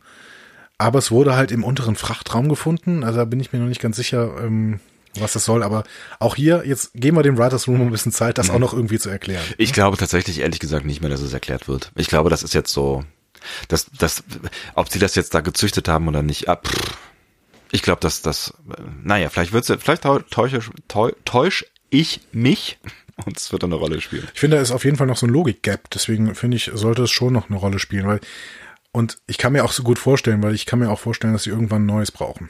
Aber 0.78 1.00
es 1.00 1.12
wurde 1.12 1.36
halt 1.36 1.52
im 1.52 1.64
unteren 1.64 1.96
Frachtraum 1.96 2.50
gefunden. 2.50 3.04
Also 3.04 3.20
da 3.20 3.26
bin 3.26 3.40
ich 3.40 3.54
mir 3.54 3.60
noch 3.60 3.68
nicht 3.68 3.82
ganz 3.82 3.96
sicher, 3.96 4.32
ähm, 4.42 4.80
was 5.20 5.34
das 5.34 5.46
soll. 5.46 5.64
Aber 5.64 5.84
auch 6.20 6.36
hier, 6.36 6.64
jetzt 6.66 6.92
geben 6.96 7.16
wir 7.18 7.24
dem 7.24 7.38
Writers 7.38 7.68
Room 7.68 7.82
ein 7.82 7.92
bisschen 7.92 8.12
Zeit, 8.12 8.38
das 8.38 8.50
auch 8.50 8.60
noch 8.60 8.74
irgendwie 8.74 9.00
zu 9.00 9.10
erklären. 9.10 9.44
Ich 9.58 9.72
glaube 9.72 9.98
tatsächlich, 9.98 10.40
ehrlich 10.40 10.60
gesagt, 10.60 10.86
nicht 10.86 11.02
mehr, 11.02 11.10
dass 11.12 11.22
es 11.22 11.32
erklärt 11.34 11.68
wird. 11.68 11.92
Ich 11.96 12.08
glaube, 12.08 12.30
das 12.30 12.42
ist 12.44 12.54
jetzt 12.54 12.74
so, 12.74 13.04
dass, 13.68 13.86
dass, 13.92 14.24
ob 14.74 14.90
sie 14.90 15.00
das 15.00 15.16
jetzt 15.16 15.34
da 15.36 15.42
gezüchtet 15.42 15.88
haben 15.88 16.08
oder 16.08 16.24
nicht, 16.24 16.50
ah, 16.50 16.56
pff. 16.58 16.98
ich 17.72 17.84
glaube, 17.84 18.02
dass 18.02 18.22
das, 18.22 18.54
äh, 18.76 18.82
naja, 19.04 19.30
vielleicht 19.30 19.54
wird's, 19.54 19.72
vielleicht 19.80 20.04
täu- 20.06 20.24
täusche, 20.30 20.60
täu- 20.90 21.14
täusch 21.26 21.66
ich 21.92 22.22
mich 22.32 22.80
und 23.26 23.38
es 23.38 23.52
wird 23.52 23.64
dann 23.64 23.72
eine 23.72 23.80
Rolle 23.80 24.02
spielen. 24.02 24.28
Ich 24.34 24.40
finde, 24.40 24.58
da 24.58 24.62
ist 24.62 24.72
auf 24.72 24.86
jeden 24.86 24.98
Fall 24.98 25.08
noch 25.08 25.18
so 25.18 25.28
ein 25.28 25.32
Logik-Gap. 25.32 25.90
Deswegen 25.92 26.34
finde 26.36 26.58
ich, 26.58 26.72
sollte 26.74 27.04
es 27.04 27.12
schon 27.12 27.34
noch 27.34 27.50
eine 27.50 27.60
Rolle 27.60 27.80
spielen. 27.80 28.08
Weil, 28.08 28.20
und 28.92 29.20
ich 29.28 29.38
kann 29.38 29.54
mir 29.54 29.64
auch 29.64 29.72
so 29.72 29.84
gut 29.84 30.00
vorstellen, 30.00 30.42
weil 30.44 30.56
ich 30.56 30.66
kann 30.66 30.80
mir 30.80 30.90
auch 30.90 31.00
vorstellen, 31.00 31.34
dass 31.34 31.44
sie 31.44 31.52
irgendwann 31.52 31.84
ein 31.84 31.88
Neues 31.88 32.12
brauchen. 32.12 32.50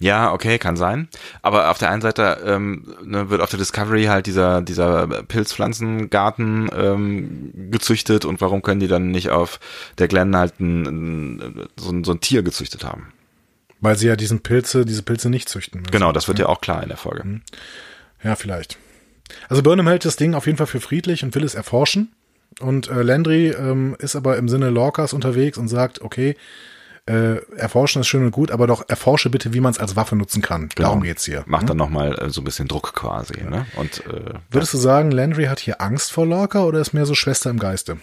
Ja, 0.00 0.32
okay, 0.32 0.58
kann 0.58 0.76
sein. 0.76 1.08
Aber 1.42 1.70
auf 1.70 1.76
der 1.76 1.90
einen 1.90 2.00
Seite 2.00 2.42
ähm, 2.46 2.94
ne, 3.04 3.28
wird 3.28 3.42
auf 3.42 3.50
der 3.50 3.58
Discovery 3.58 4.04
halt 4.04 4.26
dieser 4.26 4.62
dieser 4.62 5.06
Pilzpflanzengarten 5.06 6.70
ähm, 6.74 7.52
gezüchtet 7.70 8.24
und 8.24 8.40
warum 8.40 8.62
können 8.62 8.80
die 8.80 8.88
dann 8.88 9.10
nicht 9.10 9.28
auf 9.28 9.60
der 9.98 10.08
Glen 10.08 10.34
halt 10.34 10.58
ein, 10.58 10.86
ein, 10.86 11.68
so, 11.76 11.90
ein, 11.90 12.04
so 12.04 12.12
ein 12.12 12.20
Tier 12.20 12.42
gezüchtet 12.42 12.82
haben? 12.82 13.12
Weil 13.80 13.96
sie 13.96 14.06
ja 14.06 14.16
diesen 14.16 14.40
Pilze, 14.40 14.86
diese 14.86 15.02
Pilze 15.02 15.28
nicht 15.28 15.50
züchten. 15.50 15.80
müssen. 15.80 15.92
Genau, 15.92 16.12
das 16.12 16.28
wird 16.28 16.38
ja 16.38 16.46
auch 16.46 16.62
klar 16.62 16.82
in 16.82 16.88
der 16.88 16.98
Folge. 16.98 17.42
Ja, 18.22 18.36
vielleicht. 18.36 18.78
Also 19.48 19.62
Burnham 19.62 19.88
hält 19.88 20.04
das 20.04 20.16
Ding 20.16 20.34
auf 20.34 20.46
jeden 20.46 20.58
Fall 20.58 20.66
für 20.66 20.80
friedlich 20.80 21.24
und 21.24 21.34
will 21.34 21.44
es 21.44 21.54
erforschen. 21.54 22.12
Und 22.60 22.88
äh, 22.88 23.02
Landry 23.02 23.48
ähm, 23.48 23.96
ist 23.98 24.16
aber 24.16 24.36
im 24.36 24.48
Sinne 24.48 24.70
Lorcas 24.70 25.12
unterwegs 25.12 25.56
und 25.56 25.68
sagt, 25.68 26.02
okay, 26.02 26.36
äh, 27.06 27.36
erforschen 27.56 28.00
ist 28.00 28.08
schön 28.08 28.24
und 28.24 28.32
gut, 28.32 28.50
aber 28.50 28.66
doch 28.66 28.88
erforsche 28.88 29.30
bitte, 29.30 29.54
wie 29.54 29.60
man 29.60 29.72
es 29.72 29.78
als 29.78 29.96
Waffe 29.96 30.16
nutzen 30.16 30.42
kann. 30.42 30.68
Darum 30.76 31.02
geht's 31.02 31.24
hier. 31.24 31.44
Macht 31.46 31.70
dann 31.70 31.76
nochmal 31.76 32.18
äh, 32.18 32.30
so 32.30 32.40
ein 32.40 32.44
bisschen 32.44 32.68
Druck 32.68 32.92
quasi. 32.94 33.42
Ne? 33.42 33.66
Und 33.76 34.04
äh, 34.06 34.34
Würdest 34.50 34.74
du 34.74 34.78
sagen, 34.78 35.10
Landry 35.10 35.46
hat 35.46 35.60
hier 35.60 35.80
Angst 35.80 36.12
vor 36.12 36.26
Lorca 36.26 36.64
oder 36.64 36.80
ist 36.80 36.92
mehr 36.92 37.06
so 37.06 37.14
Schwester 37.14 37.50
im 37.50 37.58
Geiste? 37.58 37.96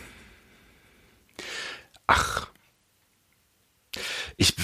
ach, 2.08 2.48
ich 4.38 4.56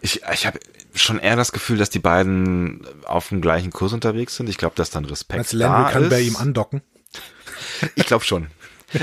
ich 0.00 0.22
ich 0.32 0.46
habe 0.46 0.58
schon 0.94 1.18
eher 1.18 1.36
das 1.36 1.52
Gefühl, 1.52 1.76
dass 1.78 1.90
die 1.90 1.98
beiden 1.98 2.86
auf 3.04 3.28
dem 3.28 3.40
gleichen 3.40 3.70
Kurs 3.70 3.92
unterwegs 3.92 4.36
sind. 4.36 4.48
Ich 4.48 4.58
glaube, 4.58 4.74
dass 4.74 4.90
dann 4.90 5.04
Respekt 5.04 5.38
Als 5.38 5.52
Landry 5.52 5.84
da 5.84 5.90
kann 5.90 6.02
ist. 6.04 6.10
bei 6.10 6.20
ihm 6.20 6.36
andocken. 6.36 6.82
Ich 7.94 8.06
glaube 8.06 8.24
schon. 8.24 8.48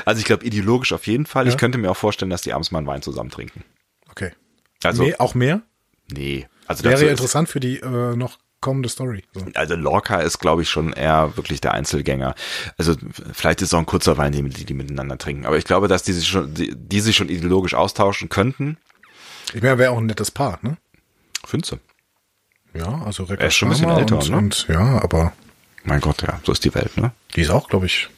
Also 0.06 0.20
ich 0.20 0.26
glaube 0.26 0.44
ideologisch 0.46 0.94
auf 0.94 1.06
jeden 1.08 1.26
Fall. 1.26 1.48
Ich 1.48 1.54
Ja. 1.54 1.60
könnte 1.60 1.78
mir 1.78 1.92
auch 1.92 1.98
vorstellen, 1.98 2.32
dass 2.32 2.42
die 2.42 2.54
abends 2.54 2.72
mal 2.72 2.80
einen 2.80 2.88
Wein 2.88 3.02
zusammen 3.04 3.30
trinken. 3.30 3.64
Okay. 4.10 4.32
Also 4.84 5.04
mehr, 5.04 5.22
auch 5.22 5.36
mehr? 5.36 5.62
nee, 6.12 6.48
also 6.68 6.84
Wäre 6.84 7.06
interessant 7.06 7.50
für 7.50 7.60
die 7.60 7.78
äh, 7.80 8.16
noch 8.16 8.38
kommende 8.62 8.90
Story. 8.90 9.24
So. 9.34 9.46
also 9.54 9.76
Lorca 9.76 10.22
ist 10.22 10.40
glaube 10.40 10.64
ich 10.64 10.70
schon 10.70 10.92
eher 10.94 11.38
wirklich 11.38 11.62
der 11.62 11.74
Einzelgänger. 11.76 12.34
Also 12.80 12.96
vielleicht 13.34 13.62
ist 13.62 13.68
es 13.70 13.74
auch 13.76 13.80
ein 13.80 13.86
kurzer 13.86 14.18
Wein, 14.18 14.32
den 14.32 14.50
die, 14.50 14.66
die 14.66 14.74
miteinander 14.74 15.18
trinken. 15.20 15.46
Aber 15.46 15.58
ich 15.58 15.66
glaube, 15.66 15.88
dass 15.88 16.02
die 16.04 16.14
sich 16.14 16.28
schon 16.28 16.54
die, 16.56 16.74
die 16.76 17.00
sich 17.00 17.16
schon 17.16 17.30
ideologisch 17.30 17.76
austauschen 17.76 18.30
könnten. 18.30 18.78
Ich 19.54 19.62
meine, 19.62 19.78
wäre 19.78 19.92
auch 19.92 19.98
ein 19.98 20.06
nettes 20.06 20.32
Paar, 20.32 20.60
ne? 20.62 20.78
Findest 21.46 21.74
du? 21.74 21.78
Ja, 22.78 23.04
also 23.04 23.24
Rekka 23.24 23.44
Er 23.44 23.48
ist 23.48 23.56
schon 23.56 23.70
ein 23.70 23.72
bisschen 23.72 23.90
älter, 23.90 24.18
und, 24.18 24.30
ne? 24.30 24.38
und 24.38 24.68
ja, 24.68 25.02
aber 25.02 25.34
Mein 25.84 26.02
Gott, 26.02 26.22
ja, 26.24 26.42
so 26.44 26.52
ist 26.52 26.66
die 26.66 26.74
Welt, 26.76 26.98
ne? 26.98 27.12
die 27.36 27.42
ist 27.42 27.50
auch, 27.52 27.70
glaube 27.70 27.86
ich, 27.86 28.10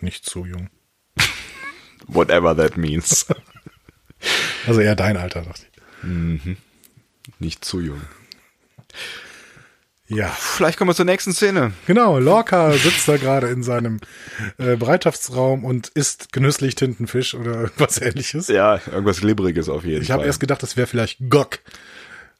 nicht 0.00 0.28
so 0.28 0.44
jung. 0.44 0.68
Whatever 2.06 2.56
that 2.56 2.76
means. 2.76 3.26
Also 4.66 4.80
eher 4.80 4.96
dein 4.96 5.16
Alter, 5.16 5.42
dachte 5.42 5.62
ich. 6.02 6.56
Nicht 7.38 7.64
zu 7.64 7.80
jung. 7.80 8.02
Ja, 10.08 10.28
Vielleicht 10.28 10.78
kommen 10.78 10.90
wir 10.90 10.94
zur 10.94 11.04
nächsten 11.04 11.32
Szene. 11.32 11.72
genau. 11.86 12.18
Lorca 12.18 12.72
sitzt 12.72 13.08
da 13.08 13.16
gerade 13.16 13.48
in 13.48 13.62
seinem 13.62 13.98
äh, 14.58 14.76
Bereitschaftsraum 14.76 15.64
und 15.64 15.88
isst 15.88 16.32
genüsslich 16.32 16.74
Tintenfisch 16.76 17.34
oder 17.34 17.62
irgendwas 17.62 18.00
ähnliches. 18.00 18.48
Ja, 18.48 18.80
irgendwas 18.86 19.20
Glibberiges 19.20 19.68
auf 19.68 19.84
jeden 19.84 20.02
Ich 20.02 20.08
Fall. 20.08 20.18
habe 20.18 20.26
erst 20.26 20.40
gedacht, 20.40 20.62
das 20.62 20.76
wäre 20.76 20.86
vielleicht 20.86 21.18
Gok. 21.28 21.58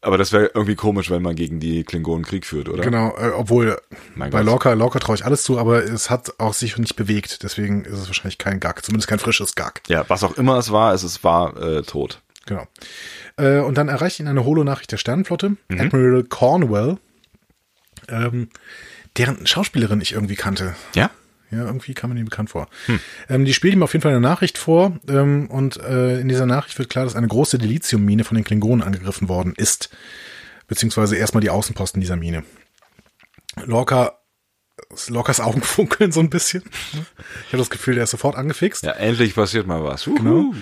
Aber 0.03 0.19
das 0.19 0.33
wäre 0.33 0.51
irgendwie 0.55 0.77
komisch, 0.77 1.11
wenn 1.11 1.23
man 1.23 1.35
gegen 1.35 1.59
die 1.59 1.83
Klingonen 1.83 2.25
Krieg 2.25 2.47
führt, 2.47 2.69
oder? 2.69 2.85
Genau, 2.85 3.17
äh, 3.19 3.31
obwohl 3.31 3.77
Mein 4.15 4.31
bei 4.31 4.39
Gott. 4.39 4.47
Lorca, 4.47 4.73
Lorca 4.75 4.99
traue 5.01 5.17
ich 5.17 5.25
alles 5.25 5.43
zu, 5.43 5.59
aber 5.59 5.83
es 5.83 6.11
hat 6.11 6.35
auch 6.39 6.55
sich 6.55 6.77
nicht 6.79 6.95
bewegt. 6.95 7.43
Deswegen 7.43 7.85
ist 7.85 7.95
es 7.99 8.07
wahrscheinlich 8.07 8.39
kein 8.39 8.61
Gag, 8.61 8.85
zumindest 8.85 9.09
kein 9.09 9.19
frisches 9.19 9.57
Gag. 9.57 9.81
Ja, 9.89 10.05
was 10.09 10.23
auch 10.23 10.37
immer 10.37 10.59
es 10.59 10.71
war, 10.71 10.95
es 10.95 11.03
ist, 11.03 11.25
war 11.25 11.57
äh, 11.61 11.83
tot. 11.83 12.21
Genau. 12.45 12.69
Äh, 13.39 13.59
und 13.59 13.77
dann 13.77 13.89
erreicht 13.89 14.21
ihn 14.21 14.29
eine 14.29 14.45
Holo-Nachricht 14.45 14.93
der 14.93 14.99
Sternenflotte, 14.99 15.57
Mhm. 15.69 15.81
Admiral 15.81 16.23
Cornwell, 16.25 16.99
ähm, 18.09 18.49
deren 19.17 19.47
Schauspielerin 19.47 20.01
ich 20.01 20.13
irgendwie 20.13 20.37
kannte. 20.37 20.75
Ja? 20.95 21.11
Ja, 21.51 21.65
irgendwie 21.65 21.95
kam 21.95 22.11
mir 22.11 22.17
die 22.17 22.25
bekannt 22.25 22.51
vor. 22.51 22.69
Hm. 22.87 23.01
Ähm, 23.29 23.45
die 23.45 23.55
spielt 23.55 23.75
ihm 23.75 23.83
auf 23.83 23.93
jeden 23.93 24.03
Fall 24.03 24.13
eine 24.13 24.21
Nachricht 24.21 24.59
vor 24.59 24.99
ähm, 25.09 25.49
und 25.49 25.77
äh, 25.77 26.19
in 26.19 26.29
dieser 26.29 26.47
Nachricht 26.47 26.79
wird 26.79 26.91
klar, 26.91 27.05
dass 27.05 27.15
eine 27.15 27.29
große 27.29 27.59
Dilithiummine 27.59 28.25
von 28.25 28.35
den 28.35 28.45
Klingonen 28.45 28.85
angegriffen 28.85 29.29
worden 29.29 29.55
ist. 29.57 29.91
Beziehungsweise 30.67 31.17
erstmal 31.17 31.43
die 31.43 31.51
Außenposten 31.51 32.01
dieser 32.01 32.17
Mine. 32.17 32.43
Lorca, 33.65 34.19
Lorcas 35.09 35.41
Augen 35.41 35.63
funkeln 35.63 36.11
so 36.11 36.21
ein 36.21 36.31
bisschen. 36.31 36.65
Ich 36.93 37.53
habe 37.53 37.59
das 37.59 37.71
Gefühl, 37.71 37.95
der 37.95 38.05
ist 38.05 38.11
sofort 38.11 38.35
angefixt. 38.37 38.83
Ja, 38.83 38.93
endlich 38.93 39.37
passiert 39.37 39.69
mal 39.69 39.85
was. 39.85 40.07
Uhu. 40.07 40.17
Genau. 40.17 40.55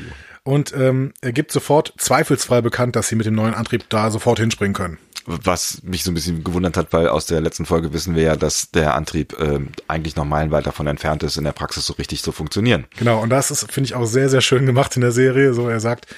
Und 0.42 0.74
ähm, 0.74 1.14
er 1.22 1.32
gibt 1.32 1.51
sofort 1.51 1.95
zweifelsfrei 1.97 2.61
bekannt, 2.61 2.97
dass 2.97 3.09
sie 3.09 3.16
mit 3.16 3.24
dem 3.24 3.34
neuen 3.34 3.55
Antrieb 3.55 3.88
da 3.88 4.11
sofort 4.11 4.38
hinspringen 4.38 4.74
können. 4.74 4.99
Was 5.27 5.83
mich 5.83 6.05
so 6.05 6.11
ein 6.11 6.14
bisschen 6.14 6.45
gewundert 6.45 6.77
hat, 6.77 6.93
weil 6.93 7.09
aus 7.09 7.27
der 7.27 7.41
letzten 7.41 7.64
Folge 7.64 7.93
wissen 7.93 8.14
wir 8.14 8.22
ja, 8.22 8.37
dass 8.37 8.70
der 8.70 8.95
Antrieb 8.95 9.35
ähm, 9.41 9.70
eigentlich 9.89 10.16
noch 10.16 10.25
meilenweit 10.25 10.66
davon 10.66 10.87
entfernt 10.87 11.22
ist, 11.22 11.39
in 11.39 11.45
der 11.45 11.53
Praxis 11.53 11.87
so 11.87 11.95
richtig 11.95 12.22
zu 12.22 12.31
funktionieren. 12.31 12.87
Genau, 12.97 13.22
und 13.22 13.31
das 13.31 13.51
ist, 13.51 13.72
finde 13.72 13.87
ich, 13.87 13.95
auch 13.95 14.05
sehr, 14.05 14.29
sehr 14.29 14.43
schön 14.43 14.66
gemacht 14.66 14.97
in 14.97 15.01
der 15.01 15.12
Serie. 15.12 15.55
So, 15.55 15.68
er 15.68 15.81
sagt 15.81 16.14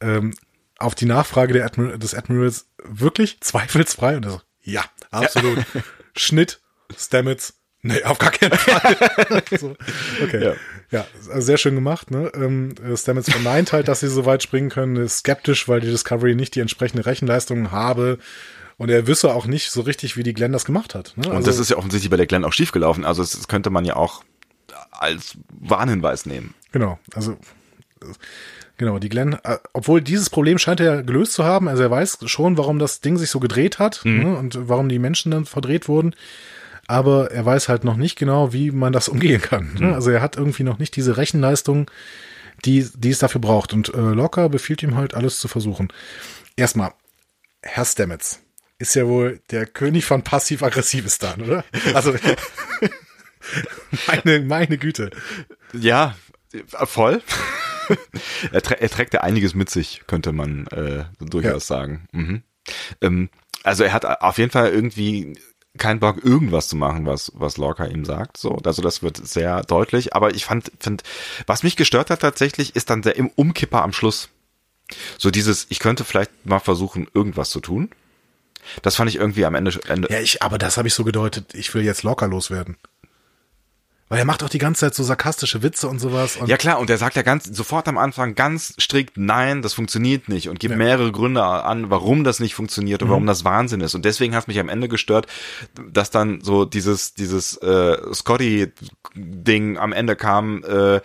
ähm, 0.00 0.34
auf 0.78 0.94
die 0.94 1.06
Nachfrage 1.06 1.54
der 1.54 1.64
Admir 1.64 1.96
des 1.96 2.14
Admirals 2.14 2.66
wirklich 2.84 3.40
zweifelsfrei 3.40 4.16
und 4.16 4.26
er 4.26 4.30
so, 4.32 4.40
ja, 4.62 4.84
absolut. 5.10 5.64
Schnitt, 6.16 6.60
Stamets, 6.96 7.54
nee, 7.82 8.02
auf 8.04 8.18
gar 8.18 8.30
keinen 8.30 8.56
Fall. 8.56 9.42
so, 9.58 9.76
okay. 10.22 10.44
Ja. 10.44 10.54
Ja. 10.90 11.06
also 11.28 11.40
sehr 11.40 11.56
schön 11.56 11.74
gemacht. 11.74 12.10
Ne? 12.10 12.30
Ähm, 12.34 12.74
äh, 12.84 12.96
Stamets 12.96 13.30
verneint 13.30 13.72
halt, 13.72 13.88
dass 13.88 14.00
sie 14.00 14.08
so 14.08 14.26
weit 14.26 14.42
springen 14.42 14.68
können, 14.68 14.96
ist 14.96 15.18
skeptisch, 15.18 15.68
weil 15.68 15.80
die 15.80 15.90
Discovery 15.90 16.34
nicht 16.34 16.54
die 16.54 16.60
entsprechende 16.60 17.06
Rechenleistung 17.06 17.70
habe. 17.70 18.18
Und 18.78 18.90
er 18.90 19.06
wüsste 19.06 19.34
auch 19.34 19.46
nicht 19.46 19.70
so 19.70 19.82
richtig, 19.82 20.16
wie 20.16 20.22
die 20.22 20.34
Glenn 20.34 20.52
das 20.52 20.64
gemacht 20.64 20.94
hat. 20.94 21.14
Ne? 21.16 21.30
Und 21.30 21.46
das 21.46 21.58
ist 21.58 21.70
ja 21.70 21.76
offensichtlich 21.76 22.10
bei 22.10 22.16
der 22.16 22.26
Glenn 22.26 22.44
auch 22.44 22.52
schiefgelaufen. 22.52 23.04
Also 23.04 23.22
das 23.22 23.48
könnte 23.48 23.70
man 23.70 23.84
ja 23.84 23.96
auch 23.96 24.22
als 24.90 25.36
Warnhinweis 25.60 26.26
nehmen. 26.26 26.54
Genau, 26.70 26.98
also 27.14 27.36
genau, 28.76 28.98
die 28.98 29.08
Glenn, 29.08 29.34
äh, 29.44 29.58
obwohl 29.72 30.00
dieses 30.00 30.30
Problem 30.30 30.58
scheint 30.58 30.80
er 30.80 30.86
ja 30.94 31.00
gelöst 31.02 31.34
zu 31.34 31.44
haben, 31.44 31.68
also 31.68 31.82
er 31.82 31.90
weiß 31.90 32.18
schon, 32.26 32.56
warum 32.56 32.78
das 32.78 33.00
Ding 33.00 33.18
sich 33.18 33.30
so 33.30 33.40
gedreht 33.40 33.78
hat 33.78 34.02
ne, 34.04 34.36
und 34.36 34.68
warum 34.68 34.88
die 34.88 34.98
Menschen 34.98 35.32
dann 35.32 35.44
verdreht 35.44 35.88
wurden, 35.88 36.14
aber 36.92 37.30
er 37.30 37.46
weiß 37.46 37.70
halt 37.70 37.84
noch 37.84 37.96
nicht 37.96 38.18
genau, 38.18 38.52
wie 38.52 38.70
man 38.70 38.92
das 38.92 39.08
umgehen 39.08 39.40
kann. 39.40 39.72
Ne? 39.78 39.94
Also 39.94 40.10
er 40.10 40.20
hat 40.20 40.36
irgendwie 40.36 40.62
noch 40.62 40.78
nicht 40.78 40.94
diese 40.94 41.16
Rechenleistung, 41.16 41.90
die, 42.66 42.86
die 42.94 43.08
es 43.08 43.18
dafür 43.18 43.40
braucht 43.40 43.72
und 43.72 43.88
äh, 43.94 43.98
Locker 43.98 44.50
befiehlt 44.50 44.82
ihm 44.82 44.94
halt 44.94 45.14
alles 45.14 45.38
zu 45.38 45.48
versuchen. 45.48 45.88
Erstmal, 46.54 46.92
Herr 47.62 47.86
Stamets 47.86 48.40
ist 48.78 48.94
ja 48.94 49.06
wohl 49.06 49.40
der 49.50 49.64
König 49.64 50.04
von 50.04 50.22
passiv-aggressivistan, 50.22 51.40
oder? 51.40 51.64
Also 51.94 52.14
meine, 54.06 54.40
meine 54.40 54.76
Güte. 54.76 55.10
Ja, 55.72 56.14
äh, 56.52 56.86
voll. 56.86 57.22
er, 58.52 58.60
trä 58.60 58.76
er 58.78 58.90
trägt 58.90 59.14
ja 59.14 59.22
einiges 59.22 59.54
mit 59.54 59.70
sich, 59.70 60.02
könnte 60.06 60.32
man 60.32 60.66
äh, 60.66 61.04
durchaus 61.20 61.66
sagen. 61.66 62.06
Mhm. 62.12 62.42
Ähm, 63.00 63.30
also 63.62 63.82
er 63.82 63.94
hat 63.94 64.04
auf 64.04 64.36
jeden 64.36 64.50
Fall 64.50 64.68
irgendwie 64.70 65.38
keinen 65.78 66.00
Bock, 66.00 66.22
irgendwas 66.22 66.68
zu 66.68 66.76
machen, 66.76 67.06
was, 67.06 67.32
was 67.34 67.56
Lorca 67.56 67.86
ihm 67.86 68.04
sagt. 68.04 68.36
So, 68.36 68.58
also 68.64 68.82
das 68.82 69.02
wird 69.02 69.16
sehr 69.16 69.62
deutlich. 69.62 70.14
Aber 70.14 70.34
ich 70.34 70.44
fand, 70.44 70.70
find, 70.78 71.02
was 71.46 71.62
mich 71.62 71.76
gestört 71.76 72.10
hat 72.10 72.20
tatsächlich, 72.20 72.76
ist 72.76 72.90
dann 72.90 73.02
der 73.02 73.16
im 73.16 73.28
Umkipper 73.28 73.82
am 73.82 73.92
Schluss. 73.92 74.28
So 75.18 75.30
dieses, 75.30 75.66
ich 75.70 75.78
könnte 75.78 76.04
vielleicht 76.04 76.30
mal 76.44 76.58
versuchen, 76.58 77.08
irgendwas 77.14 77.50
zu 77.50 77.60
tun. 77.60 77.90
Das 78.82 78.96
fand 78.96 79.10
ich 79.10 79.16
irgendwie 79.16 79.44
am 79.44 79.54
Ende, 79.54 79.78
Ende 79.88 80.08
Ja, 80.10 80.20
ich, 80.20 80.42
aber 80.42 80.58
das 80.58 80.76
habe 80.76 80.88
ich 80.88 80.94
so 80.94 81.04
gedeutet, 81.04 81.54
ich 81.54 81.74
will 81.74 81.82
jetzt 81.82 82.02
locker 82.02 82.28
loswerden. 82.28 82.76
Weil 84.12 84.18
er 84.18 84.24
macht 84.26 84.42
auch 84.42 84.50
die 84.50 84.58
ganze 84.58 84.80
Zeit 84.80 84.94
so 84.94 85.02
sarkastische 85.04 85.62
Witze 85.62 85.88
und 85.88 85.98
sowas. 85.98 86.36
Und 86.36 86.46
Ja 86.46 86.58
klar, 86.58 86.78
und 86.80 86.90
er 86.90 86.98
sagt 86.98 87.16
ja 87.16 87.22
ganz 87.22 87.44
sofort 87.46 87.88
am 87.88 87.96
Anfang 87.96 88.34
ganz 88.34 88.74
strikt, 88.78 89.16
nein, 89.16 89.62
das 89.62 89.72
funktioniert 89.72 90.28
nicht 90.28 90.50
und 90.50 90.60
gibt 90.60 90.72
Ja. 90.72 90.76
mehrere 90.76 91.10
Gründe 91.12 91.42
an, 91.42 91.88
warum 91.88 92.22
das 92.22 92.38
nicht 92.38 92.54
funktioniert 92.54 93.02
und 93.02 93.08
warum 93.08 93.24
das 93.26 93.46
Wahnsinn 93.46 93.80
ist. 93.80 93.94
Und 93.94 94.04
deswegen 94.04 94.34
hat 94.34 94.48
mich 94.48 94.58
am 94.60 94.68
Ende 94.68 94.88
gestört, 94.88 95.28
dass 95.90 96.10
dann 96.10 96.42
so 96.42 96.66
dieses 96.66 97.14
dieses 97.14 97.56
äh, 97.62 97.96
Scotty-Ding 98.12 99.78
am 99.78 99.94
Ende 99.94 100.14
kam. 100.14 100.62
Äh, 100.64 101.00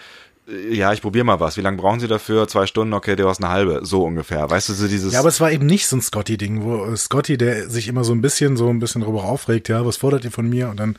ja, 0.69 0.91
ich 0.91 1.01
probiere 1.01 1.23
mal 1.23 1.39
was. 1.39 1.55
Wie 1.55 1.61
lange 1.61 1.77
brauchen 1.77 2.01
Sie 2.01 2.09
dafür? 2.09 2.47
Zwei 2.49 2.65
Stunden? 2.67 2.93
Okay, 2.93 3.15
du 3.15 3.27
hast 3.29 3.41
eine 3.41 3.49
halbe. 3.53 3.85
So 3.85 4.03
ungefähr. 4.03 4.49
Weißt 4.49 4.67
du, 4.67 4.73
so 4.73 4.87
dieses. 4.87 5.13
Ja, 5.13 5.19
aber 5.19 5.29
es 5.29 5.39
war 5.39 5.49
eben 5.51 5.65
nicht 5.65 5.87
so 5.87 5.95
ein 5.95 6.01
Scotty-Ding, 6.01 6.61
wo 6.63 6.85
äh, 6.85 6.97
Scotty, 6.97 7.37
der 7.37 7.69
sich 7.69 7.87
immer 7.87 8.03
so 8.03 8.13
ein 8.13 8.21
bisschen, 8.21 8.57
so 8.57 8.67
ein 8.69 8.79
bisschen 8.79 8.99
darüber 8.99 9.23
aufregt, 9.23 9.69
ja, 9.69 9.85
was 9.85 9.95
fordert 9.95 10.25
ihr 10.25 10.31
von 10.31 10.49
mir? 10.49 10.69
Und 10.69 10.79
dann 10.79 10.97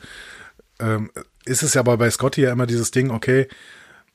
ähm, 0.79 1.11
ist 1.49 1.63
es 1.63 1.73
ja 1.73 1.81
aber 1.81 1.97
bei 1.97 2.09
Scotty 2.09 2.41
ja 2.41 2.51
immer 2.51 2.65
dieses 2.67 2.91
Ding, 2.91 3.11
okay, 3.11 3.47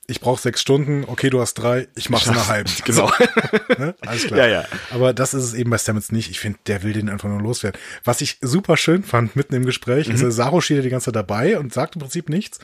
ich 0.07 0.19
brauche 0.21 0.39
sechs 0.39 0.61
Stunden, 0.61 1.03
okay, 1.07 1.29
du 1.31 1.41
hast 1.41 1.55
drei, 1.55 1.87
ich 1.95 2.09
mach's 2.11 2.27
einer 2.27 2.47
halben. 2.47 2.69
genau. 2.85 3.11
Ne? 3.77 3.93
Alles 4.05 4.27
klar. 4.27 4.39
Ja, 4.39 4.47
ja. 4.47 4.65
Aber 4.91 5.13
das 5.13 5.33
ist 5.33 5.43
es 5.43 5.53
eben 5.53 5.69
bei 5.69 5.77
Stamets 5.77 6.11
nicht. 6.11 6.29
Ich 6.29 6.39
finde, 6.39 6.59
der 6.67 6.81
will 6.83 6.93
den 6.93 7.09
einfach 7.09 7.27
nur 7.27 7.41
loswerden. 7.41 7.79
Was 8.05 8.21
ich 8.21 8.37
super 8.41 8.77
schön 8.77 9.03
fand 9.03 9.35
mitten 9.35 9.53
im 9.55 9.65
Gespräch, 9.65 10.07
ist, 10.07 10.21
Mhm. 10.21 10.29
äh, 10.29 10.31
Saru 10.31 10.61
steht 10.61 10.77
ja 10.77 10.83
die 10.83 10.89
ganze 10.89 11.05
Zeit 11.05 11.15
dabei 11.17 11.57
und 11.59 11.73
sagt 11.73 11.95
im 11.95 12.01
Prinzip 12.01 12.29
nichts. 12.29 12.59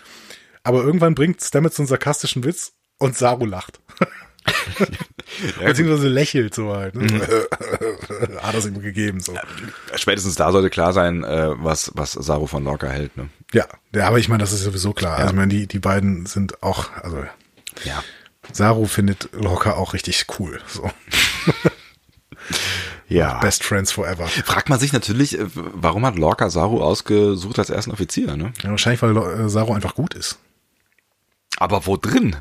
Aber 0.64 0.84
irgendwann 0.84 1.16
bringt 1.16 1.42
Stamets 1.42 1.80
einen 1.80 1.88
sarkastischen 1.88 2.44
Witz 2.46 2.74
und 3.00 3.18
Saru 3.18 3.46
lacht. 3.46 3.80
Beziehungsweise 5.64 6.08
lächelt 6.08 6.54
so 6.54 6.74
halt. 6.76 6.96
Ne? 6.96 7.04
Mhm. 7.04 8.38
Hat 8.42 8.56
es 8.56 8.66
ihm 8.66 8.82
gegeben. 8.82 9.20
So. 9.20 9.34
Spätestens 9.96 10.36
da 10.36 10.52
sollte 10.52 10.70
klar 10.70 10.94
sein, 10.94 11.24
äh, 11.24 11.50
was 11.56 11.92
was 11.96 12.14
Saru 12.14 12.48
von 12.48 12.64
Lorca 12.64 12.88
hält. 12.88 13.16
Ne? 13.18 13.30
Ja, 13.54 13.66
ja, 13.94 14.08
aber 14.08 14.20
ich 14.20 14.30
meine, 14.30 14.42
das 14.42 14.52
ist 14.52 14.64
sowieso 14.64 14.94
klar. 14.94 15.18
Also 15.18 15.30
ich 15.30 15.36
meine, 15.36 15.50
die, 15.54 15.68
die 15.68 15.80
beiden 15.80 16.26
sind 16.26 16.62
auch, 16.64 16.92
also 17.02 17.24
Ja. 17.84 18.04
Saru 18.52 18.86
findet 18.86 19.30
Lorca 19.34 19.74
auch 19.74 19.94
richtig 19.94 20.26
cool. 20.40 20.60
So. 20.68 20.90
Ja. 23.08 23.40
Best 23.40 23.66
Friends 23.66 23.92
Forever. 23.92 24.26
Fragt 24.28 24.70
man 24.70 24.80
sich 24.80 24.94
natürlich, 24.94 25.38
äh, 25.38 25.46
warum 25.54 26.06
hat 26.06 26.18
Lorca 26.18 26.50
Saru 26.50 26.82
ausgesucht 26.82 27.60
als 27.60 27.70
ersten 27.70 27.92
Offizier, 27.92 28.38
ne? 28.38 28.54
Ja, 28.64 28.70
wahrscheinlich, 28.70 29.02
weil 29.02 29.18
äh, 29.18 29.50
Saru 29.50 29.74
einfach 29.74 29.96
gut 29.96 30.14
ist. 30.14 30.40
Aber 31.58 31.86
wo 31.86 31.98
drin? 31.98 32.38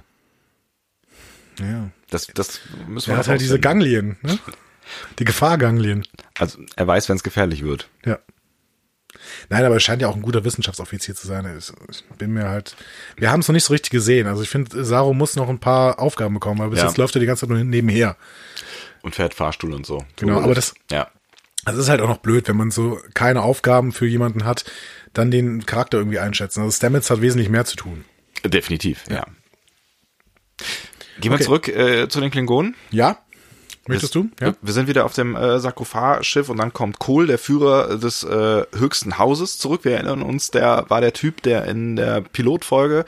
Ja. 1.58 1.90
Das, 2.10 2.26
das 2.28 2.60
müssen 2.86 3.08
wir 3.08 3.14
Er 3.14 3.18
hat 3.18 3.28
halt 3.28 3.40
diese. 3.40 3.58
Ganglien, 3.60 4.16
ne? 4.22 4.38
Die 5.18 5.24
Gefahrganglien. 5.24 6.04
Also 6.38 6.58
er 6.76 6.86
weiß, 6.86 7.08
wenn 7.08 7.16
es 7.16 7.22
gefährlich 7.22 7.62
wird. 7.62 7.88
Ja. 8.04 8.18
Nein, 9.48 9.64
aber 9.64 9.74
er 9.74 9.80
scheint 9.80 10.02
ja 10.02 10.08
auch 10.08 10.16
ein 10.16 10.22
guter 10.22 10.44
Wissenschaftsoffizier 10.44 11.14
zu 11.14 11.26
sein. 11.26 11.46
Ich 11.58 11.72
ich 11.90 12.04
bin 12.16 12.32
mir 12.32 12.48
halt, 12.48 12.76
wir 13.16 13.30
haben 13.30 13.40
es 13.40 13.48
noch 13.48 13.52
nicht 13.52 13.64
so 13.64 13.72
richtig 13.72 13.90
gesehen. 13.90 14.26
Also 14.26 14.42
ich 14.42 14.48
finde, 14.48 14.84
Saru 14.84 15.12
muss 15.14 15.36
noch 15.36 15.48
ein 15.48 15.58
paar 15.60 15.98
Aufgaben 15.98 16.34
bekommen, 16.34 16.58
weil 16.60 16.70
bis 16.70 16.78
Ja. 16.80 16.86
jetzt 16.86 16.96
läuft 16.96 17.14
er 17.16 17.20
die 17.20 17.26
ganze 17.26 17.40
Zeit 17.40 17.50
nur 17.50 17.62
nebenher. 17.62 18.16
Und 19.02 19.14
fährt 19.14 19.34
Fahrstuhl 19.34 19.72
und 19.72 19.86
so. 19.86 20.04
Genau, 20.16 20.40
aber 20.40 20.54
das- 20.54 20.74
Ja. 20.90 21.08
Es 21.66 21.76
ist 21.76 21.88
halt 21.90 22.00
auch 22.00 22.08
noch 22.08 22.18
blöd, 22.18 22.48
wenn 22.48 22.56
man 22.56 22.70
so 22.70 23.00
keine 23.14 23.42
Aufgaben 23.42 23.92
für 23.92 24.06
jemanden 24.06 24.44
hat, 24.44 24.64
dann 25.12 25.30
den 25.30 25.66
Charakter 25.66 25.98
irgendwie 25.98 26.18
einschätzen. 26.18 26.60
Also 26.62 26.74
Stamets 26.74 27.10
hat 27.10 27.20
wesentlich 27.20 27.50
mehr 27.50 27.64
zu 27.66 27.76
tun. 27.76 28.04
Definitiv, 28.44 29.04
ja. 29.10 29.26
Gehen 31.20 31.30
wir 31.32 31.36
Okay. 31.36 31.44
zurück 31.44 31.68
äh, 31.68 32.08
zu 32.08 32.20
den 32.20 32.30
Klingonen. 32.30 32.74
Ja? 32.90 33.18
Möchtest 33.88 34.14
du? 34.14 34.28
Ja. 34.40 34.54
Wir 34.60 34.72
sind 34.72 34.88
wieder 34.88 35.04
auf 35.04 35.14
dem 35.14 35.34
äh, 35.34 35.58
Sarkophag-Schiff 35.58 36.48
und 36.48 36.58
dann 36.58 36.72
kommt 36.72 36.98
Kohl, 36.98 37.26
der 37.26 37.38
Führer 37.38 37.96
des 37.96 38.22
äh, 38.22 38.64
höchsten 38.76 39.18
Hauses, 39.18 39.58
zurück. 39.58 39.84
Wir 39.84 39.92
erinnern 39.92 40.22
uns, 40.22 40.50
der 40.50 40.84
war 40.88 41.00
der 41.00 41.12
Typ, 41.12 41.42
der 41.42 41.64
in 41.64 41.96
der 41.96 42.20
Pilotfolge 42.20 43.04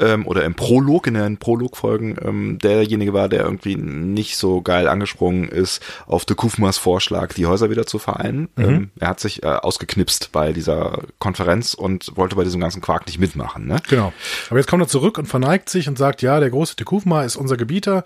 ähm, 0.00 0.26
oder 0.26 0.44
im 0.44 0.54
Prolog, 0.54 1.06
in 1.06 1.14
den 1.14 1.36
Prolog-Folgen, 1.36 2.16
ähm, 2.22 2.58
derjenige 2.58 3.12
war, 3.12 3.28
der 3.28 3.44
irgendwie 3.44 3.76
nicht 3.76 4.36
so 4.36 4.62
geil 4.62 4.88
angesprungen 4.88 5.48
ist 5.48 5.82
auf 6.06 6.24
de 6.24 6.36
Kufmas 6.36 6.78
Vorschlag, 6.78 7.34
die 7.34 7.46
Häuser 7.46 7.70
wieder 7.70 7.86
zu 7.86 7.98
vereinen. 7.98 8.48
Mhm. 8.56 8.64
Ähm, 8.64 8.90
er 8.98 9.08
hat 9.08 9.20
sich 9.20 9.42
äh, 9.42 9.46
ausgeknipst 9.46 10.32
bei 10.32 10.52
dieser 10.52 11.02
Konferenz 11.18 11.74
und 11.74 12.16
wollte 12.16 12.36
bei 12.36 12.44
diesem 12.44 12.60
ganzen 12.60 12.80
Quark 12.80 13.06
nicht 13.06 13.18
mitmachen. 13.18 13.66
Ne? 13.66 13.76
Genau. 13.88 14.12
Aber 14.48 14.58
jetzt 14.58 14.68
kommt 14.68 14.82
er 14.82 14.88
zurück 14.88 15.18
und 15.18 15.26
verneigt 15.26 15.68
sich 15.68 15.88
und 15.88 15.98
sagt, 15.98 16.22
ja, 16.22 16.40
der 16.40 16.50
große 16.50 16.76
Tekufma 16.76 17.22
ist 17.22 17.36
unser 17.36 17.56
Gebieter. 17.56 18.04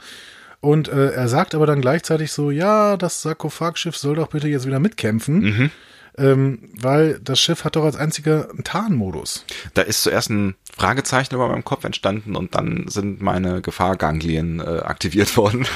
Und 0.60 0.88
äh, 0.88 1.10
er 1.10 1.28
sagt 1.28 1.54
aber 1.54 1.66
dann 1.66 1.80
gleichzeitig 1.80 2.32
so, 2.32 2.50
ja, 2.50 2.96
das 2.96 3.22
Sarkophagschiff 3.22 3.96
soll 3.96 4.16
doch 4.16 4.28
bitte 4.28 4.48
jetzt 4.48 4.66
wieder 4.66 4.80
mitkämpfen. 4.80 5.40
Mhm 5.40 5.70
ähm, 6.16 6.70
weil 6.80 7.18
das 7.20 7.40
Schiff 7.40 7.64
hat 7.64 7.76
doch 7.76 7.84
als 7.84 7.96
einziger 7.96 8.50
einen 8.50 8.64
Tarnmodus. 8.64 9.44
Da 9.74 9.82
ist 9.82 10.02
zuerst 10.02 10.30
ein 10.30 10.54
Fragezeichen 10.76 11.34
über 11.34 11.48
meinem 11.48 11.64
Kopf 11.64 11.84
entstanden 11.84 12.36
und 12.36 12.54
dann 12.54 12.86
sind 12.88 13.20
meine 13.20 13.62
Gefahrganglien 13.62 14.60
äh, 14.60 14.80
aktiviert 14.80 15.36
worden. 15.36 15.66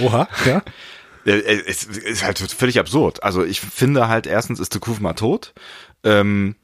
Oha, 0.00 0.28
ja. 0.44 0.62
Es 1.24 1.82
ist 1.84 2.22
halt 2.22 2.38
völlig 2.38 2.78
absurd. 2.78 3.24
Also 3.24 3.44
ich 3.44 3.60
finde 3.60 4.06
halt 4.06 4.28
erstens 4.28 4.60
ist 4.60 4.70
Tekufma 4.70 5.14
tot. 5.14 5.54
Ähm, 6.04 6.54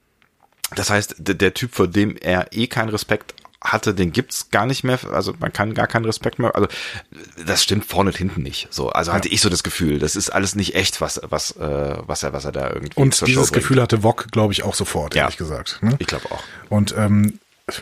das 0.76 0.89
heißt, 0.89 1.16
der, 1.18 1.35
der 1.35 1.53
Typ, 1.55 1.74
vor 1.74 1.89
dem 1.89 2.16
er 2.16 2.53
eh 2.53 2.68
keinen 2.68 2.89
Respekt 2.89 3.35
hatte, 3.63 3.95
den 3.95 4.13
gibt's 4.13 4.51
gar 4.51 4.67
nicht 4.67 4.85
mehr. 4.85 4.99
Also 5.13 5.35
man 5.39 5.53
kann 5.53 5.75
gar 5.75 5.87
keinen 5.87 6.05
Respekt 6.05 6.39
mehr. 6.39 6.55
Also 6.55 6.69
das 7.47 7.63
stimmt 7.63 7.85
vorne 7.85 8.11
und 8.11 8.17
hinten 8.17 8.43
nicht. 8.43 8.69
So, 8.71 8.91
also 8.91 9.13
hatte 9.13 9.29
ich 9.29 9.41
so 9.41 9.49
das 9.49 9.63
Gefühl, 9.63 9.99
das 9.99 10.17
ist 10.17 10.31
alles 10.31 10.55
nicht 10.55 10.75
echt, 10.75 11.01
was 11.01 11.21
was 11.25 11.53
äh, 11.53 11.97
was 12.07 12.23
er 12.23 12.33
was 12.33 12.45
er 12.45 12.53
da 12.53 12.69
irgendwie. 12.69 12.93
Und 12.97 13.27
dieses 13.27 13.53
Gefühl 13.53 13.81
hatte 13.81 14.03
Wok, 14.03 14.29
glaube 14.31 14.53
ich, 14.53 14.63
auch 14.63 14.75
sofort, 14.75 15.15
ja. 15.15 15.23
ehrlich 15.23 15.37
gesagt. 15.37 15.79
Ne? 15.83 15.97
Ich 15.99 16.07
glaube 16.07 16.31
auch. 16.31 16.43
Und 16.69 16.95
ähm, 16.97 17.39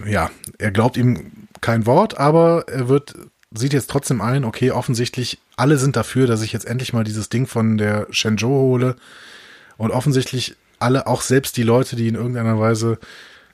ja, 0.07 0.31
er 0.59 0.71
glaubt 0.71 0.97
ihm 0.97 1.33
kein 1.61 1.87
Wort, 1.87 2.19
aber 2.19 2.65
er 2.69 2.89
wird 2.89 3.15
sieht 3.53 3.73
jetzt 3.73 3.91
trotzdem 3.91 4.21
ein, 4.21 4.45
okay, 4.45 4.71
offensichtlich 4.71 5.39
alle 5.57 5.77
sind 5.77 5.97
dafür, 5.97 6.27
dass 6.27 6.43
ich 6.43 6.53
jetzt 6.53 6.67
endlich 6.67 6.93
mal 6.93 7.05
dieses 7.05 7.29
Ding 7.29 7.47
von 7.47 7.79
der 7.79 8.07
Shenzhou 8.11 8.49
hole. 8.49 8.97
Und 9.77 9.91
offensichtlich 9.91 10.57
alle, 10.79 11.07
auch 11.07 11.23
selbst 11.23 11.57
die 11.57 11.63
Leute, 11.63 11.97
die 11.97 12.09
in 12.09 12.15
irgendeiner 12.15 12.61
Weise 12.61 12.99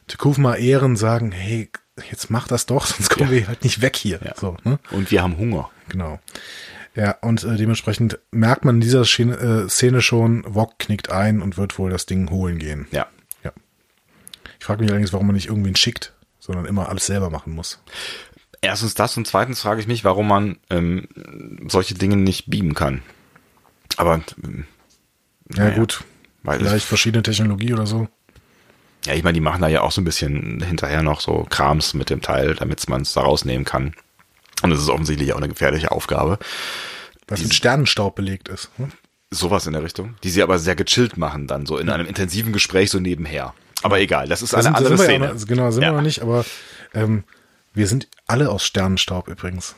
Tekufma 0.06 0.54
ehren, 0.54 0.96
sagen, 0.96 1.32
hey, 1.32 1.70
jetzt 2.10 2.30
mach 2.30 2.48
das 2.48 2.66
doch, 2.66 2.86
sonst 2.86 3.10
kommen 3.10 3.30
ja. 3.30 3.36
wir 3.36 3.48
halt 3.48 3.64
nicht 3.64 3.80
weg 3.80 3.96
hier. 3.96 4.20
Ja. 4.24 4.34
So, 4.36 4.56
ne? 4.64 4.78
Und 4.90 5.10
wir 5.10 5.22
haben 5.22 5.36
Hunger. 5.38 5.70
Genau. 5.88 6.18
Ja, 6.94 7.12
und 7.20 7.44
äh, 7.44 7.56
dementsprechend 7.56 8.18
merkt 8.30 8.64
man 8.64 8.76
in 8.76 8.80
dieser 8.80 9.04
Szene, 9.04 9.36
äh, 9.36 9.68
Szene 9.68 10.00
schon, 10.00 10.42
Wok 10.46 10.78
knickt 10.78 11.10
ein 11.10 11.42
und 11.42 11.58
wird 11.58 11.78
wohl 11.78 11.90
das 11.90 12.06
Ding 12.06 12.30
holen 12.30 12.58
gehen. 12.58 12.86
Ja. 12.90 13.06
Ja. 13.44 13.52
Ich 14.58 14.64
frage 14.64 14.80
mich 14.80 14.90
allerdings, 14.90 15.12
warum 15.12 15.26
man 15.26 15.36
nicht 15.36 15.48
irgendwen 15.48 15.76
schickt, 15.76 16.14
sondern 16.38 16.64
immer 16.64 16.88
alles 16.88 17.06
selber 17.06 17.28
machen 17.28 17.54
muss. 17.54 17.82
Erstens 18.62 18.94
das 18.94 19.16
und 19.18 19.26
zweitens 19.26 19.60
frage 19.60 19.80
ich 19.80 19.86
mich, 19.86 20.04
warum 20.04 20.26
man 20.26 20.58
ähm, 20.70 21.06
solche 21.68 21.94
Dinge 21.94 22.16
nicht 22.16 22.48
beamen 22.50 22.74
kann. 22.74 23.02
Aber 23.98 24.22
ähm, 24.42 24.64
ja 25.54 25.70
gut, 25.70 26.02
vielleicht 26.42 26.86
verschiedene 26.86 27.22
Technologie 27.22 27.74
oder 27.74 27.86
so. 27.86 28.08
Ja, 29.06 29.14
ich 29.14 29.22
meine, 29.22 29.34
die 29.34 29.40
machen 29.40 29.62
da 29.62 29.68
ja 29.68 29.82
auch 29.82 29.92
so 29.92 30.00
ein 30.00 30.04
bisschen 30.04 30.60
hinterher 30.62 31.02
noch 31.02 31.20
so 31.20 31.46
Krams 31.48 31.94
mit 31.94 32.10
dem 32.10 32.20
Teil, 32.20 32.54
damit 32.54 32.88
man 32.88 33.02
es 33.02 33.12
da 33.12 33.20
rausnehmen 33.20 33.64
kann. 33.64 33.94
Und 34.62 34.72
es 34.72 34.80
ist 34.80 34.88
offensichtlich 34.88 35.32
auch 35.32 35.38
eine 35.38 35.48
gefährliche 35.48 35.92
Aufgabe. 35.92 36.38
Was 37.28 37.40
mit 37.40 37.54
Sternenstaub 37.54 38.16
belegt 38.16 38.48
ist. 38.48 38.70
Hm? 38.76 38.90
Sowas 39.30 39.66
in 39.66 39.74
der 39.74 39.82
Richtung. 39.82 40.16
Die 40.24 40.30
sie 40.30 40.42
aber 40.42 40.58
sehr 40.58 40.76
gechillt 40.76 41.16
machen, 41.16 41.46
dann 41.46 41.66
so 41.66 41.78
in 41.78 41.88
einem 41.88 42.06
intensiven 42.06 42.52
Gespräch 42.52 42.90
so 42.90 42.98
nebenher. 42.98 43.54
Aber 43.82 44.00
egal, 44.00 44.28
das 44.28 44.42
ist 44.42 44.54
eine 44.54 44.64
sind, 44.64 44.74
andere 44.74 44.98
Szene. 44.98 45.34
Noch, 45.34 45.46
genau, 45.46 45.70
sind 45.70 45.82
ja. 45.82 45.90
wir 45.90 45.96
noch 45.96 46.02
nicht, 46.02 46.22
aber 46.22 46.44
ähm, 46.94 47.24
wir 47.74 47.86
sind 47.86 48.08
alle 48.26 48.50
aus 48.50 48.64
Sternenstaub 48.64 49.28
übrigens. 49.28 49.76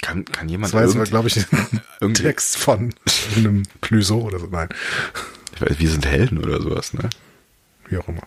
Kann, 0.00 0.24
kann 0.24 0.48
jemand 0.48 0.72
Das 0.72 0.96
war 0.96 1.04
glaube 1.04 1.28
ich, 1.28 1.44
ein 2.00 2.14
Text 2.14 2.56
von 2.56 2.94
einem 3.36 3.64
Clüso 3.80 4.20
oder 4.20 4.38
so. 4.38 4.46
Nein. 4.46 4.68
Ich 5.54 5.60
weiß, 5.60 5.78
wir 5.78 5.90
sind 5.90 6.06
Helden 6.06 6.38
oder 6.38 6.60
sowas, 6.62 6.94
ne? 6.94 7.10
Wie 7.90 7.98
auch 7.98 8.08
immer. 8.08 8.22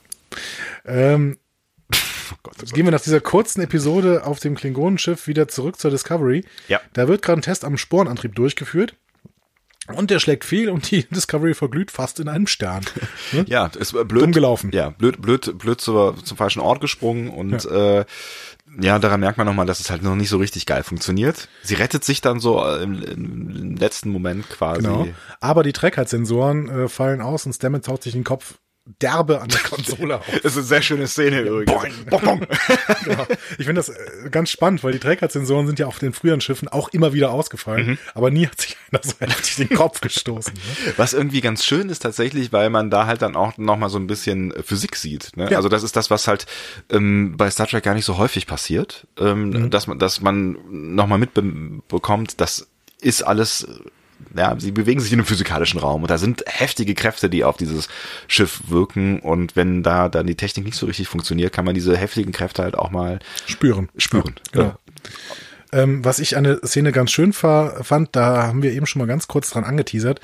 Ähm, 0.86 1.38
oh 1.93 2.36
Gott, 2.43 2.55
oh 2.62 2.66
gehen 2.74 2.86
wir 2.86 2.91
nach 2.91 3.01
dieser 3.01 3.22
kurzen 3.22 3.62
Episode 3.62 4.26
auf 4.26 4.39
dem 4.39 4.55
Klingonenschiff 4.55 5.28
wieder 5.28 5.47
zurück 5.47 5.80
zur 5.80 5.91
Discovery. 5.91 6.43
Ja. 6.68 6.80
Da 6.93 7.07
wird 7.07 7.22
gerade 7.22 7.39
ein 7.39 7.43
Test 7.43 7.66
am 7.66 7.78
Sporenantrieb 7.78 8.36
durchgeführt. 8.36 8.95
Und 9.88 10.12
der 10.12 10.20
schlägt 10.20 10.45
fehl 10.45 10.70
und 10.70 10.89
die 10.91 11.03
Discovery 11.09 11.53
verglüht 11.53 11.91
fast 11.91 12.20
in 12.20 12.28
einem 12.28 12.47
Stern. 12.47 12.86
Ne? 13.32 13.45
Ja, 13.47 13.68
ist 13.68 13.91
blöd. 13.91 14.24
Dumm 14.24 14.32
gelaufen. 14.32 14.72
Ja, 14.74 14.91
blöd, 14.91 15.22
blöd, 15.22 15.57
blöd 15.57 15.82
zur, 15.82 16.16
zum 16.24 16.38
falschen 16.38 16.62
Ort 16.62 16.82
gesprungen 16.82 17.30
und 17.30 17.64
ja. 17.64 17.99
äh, 17.99 18.05
ja, 18.80 18.99
daran 18.99 19.20
merkt 19.20 19.38
man 19.38 19.45
nochmal, 19.45 19.66
dass 19.66 19.82
es 19.82 19.89
halt 19.89 20.01
noch 20.01 20.16
nicht 20.16 20.30
so 20.30 20.38
richtig 20.38 20.66
geil 20.66 20.84
funktioniert. 20.84 21.49
Sie 21.62 21.74
rettet 21.74 22.05
sich 22.05 22.22
dann 22.22 22.39
so 22.39 22.64
im, 22.78 23.03
im 23.03 23.76
letzten 23.76 24.09
Moment 24.09 24.49
quasi. 24.49 24.84
Genau. 24.84 25.07
Aber 25.41 25.64
die 25.64 25.74
Trägheitssensoren 25.74 26.70
äh, 26.70 26.88
fallen 26.88 27.20
aus 27.20 27.45
und 27.45 27.53
Stamets 27.53 27.89
haut 27.89 28.03
sich 28.03 28.14
den 28.14 28.24
Kopf 28.24 28.59
derbe 28.86 29.41
an 29.41 29.49
der 29.49 29.59
Konsole 29.63 30.17
auf. 30.17 30.25
Das 30.43 30.53
ist 30.53 30.57
eine 30.57 30.65
sehr 30.65 30.82
schöne 30.82 31.07
Szene 31.07 31.41
übrigens. 31.41 31.71
Boing, 31.71 31.93
boing, 32.09 32.39
boing. 32.39 32.47
genau. 33.05 33.27
Ich 33.57 33.65
finde 33.65 33.73
das 33.75 33.89
äh, 33.89 34.29
ganz 34.32 34.49
spannend, 34.49 34.84
weil 34.84 34.93
die 34.93 34.99
Trägerzensoren 34.99 35.67
sind 35.67 35.79
ja 35.79 35.86
auf 35.86 35.99
den 35.99 36.13
früheren 36.13 36.41
Schiffen 36.41 36.67
auch 36.67 36.89
immer 36.89 37.13
wieder 37.13 37.32
ausgefallen, 37.32 37.88
mhm. 37.88 37.97
aber 38.13 38.32
nie 38.32 38.47
hat 38.47 38.59
sich 38.59 38.77
einer 38.91 39.01
so 39.03 39.13
heftig 39.19 39.67
den 39.67 39.77
Kopf 39.77 40.01
gestoßen. 40.01 40.53
Ne? 40.53 40.93
Was 40.97 41.13
irgendwie 41.13 41.41
ganz 41.41 41.63
schön 41.63 41.89
ist 41.89 41.99
tatsächlich, 41.99 42.51
weil 42.51 42.69
man 42.69 42.89
da 42.89 43.05
halt 43.05 43.21
dann 43.21 43.36
auch 43.36 43.57
nochmal 43.57 43.89
so 43.89 43.99
ein 43.99 44.07
bisschen 44.07 44.51
äh, 44.51 44.63
Physik 44.63 44.95
sieht. 44.95 45.38
Ne? 45.38 45.49
Ja. 45.51 45.57
Also 45.57 45.69
das 45.69 45.84
ist 45.84 45.95
das, 45.95 46.09
was 46.09 46.27
halt 46.27 46.47
ähm, 46.89 47.36
bei 47.38 47.49
Star 47.51 47.67
Trek 47.67 47.84
gar 47.84 47.93
nicht 47.93 48.05
so 48.05 48.17
häufig 48.17 48.47
passiert, 48.47 49.07
ähm, 49.19 49.49
mhm. 49.49 49.69
dass 49.69 49.88
man, 49.88 49.99
dass 49.99 50.21
man 50.21 50.57
nochmal 50.95 51.19
mitbekommt, 51.19 52.41
das 52.41 52.67
ist 52.99 53.23
alles 53.23 53.67
ja, 54.36 54.55
sie 54.59 54.71
bewegen 54.71 54.99
sich 54.99 55.11
in 55.11 55.19
einem 55.19 55.25
physikalischen 55.25 55.79
Raum 55.79 56.03
und 56.03 56.11
da 56.11 56.17
sind 56.17 56.43
heftige 56.47 56.93
Kräfte, 56.93 57.29
die 57.29 57.43
auf 57.43 57.57
dieses 57.57 57.88
Schiff 58.27 58.61
wirken 58.67 59.19
und 59.19 59.55
wenn 59.55 59.84
da 59.84 60.09
dann 60.09 60.27
die 60.27 60.36
Technik 60.36 60.65
nicht 60.65 60.77
so 60.77 60.86
richtig 60.86 61.07
funktioniert, 61.07 61.53
kann 61.53 61.65
man 61.65 61.75
diese 61.75 61.95
heftigen 61.97 62.32
Kräfte 62.32 62.63
halt 62.63 62.75
auch 62.75 62.91
mal 62.91 63.19
spüren. 63.45 63.89
Spüren. 63.97 64.36
Ja, 64.53 64.61
genau. 64.61 64.75
Ähm, 65.73 66.03
was 66.03 66.19
ich 66.19 66.36
an 66.36 66.43
der 66.43 66.57
Szene 66.65 66.91
ganz 66.91 67.11
schön 67.11 67.32
fand, 67.34 68.09
da 68.11 68.43
haben 68.43 68.61
wir 68.61 68.73
eben 68.73 68.86
schon 68.86 68.99
mal 68.99 69.07
ganz 69.07 69.27
kurz 69.27 69.51
dran 69.51 69.63
angeteasert, 69.63 70.19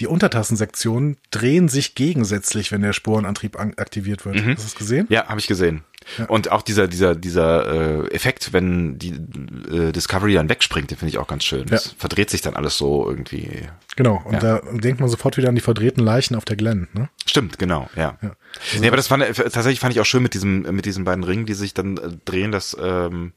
die 0.00 0.06
Untertassensektionen 0.06 1.16
drehen 1.30 1.68
sich 1.68 1.94
gegensätzlich, 1.94 2.72
wenn 2.72 2.82
der 2.82 2.92
Sporenantrieb 2.92 3.58
aktiviert 3.58 4.24
wird. 4.24 4.36
Mhm. 4.36 4.52
Hast 4.52 4.62
du 4.62 4.66
es 4.66 4.74
gesehen? 4.74 5.06
Ja, 5.08 5.26
habe 5.26 5.38
ich 5.38 5.46
gesehen. 5.46 5.84
Ja. 6.18 6.26
Und 6.26 6.50
auch 6.52 6.62
dieser, 6.62 6.88
dieser, 6.88 7.14
dieser 7.14 8.04
äh, 8.04 8.08
Effekt, 8.14 8.52
wenn 8.52 8.98
die 8.98 9.10
äh, 9.10 9.92
Discovery 9.92 10.34
dann 10.34 10.48
wegspringt, 10.48 10.90
den 10.90 10.98
finde 10.98 11.10
ich 11.10 11.18
auch 11.18 11.26
ganz 11.26 11.44
schön. 11.44 11.66
Das 11.66 11.86
ja. 11.86 11.92
verdreht 11.98 12.30
sich 12.30 12.40
dann 12.40 12.54
alles 12.56 12.76
so 12.76 13.08
irgendwie. 13.08 13.68
Genau, 13.96 14.22
und 14.24 14.34
ja. 14.34 14.40
da 14.40 14.60
denkt 14.72 15.00
man 15.00 15.08
sofort 15.08 15.36
wieder 15.36 15.48
an 15.48 15.54
die 15.54 15.60
verdrehten 15.60 16.02
Leichen 16.02 16.34
auf 16.34 16.44
der 16.44 16.56
Glenn, 16.56 16.88
ne? 16.92 17.08
Stimmt, 17.26 17.58
genau, 17.58 17.88
ja. 17.96 18.18
ja. 18.22 18.36
Also 18.70 18.80
nee, 18.80 18.88
aber 18.88 18.96
das 18.96 19.08
fand 19.08 19.24
tatsächlich 19.24 19.80
fand 19.80 19.94
ich 19.94 20.00
auch 20.00 20.06
schön 20.06 20.22
mit 20.22 20.34
diesem, 20.34 20.62
mit 20.74 20.84
diesen 20.84 21.04
beiden 21.04 21.24
Ringen, 21.24 21.46
die 21.46 21.54
sich 21.54 21.74
dann 21.74 21.96
äh, 21.96 22.10
drehen, 22.24 22.52
dass 22.52 22.76
ähm, 22.80 23.32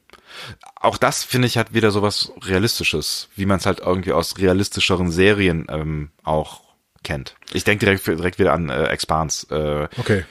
auch 0.76 0.98
das 0.98 1.24
finde 1.24 1.46
ich 1.46 1.58
hat 1.58 1.74
wieder 1.74 1.90
sowas 1.90 2.32
Realistisches, 2.42 3.28
wie 3.34 3.46
man 3.46 3.58
es 3.58 3.66
halt 3.66 3.80
irgendwie 3.80 4.12
aus 4.12 4.38
realistischeren 4.38 5.10
Serien 5.10 5.66
ähm, 5.68 6.10
auch 6.22 6.62
kennt. 7.02 7.36
Ich 7.52 7.64
denke 7.64 7.86
direkt, 7.86 8.06
direkt 8.06 8.38
wieder 8.38 8.52
an 8.52 8.68
äh, 8.68 8.84
Expans. 8.86 9.44
Äh, 9.50 9.88
okay 9.96 10.24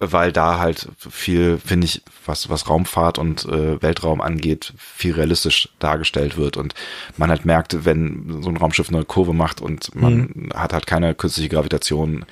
weil 0.00 0.32
da 0.32 0.58
halt 0.58 0.88
viel, 0.98 1.58
finde 1.58 1.86
ich, 1.86 2.02
was, 2.26 2.48
was 2.48 2.68
Raumfahrt 2.68 3.18
und 3.18 3.44
äh, 3.44 3.80
Weltraum 3.82 4.20
angeht, 4.20 4.72
viel 4.76 5.14
realistisch 5.14 5.68
dargestellt 5.78 6.36
wird 6.36 6.56
und 6.56 6.74
man 7.16 7.30
halt 7.30 7.44
merkt, 7.44 7.84
wenn 7.84 8.42
so 8.42 8.50
ein 8.50 8.56
Raumschiff 8.56 8.88
eine 8.88 9.04
Kurve 9.04 9.32
macht 9.32 9.60
und 9.60 9.94
man 9.94 10.30
mhm. 10.34 10.50
hat 10.54 10.72
halt 10.72 10.86
keine 10.86 11.14
künstliche 11.14 11.48
Gravitation, 11.48 12.24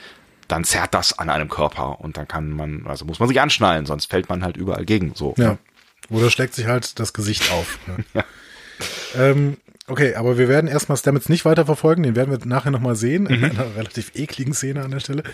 dann 0.49 0.65
zerrt 0.65 0.95
das 0.95 1.19
an 1.19 1.31
einem 1.31 1.49
Körper 1.49 2.01
und 2.01 2.17
dann 2.17 2.29
kann 2.29 2.51
man, 2.51 2.87
also 2.87 3.05
muss 3.05 3.19
man 3.19 3.29
sich 3.29 3.41
anschnallen, 3.41 3.87
sonst 3.87 4.07
fällt 4.07 4.29
man 4.29 4.45
halt 4.45 4.57
überall 4.57 4.85
gegen, 4.85 5.15
so. 5.15 5.35
Ja. 5.39 5.59
Oder 6.11 6.31
schlägt 6.31 6.55
sich 6.55 6.67
halt 6.67 6.99
das 6.99 7.13
Gesicht 7.13 7.51
auf. 7.53 7.79
Ne? 7.87 8.05
ja. 8.15 8.25
Ähm, 9.15 9.57
Okay, 9.89 10.15
aber 10.15 10.39
wir 10.39 10.49
werden 10.49 10.69
erstmal 10.69 10.97
Stamets 10.97 11.29
nicht 11.29 11.45
weiter 11.45 11.67
verfolgen, 11.67 12.05
den 12.05 12.15
werden 12.15 12.31
wir 12.31 12.39
nachher 12.47 12.71
nochmal 12.71 12.95
sehen, 12.95 13.27
in 13.27 13.41
mhm. 13.41 13.45
einer 13.47 13.75
relativ 13.77 14.13
ekligen 14.15 14.55
Szene 14.55 14.85
an 14.85 14.93
der 14.93 15.01
Stelle. 15.01 15.25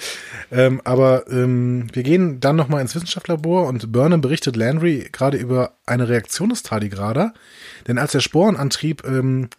Ähm, 0.50 0.80
aber 0.84 1.30
ähm, 1.30 1.88
wir 1.92 2.02
gehen 2.02 2.40
dann 2.40 2.56
nochmal 2.56 2.80
ins 2.80 2.94
Wissenschaftslabor 2.94 3.66
und 3.66 3.92
Burnham 3.92 4.22
berichtet 4.22 4.56
Landry 4.56 5.08
gerade 5.12 5.36
über 5.36 5.72
eine 5.84 6.08
Reaktion 6.08 6.48
des 6.48 6.62
Tardigrader, 6.62 7.34
denn 7.86 7.98
als 7.98 8.12
der 8.12 8.20
Sporenantrieb 8.20 9.04
ähm, 9.06 9.50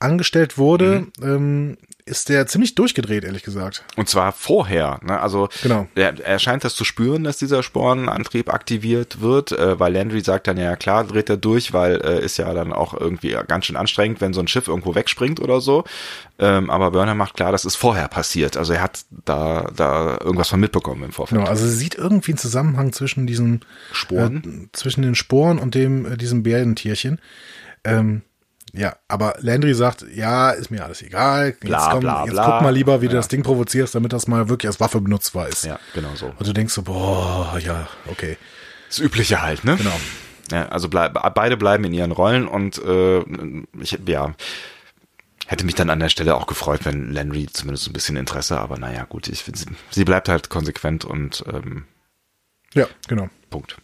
angestellt 0.00 0.58
wurde, 0.58 1.06
ähm, 1.22 1.76
ist 2.08 2.28
der 2.28 2.46
ziemlich 2.46 2.74
durchgedreht, 2.74 3.24
ehrlich 3.24 3.42
gesagt. 3.42 3.84
Und 3.96 4.08
zwar 4.08 4.32
vorher. 4.32 4.98
Ne? 5.02 5.20
Also 5.20 5.48
Genau. 5.62 5.86
er, 5.94 6.18
er 6.18 6.38
scheint 6.38 6.64
das 6.64 6.74
zu 6.74 6.84
spüren, 6.84 7.24
dass 7.24 7.36
dieser 7.36 7.62
Spornantrieb 7.62 8.52
aktiviert 8.52 9.20
wird, 9.20 9.52
äh, 9.52 9.78
weil 9.78 9.92
Landry 9.92 10.20
sagt 10.20 10.46
dann 10.48 10.56
ja 10.56 10.76
klar, 10.76 11.04
dreht 11.04 11.30
er 11.30 11.36
durch, 11.36 11.72
weil 11.72 12.00
äh, 12.02 12.24
ist 12.24 12.36
ja 12.38 12.52
dann 12.54 12.72
auch 12.72 12.94
irgendwie 12.94 13.36
ganz 13.46 13.66
schön 13.66 13.76
anstrengend, 13.76 14.20
wenn 14.20 14.32
so 14.32 14.40
ein 14.40 14.48
Schiff 14.48 14.68
irgendwo 14.68 14.94
wegspringt 14.94 15.40
oder 15.40 15.60
so. 15.60 15.84
Ähm, 16.38 16.70
aber 16.70 16.90
Burner 16.90 17.14
macht 17.14 17.34
klar, 17.34 17.52
das 17.52 17.64
ist 17.64 17.76
vorher 17.76 18.08
passiert. 18.08 18.56
Also 18.56 18.72
er 18.72 18.82
hat 18.82 19.00
da 19.24 19.70
da 19.74 20.18
irgendwas 20.20 20.48
von 20.48 20.60
mitbekommen 20.60 21.02
im 21.04 21.12
Vorfeld. 21.12 21.40
Genau, 21.40 21.50
also 21.50 21.66
sie 21.66 21.74
sieht 21.76 21.94
irgendwie 21.94 22.32
einen 22.32 22.38
Zusammenhang 22.38 22.92
zwischen 22.92 23.26
diesen 23.26 23.64
Sporen? 23.92 24.68
äh, 24.72 24.76
zwischen 24.76 25.02
den 25.02 25.14
Sporen 25.14 25.58
und 25.58 25.74
dem 25.74 26.06
äh, 26.06 26.16
diesem 26.16 26.42
Bärentierchen. 26.42 27.20
Ähm, 27.84 28.22
ja, 28.78 28.96
aber 29.08 29.34
Landry 29.40 29.74
sagt, 29.74 30.04
ja, 30.14 30.50
ist 30.50 30.70
mir 30.70 30.84
alles 30.84 31.02
egal. 31.02 31.48
Jetzt, 31.48 31.60
Bla, 31.60 31.96
bla, 31.96 32.24
jetzt 32.24 32.32
bla. 32.32 32.44
guck 32.52 32.62
mal 32.62 32.70
lieber, 32.74 33.00
wie 33.02 33.06
du 33.08 33.14
Ja. 33.14 33.18
das 33.18 33.28
Ding 33.28 33.42
provozierst, 33.42 33.94
damit 33.94 34.12
das 34.12 34.28
mal 34.28 34.48
wirklich 34.48 34.68
als 34.68 34.78
Waffe 34.80 35.00
benutzbar 35.00 35.48
ist. 35.48 35.64
Ja, 35.64 35.78
genau 35.94 36.14
so. 36.14 36.26
Und 36.26 36.46
du 36.46 36.52
denkst 36.52 36.72
so, 36.72 36.82
boah, 36.82 37.58
ja, 37.58 37.88
okay. 38.06 38.36
Das 38.88 38.98
Übliche 39.00 39.42
halt, 39.42 39.64
ne? 39.64 39.76
Genau. 39.76 39.98
Ja, 40.50 40.68
also 40.68 40.88
bleib, 40.88 41.12
beide 41.34 41.56
bleiben 41.56 41.84
in 41.84 41.92
ihren 41.92 42.12
Rollen 42.12 42.48
und 42.48 42.78
äh, 42.78 43.18
ich 43.80 43.98
ja 44.06 44.34
hätte 45.46 45.64
mich 45.66 45.74
dann 45.74 45.90
an 45.90 45.98
der 46.00 46.08
Stelle 46.10 46.34
auch 46.36 46.46
gefreut, 46.46 46.80
wenn 46.84 47.10
Landry 47.12 47.46
zumindest 47.52 47.86
ein 47.86 47.92
bisschen 47.92 48.16
Interesse, 48.16 48.58
aber 48.58 48.78
naja, 48.78 49.04
gut, 49.04 49.28
ich, 49.28 49.44
sie, 49.44 49.66
sie 49.90 50.04
bleibt 50.04 50.28
halt 50.28 50.48
konsequent 50.50 51.04
und 51.04 51.44
ähm, 51.52 51.84
Ja, 52.74 52.86
genau. 53.08 53.28
Punkt. 53.50 53.76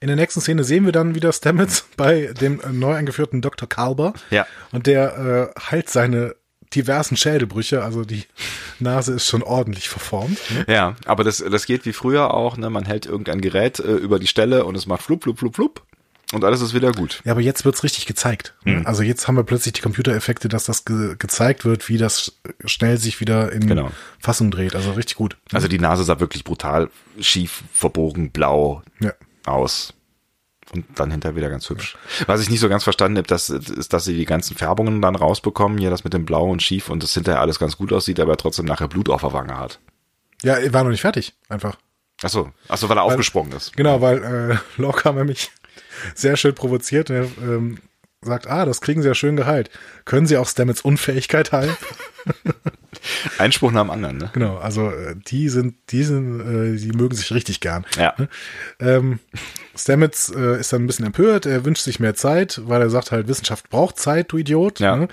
In 0.00 0.06
der 0.06 0.16
nächsten 0.16 0.40
Szene 0.40 0.64
sehen 0.64 0.86
wir 0.86 0.92
dann 0.92 1.14
wieder 1.14 1.32
Stamets 1.32 1.84
bei 1.96 2.32
dem 2.40 2.60
äh, 2.60 2.68
neu 2.72 2.94
eingeführten 2.94 3.42
Dr. 3.42 3.68
Kalber. 3.68 4.14
Ja. 4.30 4.46
Und 4.72 4.86
der 4.86 5.52
äh, 5.56 5.60
heilt 5.70 5.90
seine 5.90 6.34
diversen 6.74 7.16
Schädelbrüche, 7.16 7.82
also 7.82 8.04
die 8.04 8.24
Nase 8.78 9.12
ist 9.14 9.26
schon 9.26 9.42
ordentlich 9.42 9.88
verformt. 9.88 10.38
Ne? 10.50 10.72
Ja, 10.74 10.96
aber 11.04 11.24
das, 11.24 11.38
das 11.38 11.66
geht 11.66 11.84
wie 11.84 11.92
früher 11.92 12.32
auch, 12.32 12.56
ne? 12.56 12.70
Man 12.70 12.84
hält 12.86 13.06
irgendein 13.06 13.40
Gerät 13.40 13.80
äh, 13.80 13.94
über 13.96 14.18
die 14.20 14.28
Stelle 14.28 14.64
und 14.64 14.76
es 14.76 14.86
macht 14.86 15.02
flup, 15.02 15.24
flup, 15.24 15.38
flup, 15.40 15.56
flup 15.56 15.82
und 16.32 16.44
alles 16.44 16.60
ist 16.60 16.72
wieder 16.72 16.92
gut. 16.92 17.20
Ja, 17.24 17.32
aber 17.32 17.40
jetzt 17.40 17.64
wird's 17.64 17.82
richtig 17.82 18.06
gezeigt. 18.06 18.54
ne? 18.64 18.82
Also 18.84 19.02
jetzt 19.02 19.26
haben 19.26 19.34
wir 19.34 19.42
plötzlich 19.42 19.72
die 19.72 19.80
Computereffekte, 19.80 20.48
dass 20.48 20.64
das 20.64 20.84
ge 20.84 21.16
gezeigt 21.18 21.64
wird, 21.64 21.88
wie 21.88 21.98
das 21.98 22.38
schnell 22.64 22.98
sich 22.98 23.18
wieder 23.18 23.50
in 23.50 23.66
Genau. 23.66 23.90
Fassung 24.20 24.52
dreht. 24.52 24.76
Also 24.76 24.92
richtig 24.92 25.16
gut. 25.16 25.36
Also 25.52 25.66
die 25.66 25.80
Nase 25.80 26.04
sah 26.04 26.20
wirklich 26.20 26.44
brutal 26.44 26.88
schief, 27.18 27.64
verbogen, 27.74 28.30
blau 28.30 28.82
Ja. 29.00 29.12
Aus. 29.46 29.94
Und 30.72 30.86
dann 30.94 31.10
hinterher 31.10 31.34
wieder 31.34 31.50
ganz 31.50 31.68
hübsch. 31.68 31.96
Was 32.26 32.40
ich 32.40 32.48
nicht 32.48 32.60
so 32.60 32.68
ganz 32.68 32.84
verstanden 32.84 33.18
habe, 33.18 33.26
das 33.26 33.50
ist, 33.50 33.92
dass 33.92 34.04
sie 34.04 34.16
die 34.16 34.24
ganzen 34.24 34.56
Färbungen 34.56 35.02
dann 35.02 35.16
rausbekommen, 35.16 35.78
hier 35.78 35.90
das 35.90 36.04
mit 36.04 36.12
dem 36.12 36.24
Blau 36.24 36.48
und 36.48 36.62
Schief 36.62 36.90
und 36.90 37.02
das 37.02 37.14
hinterher 37.14 37.40
alles 37.40 37.58
ganz 37.58 37.76
gut 37.76 37.92
aussieht, 37.92 38.20
aber 38.20 38.36
trotzdem 38.36 38.66
nachher 38.66 38.86
Blut 38.86 39.08
auf 39.08 39.22
der 39.22 39.32
Wange 39.32 39.58
hat. 39.58 39.80
Ja, 40.42 40.54
er 40.54 40.72
war 40.72 40.84
noch 40.84 40.90
nicht 40.90 41.00
fertig, 41.00 41.34
einfach. 41.48 41.76
Ach 42.22 42.28
so, 42.28 42.50
ach 42.68 42.78
so, 42.78 42.88
weil 42.88 42.98
er 42.98 43.02
aufgesprungen 43.02 43.52
ist. 43.52 43.76
Genau, 43.76 44.00
weil 44.00 44.22
äh, 44.22 44.56
Lorca 44.80 45.12
nämlich 45.12 45.50
sehr 46.14 46.36
schön 46.36 46.54
provoziert. 46.54 47.10
Und 47.10 47.16
er 47.16 47.24
ähm, 47.42 47.78
sagt, 48.22 48.46
ah, 48.46 48.64
das 48.64 48.80
kriegen 48.80 49.02
sie 49.02 49.08
ja 49.08 49.14
schön 49.14 49.36
geheilt. 49.36 49.70
Können 50.04 50.26
sie 50.26 50.36
auch 50.36 50.46
Stamets 50.46 50.82
Unfähigkeit 50.82 51.52
heilen? 51.52 51.76
Einspruch 53.38 53.72
nach 53.72 53.82
dem 53.82 53.90
anderen, 53.90 54.18
ne? 54.18 54.30
genau, 54.32 54.58
also 54.58 54.90
äh, 54.90 55.14
die 55.16 55.48
sind, 55.48 55.74
die 55.90 56.04
sind, 56.04 56.40
äh, 56.40 56.76
die 56.76 56.92
mögen 56.92 57.14
sich 57.14 57.32
richtig 57.32 57.60
gern. 57.60 57.84
Ja. 57.96 58.14
Ähm, 58.78 59.20
Stamets 59.76 60.32
äh, 60.34 60.60
ist 60.60 60.72
dann 60.72 60.82
ein 60.82 60.86
bisschen 60.86 61.06
empört, 61.06 61.46
er 61.46 61.64
wünscht 61.64 61.82
sich 61.82 62.00
mehr 62.00 62.14
Zeit, 62.14 62.60
weil 62.64 62.82
er 62.82 62.90
sagt 62.90 63.12
halt, 63.12 63.28
Wissenschaft 63.28 63.70
braucht 63.70 63.98
Zeit, 63.98 64.32
du 64.32 64.38
Idiot. 64.38 64.80
Ja. 64.80 64.96
Ne? 64.96 65.08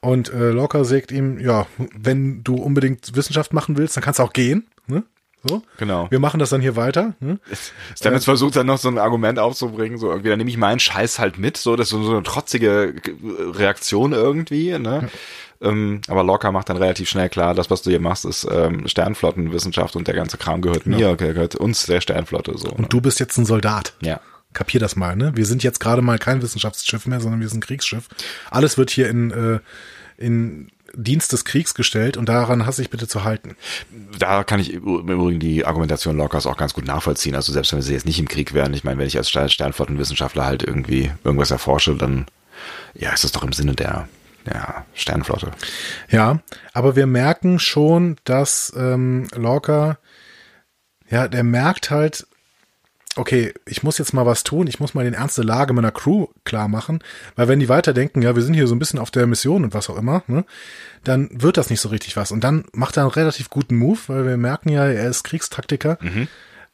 Und 0.00 0.32
äh, 0.32 0.50
Lorca 0.50 0.84
sagt 0.84 1.10
ihm, 1.10 1.38
ja, 1.38 1.66
wenn 1.98 2.44
du 2.44 2.56
unbedingt 2.56 3.16
Wissenschaft 3.16 3.52
machen 3.52 3.76
willst, 3.76 3.96
dann 3.96 4.04
kannst 4.04 4.20
du 4.20 4.22
auch 4.22 4.32
gehen. 4.32 4.66
Ne? 4.86 5.02
So. 5.48 5.62
Genau. 5.78 6.10
Wir 6.10 6.18
machen 6.18 6.40
das 6.40 6.50
dann 6.50 6.60
hier 6.60 6.76
weiter. 6.76 7.14
Ne? 7.26 7.40
Stamets 7.96 8.24
versucht 8.24 8.54
dann 8.54 8.66
noch 8.66 8.78
so 8.78 8.88
ein 8.88 8.98
Argument 8.98 9.38
aufzubringen, 9.38 9.98
so 9.98 10.10
irgendwie, 10.10 10.28
dann 10.28 10.38
nehme 10.38 10.50
ich 10.50 10.56
meinen 10.56 10.78
Scheiß 10.78 11.18
halt 11.18 11.38
mit, 11.38 11.56
so, 11.56 11.74
das 11.74 11.90
ist 11.90 12.02
so 12.02 12.10
eine 12.12 12.22
trotzige 12.22 12.94
Reaktion 13.54 14.12
irgendwie, 14.12 14.78
ne? 14.78 15.08
Ähm, 15.60 16.02
aber 16.08 16.22
Locker 16.22 16.52
macht 16.52 16.68
dann 16.68 16.76
relativ 16.76 17.08
schnell 17.08 17.28
klar, 17.28 17.54
das, 17.54 17.70
was 17.70 17.82
du 17.82 17.90
hier 17.90 18.00
machst, 18.00 18.24
ist 18.24 18.46
ähm, 18.50 18.86
Sternflottenwissenschaft 18.86 19.96
und 19.96 20.06
der 20.06 20.14
ganze 20.14 20.36
Kram 20.36 20.60
gehört 20.60 20.86
mir, 20.86 21.16
gehört 21.16 21.56
uns 21.56 21.86
der 21.86 22.00
Sternflotte, 22.00 22.56
so. 22.56 22.68
ne? 22.68 22.74
Und 22.74 22.92
du 22.92 23.00
bist 23.00 23.18
jetzt 23.18 23.36
ein 23.38 23.46
Soldat. 23.46 23.94
Ja. 24.00 24.20
Kapier 24.52 24.80
das 24.80 24.96
mal, 24.96 25.16
ne? 25.16 25.32
Wir 25.34 25.46
sind 25.46 25.62
jetzt 25.62 25.80
gerade 25.80 26.02
mal 26.02 26.18
kein 26.18 26.42
Wissenschaftsschiff 26.42 27.06
mehr, 27.06 27.20
sondern 27.20 27.40
wir 27.40 27.48
sind 27.48 27.58
ein 27.58 27.66
Kriegsschiff. 27.66 28.08
Alles 28.50 28.78
wird 28.78 28.90
hier 28.90 29.08
in, 29.08 29.30
äh, 29.30 29.58
in 30.18 30.68
Dienst 30.96 31.32
des 31.32 31.44
Kriegs 31.44 31.74
gestellt 31.74 32.16
und 32.16 32.28
daran 32.28 32.66
hast 32.66 32.78
du 32.78 32.82
dich 32.82 32.90
bitte 32.90 33.06
zu 33.06 33.24
halten. 33.24 33.56
Da 34.18 34.44
kann 34.44 34.60
ich 34.60 34.72
im 34.72 34.82
Übrigen 34.82 35.38
die 35.38 35.64
Argumentation 35.64 36.16
Lockers 36.16 36.46
auch 36.46 36.56
ganz 36.56 36.72
gut 36.74 36.86
nachvollziehen. 36.86 37.34
Also 37.34 37.52
selbst 37.52 37.72
wenn 37.72 37.82
sie 37.82 37.92
jetzt 37.92 38.06
nicht 38.06 38.18
im 38.18 38.28
Krieg 38.28 38.54
wären, 38.54 38.72
ich 38.74 38.82
meine, 38.82 38.98
wenn 38.98 39.06
ich 39.06 39.18
als 39.18 39.28
Stern- 39.28 39.50
Sternflottenwissenschaftler 39.50 40.46
halt 40.46 40.62
irgendwie 40.62 41.12
irgendwas 41.22 41.50
erforsche, 41.50 41.94
dann 41.96 42.26
ja, 42.94 43.12
ist 43.12 43.24
das 43.24 43.32
doch 43.32 43.44
im 43.44 43.52
Sinne 43.52 43.74
der, 43.74 44.08
der 44.46 44.86
Sternflotte. 44.94 45.50
Ja, 46.08 46.40
aber 46.72 46.96
wir 46.96 47.06
merken 47.06 47.58
schon, 47.58 48.16
dass 48.24 48.72
ähm, 48.76 49.28
Lorca, 49.34 49.98
ja, 51.10 51.28
der 51.28 51.44
merkt 51.44 51.90
halt, 51.90 52.26
okay, 53.16 53.52
ich 53.66 53.82
muss 53.82 53.98
jetzt 53.98 54.12
mal 54.12 54.26
was 54.26 54.44
tun, 54.44 54.66
ich 54.66 54.78
muss 54.80 54.94
mal 54.94 55.04
den 55.04 55.14
Ernst 55.14 55.38
der 55.38 55.44
Lage 55.44 55.72
meiner 55.72 55.90
Crew 55.90 56.26
klar 56.44 56.68
machen, 56.68 57.00
weil 57.34 57.48
wenn 57.48 57.58
die 57.60 57.68
weiterdenken, 57.68 58.22
ja, 58.22 58.36
wir 58.36 58.42
sind 58.42 58.54
hier 58.54 58.66
so 58.66 58.74
ein 58.74 58.78
bisschen 58.78 58.98
auf 58.98 59.10
der 59.10 59.26
Mission 59.26 59.64
und 59.64 59.74
was 59.74 59.88
auch 59.90 59.96
immer, 59.96 60.22
ne, 60.26 60.44
dann 61.04 61.28
wird 61.32 61.56
das 61.56 61.70
nicht 61.70 61.80
so 61.80 61.88
richtig 61.88 62.16
was. 62.16 62.30
Und 62.32 62.44
dann 62.44 62.64
macht 62.72 62.96
er 62.96 63.02
einen 63.04 63.10
relativ 63.12 63.50
guten 63.50 63.76
Move, 63.76 63.98
weil 64.08 64.26
wir 64.26 64.36
merken 64.36 64.68
ja, 64.68 64.84
er 64.86 65.08
ist 65.08 65.24
Kriegstaktiker. 65.24 65.98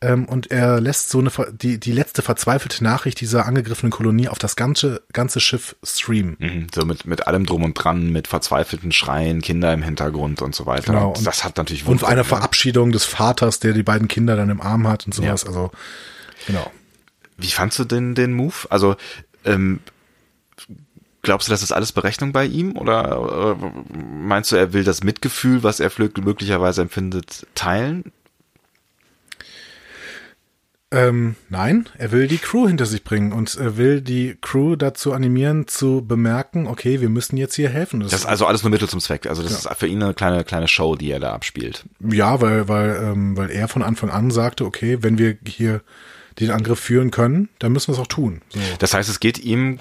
Ähm, 0.05 0.24
und 0.24 0.51
er 0.51 0.81
lässt 0.81 1.10
so 1.10 1.20
eine 1.20 1.31
die 1.52 1.78
die 1.78 1.93
letzte 1.93 2.23
verzweifelte 2.23 2.82
Nachricht 2.82 3.20
dieser 3.20 3.47
angegriffenen 3.47 3.93
Kolonie 3.93 4.27
auf 4.27 4.40
das 4.40 4.56
ganze 4.56 5.02
ganze 5.12 5.39
Schiff 5.39 5.77
streamen. 5.85 6.35
Mhm, 6.40 6.66
So 6.74 6.85
mit, 6.85 7.06
mit 7.06 7.28
allem 7.28 7.47
drum 7.47 7.62
und 7.62 7.74
dran, 7.74 8.10
mit 8.10 8.27
verzweifelten 8.27 8.90
Schreien, 8.90 9.43
Kinder 9.43 9.73
im 9.73 9.81
Hintergrund 9.82 10.43
und 10.43 10.56
so 10.56 10.66
weiter. 10.66 10.93
Genau, 10.93 11.10
Und 11.10 11.19
und- 11.19 11.27
das 11.28 11.44
hat 11.44 11.56
natürlich 11.56 11.86
Und 11.86 12.01
Wucht, 12.02 12.10
eine 12.10 12.23
ne? 12.23 12.24
Verabschiedung 12.24 12.90
des 12.90 13.05
Vaters, 13.05 13.60
der 13.60 13.74
die 13.74 13.85
beiden 13.85 14.09
Kinder 14.09 14.35
dann 14.35 14.51
im 14.51 14.60
Arm 14.60 14.89
hat 14.89 15.06
und 15.06 15.14
sowas. 15.14 15.43
Ja. 15.43 15.48
Also, 15.51 15.70
genau. 16.47 16.70
Wie 17.36 17.48
fandst 17.48 17.78
du 17.78 17.85
denn 17.85 18.14
den 18.14 18.32
Move? 18.32 18.55
Also, 18.70 18.97
ähm, 19.44 19.81
glaubst 21.23 21.48
du, 21.48 21.51
das 21.51 21.62
ist 21.62 21.73
alles 21.73 21.93
Berechnung 21.93 22.32
bei 22.32 22.44
ihm? 22.44 22.77
Oder 22.77 23.56
äh, 23.60 23.97
meinst 23.97 24.52
du, 24.52 24.56
er 24.56 24.73
will 24.73 24.85
das 24.85 25.02
Mitgefühl, 25.02 25.62
was 25.62 25.81
er 25.81 25.90
möglicherweise 25.97 26.82
empfindet, 26.82 27.47
teilen? 27.55 28.12
Ähm, 30.93 31.36
nein, 31.48 31.89
er 31.97 32.12
will 32.12 32.28
die 32.28 32.36
Crew 32.36 32.69
hinter 32.69 32.85
sich 32.85 33.02
bringen 33.02 33.32
und 33.32 33.56
er 33.56 33.78
will 33.78 34.02
die 34.02 34.36
Crew 34.43 34.77
dazu 34.77 35.14
animieren, 35.14 35.66
zu 35.66 36.05
bemerken, 36.06 36.66
okay, 36.66 37.01
wir 37.01 37.09
müssen 37.09 37.39
jetzt 37.39 37.55
hier 37.55 37.70
helfen. 37.70 38.01
Das, 38.01 38.10
Das 38.10 38.20
ist 38.20 38.27
also 38.27 38.44
alles 38.44 38.62
nur 38.62 38.69
Mittel 38.69 38.90
zum 38.90 39.01
Zweck. 39.01 39.27
Also 39.27 39.43
das 39.43 39.52
ist 39.52 39.69
für 39.78 39.86
ihn 39.86 40.02
eine 40.02 40.12
kleine, 40.12 40.44
kleine 40.44 40.69
Show, 40.69 40.94
die 40.94 41.10
er 41.10 41.19
da 41.19 41.32
abspielt. 41.32 41.85
ja, 41.98 42.43
weil, 42.43 42.69
weil, 42.69 43.01
ähm, 43.02 43.39
weil 43.39 43.51
er 43.51 43.69
von 43.69 43.82
Anfang 43.82 44.10
an 44.10 44.31
sagte, 44.31 44.66
okay, 44.66 44.98
wenn 45.01 45.16
wir 45.16 45.39
hier 45.47 45.81
den 46.40 46.50
Angriff 46.50 46.80
führen 46.80 47.10
können, 47.10 47.48
dann 47.59 47.72
müssen 47.72 47.88
wir 47.88 47.94
es 47.94 48.00
auch 48.00 48.06
tun. 48.06 48.42
So. 48.50 48.60
Das 48.78 48.94
heißt, 48.94 49.09
es 49.09 49.20
geht 49.20 49.38
ihm 49.38 49.80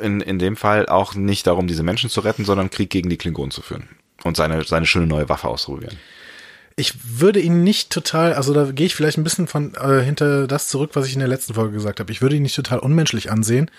in, 0.00 0.20
in 0.20 0.38
dem 0.38 0.56
Fall 0.56 0.86
auch 0.86 1.14
nicht 1.14 1.46
darum, 1.46 1.66
diese 1.66 1.82
Menschen 1.82 2.10
zu 2.10 2.20
retten, 2.20 2.44
sondern 2.44 2.70
Krieg 2.70 2.90
gegen 2.90 3.10
die 3.10 3.16
Klingonen 3.16 3.50
zu 3.50 3.62
führen. 3.62 3.88
Und 4.24 4.36
seine, 4.36 4.64
seine 4.64 4.86
schöne 4.86 5.06
neue 5.06 5.28
Waffe 5.28 5.48
auszuprobieren. 5.48 5.98
Ich 6.74 6.94
würde 7.20 7.40
ihn 7.40 7.64
nicht 7.64 7.90
total, 7.90 8.34
also 8.34 8.52
da 8.52 8.70
gehe 8.70 8.86
ich 8.86 8.94
vielleicht 8.94 9.18
ein 9.18 9.24
bisschen 9.24 9.46
von 9.46 9.74
äh, 9.74 10.02
hinter 10.02 10.46
das 10.46 10.68
zurück, 10.68 10.90
was 10.94 11.06
ich 11.06 11.14
in 11.14 11.20
der 11.20 11.28
letzten 11.28 11.54
Folge 11.54 11.72
gesagt 11.72 12.00
habe. 12.00 12.12
Ich 12.12 12.20
würde 12.20 12.36
ihn 12.36 12.42
nicht 12.42 12.56
total 12.56 12.80
unmenschlich 12.80 13.30
ansehen, 13.30 13.70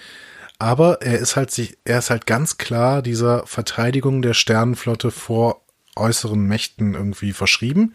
aber 0.57 1.01
er 1.01 1.19
ist 1.19 1.35
halt 1.35 1.51
sich, 1.51 1.77
er 1.85 1.99
ist 1.99 2.09
halt 2.09 2.25
ganz 2.25 2.57
klar 2.57 3.03
dieser 3.03 3.45
Verteidigung 3.45 4.23
der 4.23 4.34
Sternenflotte 4.34 5.11
vor 5.11 5.61
äußeren 5.95 6.41
Mächten 6.41 6.95
irgendwie 6.95 7.34
verschrieben 7.34 7.93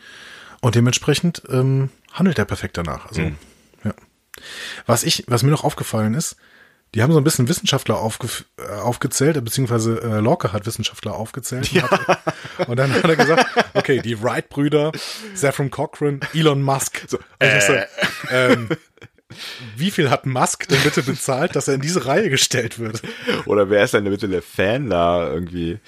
und 0.61 0.77
dementsprechend 0.77 1.43
ähm, 1.49 1.91
handelt 2.13 2.39
er 2.39 2.45
perfekt 2.45 2.77
danach. 2.77 3.07
Also 3.07 3.23
ja. 3.23 3.31
Was 4.87 5.05
ich, 5.05 5.25
was 5.27 5.43
mir 5.43 5.51
noch 5.51 5.65
aufgefallen 5.65 6.15
ist, 6.15 6.37
die 6.95 7.03
haben 7.03 7.13
so 7.13 7.19
ein 7.19 7.25
bisschen 7.25 7.49
Wissenschaftler 7.49 7.99
aufge, 7.99 8.29
äh, 8.59 8.69
aufgezählt, 8.69 9.43
beziehungsweise 9.43 10.03
äh, 10.03 10.21
Lorca 10.21 10.53
hat 10.53 10.67
Wissenschaftler 10.67 11.15
aufgezählt. 11.15 11.73
Und, 11.73 11.83
hat, 11.91 12.69
und 12.69 12.77
dann 12.77 12.93
hat 12.93 13.05
er 13.05 13.17
gesagt, 13.17 13.47
okay, 13.75 14.01
die 14.01 14.23
Wright-Brüder, 14.23 14.93
Zephyr 15.35 15.71
Cochrane, 15.71 16.21
Elon 16.35 16.63
Musk. 16.63 17.03
So, 17.09 17.19
äh. 17.39 17.61
so, 17.61 17.75
ähm, 18.31 18.69
wie 19.77 19.91
viel 19.91 20.11
hat 20.11 20.27
Musk 20.27 20.69
denn 20.69 20.83
bitte 20.83 21.03
bezahlt, 21.03 21.57
dass 21.57 21.67
er 21.67 21.75
in 21.75 21.81
diese 21.81 22.05
Reihe 22.05 22.29
gestellt 22.29 22.79
wird? 22.79 23.01
Oder 23.47 23.71
wer 23.71 23.85
ist 23.85 23.95
denn 23.95 24.05
bitte 24.05 24.29
der 24.29 24.43
Fan 24.43 24.91
da 24.91 25.27
irgendwie? 25.27 25.79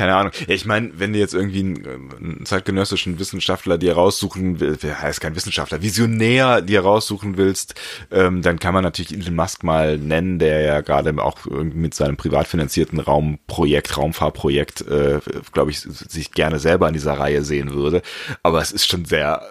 Keine 0.00 0.16
Ahnung. 0.16 0.32
Ich 0.48 0.64
meine, 0.64 0.92
wenn 0.94 1.12
du 1.12 1.18
jetzt 1.18 1.34
irgendwie 1.34 1.60
einen, 1.60 2.10
einen 2.16 2.46
zeitgenössischen 2.46 3.18
Wissenschaftler 3.18 3.76
dir 3.76 3.96
raussuchen 3.96 4.58
will, 4.58 4.78
wer 4.80 5.02
heißt 5.02 5.20
kein 5.20 5.36
Wissenschaftler, 5.36 5.82
Visionär 5.82 6.62
dir 6.62 6.80
raussuchen 6.80 7.36
willst, 7.36 7.74
ähm, 8.10 8.40
dann 8.40 8.58
kann 8.58 8.72
man 8.72 8.82
natürlich 8.82 9.12
Elon 9.12 9.36
Musk 9.36 9.62
mal 9.62 9.98
nennen, 9.98 10.38
der 10.38 10.62
ja 10.62 10.80
gerade 10.80 11.22
auch 11.22 11.44
mit 11.44 11.92
seinem 11.92 12.16
privat 12.16 12.48
finanzierten 12.48 12.98
Raumprojekt, 12.98 13.98
Raumfahrprojekt, 13.98 14.80
äh, 14.88 15.20
glaube 15.52 15.70
ich, 15.70 15.80
sich 15.80 16.32
gerne 16.32 16.58
selber 16.60 16.88
in 16.88 16.94
dieser 16.94 17.18
Reihe 17.18 17.44
sehen 17.44 17.74
würde. 17.74 18.00
Aber 18.42 18.62
es 18.62 18.72
ist 18.72 18.88
schon 18.88 19.04
sehr 19.04 19.42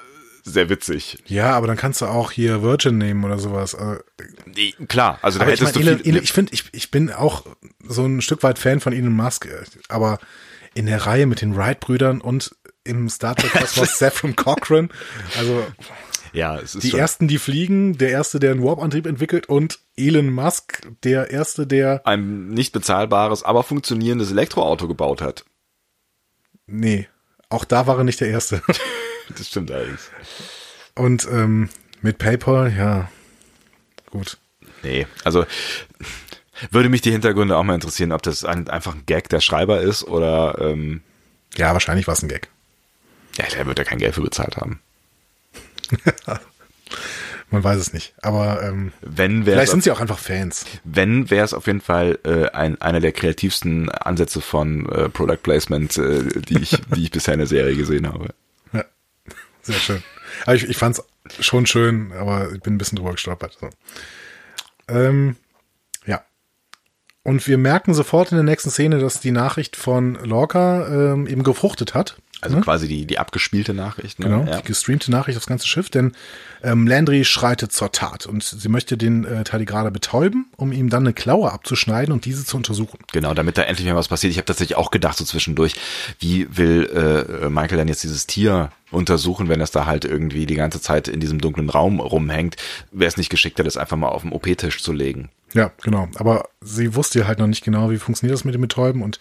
sehr 0.44 0.70
witzig. 0.70 1.24
Ja, 1.28 1.52
aber 1.52 1.68
dann 1.68 1.78
kannst 1.78 2.02
du 2.02 2.06
auch 2.06 2.32
hier 2.32 2.62
Virgin 2.62 2.98
nehmen 2.98 3.24
oder 3.24 3.40
sowas. 3.40 3.76
Also, 3.76 4.02
Nee, 4.46 4.74
klar, 4.88 5.20
also 5.22 5.40
da 5.40 5.46
aber 5.46 5.54
ich, 5.54 5.62
hättest 5.62 5.76
mein, 5.76 5.86
du 5.86 5.98
viel, 5.98 6.08
Elon, 6.12 6.24
ich 6.24 6.34
finde, 6.34 6.54
ich, 6.54 6.66
ich 6.72 6.92
bin 6.92 7.12
auch 7.12 7.46
so 7.88 8.06
ein 8.06 8.22
Stück 8.22 8.44
weit 8.44 8.60
Fan 8.60 8.80
von 8.80 8.94
Elon 8.94 9.14
Musk, 9.14 9.46
äh, 9.46 9.64
aber 9.88 10.20
in 10.74 10.86
der 10.86 11.06
Reihe 11.06 11.26
mit 11.26 11.42
den 11.42 11.56
Wright-Brüdern 11.56 12.22
und 12.22 12.56
im 12.84 13.10
Star 13.10 13.36
Trek 13.36 13.52
Kosmos 13.60 13.98
Saffron 14.00 14.36
Cochran, 14.36 14.90
also 15.38 15.66
ja, 16.34 16.58
es 16.58 16.76
ist 16.76 16.84
die 16.84 16.92
schon 16.92 17.00
ersten, 17.00 17.28
die 17.28 17.40
fliegen, 17.40 17.98
der 17.98 18.10
erste, 18.10 18.40
der 18.40 18.52
einen 18.52 18.64
Warp-Antrieb 18.64 19.06
entwickelt 19.06 19.48
und 19.48 19.80
Elon 19.96 20.32
Musk, 20.32 20.82
der 21.04 21.32
erste, 21.32 21.66
der, 21.66 22.06
ein 22.06 22.50
nicht 22.50 22.72
bezahlbares, 22.72 23.44
aber 23.44 23.64
funktionierendes 23.64 24.32
Elektroauto 24.32 24.88
gebaut 24.88 25.22
hat. 25.22 25.46
nee, 26.68 27.08
auch 27.50 27.66
da 27.66 27.88
war 27.88 27.98
er 27.98 28.04
nicht 28.04 28.22
der 28.22 28.30
erste. 28.30 28.62
Das 29.38 29.48
stimmt 29.48 29.72
allerdings. 29.72 30.10
Und 30.96 31.28
ähm, 31.32 31.70
mit 32.02 32.18
PayPal, 32.18 32.74
ja, 32.76 33.10
gut. 34.10 34.38
Nee, 34.84 35.08
also 35.24 35.46
würde 36.72 36.90
mich 36.90 37.02
die 37.02 37.12
Hintergründe 37.12 37.56
auch 37.56 37.64
mal 37.64 37.76
interessieren, 37.76 38.12
ob 38.12 38.22
das 38.22 38.44
ein, 38.44 38.70
einfach 38.70 38.96
ein 38.96 39.04
Gag 39.06 39.30
der 39.30 39.40
Schreiber 39.42 39.82
ist 39.82 40.04
oder 40.04 40.58
ähm, 40.60 41.02
Ja, 41.56 41.74
wahrscheinlich 41.74 42.08
war 42.08 42.14
es 42.14 42.24
ein 42.24 42.30
Gag. 42.30 42.50
ja, 43.38 43.46
der 43.54 43.66
wird 43.66 43.80
ja 43.80 43.86
kein 43.86 44.00
Geld 44.00 44.16
für 44.16 44.22
bezahlt 44.22 44.58
haben. 44.58 44.80
Man 47.52 47.64
weiß 47.64 47.80
es 47.80 47.94
nicht. 47.94 48.14
Aber 48.22 48.62
ähm, 48.62 48.92
Wenn 49.02 49.44
vielleicht 49.44 49.72
sind 49.72 49.84
sie 49.84 49.90
auch 49.92 50.00
einfach 50.00 50.20
Fans. 50.20 50.66
wenn 50.84 51.32
wäre 51.32 51.44
es 51.46 51.54
auf 51.56 51.66
jeden 51.66 51.82
Fall 51.82 52.20
äh, 52.24 52.50
ein, 52.50 52.80
einer 52.80 53.00
der 53.00 53.12
kreativsten 53.12 53.90
Ansätze 53.90 54.40
von 54.40 54.88
äh, 54.90 55.10
Product 55.10 55.38
Placement, 55.42 55.98
äh, 55.98 56.26
die 56.42 56.60
ich 56.60 56.78
die 56.96 57.04
ich 57.06 57.12
bisher 57.12 57.34
in 57.34 57.40
der 57.40 57.48
Serie 57.48 57.76
gesehen 57.76 58.08
habe. 58.08 58.36
Sehr 59.62 59.76
schön. 59.80 60.04
Aber 60.46 60.56
ich, 60.56 60.64
ich 60.64 60.78
fand 60.78 60.98
es 61.00 61.46
schon 61.46 61.66
schön, 61.66 62.12
aber 62.14 62.52
ich 62.54 62.62
bin 62.62 62.76
ein 62.76 62.78
bisschen 62.78 62.98
drüber 62.98 63.12
gestolpert. 63.12 63.58
So. 63.60 63.70
Ähm, 64.88 65.36
ja. 66.06 66.22
Und 67.24 67.46
wir 67.48 67.58
merken 67.58 67.94
sofort 67.94 68.32
in 68.32 68.38
der 68.38 68.44
nächsten 68.46 68.70
Szene, 68.72 69.00
dass 69.00 69.20
die 69.20 69.32
Nachricht 69.32 69.76
von 69.76 70.16
Lorca 70.16 70.88
ähm, 71.14 71.28
eben 71.28 71.44
gefruchtet 71.44 71.94
hat. 71.94 72.18
Also 72.42 72.56
Ne? 72.56 72.62
quasi 72.62 72.88
die 72.88 73.06
die 73.06 73.20
abgespielte 73.20 73.74
Nachricht. 73.74 74.20
Ne? 74.20 74.28
Genau, 74.28 74.46
Ja. 74.50 74.62
die 74.62 74.64
gestreamte 74.68 75.12
Nachricht 75.12 75.38
aufs 75.38 75.46
ganze 75.48 75.68
Schiff, 75.68 75.90
denn 75.90 76.14
ähm, 76.64 76.88
Landry 76.88 77.26
schreitet 77.26 77.74
zur 77.74 77.92
Tat 77.92 78.28
und 78.28 78.42
sie 78.44 78.70
möchte 78.70 78.96
den 78.96 79.26
äh, 79.26 79.44
Tardigrade 79.44 79.92
betäuben, 79.92 80.46
um 80.56 80.72
ihm 80.72 80.90
dann 80.90 81.04
eine 81.04 81.12
Klaue 81.14 81.52
abzuschneiden 81.52 82.14
und 82.14 82.24
diese 82.24 82.46
zu 82.46 82.56
untersuchen. 82.56 82.98
Genau, 83.12 83.34
damit 83.34 83.58
da 83.58 83.64
endlich 83.64 83.86
mal 83.90 83.96
was 83.98 84.08
passiert. 84.08 84.32
Ich 84.32 84.38
habe 84.38 84.46
tatsächlich 84.46 84.78
auch 84.78 84.90
gedacht 84.90 85.18
so 85.18 85.26
zwischendurch, 85.26 85.74
wie 86.20 86.48
will 86.56 86.86
äh, 87.44 87.50
Michael 87.50 87.78
dann 87.78 87.90
jetzt 87.90 88.04
dieses 88.04 88.26
Tier 88.26 88.72
untersuchen, 88.92 89.50
wenn 89.50 89.62
es 89.62 89.72
da 89.72 89.86
halt 89.86 90.06
irgendwie 90.06 90.46
die 90.46 90.56
ganze 90.56 90.82
Zeit 90.82 91.08
in 91.08 91.20
diesem 91.20 91.40
dunklen 91.40 91.70
Raum 91.70 92.00
rumhängt? 92.00 92.56
Wäre 92.92 93.08
es 93.08 93.18
nicht 93.18 93.30
geschickter, 93.30 93.64
das 93.64 93.78
einfach 93.78 93.98
mal 93.98 94.10
auf 94.10 94.22
den 94.24 94.32
OP-Tisch 94.32 94.82
zu 94.82 94.94
legen? 94.94 95.30
Ja, 95.54 95.72
genau. 95.82 96.08
Aber 96.16 96.48
sie 96.62 96.96
wusste 96.96 97.28
halt 97.28 97.40
noch 97.40 97.48
nicht 97.48 97.64
genau, 97.64 97.90
wie 97.90 97.98
funktioniert 97.98 98.36
das 98.36 98.46
mit 98.46 98.54
dem 98.54 98.62
Betäuben 98.62 99.02
und 99.02 99.20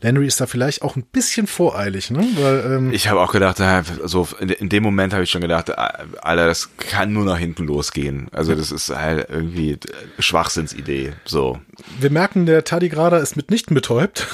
Landry 0.00 0.26
ist 0.26 0.40
da 0.40 0.46
vielleicht 0.46 0.82
auch 0.82 0.96
ein 0.96 1.02
bisschen 1.02 1.46
voreilig, 1.46 2.10
ne? 2.10 2.26
Weil, 2.36 2.64
ähm, 2.66 2.92
Ich 2.92 3.08
habe 3.08 3.20
auch 3.20 3.32
gedacht, 3.32 3.60
äh, 3.60 3.82
so 4.04 4.28
in, 4.40 4.68
dem 4.68 4.82
Moment 4.82 5.12
habe 5.12 5.22
ich 5.24 5.30
schon 5.30 5.40
gedacht, 5.40 5.70
äh, 5.70 5.74
Alter, 5.74 6.46
das 6.46 6.76
kann 6.76 7.12
nur 7.12 7.24
nach 7.24 7.38
hinten 7.38 7.66
losgehen. 7.66 8.28
Also 8.32 8.54
das 8.54 8.72
ist 8.72 8.90
halt 8.90 9.28
irgendwie 9.30 9.78
Schwachsinnsidee. 10.18 11.12
So. 11.24 11.58
wir 11.98 12.10
merken, 12.10 12.46
der 12.46 12.64
Tardigrada 12.64 13.18
ist 13.18 13.36
mitnichten 13.36 13.74
betäubt, 13.74 14.26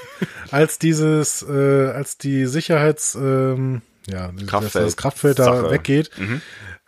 als 0.50 0.78
dieses, 0.78 1.44
äh, 1.48 1.90
als 1.90 2.18
die 2.18 2.46
Sicherheits, 2.46 3.14
ähm, 3.14 3.82
ja, 4.10 4.30
Kraftfeld- 4.46 4.86
das 4.86 4.96
Kraftfeld 4.96 5.38
da 5.38 5.44
Sache. 5.44 5.62
Mhm. 5.66 5.70
weggeht, 5.70 6.10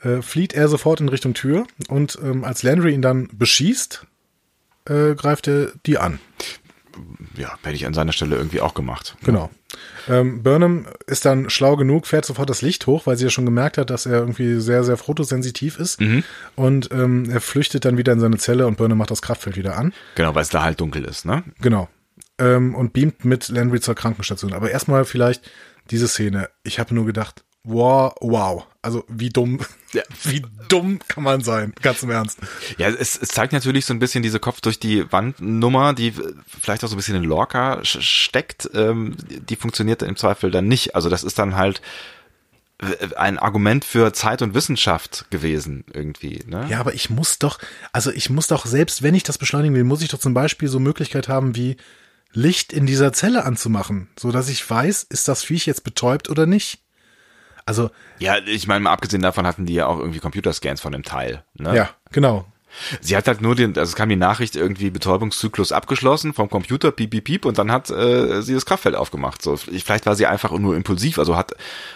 äh, 0.02 0.22
flieht 0.22 0.52
er 0.54 0.68
sofort 0.68 1.00
in 1.00 1.08
Richtung 1.08 1.34
Tür 1.34 1.66
und 1.88 2.18
ähm, 2.22 2.44
als 2.44 2.62
Landry 2.62 2.92
ihn 2.94 3.02
dann 3.02 3.28
beschießt, 3.32 4.06
äh, 4.88 5.14
greift 5.14 5.48
er 5.48 5.72
die 5.86 5.98
an. 5.98 6.18
Ja, 7.36 7.56
hätte 7.62 7.76
ich 7.76 7.86
an 7.86 7.94
seiner 7.94 8.12
Stelle 8.12 8.36
irgendwie 8.36 8.60
auch 8.60 8.74
gemacht. 8.74 9.16
Genau. 9.24 9.50
Ähm, 10.08 10.42
Burnham 10.42 10.86
ist 11.06 11.24
dann 11.24 11.48
schlau 11.48 11.76
genug, 11.76 12.06
fährt 12.06 12.24
sofort 12.24 12.50
das 12.50 12.60
Licht 12.62 12.86
hoch, 12.86 13.06
weil 13.06 13.16
sie 13.16 13.24
ja 13.24 13.30
schon 13.30 13.44
gemerkt 13.46 13.78
hat, 13.78 13.88
dass 13.90 14.04
er 14.06 14.18
irgendwie 14.18 14.60
sehr, 14.60 14.84
sehr 14.84 14.96
fotosensitiv 14.96 15.78
ist. 15.78 16.00
Und 16.56 16.90
ähm, 16.90 17.30
er 17.30 17.40
flüchtet 17.40 17.84
dann 17.84 17.96
wieder 17.96 18.12
in 18.12 18.20
seine 18.20 18.36
Zelle 18.38 18.66
und 18.66 18.76
Burnham 18.76 18.98
macht 18.98 19.10
das 19.12 19.22
Kraftfeld 19.22 19.56
wieder 19.56 19.78
an. 19.78 19.94
Genau, 20.16 20.34
weil 20.34 20.42
es 20.42 20.48
da 20.48 20.62
halt 20.62 20.80
dunkel 20.80 21.04
ist, 21.04 21.24
ne? 21.24 21.44
Genau. 21.60 21.88
Ähm, 22.38 22.74
und 22.74 22.92
beamt 22.92 23.24
mit 23.24 23.48
Landry 23.48 23.80
zur 23.80 23.94
Krankenstation. 23.94 24.52
Aber 24.52 24.70
erstmal 24.70 25.04
vielleicht 25.04 25.48
diese 25.90 26.08
Szene. 26.08 26.48
Ich 26.62 26.78
habe 26.78 26.94
nur 26.94 27.06
gedacht, 27.06 27.44
wow, 27.64 28.12
wow. 28.20 28.66
Also 28.82 29.04
wie 29.08 29.28
dumm, 29.28 29.60
Ja. 29.92 30.02
wie 30.22 30.42
dumm 30.68 30.98
kann 31.08 31.24
man 31.24 31.42
sein? 31.42 31.74
Ganz 31.82 32.02
im 32.02 32.10
Ernst. 32.10 32.38
Ja, 32.78 32.88
es, 32.88 33.18
es 33.20 33.28
zeigt 33.28 33.52
natürlich 33.52 33.84
so 33.84 33.92
ein 33.92 33.98
bisschen 33.98 34.22
diese 34.22 34.38
Kopf 34.40 34.60
durch 34.60 34.78
die 34.78 35.10
Wand-Nummer, 35.12 35.92
die 35.92 36.14
vielleicht 36.46 36.84
auch 36.84 36.88
so 36.88 36.94
ein 36.94 36.96
bisschen 36.96 37.16
in 37.16 37.24
Lorca 37.24 37.80
steckt. 37.84 38.70
Ähm, 38.72 39.16
die 39.26 39.56
funktioniert 39.56 40.02
im 40.02 40.16
Zweifel 40.16 40.50
dann 40.50 40.68
nicht. 40.68 40.94
Also 40.94 41.08
das 41.10 41.24
ist 41.24 41.38
dann 41.38 41.56
halt 41.56 41.82
äh, 42.78 43.14
ein 43.16 43.38
Argument 43.38 43.84
für 43.84 44.12
Zeit 44.12 44.40
und 44.42 44.54
Wissenschaft 44.54 45.26
gewesen 45.30 45.84
irgendwie. 45.92 46.42
Ne? 46.46 46.66
Ja, 46.70 46.80
aber 46.80 46.94
ich 46.94 47.10
muss 47.10 47.38
doch, 47.38 47.58
also 47.92 48.10
ich 48.10 48.30
muss 48.30 48.46
doch, 48.46 48.64
selbst 48.64 49.02
wenn 49.02 49.14
ich 49.14 49.24
das 49.24 49.36
beschleunigen 49.38 49.74
will, 49.74 49.84
muss 49.84 50.02
ich 50.02 50.08
doch 50.08 50.20
zum 50.20 50.32
Beispiel 50.34 50.68
so 50.68 50.78
Möglichkeit 50.80 51.28
haben, 51.28 51.56
wie 51.56 51.76
Licht 52.32 52.72
in 52.72 52.86
dieser 52.86 53.12
Zelle 53.12 53.44
anzumachen, 53.44 54.08
so 54.18 54.30
dass 54.30 54.48
ich 54.48 54.68
weiß, 54.68 55.04
ist 55.04 55.28
das 55.28 55.42
Viech 55.42 55.66
jetzt 55.66 55.84
betäubt 55.84 56.30
oder 56.30 56.46
nicht. 56.46 56.80
Also, 57.66 57.90
Ja, 58.18 58.38
ich 58.38 58.66
meine, 58.66 58.80
mal 58.80 58.92
abgesehen 58.92 59.22
davon 59.22 59.46
hatten 59.46 59.66
die 59.66 59.74
ja 59.74 59.86
auch 59.86 59.98
irgendwie 59.98 60.18
Computerscans 60.18 60.80
von 60.80 60.92
dem 60.92 61.02
Teil. 61.02 61.44
Ne? 61.54 61.76
ja, 61.76 61.90
genau. 62.10 62.46
Sie 63.00 63.16
hat 63.16 63.26
halt 63.26 63.40
nur 63.40 63.56
den, 63.56 63.76
also 63.76 63.90
es 63.90 63.96
kam 63.96 64.08
die 64.08 64.16
Nachricht 64.16 64.54
irgendwie 64.54 64.90
Betäubungszyklus 64.90 65.72
abgeschlossen 65.72 66.32
vom 66.32 66.48
Computer, 66.48 66.92
piep, 66.92 67.10
piep, 67.10 67.24
piep, 67.24 67.44
und 67.44 67.58
dann 67.58 67.72
hat 67.72 67.90
äh, 67.90 68.42
sie 68.42 68.54
das 68.54 68.64
Kraftfeld 68.64 68.94
aufgemacht. 68.94 69.42
So, 69.42 69.56
vielleicht 69.56 70.06
war 70.06 70.14
sie 70.14 70.26
einfach 70.26 70.52
nur 70.52 70.76
impulsiv, 70.76 71.18
also 71.18 71.36
hat, 71.36 71.54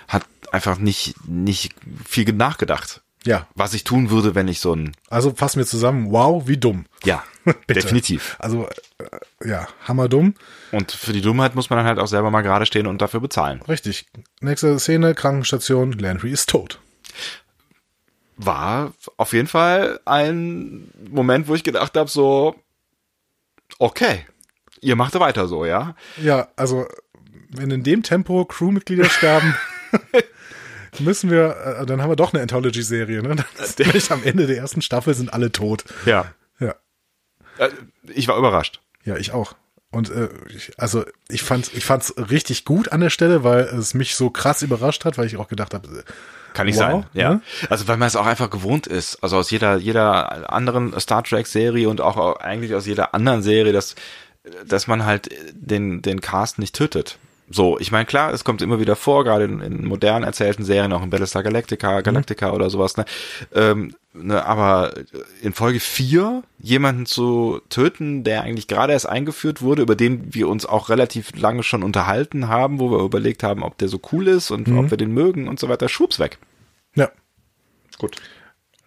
hat 0.08 0.24
einfach 0.50 0.78
nicht, 0.78 1.14
nicht 1.28 1.74
viel 2.04 2.32
nachgedacht. 2.32 3.02
Ja, 3.24 3.46
Was 3.54 3.72
ich 3.74 3.84
tun 3.84 4.10
würde, 4.10 4.34
wenn 4.34 4.48
ich 4.48 4.60
so 4.60 4.74
ein, 4.74 4.92
also 5.08 5.32
fassen 5.34 5.58
wir 5.58 5.66
zusammen. 5.66 6.10
Wow, 6.10 6.46
wie 6.46 6.58
dumm. 6.58 6.84
ja, 7.04 7.24
definitiv. 7.68 8.36
Also, 8.38 8.68
äh, 8.98 9.48
ja, 9.48 9.66
hammerdumm. 9.86 10.34
Und 10.72 10.92
für 10.92 11.12
die 11.12 11.22
Dummheit 11.22 11.54
muss 11.54 11.70
man 11.70 11.78
dann 11.78 11.86
halt 11.86 11.98
auch 11.98 12.06
selber 12.06 12.30
mal 12.30 12.42
gerade 12.42 12.66
stehen 12.66 12.86
und 12.86 13.00
dafür 13.00 13.20
bezahlen. 13.20 13.62
Richtig. 13.62 14.06
Nächste 14.40 14.78
Szene, 14.78 15.14
Krankenstation, 15.14 15.92
Landry 15.92 16.30
ist 16.32 16.50
tot. 16.50 16.80
War 18.36 18.92
auf 19.16 19.32
jeden 19.32 19.46
Fall 19.48 20.00
ein 20.04 20.90
Moment, 21.10 21.46
wo 21.48 21.54
ich 21.54 21.64
gedacht 21.64 21.96
habe, 21.96 22.10
so, 22.10 22.56
okay, 23.78 24.26
ihr 24.80 24.96
macht 24.96 25.18
weiter 25.18 25.46
so, 25.46 25.64
ja. 25.64 25.94
Ja, 26.20 26.48
also, 26.56 26.86
wenn 27.50 27.70
in 27.70 27.84
dem 27.84 28.02
Tempo 28.02 28.44
Crewmitglieder 28.44 29.08
sterben, 29.08 29.54
müssen 31.00 31.30
wir, 31.30 31.78
äh, 31.80 31.86
dann 31.86 32.00
haben 32.02 32.10
wir 32.10 32.16
doch 32.16 32.32
eine 32.32 32.42
Anthology-Serie, 32.42 33.22
ne? 33.22 33.36
Ist 33.62 33.78
nämlich 33.78 34.10
am 34.10 34.22
Ende 34.24 34.46
der 34.46 34.58
ersten 34.58 34.82
Staffel 34.82 35.14
sind 35.14 35.32
alle 35.32 35.52
tot. 35.52 35.84
Ja. 36.06 36.26
Ja. 36.60 36.74
Äh, 37.58 37.70
Ich 38.14 38.28
war 38.28 38.36
überrascht. 38.38 38.80
Ja, 39.04 39.16
ich 39.16 39.32
auch. 39.32 39.54
Und 39.90 40.10
äh, 40.10 40.28
ich, 40.48 40.72
also 40.78 41.04
ich 41.28 41.42
fand 41.42 41.72
ich 41.72 41.84
fand's 41.84 42.14
richtig 42.16 42.64
gut 42.64 42.90
an 42.90 43.00
der 43.00 43.10
Stelle, 43.10 43.44
weil 43.44 43.60
es 43.60 43.94
mich 43.94 44.16
so 44.16 44.28
krass 44.30 44.62
überrascht 44.62 45.04
hat, 45.04 45.18
weil 45.18 45.26
ich 45.26 45.36
auch 45.36 45.46
gedacht 45.46 45.72
habe, 45.72 45.86
äh, 45.86 46.02
Kann 46.52 46.66
nicht 46.66 46.76
Wow, 46.78 46.82
sein, 46.82 47.06
ja. 47.12 47.30
ne? 47.34 47.40
Also 47.70 47.86
weil 47.86 47.96
man 47.96 48.08
es 48.08 48.16
auch 48.16 48.26
einfach 48.26 48.50
gewohnt 48.50 48.88
ist. 48.88 49.22
Also 49.22 49.36
aus 49.36 49.50
jeder, 49.52 49.76
jeder 49.76 50.52
anderen 50.52 50.98
Star 50.98 51.22
Trek 51.22 51.46
Serie 51.46 51.88
und 51.88 52.00
auch 52.00 52.36
eigentlich 52.40 52.74
aus 52.74 52.86
jeder 52.86 53.14
anderen 53.14 53.42
Serie, 53.44 53.72
dass, 53.72 53.94
dass 54.66 54.88
man 54.88 55.04
halt 55.04 55.28
den, 55.52 56.02
den 56.02 56.20
Cast 56.20 56.58
nicht 56.58 56.74
tötet. 56.74 57.18
So, 57.50 57.78
ich 57.78 57.92
meine, 57.92 58.06
klar, 58.06 58.32
es 58.32 58.42
kommt 58.42 58.62
immer 58.62 58.80
wieder 58.80 58.96
vor, 58.96 59.22
gerade 59.22 59.44
in, 59.44 59.60
in 59.60 59.84
modernen 59.84 60.24
erzählten 60.24 60.64
Serien, 60.64 60.92
auch 60.92 61.02
in 61.02 61.10
Battlestar 61.10 61.42
Galactica, 61.42 62.00
Galactica 62.00 62.52
oder 62.52 62.70
sowas, 62.70 62.96
ne? 62.96 63.04
Ähm, 63.54 63.94
ne, 64.14 64.44
aber 64.46 64.94
in 65.42 65.52
Folge 65.52 65.78
4 65.78 66.42
jemanden 66.58 67.04
zu 67.04 67.60
töten, 67.68 68.24
der 68.24 68.42
eigentlich 68.42 68.66
gerade 68.66 68.94
erst 68.94 69.08
eingeführt 69.08 69.60
wurde, 69.60 69.82
über 69.82 69.94
den 69.94 70.32
wir 70.34 70.48
uns 70.48 70.64
auch 70.64 70.88
relativ 70.88 71.36
lange 71.36 71.62
schon 71.62 71.82
unterhalten 71.82 72.48
haben, 72.48 72.80
wo 72.80 72.90
wir 72.90 73.00
überlegt 73.00 73.42
haben, 73.42 73.62
ob 73.62 73.76
der 73.76 73.88
so 73.88 74.00
cool 74.12 74.28
ist 74.28 74.50
und 74.50 74.68
ob 74.68 74.90
wir 74.90 74.96
den 74.96 75.12
mögen 75.12 75.46
und 75.46 75.60
so 75.60 75.68
weiter, 75.68 75.88
schwupps 75.88 76.18
weg. 76.18 76.38
ja. 76.94 77.10
Gut. 77.98 78.16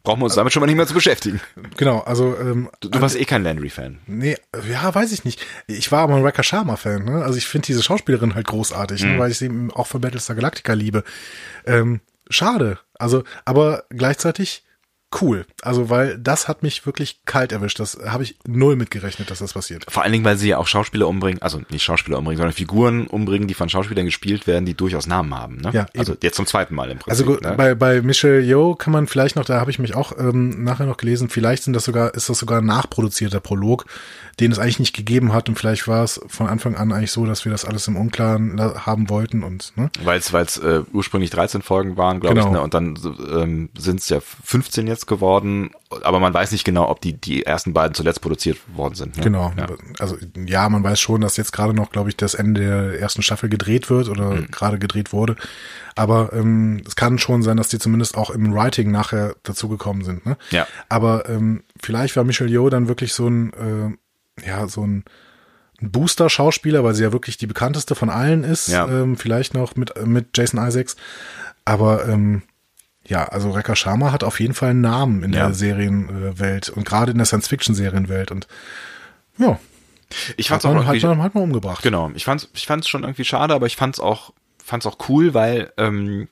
Brauchen 0.04 0.22
wir 0.22 0.26
uns 0.26 0.36
damit 0.36 0.54
schon 0.54 0.62
mal 0.62 0.68
nicht 0.68 0.78
mehr 0.78 0.88
zu 0.88 0.94
beschäftigen. 0.94 1.42
Genau, 1.76 2.00
also 2.00 2.36
ähm, 2.40 2.70
Du, 2.80 2.90
du 2.90 3.02
warst 3.02 3.16
eh 3.16 3.26
kein 3.26 3.44
Landry-Fan. 3.44 4.00
Nee, 4.08 4.38
ja, 4.72 4.94
weiß 4.94 5.12
ich 5.12 5.26
nicht. 5.26 5.46
Ich 5.68 5.92
war 5.92 6.00
aber 6.02 6.16
ein 6.16 6.24
Rekha 6.24 6.44
Sharma-Fan. 6.44 7.04
Ne? 7.04 7.24
Also 7.24 7.38
ich 7.38 7.48
finde 7.48 7.66
diese 7.66 7.84
Schauspielerin 7.84 8.36
halt 8.36 8.48
großartig, 8.48 9.04
ne? 9.04 9.20
weil 9.20 9.32
ich 9.32 9.38
sie 9.40 9.46
eben 9.46 9.72
auch 9.72 9.88
für 9.88 10.00
Battlestar 10.00 10.36
Galactica 10.36 10.74
liebe. 10.74 11.04
Ähm, 11.66 12.00
schade. 12.30 12.80
Also, 12.98 13.24
aber 13.46 13.84
gleichzeitig 13.90 14.64
cool. 15.22 15.46
Also, 15.62 15.90
weil 15.90 16.18
das 16.18 16.48
hat 16.48 16.64
mich 16.64 16.86
wirklich 16.86 17.22
kalt 17.26 17.52
erwischt. 17.52 17.80
Das 17.80 17.98
habe 18.06 18.24
ich 18.24 18.36
null 18.46 18.76
mitgerechnet, 18.76 19.32
dass 19.32 19.40
das 19.40 19.54
passiert. 19.54 19.86
Vor 19.90 20.04
allen 20.04 20.12
Dingen, 20.12 20.26
weil 20.26 20.38
sie 20.38 20.50
ja 20.50 20.58
auch 20.58 20.68
Schauspieler 20.68 21.08
umbringen, 21.08 21.42
also 21.42 21.62
nicht 21.70 21.84
Schauspieler 21.84 22.18
umbringen, 22.18 22.38
sondern 22.38 22.54
Figuren 22.54 23.08
umbringen, 23.08 23.48
die 23.48 23.54
von 23.54 23.70
Schauspielern 23.70 24.06
gespielt 24.06 24.48
werden, 24.48 24.66
die 24.66 24.74
durchaus 24.74 25.08
Namen 25.08 25.34
haben. 25.34 25.58
Ne? 25.58 25.72
Ja, 25.74 25.86
also 25.98 26.14
eben. 26.14 26.20
jetzt 26.24 26.36
zum 26.36 26.46
zweiten 26.46 26.76
Mal 26.76 26.92
im 26.92 27.00
Also 27.08 27.24
Prinzip. 27.24 27.42
gut, 27.44 27.50
ne? 27.52 27.56
bei, 27.58 27.76
bei 27.76 28.02
Michelle 28.02 28.42
Yeoh 28.42 28.76
kann 28.76 28.92
man 28.94 29.08
vielleicht 29.08 29.36
noch, 29.36 29.46
da 29.46 29.60
habe 29.60 29.72
ich 29.72 29.80
mich 29.80 29.96
auch 29.96 30.12
ähm, 30.18 30.64
nachher 30.64 30.86
noch 30.86 30.98
gelesen, 30.98 31.30
vielleicht 31.30 31.64
sind 31.64 31.74
das 31.74 31.86
sogar, 31.86 32.14
ist 32.14 32.30
das 32.30 32.38
sogar 32.40 32.60
ein 32.62 32.66
nachproduzierter 32.66 33.40
Prolog, 33.40 33.86
den 34.40 34.52
es 34.52 34.60
eigentlich 34.60 34.80
nicht 34.80 34.96
gegeben 34.96 35.34
hat 35.34 35.48
und 35.50 35.58
vielleicht 35.58 35.88
war 35.88 36.04
es 36.04 36.20
von 36.28 36.48
Anfang 36.48 36.76
an 36.76 36.92
eigentlich 36.92 37.12
so, 37.12 37.26
dass 37.26 37.46
wir 37.46 37.52
das 37.52 37.66
alles 37.66 37.88
im 37.88 37.96
Unklaren 37.96 38.58
la- 38.58 38.86
haben 38.86 39.10
wollten 39.10 39.44
und 39.44 39.72
ne? 39.76 39.90
Weil 40.04 40.20
es 40.20 40.58
äh, 40.58 40.82
ursprünglich 40.94 41.30
13 41.32 41.62
Folgen 41.62 41.98
waren, 41.98 42.20
glaube 42.20 42.36
Genau. 42.36 42.48
ich, 42.48 42.54
ne? 42.54 42.62
und 42.62 42.74
dann 42.74 43.00
ähm, 43.32 43.70
sind 43.78 44.00
es 44.02 44.10
ja 44.10 44.20
15 44.20 44.88
jetzt 44.88 44.97
geworden, 45.06 45.72
aber 46.02 46.20
man 46.20 46.34
weiß 46.34 46.52
nicht 46.52 46.64
genau, 46.64 46.90
ob 46.90 47.02
die 47.02 47.14
die 47.14 47.46
ersten 47.46 47.74
beiden 47.74 47.94
zuletzt 47.94 48.22
produziert 48.22 48.58
worden 48.76 48.96
sind. 48.96 49.18
Ne? 49.18 49.24
Genau. 49.24 49.54
Ja. 49.58 49.68
Also 50.00 50.18
ja, 50.46 50.68
man 50.70 50.84
weiß 50.84 51.00
schon, 51.00 51.22
dass 51.22 51.38
jetzt 51.38 51.52
gerade 51.52 51.74
noch, 51.74 51.92
glaube 51.92 52.10
ich, 52.10 52.18
das 52.18 52.34
Ende 52.34 52.62
der 52.62 53.00
ersten 53.00 53.22
Staffel 53.22 53.50
gedreht 53.50 53.90
wird 53.90 54.10
oder 54.10 54.32
Mhm. 54.32 54.48
gerade 54.52 54.80
gedreht 54.80 55.14
wurde. 55.14 55.36
Aber 55.96 56.34
ähm, 56.34 56.82
es 56.88 56.96
kann 56.96 57.20
schon 57.20 57.44
sein, 57.44 57.58
dass 57.58 57.70
die 57.70 57.80
zumindest 57.80 58.18
auch 58.18 58.30
im 58.32 58.54
Writing 58.54 58.90
nachher 58.92 59.36
dazugekommen 59.44 60.04
sind. 60.04 60.26
Ne? 60.26 60.38
Ja. 60.50 60.66
Aber 60.90 61.30
ähm, 61.30 61.64
vielleicht 61.82 62.16
war 62.16 62.24
Michelle 62.24 62.50
Yeoh 62.50 62.70
dann 62.70 62.88
wirklich 62.88 63.14
so 63.14 63.28
ein, 63.28 63.54
äh, 63.54 64.48
ja, 64.48 64.68
so 64.68 64.86
ein 64.86 65.04
ein 65.80 65.92
Booster-Schauspieler, 65.92 66.84
weil 66.84 66.96
sie 66.96 67.04
ja 67.04 67.12
wirklich 67.14 67.38
die 67.38 67.46
bekannteste 67.46 67.94
von 67.94 68.10
allen 68.10 68.44
ist. 68.44 68.68
Ja. 68.68 68.88
Ähm, 68.88 69.16
vielleicht 69.16 69.54
noch 69.54 69.76
mit, 69.76 69.94
mit 70.08 70.36
Jason 70.36 70.60
Isaacs. 70.60 70.96
Aber 71.66 72.08
ähm, 72.10 72.42
ja, 73.08 73.26
also 73.26 73.52
Rekha 73.52 73.76
Sharma 73.76 74.12
hat 74.12 74.24
auf 74.24 74.40
jeden 74.40 74.54
Fall 74.54 74.70
einen 74.72 74.82
Namen 74.82 75.24
in 75.24 75.34
Ja. 75.34 75.46
der 75.48 75.54
Serienwelt 75.54 76.70
und 76.70 76.86
gerade 76.86 77.12
in 77.12 77.18
der 77.18 77.26
Science-Fiction-Serienwelt. 77.26 78.32
Und 78.32 78.48
ja, 79.38 79.60
Ich 80.36 80.50
hat 80.52 80.62
fand's 80.62 80.66
auch 80.66 80.74
man, 80.74 80.86
hat 80.86 80.96
irgendwie, 80.96 81.08
man, 81.08 81.24
hat 81.24 81.34
man 81.36 81.44
umgebracht. 81.44 81.82
genau, 81.84 82.12
ich 82.16 82.26
fand's, 82.26 82.50
ich 82.54 82.66
fand's 82.68 82.88
schon 82.88 83.04
irgendwie 83.04 83.26
schade, 83.26 83.54
aber 83.54 83.66
ich 83.66 83.76
fand's 83.76 84.00
auch, 84.00 84.34
fand's 84.64 84.86
auch 84.86 84.98
cool, 85.10 85.34
weil 85.34 85.72
ähm, 85.78 86.28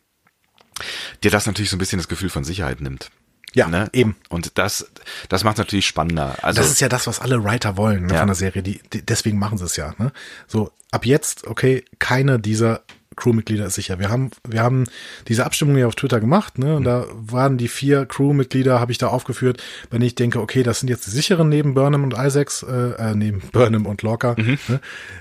dir 1.23 1.31
das 1.31 1.45
natürlich 1.45 1.69
so 1.69 1.75
ein 1.77 1.79
bisschen 1.79 1.99
das 1.99 2.07
Gefühl 2.07 2.29
von 2.29 2.43
Sicherheit 2.43 2.81
nimmt. 2.81 3.09
Ja, 3.53 3.67
ne? 3.69 3.87
eben. 3.93 4.17
Und 4.27 4.57
das, 4.57 4.91
das 5.29 5.45
macht 5.45 5.57
natürlich 5.57 5.87
spannender. 5.87 6.35
Also 6.41 6.59
Das 6.61 6.69
ist 6.69 6.81
ja 6.81 6.89
das, 6.89 7.07
was 7.07 7.21
alle 7.21 7.41
Writer 7.45 7.77
wollen 7.77 8.07
ne, 8.07 8.13
Ja. 8.13 8.19
von 8.19 8.27
der 8.27 8.35
Serie. 8.35 8.61
Die, 8.61 8.81
die, 8.91 9.05
deswegen 9.05 9.39
machen 9.39 9.57
sie 9.57 9.63
es 9.63 9.77
ja. 9.77 9.93
Ne? 9.97 10.11
So, 10.45 10.71
ab 10.91 11.05
jetzt, 11.05 11.47
okay, 11.47 11.85
keiner 11.97 12.37
dieser 12.37 12.81
Crewmitglieder 13.15 13.65
ist 13.65 13.75
sicher. 13.75 13.99
Wir 13.99 14.09
haben, 14.09 14.31
wir 14.47 14.61
haben 14.61 14.85
diese 15.27 15.45
Abstimmung 15.45 15.77
ja 15.77 15.87
auf 15.87 15.95
Twitter 15.95 16.19
gemacht, 16.19 16.57
ne? 16.57 16.75
Und 16.75 16.83
da 16.83 17.05
waren 17.13 17.57
die 17.57 17.67
vier 17.67 18.05
Crewmitglieder, 18.05 18.79
habe 18.79 18.91
ich 18.91 18.97
da 18.97 19.07
aufgeführt, 19.07 19.61
denen 19.91 20.03
ich 20.03 20.15
denke, 20.15 20.39
okay, 20.39 20.63
das 20.63 20.79
sind 20.79 20.89
jetzt 20.89 21.05
die 21.07 21.11
sicheren 21.11 21.49
neben 21.49 21.73
Burnham 21.73 22.03
und 22.03 22.13
Isaacs, 22.17 22.63
äh, 22.63 22.91
äh 22.91 23.15
neben 23.15 23.41
Burnham 23.51 23.85
und 23.85 24.01
Lorca, 24.01 24.35
ne? 24.37 24.57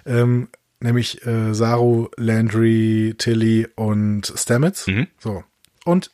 ähm, 0.06 0.48
nämlich 0.80 1.26
äh, 1.26 1.54
Saru, 1.54 2.08
Landry, 2.16 3.14
Tilly 3.18 3.66
und 3.76 4.32
Stamets. 4.36 4.86
So. 5.18 5.44
Und 5.84 6.10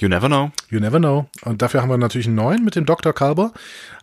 you 0.00 0.08
never 0.08 0.28
know. 0.28 0.50
You 0.70 0.80
never 0.80 0.98
know. 0.98 1.26
Und 1.42 1.62
dafür 1.62 1.82
haben 1.82 1.88
wir 1.88 1.96
natürlich 1.98 2.26
einen 2.26 2.36
neuen 2.36 2.64
mit 2.64 2.74
dem 2.76 2.86
Dr. 2.86 3.12
Kalber. 3.12 3.52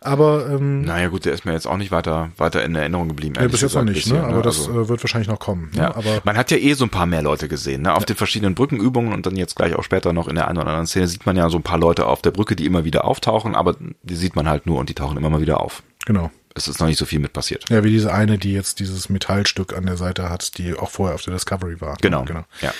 Aber 0.00 0.46
ähm, 0.50 0.82
Naja 0.82 1.08
gut, 1.08 1.24
der 1.24 1.32
ist 1.32 1.44
mir 1.44 1.52
jetzt 1.52 1.66
auch 1.66 1.76
nicht 1.76 1.90
weiter, 1.90 2.30
weiter 2.36 2.62
in 2.64 2.74
Erinnerung 2.74 3.08
geblieben. 3.08 3.34
ja, 3.36 3.42
ehrlich 3.42 3.52
bis 3.52 3.60
jetzt 3.62 3.74
noch 3.74 3.84
nicht, 3.84 4.04
bisher, 4.04 4.22
ne? 4.22 4.28
Aber 4.28 4.42
das 4.42 4.58
Also- 4.58 4.82
äh, 4.82 4.88
wird 4.88 5.02
wahrscheinlich 5.02 5.28
noch 5.28 5.38
kommen. 5.38 5.70
Ne? 5.72 5.82
Ja, 5.82 5.94
Aber 5.96 6.20
man 6.24 6.36
hat 6.36 6.50
ja 6.50 6.56
eh 6.58 6.74
so 6.74 6.84
ein 6.84 6.90
paar 6.90 7.06
mehr 7.06 7.22
Leute 7.22 7.48
gesehen, 7.48 7.82
ne? 7.82 7.94
Auf 7.94 8.04
den 8.04 8.16
verschiedenen 8.16 8.54
Brückenübungen 8.54 9.12
und 9.12 9.24
dann 9.26 9.36
jetzt 9.36 9.56
gleich 9.56 9.74
auch 9.74 9.82
später 9.84 10.12
noch 10.12 10.28
in 10.28 10.34
der 10.34 10.48
einen 10.48 10.58
oder 10.58 10.68
anderen 10.68 10.86
Szene 10.86 11.06
sieht 11.08 11.24
man 11.26 11.36
ja 11.36 11.48
so 11.48 11.58
ein 11.58 11.62
paar 11.62 11.78
Leute 11.78 12.06
auf 12.06 12.20
der 12.22 12.30
Brücke, 12.32 12.54
die 12.56 12.66
immer 12.66 12.84
wieder 12.84 13.04
auftauchen, 13.04 13.54
aber 13.54 13.74
die 14.02 14.14
sieht 14.16 14.36
man 14.36 14.48
halt 14.48 14.66
nur 14.66 14.78
und 14.78 14.88
die 14.88 14.94
tauchen 14.94 15.16
immer 15.16 15.30
mal 15.30 15.40
wieder 15.40 15.60
auf. 15.60 15.82
genau. 16.06 16.30
Es 16.56 16.68
ist 16.68 16.78
noch 16.78 16.86
nicht 16.86 16.98
so 17.00 17.04
viel 17.04 17.18
mit 17.18 17.32
passiert. 17.32 17.68
Ja, 17.68 17.82
wie 17.82 17.90
diese 17.90 18.12
eine, 18.12 18.38
die 18.38 18.52
jetzt 18.52 18.78
dieses 18.78 19.08
Metallstück 19.08 19.76
an 19.76 19.86
der 19.86 19.96
Seite 19.96 20.30
hat, 20.30 20.56
die 20.56 20.72
auch 20.78 20.88
vorher 20.88 21.16
auf 21.16 21.22
der 21.22 21.34
Discovery 21.34 21.80
war. 21.80 21.96
Genau. 22.00 22.22
genau. 22.22 22.44
Ja. 22.60 22.72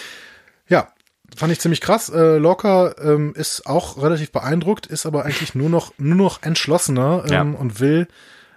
Ja, 0.68 0.88
fand 1.36 1.52
ich 1.52 1.60
ziemlich 1.60 1.80
krass. 1.80 2.08
Äh, 2.08 2.36
Locker 2.38 2.96
ähm, 2.98 3.34
ist 3.34 3.66
auch 3.66 4.00
relativ 4.02 4.32
beeindruckt, 4.32 4.86
ist 4.86 5.06
aber 5.06 5.24
eigentlich 5.24 5.54
nur 5.54 5.68
noch 5.68 5.92
nur 5.98 6.16
noch 6.16 6.42
entschlossener 6.42 7.24
ähm, 7.26 7.32
Ja. 7.32 7.40
und 7.42 7.80
will, 7.80 8.08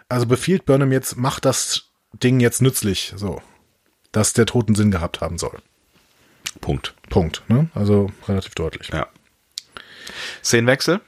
also 0.10 0.26
befiehlt 0.26 0.66
Burnham 0.66 0.92
jetzt, 0.92 1.18
macht 1.18 1.46
das 1.46 1.84
Ding 2.14 2.40
jetzt 2.40 2.62
nützlich, 2.62 3.14
so, 3.16 3.42
dass 4.12 4.34
der 4.34 4.46
toten 4.46 4.76
Sinn 4.76 4.92
gehabt 4.92 5.22
haben 5.22 5.38
soll. 5.38 5.58
Punkt. 6.62 6.96
Punkt. 7.10 7.44
Ne? 7.48 7.70
Also 7.76 8.10
relativ 8.28 8.56
deutlich. 8.56 8.90
Ja. 8.90 9.08
Szenenwechsel 10.44 11.02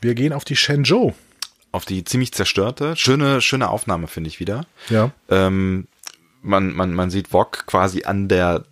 Wir 0.00 0.14
gehen 0.14 0.32
auf 0.32 0.44
die 0.44 0.56
Shenzhou. 0.56 1.14
auf 1.70 1.84
die 1.86 2.04
ziemlich 2.04 2.32
zerstörte, 2.32 2.96
schöne, 2.96 3.40
schöne 3.40 3.70
Aufnahme 3.70 4.06
finde 4.08 4.28
ich 4.28 4.40
wieder. 4.40 4.66
Ja. 4.90 5.10
Ähm, 5.30 5.86
man, 6.42 6.72
man, 6.74 6.92
man 6.92 7.10
sieht 7.10 7.32
Wok 7.32 7.64
quasi 7.66 8.04
an 8.04 8.28
der 8.28 8.64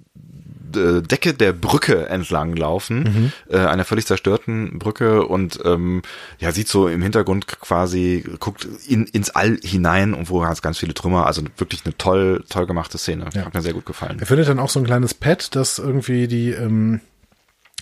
Decke 0.72 1.34
der 1.34 1.52
Brücke 1.52 2.08
entlang 2.08 2.54
laufen, 2.56 3.32
äh, 3.48 3.58
einer 3.58 3.84
völlig 3.84 4.06
zerstörten 4.06 4.78
Brücke 4.78 5.26
und 5.26 5.58
ähm, 5.64 6.02
ja 6.38 6.52
sieht 6.52 6.68
so 6.68 6.88
im 6.88 7.02
Hintergrund 7.02 7.46
quasi 7.46 8.24
guckt 8.38 8.66
in, 8.86 9.04
ins 9.06 9.30
All 9.30 9.58
hinein 9.62 10.14
und 10.14 10.30
wo 10.30 10.44
hat 10.44 10.62
ganz 10.62 10.78
viele 10.78 10.94
Trümmer, 10.94 11.26
also 11.26 11.42
wirklich 11.56 11.82
eine 11.84 11.96
toll 11.96 12.44
toll 12.48 12.66
gemachte 12.66 12.98
Szene, 12.98 13.26
Ja. 13.34 13.44
hat 13.46 13.54
mir 13.54 13.62
sehr 13.62 13.72
gut 13.74 13.86
gefallen. 13.86 14.18
Er 14.20 14.26
findet 14.26 14.48
dann 14.48 14.58
auch 14.58 14.70
so 14.70 14.78
ein 14.80 14.86
kleines 14.86 15.14
Pad, 15.14 15.54
das 15.56 15.78
irgendwie 15.78 16.28
die, 16.28 16.50
ähm, 16.50 17.00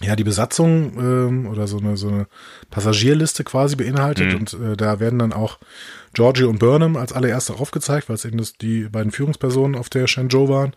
ja, 0.00 0.14
die 0.14 0.24
Besatzung 0.24 0.92
ähm, 0.98 1.46
oder 1.48 1.66
so 1.66 1.78
eine, 1.78 1.96
so 1.96 2.08
eine 2.08 2.26
Passagierliste 2.70 3.42
quasi 3.44 3.74
beinhaltet. 3.76 4.34
Und 4.34 4.52
äh, 4.54 4.76
da 4.76 5.00
werden 5.00 5.18
dann 5.18 5.32
auch 5.32 5.58
Georgie 6.14 6.44
und 6.44 6.58
Burnham 6.60 6.96
als 6.96 7.12
allererste 7.12 7.54
aufgezeigt, 7.54 8.08
weil 8.08 8.14
es 8.14 8.24
eben 8.24 8.38
das, 8.38 8.52
die 8.52 8.84
beiden 8.84 9.10
Führungspersonen 9.10 9.76
auf 9.78 9.88
der 9.88 10.06
Shenzhou 10.06 10.48
waren. 10.48 10.72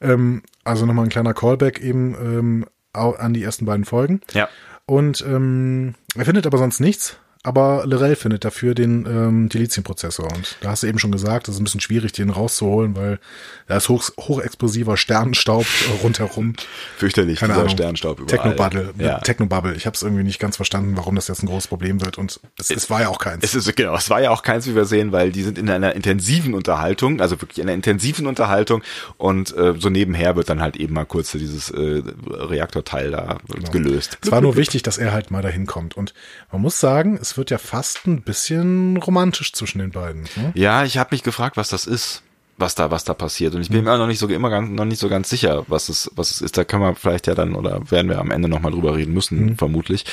Ähm, 0.00 0.42
also 0.68 0.86
nochmal 0.86 1.06
ein 1.06 1.10
kleiner 1.10 1.34
Callback 1.34 1.80
eben 1.80 2.14
ähm, 2.14 2.66
an 2.92 3.32
die 3.32 3.42
ersten 3.42 3.64
beiden 3.64 3.84
Folgen. 3.84 4.20
Ja. 4.32 4.48
Und 4.86 5.24
ähm, 5.26 5.94
er 6.14 6.24
findet 6.24 6.46
aber 6.46 6.58
sonst 6.58 6.80
nichts. 6.80 7.18
Aber 7.44 7.84
Lorel 7.86 8.16
findet 8.16 8.44
dafür 8.44 8.74
den 8.74 9.06
ähm, 9.06 9.48
Delizium-Prozessor. 9.48 10.32
Und 10.34 10.56
da 10.60 10.70
hast 10.70 10.82
du 10.82 10.86
eben 10.86 10.98
schon 10.98 11.12
gesagt, 11.12 11.48
das 11.48 11.54
ist 11.54 11.60
ein 11.60 11.64
bisschen 11.64 11.80
schwierig, 11.80 12.12
den 12.12 12.30
rauszuholen, 12.30 12.96
weil 12.96 13.20
da 13.68 13.76
ist 13.76 13.88
hoch, 13.88 14.10
hochexplosiver 14.18 14.96
Sternenstaub 14.96 15.64
äh, 15.64 16.02
rundherum. 16.02 16.54
Fürchterlich, 16.96 17.38
Keine 17.38 17.52
dieser 17.52 17.62
Ahnung. 17.62 17.74
Sternstaub 17.74 18.20
überall. 18.20 18.38
Technobubble. 18.38 18.94
Ja. 18.98 19.18
Technobubble. 19.20 19.74
Ich 19.74 19.86
habe 19.86 19.94
es 19.94 20.02
irgendwie 20.02 20.24
nicht 20.24 20.40
ganz 20.40 20.56
verstanden, 20.56 20.96
warum 20.96 21.14
das 21.14 21.28
jetzt 21.28 21.42
ein 21.42 21.46
großes 21.46 21.68
Problem 21.68 22.00
wird. 22.00 22.18
Und 22.18 22.40
es, 22.58 22.70
es 22.70 22.90
war 22.90 23.02
ja 23.02 23.08
auch 23.08 23.18
keins. 23.18 23.44
Es 23.44 23.54
ist 23.54 23.74
genau, 23.76 23.94
es 23.94 24.10
war 24.10 24.20
ja 24.20 24.30
auch 24.30 24.42
keins, 24.42 24.66
wie 24.66 24.74
wir 24.74 24.84
sehen, 24.84 25.12
weil 25.12 25.30
die 25.30 25.42
sind 25.42 25.58
in 25.58 25.70
einer 25.70 25.94
intensiven 25.94 26.54
Unterhaltung, 26.54 27.20
also 27.20 27.40
wirklich 27.40 27.58
in 27.58 27.64
einer 27.64 27.74
intensiven 27.74 28.26
Unterhaltung 28.26 28.82
und 29.16 29.56
äh, 29.56 29.74
so 29.78 29.90
nebenher 29.90 30.36
wird 30.36 30.48
dann 30.50 30.60
halt 30.60 30.76
eben 30.76 30.94
mal 30.94 31.04
kurz 31.04 31.32
dieses 31.32 31.70
äh, 31.70 32.02
Reaktorteil 32.26 33.10
da 33.10 33.38
gelöst. 33.70 34.18
Es 34.22 34.30
war 34.30 34.40
nur 34.40 34.56
wichtig, 34.56 34.82
dass 34.82 34.98
er 34.98 35.12
halt 35.12 35.30
mal 35.30 35.42
dahin 35.42 35.66
kommt. 35.66 35.96
Und 35.96 36.14
man 36.50 36.62
muss 36.62 36.80
sagen, 36.80 37.18
es 37.20 37.27
wird 37.36 37.50
ja 37.50 37.58
fast 37.58 38.06
ein 38.06 38.22
bisschen 38.22 38.96
romantisch 38.96 39.52
zwischen 39.52 39.78
den 39.78 39.90
beiden. 39.90 40.22
Ne? 40.36 40.52
Ja, 40.54 40.84
ich 40.84 40.98
habe 40.98 41.10
mich 41.12 41.22
gefragt, 41.22 41.56
was 41.56 41.68
das 41.68 41.86
ist, 41.86 42.22
was 42.56 42.74
da, 42.74 42.90
was 42.90 43.04
da 43.04 43.14
passiert. 43.14 43.54
Und 43.54 43.62
ich 43.62 43.70
bin 43.70 43.84
mir 43.84 43.98
noch 43.98 44.06
nicht 44.06 44.18
so 44.18 44.28
immer 44.28 44.50
ganz, 44.50 44.70
noch 44.70 44.84
nicht 44.84 44.98
so 44.98 45.08
ganz 45.08 45.28
sicher, 45.28 45.64
was 45.68 45.88
es, 45.88 46.10
was 46.14 46.30
es 46.30 46.40
ist. 46.40 46.56
Da 46.56 46.64
können 46.64 46.82
wir 46.82 46.94
vielleicht 46.94 47.26
ja 47.26 47.34
dann 47.34 47.54
oder 47.54 47.90
werden 47.90 48.08
wir 48.08 48.18
am 48.18 48.30
Ende 48.30 48.48
nochmal 48.48 48.72
drüber 48.72 48.96
reden 48.96 49.14
müssen, 49.14 49.56
vermutlich. 49.56 50.04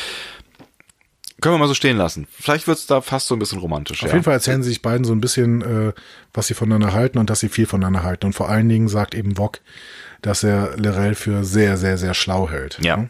Können 1.42 1.56
wir 1.56 1.60
mal 1.60 1.68
so 1.68 1.74
stehen 1.74 1.98
lassen. 1.98 2.28
Vielleicht 2.32 2.66
wird's 2.68 2.88
da 2.88 3.02
fast 3.02 3.28
so 3.28 3.36
ein 3.36 3.40
bisschen 3.40 3.60
romantisch. 3.60 4.04
Auf 4.04 4.10
ja. 4.10 4.16
jeden 4.16 4.24
Fall 4.24 4.34
erzählen 4.34 4.64
sie 4.64 4.70
sich 4.70 4.82
beiden 4.82 5.04
so 5.04 5.14
ein 5.14 5.22
bisschen, 5.22 5.62
äh, 5.62 5.94
was 6.34 6.48
sie 6.48 6.54
voneinander 6.54 6.94
halten 6.94 7.18
und 7.18 7.30
dass 7.30 7.42
sie 7.42 7.50
viel 7.50 7.66
voneinander 7.66 8.04
halten. 8.04 8.28
Und 8.28 8.34
vor 8.34 8.50
allen 8.50 8.70
Dingen 8.70 8.88
sagt 8.88 9.14
eben 9.14 9.38
Wok, 9.38 9.60
dass 10.22 10.44
er 10.44 10.78
Lorel 10.78 11.14
für 11.14 11.44
sehr, 11.44 11.78
sehr, 11.78 11.98
sehr 11.98 12.14
schlau 12.14 12.50
hält. 12.50 12.80
Ja. 12.82 13.06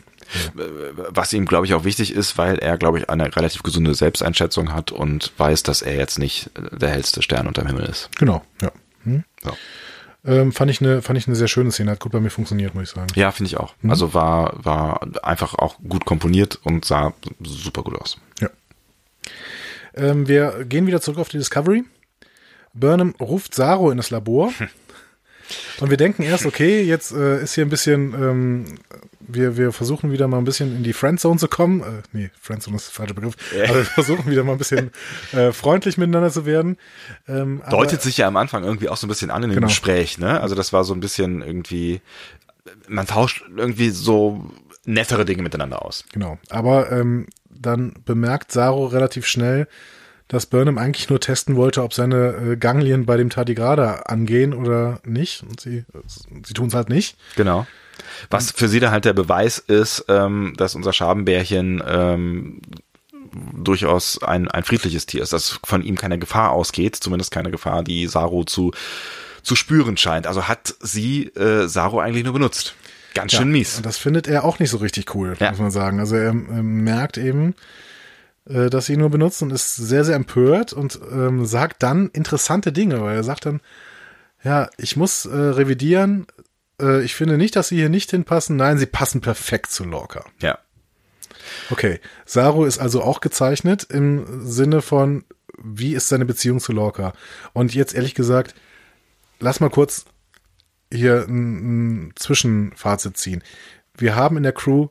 Was 0.53 1.33
ihm, 1.33 1.45
glaube 1.45 1.65
ich, 1.65 1.73
auch 1.73 1.83
wichtig 1.83 2.13
ist, 2.13 2.37
weil 2.37 2.57
er, 2.57 2.77
glaube 2.77 2.99
ich, 2.99 3.09
eine 3.09 3.35
relativ 3.35 3.63
gesunde 3.63 3.93
Selbsteinschätzung 3.93 4.73
hat 4.73 4.91
und 4.91 5.31
weiß, 5.37 5.63
dass 5.63 5.81
er 5.81 5.95
jetzt 5.95 6.19
nicht 6.19 6.49
der 6.71 6.89
hellste 6.89 7.21
Stern 7.21 7.47
unterm 7.47 7.67
Himmel 7.67 7.85
ist. 7.85 8.09
Genau, 8.17 8.43
ja. 8.61 8.71
Hm? 9.03 9.23
So. 9.43 9.55
Ähm, 10.25 10.51
fand 10.51 10.71
ich 10.71 10.81
eine, 10.81 11.03
fand 11.03 11.19
ich 11.19 11.27
eine 11.27 11.35
sehr 11.35 11.47
schöne 11.47 11.71
Szene, 11.71 11.91
hat 11.91 11.99
gut 11.99 12.11
bei 12.11 12.19
mir 12.19 12.31
funktioniert, 12.31 12.73
muss 12.73 12.85
ich 12.85 12.89
sagen. 12.89 13.07
Ja, 13.15 13.31
finde 13.31 13.49
ich 13.49 13.57
auch. 13.57 13.75
Also 13.87 14.15
war, 14.15 14.53
war 14.63 15.01
einfach 15.23 15.53
auch 15.53 15.77
gut 15.87 16.05
komponiert 16.05 16.59
und 16.63 16.83
sah 16.83 17.13
super 17.43 17.83
gut 17.83 18.01
aus. 18.01 18.17
Ja. 18.39 18.49
Ähm, 19.93 20.27
wir 20.27 20.65
gehen 20.65 20.87
wieder 20.87 21.01
zurück 21.01 21.19
auf 21.19 21.29
die 21.29 21.37
Discovery. 21.37 21.83
Burnham 22.73 23.13
ruft 23.19 23.53
Saro 23.53 23.91
in 23.91 23.97
das 23.97 24.09
Labor. 24.09 24.51
Und 25.79 25.91
wir 25.91 25.97
denken 25.97 26.23
erst, 26.23 26.45
okay, 26.45 26.81
jetzt 26.81 27.11
äh, 27.11 27.43
ist 27.43 27.53
hier 27.53 27.65
ein 27.65 27.69
bisschen, 27.69 28.13
ähm, 28.13 28.65
wir, 29.27 29.57
wir 29.57 29.71
versuchen 29.71 30.11
wieder 30.11 30.27
mal 30.27 30.37
ein 30.37 30.43
bisschen 30.43 30.75
in 30.75 30.83
die 30.83 30.93
Friendzone 30.93 31.39
zu 31.39 31.47
kommen. 31.47 31.81
Äh, 31.81 32.01
nee, 32.13 32.31
Friendzone 32.39 32.77
ist 32.77 32.87
der 32.87 32.93
falsche 32.93 33.13
Begriff. 33.13 33.35
Aber 33.53 33.75
wir 33.75 33.85
versuchen 33.85 34.29
wieder 34.29 34.43
mal 34.43 34.53
ein 34.53 34.57
bisschen 34.57 34.91
äh, 35.33 35.51
freundlich 35.51 35.97
miteinander 35.97 36.31
zu 36.31 36.45
werden. 36.45 36.77
Ähm, 37.27 37.61
Deutet 37.69 38.01
sich 38.01 38.17
ja 38.17 38.27
am 38.27 38.37
Anfang 38.37 38.63
irgendwie 38.63 38.89
auch 38.89 38.97
so 38.97 39.07
ein 39.07 39.09
bisschen 39.09 39.31
an 39.31 39.43
in 39.43 39.49
dem 39.49 39.55
genau. 39.55 39.67
Gespräch, 39.67 40.17
ne? 40.17 40.41
Also 40.41 40.55
das 40.55 40.73
war 40.73 40.83
so 40.83 40.93
ein 40.93 40.99
bisschen 40.99 41.41
irgendwie, 41.41 42.01
man 42.87 43.07
tauscht 43.07 43.43
irgendwie 43.55 43.89
so 43.89 44.51
nettere 44.85 45.25
Dinge 45.25 45.43
miteinander 45.43 45.83
aus. 45.83 46.05
Genau. 46.11 46.37
Aber 46.49 46.91
ähm, 46.91 47.27
dann 47.49 47.93
bemerkt 48.05 48.51
Saro 48.51 48.85
relativ 48.85 49.25
schnell, 49.25 49.67
dass 50.27 50.47
Burnham 50.47 50.77
eigentlich 50.77 51.09
nur 51.09 51.19
testen 51.19 51.55
wollte, 51.55 51.83
ob 51.83 51.93
seine 51.93 52.33
äh, 52.33 52.57
Ganglien 52.57 53.05
bei 53.05 53.17
dem 53.17 53.29
Tardigrada 53.29 54.01
angehen 54.05 54.53
oder 54.53 54.99
nicht. 55.05 55.43
Und 55.43 55.59
sie, 55.59 55.85
sie 56.43 56.53
tun 56.53 56.67
es 56.67 56.73
halt 56.73 56.89
nicht. 56.89 57.17
Genau. 57.35 57.67
Was 58.29 58.51
für 58.51 58.67
sie 58.67 58.79
da 58.79 58.91
halt 58.91 59.05
der 59.05 59.13
Beweis 59.13 59.57
ist, 59.57 60.05
ähm, 60.07 60.53
dass 60.57 60.75
unser 60.75 60.93
Schabenbärchen 60.93 61.83
ähm, 61.87 62.61
durchaus 63.53 64.21
ein, 64.23 64.47
ein 64.47 64.63
friedliches 64.63 65.05
Tier 65.05 65.23
ist, 65.23 65.33
dass 65.33 65.59
von 65.63 65.81
ihm 65.83 65.97
keine 65.97 66.19
Gefahr 66.19 66.51
ausgeht, 66.51 66.95
zumindest 66.95 67.31
keine 67.31 67.51
Gefahr, 67.51 67.83
die 67.83 68.07
Saru 68.07 68.43
zu, 68.43 68.71
zu 69.43 69.55
spüren 69.55 69.97
scheint. 69.97 70.27
Also 70.27 70.47
hat 70.47 70.75
sie 70.79 71.27
äh, 71.35 71.67
Saru 71.67 71.99
eigentlich 71.99 72.23
nur 72.23 72.33
benutzt. 72.33 72.75
Ganz 73.13 73.31
schön 73.31 73.47
ja, 73.47 73.53
mies. 73.53 73.81
Das 73.81 73.97
findet 73.97 74.27
er 74.27 74.43
auch 74.43 74.59
nicht 74.59 74.69
so 74.69 74.77
richtig 74.77 75.15
cool, 75.15 75.35
ja. 75.39 75.51
muss 75.51 75.59
man 75.59 75.71
sagen. 75.71 75.99
Also 75.99 76.15
er, 76.15 76.27
er 76.27 76.33
merkt 76.33 77.17
eben, 77.17 77.55
äh, 78.47 78.69
dass 78.69 78.87
sie 78.87 78.93
ihn 78.93 78.99
nur 78.99 79.09
benutzt 79.09 79.41
und 79.41 79.51
ist 79.51 79.75
sehr, 79.75 80.03
sehr 80.03 80.15
empört 80.15 80.73
und 80.73 80.99
ähm, 81.11 81.45
sagt 81.45 81.81
dann 81.83 82.09
interessante 82.09 82.71
Dinge, 82.71 83.01
weil 83.01 83.15
er 83.15 83.23
sagt 83.23 83.45
dann, 83.45 83.61
ja, 84.43 84.69
ich 84.77 84.95
muss 84.95 85.25
äh, 85.25 85.35
revidieren, 85.35 86.27
äh, 86.81 87.03
ich 87.03 87.15
finde 87.15 87.37
nicht, 87.37 87.55
dass 87.55 87.69
sie 87.69 87.77
hier 87.77 87.89
nicht 87.89 88.11
hinpassen. 88.11 88.55
Nein, 88.55 88.77
sie 88.77 88.85
passen 88.85 89.21
perfekt 89.21 89.71
zu 89.71 89.83
Lorca. 89.83 90.25
Ja. 90.41 90.59
Okay, 91.69 91.99
Saru 92.25 92.65
ist 92.65 92.79
also 92.79 93.01
auch 93.01 93.21
gezeichnet 93.21 93.85
im 93.89 94.45
Sinne 94.45 94.81
von, 94.81 95.25
wie 95.57 95.93
ist 95.93 96.09
seine 96.09 96.25
Beziehung 96.25 96.59
zu 96.59 96.71
Lorca? 96.71 97.13
Und 97.53 97.73
jetzt 97.73 97.93
ehrlich 97.93 98.15
gesagt, 98.15 98.55
lass 99.39 99.59
mal 99.59 99.69
kurz 99.69 100.05
hier 100.91 101.25
ein, 101.27 102.07
ein 102.07 102.13
Zwischenfazit 102.15 103.17
ziehen. 103.17 103.43
Wir 103.97 104.15
haben 104.15 104.37
in 104.37 104.43
der 104.43 104.53
Crew 104.53 104.89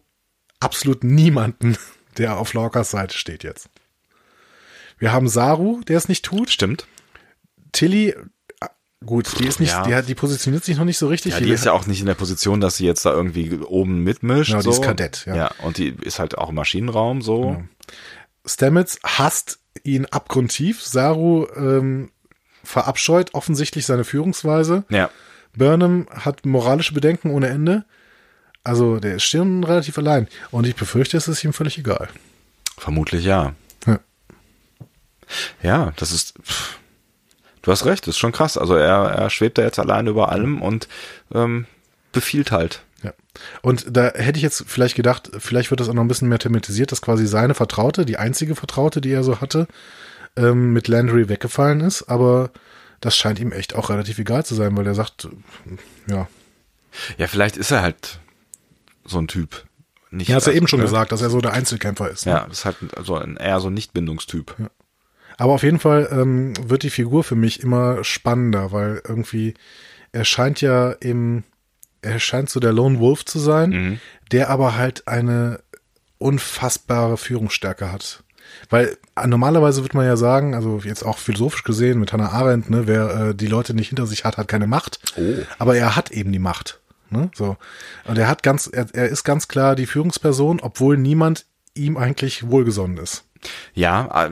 absolut 0.60 1.04
niemanden, 1.04 1.76
der 2.18 2.38
auf 2.38 2.52
Lorcas 2.54 2.90
Seite 2.90 3.16
steht 3.16 3.44
jetzt. 3.44 3.68
Wir 4.98 5.12
haben 5.12 5.28
Saru, 5.28 5.80
der 5.82 5.98
es 5.98 6.08
nicht 6.08 6.24
tut. 6.24 6.50
Stimmt. 6.50 6.86
Tilly, 7.72 8.14
gut, 9.04 9.38
die 9.38 9.46
ist 9.46 9.60
nicht, 9.60 9.72
ja. 9.72 9.82
die, 9.82 9.94
hat, 9.94 10.08
die 10.08 10.14
positioniert 10.14 10.64
sich 10.64 10.76
noch 10.76 10.84
nicht 10.84 10.98
so 10.98 11.08
richtig. 11.08 11.32
Ja, 11.32 11.40
die 11.40 11.50
ist 11.50 11.64
ja 11.64 11.72
auch 11.72 11.86
nicht 11.86 12.00
in 12.00 12.06
der 12.06 12.14
Position, 12.14 12.60
dass 12.60 12.76
sie 12.76 12.86
jetzt 12.86 13.04
da 13.04 13.12
irgendwie 13.12 13.58
oben 13.58 14.02
mitmischt. 14.02 14.50
Genau, 14.50 14.62
so. 14.62 14.70
die 14.70 14.76
ist 14.76 14.82
Kadett, 14.82 15.24
ja. 15.26 15.36
Ja, 15.36 15.50
und 15.62 15.78
die 15.78 15.88
ist 15.88 16.18
halt 16.18 16.38
auch 16.38 16.50
im 16.50 16.54
Maschinenraum 16.54 17.22
so. 17.22 17.42
Genau. 17.42 17.62
Stamets 18.46 18.98
hasst 19.02 19.58
ihn 19.82 20.06
abgrundtief. 20.06 20.82
Saru 20.82 21.46
ähm, 21.56 22.10
verabscheut 22.62 23.34
offensichtlich 23.34 23.86
seine 23.86 24.04
Führungsweise. 24.04 24.84
Ja. 24.88 25.10
Burnham 25.56 26.06
hat 26.10 26.46
moralische 26.46 26.94
Bedenken 26.94 27.30
ohne 27.30 27.48
Ende. 27.48 27.84
Also 28.64 28.98
der 28.98 29.16
ist 29.16 29.24
schon 29.24 29.62
relativ 29.64 29.98
allein. 29.98 30.28
Und 30.50 30.66
ich 30.66 30.74
befürchte, 30.74 31.16
es 31.16 31.28
ist 31.28 31.44
ihm 31.44 31.52
völlig 31.52 31.78
egal. 31.78 32.08
Vermutlich 32.78 33.24
ja. 33.24 33.54
Ja, 33.86 34.00
ja 35.62 35.92
das 35.96 36.12
ist. 36.12 36.34
Pff, 36.42 36.78
du 37.64 37.72
hast 37.72 37.84
recht, 37.84 38.06
das 38.06 38.14
ist 38.14 38.18
schon 38.18 38.32
krass. 38.32 38.56
Also 38.56 38.76
er, 38.76 39.10
er 39.10 39.30
schwebt 39.30 39.58
da 39.58 39.62
jetzt 39.62 39.78
allein 39.78 40.06
über 40.06 40.30
allem 40.30 40.62
und 40.62 40.86
ähm, 41.34 41.66
befiehlt 42.12 42.52
halt. 42.52 42.82
Ja. 43.02 43.12
Und 43.62 43.86
da 43.96 44.12
hätte 44.14 44.36
ich 44.36 44.42
jetzt 44.42 44.64
vielleicht 44.66 44.94
gedacht, 44.94 45.30
vielleicht 45.38 45.70
wird 45.70 45.80
das 45.80 45.88
auch 45.88 45.94
noch 45.94 46.04
ein 46.04 46.08
bisschen 46.08 46.28
mehr 46.28 46.38
thematisiert, 46.38 46.92
dass 46.92 47.02
quasi 47.02 47.26
seine 47.26 47.54
Vertraute, 47.54 48.06
die 48.06 48.16
einzige 48.16 48.54
Vertraute, 48.54 49.00
die 49.00 49.10
er 49.10 49.24
so 49.24 49.40
hatte, 49.40 49.66
ähm, 50.36 50.72
mit 50.72 50.88
Landry 50.88 51.28
weggefallen 51.28 51.80
ist. 51.80 52.04
Aber 52.04 52.50
das 53.00 53.16
scheint 53.16 53.40
ihm 53.40 53.52
echt 53.52 53.74
auch 53.74 53.90
relativ 53.90 54.18
egal 54.18 54.44
zu 54.44 54.54
sein, 54.54 54.76
weil 54.76 54.86
er 54.86 54.94
sagt, 54.94 55.28
ja. 56.06 56.28
Ja, 57.18 57.26
vielleicht 57.26 57.56
ist 57.56 57.70
er 57.70 57.82
halt 57.82 58.20
so 59.04 59.18
ein 59.18 59.28
Typ. 59.28 59.64
Nicht 60.10 60.28
ja, 60.28 60.36
hast 60.36 60.46
du 60.46 60.52
ja 60.52 60.56
eben 60.56 60.68
schon 60.68 60.78
ne? 60.78 60.84
gesagt, 60.84 61.10
dass 61.12 61.22
er 61.22 61.30
so 61.30 61.40
der 61.40 61.52
Einzelkämpfer 61.52 62.08
ist. 62.08 62.24
Ne? 62.24 62.32
Ja, 62.32 62.46
das 62.48 62.58
ist 62.58 62.64
halt 62.64 62.76
so 63.02 63.16
ein, 63.16 63.36
eher 63.36 63.58
so 63.58 63.66
ein 63.66 63.74
Nicht-Bindungstyp. 63.74 64.54
Ja. 64.58 64.70
Aber 65.36 65.52
auf 65.52 65.62
jeden 65.62 65.80
Fall 65.80 66.08
ähm, 66.12 66.54
wird 66.62 66.82
die 66.82 66.90
Figur 66.90 67.24
für 67.24 67.34
mich 67.34 67.60
immer 67.60 68.04
spannender, 68.04 68.72
weil 68.72 69.02
irgendwie 69.06 69.54
er 70.12 70.24
scheint 70.24 70.60
ja 70.60 70.92
im, 70.92 71.42
er 72.02 72.20
scheint 72.20 72.50
so 72.50 72.60
der 72.60 72.72
Lone 72.72 73.00
Wolf 73.00 73.24
zu 73.24 73.38
sein, 73.38 73.70
mhm. 73.70 74.00
der 74.30 74.50
aber 74.50 74.76
halt 74.76 75.08
eine 75.08 75.60
unfassbare 76.18 77.16
Führungsstärke 77.16 77.90
hat. 77.90 78.22
Weil 78.70 78.96
äh, 79.16 79.26
normalerweise 79.26 79.82
wird 79.82 79.94
man 79.94 80.06
ja 80.06 80.16
sagen, 80.16 80.54
also 80.54 80.80
jetzt 80.84 81.04
auch 81.04 81.18
philosophisch 81.18 81.64
gesehen 81.64 81.98
mit 81.98 82.12
Hannah 82.12 82.30
Arendt, 82.30 82.70
ne, 82.70 82.86
wer 82.86 83.28
äh, 83.28 83.34
die 83.34 83.46
Leute 83.46 83.74
nicht 83.74 83.88
hinter 83.88 84.06
sich 84.06 84.24
hat, 84.24 84.36
hat 84.36 84.48
keine 84.48 84.66
Macht. 84.66 85.00
Oh. 85.16 85.42
Aber 85.58 85.76
er 85.76 85.96
hat 85.96 86.10
eben 86.10 86.32
die 86.32 86.38
Macht. 86.38 86.80
Ne? 87.10 87.30
So. 87.34 87.56
Und 88.04 88.18
er 88.18 88.28
hat 88.28 88.42
ganz, 88.42 88.68
er, 88.72 88.86
er 88.92 89.08
ist 89.08 89.24
ganz 89.24 89.48
klar 89.48 89.76
die 89.76 89.86
Führungsperson, 89.86 90.60
obwohl 90.60 90.96
niemand 90.96 91.46
ihm 91.74 91.96
eigentlich 91.96 92.48
wohlgesonnen 92.48 92.98
ist. 92.98 93.24
Ja, 93.74 94.26
äh, 94.26 94.30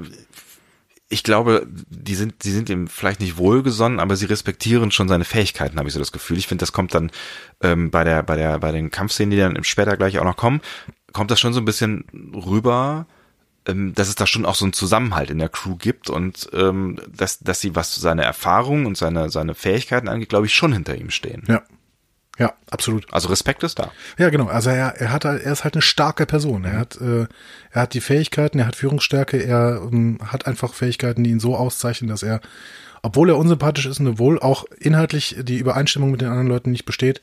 ich 1.13 1.23
glaube, 1.23 1.67
die 1.69 2.15
sind, 2.15 2.45
die 2.45 2.51
sind 2.51 2.71
ihm 2.71 2.89
vielleicht 2.89 3.21
nicht 3.21 3.37
wohlgesonnen, 3.37 4.01
aber 4.01 4.17
sie 4.17 4.25
respektieren 4.25 4.91
schon 4.91 5.09
seine 5.09 5.25
Fähigkeiten, 5.25 5.79
habe 5.79 5.89
ich 5.89 5.93
so 5.93 6.01
das 6.01 6.11
Gefühl. 6.11 6.39
Ich 6.39 6.47
finde, 6.47 6.63
das 6.63 6.73
kommt 6.73 6.95
dann 6.95 7.11
ähm, 7.61 7.91
bei 7.91 8.03
der, 8.03 8.23
bei 8.23 8.37
der, 8.37 8.59
bei 8.59 8.73
den 8.73 8.91
Kampfszenen, 8.91 9.31
die 9.31 9.37
dann 9.37 9.63
später 9.63 9.99
gleich 9.99 10.19
auch 10.19 10.25
noch 10.25 10.37
kommen, 10.37 10.63
kommt 11.13 11.31
das 11.31 11.39
schon 11.39 11.53
so 11.53 11.61
ein 11.61 11.67
bisschen 11.67 12.05
rüber, 12.35 13.07
ähm, 13.67 13.95
dass 13.95 14.09
es 14.09 14.15
da 14.15 14.27
schon 14.27 14.47
auch 14.47 14.55
so 14.55 14.65
einen 14.65 14.73
Zusammenhalt 14.73 15.31
in 15.31 15.39
der 15.39 15.51
Crew 15.51 15.77
gibt 15.77 16.09
und 16.09 16.49
ähm, 16.55 16.99
dass, 17.15 17.41
dass 17.41 17.61
sie, 17.61 17.77
was 17.77 17.95
seine 17.95 18.25
Erfahrungen 18.25 18.87
und 18.87 18.97
seine, 18.97 19.29
seine 19.29 19.55
Fähigkeiten 19.55 20.09
angeht, 20.09 20.31
glaube 20.31 20.47
ich, 20.47 20.55
schon 20.55 20.73
hinter 20.73 20.97
ihm 20.97 21.11
stehen. 21.11 21.45
Ja. 21.47 21.63
Ja, 22.39 22.55
absolut. 22.71 23.13
Also 23.13 23.29
Respekt 23.29 23.63
ist 23.63 23.79
da. 23.79 23.93
Ja, 24.19 24.31
genau. 24.31 24.47
Also 24.47 24.71
er, 24.71 24.95
er 25.01 25.13
hat 25.13 25.25
er 25.25 25.39
ist 25.41 25.65
halt 25.65 25.75
eine 25.75 25.83
starke 25.83 26.25
Person. 26.25 26.65
Er 26.65 26.79
hat 26.79 27.01
äh, 27.01 27.27
er 27.71 27.83
hat 27.83 27.95
die 27.95 28.01
Fähigkeiten, 28.01 28.59
er 28.59 28.67
hat 28.67 28.77
Führungsstärke, 28.77 29.37
er 29.37 29.83
ähm, 29.83 30.19
hat 30.25 30.47
einfach 30.47 30.73
Fähigkeiten, 30.73 31.25
die 31.25 31.31
ihn 31.31 31.41
so 31.41 31.57
auszeichnen, 31.57 32.09
dass 32.09 32.23
er, 32.23 32.41
obwohl 33.03 33.29
er 33.29 33.37
unsympathisch 33.37 33.87
ist 33.87 34.01
und 34.01 34.09
obwohl 34.09 34.39
auch 34.41 34.65
inhaltlich 34.79 35.37
die 35.41 35.59
Übereinstimmung 35.59 36.11
mit 36.11 36.23
den 36.23 36.29
anderen 36.29 36.49
Leuten 36.49 36.71
nicht 36.71 36.87
besteht, 36.87 37.21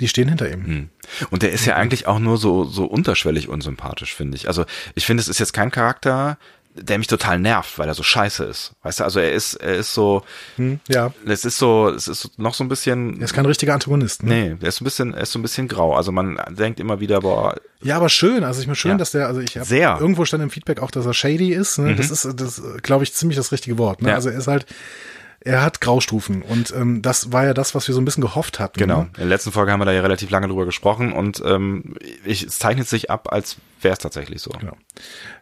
die 0.00 0.08
stehen 0.08 0.28
hinter 0.28 0.50
ihm. 0.50 0.66
Hm. 0.66 0.88
Und 1.30 1.42
der 1.42 1.52
ist 1.52 1.66
ja 1.66 1.76
eigentlich 1.76 2.06
auch 2.06 2.18
nur 2.18 2.38
so, 2.38 2.64
so 2.64 2.86
unterschwellig 2.86 3.48
unsympathisch, 3.48 4.14
finde 4.14 4.36
ich. 4.36 4.48
Also 4.48 4.64
ich 4.94 5.06
finde, 5.06 5.20
es 5.20 5.28
ist 5.28 5.38
jetzt 5.38 5.52
kein 5.52 5.70
Charakter, 5.70 6.38
der 6.74 6.98
mich 6.98 7.06
total 7.06 7.38
nervt, 7.38 7.78
weil 7.78 7.88
er 7.88 7.94
so 7.94 8.02
scheiße 8.02 8.44
ist. 8.44 8.72
Weißt 8.82 9.00
du, 9.00 9.04
also 9.04 9.20
er 9.20 9.32
ist, 9.32 9.54
er 9.54 9.76
ist 9.76 9.92
so, 9.92 10.22
hm, 10.56 10.80
ja. 10.88 11.12
Es 11.26 11.44
ist 11.44 11.58
so, 11.58 11.88
es 11.88 12.08
ist 12.08 12.38
noch 12.38 12.54
so 12.54 12.64
ein 12.64 12.68
bisschen. 12.68 13.18
Er 13.18 13.24
ist 13.24 13.34
kein 13.34 13.46
richtiger 13.46 13.74
Antagonist. 13.74 14.22
Ne? 14.22 14.34
Nee, 14.34 14.56
er 14.60 14.68
ist 14.68 14.80
ein 14.80 14.84
bisschen, 14.84 15.12
er 15.14 15.22
ist 15.22 15.32
so 15.32 15.38
ein 15.38 15.42
bisschen 15.42 15.68
grau. 15.68 15.94
Also 15.94 16.12
man 16.12 16.40
denkt 16.50 16.80
immer 16.80 17.00
wieder, 17.00 17.20
boah. 17.20 17.56
Ja, 17.82 17.96
aber 17.96 18.08
schön. 18.08 18.44
Also 18.44 18.60
ich 18.60 18.66
meine 18.66 18.76
schön, 18.76 18.92
ja. 18.92 18.96
dass 18.96 19.10
der, 19.10 19.26
also 19.26 19.40
ich 19.40 19.58
habe 19.58 20.00
irgendwo 20.00 20.24
stand 20.24 20.42
im 20.42 20.50
Feedback 20.50 20.80
auch, 20.80 20.90
dass 20.90 21.04
er 21.04 21.14
shady 21.14 21.52
ist. 21.52 21.78
Ne? 21.78 21.92
Mhm. 21.92 21.96
Das 21.96 22.10
ist, 22.10 22.28
das 22.36 22.62
glaube 22.82 23.04
ich 23.04 23.12
ziemlich 23.12 23.36
das 23.36 23.52
richtige 23.52 23.76
Wort. 23.78 24.00
Ne? 24.00 24.10
Ja. 24.10 24.14
Also 24.14 24.30
er 24.30 24.38
ist 24.38 24.46
halt, 24.46 24.66
er 25.44 25.62
hat 25.62 25.80
Graustufen 25.80 26.42
und 26.42 26.72
ähm, 26.76 27.02
das 27.02 27.32
war 27.32 27.44
ja 27.44 27.54
das, 27.54 27.74
was 27.74 27.88
wir 27.88 27.94
so 27.94 28.00
ein 28.00 28.04
bisschen 28.04 28.22
gehofft 28.22 28.60
hatten. 28.60 28.78
Genau. 28.78 29.02
Ne? 29.02 29.06
In 29.14 29.20
der 29.20 29.26
letzten 29.26 29.52
Folge 29.52 29.72
haben 29.72 29.80
wir 29.80 29.84
da 29.84 29.92
ja 29.92 30.00
relativ 30.00 30.30
lange 30.30 30.48
drüber 30.48 30.64
gesprochen 30.64 31.12
und 31.12 31.42
ähm, 31.44 31.96
ich, 32.24 32.44
es 32.44 32.58
zeichnet 32.58 32.88
sich 32.88 33.10
ab, 33.10 33.32
als 33.32 33.56
wäre 33.80 33.92
es 33.92 33.98
tatsächlich 33.98 34.40
so. 34.40 34.50
Genau. 34.50 34.76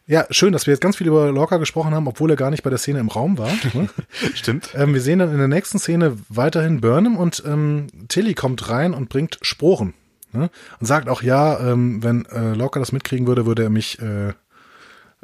Ja, 0.07 0.27
schön, 0.31 0.53
dass 0.53 0.67
wir 0.67 0.73
jetzt 0.73 0.81
ganz 0.81 0.97
viel 0.97 1.07
über 1.07 1.31
Lorca 1.31 1.59
gesprochen 1.59 1.95
haben, 1.95 2.09
obwohl 2.09 2.31
er 2.31 2.37
gar 2.37 2.51
nicht 2.51 2.63
bei 2.63 2.71
der 2.71 2.79
Szene 2.79 2.99
im 2.99 3.09
Raum 3.09 3.39
war. 3.39 3.51
Ne? 3.75 3.89
Stimmt. 4.35 4.71
Ähm, 4.75 4.95
wir 4.95 5.01
sehen 5.01 5.19
dann 5.19 5.33
in 5.33 5.39
der 5.39 5.49
nächsten 5.49 5.79
Szene 5.79 6.17
weiterhin 6.29 6.81
Burnham 6.81 7.17
und 7.17 7.43
ähm, 7.47 7.89
Tilly 8.09 8.35
kommt 8.35 8.69
rein 8.71 8.95
und 8.95 9.09
bringt 9.09 9.39
Sporen. 9.43 9.95
Ne? 10.33 10.51
Und 10.79 10.87
sagt 10.87 11.09
auch, 11.09 11.23
ja, 11.23 11.61
ähm, 11.61 12.03
wenn 12.03 12.25
äh, 12.27 12.55
Lorca 12.55 12.81
das 12.81 12.93
mitkriegen 12.93 13.27
würde, 13.27 13.47
würde 13.47 13.65
er 13.65 13.71
mich 13.71 13.99
äh, 14.01 14.29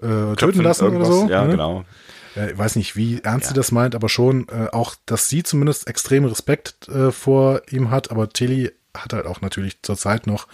äh, 0.03 0.37
töten 0.37 0.63
lassen 0.63 0.95
oder 0.95 1.05
so. 1.07 1.29
Ja, 1.29 1.45
ne? 1.45 1.53
genau 1.53 1.85
äh, 2.37 2.53
ich 2.53 2.59
weiß 2.59 2.77
nicht, 2.77 2.97
wie 2.97 3.21
ernst 3.23 3.47
ja. 3.47 3.49
sie 3.49 3.55
das 3.55 3.73
meint, 3.73 3.95
aber 3.95 4.09
schon 4.09 4.49
äh, 4.49 4.69
auch, 4.73 4.95
dass 5.07 5.29
sie 5.29 5.43
zumindest 5.43 5.89
extremen 5.89 6.29
Respekt 6.29 6.89
äh, 6.89 7.11
vor 7.11 7.63
ihm 7.71 7.91
hat, 7.91 8.11
aber 8.11 8.29
Tilly 8.29 8.73
hat 8.97 9.13
halt 9.13 9.27
auch 9.27 9.41
natürlich 9.41 9.83
zur 9.83 9.97
Zeit 9.97 10.27
noch 10.27 10.47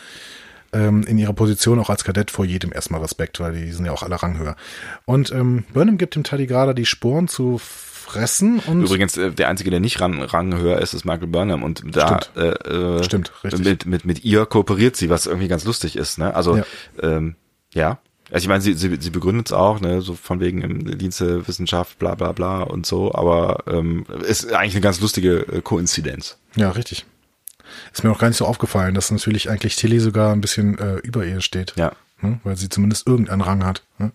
ähm, 0.73 1.05
in 1.05 1.19
ihrer 1.19 1.33
Position 1.33 1.79
auch 1.79 1.91
als 1.91 2.05
Kadett 2.05 2.31
vor 2.31 2.45
jedem 2.45 2.73
erstmal 2.73 3.01
Respekt, 3.01 3.41
weil 3.41 3.53
die 3.53 3.73
sind 3.73 3.85
ja 3.85 3.93
auch 3.93 4.03
alle 4.03 4.23
ranghöher. 4.23 4.57
Und 5.05 5.31
ähm, 5.33 5.65
Burnham 5.73 5.99
gibt 5.99 6.15
dem 6.15 6.25
Tardigrada 6.25 6.73
die 6.73 6.87
Sporen 6.87 7.29
zu 7.29 7.59
fressen 7.59 8.59
und 8.67 8.83
übrigens 8.83 9.17
äh, 9.17 9.31
der 9.31 9.49
einzige 9.49 9.71
der 9.71 9.81
nicht 9.81 10.01
ran, 10.01 10.21
ranghöher 10.21 10.81
ist 10.81 10.93
ist 10.93 11.05
Michael 11.05 11.29
Burnham 11.29 11.63
und 11.63 11.83
da 11.97 12.21
Stimmt, 12.23 12.31
äh, 12.37 12.99
äh, 12.99 13.05
Stimmt 13.05 13.33
richtig. 13.45 13.65
mit 13.65 13.87
mit 13.87 14.05
mit 14.05 14.25
ihr 14.25 14.45
kooperiert 14.45 14.97
sie 14.97 15.09
was 15.09 15.27
irgendwie 15.27 15.49
ganz 15.49 15.65
lustig 15.65 15.97
ist 15.97 16.19
ne 16.19 16.35
also 16.35 16.57
ja, 16.57 16.65
ähm, 17.01 17.37
ja 17.73 18.01
Also 18.33 18.45
ich 18.45 18.49
meine, 18.49 18.63
sie, 18.63 18.75
sie, 18.75 18.97
sie 18.99 19.11
begründet 19.11 19.47
es 19.49 19.53
auch, 19.53 19.81
ne, 19.81 20.01
so 20.01 20.15
von 20.15 20.41
wegen 20.41 20.63
im 20.63 20.99
Dienste 20.99 21.47
Wissenschaft, 21.47 21.99
bla 21.99 22.15
bla 22.15 22.33
bla 22.33 22.63
und 22.63 22.87
so, 22.87 23.15
aber 23.15 23.65
ähm, 23.67 24.07
ist 24.27 24.53
eigentlich 24.53 24.75
eine 24.75 24.81
ganz 24.81 25.01
lustige 25.01 25.41
äh, 25.41 25.61
Koinzidenz. 25.61 26.39
Ja, 26.57 26.71
richtig. 26.71 27.05
Ist 27.93 28.05
mir 28.05 28.11
auch 28.11 28.19
gar 28.19 28.29
nicht 28.29 28.37
so 28.39 28.47
aufgefallen, 28.47 28.95
dass 28.95 29.11
natürlich 29.11 29.51
eigentlich 29.51 29.77
Tilly 29.77 30.01
sogar 30.01 30.33
ein 30.33 30.41
bisschen 30.41 30.79
äh, 30.79 30.97
über 30.97 31.25
ihr 31.27 31.41
steht. 31.43 31.75
Ja. 31.77 31.93
Ne? 32.23 32.41
Weil 32.45 32.57
sie 32.57 32.69
zumindest 32.69 33.07
irgendeinen 33.07 33.41
Rang 33.43 33.65
hat. 33.65 33.83
Ne? 33.99 34.13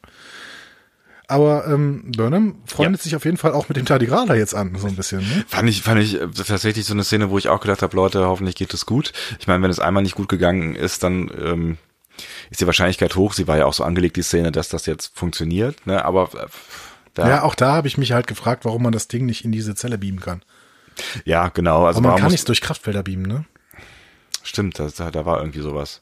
Aber 1.28 1.68
ähm, 1.68 2.12
Burnham 2.16 2.56
freundet 2.66 3.02
Ja. 3.02 3.04
sich 3.04 3.16
auf 3.16 3.26
jeden 3.26 3.38
Fall 3.38 3.52
auch 3.52 3.68
mit 3.68 3.76
dem 3.78 3.86
Tardigrada 3.86 4.34
jetzt 4.34 4.56
an, 4.56 4.76
so 4.78 4.88
ein 4.88 4.96
bisschen. 4.96 5.20
Ne? 5.20 5.44
Fand 5.48 5.70
ich, 5.70 5.82
fand 5.82 6.02
ich 6.02 6.22
äh, 6.22 6.28
tatsächlich 6.30 6.86
so 6.86 6.94
eine 6.94 7.04
Szene, 7.04 7.30
wo 7.30 7.38
ich 7.38 7.50
auch 7.50 7.60
gedacht 7.60 7.82
habe, 7.82 7.96
Leute, 7.96 8.26
hoffentlich 8.26 8.56
geht 8.56 8.74
es 8.74 8.86
gut. 8.86 9.12
Ich 9.40 9.48
meine, 9.48 9.62
wenn 9.62 9.70
es 9.72 9.80
einmal 9.80 10.04
nicht 10.04 10.16
gut 10.16 10.30
gegangen 10.30 10.74
ist, 10.76 11.04
dann 11.04 11.30
ähm, 11.40 11.78
ist 12.50 12.62
die 12.62 12.66
Wahrscheinlichkeit 12.66 13.16
hoch. 13.16 13.34
Sie 13.34 13.48
war 13.48 13.58
ja 13.58 13.66
auch 13.66 13.74
so 13.74 13.84
angelegt, 13.84 14.16
die 14.16 14.22
Szene, 14.24 14.52
dass 14.52 14.70
das 14.70 14.86
jetzt 14.86 15.18
funktioniert. 15.18 15.86
Ne? 15.86 16.04
Aber 16.04 16.30
äh, 16.34 16.48
da, 17.14 17.28
Ja, 17.30 17.44
auch 17.44 17.56
da 17.56 17.74
habe 17.74 17.88
ich 17.88 17.98
mich 17.98 18.12
halt 18.12 18.28
gefragt, 18.28 18.66
warum 18.66 18.84
man 18.84 18.92
das 18.94 19.08
Ding 19.08 19.26
nicht 19.26 19.46
in 19.46 19.52
diese 19.52 19.76
Zelle 19.76 19.98
beamen 19.98 20.20
kann. 20.20 20.42
ja, 21.26 21.50
genau. 21.50 21.86
Also 21.86 22.00
Aber 22.00 22.10
man 22.10 22.20
kann 22.20 22.32
nicht 22.32 22.48
durch 22.48 22.62
Kraftfelder 22.62 23.04
beamen, 23.04 23.26
ne? 23.26 23.46
Stimmt, 24.44 24.80
da 24.80 25.12
da 25.12 25.26
war 25.26 25.40
irgendwie 25.40 25.62
sowas. 25.62 26.02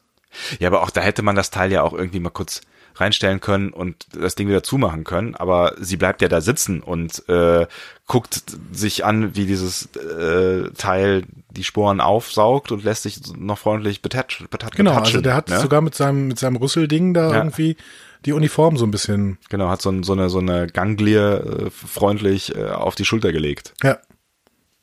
Ja, 0.59 0.67
aber 0.67 0.83
auch 0.83 0.89
da 0.89 1.01
hätte 1.01 1.21
man 1.21 1.35
das 1.35 1.49
Teil 1.49 1.71
ja 1.71 1.81
auch 1.81 1.93
irgendwie 1.93 2.19
mal 2.19 2.29
kurz 2.29 2.61
reinstellen 2.95 3.41
können 3.41 3.69
und 3.71 4.07
das 4.17 4.35
Ding 4.35 4.47
wieder 4.47 4.63
zumachen 4.63 5.03
können. 5.03 5.35
Aber 5.35 5.75
sie 5.79 5.97
bleibt 5.97 6.21
ja 6.21 6.27
da 6.27 6.41
sitzen 6.41 6.81
und 6.81 7.27
äh, 7.29 7.67
guckt 8.07 8.41
sich 8.71 9.03
an, 9.05 9.35
wie 9.35 9.45
dieses 9.45 9.89
äh, 9.95 10.69
Teil 10.77 11.23
die 11.49 11.63
Sporen 11.63 11.99
aufsaugt 12.01 12.71
und 12.71 12.83
lässt 12.83 13.03
sich 13.03 13.19
noch 13.37 13.57
freundlich 13.57 14.01
betatschen. 14.01 14.47
betat- 14.47 14.75
Genau, 14.75 14.93
also 14.93 15.21
der 15.21 15.35
hat 15.35 15.49
ne? 15.49 15.59
sogar 15.59 15.81
mit 15.81 15.95
seinem, 15.95 16.27
mit 16.27 16.39
seinem 16.39 16.55
Rüsselding 16.57 17.13
da 17.13 17.31
Ja. 17.31 17.37
irgendwie 17.37 17.77
die 18.25 18.33
Uniform 18.33 18.75
so 18.77 18.85
ein 18.85 18.91
bisschen, 18.91 19.37
Genau, 19.49 19.69
hat 19.69 19.81
so, 19.81 19.89
ein, 19.91 20.03
so 20.03 20.13
eine 20.13 20.29
so 20.29 20.39
eine 20.39 20.67
Ganglie 20.67 21.15
äh, 21.17 21.69
freundlich 21.69 22.55
äh, 22.55 22.65
auf 22.69 22.95
die 22.95 23.05
Schulter 23.05 23.31
gelegt. 23.31 23.73
ja. 23.83 23.97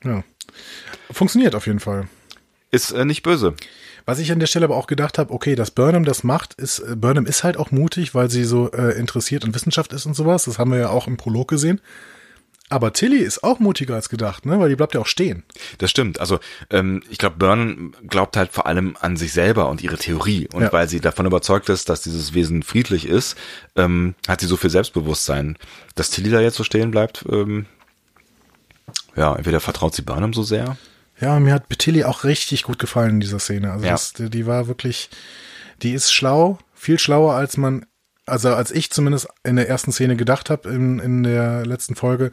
Ja. 0.04 0.24
Funktioniert 1.10 1.54
auf 1.54 1.66
jeden 1.66 1.78
Fall. 1.80 2.08
Ist 2.70 2.90
äh, 2.90 3.04
nicht 3.04 3.22
böse. 3.22 3.54
Was 4.06 4.18
ich 4.18 4.32
an 4.32 4.40
der 4.40 4.46
Stelle 4.46 4.64
aber 4.66 4.76
auch 4.76 4.86
gedacht 4.86 5.18
habe, 5.18 5.32
okay, 5.32 5.54
dass 5.54 5.70
Burnham 5.70 6.04
das 6.04 6.24
macht, 6.24 6.54
ist, 6.54 6.80
äh, 6.80 6.96
Burnham 6.96 7.26
ist 7.26 7.44
halt 7.44 7.56
auch 7.56 7.70
mutig, 7.70 8.14
weil 8.14 8.30
sie 8.30 8.44
so 8.44 8.70
äh, 8.72 8.98
interessiert 8.98 9.44
an 9.44 9.54
Wissenschaft 9.54 9.92
ist 9.92 10.06
und 10.06 10.14
sowas. 10.14 10.44
Das 10.44 10.58
haben 10.58 10.70
wir 10.72 10.78
ja 10.78 10.88
auch 10.90 11.06
im 11.06 11.16
Prolog 11.16 11.48
gesehen. 11.48 11.80
Aber 12.68 12.94
Tilly 12.94 13.18
ist 13.18 13.44
auch 13.44 13.58
mutiger 13.58 13.96
als 13.96 14.08
gedacht, 14.08 14.46
ne? 14.46 14.58
Weil 14.58 14.70
die 14.70 14.76
bleibt 14.76 14.94
ja 14.94 15.00
auch 15.00 15.06
stehen. 15.06 15.42
Das 15.76 15.90
stimmt. 15.90 16.20
Also 16.20 16.40
ähm, 16.70 17.02
ich 17.10 17.18
glaube, 17.18 17.36
Byrne 17.36 17.90
glaubt 18.08 18.34
halt 18.34 18.50
vor 18.50 18.64
allem 18.66 18.96
an 18.98 19.18
sich 19.18 19.34
selber 19.34 19.68
und 19.68 19.82
ihre 19.82 19.98
Theorie. 19.98 20.48
Und 20.54 20.62
Ja. 20.62 20.72
weil 20.72 20.88
sie 20.88 21.00
davon 21.00 21.26
überzeugt 21.26 21.68
ist, 21.68 21.90
dass 21.90 22.00
dieses 22.00 22.32
Wesen 22.32 22.62
friedlich 22.62 23.06
ist, 23.06 23.36
ähm, 23.76 24.14
hat 24.26 24.40
sie 24.40 24.46
so 24.46 24.56
viel 24.56 24.70
Selbstbewusstsein. 24.70 25.58
Dass 25.96 26.08
Tilly 26.08 26.30
da 26.30 26.40
jetzt 26.40 26.56
so 26.56 26.64
stehen 26.64 26.90
bleibt, 26.90 27.26
ähm, 27.30 27.66
ja, 29.16 29.36
entweder 29.36 29.60
vertraut 29.60 29.94
sie 29.94 30.00
Burnham 30.02 30.32
so 30.32 30.42
sehr. 30.42 30.78
Ja, 31.22 31.38
mir 31.38 31.54
hat 31.54 31.68
Tilly 31.78 32.02
auch 32.04 32.24
richtig 32.24 32.64
gut 32.64 32.80
gefallen 32.80 33.10
in 33.12 33.20
dieser 33.20 33.38
Szene. 33.38 33.70
Also 33.72 33.86
Ja. 33.86 33.92
das, 33.92 34.12
die, 34.12 34.28
die 34.28 34.44
war 34.46 34.66
wirklich, 34.66 35.08
die 35.80 35.92
ist 35.92 36.12
schlau, 36.12 36.58
viel 36.74 36.98
schlauer 36.98 37.34
als 37.34 37.56
man, 37.56 37.86
also 38.26 38.52
als 38.52 38.72
ich 38.72 38.90
zumindest 38.90 39.28
in 39.44 39.54
der 39.54 39.68
ersten 39.68 39.92
Szene 39.92 40.16
gedacht 40.16 40.50
habe 40.50 40.68
in, 40.68 40.98
in 40.98 41.22
der 41.22 41.64
letzten 41.64 41.94
Folge, 41.94 42.32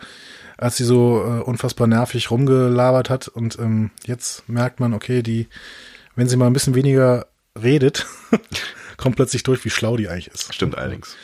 als 0.57 0.78
sie 0.78 0.86
so 0.86 1.24
äh, 1.24 1.41
unfassbar 1.44 1.86
nervig 1.86 2.32
rumgelabert 2.32 3.11
hat. 3.11 3.28
Und 3.28 3.60
ähm, 3.60 3.91
jetzt 4.06 4.49
merkt 4.49 4.80
man, 4.80 4.94
okay, 4.95 5.22
die, 5.22 5.48
wenn 6.16 6.28
sie 6.28 6.36
mal 6.36 6.48
ein 6.48 6.53
bisschen 6.53 6.74
weniger 6.76 7.28
redet, 7.61 8.07
kommt 8.98 9.16
plötzlich 9.18 9.44
durch, 9.44 9.64
wie 9.66 9.70
schlau 9.70 9.98
die 9.98 10.10
eigentlich 10.10 10.30
ist. 10.30 10.52
Stimmt 10.53 10.78
allerdings. 10.78 11.16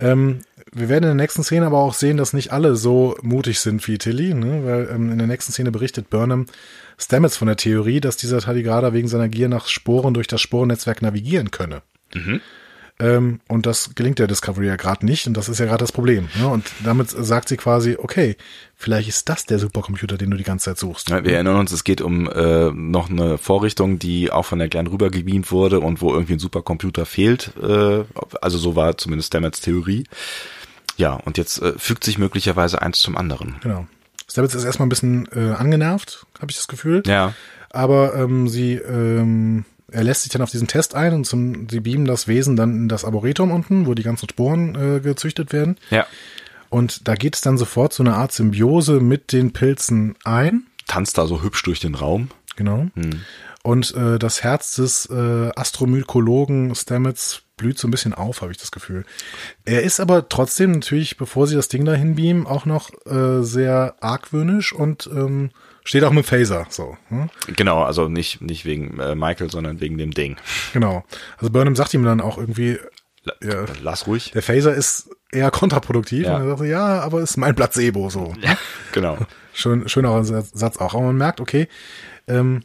Ähm, 0.00 0.40
wir 0.72 0.88
werden 0.88 1.04
in 1.04 1.16
der 1.16 1.22
nächsten 1.24 1.42
Szene 1.42 1.66
aber 1.66 1.78
auch 1.78 1.94
sehen, 1.94 2.16
dass 2.16 2.32
nicht 2.32 2.52
alle 2.52 2.76
so 2.76 3.16
mutig 3.22 3.60
sind 3.60 3.86
wie 3.88 3.98
Tilly, 3.98 4.34
ne? 4.34 4.64
weil 4.64 4.88
ähm, 4.94 5.10
in 5.10 5.18
der 5.18 5.26
nächsten 5.26 5.52
Szene 5.52 5.70
berichtet 5.70 6.10
Burnham 6.10 6.46
Stamets 6.98 7.36
von 7.36 7.46
der 7.46 7.56
Theorie, 7.56 8.00
dass 8.00 8.16
dieser 8.16 8.40
Tardigrada 8.40 8.92
wegen 8.92 9.08
seiner 9.08 9.28
Gier 9.28 9.48
nach 9.48 9.66
Sporen 9.66 10.14
durch 10.14 10.26
das 10.26 10.40
Sporennetzwerk 10.40 11.02
navigieren 11.02 11.50
könne. 11.50 11.82
Ähm, 13.00 13.40
und 13.48 13.64
das 13.64 13.94
gelingt 13.94 14.18
der 14.18 14.26
Discovery 14.26 14.66
ja 14.66 14.76
gerade 14.76 15.06
nicht 15.06 15.26
und 15.26 15.34
das 15.34 15.48
ist 15.48 15.58
ja 15.58 15.64
gerade 15.64 15.78
das 15.78 15.92
Problem. 15.92 16.28
Ne? 16.38 16.46
Und 16.46 16.70
damit 16.84 17.08
sagt 17.08 17.48
sie 17.48 17.56
quasi, 17.56 17.96
okay, 17.98 18.36
vielleicht 18.76 19.08
ist 19.08 19.28
das 19.30 19.46
der 19.46 19.58
Supercomputer, 19.58 20.18
den 20.18 20.30
du 20.30 20.36
die 20.36 20.44
ganze 20.44 20.66
Zeit 20.66 20.78
suchst. 20.78 21.08
Ja, 21.08 21.24
wir 21.24 21.32
erinnern 21.32 21.56
uns, 21.56 21.72
es 21.72 21.84
geht 21.84 22.02
um 22.02 22.30
äh, 22.30 22.70
noch 22.70 23.08
eine 23.08 23.38
Vorrichtung, 23.38 23.98
die 23.98 24.30
auch 24.30 24.44
von 24.44 24.58
der 24.58 24.68
Gern 24.68 24.86
rüber 24.86 25.08
gebeamt 25.08 25.50
wurde 25.50 25.80
und 25.80 26.02
wo 26.02 26.12
irgendwie 26.12 26.34
ein 26.34 26.38
Supercomputer 26.38 27.06
fehlt. 27.06 27.52
Äh, 27.62 28.04
also 28.42 28.58
so 28.58 28.76
war 28.76 28.98
zumindest 28.98 29.28
Stamets 29.28 29.62
Theorie. 29.62 30.04
Ja, 30.96 31.14
und 31.14 31.38
jetzt 31.38 31.60
äh, 31.62 31.72
fügt 31.78 32.04
sich 32.04 32.18
möglicherweise 32.18 32.82
eins 32.82 33.00
zum 33.00 33.16
anderen. 33.16 33.56
Genau. 33.62 33.86
Stamets 34.28 34.54
ist 34.54 34.64
erstmal 34.64 34.86
ein 34.86 34.90
bisschen 34.90 35.28
äh, 35.34 35.54
angenervt, 35.54 36.26
habe 36.40 36.50
ich 36.50 36.56
das 36.56 36.68
Gefühl. 36.68 37.02
Ja, 37.06 37.34
Aber 37.70 38.14
ähm, 38.14 38.48
sie, 38.48 38.74
ähm, 38.74 39.64
er 39.90 40.04
lässt 40.04 40.22
sich 40.22 40.30
dann 40.30 40.42
auf 40.42 40.50
diesen 40.50 40.68
Test 40.68 40.94
ein 40.94 41.14
und 41.14 41.24
zum, 41.24 41.68
sie 41.68 41.80
beamen 41.80 42.04
das 42.04 42.28
Wesen 42.28 42.54
dann 42.54 42.76
in 42.76 42.88
das 42.88 43.04
Arboretum 43.04 43.50
unten, 43.50 43.86
wo 43.86 43.94
die 43.94 44.04
ganzen 44.04 44.28
Sporen 44.28 44.74
äh, 44.76 45.00
gezüchtet 45.00 45.52
werden. 45.52 45.76
ja. 45.90 46.06
Und 46.68 47.08
da 47.08 47.16
geht 47.16 47.34
es 47.34 47.40
dann 47.40 47.58
sofort 47.58 47.92
so 47.92 48.04
eine 48.04 48.14
Art 48.14 48.30
Symbiose 48.30 49.00
mit 49.00 49.32
den 49.32 49.52
Pilzen 49.52 50.14
ein. 50.22 50.68
Tanzt 50.86 51.18
da 51.18 51.26
so 51.26 51.42
hübsch 51.42 51.64
durch 51.64 51.80
den 51.80 51.96
Raum. 51.96 52.30
Genau. 52.54 52.86
Und 53.64 53.92
äh, 53.96 54.20
das 54.20 54.44
Herz 54.44 54.76
des 54.76 55.06
äh, 55.06 55.50
Astromykologen 55.56 56.72
Stamets 56.76 57.42
blüht 57.60 57.78
so 57.78 57.86
ein 57.86 57.90
bisschen 57.90 58.14
auf, 58.14 58.40
habe 58.40 58.52
ich 58.52 58.58
das 58.58 58.70
Gefühl. 58.70 59.04
Er 59.66 59.82
ist 59.82 60.00
aber 60.00 60.28
trotzdem 60.30 60.72
natürlich, 60.72 61.18
bevor 61.18 61.46
sie 61.46 61.56
das 61.56 61.68
Ding 61.68 61.84
dahin 61.84 62.14
beamen, 62.16 62.46
auch 62.46 62.64
noch 62.64 62.90
äh, 63.06 63.42
sehr 63.42 63.96
argwöhnisch 64.00 64.72
und 64.72 65.08
ähm, 65.12 65.50
steht 65.84 66.04
auch 66.04 66.12
mit 66.12 66.24
Phaser. 66.24 66.66
So, 66.70 66.96
hm? 67.08 67.28
Genau, 67.54 67.82
also 67.82 68.08
nicht, 68.08 68.40
nicht 68.40 68.64
wegen 68.64 68.98
äh, 68.98 69.14
Michael, 69.14 69.50
sondern 69.50 69.80
wegen 69.80 69.98
dem 69.98 70.12
Ding. 70.12 70.36
Genau. 70.72 71.04
Also 71.36 71.52
Burnham 71.52 71.76
sagt 71.76 71.92
ihm 71.92 72.02
dann 72.02 72.22
auch 72.22 72.38
irgendwie, 72.38 72.78
Ja. 73.42 73.66
Lass 73.82 74.06
ruhig. 74.06 74.30
der 74.32 74.42
Phaser 74.42 74.72
ist 74.74 75.10
eher 75.30 75.50
kontraproduktiv. 75.50 76.24
Ja. 76.26 76.36
Und 76.36 76.48
er 76.48 76.56
sagt, 76.56 76.70
ja, 76.70 77.00
aber 77.00 77.20
ist 77.20 77.36
mein 77.36 77.54
Placebo 77.54 78.08
so. 78.08 78.32
Ja, 78.40 78.56
genau. 78.92 79.18
Schön, 79.52 79.86
schöner 79.88 80.24
Satz 80.24 80.78
auch. 80.78 80.94
Aber 80.94 81.02
man 81.02 81.16
merkt, 81.16 81.40
okay, 81.40 81.68
ähm, 82.26 82.62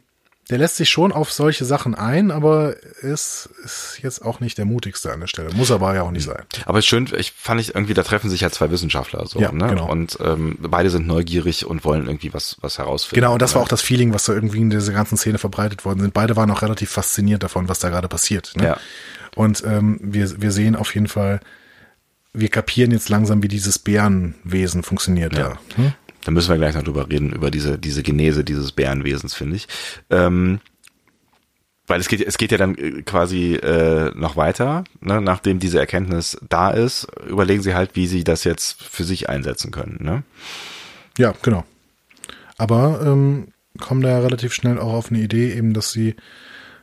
der 0.48 0.58
lässt 0.58 0.76
sich 0.76 0.90
schon 0.90 1.10
auf 1.10 1.32
solche 1.32 1.64
Sachen 1.64 1.96
ein, 1.96 2.30
aber 2.30 2.76
ist, 3.02 3.48
ist 3.64 3.98
jetzt 4.02 4.24
auch 4.24 4.38
nicht 4.38 4.58
der 4.58 4.64
mutigste 4.64 5.12
an 5.12 5.18
der 5.18 5.26
Stelle. 5.26 5.52
Muss 5.52 5.72
aber 5.72 5.92
ja 5.94 6.02
auch 6.02 6.12
nicht 6.12 6.24
sein. 6.24 6.42
Aber 6.66 6.78
ist 6.78 6.86
schön, 6.86 7.08
ich 7.18 7.32
fand 7.32 7.60
ich 7.60 7.74
irgendwie, 7.74 7.94
da 7.94 8.04
treffen 8.04 8.30
sich 8.30 8.42
ja 8.42 8.50
zwei 8.50 8.70
Wissenschaftler 8.70 9.26
so, 9.26 9.40
Ja, 9.40 9.50
ne? 9.50 9.66
genau. 9.66 9.90
Und 9.90 10.18
ähm, 10.20 10.56
beide 10.60 10.90
sind 10.90 11.08
neugierig 11.08 11.66
und 11.66 11.84
wollen 11.84 12.06
irgendwie 12.06 12.32
was, 12.32 12.56
was 12.60 12.78
herausfinden. 12.78 13.22
Genau, 13.22 13.32
und 13.32 13.42
das 13.42 13.54
war 13.54 13.62
ne? 13.62 13.64
auch 13.64 13.68
das 13.68 13.82
Feeling, 13.82 14.14
was 14.14 14.24
da 14.24 14.34
irgendwie 14.34 14.60
in 14.60 14.70
dieser 14.70 14.92
ganzen 14.92 15.16
Szene 15.16 15.38
verbreitet 15.38 15.84
worden 15.84 16.00
sind. 16.00 16.14
Beide 16.14 16.36
waren 16.36 16.50
auch 16.52 16.62
relativ 16.62 16.90
fasziniert 16.90 17.42
davon, 17.42 17.68
was 17.68 17.80
da 17.80 17.88
gerade 17.88 18.06
passiert. 18.06 18.52
Ne? 18.54 18.66
Ja. 18.66 18.80
Und 19.34 19.64
ähm, 19.66 19.98
wir, 20.00 20.40
wir 20.40 20.52
sehen 20.52 20.76
auf 20.76 20.94
jeden 20.94 21.08
Fall, 21.08 21.40
wir 22.32 22.50
kapieren 22.50 22.92
jetzt 22.92 23.08
langsam, 23.08 23.42
wie 23.42 23.48
dieses 23.48 23.80
Bärenwesen 23.80 24.84
funktioniert. 24.84 25.36
Ja. 25.36 25.48
Da. 25.48 25.58
Hm? 25.76 25.92
Da 26.26 26.32
müssen 26.32 26.50
wir 26.50 26.58
gleich 26.58 26.74
noch 26.74 26.82
drüber 26.82 27.08
reden, 27.08 27.32
über 27.32 27.52
diese, 27.52 27.78
diese 27.78 28.02
Genese 28.02 28.42
dieses 28.42 28.72
Bärenwesens, 28.72 29.32
finde 29.32 29.54
ich. 29.54 29.68
Ähm, 30.10 30.58
weil 31.86 32.00
es 32.00 32.08
geht, 32.08 32.20
es 32.20 32.36
geht 32.36 32.50
ja 32.50 32.58
dann 32.58 32.74
äh, 32.74 33.02
quasi 33.02 33.54
äh, 33.54 34.10
noch 34.12 34.36
weiter, 34.36 34.82
ne? 35.00 35.20
nachdem 35.20 35.60
diese 35.60 35.78
Erkenntnis 35.78 36.36
da 36.48 36.72
ist, 36.72 37.06
überlegen 37.28 37.62
sie 37.62 37.76
halt, 37.76 37.94
wie 37.94 38.08
sie 38.08 38.24
das 38.24 38.42
jetzt 38.42 38.82
für 38.82 39.04
sich 39.04 39.28
einsetzen 39.28 39.70
können. 39.70 39.98
Ne? 40.00 40.24
Ja, 41.16 41.32
genau. 41.42 41.64
Aber 42.58 43.02
ähm, 43.04 43.52
kommen 43.78 44.02
da 44.02 44.18
relativ 44.18 44.52
schnell 44.52 44.80
auch 44.80 44.94
auf 44.94 45.12
eine 45.12 45.20
Idee, 45.20 45.52
eben, 45.52 45.74
dass 45.74 45.92
sie, 45.92 46.16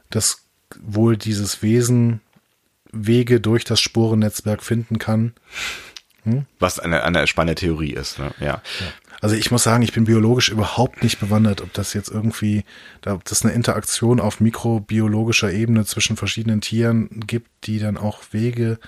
dass 0.09 0.45
wohl 0.81 1.17
dieses 1.17 1.61
Wesen 1.61 2.21
Wege 2.93 3.41
durch 3.41 3.65
das 3.65 3.81
Sporennetzwerk 3.81 4.63
finden 4.63 4.99
kann. 4.99 5.33
Was 6.59 6.79
eine, 6.79 7.03
eine 7.03 7.27
spannende 7.27 7.55
Theorie 7.55 7.91
ist. 7.91 8.19
Ne? 8.19 8.31
Ja. 8.39 8.61
Also 9.23 9.37
ich 9.37 9.51
muss 9.51 9.63
sagen, 9.63 9.83
ich 9.83 9.93
bin 9.93 10.03
biologisch 10.03 10.49
überhaupt 10.49 11.01
nicht 11.01 11.21
bewandert, 11.21 11.61
ob 11.61 11.71
das 11.71 11.93
jetzt 11.93 12.11
irgendwie, 12.11 12.65
ob 13.05 13.23
das 13.23 13.45
eine 13.45 13.53
Interaktion 13.53 14.19
auf 14.19 14.41
mikrobiologischer 14.41 15.49
Ebene 15.49 15.85
zwischen 15.85 16.17
verschiedenen 16.17 16.59
Tieren 16.59 17.07
gibt, 17.25 17.47
die 17.63 17.79
dann 17.79 17.95
auch 17.95 18.21
Wege. 18.31 18.79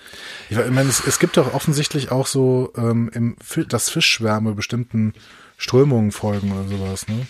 Ich 0.49 0.57
meine, 0.57 0.90
es, 0.90 1.07
es 1.07 1.20
gibt 1.20 1.38
doch 1.38 1.53
offensichtlich 1.53 2.12
auch 2.12 2.28
so, 2.28 2.74
ähm, 2.76 3.10
im, 3.14 3.38
dass 3.70 3.90
Fischschwärme 3.90 4.56
bestimmten 4.56 5.14
Strömungen 5.56 6.12
folgen 6.12 6.52
oder 6.52 6.68
sowas, 6.68 7.07
ne? 7.07 7.26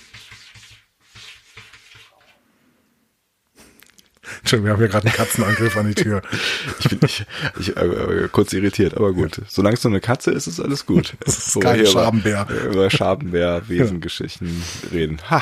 Entschuldigung, 4.40 4.66
wir 4.66 4.74
haben 4.74 4.80
hier 4.80 4.88
gerade 4.90 5.08
einen 5.08 5.16
Katzenangriff 5.16 5.78
an 5.78 5.88
die 5.88 5.96
Tür. 5.96 6.22
Ich 6.80 6.90
bin 6.90 7.00
ich, 7.04 7.26
ich, 7.60 7.78
äh, 7.78 8.28
kurz 8.32 8.54
irritiert, 8.54 8.96
aber 8.96 9.14
gut. 9.14 9.42
Solange 9.48 9.76
es 9.76 9.84
nur 9.84 9.92
eine 9.92 10.02
Katze 10.02 10.32
ist, 10.32 10.48
ist 10.48 10.60
alles 10.60 10.86
gut. 10.86 11.14
Es 11.26 11.38
ist 11.38 11.56
Wo 11.56 11.60
kein 11.60 11.86
Schabenbär. 11.86 12.48
Über, 12.50 12.64
über 12.74 12.90
Schabenbär, 12.90 13.62
Wesengeschichten 13.68 14.62
reden. 14.92 15.20
Ha. 15.30 15.42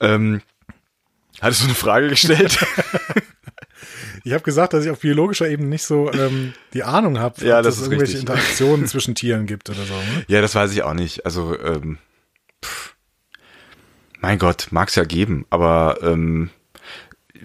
Ähm, 0.00 0.40
hattest 1.40 1.62
du 1.62 1.66
eine 1.66 1.74
Frage 1.74 2.08
gestellt? 2.08 2.58
Ich 4.24 4.32
habe 4.32 4.42
gesagt, 4.42 4.72
dass 4.74 4.84
ich 4.84 4.90
auf 4.90 5.00
biologischer 5.00 5.48
Ebene 5.48 5.68
nicht 5.68 5.84
so 5.84 6.12
ähm, 6.12 6.52
die 6.74 6.82
Ahnung 6.82 7.18
habe, 7.18 7.44
Ja, 7.44 7.58
ob 7.58 7.64
das 7.64 7.76
es 7.76 7.82
irgendwelche 7.82 8.14
richtig. 8.14 8.28
Interaktionen 8.28 8.86
zwischen 8.86 9.14
Tieren 9.14 9.46
gibt 9.46 9.70
oder 9.70 9.82
so. 9.84 9.94
Ne? 9.94 10.24
Ja, 10.28 10.42
das 10.42 10.54
weiß 10.54 10.72
ich 10.72 10.82
auch 10.82 10.94
nicht. 10.94 11.24
Also, 11.24 11.58
ähm, 11.58 11.98
pff, 12.64 12.94
mein 14.20 14.38
Gott, 14.38 14.68
mag's 14.70 14.94
ja 14.96 15.04
geben, 15.04 15.46
aber 15.48 15.98
ähm, 16.02 16.50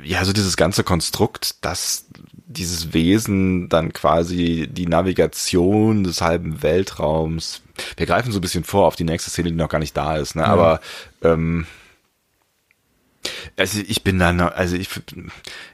ja, 0.04 0.24
so 0.26 0.34
dieses 0.34 0.58
ganze 0.58 0.84
Konstrukt, 0.84 1.64
dass 1.64 2.06
dieses 2.48 2.94
Wesen 2.94 3.70
dann 3.70 3.92
quasi 3.94 4.68
die 4.72 4.86
Navigation 4.88 6.04
des 6.04 6.22
halben 6.22 6.62
Weltraums. 6.64 7.62
Wir 7.98 8.06
greifen 8.06 8.32
so 8.32 8.40
ein 8.40 8.42
bisschen 8.42 8.64
vor 8.64 8.86
auf 8.86 8.96
die 8.96 9.04
nächste 9.04 9.30
Szene, 9.30 9.50
die 9.50 9.56
noch 9.56 9.70
gar 9.70 9.80
nicht 9.80 9.96
da 9.98 10.16
ist, 10.18 10.36
ne? 10.36 10.46
Aber 10.46 10.80
ähm, 11.24 11.66
also 13.58 13.80
ich 13.86 14.04
bin 14.04 14.20
da 14.20 14.32
noch, 14.34 14.52
also 14.52 14.76
ich, 14.76 14.90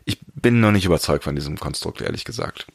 ich 0.06 0.19
bin 0.34 0.60
noch 0.60 0.72
nicht 0.72 0.85
überzeugt 0.85 1.23
von 1.23 1.35
diesem 1.35 1.60
Konstrukt, 1.60 2.02
ehrlich 2.02 2.23
gesagt. 2.23 2.68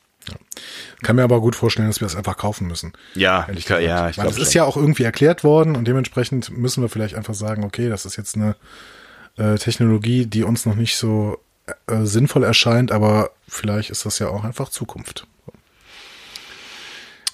Kann 1.02 1.16
mir 1.16 1.22
aber 1.22 1.40
gut 1.40 1.54
vorstellen, 1.54 1.88
dass 1.88 2.00
wir 2.00 2.06
es 2.06 2.16
einfach 2.16 2.36
kaufen 2.36 2.66
müssen. 2.66 2.92
Ja, 3.14 3.46
ich, 3.54 3.64
kann- 3.64 3.82
ja, 3.82 4.08
ich 4.08 4.16
glaube 4.16 4.30
es 4.30 4.38
ist 4.38 4.54
ja 4.54 4.64
auch 4.64 4.76
irgendwie 4.76 5.04
erklärt 5.04 5.44
worden 5.44 5.76
und 5.76 5.86
dementsprechend 5.86 6.50
müssen 6.50 6.82
wir 6.82 6.88
vielleicht 6.88 7.14
einfach 7.14 7.34
sagen, 7.34 7.64
okay, 7.64 7.88
das 7.88 8.04
ist 8.06 8.16
jetzt 8.16 8.34
eine 8.36 8.56
äh, 9.36 9.56
Technologie, 9.56 10.26
die 10.26 10.44
uns 10.44 10.66
noch 10.66 10.74
nicht 10.74 10.96
so 10.96 11.38
äh, 11.86 12.04
sinnvoll 12.04 12.44
erscheint, 12.44 12.92
aber 12.92 13.30
vielleicht 13.48 13.90
ist 13.90 14.06
das 14.06 14.18
ja 14.18 14.28
auch 14.28 14.44
einfach 14.44 14.68
Zukunft. 14.68 15.26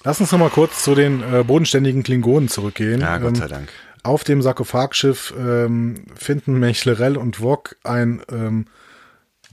Lass 0.03 0.19
uns 0.19 0.31
noch 0.31 0.39
mal 0.39 0.49
kurz 0.49 0.83
zu 0.83 0.95
den 0.95 1.21
äh, 1.21 1.43
bodenständigen 1.43 2.03
Klingonen 2.03 2.49
zurückgehen. 2.49 3.01
Ja, 3.01 3.17
Gott 3.17 3.29
Ähm, 3.29 3.35
sei 3.35 3.47
Dank. 3.47 3.69
Auf 4.03 4.25
dem 4.25 4.41
Sarkophagschiff 4.41 5.33
ähm, 5.37 6.05
finden 6.13 6.59
Mechlerell 6.59 7.15
und 7.15 7.39
Wok 7.41 7.77
ein 7.83 8.21
ähm, 8.29 8.65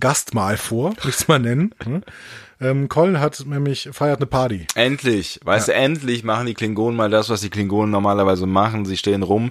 Gastmahl 0.01 0.57
vor, 0.57 0.91
will 1.03 1.11
ich 1.11 1.17
es 1.17 1.29
mal 1.29 1.39
nennen. 1.39 1.73
Hm? 2.61 2.67
ähm, 2.67 2.89
Colin 2.89 3.21
hat 3.21 3.45
nämlich 3.47 3.89
feiert 3.93 4.19
eine 4.19 4.27
Party. 4.27 4.67
Endlich, 4.75 5.41
weißt 5.45 5.69
du, 5.69 5.75
endlich 5.75 6.25
machen 6.25 6.47
die 6.47 6.55
Klingonen 6.55 6.97
mal 6.97 7.11
das, 7.11 7.29
was 7.29 7.41
die 7.41 7.51
Klingonen 7.51 7.91
normalerweise 7.91 8.47
machen. 8.47 8.85
Sie 8.85 8.97
stehen 8.97 9.23
rum, 9.23 9.51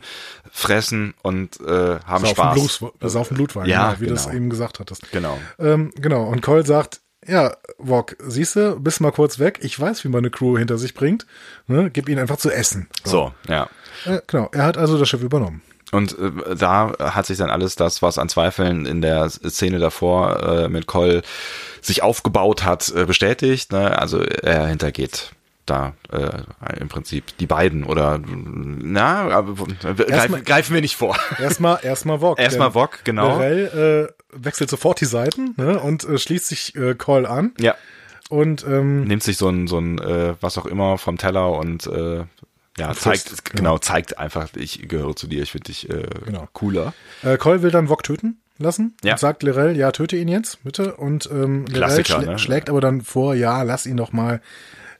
fressen 0.51 1.13
und 1.21 1.59
äh, 1.61 1.99
haben 2.05 2.25
Saufen, 2.25 2.35
Spaß. 2.35 2.77
Blut, 2.79 2.93
saufen 3.01 3.35
Blutwein, 3.35 3.67
Ja, 3.67 3.89
genau, 3.89 4.01
wie 4.01 4.07
du 4.07 4.13
es 4.13 4.23
genau. 4.25 4.35
eben 4.35 4.49
gesagt 4.49 4.79
hattest. 4.79 5.11
Genau. 5.11 5.37
Ähm, 5.59 5.91
genau, 5.95 6.23
und 6.23 6.41
Cole 6.41 6.65
sagt, 6.65 7.01
ja, 7.27 7.55
Wok, 7.77 8.15
siehst 8.19 8.55
du, 8.55 8.79
bist 8.79 9.01
mal 9.01 9.11
kurz 9.11 9.39
weg. 9.39 9.59
Ich 9.61 9.79
weiß, 9.79 10.03
wie 10.03 10.07
man 10.09 10.19
eine 10.19 10.31
Crew 10.31 10.57
hinter 10.57 10.77
sich 10.77 10.93
bringt. 10.93 11.25
Ne? 11.67 11.89
Gib 11.91 12.09
ihnen 12.09 12.19
einfach 12.19 12.37
zu 12.37 12.49
essen. 12.49 12.87
So, 13.03 13.33
ja. 13.47 13.69
Äh, 14.05 14.21
genau, 14.27 14.49
er 14.53 14.63
hat 14.63 14.77
also 14.77 14.97
das 14.97 15.09
Schiff 15.09 15.21
übernommen. 15.21 15.61
Und 15.91 16.17
äh, 16.19 16.55
da 16.55 16.93
hat 16.99 17.25
sich 17.25 17.37
dann 17.37 17.49
alles 17.49 17.75
das, 17.75 18.01
was 18.01 18.17
an 18.17 18.29
Zweifeln 18.29 18.85
in 18.85 19.01
der 19.01 19.29
Szene 19.29 19.79
davor 19.79 20.43
äh, 20.43 20.69
mit 20.69 20.87
Cole 20.87 21.21
sich 21.81 22.03
aufgebaut 22.03 22.63
hat, 22.63 22.93
äh, 22.95 23.05
bestätigt. 23.05 23.71
Ne? 23.71 23.97
Also 23.97 24.21
er 24.21 24.67
hintergeht 24.67 25.31
da 25.65 25.93
äh, 26.11 26.79
im 26.79 26.87
Prinzip 26.89 27.37
die 27.37 27.45
beiden 27.45 27.83
oder 27.83 28.19
na, 28.23 29.29
aber 29.29 29.67
äh, 29.83 30.09
Erstmal- 30.09 30.41
greifen, 30.41 30.73
wir 30.73 30.81
nicht 30.81 30.95
vor. 30.95 31.15
Erstmal, 31.39 31.79
erstmal 31.83 32.21
Wok. 32.21 32.39
Erstmal 32.39 32.73
Wok, 32.73 32.99
genau. 33.03 33.29
Lorel 33.29 34.09
äh, 34.09 34.13
wechselt 34.31 34.69
sofort 34.69 35.01
die 35.01 35.05
Seiten 35.05 35.53
ne? 35.57 35.79
und 35.79 36.03
äh, 36.03 36.17
schließt 36.17 36.47
sich 36.47 36.75
äh, 36.75 36.95
Cole 36.95 37.29
an. 37.29 37.51
Ja. 37.59 37.75
Und 38.29 38.63
ähm, 38.63 39.05
nimmt 39.05 39.23
sich 39.23 39.37
so 39.37 39.49
ein, 39.49 39.67
so 39.67 39.79
ein 39.79 39.97
äh, 39.97 40.35
was 40.39 40.57
auch 40.59 40.67
immer 40.67 40.99
vom 40.99 41.17
Teller 41.17 41.51
und 41.51 41.87
äh, 41.87 42.25
ja, 42.79 42.93
zeigt, 42.93 43.45
genau, 43.53 43.77
zeigt 43.77 44.17
einfach, 44.17 44.49
ich 44.55 44.87
gehöre 44.87 45.15
zu 45.15 45.27
dir, 45.27 45.43
ich 45.43 45.51
finde 45.51 45.65
dich 45.65 45.89
äh, 45.89 46.07
Genau. 46.25 46.47
cooler. 46.53 46.93
Äh, 47.23 47.37
Cole 47.37 47.61
will 47.61 47.71
dann 47.71 47.89
Wok 47.89 48.03
töten 48.03 48.39
lassen 48.57 48.95
Ja. 49.03 49.13
und 49.13 49.19
sagt 49.19 49.43
Lorel, 49.43 49.77
ja, 49.77 49.91
töte 49.91 50.15
ihn 50.17 50.27
jetzt, 50.27 50.63
bitte. 50.63 50.95
Und 50.95 51.29
ähm, 51.31 51.65
Klassiker, 51.65 52.15
schlä 52.21 52.25
ne? 52.31 52.39
schlägt 52.39 52.69
aber 52.69 52.81
dann 52.81 53.01
vor, 53.01 53.35
ja, 53.35 53.61
lass 53.61 53.85
ihn 53.85 53.97
doch 53.97 54.11
mal. 54.11 54.41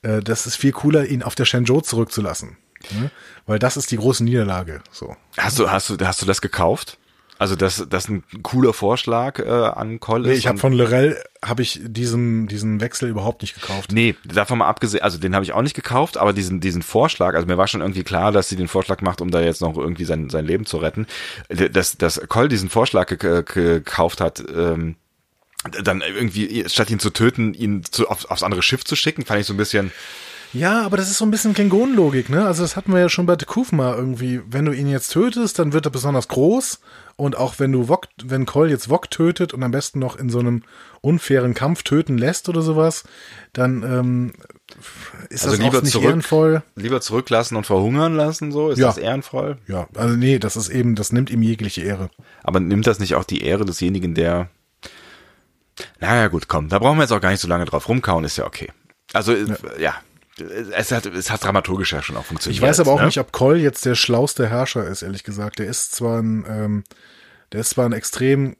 Äh, 0.04 0.22
das 0.22 0.46
ist 0.48 0.56
viel 0.56 0.72
cooler, 0.72 1.06
ihn 1.08 1.24
auf 1.24 1.36
der 1.36 1.46
Shenzhou 1.46 1.82
zurückzulassen. 1.82 2.58
Ne? 2.92 3.10
Weil 3.48 3.60
das 3.60 3.76
ist 3.76 3.92
die 3.92 3.98
große 3.98 4.24
Niederlage. 4.24 4.82
So. 4.92 5.18
Hast 5.38 5.58
du, 5.60 5.70
hast 5.72 5.90
du, 5.90 5.98
hast 6.06 6.22
du 6.22 6.26
das 6.28 6.40
gekauft? 6.42 6.98
Also 7.40 7.56
das, 7.56 7.86
das 7.90 8.04
ist 8.04 8.10
ein 8.10 8.24
cooler 8.44 8.74
Vorschlag 8.74 9.40
äh, 9.40 9.50
an 9.50 10.02
Cole 10.02 10.28
Nee, 10.28 10.34
ich 10.34 10.46
habe 10.46 10.58
von 10.58 10.74
Lorel 10.74 11.18
habe 11.44 11.62
ich 11.62 11.80
diesen 11.82 12.48
diesen 12.48 12.82
Wechsel 12.82 13.08
überhaupt 13.08 13.44
nicht 13.44 13.56
gekauft. 13.56 13.94
Nee, 13.94 14.16
davon 14.26 14.58
mal 14.58 14.68
abgesehen, 14.68 15.02
also 15.04 15.18
den 15.18 15.34
habe 15.34 15.46
ich 15.46 15.54
auch 15.54 15.62
nicht 15.62 15.74
gekauft, 15.74 16.18
aber 16.18 16.34
diesen 16.34 16.60
diesen 16.60 16.82
Vorschlag, 16.82 17.36
also 17.36 17.48
mir 17.48 17.58
war 17.58 17.70
schon 17.70 17.80
irgendwie 17.80 18.04
klar, 18.04 18.34
dass 18.34 18.50
sie 18.50 18.58
den 18.58 18.68
Vorschlag 18.68 19.00
macht, 19.00 19.22
um 19.22 19.32
da 19.32 19.40
jetzt 19.40 19.62
noch 19.62 19.78
irgendwie 19.78 20.04
sein 20.04 20.30
sein 20.30 20.46
Leben 20.46 20.66
zu 20.66 20.78
retten. 20.80 21.08
Dass 21.48 21.96
dass 21.98 22.20
Cole 22.28 22.50
diesen 22.50 22.70
Vorschlag 22.70 23.08
ge 23.08 23.44
gekauft 23.46 24.20
hat, 24.20 24.44
ähm, 24.54 24.98
dann 25.82 26.02
irgendwie 26.02 26.66
statt 26.68 26.90
ihn 26.90 27.00
zu 27.00 27.10
töten, 27.10 27.54
ihn 27.54 27.84
zu, 27.84 28.10
auf, 28.10 28.30
aufs 28.30 28.44
andere 28.44 28.62
Schiff 28.62 28.84
zu 28.84 28.98
schicken, 28.98 29.24
fand 29.24 29.40
ich 29.40 29.48
so 29.48 29.54
ein 29.54 29.58
bisschen 29.58 29.94
Ja, 30.52 30.84
aber 30.84 30.98
das 30.98 31.12
ist 31.12 31.18
so 31.20 31.26
ein 31.26 31.32
bisschen 31.32 31.54
Klingonenlogik, 31.54 32.30
ne? 32.30 32.46
Also 32.46 32.64
das 32.64 32.76
hatten 32.76 32.92
wir 32.92 33.00
ja 33.00 33.10
schon 33.10 33.26
bei 33.28 33.36
Tekufma 33.36 33.94
irgendwie. 33.96 34.42
Wenn 34.50 34.66
du 34.66 34.72
ihn 34.72 34.88
jetzt 34.88 35.10
tötest, 35.14 35.60
dann 35.60 35.74
wird 35.74 35.86
er 35.86 35.92
besonders 35.92 36.28
groß. 36.28 36.80
Und 37.18 37.38
auch 37.38 37.60
wenn 37.60 37.72
du 37.72 37.88
Wok, 37.88 38.08
wenn 38.24 38.46
Cole 38.46 38.70
jetzt 38.72 38.90
Wok 38.90 39.12
tötet 39.12 39.54
und 39.54 39.62
am 39.62 39.72
besten 39.72 40.00
noch 40.00 40.16
in 40.16 40.30
so 40.30 40.40
einem 40.40 40.64
unfairen 41.02 41.54
Kampf 41.54 41.84
töten 41.84 42.18
lässt 42.18 42.50
oder 42.50 42.62
sowas, 42.62 43.04
dann 43.54 43.84
ähm, 43.84 44.34
ist 45.30 45.44
Also 45.46 45.58
das 45.58 45.66
lieber 45.66 45.82
nicht 45.82 45.92
zurück. 45.92 46.06
ehrenvoll. 46.08 46.64
lieber 46.76 47.00
zurücklassen 47.02 47.56
und 47.58 47.66
verhungern 47.68 48.16
lassen, 48.16 48.52
so 48.52 48.70
ist 48.70 48.80
Ja. 48.80 48.88
das 48.88 48.98
ehrenvoll. 48.98 49.58
Ja, 49.68 49.88
also 49.96 50.16
nee, 50.16 50.40
das 50.40 50.56
ist 50.56 50.70
eben, 50.70 50.96
das 50.96 51.12
nimmt 51.12 51.30
ihm 51.30 51.44
jegliche 51.44 51.82
Ehre. 51.82 52.10
Aber 52.44 52.60
nimmt 52.60 52.88
das 52.88 53.00
nicht 53.00 53.16
auch 53.16 53.24
die 53.26 53.42
Ehre 53.44 53.66
desjenigen, 53.66 54.16
der 54.16 54.50
naja, 56.00 56.28
gut, 56.28 56.48
komm, 56.48 56.70
da 56.70 56.80
brauchen 56.80 56.98
wir 56.98 57.04
jetzt 57.04 57.12
auch 57.14 57.22
gar 57.22 57.30
nicht 57.32 57.40
so 57.42 57.48
lange 57.48 57.66
drauf 57.66 57.88
rumkauen, 57.88 58.24
ist 58.26 58.38
ja 58.38 58.46
okay. 58.46 58.70
Also, 59.14 59.34
ja, 59.34 59.56
ja 59.80 59.94
es, 60.42 60.92
hat, 60.92 61.06
es 61.06 61.32
hat 61.32 61.44
dramaturgisch 61.44 61.94
ja 61.94 62.02
schon 62.02 62.18
auch 62.18 62.26
funktioniert. 62.26 62.62
Ich 62.62 62.68
weiß 62.68 62.80
aber 62.80 62.92
auch 62.92 63.00
ne? 63.00 63.06
nicht, 63.08 63.20
ob 63.20 63.32
Cole 63.32 63.60
jetzt 63.60 63.86
der 63.86 63.96
schlauste 63.96 64.48
Herrscher 64.48 64.86
ist, 64.86 65.02
ehrlich 65.02 65.24
gesagt. 65.24 65.60
Der 65.60 65.68
ist 65.68 65.94
zwar 65.94 66.22
ein, 66.22 66.46
ähm, 66.48 66.84
der 67.52 67.62
ist 67.62 67.72
zwar 67.72 67.86
ein 67.86 67.94
extrem 67.94 68.56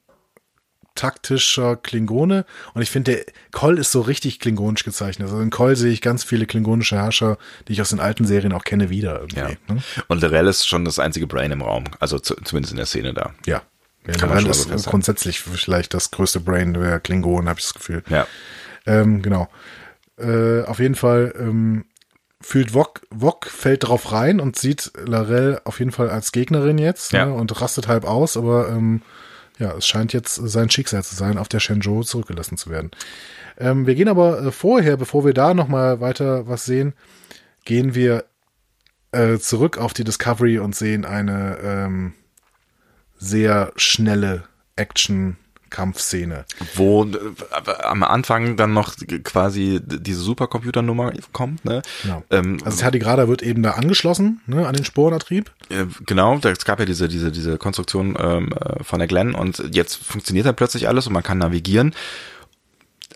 taktischer 0.96 1.78
Klingone 1.78 2.46
und 2.74 2.82
ich 2.82 2.92
finde, 2.92 3.14
der 3.14 3.26
Cole 3.52 3.80
ist 3.80 3.92
so 3.92 4.02
richtig 4.02 4.40
klingonisch 4.40 4.84
gezeichnet. 4.84 5.30
Also 5.30 5.40
in 5.40 5.50
Cole 5.50 5.78
sehe 5.78 5.94
ich 5.94 6.02
ganz 6.02 6.26
viele 6.26 6.46
klingonische 6.46 6.98
Herrscher, 6.98 7.38
die 7.68 7.74
ich 7.74 7.82
aus 7.82 7.90
den 7.90 8.02
alten 8.02 8.26
Serien 8.26 8.52
auch 8.52 8.66
kenne, 8.66 8.90
wieder 8.90 9.20
irgendwie. 9.22 9.40
Ja. 9.40 9.74
Ne? 9.74 9.82
Und 10.08 10.22
Lorel 10.22 10.48
ist 10.48 10.68
schon 10.68 10.84
das 10.84 11.00
einzige 11.00 11.26
Brain 11.26 11.52
im 11.52 11.62
Raum, 11.62 11.86
also 12.00 12.20
zu, 12.20 12.36
zumindest 12.44 12.74
in 12.74 12.78
der 12.78 12.86
Szene 12.86 13.14
da. 13.14 13.34
Ja. 13.46 13.62
ja 14.08 14.14
Kann 14.14 14.30
Lorel 14.30 14.48
ist 14.48 14.88
grundsätzlich 14.88 15.40
vielleicht 15.40 15.94
das 15.94 16.12
größte 16.12 16.42
Brain 16.42 16.74
der 16.74 17.00
Klingonen, 17.00 17.48
habe 17.48 17.60
ich 17.60 17.66
das 17.68 17.76
Gefühl. 17.76 18.04
Ja. 18.10 18.28
Ähm, 18.86 19.22
genau. 19.22 19.48
Äh, 20.20 20.64
auf 20.66 20.80
jeden 20.80 20.96
Fall 20.96 21.34
ähm, 21.40 21.86
fühlt 22.42 22.74
Wok, 22.74 23.02
Wok 23.10 23.46
fällt 23.48 23.88
drauf 23.88 24.12
rein 24.12 24.40
und 24.40 24.58
sieht 24.58 24.92
Larell 25.06 25.60
auf 25.66 25.80
jeden 25.80 25.92
Fall 25.92 26.10
als 26.10 26.32
Gegnerin 26.32 26.78
jetzt 26.78 27.12
Ja. 27.12 27.26
ne, 27.26 27.34
und 27.34 27.60
rastet 27.62 27.88
halb 27.88 28.06
aus, 28.06 28.38
aber 28.38 28.70
ähm, 28.70 29.02
ja, 29.58 29.74
es 29.78 29.86
scheint 29.88 30.14
jetzt 30.14 30.36
sein 30.36 30.70
Schicksal 30.70 31.04
zu 31.04 31.16
sein, 31.16 31.38
auf 31.38 31.50
der 31.50 31.60
Shenzhou 31.60 32.04
zurückgelassen 32.04 32.58
zu 32.58 32.70
werden. 32.70 32.92
Ähm, 33.58 33.86
wir 33.88 33.96
gehen 33.96 34.08
aber 34.08 34.42
äh, 34.42 34.52
vorher, 34.52 34.96
bevor 34.96 35.26
wir 35.26 35.34
da 35.34 35.54
nochmal 35.54 36.00
weiter 36.00 36.48
was 36.48 36.64
sehen, 36.64 36.94
gehen 37.66 37.94
wir 37.94 38.24
äh, 39.12 39.38
zurück 39.38 39.78
auf 39.78 39.94
die 39.94 40.06
Discovery 40.06 40.60
und 40.60 40.76
sehen 40.76 41.04
eine 41.04 41.58
ähm, 41.62 42.14
sehr 43.18 43.74
schnelle 43.76 44.44
Action-Kampfszene. 45.70 46.46
Wo 46.76 47.06
äh, 47.06 47.84
am 47.84 48.04
Anfang 48.04 48.58
dann 48.58 48.74
noch 48.74 48.96
quasi 49.24 49.80
diese 49.84 50.20
Supercomputernummer 50.22 51.14
kommt, 51.32 51.64
ne? 51.66 51.82
Genau. 52.04 52.24
Ähm, 52.32 52.58
Also 52.66 52.82
Tardigrada 52.82 53.28
wird 53.28 53.42
eben 53.42 53.64
da 53.64 53.72
angeschlossen, 53.72 54.42
ne, 54.48 54.68
an 54.68 54.76
den 54.76 54.86
Sporenantrieb. 54.86 55.52
Äh, 55.70 55.86
Genau, 56.06 56.38
da- 56.40 56.50
es 56.52 56.66
gab 56.66 56.80
ja 56.80 56.86
diese, 56.86 57.08
diese, 57.08 57.32
diese 57.32 57.58
Konstruktion 57.58 58.18
ähm, 58.20 58.50
äh, 58.54 58.84
von 58.84 59.00
der 59.00 59.08
Glenn 59.08 59.36
und 59.36 59.64
jetzt 59.74 59.96
funktioniert 59.96 60.46
dann 60.46 60.56
plötzlich 60.56 60.88
alles 60.88 61.08
und 61.08 61.14
man 61.14 61.24
kann 61.24 61.38
navigieren. 61.38 61.94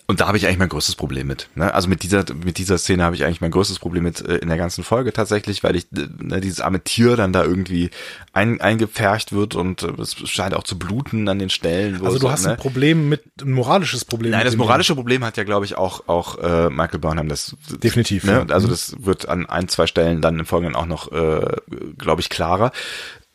Und 0.06 0.20
da 0.20 0.28
habe 0.28 0.38
ich 0.38 0.46
eigentlich 0.46 0.60
mein 0.60 0.70
größtes 0.70 0.96
Problem 0.96 1.28
mit. 1.28 1.48
Ne? 1.56 1.74
Also 1.74 1.88
mit 1.88 2.04
dieser, 2.04 2.26
mit 2.44 2.58
dieser 2.58 2.78
Szene 2.78 3.04
habe 3.04 3.16
ich 3.16 3.24
eigentlich 3.24 3.40
mein 3.40 3.52
größtes 3.52 3.80
Problem 3.80 4.04
mit 4.04 4.20
äh, 4.20 4.36
in 4.36 4.50
der 4.50 4.58
ganzen 4.58 4.84
Folge 4.84 5.14
tatsächlich, 5.14 5.64
weil 5.64 5.78
ich 5.78 5.86
äh, 5.96 6.08
ne, 6.20 6.42
dieses 6.42 6.60
arme 6.60 6.82
Tier 6.82 7.16
dann 7.16 7.32
da 7.32 7.44
irgendwie 7.44 7.90
ein, 8.34 8.60
eingepfercht 8.60 9.32
wird 9.32 9.56
und 9.56 9.84
äh, 9.84 9.92
es 10.02 10.16
scheint 10.30 10.56
auch 10.56 10.64
zu 10.64 10.78
bluten 10.78 11.30
an 11.30 11.40
den 11.40 11.50
Stellen. 11.50 12.06
Also 12.06 12.20
du 12.20 12.30
hast 12.30 12.44
ne? 12.44 12.52
ein 12.52 12.58
Problem 12.58 13.08
mit, 13.08 13.24
ein 13.42 13.54
moralisches 13.54 14.04
Problem. 14.04 14.32
Nein, 14.32 14.44
das 14.46 14.58
moralische 14.58 14.94
Problem 14.94 15.24
hat 15.24 15.38
ja, 15.38 15.46
glaube 15.46 15.66
ich, 15.66 15.78
auch 15.78 16.08
auch 16.10 16.38
äh, 16.38 16.70
Michael 16.70 17.00
Burnham. 17.00 17.30
Das 17.30 17.56
Definitiv, 17.70 18.26
Ne? 18.26 18.46
ja. 18.48 18.54
Also 18.54 18.68
Mhm. 18.68 18.72
das 18.72 18.96
wird 19.00 19.30
an 19.30 19.46
ein, 19.46 19.70
zwei 19.70 19.88
Stellen 19.88 20.22
dann 20.22 20.38
im 20.38 20.46
Folgenden 20.46 20.76
auch 20.76 20.86
noch, 20.86 21.12
äh, 21.12 21.46
glaube 21.98 22.22
ich, 22.22 22.30
klarer. 22.30 22.72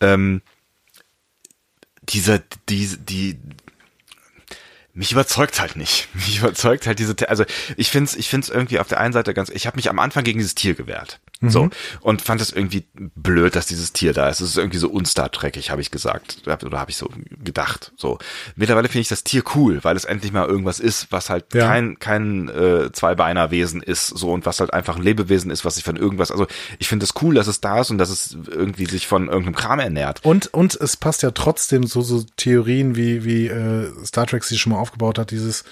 Ähm, 0.01 0.43
dieser, 2.03 2.41
die, 2.69 2.97
die, 2.99 3.39
mich 4.99 5.13
überzeugt 5.13 5.61
halt 5.61 5.77
nicht. 5.77 6.09
Mich 6.15 6.41
überzeugt 6.41 6.87
halt 6.87 6.99
diese, 6.99 7.15
also 7.29 7.45
ich 7.77 7.89
find's, 7.89 8.17
ich 8.17 8.29
find's 8.29 8.49
irgendwie 8.49 8.81
auf 8.81 8.89
der 8.89 8.99
einen 8.99 9.13
Seite 9.13 9.33
ganz, 9.33 9.49
ich 9.49 9.67
habe 9.67 9.77
mich 9.77 9.89
am 9.89 9.99
Anfang 10.01 10.25
gegen 10.25 10.39
dieses 10.41 10.57
Tier 10.57 10.75
gewehrt. 10.75 11.21
Mhm. 11.41 11.51
So. 11.51 11.71
Und 12.01 12.23
fand 12.23 12.41
es 12.41 12.53
irgendwie 12.53 12.85
blöd, 12.95 13.55
dass 13.55 13.67
dieses 13.67 13.93
Tier 13.93 14.13
da 14.13 14.29
ist. 14.29 14.41
Es 14.41 14.51
ist 14.51 14.57
irgendwie 14.57 14.79
so 14.79 14.89
unstar 14.89 15.31
Trek, 15.31 15.57
habe 15.71 15.81
ich 15.81 15.93
gesagt. 15.93 16.43
Oder 16.47 16.81
habe 16.81 16.91
ich 16.91 16.97
so 16.97 17.09
gedacht. 17.43 17.93
So. 17.97 18.19
Mittlerweile 18.57 18.89
finde 18.89 19.03
ich 19.03 19.09
das 19.09 19.23
Tier 19.23 19.45
cool, 19.55 19.79
weil 19.85 19.97
es 19.97 20.05
endlich 20.05 20.33
mal 20.33 20.49
irgendwas 20.49 20.81
ist, 20.81 21.13
was 21.13 21.31
halt 21.31 21.55
ja. 21.55 21.69
kein, 21.69 21.99
kein 22.01 22.49
äh, 22.49 22.91
Zweibeiner-Wesen 22.91 23.83
ist, 23.83 24.09
so 24.09 24.33
und 24.33 24.47
was 24.47 24.59
halt 24.59 24.73
einfach 24.73 24.97
ein 24.97 25.03
Lebewesen 25.03 25.53
ist, 25.53 25.65
was 25.65 25.77
sich 25.77 25.85
von 25.85 25.97
irgendwas. 25.97 26.33
Also 26.33 26.49
ich 26.81 26.89
finde 26.89 27.05
es 27.05 27.15
cool, 27.23 27.35
dass 27.35 27.47
es 27.47 27.61
da 27.61 27.81
ist 27.81 27.91
und 27.91 27.99
dass 27.99 28.11
es 28.11 28.37
irgendwie 28.49 28.87
sich 28.87 29.07
von 29.07 29.29
irgendeinem 29.29 29.55
Kram 29.55 29.79
ernährt. 29.79 30.25
Und, 30.25 30.53
und 30.53 30.75
es 30.75 30.97
passt 30.97 31.23
ja 31.23 31.31
trotzdem 31.31 31.85
so, 31.85 32.03
so 32.03 32.25
Theorien, 32.37 32.97
wie, 32.97 33.25
wie 33.25 33.47
äh, 33.47 33.93
Star 34.05 34.27
Trek 34.27 34.43
sie 34.43 34.59
schon 34.59 34.73
mal 34.73 34.88
aufgebaut 34.89 35.19
hat, 35.19 35.31
dieses 35.31 35.65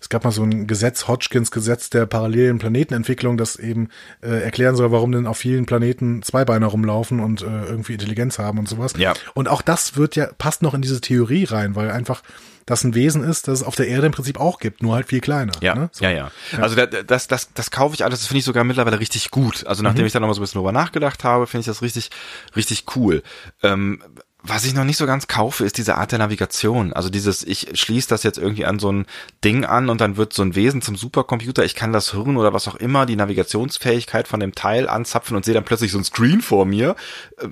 es 0.00 0.08
gab 0.08 0.24
mal 0.24 0.30
so 0.30 0.42
ein 0.42 0.66
Gesetz, 0.66 1.08
Hodgkins 1.08 1.50
Gesetz 1.50 1.90
der 1.90 2.06
parallelen 2.06 2.58
Planetenentwicklung, 2.58 3.36
das 3.36 3.56
eben 3.56 3.90
äh, 4.22 4.42
erklären 4.42 4.74
soll, 4.74 4.90
warum 4.92 5.12
denn 5.12 5.26
auf 5.26 5.36
vielen 5.36 5.66
Planeten 5.66 6.22
Zweibeiner 6.22 6.68
rumlaufen 6.68 7.20
und 7.20 7.42
äh, 7.42 7.64
irgendwie 7.66 7.92
Intelligenz 7.92 8.38
haben 8.38 8.58
und 8.58 8.66
sowas. 8.66 8.94
Ja. 8.96 9.12
Und 9.34 9.48
auch 9.48 9.60
das 9.60 9.96
wird 9.96 10.16
ja, 10.16 10.30
passt 10.38 10.62
noch 10.62 10.72
in 10.72 10.80
diese 10.80 11.02
Theorie 11.02 11.44
rein, 11.44 11.76
weil 11.76 11.90
einfach 11.90 12.22
das 12.64 12.84
ein 12.84 12.94
Wesen 12.94 13.24
ist, 13.24 13.48
das 13.48 13.60
es 13.60 13.66
auf 13.66 13.74
der 13.74 13.88
Erde 13.88 14.06
im 14.06 14.12
Prinzip 14.12 14.38
auch 14.40 14.58
gibt, 14.58 14.82
nur 14.82 14.94
halt 14.94 15.08
viel 15.08 15.20
kleiner. 15.20 15.52
Ja, 15.60 15.74
ne? 15.74 15.90
so. 15.92 16.04
ja, 16.04 16.10
ja. 16.10 16.30
Also 16.58 16.76
das, 16.76 17.26
das, 17.26 17.52
das 17.52 17.70
kaufe 17.70 17.94
ich 17.94 18.04
alles, 18.04 18.20
das 18.20 18.28
finde 18.28 18.38
ich 18.38 18.44
sogar 18.44 18.64
mittlerweile 18.64 19.00
richtig 19.00 19.30
gut. 19.30 19.66
Also 19.66 19.82
nachdem 19.82 20.02
mhm. 20.02 20.06
ich 20.06 20.12
da 20.12 20.20
nochmal 20.20 20.34
so 20.34 20.40
ein 20.40 20.44
bisschen 20.44 20.60
drüber 20.60 20.72
nachgedacht 20.72 21.24
habe, 21.24 21.46
finde 21.46 21.60
ich 21.60 21.66
das 21.66 21.82
richtig, 21.82 22.10
richtig 22.56 22.84
cool. 22.96 23.22
Ähm, 23.62 24.02
was 24.42 24.64
ich 24.64 24.74
noch 24.74 24.84
nicht 24.84 24.96
so 24.96 25.06
ganz 25.06 25.26
kaufe, 25.26 25.64
ist 25.64 25.76
diese 25.76 25.96
Art 25.96 26.12
der 26.12 26.18
Navigation. 26.18 26.92
Also 26.92 27.10
dieses, 27.10 27.42
ich 27.42 27.68
schließe 27.74 28.08
das 28.08 28.22
jetzt 28.22 28.38
irgendwie 28.38 28.64
an 28.64 28.78
so 28.78 28.90
ein 28.90 29.06
Ding 29.44 29.64
an 29.64 29.88
und 29.88 30.00
dann 30.00 30.16
wird 30.16 30.32
so 30.32 30.42
ein 30.42 30.54
Wesen 30.54 30.82
zum 30.82 30.96
Supercomputer. 30.96 31.64
Ich 31.64 31.74
kann 31.74 31.92
das 31.92 32.12
Hirn 32.12 32.36
oder 32.36 32.52
was 32.52 32.66
auch 32.68 32.76
immer, 32.76 33.06
die 33.06 33.16
Navigationsfähigkeit 33.16 34.28
von 34.28 34.40
dem 34.40 34.54
Teil 34.54 34.88
anzapfen 34.88 35.36
und 35.36 35.44
sehe 35.44 35.54
dann 35.54 35.64
plötzlich 35.64 35.92
so 35.92 35.98
ein 35.98 36.04
Screen 36.04 36.40
vor 36.40 36.64
mir, 36.64 36.96
äh, 37.38 37.48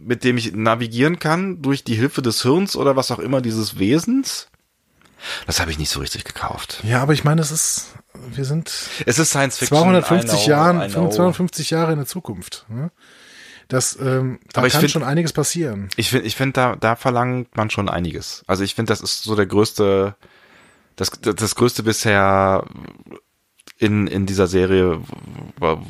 mit 0.00 0.24
dem 0.24 0.38
ich 0.38 0.54
navigieren 0.54 1.18
kann 1.18 1.62
durch 1.62 1.84
die 1.84 1.94
Hilfe 1.94 2.22
des 2.22 2.42
Hirns 2.42 2.76
oder 2.76 2.96
was 2.96 3.10
auch 3.10 3.18
immer 3.18 3.40
dieses 3.40 3.78
Wesens. 3.78 4.48
Das 5.46 5.60
habe 5.60 5.70
ich 5.70 5.78
nicht 5.78 5.90
so 5.90 6.00
richtig 6.00 6.24
gekauft. 6.24 6.82
Ja, 6.84 7.02
aber 7.02 7.12
ich 7.12 7.24
meine, 7.24 7.40
es 7.40 7.50
ist, 7.50 7.94
wir 8.30 8.44
sind. 8.44 8.72
Es 9.06 9.18
ist 9.18 9.30
Science 9.30 9.58
Fiction. 9.58 9.78
250 9.78 10.46
Jahren, 10.46 10.90
250 10.90 11.70
Jahre 11.70 11.92
in 11.92 11.98
der 11.98 12.06
Zukunft. 12.06 12.66
Ne? 12.68 12.90
Das, 13.68 13.98
ähm, 14.00 14.38
da 14.52 14.60
Aber 14.60 14.70
kann 14.70 14.80
find, 14.80 14.92
schon 14.92 15.02
einiges 15.02 15.32
passieren. 15.32 15.88
Ich 15.96 16.10
finde, 16.10 16.26
ich 16.26 16.36
finde, 16.36 16.52
da, 16.52 16.76
da 16.76 16.96
verlangt 16.96 17.56
man 17.56 17.70
schon 17.70 17.88
einiges. 17.88 18.44
Also 18.46 18.62
ich 18.62 18.74
finde, 18.74 18.92
das 18.92 19.00
ist 19.00 19.24
so 19.24 19.34
der 19.34 19.46
größte, 19.46 20.14
das, 20.94 21.10
das 21.20 21.54
größte 21.56 21.82
bisher 21.82 22.64
in, 23.78 24.06
in 24.06 24.24
dieser 24.26 24.46
Serie, 24.46 25.00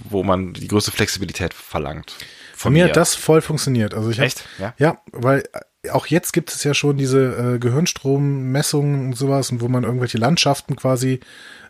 wo 0.09 0.23
man 0.23 0.55
die 0.55 0.69
größte 0.69 0.91
Flexibilität 0.91 1.53
verlangt. 1.53 2.17
Von 2.55 2.73
mir, 2.73 2.85
mir 2.85 2.89
hat 2.89 2.97
das 2.97 3.15
voll 3.15 3.43
funktioniert. 3.43 3.93
Also 3.93 4.11
ich 4.11 4.19
hab, 4.19 4.27
Echt? 4.27 4.45
Ja? 4.59 4.75
ja, 4.79 4.99
weil 5.13 5.45
auch 5.93 6.07
jetzt 6.07 6.33
gibt 6.33 6.51
es 6.51 6.65
ja 6.65 6.75
schon 6.75 6.97
diese 6.97 7.55
äh, 7.55 7.59
Gehirnstrommessungen 7.59 9.07
und 9.07 9.13
sowas, 9.17 9.53
wo 9.61 9.69
man 9.69 9.85
irgendwelche 9.85 10.19
Landschaften 10.19 10.75
quasi 10.75 11.21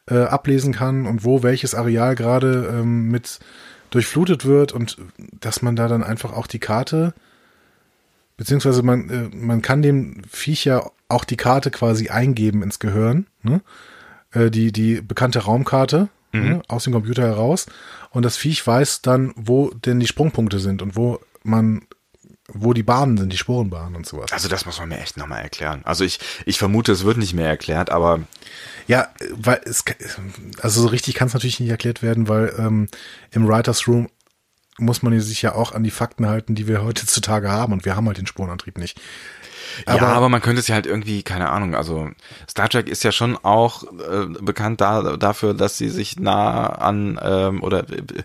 äh, 0.09 0.23
ablesen 0.23 0.73
kann 0.73 1.07
und 1.07 1.24
wo 1.24 1.43
welches 1.43 1.74
Areal 1.74 2.15
gerade 2.15 2.73
ähm, 2.73 3.09
mit 3.09 3.41
durchflutet 3.97 4.44
wird 4.44 4.73
und 4.73 4.98
dass 5.40 5.62
man 5.62 5.74
da 5.74 5.89
dann 5.89 6.05
einfach 6.05 6.35
auch 6.35 6.47
die 6.47 6.59
Karte, 6.59 7.14
beziehungsweise 8.36 8.82
man, 8.82 9.09
äh, 9.09 9.35
man 9.35 9.62
kann 9.62 9.81
dem 9.81 10.23
Viech 10.31 10.66
ja 10.66 10.90
auch 11.09 11.24
die 11.24 11.39
Karte 11.39 11.70
quasi 11.70 12.10
eingeben 12.10 12.62
ins 12.62 12.78
Gehirn, 12.78 13.27
ne? 13.43 13.62
äh, 14.32 14.51
die, 14.51 14.70
die 14.70 15.01
bekannte 15.01 15.39
Raumkarte 15.39 16.10
mhm. 16.32 16.43
ne? 16.43 16.62
aus 16.68 16.85
dem 16.85 16.93
Computer 16.93 17.23
heraus 17.23 17.64
und 18.10 18.23
das 18.23 18.36
Viech 18.36 18.66
weiß 18.66 19.01
dann, 19.01 19.32
wo 19.35 19.70
denn 19.70 19.98
die 19.98 20.06
Sprungpunkte 20.06 20.59
sind 20.59 20.82
und 20.82 20.94
wo 20.94 21.18
man 21.43 21.81
wo 22.52 22.73
die 22.73 22.82
Bahnen 22.82 23.16
sind, 23.16 23.32
die 23.32 23.39
Sporenbahnen 23.39 23.97
und 23.97 24.06
sowas. 24.06 24.32
Also 24.32 24.48
das 24.48 24.66
muss 24.66 24.78
man 24.78 24.89
mir 24.89 24.98
echt 24.98 25.16
nochmal 25.16 25.43
erklären. 25.43 25.81
Also 25.85 26.05
ich, 26.05 26.20
ich 26.44 26.59
vermute, 26.59 26.93
es 26.93 27.05
wird 27.05 27.16
nicht 27.16 27.35
mehr 27.35 27.48
erklärt, 27.48 27.90
aber 27.90 28.20
ja, 28.86 29.09
weil 29.32 29.60
es, 29.64 29.85
also 30.60 30.82
so 30.82 30.89
richtig 30.89 31.14
kann 31.14 31.27
es 31.27 31.35
natürlich 31.35 31.59
nicht 31.59 31.70
erklärt 31.70 32.02
werden, 32.02 32.28
weil 32.28 32.55
ähm, 32.59 32.89
im 33.32 33.48
Writers 33.48 33.89
Room 33.89 34.09
muss 34.78 35.03
man 35.03 35.19
sich 35.20 35.43
ja 35.43 35.55
auch 35.55 35.73
an 35.73 35.82
die 35.82 35.90
Fakten 35.90 36.27
halten, 36.27 36.55
die 36.55 36.66
wir 36.66 36.82
heutzutage 36.85 37.51
haben 37.51 37.73
und 37.73 37.85
wir 37.85 37.97
haben 37.97 38.07
halt 38.07 38.19
den 38.19 38.27
Spurenantrieb 38.27 38.78
nicht. 38.78 39.01
Aber, 39.85 40.03
ja, 40.03 40.09
aber 40.09 40.28
man 40.28 40.40
könnte 40.40 40.61
es 40.61 40.69
ja 40.69 40.74
halt 40.74 40.86
irgendwie, 40.86 41.23
keine 41.23 41.51
Ahnung, 41.51 41.74
also 41.74 42.09
Star 42.48 42.69
Trek 42.69 42.89
ist 42.89 43.05
ja 43.05 43.12
schon 43.12 43.36
auch 43.36 43.85
äh, 43.85 44.27
bekannt 44.40 44.81
da, 44.81 45.16
dafür, 45.16 45.55
dass 45.55 45.77
sie 45.77 45.89
sich 45.89 46.19
nah 46.19 46.66
an 46.66 47.19
ähm, 47.23 47.62
oder 47.62 47.81
äh, 47.90 48.23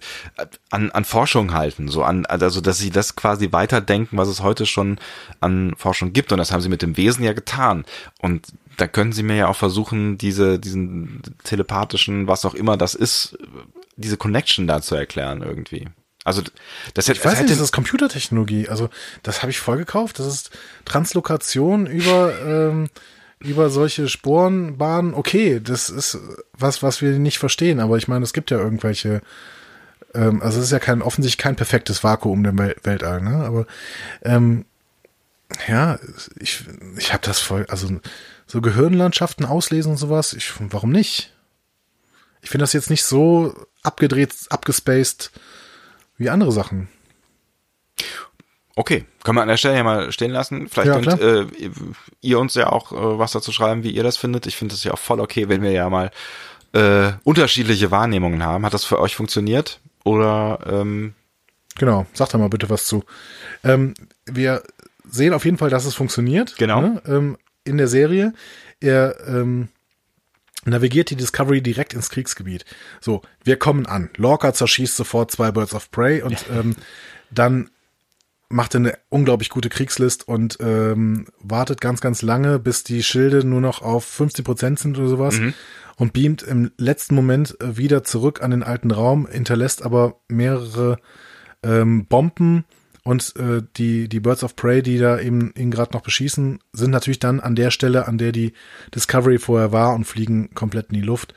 an, 0.69 0.91
an 0.91 1.03
Forschung 1.03 1.53
halten, 1.53 1.87
so 1.89 2.03
an, 2.03 2.25
also 2.25 2.61
dass 2.61 2.77
sie 2.77 2.89
das 2.89 3.15
quasi 3.15 3.51
weiterdenken, 3.51 4.17
was 4.17 4.29
es 4.29 4.41
heute 4.41 4.65
schon 4.65 4.99
an 5.39 5.73
Forschung 5.77 6.13
gibt. 6.13 6.31
Und 6.31 6.37
das 6.37 6.51
haben 6.51 6.61
sie 6.61 6.69
mit 6.69 6.81
dem 6.81 6.95
Wesen 6.95 7.23
ja 7.23 7.33
getan. 7.33 7.85
Und 8.21 8.47
da 8.77 8.87
können 8.87 9.11
sie 9.11 9.23
mir 9.23 9.35
ja 9.35 9.47
auch 9.47 9.55
versuchen, 9.55 10.17
diese, 10.17 10.59
diesen 10.59 11.21
telepathischen, 11.43 12.27
was 12.27 12.45
auch 12.45 12.53
immer 12.53 12.77
das 12.77 12.95
ist, 12.95 13.37
diese 13.97 14.17
Connection 14.17 14.67
da 14.67 14.81
zu 14.81 14.95
erklären 14.95 15.41
irgendwie. 15.41 15.87
Also 16.23 16.43
das 16.93 17.07
hätte, 17.07 17.19
ich 17.19 17.25
weiß 17.25 17.33
das 17.33 17.41
nicht, 17.41 17.51
das 17.51 17.59
ist 17.59 17.71
Computertechnologie. 17.71 18.69
Also 18.69 18.89
das 19.23 19.41
habe 19.41 19.51
ich 19.51 19.59
voll 19.59 19.77
gekauft. 19.77 20.19
Das 20.19 20.27
ist 20.27 20.51
Translokation 20.85 21.87
über 21.87 22.33
ähm, 22.45 22.89
über 23.39 23.71
solche 23.71 24.07
Sporenbahnen. 24.07 25.13
Okay, 25.13 25.59
das 25.59 25.89
ist 25.89 26.17
was, 26.53 26.83
was 26.83 27.01
wir 27.01 27.17
nicht 27.17 27.39
verstehen. 27.39 27.79
Aber 27.79 27.97
ich 27.97 28.07
meine, 28.07 28.23
es 28.23 28.33
gibt 28.33 28.51
ja 28.51 28.57
irgendwelche. 28.57 29.21
Ähm, 30.13 30.41
also 30.41 30.59
es 30.59 30.65
ist 30.65 30.71
ja 30.71 30.79
kein 30.79 31.01
offensichtlich 31.01 31.39
kein 31.39 31.55
perfektes 31.55 32.03
Vakuum 32.03 32.45
im 32.45 32.57
Weltall. 32.57 33.21
Ne? 33.21 33.43
Aber 33.43 33.65
ähm, 34.21 34.65
ja, 35.67 35.97
ich 36.39 36.63
ich 36.97 37.13
habe 37.13 37.25
das 37.25 37.39
voll. 37.39 37.65
Also 37.67 37.99
so 38.45 38.61
Gehirnlandschaften 38.61 39.45
auslesen 39.45 39.93
und 39.93 39.97
sowas. 39.97 40.33
Ich, 40.33 40.53
warum 40.59 40.91
nicht? 40.91 41.33
Ich 42.41 42.49
finde 42.49 42.63
das 42.63 42.73
jetzt 42.73 42.89
nicht 42.89 43.03
so 43.03 43.55
abgedreht, 43.81 44.33
abgespaced 44.49 45.31
wie 46.17 46.29
andere 46.29 46.51
Sachen. 46.51 46.87
Okay, 48.75 49.05
können 49.23 49.37
wir 49.37 49.41
an 49.41 49.47
der 49.47 49.57
Stelle 49.57 49.75
ja 49.75 49.83
mal 49.83 50.11
stehen 50.11 50.31
lassen. 50.31 50.67
Vielleicht 50.69 50.87
ja, 50.87 50.99
könnt 50.99 51.21
äh, 51.21 51.45
ihr 52.21 52.39
uns 52.39 52.55
ja 52.55 52.71
auch 52.71 52.91
äh, 52.91 53.19
was 53.19 53.33
dazu 53.33 53.51
schreiben, 53.51 53.83
wie 53.83 53.91
ihr 53.91 54.03
das 54.03 54.17
findet. 54.17 54.47
Ich 54.47 54.55
finde 54.55 54.75
es 54.75 54.83
ja 54.83 54.93
auch 54.93 54.99
voll 54.99 55.19
okay, 55.19 55.49
wenn 55.49 55.61
wir 55.61 55.71
ja 55.71 55.89
mal 55.89 56.11
äh, 56.73 57.11
unterschiedliche 57.23 57.91
Wahrnehmungen 57.91 58.43
haben. 58.43 58.65
Hat 58.65 58.73
das 58.73 58.85
für 58.85 58.99
euch 58.99 59.15
funktioniert? 59.15 59.79
Oder 60.03 60.59
ähm 60.67 61.13
genau, 61.77 62.05
sagt 62.13 62.33
da 62.33 62.37
mal 62.37 62.49
bitte 62.49 62.69
was 62.69 62.85
zu. 62.85 63.03
Ähm, 63.63 63.93
wir 64.25 64.63
sehen 65.09 65.33
auf 65.33 65.45
jeden 65.45 65.57
Fall, 65.57 65.69
dass 65.69 65.85
es 65.85 65.93
funktioniert. 65.93 66.55
Genau. 66.57 66.81
Ne? 66.81 67.01
Ähm, 67.07 67.37
in 67.63 67.77
der 67.77 67.87
Serie. 67.87 68.33
Er 68.79 69.15
ähm, 69.27 69.67
navigiert 70.65 71.09
die 71.09 71.15
Discovery 71.15 71.61
direkt 71.61 71.93
ins 71.93 72.09
Kriegsgebiet. 72.09 72.65
So, 72.99 73.21
wir 73.43 73.57
kommen 73.57 73.85
an. 73.85 74.09
Lorca 74.17 74.53
zerschießt 74.53 74.95
sofort 74.95 75.31
zwei 75.31 75.51
Birds 75.51 75.73
of 75.73 75.91
Prey 75.91 76.21
und 76.21 76.45
ähm, 76.51 76.75
dann 77.31 77.69
macht 78.51 78.75
er 78.75 78.79
eine 78.79 78.97
unglaublich 79.09 79.49
gute 79.49 79.69
Kriegslist 79.69 80.27
und 80.27 80.57
ähm, 80.59 81.27
wartet 81.39 81.81
ganz, 81.81 82.01
ganz 82.01 82.21
lange, 82.21 82.59
bis 82.59 82.83
die 82.83 83.01
Schilde 83.01 83.45
nur 83.45 83.61
noch 83.61 83.81
auf 83.81 84.05
50 84.05 84.45
Prozent 84.45 84.79
sind 84.79 84.97
oder 84.97 85.07
sowas 85.07 85.39
mhm. 85.39 85.53
und 85.95 86.13
beamt 86.13 86.43
im 86.43 86.71
letzten 86.77 87.15
Moment 87.15 87.59
äh, 87.61 87.77
wieder 87.77 88.03
zurück 88.03 88.41
an 88.41 88.51
den 88.51 88.63
alten 88.63 88.91
Raum, 88.91 89.27
hinterlässt 89.27 89.83
aber 89.83 90.19
mehrere 90.27 90.99
ähm, 91.63 92.05
Bomben 92.05 92.65
und 93.03 93.35
äh, 93.37 93.61
die, 93.77 94.07
die 94.07 94.19
Birds 94.19 94.43
of 94.43 94.55
Prey, 94.55 94.83
die 94.83 94.97
da 94.97 95.19
eben 95.19 95.53
ihn 95.55 95.71
gerade 95.71 95.93
noch 95.93 96.01
beschießen, 96.01 96.59
sind 96.71 96.91
natürlich 96.91 97.19
dann 97.19 97.39
an 97.39 97.55
der 97.55 97.71
Stelle, 97.71 98.07
an 98.07 98.17
der 98.17 98.31
die 98.31 98.53
Discovery 98.93 99.39
vorher 99.39 99.71
war 99.71 99.93
und 99.95 100.05
fliegen 100.05 100.53
komplett 100.53 100.89
in 100.89 100.95
die 100.95 101.01
Luft. 101.01 101.33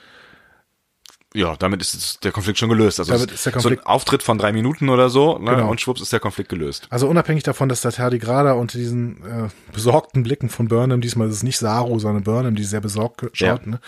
Ja, 1.37 1.57
damit 1.57 1.83
ist 1.83 2.23
der 2.23 2.31
Konflikt 2.31 2.61
schon 2.61 2.69
gelöst. 2.69 3.01
Also 3.01 3.13
damit 3.13 3.33
ist 3.33 3.45
der 3.45 3.53
Konflikt 3.53 3.83
so 3.83 3.89
ein 3.89 3.93
Auftritt 3.93 4.23
von 4.23 4.39
drei 4.39 4.53
Minuten 4.53 4.89
oder 4.89 5.09
so, 5.09 5.37
ne? 5.39 5.51
genau. 5.51 5.69
und 5.69 5.81
schwupps 5.81 6.01
ist 6.01 6.13
der 6.13 6.21
Konflikt 6.21 6.49
gelöst. 6.49 6.87
Also 6.91 7.09
unabhängig 7.09 7.43
davon, 7.43 7.69
dass 7.69 7.81
der 7.81 7.91
Tardigrada 7.91 8.53
unter 8.53 8.79
diesen 8.79 9.25
äh, 9.25 9.49
besorgten 9.73 10.23
Blicken 10.23 10.49
von 10.49 10.69
Burnham, 10.69 11.01
diesmal 11.01 11.29
ist 11.29 11.35
es 11.35 11.43
nicht 11.43 11.59
Saru, 11.59 11.99
sondern 11.99 12.23
Burnham, 12.23 12.55
die 12.55 12.63
sehr 12.63 12.81
besorgt 12.81 13.23
schaut, 13.33 13.67
ja. 13.67 13.73
ne? 13.73 13.81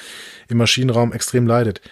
im 0.49 0.59
Maschinenraum 0.59 1.13
extrem 1.13 1.47
leidet. 1.47 1.83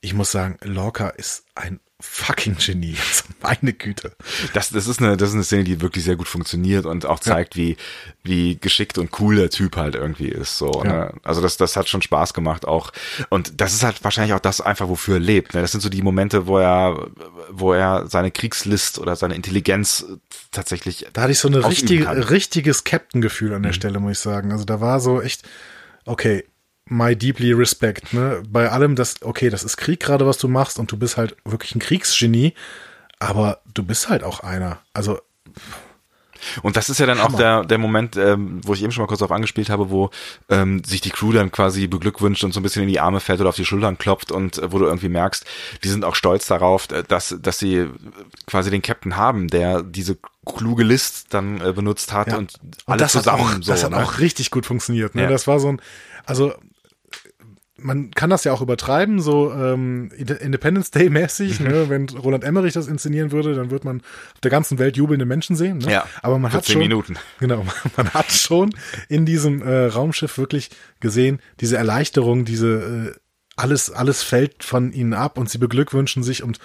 Ich 0.00 0.14
muss 0.14 0.32
sagen, 0.32 0.58
Lorca 0.64 1.10
ist 1.10 1.44
ein 1.54 1.78
fucking 2.00 2.56
Genie. 2.56 2.96
Also 3.08 3.24
meine 3.40 3.72
Güte. 3.72 4.12
Das, 4.52 4.70
das 4.70 4.86
ist 4.86 5.00
eine, 5.00 5.16
das 5.16 5.30
ist 5.30 5.34
eine 5.34 5.44
Szene, 5.44 5.64
die 5.64 5.80
wirklich 5.80 6.04
sehr 6.04 6.16
gut 6.16 6.28
funktioniert 6.28 6.86
und 6.86 7.06
auch 7.06 7.20
zeigt, 7.20 7.54
ja. 7.54 7.62
wie, 7.62 7.76
wie 8.24 8.56
geschickt 8.56 8.98
und 8.98 9.18
cool 9.20 9.36
der 9.36 9.50
Typ 9.50 9.76
halt 9.76 9.94
irgendwie 9.94 10.28
ist, 10.28 10.58
so, 10.58 10.82
ja. 10.84 10.90
ne? 10.90 11.14
Also 11.22 11.40
das, 11.40 11.56
das 11.56 11.76
hat 11.76 11.88
schon 11.88 12.02
Spaß 12.02 12.34
gemacht 12.34 12.66
auch. 12.66 12.92
Und 13.30 13.60
das 13.60 13.74
ist 13.74 13.84
halt 13.84 14.02
wahrscheinlich 14.04 14.34
auch 14.34 14.40
das 14.40 14.60
einfach, 14.60 14.88
wofür 14.88 15.14
er 15.16 15.20
lebt, 15.20 15.54
ne? 15.54 15.60
Das 15.60 15.72
sind 15.72 15.80
so 15.80 15.88
die 15.88 16.02
Momente, 16.02 16.46
wo 16.46 16.58
er, 16.58 17.08
wo 17.50 17.72
er 17.72 18.06
seine 18.08 18.30
Kriegslist 18.30 18.98
oder 18.98 19.16
seine 19.16 19.34
Intelligenz 19.34 20.04
tatsächlich. 20.50 21.06
Da 21.12 21.22
hatte 21.22 21.32
ich 21.32 21.38
so 21.38 21.48
ein 21.48 21.54
richtige, 21.54 22.30
richtiges 22.30 22.84
Captain-Gefühl 22.84 23.54
an 23.54 23.62
der 23.62 23.72
mhm. 23.72 23.76
Stelle, 23.76 24.00
muss 24.00 24.12
ich 24.12 24.18
sagen. 24.18 24.52
Also 24.52 24.64
da 24.64 24.80
war 24.80 25.00
so 25.00 25.22
echt, 25.22 25.42
okay, 26.04 26.44
my 26.88 27.14
deeply 27.16 27.52
respect, 27.52 28.12
ne? 28.12 28.42
Bei 28.48 28.70
allem, 28.70 28.96
das, 28.96 29.22
okay, 29.22 29.50
das 29.50 29.64
ist 29.64 29.76
Krieg 29.76 30.00
gerade, 30.00 30.26
was 30.26 30.38
du 30.38 30.48
machst 30.48 30.78
und 30.78 30.90
du 30.90 30.96
bist 30.96 31.16
halt 31.16 31.36
wirklich 31.44 31.74
ein 31.74 31.80
Kriegsgenie, 31.80 32.54
aber 33.18 33.60
du 33.74 33.82
bist 33.82 34.08
halt 34.08 34.24
auch 34.24 34.40
einer. 34.40 34.78
Also, 34.92 35.18
Und 36.62 36.76
das 36.76 36.88
ist 36.88 37.00
ja 37.00 37.06
dann 37.06 37.18
Hammer. 37.18 37.34
auch 37.34 37.38
der, 37.38 37.64
der 37.64 37.78
Moment, 37.78 38.16
ähm, 38.16 38.60
wo 38.64 38.74
ich 38.74 38.82
eben 38.82 38.92
schon 38.92 39.02
mal 39.02 39.08
kurz 39.08 39.22
auf 39.22 39.32
angespielt 39.32 39.70
habe, 39.70 39.90
wo 39.90 40.10
ähm, 40.48 40.82
sich 40.84 41.00
die 41.00 41.10
Crew 41.10 41.32
dann 41.32 41.50
quasi 41.50 41.86
beglückwünscht 41.86 42.44
und 42.44 42.52
so 42.52 42.60
ein 42.60 42.62
bisschen 42.62 42.82
in 42.82 42.88
die 42.88 43.00
Arme 43.00 43.20
fällt 43.20 43.40
oder 43.40 43.48
auf 43.48 43.56
die 43.56 43.64
Schultern 43.64 43.98
klopft 43.98 44.30
und 44.30 44.58
äh, 44.58 44.72
wo 44.72 44.78
du 44.78 44.86
irgendwie 44.86 45.08
merkst, 45.08 45.44
die 45.82 45.88
sind 45.88 46.04
auch 46.04 46.14
stolz 46.14 46.46
darauf, 46.46 46.90
äh, 46.90 47.02
dass, 47.06 47.36
dass 47.40 47.58
sie 47.58 47.86
quasi 48.46 48.70
den 48.70 48.82
Captain 48.82 49.16
haben, 49.16 49.48
der 49.48 49.82
diese 49.82 50.16
kluge 50.46 50.84
List 50.84 51.34
dann 51.34 51.60
äh, 51.60 51.72
benutzt 51.72 52.12
hat 52.12 52.28
ja. 52.28 52.38
und 52.38 52.54
Und 52.62 52.76
alle 52.86 53.00
das 53.00 53.12
zusammen 53.12 53.44
hat 53.44 53.56
auch, 53.56 53.62
so. 53.62 53.72
das 53.72 53.84
hat 53.84 53.90
ne? 53.90 53.98
auch 53.98 54.18
richtig 54.18 54.50
gut 54.50 54.64
funktioniert. 54.64 55.14
Ne? 55.14 55.22
Ja. 55.22 55.28
Das 55.28 55.46
war 55.46 55.58
so 55.60 55.68
ein, 55.68 55.82
also 56.24 56.54
man 57.78 58.10
kann 58.10 58.30
das 58.30 58.44
ja 58.44 58.52
auch 58.52 58.60
übertreiben, 58.60 59.20
so 59.20 59.52
ähm, 59.52 60.10
Independence 60.16 60.90
Day 60.90 61.10
mäßig. 61.10 61.60
ne? 61.60 61.88
Wenn 61.88 62.08
Roland 62.08 62.44
Emmerich 62.44 62.74
das 62.74 62.88
inszenieren 62.88 63.32
würde, 63.32 63.54
dann 63.54 63.70
wird 63.70 63.84
man 63.84 64.00
auf 64.34 64.40
der 64.42 64.50
ganzen 64.50 64.78
Welt 64.78 64.96
jubelnde 64.96 65.24
Menschen 65.24 65.56
sehen. 65.56 65.78
Ne? 65.78 65.92
Ja, 65.92 66.06
aber 66.22 66.38
man 66.38 66.52
hat 66.52 66.66
schon, 66.66 66.78
Minuten. 66.78 67.16
Genau, 67.40 67.64
man 67.96 68.12
hat 68.12 68.30
schon 68.32 68.74
in 69.08 69.26
diesem 69.26 69.62
äh, 69.62 69.86
Raumschiff 69.86 70.38
wirklich 70.38 70.70
gesehen, 71.00 71.40
diese 71.60 71.76
Erleichterung, 71.76 72.44
diese 72.44 73.14
äh, 73.14 73.18
alles 73.56 73.90
alles 73.90 74.22
fällt 74.22 74.62
von 74.62 74.92
ihnen 74.92 75.14
ab 75.14 75.38
und 75.38 75.50
sie 75.50 75.58
beglückwünschen 75.58 76.22
sich 76.22 76.42
und 76.42 76.58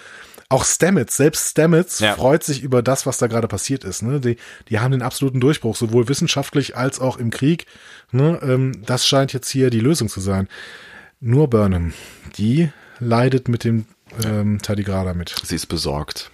auch 0.48 0.64
Stamets, 0.64 1.16
selbst 1.16 1.50
Stamets 1.50 1.98
Ja. 2.00 2.14
freut 2.14 2.44
sich 2.44 2.62
über 2.62 2.82
das, 2.82 3.06
was 3.06 3.18
da 3.18 3.26
gerade 3.26 3.48
passiert 3.48 3.82
ist. 3.82 4.02
Ne? 4.02 4.20
Die, 4.20 4.36
die 4.68 4.78
haben 4.78 4.92
den 4.92 5.02
absoluten 5.02 5.40
Durchbruch, 5.40 5.74
sowohl 5.74 6.08
wissenschaftlich 6.08 6.76
als 6.76 7.00
auch 7.00 7.16
im 7.16 7.30
Krieg. 7.30 7.66
Ne? 8.12 8.38
Ähm, 8.42 8.82
das 8.84 9.06
scheint 9.06 9.32
jetzt 9.32 9.48
hier 9.48 9.70
die 9.70 9.80
Lösung 9.80 10.08
zu 10.08 10.20
sein. 10.20 10.48
Nur 11.26 11.48
Burnham, 11.48 11.94
die 12.36 12.70
leidet 13.00 13.48
mit 13.48 13.64
dem 13.64 13.86
ähm, 14.24 14.60
Tardigrada 14.60 15.14
mit. 15.14 15.34
Sie 15.42 15.54
ist 15.54 15.66
besorgt. 15.66 16.30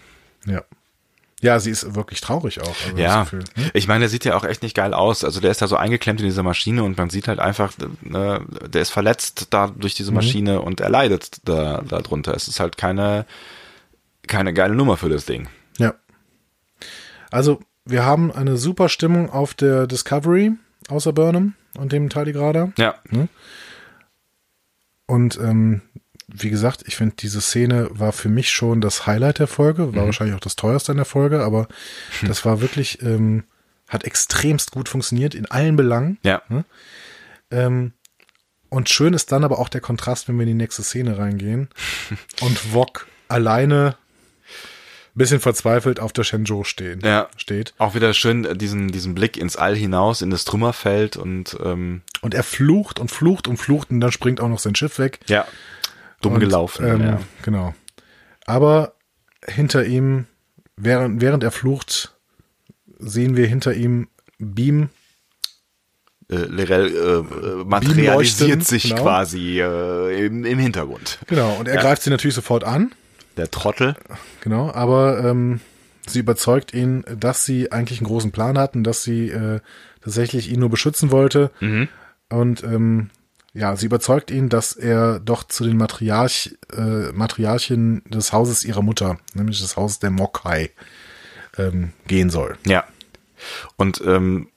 Ja. 0.47 0.63
Ja, 1.43 1.61
sie 1.61 1.71
ist 1.71 1.95
wirklich 1.95 2.21
traurig 2.21 2.61
auch. 2.61 2.75
Also 2.85 2.97
Ja, 2.99 3.27
ne? 3.33 3.71
ich 3.73 3.87
meine, 3.87 4.01
der 4.01 4.09
sieht 4.09 4.25
ja 4.25 4.37
auch 4.37 4.43
echt 4.45 4.63
nicht 4.65 4.75
geil 4.75 4.93
aus. 4.93 5.23
Also 5.25 5.41
der 5.41 5.53
ist 5.53 5.63
da 5.63 5.69
so 5.69 5.77
eingeklemmt 5.77 6.19
in 6.21 6.27
dieser 6.27 6.43
Maschine 6.43 6.83
und 6.83 6.99
man 6.99 7.09
sieht 7.09 7.29
halt 7.29 7.39
einfach, 7.39 7.73
äh, 7.79 8.41
der 8.69 8.83
ist 8.83 8.91
verletzt 8.91 9.47
da 9.51 9.69
durch 9.69 9.95
Mhm. 9.95 9.97
diese 9.97 10.13
Maschine 10.13 10.61
und 10.61 10.81
er 10.81 10.91
leidet 10.91 11.39
da, 11.45 11.83
da 11.89 12.01
drunter. 12.03 12.35
Es 12.35 12.49
ist 12.49 12.59
halt 12.61 12.77
keine, 12.77 13.27
keine 14.27 14.53
geile 14.53 14.75
Nummer 14.75 14.97
für 14.97 15.09
das 15.09 15.25
Ding. 15.25 15.49
Ja. 15.79 15.95
Also, 17.31 17.61
wir 17.87 18.05
haben 18.05 18.33
eine 18.33 18.57
super 18.57 18.89
Stimmung 18.89 19.31
auf 19.31 19.55
der 19.55 19.87
Discovery, 19.87 20.53
außer 20.89 21.13
Burnham 21.13 21.55
und 21.79 21.93
dem 21.93 22.11
Tardigrada. 22.11 22.73
Ja, 22.77 22.97
Und 25.11 25.39
ähm, 25.39 25.83
wie 26.29 26.51
gesagt, 26.51 26.85
ich 26.87 26.95
finde, 26.95 27.17
diese 27.19 27.41
Szene 27.41 27.89
war 27.91 28.13
für 28.13 28.29
mich 28.29 28.51
schon 28.51 28.81
das 28.81 29.09
Highlight 29.09 29.41
der 29.41 29.49
Folge, 29.49 29.97
war 29.97 30.05
wahrscheinlich 30.05 30.37
auch 30.37 30.41
das 30.41 30.55
teuerste 30.55 30.93
in 30.93 30.99
der 30.99 31.05
Folge, 31.05 31.43
aber 31.43 31.67
das 32.23 32.45
war 32.45 32.61
wirklich, 32.61 33.03
ähm, 33.03 33.43
hat 33.89 34.05
extremst 34.05 34.71
gut 34.71 34.89
funktioniert 34.89 35.35
in 35.35 35.47
allen 35.47 35.75
Belangen. 35.75 36.19
ja, 36.23 36.43
Ähm, 37.51 37.93
und 38.69 38.89
schön 38.89 39.13
ist 39.13 39.33
dann 39.33 39.43
aber 39.43 39.59
auch 39.59 39.69
der 39.69 39.81
Kontrast, 39.81 40.29
wenn 40.29 40.37
wir 40.37 40.43
in 40.43 40.51
die 40.51 40.55
nächste 40.55 40.85
Szene 40.85 41.19
reingehen 41.19 41.69
und 42.41 42.73
Wok 42.73 43.09
alleine 43.27 43.97
bisschen 45.15 45.41
verzweifelt 45.41 46.01
auf 46.01 46.13
der 46.13 46.25
Shenzhou 46.25 46.65
stehen, 46.65 47.01
Ja. 47.03 47.29
steht. 47.37 47.75
auch 47.79 47.95
wieder 47.95 48.15
schön 48.15 48.45
äh, 48.45 48.57
diesen, 48.57 48.93
diesen 48.93 49.15
Blick 49.15 49.37
ins 49.37 49.57
All 49.57 49.75
hinaus, 49.77 50.23
in 50.23 50.31
das 50.31 50.45
Trümmerfeld 50.45 51.17
und 51.17 51.57
ähm, 51.65 52.03
Und 52.21 52.35
er 52.35 52.43
flucht 52.45 52.99
und 53.01 53.11
flucht 53.11 53.49
und 53.49 53.57
flucht 53.57 53.91
und 53.91 54.01
dann 54.01 54.13
springt 54.13 54.41
auch 54.41 54.49
noch 54.49 54.59
sein 54.61 54.75
Schiff 54.75 54.99
weg. 54.99 55.21
ja, 55.27 55.47
dumm 56.23 56.35
und, 56.35 56.41
gelaufen. 56.41 56.87
Ähm, 56.87 57.01
ja. 57.01 57.21
Genau. 57.43 57.75
Aber 58.47 58.95
hinter 59.47 59.85
ihm, 59.85 60.27
während, 60.77 61.21
während 61.21 61.43
er 61.43 61.51
flucht, 61.51 62.15
sehen 62.99 63.37
wir 63.37 63.47
hinter 63.47 63.75
ihm 63.75 64.09
Beam. 64.39 64.91
Äh, 66.31 66.45
Lirel 66.45 66.87
äh, 66.87 67.61
äh, 67.61 67.65
materialisiert 67.65 68.65
sich 68.65 68.85
genau. 68.91 69.03
quasi 69.03 69.61
äh, 69.61 70.27
im, 70.27 70.45
im 70.45 70.59
Hintergrund. 70.61 71.19
Genau. 71.27 71.55
Und 71.59 71.67
er 71.69 71.75
Ja. 71.77 71.81
greift 71.81 72.03
sie 72.03 72.11
natürlich 72.11 72.35
sofort 72.37 72.63
an. 72.65 72.93
Der 73.37 73.51
Trottel. 73.51 73.97
Genau. 74.41 74.73
Aber 74.73 75.25
ähm, 75.25 75.61
sie 76.07 76.21
überzeugt 76.21 76.75
ihn, 76.75 77.05
dass 77.19 77.45
sie 77.45 77.73
eigentlich 77.73 78.01
einen 78.01 78.09
großen 78.09 78.33
Plan 78.33 78.59
hatten, 78.59 78.85
dass 78.85 79.03
sie 79.03 79.29
äh, 79.29 79.61
tatsächlich 80.03 80.51
ihn 80.51 80.61
nur 80.61 80.71
beschützen 80.71 81.11
wollte. 81.11 81.51
Mhm. 81.61 81.89
Und 82.29 82.63
ähm, 82.65 83.11
ja, 83.53 83.75
sie 83.77 83.87
überzeugt 83.87 84.31
ihn, 84.31 84.49
dass 84.49 84.75
er 84.75 85.19
doch 85.19 85.45
zu 85.45 85.65
den 85.65 85.77
Matriarch, 85.77 86.57
äh, 86.73 87.13
Matriarchen 87.13 88.03
des 88.09 88.33
Hauses 88.33 88.65
ihrer 88.65 88.83
Mutter, 88.83 89.19
nämlich 89.35 89.61
des 89.61 89.77
Hauses 89.77 89.99
der 89.99 90.11
Mokai, 90.11 90.71
ähm, 91.59 91.93
gehen 92.07 92.31
soll. 92.31 92.57
Ja. 92.67 92.85
Und 93.77 94.03
ähm, 94.07 94.49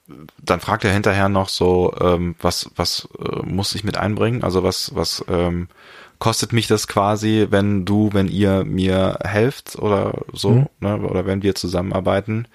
dann 0.42 0.60
fragt 0.60 0.84
er 0.84 0.94
hinterher 0.94 1.30
noch 1.30 1.50
so, 1.50 1.96
ähm, 2.00 2.36
was, 2.42 2.70
was 2.76 3.08
äh, 3.18 3.44
muss 3.44 3.74
ich 3.74 3.84
mit 3.84 3.98
einbringen? 3.98 4.44
Also 4.44 4.64
was, 4.64 4.94
was 4.94 5.24
ähm, 5.28 5.70
kostet 6.24 6.54
mich 6.54 6.68
das 6.68 6.88
quasi, 6.88 7.48
wenn 7.50 7.84
du, 7.84 8.10
wenn 8.14 8.30
ihr 8.30 8.64
mir 8.64 9.20
helft 9.26 9.76
oder 9.78 10.22
so, 10.32 10.52
Mhm. 10.52 10.70
ne? 10.80 10.98
oder 11.02 11.26
wenn 11.26 11.44
wir 11.44 11.54
zusammenarbeiten? 11.54 12.48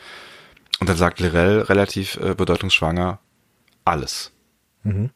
Und 0.80 0.88
dann 0.88 0.96
sagt 0.96 1.20
Lirel 1.20 1.60
relativ 1.60 2.16
äh, 2.16 2.34
bedeutungsschwanger, 2.34 3.18
alles. 3.84 4.32
Mhm. 4.84 5.10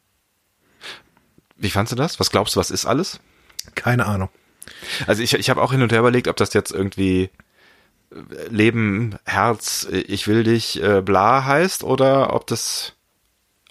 Wie 1.57 1.70
fandst 1.70 1.93
du 1.93 1.97
das? 1.97 2.20
Was 2.20 2.31
glaubst 2.31 2.55
du, 2.55 2.61
was 2.61 2.70
ist 2.70 2.85
alles? 2.85 3.20
Keine 3.74 4.05
Ahnung. 4.05 4.29
Also 5.07 5.23
ich, 5.23 5.33
ich 5.33 5.49
habe 5.49 5.62
auch 5.62 5.73
hin 5.73 5.81
und 5.81 5.91
her 5.91 6.01
überlegt, 6.01 6.29
ob 6.29 6.37
das 6.37 6.53
jetzt 6.53 6.73
irgendwie 6.73 7.31
äh, 8.11 8.49
Leben, 8.51 9.16
Herz, 9.24 9.87
äh, 9.91 9.97
ich 9.97 10.29
will 10.29 10.45
dich, 10.45 10.83
äh, 10.83 11.01
bla 11.01 11.47
heißt 11.47 11.85
oder 11.85 12.35
ob 12.35 12.47
das, 12.49 12.93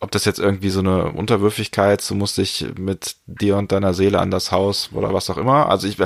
ob 0.02 0.12
das 0.12 0.26
jetzt 0.26 0.40
irgendwie 0.40 0.70
so 0.70 0.80
eine 0.80 1.12
Unterwürfigkeit, 1.12 2.08
du 2.10 2.16
musst 2.16 2.38
dich 2.38 2.66
mit 2.78 3.16
dir 3.28 3.58
und 3.58 3.72
deiner 3.72 3.94
Seele 3.94 4.20
an 4.20 4.32
das 4.32 4.52
Haus 4.52 4.90
oder 4.94 5.14
was 5.14 5.30
auch 5.30 5.38
immer. 5.38 5.70
Also 5.70 5.88
ich, 5.88 5.98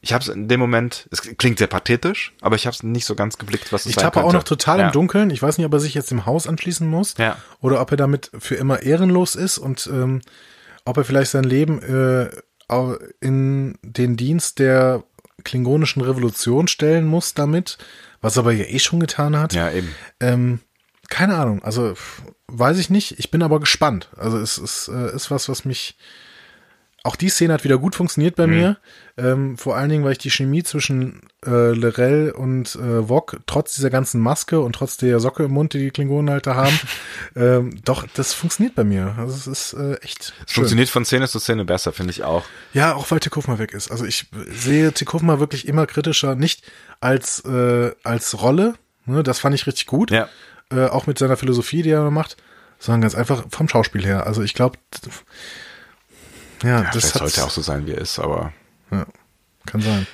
ich 0.00 0.12
habe 0.12 0.22
es 0.22 0.28
in 0.28 0.48
dem 0.48 0.60
Moment, 0.60 1.08
es 1.12 1.22
klingt 1.22 1.58
sehr 1.58 1.68
pathetisch, 1.68 2.34
aber 2.40 2.56
ich 2.56 2.66
habe 2.66 2.74
es 2.74 2.82
nicht 2.82 3.06
so 3.06 3.14
ganz 3.14 3.38
geblickt, 3.38 3.72
was 3.72 3.82
es 3.82 3.90
Ich 3.90 3.94
sein 3.94 4.04
tappe 4.04 4.24
auch 4.24 4.32
noch 4.32 4.42
total 4.42 4.80
ja. 4.80 4.86
im 4.86 4.92
Dunkeln. 4.92 5.30
Ich 5.30 5.40
weiß 5.40 5.56
nicht, 5.56 5.66
ob 5.66 5.72
er 5.72 5.80
sich 5.80 5.94
jetzt 5.94 6.10
im 6.10 6.26
Haus 6.26 6.46
anschließen 6.46 6.86
muss 6.86 7.14
Ja. 7.16 7.36
oder 7.60 7.80
ob 7.80 7.92
er 7.92 7.96
damit 7.96 8.30
für 8.38 8.56
immer 8.56 8.82
ehrenlos 8.82 9.36
ist 9.36 9.58
und 9.58 9.88
ähm, 9.92 10.20
ob 10.84 10.96
er 10.96 11.04
vielleicht 11.04 11.30
sein 11.30 11.44
Leben 11.44 11.80
äh, 11.82 12.30
in 13.20 13.78
den 13.82 14.16
Dienst 14.16 14.58
der 14.58 15.04
klingonischen 15.44 16.02
Revolution 16.02 16.66
stellen 16.68 17.06
muss 17.06 17.34
damit, 17.34 17.78
was 18.20 18.36
er 18.36 18.40
aber 18.40 18.52
ja 18.52 18.64
eh 18.64 18.78
schon 18.80 19.00
getan 19.00 19.38
hat. 19.38 19.52
Ja, 19.52 19.70
eben. 19.70 19.94
Ähm, 20.20 20.60
keine 21.08 21.36
Ahnung, 21.36 21.62
also 21.62 21.94
weiß 22.48 22.78
ich 22.78 22.90
nicht. 22.90 23.18
Ich 23.18 23.30
bin 23.30 23.42
aber 23.42 23.60
gespannt. 23.60 24.08
Also 24.16 24.38
es 24.38 24.58
ist, 24.58 24.88
äh, 24.88 25.14
ist 25.14 25.30
was, 25.30 25.48
was 25.48 25.64
mich. 25.64 25.96
Auch 27.04 27.14
die 27.14 27.28
Szene 27.28 27.54
hat 27.54 27.62
wieder 27.64 27.78
gut 27.78 27.94
funktioniert 27.94 28.34
bei 28.34 28.48
mir. 28.48 28.76
Ähm, 29.16 29.56
vor 29.56 29.76
allen 29.76 29.88
Dingen, 29.88 30.04
weil 30.04 30.12
ich 30.12 30.18
die 30.18 30.32
Chemie 30.32 30.64
zwischen 30.64 31.20
äh, 31.46 31.70
Lorel 31.70 32.32
und 32.32 32.74
äh, 32.74 33.08
Wok 33.08 33.38
trotz 33.46 33.76
dieser 33.76 33.88
ganzen 33.88 34.20
Maske 34.20 34.60
und 34.60 34.72
trotz 34.74 34.96
der 34.96 35.20
Socke 35.20 35.44
im 35.44 35.52
Mund, 35.52 35.72
die 35.72 35.78
die 35.78 35.90
Klingonen 35.92 36.28
halt 36.28 36.46
da 36.48 36.56
haben, 36.56 36.78
ähm, 37.36 37.80
doch, 37.84 38.04
das 38.14 38.34
funktioniert 38.34 38.74
bei 38.74 38.82
mir. 38.84 39.14
Also 39.16 39.36
es 39.36 39.46
ist 39.46 39.72
äh, 39.74 39.94
echt 40.02 40.20
Es 40.44 40.52
schön. 40.52 40.62
funktioniert 40.62 40.88
von 40.88 41.04
Szene 41.04 41.28
zu 41.28 41.38
Szene 41.38 41.64
besser, 41.64 41.92
finde 41.92 42.10
ich 42.10 42.24
auch. 42.24 42.44
Ja, 42.74 42.94
auch 42.94 43.08
weil 43.10 43.20
Tikufma 43.20 43.58
weg 43.60 43.72
ist. 43.72 43.90
Also 43.92 44.04
ich 44.04 44.26
sehe 44.50 44.92
Tikufma 44.92 45.38
wirklich 45.38 45.68
immer 45.68 45.86
kritischer, 45.86 46.34
nicht 46.34 46.62
als, 47.00 47.42
äh, 47.44 47.92
als 48.02 48.42
Rolle, 48.42 48.74
ne, 49.06 49.22
das 49.22 49.38
fand 49.38 49.54
ich 49.54 49.66
richtig 49.68 49.86
gut, 49.86 50.10
Ja. 50.10 50.28
Äh, 50.72 50.86
auch 50.86 51.06
mit 51.06 51.18
seiner 51.18 51.36
Philosophie, 51.36 51.82
die 51.82 51.90
er 51.90 52.10
macht, 52.10 52.36
sondern 52.78 53.00
ganz 53.02 53.14
einfach 53.14 53.44
vom 53.50 53.68
Schauspiel 53.68 54.04
her. 54.04 54.26
Also 54.26 54.42
ich 54.42 54.54
glaube, 54.54 54.78
ja, 56.62 56.82
Ja, 56.82 56.90
das 56.92 57.10
sollte 57.10 57.44
auch 57.44 57.50
so 57.50 57.60
sein, 57.62 57.86
wie 57.86 57.92
er 57.92 57.98
ist, 58.00 58.18
aber 58.18 58.52
ja, 58.90 59.06
kann 59.66 59.80
sein. 59.80 60.06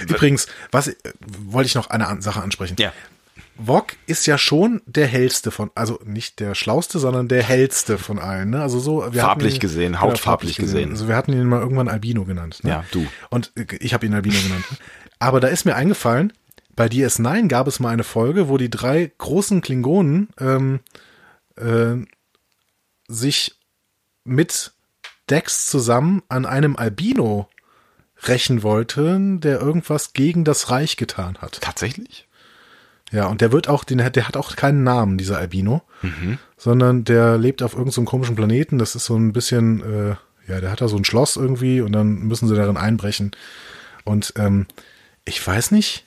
Übrigens, 0.00 0.46
was 0.70 0.88
äh, 0.88 0.94
wollte 1.38 1.66
ich 1.68 1.74
noch 1.74 1.90
eine 1.90 2.08
An- 2.08 2.22
Sache 2.22 2.42
ansprechen. 2.42 2.76
ja. 2.78 2.92
Wok 3.56 3.92
ist 4.06 4.26
ja 4.26 4.38
schon 4.38 4.80
der 4.86 5.06
hellste 5.06 5.50
von, 5.50 5.70
also 5.74 6.00
nicht 6.04 6.40
der 6.40 6.54
schlauste, 6.54 6.98
sondern 6.98 7.28
der 7.28 7.42
hellste 7.42 7.98
von 7.98 8.18
allen. 8.18 8.48
Ne? 8.50 8.62
Also 8.62 8.78
so 8.80 9.12
wir 9.12 9.20
Farblich 9.22 9.54
ihn- 9.54 9.60
gesehen, 9.60 9.92
Genau, 9.92 10.00
hautfarblich 10.00 10.56
gesehen. 10.56 10.90
Also 10.90 11.06
wir 11.06 11.16
hatten 11.16 11.32
ihn 11.34 11.44
mal 11.46 11.60
irgendwann 11.60 11.88
Albino 11.88 12.24
genannt. 12.24 12.60
Ne? 12.64 12.70
Ja, 12.70 12.84
du. 12.92 13.06
Und 13.28 13.52
ich 13.78 13.92
habe 13.92 14.06
ihn 14.06 14.14
Albino 14.14 14.36
genannt. 14.42 14.64
Aber 15.18 15.38
da 15.38 15.48
ist 15.48 15.66
mir 15.66 15.74
eingefallen, 15.76 16.32
bei 16.74 16.86
DS9 16.86 17.48
gab 17.48 17.66
es 17.66 17.80
mal 17.80 17.90
eine 17.90 18.04
Folge, 18.04 18.48
wo 18.48 18.56
die 18.56 18.70
drei 18.70 19.12
großen 19.18 19.60
Klingonen 19.60 20.28
ähm, 20.38 20.80
äh, 21.56 21.96
sich 23.08 23.56
mit 24.24 24.72
Dex 25.28 25.66
zusammen 25.66 26.22
an 26.28 26.46
einem 26.46 26.76
Albino 26.76 27.48
rächen 28.26 28.62
wollten, 28.62 29.40
der 29.40 29.60
irgendwas 29.60 30.12
gegen 30.12 30.44
das 30.44 30.70
Reich 30.70 30.96
getan 30.96 31.38
hat. 31.38 31.60
Tatsächlich? 31.60 32.28
Ja, 33.10 33.26
und 33.26 33.40
der 33.40 33.52
wird 33.52 33.68
auch, 33.68 33.84
den, 33.84 33.98
der 33.98 34.26
hat 34.28 34.36
auch 34.36 34.56
keinen 34.56 34.84
Namen, 34.84 35.18
dieser 35.18 35.38
Albino, 35.38 35.82
sondern 36.56 37.04
der 37.04 37.36
lebt 37.36 37.62
auf 37.62 37.74
irgendeinem 37.74 38.06
komischen 38.06 38.36
Planeten. 38.36 38.78
Das 38.78 38.94
ist 38.94 39.04
so 39.04 39.16
ein 39.16 39.32
bisschen, 39.32 39.82
äh, 39.82 40.16
Ja, 40.50 40.60
der 40.60 40.70
hat 40.70 40.80
da 40.80 40.88
so 40.88 40.96
ein 40.96 41.04
Schloss 41.04 41.36
irgendwie 41.36 41.80
und 41.82 41.92
dann 41.92 42.20
müssen 42.20 42.48
sie 42.48 42.56
darin 42.56 42.76
einbrechen. 42.76 43.32
Und 44.04 44.32
ähm, 44.36 44.66
ich 45.24 45.46
weiß 45.46 45.70
nicht, 45.72 46.06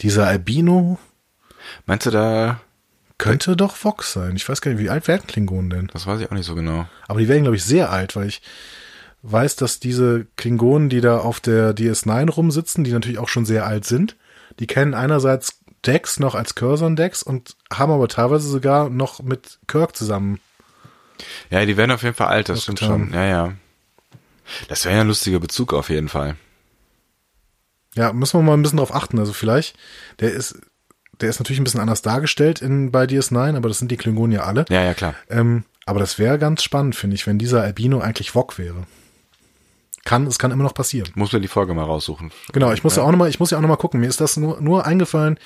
dieser 0.00 0.26
Albino 0.26 0.98
Meinst 1.86 2.06
du 2.06 2.10
da, 2.10 2.60
könnte 3.18 3.56
doch 3.56 3.76
Vox 3.82 4.12
sein. 4.12 4.36
Ich 4.36 4.48
weiß 4.48 4.60
gar 4.60 4.70
nicht, 4.70 4.80
wie 4.80 4.90
alt 4.90 5.08
werden 5.08 5.26
Klingonen 5.26 5.70
denn? 5.70 5.90
das 5.92 6.06
weiß 6.06 6.20
ich 6.20 6.26
auch 6.26 6.34
nicht 6.34 6.46
so 6.46 6.54
genau. 6.54 6.86
Aber 7.08 7.20
die 7.20 7.28
werden, 7.28 7.42
glaube 7.42 7.56
ich, 7.56 7.64
sehr 7.64 7.90
alt, 7.90 8.16
weil 8.16 8.28
ich 8.28 8.42
weiß, 9.22 9.56
dass 9.56 9.80
diese 9.80 10.26
Klingonen, 10.36 10.88
die 10.88 11.00
da 11.00 11.18
auf 11.18 11.40
der 11.40 11.74
DS9 11.74 12.30
rumsitzen, 12.30 12.84
die 12.84 12.92
natürlich 12.92 13.18
auch 13.18 13.28
schon 13.28 13.46
sehr 13.46 13.66
alt 13.66 13.84
sind, 13.84 14.16
die 14.58 14.66
kennen 14.66 14.94
einerseits 14.94 15.60
Dex 15.84 16.18
noch 16.20 16.34
als 16.34 16.54
Curzon-Dex 16.54 17.22
und 17.22 17.56
haben 17.72 17.92
aber 17.92 18.08
teilweise 18.08 18.48
sogar 18.48 18.90
noch 18.90 19.22
mit 19.22 19.58
Kirk 19.66 19.96
zusammen. 19.96 20.40
Ja, 21.50 21.64
die 21.64 21.76
werden 21.76 21.92
auf 21.92 22.02
jeden 22.02 22.14
Fall 22.14 22.28
alt, 22.28 22.48
das 22.48 22.64
stimmt 22.64 22.80
schon. 22.80 23.12
Ja, 23.12 23.24
ja. 23.24 23.52
Das 24.68 24.84
wäre 24.84 24.96
ja 24.96 25.00
ein 25.00 25.08
lustiger 25.08 25.40
Bezug 25.40 25.72
auf 25.72 25.88
jeden 25.88 26.08
Fall. 26.08 26.36
Ja, 27.96 28.12
müssen 28.12 28.38
wir 28.38 28.42
mal 28.42 28.54
ein 28.54 28.62
bisschen 28.62 28.78
drauf 28.78 28.94
achten. 28.94 29.18
Also 29.18 29.32
vielleicht, 29.32 29.76
der 30.20 30.32
ist, 30.32 30.60
der 31.20 31.30
ist 31.30 31.38
natürlich 31.38 31.60
ein 31.60 31.64
bisschen 31.64 31.80
anders 31.80 32.02
dargestellt 32.02 32.60
in, 32.60 32.92
bei 32.92 33.04
DS9, 33.04 33.56
aber 33.56 33.68
das 33.68 33.78
sind 33.78 33.90
die 33.90 33.96
Klingonen 33.96 34.32
ja 34.32 34.44
alle. 34.44 34.66
Ja, 34.68 34.82
ja, 34.82 34.94
klar. 34.94 35.14
Ähm, 35.30 35.64
aber 35.86 36.00
das 36.00 36.18
wäre 36.18 36.38
ganz 36.38 36.62
spannend, 36.62 36.94
finde 36.94 37.14
ich, 37.14 37.26
wenn 37.26 37.38
dieser 37.38 37.62
Albino 37.62 38.00
eigentlich 38.00 38.34
Vok 38.34 38.58
wäre. 38.58 38.86
Kann, 40.04 40.26
es 40.26 40.38
kann 40.38 40.52
immer 40.52 40.62
noch 40.62 40.74
passieren. 40.74 41.10
Muss 41.16 41.32
mir 41.32 41.40
die 41.40 41.48
Folge 41.48 41.74
mal 41.74 41.84
raussuchen. 41.84 42.30
Genau, 42.52 42.72
ich 42.72 42.84
muss 42.84 42.94
ja 42.94 43.02
auch 43.02 43.10
noch 43.10 43.18
mal, 43.18 43.28
ich 43.28 43.40
muss 43.40 43.50
ja 43.50 43.58
auch 43.58 43.62
noch 43.62 43.68
mal 43.68 43.76
gucken. 43.76 44.00
Mir 44.00 44.06
ist 44.06 44.20
das 44.20 44.36
nur, 44.36 44.60
nur 44.60 44.86
eingefallen, 44.86 45.38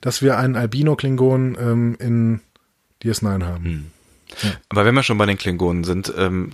dass 0.00 0.22
wir 0.22 0.38
einen 0.38 0.56
Albino-Klingon 0.56 1.56
ähm, 1.60 1.96
in 1.98 2.40
DS9 3.02 3.44
haben. 3.44 3.92
Aber 4.70 4.84
wenn 4.86 4.94
wir 4.94 5.02
schon 5.02 5.18
bei 5.18 5.26
den 5.26 5.36
Klingonen 5.36 5.84
sind, 5.84 6.12
ähm, 6.16 6.52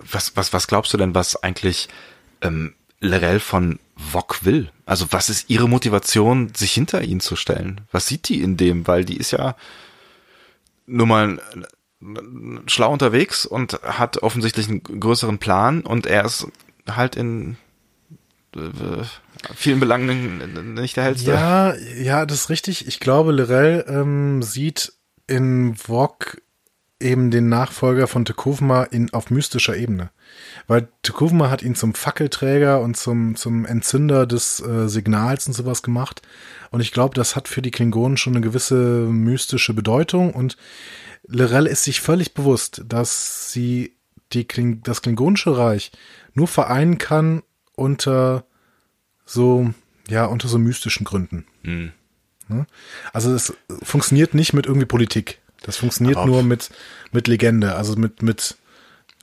was, 0.00 0.36
was, 0.36 0.52
was 0.52 0.66
glaubst 0.66 0.92
du 0.92 0.96
denn, 0.96 1.14
was 1.14 1.42
eigentlich 1.42 1.88
ähm, 2.40 2.74
Lorel 3.00 3.38
von 3.38 3.78
Vok 3.94 4.44
will? 4.44 4.70
Also 4.86 5.06
was 5.10 5.28
ist 5.28 5.50
ihre 5.50 5.68
Motivation, 5.68 6.54
sich 6.54 6.72
hinter 6.72 7.02
ihn 7.02 7.20
zu 7.20 7.34
stellen? 7.36 7.82
Was 7.90 8.06
sieht 8.06 8.28
die 8.28 8.40
in 8.40 8.56
dem? 8.56 8.86
Weil 8.86 9.04
die 9.04 9.16
ist 9.16 9.32
ja 9.32 9.56
nur 10.86 11.06
mal 11.06 11.38
äh, 11.38 12.06
schlau 12.66 12.92
unterwegs 12.92 13.44
und 13.44 13.80
hat 13.82 14.22
offensichtlich 14.22 14.68
einen 14.68 14.82
größeren 14.82 15.38
Plan 15.38 15.82
und 15.82 16.06
er 16.06 16.24
ist 16.24 16.46
halt 16.88 17.16
in 17.16 17.56
äh, 18.54 19.04
vielen 19.56 19.80
Belangen 19.80 20.74
nicht 20.74 20.96
der 20.96 21.04
hellste. 21.04 21.32
Ja, 21.32 21.74
ja, 21.74 22.24
das 22.24 22.42
ist 22.42 22.50
richtig. 22.50 22.86
Ich 22.86 23.00
glaube, 23.00 23.32
Lorel 23.32 23.84
ähm, 23.88 24.42
sieht 24.42 24.92
in 25.26 25.74
Vok 25.76 26.40
eben 27.00 27.30
den 27.32 27.48
Nachfolger 27.48 28.06
von 28.06 28.24
Tekuvma 28.24 28.84
in 28.84 29.12
auf 29.12 29.30
mystischer 29.30 29.76
Ebene. 29.76 30.10
Weil 30.66 30.88
Tekuvma 31.02 31.50
hat 31.50 31.62
ihn 31.62 31.74
zum 31.74 31.94
Fackelträger 31.94 32.80
und 32.80 32.96
zum, 32.96 33.36
zum 33.36 33.64
Entzünder 33.64 34.26
des 34.26 34.60
äh, 34.60 34.88
Signals 34.88 35.46
und 35.46 35.52
sowas 35.52 35.82
gemacht. 35.82 36.22
Und 36.70 36.80
ich 36.80 36.92
glaube, 36.92 37.14
das 37.14 37.36
hat 37.36 37.48
für 37.48 37.62
die 37.62 37.70
Klingonen 37.70 38.16
schon 38.16 38.34
eine 38.34 38.42
gewisse 38.44 38.74
mystische 38.74 39.74
Bedeutung. 39.74 40.32
Und 40.34 40.56
Lorel 41.26 41.66
ist 41.66 41.84
sich 41.84 42.00
völlig 42.00 42.34
bewusst, 42.34 42.82
dass 42.86 43.52
sie 43.52 43.96
die 44.32 44.44
Kling 44.44 44.82
das 44.82 45.02
Klingonische 45.02 45.56
Reich 45.56 45.92
nur 46.34 46.48
vereinen 46.48 46.98
kann 46.98 47.42
unter 47.74 48.44
so, 49.24 49.72
ja, 50.08 50.24
unter 50.26 50.48
so 50.48 50.58
mystischen 50.58 51.04
Gründen. 51.04 51.46
Hm. 51.62 51.92
Ne? 52.48 52.66
Also 53.12 53.34
es 53.34 53.54
funktioniert 53.82 54.34
nicht 54.34 54.52
mit 54.52 54.66
irgendwie 54.66 54.86
Politik. 54.86 55.40
Das 55.62 55.76
funktioniert 55.76 56.16
Aber- 56.16 56.26
nur 56.26 56.42
mit, 56.42 56.70
mit 57.12 57.26
Legende, 57.28 57.74
also 57.74 57.96
mit, 57.96 58.22
mit, 58.22 58.56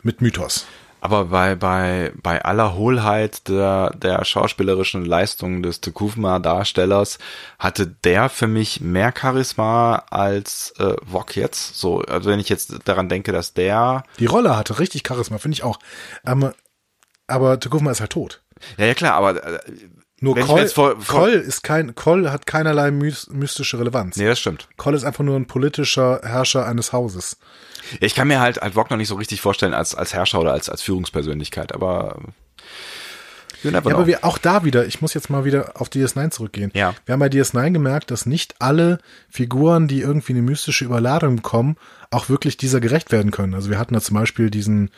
mit 0.04 0.22
Mythos. 0.22 0.66
Aber 1.04 1.26
bei, 1.26 1.56
bei, 1.56 2.14
bei 2.16 2.46
aller 2.46 2.76
Hohlheit 2.76 3.50
der, 3.50 3.90
der 3.90 4.24
schauspielerischen 4.24 5.04
Leistung 5.04 5.62
des 5.62 5.82
Tekufma-Darstellers 5.82 7.20
hatte 7.60 7.88
der 7.88 8.30
für 8.30 8.48
mich 8.48 8.80
mehr 8.80 9.14
Charisma 9.14 10.06
als 10.10 10.74
äh, 10.80 10.96
Vok 11.04 11.36
jetzt. 11.36 11.76
So, 11.76 12.00
also 12.04 12.30
wenn 12.30 12.40
ich 12.40 12.48
jetzt 12.48 12.76
daran 12.86 13.10
denke, 13.10 13.34
dass 13.34 13.54
der. 13.54 14.06
Die 14.18 14.28
Rolle 14.28 14.56
hatte 14.56 14.80
richtig 14.80 15.04
Charisma, 15.06 15.40
finde 15.40 15.56
ich 15.56 15.64
auch. 15.64 15.78
Aber, 16.24 16.54
aber 17.28 17.60
Tekufma 17.60 17.92
ist 17.92 18.00
halt 18.00 18.14
tot. 18.14 18.42
Ja, 18.78 18.86
ja 18.86 18.94
klar, 18.94 19.16
aber 19.16 19.44
äh, 19.44 19.60
Nur 20.24 20.40
Koll, 20.40 20.70
Koll 21.06 21.32
ist 21.32 21.64
kein, 21.64 21.96
Koll 21.96 22.30
hat 22.30 22.46
keinerlei 22.46 22.92
mys 22.92 23.30
mystische 23.30 23.78
Relevanz. 23.78 24.16
nee, 24.16 24.26
das 24.26 24.40
stimmt. 24.40 24.70
Koll 24.78 24.94
ist 24.96 25.04
einfach 25.04 25.26
nur 25.26 25.36
ein 25.36 25.48
politischer 25.48 26.22
Herrscher 26.24 26.66
eines 26.66 26.94
Hauses. 26.94 27.38
Ich 28.00 28.16
kann 28.16 28.30
mir 28.30 28.40
halt, 28.40 28.62
halt 28.62 28.78
Vok 28.78 28.90
noch 28.90 28.96
nicht 28.96 29.10
so 29.10 29.16
richtig 29.16 29.42
vorstellen 29.42 29.74
als, 29.74 29.94
als 29.94 30.14
Herrscher 30.14 30.40
oder 30.40 30.54
als, 30.54 30.70
als 30.70 30.82
Führungspersönlichkeit, 30.82 31.74
aber 31.74 32.22
never 33.66 33.90
Ja, 33.90 33.96
aber 33.98 34.08
wir, 34.08 34.24
auch 34.24 34.38
da 34.38 34.64
wieder, 34.64 34.86
ich 34.86 35.02
muss 35.02 35.14
jetzt 35.14 35.30
mal 35.30 35.44
wieder 35.44 35.74
auf 35.76 35.90
DS9 35.90 36.32
zurückgehen. 36.32 36.72
Ja. 36.74 36.96
Wir 37.06 37.12
haben 37.12 37.20
bei 37.20 37.28
DS9 37.28 37.72
gemerkt, 37.72 38.10
dass 38.10 38.26
nicht 38.26 38.56
alle 38.60 39.00
Figuren, 39.30 39.90
die 39.90 40.00
irgendwie 40.00 40.32
eine 40.32 40.42
mystische 40.42 40.86
Überladung 40.86 41.36
bekommen, 41.36 41.76
auch 42.12 42.30
wirklich 42.30 42.56
dieser 42.56 42.80
gerecht 42.80 43.12
werden 43.12 43.32
können. 43.32 43.56
Also 43.56 43.70
wir 43.70 43.78
hatten 43.78 43.94
da 43.94 44.00
zum 44.00 44.16
Beispiel 44.16 44.50
diesen, 44.50 44.90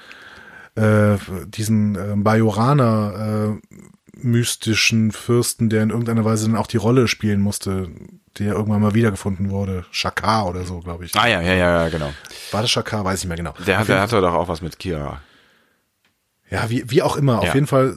äh, 0.76 1.18
diesen 1.48 1.96
äh, 1.96 2.14
Bajoraner 2.16 3.58
äh, 3.64 3.78
mystischen 4.22 5.12
Fürsten, 5.12 5.70
der 5.70 5.84
in 5.84 5.90
irgendeiner 5.90 6.26
Weise 6.26 6.46
dann 6.48 6.56
auch 6.58 6.68
die 6.68 6.78
Rolle 6.78 7.08
spielen 7.08 7.42
musste, 7.42 7.90
der 8.40 8.54
irgendwann 8.54 8.82
mal 8.82 8.94
wiedergefunden 8.94 9.50
wurde. 9.50 9.86
Shakar 9.92 10.48
oder 10.48 10.64
so, 10.66 10.80
glaube 10.80 11.06
ich. 11.06 11.16
ah 11.16 11.28
ja, 11.28 11.42
ja, 11.42 11.54
ja, 11.54 11.84
ja, 11.84 11.90
genau. 11.90 12.12
War 12.52 12.62
das 12.62 12.72
Shakar? 12.72 13.04
Weiß 13.06 13.20
ich 13.20 13.26
nicht 13.26 13.30
mehr 13.30 13.38
genau. 13.38 13.54
Der, 13.66 13.78
hat- 13.80 13.88
der 13.88 14.02
hatte 14.02 14.20
doch 14.22 14.34
auch 14.34 14.48
was 14.48 14.62
mit 14.62 14.80
Kira. 14.80 15.22
Ja, 16.52 16.70
wie, 16.70 16.90
wie 16.92 17.02
auch 17.02 17.18
immer. 17.18 17.40
Auf 17.40 17.46
Ja. 17.48 17.54
jeden 17.56 17.66
Fall 17.66 17.96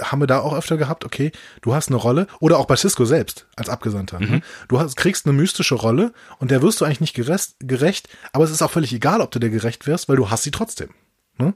haben 0.00 0.20
wir 0.22 0.28
da 0.28 0.38
auch 0.38 0.54
öfter 0.54 0.76
gehabt, 0.76 1.04
okay, 1.04 1.32
du 1.62 1.74
hast 1.74 1.88
eine 1.88 1.96
Rolle, 1.96 2.28
oder 2.38 2.58
auch 2.58 2.66
bei 2.66 2.76
Cisco 2.76 3.04
selbst 3.04 3.46
als 3.56 3.68
Abgesandter. 3.68 4.20
Mhm. 4.20 4.30
Ne? 4.30 4.40
Du 4.68 4.78
hast, 4.78 4.96
kriegst 4.96 5.26
eine 5.26 5.32
mystische 5.36 5.74
Rolle 5.74 6.12
und 6.38 6.52
der 6.52 6.62
wirst 6.62 6.80
du 6.80 6.84
eigentlich 6.84 7.00
nicht 7.00 7.14
gerecht, 7.14 7.54
gerecht, 7.58 8.08
aber 8.32 8.44
es 8.44 8.52
ist 8.52 8.62
auch 8.62 8.70
völlig 8.70 8.92
egal, 8.92 9.20
ob 9.20 9.32
du 9.32 9.40
der 9.40 9.50
gerecht 9.50 9.86
wirst, 9.88 10.08
weil 10.08 10.16
du 10.16 10.30
hast 10.30 10.44
sie 10.44 10.52
trotzdem. 10.52 10.90
Ne? 11.38 11.54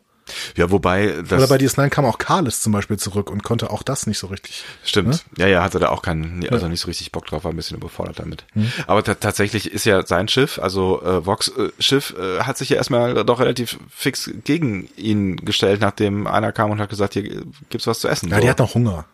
Ja, 0.57 0.71
wobei 0.71 1.23
das 1.29 1.33
Oder 1.33 1.49
bei 1.49 1.57
DS9 1.57 1.89
kam 1.89 2.05
auch 2.05 2.19
Kalis 2.19 2.61
zum 2.61 2.73
Beispiel 2.73 2.99
zurück 2.99 3.31
und 3.31 3.43
konnte 3.43 3.71
auch 3.71 3.83
das 3.83 4.07
nicht 4.07 4.19
so 4.19 4.29
richtig. 4.29 4.65
Stimmt. 4.85 5.09
Ne? 5.09 5.19
Ja, 5.39 5.47
ja, 5.49 5.63
hatte 5.63 5.79
da 5.79 5.89
auch 5.89 6.03
keinen, 6.03 6.49
also 6.51 6.69
nicht 6.69 6.81
so 6.81 6.87
richtig 6.87 7.11
Bock 7.13 7.27
drauf, 7.27 7.45
war 7.45 7.53
ein 7.53 7.57
bisschen 7.57 7.77
überfordert 7.77 8.19
damit. 8.21 8.45
Hm. 8.53 8.71
Aber 8.87 9.03
ta- 9.03 9.15
tatsächlich 9.15 9.71
ist 9.73 9.85
ja 9.85 10.07
sein 10.07 10.29
Schiff, 10.29 10.59
also 10.59 11.03
äh, 11.03 11.27
Vox 11.27 11.49
äh, 11.49 11.71
Schiff, 11.79 12.15
äh, 12.19 12.41
hat 12.41 12.57
sich 12.59 12.69
ja 12.69 12.77
erstmal 12.77 13.25
doch 13.25 13.41
relativ 13.41 13.79
fix 13.91 14.31
gegen 14.45 14.89
ihn 14.97 15.37
gestellt, 15.37 15.81
nachdem 15.81 16.27
einer 16.27 16.53
kam 16.53 16.71
und 16.71 16.81
hat 16.81 16.91
gesagt, 16.91 17.15
hier 17.15 17.25
äh, 17.25 17.43
gibt's 17.71 17.87
was 17.87 17.99
zu 18.01 18.09
essen. 18.09 18.29
Ja, 18.29 18.37
so. 18.37 18.43
die 18.43 18.51
hat 18.51 18.59
noch 18.59 18.75
Hunger. 18.75 19.05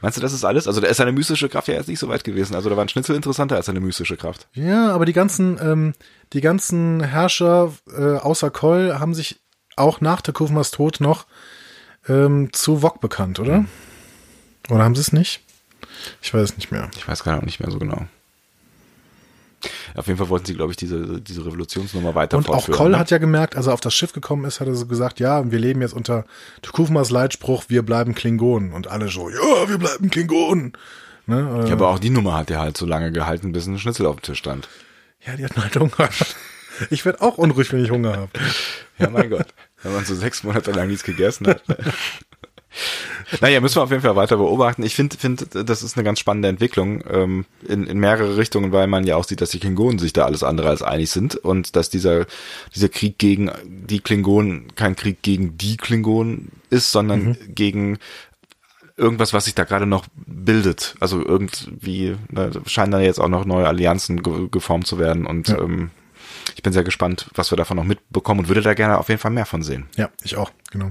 Meinst 0.00 0.16
du, 0.16 0.20
das 0.22 0.32
ist 0.32 0.44
alles? 0.44 0.68
Also 0.68 0.80
da 0.80 0.86
ist 0.86 0.98
seine 0.98 1.10
mystische 1.12 1.48
Kraft 1.48 1.66
ja 1.68 1.74
jetzt 1.74 1.88
nicht 1.88 1.98
so 1.98 2.08
weit 2.08 2.22
gewesen. 2.22 2.54
Also 2.54 2.70
da 2.70 2.76
war 2.76 2.84
ein 2.84 2.88
Schnitzel 2.88 3.16
interessanter 3.16 3.56
als 3.56 3.66
seine 3.66 3.80
mystische 3.80 4.16
Kraft. 4.16 4.46
Ja, 4.54 4.92
aber 4.92 5.04
die 5.04 5.12
ganzen, 5.12 5.58
ähm, 5.60 5.94
die 6.32 6.40
ganzen 6.40 7.02
Herrscher 7.02 7.72
äh, 7.96 8.16
außer 8.18 8.50
Koll 8.50 8.94
haben 8.98 9.14
sich 9.14 9.40
auch 9.76 10.00
nach 10.00 10.20
Tekufmas 10.20 10.70
Tod 10.70 11.00
noch 11.00 11.26
ähm, 12.08 12.52
zu 12.52 12.82
Wok 12.82 13.00
bekannt, 13.00 13.40
oder? 13.40 13.64
Oder 14.70 14.84
haben 14.84 14.94
sie 14.94 15.00
es 15.00 15.12
nicht? 15.12 15.40
Ich 16.22 16.32
weiß 16.32 16.50
es 16.50 16.56
nicht 16.56 16.70
mehr. 16.70 16.90
Ich 16.96 17.06
weiß 17.06 17.24
gar 17.24 17.44
nicht 17.44 17.60
mehr 17.60 17.70
so 17.70 17.78
genau. 17.78 18.06
Auf 19.94 20.06
jeden 20.06 20.18
Fall 20.18 20.28
wollten 20.28 20.46
sie, 20.46 20.54
glaube 20.54 20.72
ich, 20.72 20.76
diese, 20.76 21.20
diese 21.20 21.46
Revolutionsnummer 21.46 22.14
weiter 22.14 22.36
Und 22.36 22.48
auch. 22.48 22.68
Koll 22.70 22.90
ne? 22.90 22.98
hat 22.98 23.10
ja 23.10 23.18
gemerkt, 23.18 23.56
als 23.56 23.66
er 23.66 23.74
auf 23.74 23.80
das 23.80 23.94
Schiff 23.94 24.12
gekommen 24.12 24.44
ist, 24.44 24.60
hat 24.60 24.68
er 24.68 24.74
so 24.74 24.86
gesagt, 24.86 25.20
ja, 25.20 25.50
wir 25.50 25.58
leben 25.58 25.80
jetzt 25.80 25.94
unter 25.94 26.24
Tekufmas 26.62 27.10
Leitspruch, 27.10 27.64
wir 27.68 27.82
bleiben 27.82 28.14
Klingonen. 28.14 28.72
Und 28.72 28.88
alle 28.88 29.08
so, 29.08 29.30
ja, 29.30 29.68
wir 29.68 29.78
bleiben 29.78 30.10
Klingonen. 30.10 30.72
Ne? 31.26 31.62
äh, 31.64 31.68
ja, 31.68 31.72
aber 31.72 31.88
auch 31.88 31.98
die 31.98 32.10
Nummer 32.10 32.36
hat 32.36 32.50
ja 32.50 32.60
halt 32.60 32.76
so 32.76 32.84
lange 32.84 33.12
gehalten, 33.12 33.52
bis 33.52 33.66
ein 33.66 33.78
Schnitzel 33.78 34.06
auf 34.06 34.16
dem 34.16 34.22
Tisch 34.22 34.38
stand. 34.38 34.68
ja, 35.26 35.36
die 35.36 35.44
hatten 35.44 35.62
halt 35.62 35.76
Hunger. 35.76 36.10
Ich 36.90 37.04
werde 37.04 37.20
auch 37.22 37.38
unruhig, 37.38 37.72
wenn 37.72 37.84
ich 37.84 37.90
Hunger 37.90 38.16
habe. 38.16 38.30
Ja, 38.98 39.10
mein 39.10 39.30
Gott. 39.30 39.46
Wenn 39.82 39.92
man 39.92 40.04
so 40.04 40.14
sechs 40.14 40.42
Monate 40.44 40.72
lang 40.72 40.88
nichts 40.88 41.04
gegessen 41.04 41.46
hat. 41.48 41.62
Naja, 43.40 43.60
müssen 43.60 43.76
wir 43.76 43.82
auf 43.84 43.90
jeden 43.90 44.02
Fall 44.02 44.16
weiter 44.16 44.36
beobachten. 44.36 44.82
Ich 44.82 44.94
finde, 44.96 45.16
finde, 45.16 45.46
das 45.64 45.82
ist 45.84 45.96
eine 45.96 46.04
ganz 46.04 46.18
spannende 46.18 46.48
Entwicklung 46.48 47.02
ähm, 47.08 47.46
in, 47.66 47.86
in 47.86 47.98
mehrere 47.98 48.36
Richtungen, 48.36 48.72
weil 48.72 48.86
man 48.88 49.04
ja 49.06 49.16
auch 49.16 49.24
sieht, 49.24 49.40
dass 49.40 49.50
die 49.50 49.60
Klingonen 49.60 49.98
sich 50.00 50.12
da 50.12 50.24
alles 50.24 50.42
andere 50.42 50.68
als 50.68 50.82
einig 50.82 51.10
sind 51.10 51.36
und 51.36 51.76
dass 51.76 51.88
dieser, 51.88 52.26
dieser 52.74 52.88
Krieg 52.88 53.18
gegen 53.18 53.50
die 53.64 54.00
Klingonen 54.00 54.74
kein 54.74 54.96
Krieg 54.96 55.22
gegen 55.22 55.56
die 55.56 55.76
Klingonen 55.76 56.50
ist, 56.70 56.90
sondern 56.90 57.36
gegen 57.48 57.98
irgendwas, 58.96 59.32
was 59.32 59.44
sich 59.44 59.54
da 59.54 59.64
gerade 59.64 59.86
noch 59.86 60.06
bildet. 60.26 60.94
Also 61.00 61.24
irgendwie 61.24 62.16
ne, 62.30 62.50
scheinen 62.66 62.92
da 62.92 63.00
jetzt 63.00 63.20
auch 63.20 63.28
noch 63.28 63.44
neue 63.44 63.68
Allianzen 63.68 64.22
ge 64.22 64.48
geformt 64.50 64.86
zu 64.86 64.98
werden 64.98 65.26
und 65.26 65.48
Ja. 65.48 65.58
ähm, 65.60 65.90
bin 66.64 66.72
sehr 66.72 66.82
gespannt, 66.82 67.30
was 67.34 67.52
wir 67.52 67.56
davon 67.56 67.76
noch 67.76 67.84
mitbekommen 67.84 68.40
und 68.40 68.48
würde 68.48 68.62
da 68.62 68.74
gerne 68.74 68.98
auf 68.98 69.08
jeden 69.08 69.20
Fall 69.20 69.30
mehr 69.30 69.46
von 69.46 69.62
sehen. 69.62 69.86
Ja, 69.96 70.10
ich 70.24 70.36
auch, 70.36 70.50
genau. 70.72 70.90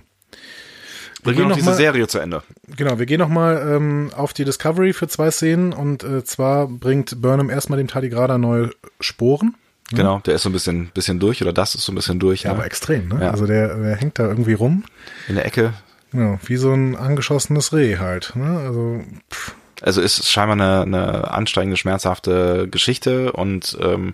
Bringen 1.23 1.37
gehen 1.37 1.37
wir 1.37 1.43
noch 1.43 1.49
noch 1.49 1.55
diese 1.57 1.69
mal- 1.69 1.75
Serie 1.75 2.07
zu 2.07 2.19
Ende. 2.19 2.43
Genau, 2.75 2.99
wir 2.99 3.05
gehen 3.05 3.19
nochmal 3.19 3.75
ähm, 3.75 4.11
auf 4.15 4.33
die 4.33 4.45
Discovery 4.45 4.93
für 4.93 5.07
zwei 5.07 5.31
Szenen 5.31 5.73
und 5.73 6.03
äh, 6.03 6.23
zwar 6.23 6.67
bringt 6.67 7.21
Burnham 7.21 7.49
erstmal 7.49 7.77
dem 7.77 7.87
Tardigrada 7.87 8.37
neue 8.37 8.71
Sporen. 9.01 9.55
Genau, 9.91 10.19
der 10.19 10.35
ist 10.35 10.43
so 10.43 10.49
ein 10.49 10.53
bisschen, 10.53 10.87
bisschen 10.93 11.19
durch 11.19 11.41
oder 11.41 11.53
das 11.53 11.75
ist 11.75 11.85
so 11.85 11.91
ein 11.91 11.95
bisschen 11.95 12.19
durch. 12.19 12.43
Ja, 12.43 12.51
ne? 12.51 12.57
aber 12.57 12.65
extrem, 12.65 13.09
ne? 13.09 13.19
Ja. 13.21 13.31
Also 13.31 13.45
der, 13.45 13.75
der 13.75 13.95
hängt 13.95 14.17
da 14.17 14.27
irgendwie 14.27 14.53
rum. 14.53 14.85
In 15.27 15.35
der 15.35 15.45
Ecke. 15.45 15.73
Ja, 16.13 16.39
wie 16.45 16.57
so 16.57 16.73
ein 16.73 16.95
angeschossenes 16.95 17.73
Reh 17.73 17.97
halt. 17.97 18.33
Ne? 18.35 18.59
Also 18.59 19.03
pff, 19.31 19.55
Also 19.83 20.01
ist 20.01 20.19
es 20.19 20.31
scheinbar 20.31 20.55
eine, 20.55 20.81
eine 20.81 21.31
anstrengende, 21.31 21.77
schmerzhafte 21.77 22.67
Geschichte 22.69 23.33
und 23.33 23.77
ähm, 23.81 24.13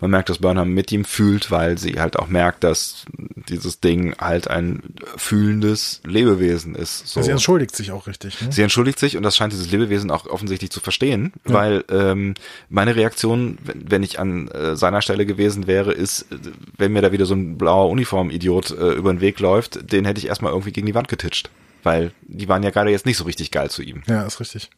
man 0.00 0.10
merkt, 0.10 0.30
dass 0.30 0.38
Burnham 0.38 0.72
mit 0.72 0.90
ihm 0.92 1.04
fühlt, 1.04 1.50
weil 1.50 1.76
sie 1.76 2.00
halt 2.00 2.18
auch 2.18 2.28
merkt, 2.28 2.64
dass 2.64 3.04
dieses 3.48 3.80
Ding 3.80 4.16
halt 4.18 4.48
ein 4.48 4.94
fühlendes 5.16 6.00
Lebewesen 6.04 6.74
ist. 6.74 7.06
So. 7.06 7.20
sie 7.20 7.30
entschuldigt 7.30 7.76
sich 7.76 7.92
auch 7.92 8.06
richtig. 8.06 8.40
Ne? 8.40 8.50
Sie 8.50 8.62
entschuldigt 8.62 8.98
sich 8.98 9.18
und 9.18 9.22
das 9.22 9.36
scheint 9.36 9.52
dieses 9.52 9.70
Lebewesen 9.70 10.10
auch 10.10 10.26
offensichtlich 10.26 10.70
zu 10.70 10.80
verstehen, 10.80 11.34
weil 11.44 11.84
ähm, 11.90 12.34
meine 12.70 12.96
Reaktion, 12.96 13.58
wenn, 13.62 13.90
wenn 13.90 14.02
ich 14.02 14.18
an 14.18 14.48
äh, 14.48 14.74
seiner 14.74 15.02
Stelle 15.02 15.26
gewesen 15.26 15.66
wäre, 15.66 15.92
ist, 15.92 16.32
äh, 16.32 16.36
wenn 16.78 16.92
mir 16.92 17.02
da 17.02 17.12
wieder 17.12 17.26
so 17.26 17.34
ein 17.34 17.58
blauer 17.58 17.90
Uniform-Idiot 17.90 18.70
äh, 18.70 18.92
über 18.92 19.12
den 19.12 19.20
Weg 19.20 19.38
läuft, 19.38 19.92
den 19.92 20.06
hätte 20.06 20.18
ich 20.18 20.28
erstmal 20.28 20.52
irgendwie 20.52 20.72
gegen 20.72 20.86
die 20.86 20.94
Wand 20.94 21.08
getitscht. 21.08 21.50
Weil 21.82 22.12
die 22.22 22.48
waren 22.48 22.62
ja 22.62 22.70
gerade 22.70 22.90
jetzt 22.90 23.06
nicht 23.06 23.16
so 23.16 23.24
richtig 23.24 23.50
geil 23.50 23.70
zu 23.70 23.82
ihm. 23.82 24.02
Ja, 24.06 24.22
ist 24.22 24.40
richtig. 24.40 24.70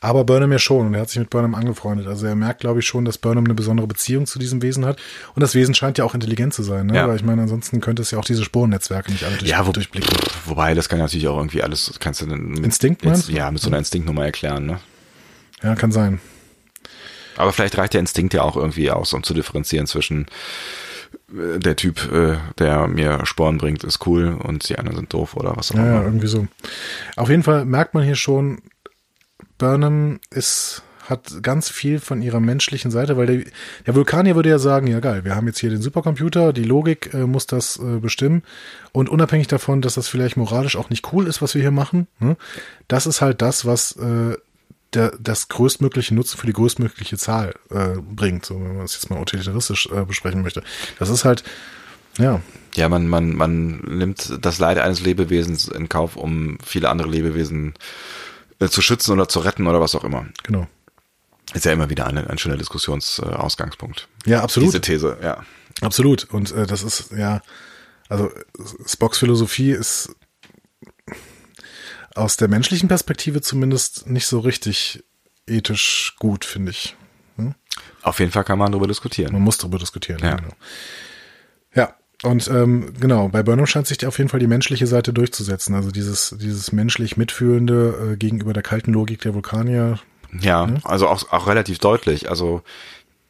Aber 0.00 0.24
Burnham 0.24 0.52
ja 0.52 0.58
schon 0.58 0.86
und 0.86 0.94
er 0.94 1.00
hat 1.00 1.08
sich 1.10 1.18
mit 1.18 1.30
Burnham 1.30 1.54
angefreundet. 1.54 2.06
Also 2.06 2.26
er 2.26 2.34
merkt, 2.36 2.60
glaube 2.60 2.78
ich, 2.80 2.86
schon, 2.86 3.04
dass 3.04 3.18
Burnham 3.18 3.44
eine 3.44 3.54
besondere 3.54 3.86
Beziehung 3.88 4.26
zu 4.26 4.38
diesem 4.38 4.62
Wesen 4.62 4.84
hat. 4.84 4.98
Und 5.34 5.40
das 5.42 5.54
Wesen 5.54 5.74
scheint 5.74 5.98
ja 5.98 6.04
auch 6.04 6.14
intelligent 6.14 6.54
zu 6.54 6.62
sein, 6.62 6.86
ne? 6.86 6.94
Ja. 6.94 7.08
Weil 7.08 7.16
ich 7.16 7.24
meine, 7.24 7.42
ansonsten 7.42 7.80
könnte 7.80 8.02
es 8.02 8.10
ja 8.12 8.18
auch 8.18 8.24
diese 8.24 8.44
Spurennetzwerke 8.44 9.10
nicht 9.10 9.24
alle 9.24 9.36
durch, 9.38 9.50
Ja, 9.50 9.66
wo, 9.66 9.72
durchblicken. 9.72 10.08
wobei, 10.46 10.74
das 10.74 10.88
kann 10.88 10.98
natürlich 11.00 11.26
auch 11.28 11.36
irgendwie 11.38 11.62
alles, 11.62 11.94
kannst 11.98 12.20
du 12.20 12.26
dann 12.26 12.42
mit, 12.50 12.64
Instinkt, 12.64 13.04
du? 13.04 13.10
Ja, 13.32 13.50
mit 13.50 13.60
so 13.60 13.68
einer 13.68 13.78
Instinktnummer 13.78 14.24
erklären, 14.24 14.66
ne? 14.66 14.78
Ja, 15.62 15.74
kann 15.74 15.90
sein. 15.90 16.20
Aber 17.36 17.52
vielleicht 17.52 17.76
reicht 17.78 17.94
der 17.94 18.00
Instinkt 18.00 18.34
ja 18.34 18.42
auch 18.42 18.56
irgendwie 18.56 18.90
aus, 18.90 19.12
um 19.12 19.22
zu 19.22 19.34
differenzieren 19.34 19.86
zwischen 19.86 20.26
äh, 21.32 21.58
der 21.58 21.74
Typ, 21.76 22.12
äh, 22.12 22.36
der 22.58 22.86
mir 22.88 23.24
Sporen 23.26 23.58
bringt, 23.58 23.82
ist 23.84 24.06
cool 24.06 24.38
und 24.42 24.68
die 24.68 24.78
anderen 24.78 24.96
sind 24.98 25.12
doof 25.12 25.34
oder 25.36 25.56
was 25.56 25.70
auch 25.72 25.76
Ja, 25.76 25.84
ja, 25.84 25.92
immer. 25.96 26.04
irgendwie 26.04 26.26
so. 26.28 26.46
Auf 27.16 27.30
jeden 27.30 27.42
Fall 27.42 27.64
merkt 27.64 27.94
man 27.94 28.02
hier 28.04 28.16
schon, 28.16 28.58
Burnham 29.58 30.20
ist, 30.30 30.82
hat 31.02 31.42
ganz 31.42 31.68
viel 31.68 32.00
von 32.00 32.22
ihrer 32.22 32.40
menschlichen 32.40 32.90
Seite, 32.90 33.16
weil 33.16 33.26
der, 33.26 33.44
der 33.86 33.94
Vulkanier 33.94 34.36
würde 34.36 34.48
ja 34.48 34.58
sagen, 34.58 34.86
ja 34.86 35.00
geil, 35.00 35.24
wir 35.24 35.34
haben 35.34 35.46
jetzt 35.46 35.58
hier 35.58 35.70
den 35.70 35.82
Supercomputer, 35.82 36.52
die 36.52 36.64
Logik 36.64 37.12
äh, 37.12 37.26
muss 37.26 37.46
das 37.46 37.78
äh, 37.78 37.98
bestimmen 37.98 38.42
und 38.92 39.08
unabhängig 39.08 39.48
davon, 39.48 39.82
dass 39.82 39.94
das 39.94 40.08
vielleicht 40.08 40.36
moralisch 40.36 40.76
auch 40.76 40.90
nicht 40.90 41.12
cool 41.12 41.26
ist, 41.26 41.42
was 41.42 41.54
wir 41.54 41.62
hier 41.62 41.70
machen, 41.70 42.06
ne, 42.20 42.36
das 42.86 43.06
ist 43.06 43.20
halt 43.20 43.42
das, 43.42 43.66
was 43.66 43.92
äh, 43.92 44.36
der, 44.94 45.12
das 45.20 45.48
größtmögliche 45.48 46.14
Nutzen 46.14 46.38
für 46.38 46.46
die 46.46 46.52
größtmögliche 46.52 47.18
Zahl 47.18 47.54
äh, 47.70 47.98
bringt, 48.00 48.46
so 48.46 48.54
wenn 48.54 48.76
man 48.76 48.84
es 48.84 48.94
jetzt 48.94 49.10
mal 49.10 49.20
utilitaristisch 49.20 49.88
äh, 49.92 50.04
besprechen 50.04 50.42
möchte. 50.42 50.62
Das 50.98 51.10
ist 51.10 51.26
halt, 51.26 51.44
ja, 52.18 52.40
Ja, 52.74 52.88
man, 52.88 53.06
man, 53.06 53.34
man 53.34 53.78
nimmt 53.80 54.38
das 54.40 54.58
Leid 54.58 54.78
eines 54.78 55.00
Lebewesens 55.02 55.68
in 55.68 55.88
Kauf, 55.88 56.16
um 56.16 56.58
viele 56.64 56.88
andere 56.88 57.08
Lebewesen 57.08 57.74
äh, 57.74 58.17
zu 58.58 58.82
schützen 58.82 59.12
oder 59.12 59.28
zu 59.28 59.40
retten 59.40 59.66
oder 59.66 59.80
was 59.80 59.94
auch 59.94 60.04
immer. 60.04 60.26
genau. 60.42 60.66
Ist 61.54 61.64
ja 61.64 61.72
immer 61.72 61.88
wieder 61.88 62.06
eine, 62.06 62.28
ein 62.28 62.36
schöner 62.36 62.58
Diskussionsausgangspunkt. 62.58 64.06
Ja, 64.26 64.42
absolut. 64.42 64.68
Diese 64.68 64.80
These, 64.82 65.16
ja. 65.22 65.42
Absolut. 65.80 66.24
Und 66.24 66.52
äh, 66.52 66.66
das 66.66 66.82
ist, 66.82 67.10
ja, 67.12 67.40
also 68.10 68.30
Spocks 68.86 69.18
Philosophie 69.18 69.70
ist 69.70 70.14
aus 72.14 72.36
der 72.36 72.48
menschlichen 72.48 72.88
Perspektive 72.88 73.40
zumindest 73.40 74.08
nicht 74.08 74.26
so 74.26 74.40
richtig 74.40 75.04
ethisch 75.46 76.16
gut, 76.18 76.44
finde 76.44 76.72
ich. 76.72 76.96
Auf 78.02 78.20
jeden 78.20 78.32
Fall 78.32 78.44
kann 78.44 78.58
man 78.58 78.72
darüber 78.72 78.86
diskutieren. 78.86 79.32
Man 79.32 79.42
muss 79.42 79.58
darüber 79.58 79.78
diskutieren. 79.78 80.20
Ja. 80.22 80.36
Genau. 80.36 80.52
Und 82.24 82.48
ähm, 82.48 82.94
genau, 82.98 83.28
bei 83.28 83.42
Burnham 83.42 83.66
scheint 83.66 83.86
sich 83.86 84.04
auf 84.04 84.18
jeden 84.18 84.28
Fall 84.28 84.40
die 84.40 84.48
menschliche 84.48 84.86
Seite 84.86 85.12
durchzusetzen. 85.12 85.74
Also 85.74 85.90
dieses, 85.90 86.34
dieses 86.40 86.72
menschlich 86.72 87.16
Mitfühlende 87.16 88.12
äh, 88.12 88.16
gegenüber 88.16 88.52
der 88.52 88.64
kalten 88.64 88.92
Logik 88.92 89.20
der 89.20 89.34
Vulkanier. 89.34 90.00
Ja, 90.40 90.68
also 90.82 91.08
auch, 91.08 91.30
auch 91.32 91.46
relativ 91.46 91.78
deutlich. 91.78 92.28
Also 92.28 92.62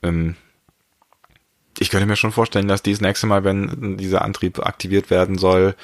ähm, 0.02 0.36
ich 1.78 1.90
könnte 1.90 2.06
mir 2.06 2.16
schon 2.16 2.32
vorstellen, 2.32 2.66
dass 2.66 2.82
dies 2.82 3.01
nächste 3.01 3.27
Mal, 3.27 3.44
wenn 3.44 3.98
dieser 3.98 4.23
Antrieb 4.23 4.59
aktiviert 4.60 5.10
werden 5.10 5.36
soll, 5.39 5.74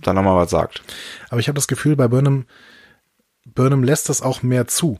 dann 0.00 0.16
nochmal 0.16 0.36
was 0.36 0.50
sagt. 0.50 0.82
Aber 1.30 1.40
ich 1.40 1.48
habe 1.48 1.56
das 1.56 1.68
Gefühl, 1.68 1.96
bei 1.96 2.08
Burnham, 2.08 2.46
Burnham 3.44 3.84
lässt 3.84 4.08
das 4.08 4.22
auch 4.22 4.42
mehr 4.42 4.66
zu. 4.66 4.98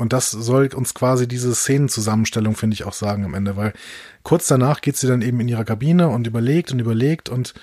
Und 0.00 0.12
das 0.12 0.30
soll 0.30 0.70
uns 0.74 0.94
quasi 0.94 1.28
diese 1.28 1.54
Szenenzusammenstellung, 1.54 2.56
finde 2.56 2.74
ich, 2.74 2.84
auch 2.84 2.94
sagen 2.94 3.24
am 3.24 3.34
Ende, 3.34 3.56
weil 3.56 3.72
kurz 4.22 4.46
danach 4.46 4.80
geht 4.80 4.96
sie 4.96 5.06
dann 5.06 5.22
eben 5.22 5.40
in 5.40 5.48
ihrer 5.48 5.64
Kabine 5.64 6.08
und 6.08 6.26
überlegt 6.26 6.72
und 6.72 6.78
überlegt 6.78 7.28
und 7.28 7.54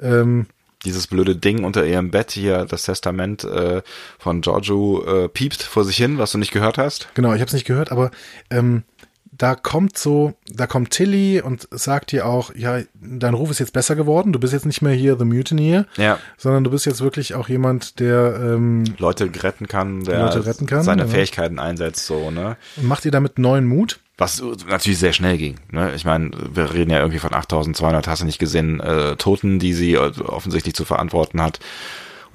ähm, 0.00 0.46
Dieses 0.84 1.06
blöde 1.06 1.36
Ding 1.36 1.64
unter 1.64 1.86
ihrem 1.86 2.10
Bett 2.10 2.32
hier, 2.32 2.66
das 2.66 2.84
Testament 2.84 3.44
äh, 3.44 3.82
von 4.18 4.42
Giorgio 4.42 5.24
äh, 5.24 5.28
piept 5.28 5.62
vor 5.62 5.84
sich 5.84 5.96
hin, 5.96 6.18
was 6.18 6.32
du 6.32 6.38
nicht 6.38 6.52
gehört 6.52 6.76
hast. 6.76 7.08
genau, 7.14 7.32
ich 7.32 7.40
habe 7.40 7.46
es 7.48 7.54
nicht 7.54 7.66
gehört, 7.66 7.90
aber 7.90 8.10
ähm, 8.50 8.82
da 9.38 9.54
kommt 9.54 9.98
so, 9.98 10.34
da 10.48 10.66
kommt 10.66 10.90
Tilly 10.90 11.40
und 11.40 11.68
sagt 11.70 12.12
ihr 12.12 12.26
auch, 12.26 12.54
ja, 12.54 12.80
dein 12.94 13.34
Ruf 13.34 13.50
ist 13.50 13.58
jetzt 13.58 13.72
besser 13.72 13.96
geworden, 13.96 14.32
du 14.32 14.38
bist 14.38 14.52
jetzt 14.52 14.66
nicht 14.66 14.82
mehr 14.82 14.92
hier 14.92 15.18
The 15.18 15.24
Mutineer, 15.24 15.86
Ja. 15.96 16.18
sondern 16.36 16.64
du 16.64 16.70
bist 16.70 16.86
jetzt 16.86 17.00
wirklich 17.00 17.34
auch 17.34 17.48
jemand, 17.48 18.00
der 18.00 18.38
ähm, 18.40 18.84
Leute 18.98 19.30
retten 19.42 19.66
kann, 19.68 20.04
der 20.04 20.20
Leute 20.20 20.46
retten 20.46 20.66
kann, 20.66 20.82
seine 20.82 21.02
ja. 21.02 21.08
Fähigkeiten 21.08 21.58
einsetzt, 21.58 22.06
so, 22.06 22.30
ne? 22.30 22.56
macht 22.80 23.04
ihr 23.04 23.10
damit 23.10 23.38
neuen 23.38 23.66
Mut. 23.66 24.00
Was 24.18 24.42
natürlich 24.66 24.98
sehr 24.98 25.12
schnell 25.12 25.36
ging. 25.36 25.56
Ne? 25.70 25.92
Ich 25.94 26.06
meine, 26.06 26.30
wir 26.50 26.72
reden 26.72 26.90
ja 26.90 27.00
irgendwie 27.00 27.18
von 27.18 27.34
8200, 27.34 28.08
hast 28.08 28.22
du 28.22 28.26
nicht 28.26 28.38
gesehen, 28.38 28.80
äh, 28.80 29.16
Toten, 29.16 29.58
die 29.58 29.74
sie 29.74 29.92
äh, 29.92 30.10
offensichtlich 30.22 30.74
zu 30.74 30.86
verantworten 30.86 31.42
hat. 31.42 31.60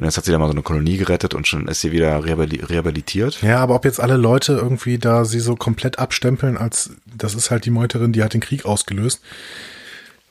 Und 0.01 0.05
jetzt 0.05 0.17
hat 0.17 0.25
sie 0.25 0.31
da 0.31 0.39
mal 0.39 0.47
so 0.47 0.53
eine 0.53 0.63
Kolonie 0.63 0.97
gerettet 0.97 1.35
und 1.35 1.47
schon 1.47 1.67
ist 1.67 1.81
sie 1.81 1.91
wieder 1.91 2.17
rehabili- 2.21 2.67
rehabilitiert. 2.67 3.43
Ja, 3.43 3.59
aber 3.59 3.75
ob 3.75 3.85
jetzt 3.85 3.99
alle 3.99 4.17
Leute 4.17 4.53
irgendwie 4.53 4.97
da 4.97 5.25
sie 5.25 5.39
so 5.39 5.55
komplett 5.55 5.99
abstempeln, 5.99 6.57
als 6.57 6.95
das 7.05 7.35
ist 7.35 7.51
halt 7.51 7.65
die 7.65 7.69
Meuterin, 7.69 8.11
die 8.11 8.23
hat 8.23 8.33
den 8.33 8.41
Krieg 8.41 8.65
ausgelöst, 8.65 9.21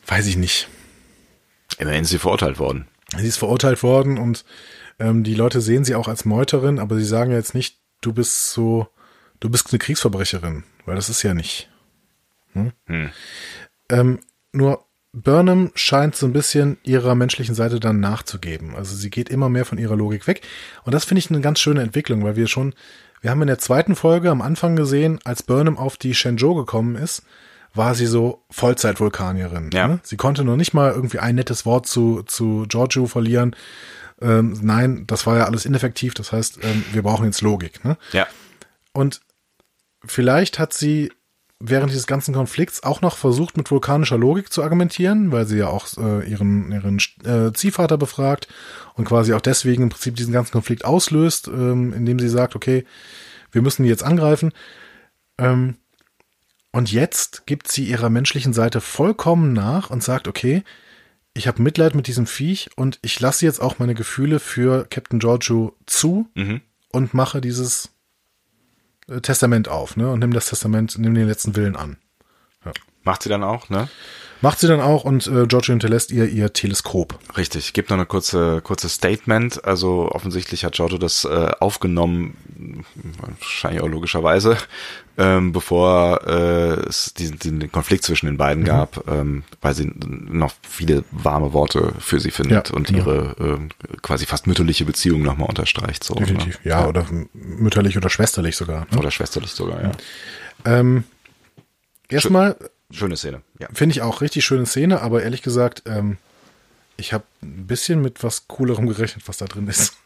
weiß 0.09 0.26
ich 0.26 0.36
nicht. 0.36 0.68
Immerhin 1.78 2.02
ist 2.02 2.10
sie 2.10 2.18
verurteilt 2.18 2.59
worden. 2.59 2.88
Sie 3.16 3.28
ist 3.28 3.36
verurteilt 3.36 3.84
worden 3.84 4.18
und 4.18 4.44
ähm, 4.98 5.22
die 5.22 5.36
Leute 5.36 5.60
sehen 5.60 5.84
sie 5.84 5.94
auch 5.94 6.09
als 6.09 6.24
Meuterin, 6.24 6.80
aber 6.80 6.97
sie 6.97 7.05
sagen 7.05 7.30
ja 7.30 7.36
jetzt 7.36 7.55
nicht, 7.55 7.78
du 8.01 8.12
bist 8.12 8.51
so, 8.51 8.88
du 9.38 9.51
bist 9.51 9.68
eine 9.70 9.78
Kriegsverbrecherin, 9.78 10.64
weil 10.84 10.97
das 10.97 11.09
ist 11.09 11.22
ja 11.22 11.32
nicht. 11.32 11.70
Hm? 12.55 12.72
Ähm, 13.88 14.18
nur 14.51 14.84
Burnham 15.12 15.73
scheint 15.74 16.15
so 16.15 16.27
ein 16.27 16.32
bisschen 16.32 16.78
ihrer 16.85 17.15
menschlichen 17.15 17.55
Seite 17.55 17.81
dann 17.81 18.01
nachzugeben. 18.01 18.77
Also 18.77 18.95
sie 18.95 19.11
geht 19.11 19.28
immer 19.28 19.49
mehr 19.49 19.65
von 19.65 19.78
ihrer 19.78 19.97
Logik 19.97 20.27
weg. 20.27 20.43
Und 20.85 20.95
das 20.95 21.05
finde 21.05 21.19
ich 21.19 21.31
eine 21.31 21.41
ganz 21.41 21.59
schöne 21.59 21.82
Entwicklung, 21.82 22.23
weil 22.23 22.37
wir 22.37 22.47
schon, 22.47 22.74
wir 23.20 23.31
haben 23.31 23.43
in 23.43 23.49
der 23.49 23.59
zweiten 23.59 23.97
Folge 23.97 24.31
am 24.31 24.41
Anfang 24.41 24.77
gesehen, 24.77 25.19
als 25.24 25.43
Burnham 25.43 25.78
auf 25.78 25.97
die 25.97 26.15
Shenzhou 26.15 26.55
gekommen 26.55 26.95
ist, 26.95 27.23
war 27.74 27.95
sie 27.95 28.07
so 28.07 28.45
Vollzeit-Vulkanierin. 28.51 29.70
Ja. 29.73 29.89
Ne? 29.89 30.01
Sie 30.03 30.16
konnte 30.16 30.45
noch 30.45 30.57
nicht 30.57 30.74
mal 30.74 30.93
irgendwie 30.93 31.19
ein 31.19 31.35
nettes 31.35 31.66
Wort 31.66 31.87
zu, 31.87 32.23
zu 32.23 32.66
Giorgio 32.69 33.07
verlieren. 33.07 33.57
Ähm, 34.20 34.59
nein, 34.62 35.05
das 35.07 35.27
war 35.27 35.39
ja 35.39 35.45
alles 35.45 35.65
ineffektiv. 35.66 36.15
Das 36.15 36.31
heißt, 36.32 36.61
ähm, 36.62 36.85
wir 36.93 37.03
brauchen 37.03 37.24
jetzt 37.27 37.41
Logik. 37.43 37.85
Ne? 37.85 37.97
Ja. 38.12 38.27
Und 38.93 39.20
vielleicht 40.05 40.59
hat 40.59 40.73
sie 40.73 41.12
während 41.61 41.91
dieses 41.93 42.07
ganzen 42.07 42.35
Konflikts 42.35 42.82
auch 42.82 43.03
noch 43.03 43.16
versucht, 43.19 43.57
mit 43.57 43.70
vulkanischer 43.70 44.16
Logik 44.19 44.51
zu 44.53 44.62
argumentieren, 44.62 45.31
weil 45.31 45.47
sie 45.47 45.59
ja 45.59 45.69
auch 45.69 45.87
äh, 45.99 46.28
ihren, 46.28 46.73
ihren 46.73 46.99
äh, 47.24 47.53
Ziehvater 47.53 47.99
befragt 47.99 48.49
und 48.95 49.05
quasi 49.05 49.35
auch 49.35 49.43
deswegen 49.43 49.85
im 49.85 49.89
Prinzip 49.91 50.16
diesen 50.16 50.32
ganzen 50.32 50.53
Konflikt 50.53 50.85
auslöst, 50.85 51.49
ähm, 51.49 51.93
indem 51.93 52.19
sie 52.19 52.31
sagt, 52.31 52.57
okay, 52.57 52.85
wir 53.53 53.61
müssen 53.62 53.82
die 53.82 53.91
jetzt 53.91 54.03
angreifen. 54.03 54.53
Ähm, 55.39 55.77
und 56.73 56.91
jetzt 56.91 57.47
gibt 57.47 57.69
sie 57.69 57.85
ihrer 57.85 58.11
menschlichen 58.11 58.53
Seite 58.53 58.81
vollkommen 58.81 59.53
nach 59.53 59.91
und 59.91 60.03
sagt, 60.03 60.28
okay, 60.28 60.62
ich 61.35 61.47
habe 61.47 61.62
Mitleid 61.62 61.95
mit 61.95 62.07
diesem 62.07 62.27
Viech 62.27 62.70
und 62.77 62.99
ich 63.03 63.20
lasse 63.20 63.45
jetzt 63.45 63.61
auch 63.61 63.78
meine 63.78 63.95
Gefühle 63.95 64.41
für 64.41 64.87
Captain 64.89 65.19
Giorgio 65.19 65.77
zu 65.87 66.28
Mhm. 66.35 66.61
und 66.91 67.12
mache 67.12 67.41
dieses 67.41 67.91
Testament 69.23 69.69
auf, 69.69 69.97
ne? 69.97 70.11
Und 70.11 70.20
nimm 70.20 70.32
das 70.32 70.47
Testament, 70.47 70.97
nimm 70.99 71.15
den 71.15 71.27
letzten 71.27 71.57
Willen 71.57 71.77
an. 71.77 71.97
Macht 73.03 73.23
sie 73.23 73.28
dann 73.28 73.43
auch, 73.43 73.69
ne? 73.69 73.89
Macht 74.42 74.58
sie 74.58 74.68
dann 74.68 74.80
auch 74.80 75.04
und 75.04 75.26
äh, 75.26 75.46
Giorgio 75.46 75.72
hinterlässt 75.72 76.10
ihr 76.12 76.24
ihr 76.26 76.52
Teleskop. 76.52 77.18
Richtig. 77.36 77.74
Gibt 77.74 77.90
noch 77.90 77.96
eine 77.98 78.06
kurze, 78.06 78.62
kurze 78.62 78.88
Statement. 78.88 79.64
Also 79.64 80.10
offensichtlich 80.10 80.64
hat 80.64 80.72
Giorgio 80.74 80.96
das 80.96 81.26
äh, 81.26 81.50
aufgenommen, 81.60 82.36
wahrscheinlich 83.20 83.82
auch 83.82 83.88
logischerweise, 83.88 84.56
ähm, 85.18 85.52
bevor 85.52 86.26
äh, 86.26 86.80
es 86.88 87.12
diesen, 87.12 87.38
diesen 87.38 87.70
Konflikt 87.70 88.02
zwischen 88.04 88.26
den 88.26 88.38
beiden 88.38 88.64
gab, 88.64 89.06
ähm, 89.08 89.42
weil 89.60 89.74
sie 89.74 89.90
noch 89.94 90.54
viele 90.66 91.04
warme 91.10 91.52
Worte 91.52 91.92
für 91.98 92.18
sie 92.18 92.30
findet 92.30 92.70
Ja, 92.70 92.74
und 92.74 92.86
genau. 92.86 92.98
ihre 93.00 93.58
äh, 93.58 93.96
quasi 94.00 94.24
fast 94.24 94.46
mütterliche 94.46 94.86
Beziehung 94.86 95.20
nochmal 95.20 95.50
unterstreicht. 95.50 96.02
So, 96.02 96.14
Definitiv. 96.14 96.58
Ne? 96.64 96.70
Ja, 96.70 96.86
oder 96.86 97.02
m- 97.10 97.28
mütterlich 97.34 97.96
oder 97.98 98.08
schwesterlich 98.08 98.56
sogar. 98.56 98.86
Ne? 98.90 98.98
Oder 98.98 99.10
schwesterlich 99.10 99.50
sogar, 99.50 99.82
ja. 99.82 99.92
Ähm, 100.64 101.04
erstmal 102.08 102.56
Schöne 102.90 103.16
Szene, 103.16 103.42
ja. 103.58 103.68
Finde 103.72 103.92
ich 103.94 104.02
auch 104.02 104.20
richtig 104.20 104.44
schöne 104.44 104.66
Szene, 104.66 105.00
aber 105.00 105.22
ehrlich 105.22 105.42
gesagt, 105.42 105.82
ähm, 105.86 106.16
ich 106.96 107.12
habe 107.12 107.24
ein 107.42 107.66
bisschen 107.66 108.00
mit 108.02 108.22
was 108.24 108.48
Coolerem 108.48 108.86
gerechnet, 108.88 109.26
was 109.28 109.36
da 109.38 109.46
drin 109.46 109.68
ist. 109.68 109.94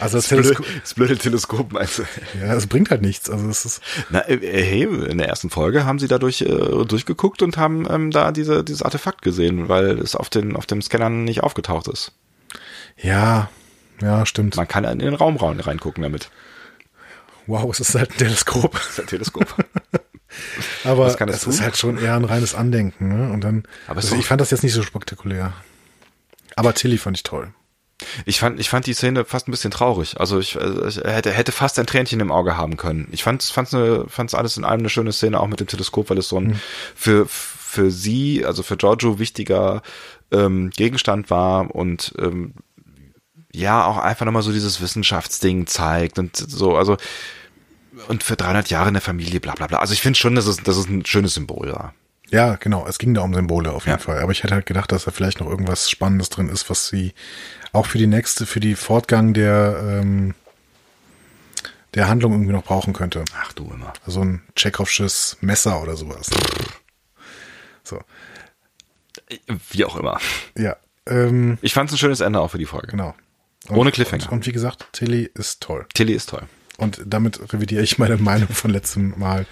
Also 0.00 0.18
das, 0.18 0.28
Das 0.28 0.30
blöde, 0.38 0.48
Teleskop, 0.54 0.66
das 0.82 0.94
blöde 0.94 1.18
Teleskop 1.18 1.72
meinst 1.72 1.98
du? 1.98 2.02
ja, 2.40 2.54
es 2.54 2.68
bringt 2.68 2.90
halt 2.90 3.02
nichts. 3.02 3.28
Also 3.28 3.48
es 3.48 3.64
ist, 3.64 3.82
Na, 4.10 4.20
äh, 4.28 4.38
hey, 4.38 4.82
in 4.84 5.18
der 5.18 5.26
ersten 5.26 5.50
Folge 5.50 5.84
haben 5.86 5.98
sie 5.98 6.06
dadurch 6.06 6.40
äh, 6.42 6.46
durchgeguckt 6.84 7.42
und 7.42 7.56
haben 7.56 7.84
ähm, 7.90 8.12
da 8.12 8.30
diese, 8.30 8.62
dieses 8.62 8.82
Artefakt 8.82 9.22
gesehen, 9.22 9.68
weil 9.68 9.98
es 9.98 10.14
auf 10.14 10.30
den, 10.30 10.54
auf 10.54 10.66
dem 10.66 10.82
Scannern 10.82 11.24
nicht 11.24 11.42
aufgetaucht 11.42 11.88
ist. 11.88 12.12
ja, 12.96 13.50
ja, 14.00 14.24
stimmt. 14.24 14.54
Man 14.54 14.68
kann 14.68 14.84
in 14.84 15.00
den 15.00 15.14
Raum 15.14 15.36
rein- 15.36 15.58
reingucken 15.58 16.04
damit. 16.04 16.30
Wow, 17.48 17.68
es 17.72 17.80
ist 17.80 17.96
halt 17.96 18.12
ein 18.12 18.18
Teleskop. 18.18 18.74
Das 18.74 18.90
ist 18.90 19.00
ein 19.00 19.06
Teleskop. 19.08 19.52
Aber 20.84 21.06
das 21.06 21.20
es 21.20 21.42
tun? 21.42 21.52
ist 21.52 21.60
halt 21.60 21.76
schon 21.76 21.98
eher 21.98 22.14
ein 22.14 22.24
reines 22.24 22.54
Andenken. 22.54 23.08
Ne? 23.08 23.32
Und 23.32 23.42
dann, 23.42 23.64
es 23.88 23.96
also 23.96 24.16
ich 24.16 24.26
fand 24.26 24.40
das 24.40 24.50
jetzt 24.50 24.62
nicht 24.62 24.74
so 24.74 24.82
spektakulär. 24.82 25.52
Aber 26.56 26.74
Tilly 26.74 26.98
fand 26.98 27.16
ich 27.16 27.22
toll. 27.22 27.52
Ich 28.26 28.38
fand, 28.38 28.60
ich 28.60 28.68
fand 28.68 28.86
die 28.86 28.94
Szene 28.94 29.24
fast 29.24 29.48
ein 29.48 29.50
bisschen 29.50 29.70
traurig. 29.70 30.20
Also 30.20 30.38
ich, 30.38 30.56
äh, 30.56 30.88
ich 30.88 30.98
hätte, 30.98 31.32
hätte 31.32 31.52
fast 31.52 31.78
ein 31.78 31.86
Tränchen 31.86 32.20
im 32.20 32.30
Auge 32.30 32.56
haben 32.56 32.76
können. 32.76 33.08
Ich 33.10 33.24
fand, 33.24 33.42
fand's, 33.42 33.74
eine, 33.74 34.04
fand's 34.08 34.34
alles 34.34 34.56
in 34.56 34.64
allem 34.64 34.80
eine 34.80 34.88
schöne 34.88 35.12
Szene, 35.12 35.40
auch 35.40 35.48
mit 35.48 35.60
dem 35.60 35.66
Teleskop, 35.66 36.10
weil 36.10 36.18
es 36.18 36.28
so 36.28 36.38
ein 36.38 36.60
für, 36.94 37.26
für 37.26 37.90
sie, 37.90 38.44
also 38.44 38.62
für 38.62 38.76
Giorgio 38.76 39.18
wichtiger 39.18 39.82
ähm, 40.30 40.70
Gegenstand 40.70 41.30
war 41.30 41.74
und 41.74 42.14
ähm, 42.18 42.54
ja, 43.52 43.86
auch 43.86 43.98
einfach 43.98 44.26
nochmal 44.26 44.42
so 44.42 44.52
dieses 44.52 44.80
Wissenschaftsding 44.80 45.66
zeigt 45.66 46.18
und 46.18 46.36
so, 46.36 46.76
also 46.76 46.96
und 48.08 48.22
für 48.22 48.36
300 48.36 48.70
Jahre 48.70 48.88
in 48.88 48.94
der 48.94 49.00
Familie, 49.02 49.40
bla 49.40 49.54
bla 49.54 49.66
bla. 49.66 49.78
Also 49.78 49.92
ich 49.94 50.00
finde 50.02 50.18
schon, 50.18 50.34
dass 50.34 50.46
es, 50.46 50.58
dass 50.58 50.76
es 50.76 50.86
ein 50.88 51.04
schönes 51.06 51.34
Symbol 51.34 51.72
war. 51.72 51.94
Ja, 52.30 52.56
genau. 52.56 52.86
Es 52.86 52.98
ging 52.98 53.14
da 53.14 53.22
um 53.22 53.32
Symbole 53.32 53.72
auf 53.72 53.86
jeden 53.86 53.98
Ja. 53.98 54.04
Fall. 54.04 54.18
Aber 54.20 54.32
ich 54.32 54.42
hätte 54.42 54.54
halt 54.54 54.66
gedacht, 54.66 54.92
dass 54.92 55.04
da 55.04 55.10
vielleicht 55.10 55.40
noch 55.40 55.48
irgendwas 55.48 55.90
Spannendes 55.90 56.28
drin 56.28 56.48
ist, 56.50 56.68
was 56.68 56.88
sie 56.88 57.14
auch 57.72 57.86
für 57.86 57.96
die 57.98 58.06
nächste, 58.06 58.44
für 58.44 58.60
die 58.60 58.74
Fortgang 58.74 59.32
der, 59.32 59.80
ähm, 60.02 60.34
der 61.94 62.06
Handlung 62.08 62.32
irgendwie 62.32 62.52
noch 62.52 62.64
brauchen 62.64 62.92
könnte. 62.92 63.24
Ach 63.42 63.52
du 63.54 63.64
immer. 63.72 63.94
Also 64.04 64.20
ein 64.22 64.42
Tschechows 64.54 65.38
Messer 65.40 65.80
oder 65.82 65.96
sowas. 65.96 66.28
So. 67.82 67.98
Wie 69.70 69.84
auch 69.86 69.96
immer. 69.96 70.20
Ja. 70.56 70.76
Ähm, 71.06 71.56
Ich 71.62 71.72
fand 71.72 71.88
es 71.88 71.94
ein 71.94 71.98
schönes 71.98 72.20
Ende 72.20 72.40
auch 72.40 72.50
für 72.50 72.58
die 72.58 72.66
Folge. 72.66 72.88
genau. 72.88 73.14
Ohne 73.70 73.90
Cliffhanger. 73.90 74.24
Und, 74.26 74.32
und 74.38 74.46
wie 74.46 74.52
gesagt, 74.52 74.86
Tilly 74.92 75.30
ist 75.34 75.62
toll. 75.62 75.86
Tilly 75.94 76.12
ist 76.12 76.28
toll. 76.30 76.42
Und 76.78 77.02
damit 77.04 77.52
revidiere 77.52 77.82
ich 77.82 77.98
meine 77.98 78.16
Meinung 78.16 78.48
von 78.48 78.70
letztem 78.70 79.12
Mal 79.18 79.44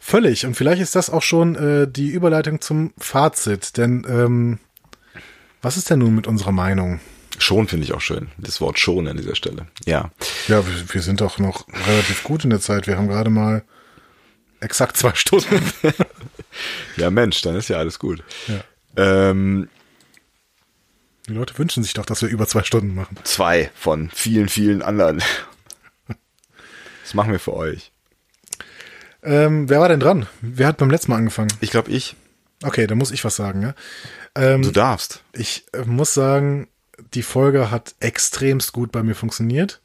völlig. 0.00 0.44
Und 0.46 0.54
vielleicht 0.56 0.82
ist 0.82 0.94
das 0.96 1.10
auch 1.10 1.22
schon 1.22 1.54
äh, 1.54 1.86
die 1.88 2.08
Überleitung 2.08 2.60
zum 2.60 2.92
Fazit. 2.98 3.76
Denn 3.76 4.04
ähm, 4.08 4.58
was 5.62 5.76
ist 5.76 5.90
denn 5.90 6.00
nun 6.00 6.14
mit 6.14 6.26
unserer 6.26 6.52
Meinung? 6.52 6.98
Schon 7.38 7.68
finde 7.68 7.84
ich 7.84 7.92
auch 7.92 8.00
schön. 8.00 8.28
Das 8.38 8.60
Wort 8.62 8.78
schon 8.78 9.06
an 9.06 9.16
dieser 9.18 9.34
Stelle. 9.36 9.66
Ja. 9.84 10.10
Ja, 10.48 10.66
wir, 10.66 10.94
wir 10.94 11.02
sind 11.02 11.20
doch 11.20 11.38
noch 11.38 11.66
relativ 11.86 12.24
gut 12.24 12.42
in 12.44 12.50
der 12.50 12.60
Zeit. 12.60 12.86
Wir 12.86 12.96
haben 12.96 13.08
gerade 13.08 13.28
mal 13.30 13.62
exakt 14.60 14.96
zwei 14.96 15.14
Stunden. 15.14 15.60
Ja, 16.96 17.10
Mensch, 17.10 17.42
dann 17.42 17.54
ist 17.54 17.68
ja 17.68 17.76
alles 17.76 17.98
gut. 17.98 18.24
Ja. 18.48 18.64
Ähm, 18.96 19.68
Die 21.28 21.34
Leute 21.34 21.58
wünschen 21.58 21.82
sich 21.82 21.92
doch, 21.92 22.06
dass 22.06 22.22
wir 22.22 22.30
über 22.30 22.46
zwei 22.46 22.62
Stunden 22.62 22.94
machen. 22.94 23.18
zwei 23.24 23.70
von 23.74 24.08
vielen, 24.14 24.48
vielen 24.48 24.80
anderen. 24.80 25.22
Das 27.06 27.14
machen 27.14 27.30
wir 27.30 27.38
für 27.38 27.54
euch. 27.54 27.92
Ähm, 29.22 29.68
wer 29.68 29.78
war 29.78 29.88
denn 29.88 30.00
dran? 30.00 30.26
Wer 30.40 30.66
hat 30.66 30.78
beim 30.78 30.90
letzten 30.90 31.12
Mal 31.12 31.18
angefangen? 31.18 31.52
Ich 31.60 31.70
glaube, 31.70 31.88
ich. 31.92 32.16
Okay, 32.64 32.88
dann 32.88 32.98
muss 32.98 33.12
ich 33.12 33.24
was 33.24 33.36
sagen. 33.36 33.62
Ja? 33.62 33.74
Ähm, 34.34 34.62
Du 34.62 34.72
darfst. 34.72 35.22
ich 35.32 35.66
äh, 35.72 35.84
muss 35.84 36.14
sagen, 36.14 36.66
die 37.14 37.22
Folge 37.22 37.70
hat 37.70 37.94
extremst 38.00 38.72
gut 38.72 38.90
bei 38.90 39.04
mir 39.04 39.14
funktioniert. 39.14 39.80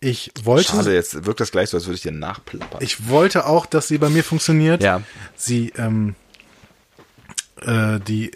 Ich 0.00 0.32
wollte, 0.42 0.72
Schade, 0.72 0.92
jetzt 0.92 1.24
wirkt 1.26 1.38
das 1.38 1.52
gleich 1.52 1.70
so, 1.70 1.76
als 1.76 1.86
würde 1.86 1.94
ich 1.94 2.02
dir 2.02 2.10
nachplappern. 2.12 2.82
ich 2.82 3.08
wollte 3.08 3.46
auch, 3.46 3.64
dass 3.66 3.86
sie 3.86 3.98
bei 3.98 4.08
mir 4.08 4.24
funktioniert. 4.24 4.82
Ja. 4.82 5.02
Sie, 5.36 5.72
ähm, 5.76 6.16
äh, 7.62 8.00
die, 8.00 8.32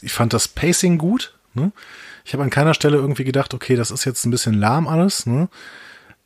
ich 0.00 0.12
fand 0.14 0.32
das 0.32 0.48
Pacing 0.48 0.96
gut. 0.96 1.34
Ne? 1.52 1.70
Ich 2.24 2.32
habe 2.32 2.42
an 2.42 2.50
keiner 2.50 2.72
Stelle 2.72 2.96
irgendwie 2.96 3.24
gedacht, 3.24 3.52
okay, 3.52 3.76
das 3.76 3.90
ist 3.90 4.06
jetzt 4.06 4.24
ein 4.24 4.30
bisschen 4.30 4.54
lahm 4.54 4.88
alles. 4.88 5.26
Ne? 5.26 5.48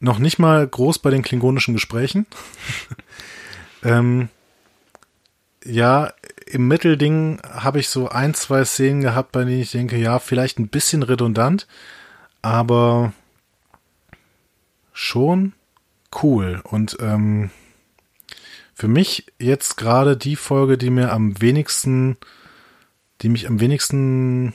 Noch 0.01 0.19
nicht 0.19 0.39
mal 0.39 0.67
groß 0.67 0.99
bei 0.99 1.11
den 1.11 1.23
klingonischen 1.23 1.75
Gesprächen. 1.75 2.27
ähm, 3.83 4.31
ja, 5.63 6.13
im 6.47 6.67
Mittelding 6.69 7.41
habe 7.45 7.81
ich 7.81 7.89
so 7.89 8.09
ein, 8.09 8.35
zwei 8.35 8.65
Szenen 8.65 9.03
gehabt, 9.03 9.33
bei 9.33 9.45
denen 9.45 9.61
ich 9.61 9.71
denke, 9.71 9.99
ja, 9.99 10.19
vielleicht 10.19 10.59
ein 10.59 10.69
bisschen 10.69 11.03
redundant, 11.03 11.67
aber 12.41 13.13
schon 14.93 15.53
cool. 16.23 16.61
Und 16.65 16.97
ähm, 17.01 17.51
für 18.75 18.89
mich 18.89 19.27
jetzt 19.39 19.77
gerade 19.77 20.17
die 20.17 20.37
Folge, 20.37 20.79
die 20.79 20.91
mir 20.91 21.13
am 21.13 21.41
wenigsten, 21.41 22.17
die 23.21 23.29
mich 23.29 23.47
am 23.47 23.61
wenigsten 23.61 24.55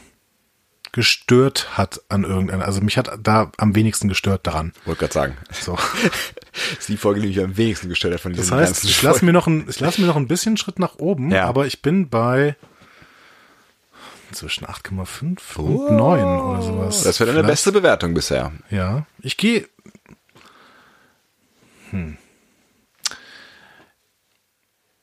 gestört 0.95 1.77
hat 1.77 2.01
an 2.09 2.23
irgendeiner, 2.23 2.65
also 2.65 2.80
mich 2.81 2.97
hat 2.97 3.11
da 3.22 3.51
am 3.57 3.76
wenigsten 3.76 4.07
gestört 4.07 4.47
daran. 4.47 4.72
Wollte 4.85 5.01
gerade 5.01 5.13
sagen. 5.13 5.38
So. 5.51 5.76
Das 5.76 6.72
ist 6.80 6.89
die 6.89 6.97
Folge, 6.97 7.19
die 7.22 7.27
mich 7.27 7.39
am 7.41 7.57
wenigsten 7.57 7.89
gestellt 7.89 8.13
hat 8.13 8.22
von 8.22 8.31
Das 8.31 8.45
diesen 8.45 8.57
heißt, 8.57 8.73
ganzen 8.73 8.88
ich 8.88 9.01
lasse 9.03 9.26
mir 9.26 9.34
noch 9.34 9.45
ein, 9.45 9.65
ich 9.69 9.80
lasse 9.80 9.99
mir 10.01 10.07
noch 10.07 10.15
ein 10.15 10.27
bisschen 10.27 10.55
Schritt 10.57 10.80
nach 10.80 10.95
oben, 10.95 11.31
Ja. 11.31 11.45
aber 11.45 11.67
ich 11.67 11.81
bin 11.81 12.09
bei 12.09 12.55
zwischen 14.31 14.65
8,5 14.65 15.57
und 15.57 15.95
9 15.95 16.23
oder 16.23 16.61
sowas. 16.61 17.03
Das 17.03 17.19
wäre 17.19 17.31
deine 17.34 17.45
beste 17.47 17.72
Bewertung 17.72 18.13
bisher. 18.13 18.51
Ja, 18.69 19.05
ich 19.19 19.38
gehe. 19.38 19.67
Hm. 21.91 22.17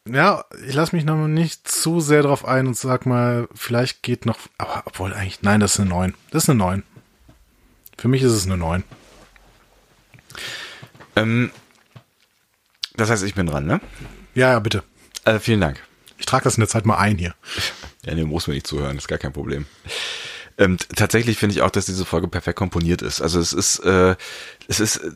Ja, 0.09 0.45
ich 0.67 0.75
lasse 0.75 0.97
mich 0.97 1.05
noch 1.05 1.29
nicht 1.29 1.69
zu 1.69 2.01
sehr 2.01 2.23
drauf 2.23 2.45
ein 2.45 2.67
und 2.67 2.77
sag 2.77 3.07
mal, 3.07 3.49
vielleicht 3.55 4.03
geht 4.03 4.27
noch. 4.27 4.39
Aber 4.59 4.83
obwohl 4.87 5.15
eigentlich, 5.15 5.43
nein, 5.43 5.61
das 5.61 5.75
ist 5.75 5.81
eine 5.81 5.91
9. 5.91 6.15
Das 6.31 6.45
ist 6.45 6.51
eine 6.51 6.59
9. 6.59 6.83
Für 7.99 8.09
mich 8.09 8.23
ist 8.23 8.33
es 8.33 8.47
eine 8.47 8.57
9. 8.57 8.83
Ähm, 11.15 11.51
das 12.95 13.11
heißt, 13.11 13.23
ich 13.23 13.35
bin 13.35 13.47
dran, 13.47 13.67
ne? 13.67 13.81
Ja, 14.35 14.51
ja, 14.51 14.59
bitte. 14.59 14.83
Äh, 15.25 15.39
vielen 15.39 15.61
Dank. 15.61 15.81
Ich 16.19 16.27
trage 16.27 16.45
das 16.45 16.57
in 16.57 16.63
der 16.63 16.69
Zeit 16.69 16.87
mal 16.87 16.99
ein 16.99 17.19
hier. 17.19 17.35
Ja, 18.05 18.17
nee, 18.17 18.25
muss 18.25 18.49
mir 18.49 18.55
nicht 18.55 18.67
zuhören, 18.67 18.99
ist 18.99 19.07
gar 19.07 19.19
kein 19.19 19.33
Problem. 19.33 19.65
Ähm, 20.59 20.77
tatsächlich 20.97 21.39
finde 21.39 21.55
ich 21.55 21.63
auch, 21.63 21.71
dass 21.71 21.87
diese 21.87 22.05
Folge 22.05 22.27
perfekt 22.27 22.59
komponiert 22.59 23.01
ist. 23.01 23.21
Also 23.21 23.39
es 23.39 23.53
ist, 23.53 23.79
äh, 23.79 24.17
es 24.67 24.81
ist 24.81 24.97
äh, 24.97 25.13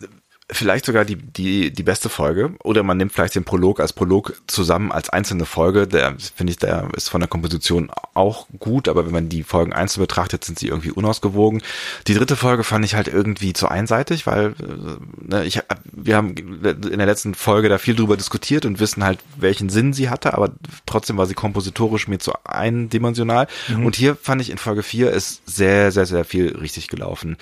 vielleicht 0.51 0.87
sogar 0.87 1.05
die, 1.05 1.17
die, 1.17 1.73
die 1.73 1.83
beste 1.83 2.09
Folge. 2.09 2.55
Oder 2.63 2.85
man 2.85 2.97
nimmt 2.97 3.13
vielleicht 3.13 3.35
den 3.35 3.45
Prolog 3.45 3.81
als 3.81 3.93
Prolog 3.93 4.35
zusammen 4.47 4.93
als 4.93 5.11
einzelne 5.11 5.45
Folge. 5.45 5.89
Der, 5.89 6.15
finde 6.35 6.53
ich, 6.53 6.59
der 6.59 6.89
ist 6.97 7.09
von 7.09 7.21
der 7.21 7.29
Komposition 7.29 7.91
auch 8.15 8.47
gut, 8.59 8.89
aber 8.89 9.07
wenn 9.07 9.13
man 9.13 9.29
die 9.29 9.43
Folgen 9.43 9.73
einzeln 9.73 10.03
betrachtet, 10.03 10.45
sind 10.45 10.59
sie 10.59 10.69
irgendwie 10.69 10.93
unausgewogen. 10.93 11.63
Die 12.07 12.15
dritte 12.15 12.37
Folge 12.37 12.63
fand 12.63 12.85
ich 12.85 12.95
halt 12.95 13.09
irgendwie 13.09 13.55
zu 13.55 13.69
einseitig, 13.69 14.27
weil 14.27 14.55
äh, 14.61 15.27
ne, 15.29 15.45
ich, 15.45 15.61
wir 15.93 16.17
haben 16.17 16.37
in 16.37 16.99
der 16.99 17.07
letzten 17.07 17.35
Folge 17.35 17.69
da 17.69 17.79
viel 17.79 17.97
drüber 17.97 18.17
diskutiert 18.17 18.65
und 18.65 18.79
wissen 18.79 19.03
halt, 19.03 19.19
welchen 19.37 19.69
Sinn 19.69 19.93
sie 19.93 20.11
hatte, 20.11 20.35
aber 20.35 20.53
trotzdem 20.87 21.17
war 21.17 21.27
sie 21.27 21.35
kompositorisch 21.35 22.07
mir 22.07 22.19
zu 22.19 22.33
eindimensional. 22.45 23.49
Und 23.83 23.97
hier 23.97 24.15
fand 24.15 24.41
ich 24.41 24.51
in 24.51 24.59
Folge 24.59 24.85
4 24.85 25.11
ist 25.11 25.43
sehr, 25.47 25.91
sehr, 25.91 26.07
sehr 26.07 26.25
viel 26.25 26.57
richtig 26.57 26.87
gelaufen. 26.87 27.37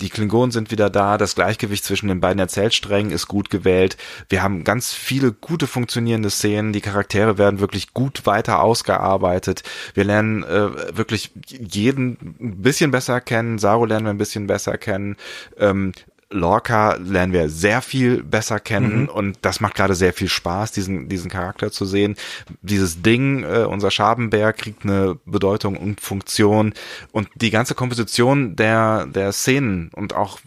Die 0.00 0.08
Klingonen 0.08 0.50
sind 0.50 0.72
wieder 0.72 0.90
da, 0.90 1.18
das 1.18 1.36
Gleichgewicht 1.36 1.84
zwischen 1.84 2.08
den 2.08 2.20
beiden 2.20 2.47
Erzählsträngen 2.48 3.12
ist 3.12 3.28
gut 3.28 3.50
gewählt. 3.50 3.98
Wir 4.30 4.42
haben 4.42 4.64
ganz 4.64 4.94
viele 4.94 5.32
gute 5.32 5.66
funktionierende 5.66 6.30
Szenen, 6.30 6.72
die 6.72 6.80
Charaktere 6.80 7.36
werden 7.36 7.60
wirklich 7.60 7.92
gut 7.92 8.24
weiter 8.24 8.62
ausgearbeitet. 8.62 9.62
Wir 9.92 10.04
lernen 10.04 10.44
äh, 10.44 10.96
wirklich 10.96 11.30
jeden 11.50 12.36
ein 12.40 12.62
bisschen 12.62 12.90
besser 12.90 13.20
kennen, 13.20 13.58
Saru 13.58 13.84
lernen 13.84 14.06
wir 14.06 14.14
ein 14.14 14.18
bisschen 14.18 14.46
besser 14.46 14.78
kennen. 14.78 15.16
Ähm, 15.58 15.92
Lorca 16.30 16.94
lernen 16.96 17.32
wir 17.32 17.48
sehr 17.48 17.80
viel 17.80 18.22
besser 18.22 18.60
kennen 18.60 19.08
und 19.08 19.38
das 19.42 19.60
macht 19.60 19.74
gerade 19.74 19.94
sehr 19.94 20.12
viel 20.12 20.28
Spaß, 20.28 20.72
diesen, 20.72 21.08
diesen 21.08 21.30
Charakter 21.30 21.72
zu 21.72 21.86
sehen. 21.86 22.16
Dieses 22.60 23.00
Ding, 23.00 23.44
äh, 23.44 23.64
unser 23.64 23.90
Schabenbär 23.90 24.52
kriegt 24.52 24.84
eine 24.84 25.18
Bedeutung 25.24 25.76
und 25.76 26.02
Funktion 26.02 26.74
und 27.12 27.28
die 27.34 27.50
ganze 27.50 27.74
Komposition 27.74 28.56
der, 28.56 29.06
der 29.06 29.32
Szenen 29.32 29.90
und 29.94 30.14
auch 30.14 30.38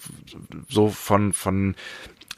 so 0.70 0.90
von, 0.90 1.34
von 1.34 1.76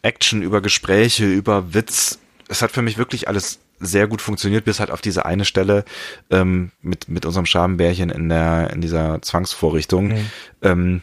Action 0.04 0.42
über 0.42 0.62
Gespräche, 0.62 1.26
über 1.26 1.74
Witz. 1.74 2.20
Es 2.48 2.62
hat 2.62 2.72
für 2.72 2.82
mich 2.82 2.98
wirklich 2.98 3.28
alles 3.28 3.60
sehr 3.80 4.08
gut 4.08 4.22
funktioniert, 4.22 4.64
bis 4.64 4.80
halt 4.80 4.92
auf 4.92 5.02
diese 5.02 5.26
eine 5.26 5.44
Stelle 5.44 5.84
ähm, 6.30 6.72
mit, 6.82 7.10
mit 7.10 7.26
unserem 7.26 7.46
Schabenbärchen 7.46 8.10
in 8.10 8.30
der, 8.30 8.70
in 8.72 8.80
dieser 8.80 9.22
Zwangsvorrichtung. 9.22 10.14
Ähm, 10.62 11.02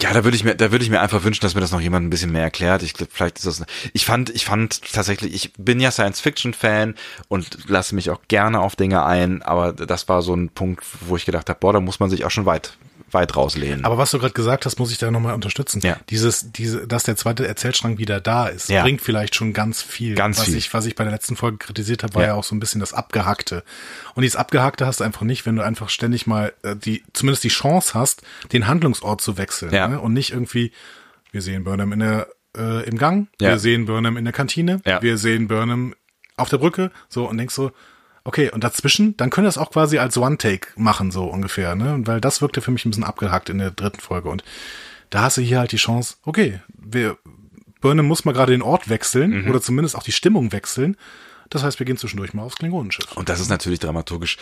Ja, 0.00 0.14
da 0.14 0.24
würde 0.24 0.36
ich 0.36 0.44
mir, 0.44 0.54
da 0.54 0.72
würde 0.72 0.82
ich 0.82 0.90
mir 0.90 1.00
einfach 1.00 1.24
wünschen, 1.24 1.42
dass 1.42 1.54
mir 1.54 1.60
das 1.60 1.72
noch 1.72 1.80
jemand 1.80 2.06
ein 2.06 2.10
bisschen 2.10 2.32
mehr 2.32 2.42
erklärt. 2.42 2.82
Ich 2.82 2.94
glaube, 2.94 3.12
vielleicht 3.12 3.38
ist 3.38 3.46
das. 3.46 3.64
Ich 3.92 4.06
fand, 4.06 4.30
ich 4.30 4.46
fand 4.46 4.80
tatsächlich, 4.92 5.34
ich 5.34 5.52
bin 5.58 5.78
ja 5.78 5.90
Science-Fiction-Fan 5.90 6.94
und 7.28 7.68
lasse 7.68 7.94
mich 7.94 8.10
auch 8.10 8.20
gerne 8.28 8.60
auf 8.60 8.76
Dinge 8.76 9.04
ein, 9.04 9.42
aber 9.42 9.72
das 9.72 10.08
war 10.08 10.22
so 10.22 10.34
ein 10.34 10.48
Punkt, 10.48 10.84
wo 11.00 11.16
ich 11.16 11.26
gedacht 11.26 11.50
habe, 11.50 11.60
boah, 11.60 11.74
da 11.74 11.80
muss 11.80 12.00
man 12.00 12.08
sich 12.08 12.24
auch 12.24 12.30
schon 12.30 12.46
weit 12.46 12.78
weit 13.14 13.36
rauslehnen. 13.36 13.84
Aber 13.84 13.96
was 13.98 14.10
du 14.10 14.18
gerade 14.18 14.34
gesagt 14.34 14.66
hast, 14.66 14.78
muss 14.78 14.90
ich 14.92 14.98
da 14.98 15.10
nochmal 15.10 15.34
unterstützen. 15.34 15.80
Ja. 15.82 15.96
Dieses, 16.10 16.52
diese, 16.52 16.86
dass 16.86 17.04
der 17.04 17.16
zweite 17.16 17.46
Erzählstrang 17.46 17.98
wieder 17.98 18.20
da 18.20 18.48
ist, 18.48 18.68
Ja. 18.68 18.82
bringt 18.82 19.00
vielleicht 19.00 19.34
schon 19.34 19.52
ganz 19.52 19.80
viel. 19.80 20.14
Ganz 20.14 20.38
was 20.38 20.46
viel. 20.46 20.56
Ich, 20.56 20.74
was 20.74 20.84
ich 20.86 20.94
bei 20.94 21.04
der 21.04 21.12
letzten 21.12 21.36
Folge 21.36 21.58
kritisiert 21.58 22.02
habe, 22.02 22.14
war 22.14 22.22
ja. 22.22 22.28
Ja. 22.28 22.34
auch 22.34 22.44
so 22.44 22.54
ein 22.54 22.60
bisschen 22.60 22.80
das 22.80 22.92
Abgehackte. 22.92 23.64
Und 24.14 24.22
dieses 24.22 24.36
Abgehackte 24.36 24.84
hast 24.86 25.00
du 25.00 25.04
einfach 25.04 25.22
nicht, 25.22 25.46
wenn 25.46 25.56
du 25.56 25.62
einfach 25.62 25.88
ständig 25.88 26.26
mal 26.26 26.52
äh, 26.62 26.76
die, 26.76 27.02
zumindest 27.12 27.44
die 27.44 27.48
Chance 27.48 27.94
hast, 27.94 28.22
den 28.52 28.66
Handlungsort 28.66 29.20
zu 29.20 29.38
wechseln. 29.38 29.72
Ja. 29.72 29.88
Ne? 29.88 30.00
Und 30.00 30.12
nicht 30.12 30.32
irgendwie, 30.32 30.72
wir 31.32 31.40
sehen 31.42 31.64
Burnham 31.64 31.92
in 31.92 32.00
der, 32.00 32.28
äh, 32.56 32.84
im 32.88 32.98
Gang, 32.98 33.28
Ja. 33.40 33.50
wir 33.50 33.58
sehen 33.58 33.86
Burnham 33.86 34.16
in 34.16 34.24
der 34.24 34.32
Kantine, 34.32 34.80
Ja. 34.84 35.00
wir 35.02 35.18
sehen 35.18 35.48
Burnham 35.48 35.94
auf 36.36 36.48
der 36.48 36.58
Brücke, 36.58 36.90
so 37.08 37.28
und 37.28 37.38
denkst 37.38 37.54
so, 37.54 37.70
okay, 38.24 38.50
und 38.50 38.64
dazwischen, 38.64 39.16
dann 39.16 39.30
können 39.30 39.44
wir 39.44 39.48
das 39.48 39.58
auch 39.58 39.70
quasi 39.70 39.98
als 39.98 40.16
One-Take 40.16 40.68
machen, 40.76 41.10
so 41.10 41.24
ungefähr, 41.24 41.74
ne? 41.74 42.00
Weil 42.04 42.20
das 42.20 42.40
wirkte 42.40 42.60
für 42.60 42.70
mich 42.70 42.84
ein 42.84 42.90
bisschen 42.90 43.04
abgehackt 43.04 43.50
in 43.50 43.58
der 43.58 43.70
dritten 43.70 44.00
Folge. 44.00 44.28
Und 44.28 44.42
da 45.10 45.22
hast 45.22 45.36
du 45.36 45.42
hier 45.42 45.60
halt 45.60 45.72
die 45.72 45.76
Chance, 45.76 46.16
okay, 46.24 46.60
wir, 46.68 47.18
Burnham 47.80 48.06
muss 48.06 48.24
mal 48.24 48.32
gerade 48.32 48.52
den 48.52 48.62
Ort 48.62 48.88
wechseln 48.88 49.48
oder 49.48 49.60
zumindest 49.60 49.94
auch 49.94 50.02
die 50.02 50.12
Stimmung 50.12 50.52
wechseln. 50.52 50.96
Das 51.50 51.62
heißt, 51.62 51.78
wir 51.78 51.86
gehen 51.86 51.98
zwischendurch 51.98 52.32
mal 52.34 52.42
aufs 52.42 52.56
Klingonenschiff. 52.56 53.12
Und 53.12 53.28
das 53.28 53.40
ist 53.40 53.50
natürlich 53.50 53.78
dramaturgisch 53.78 54.38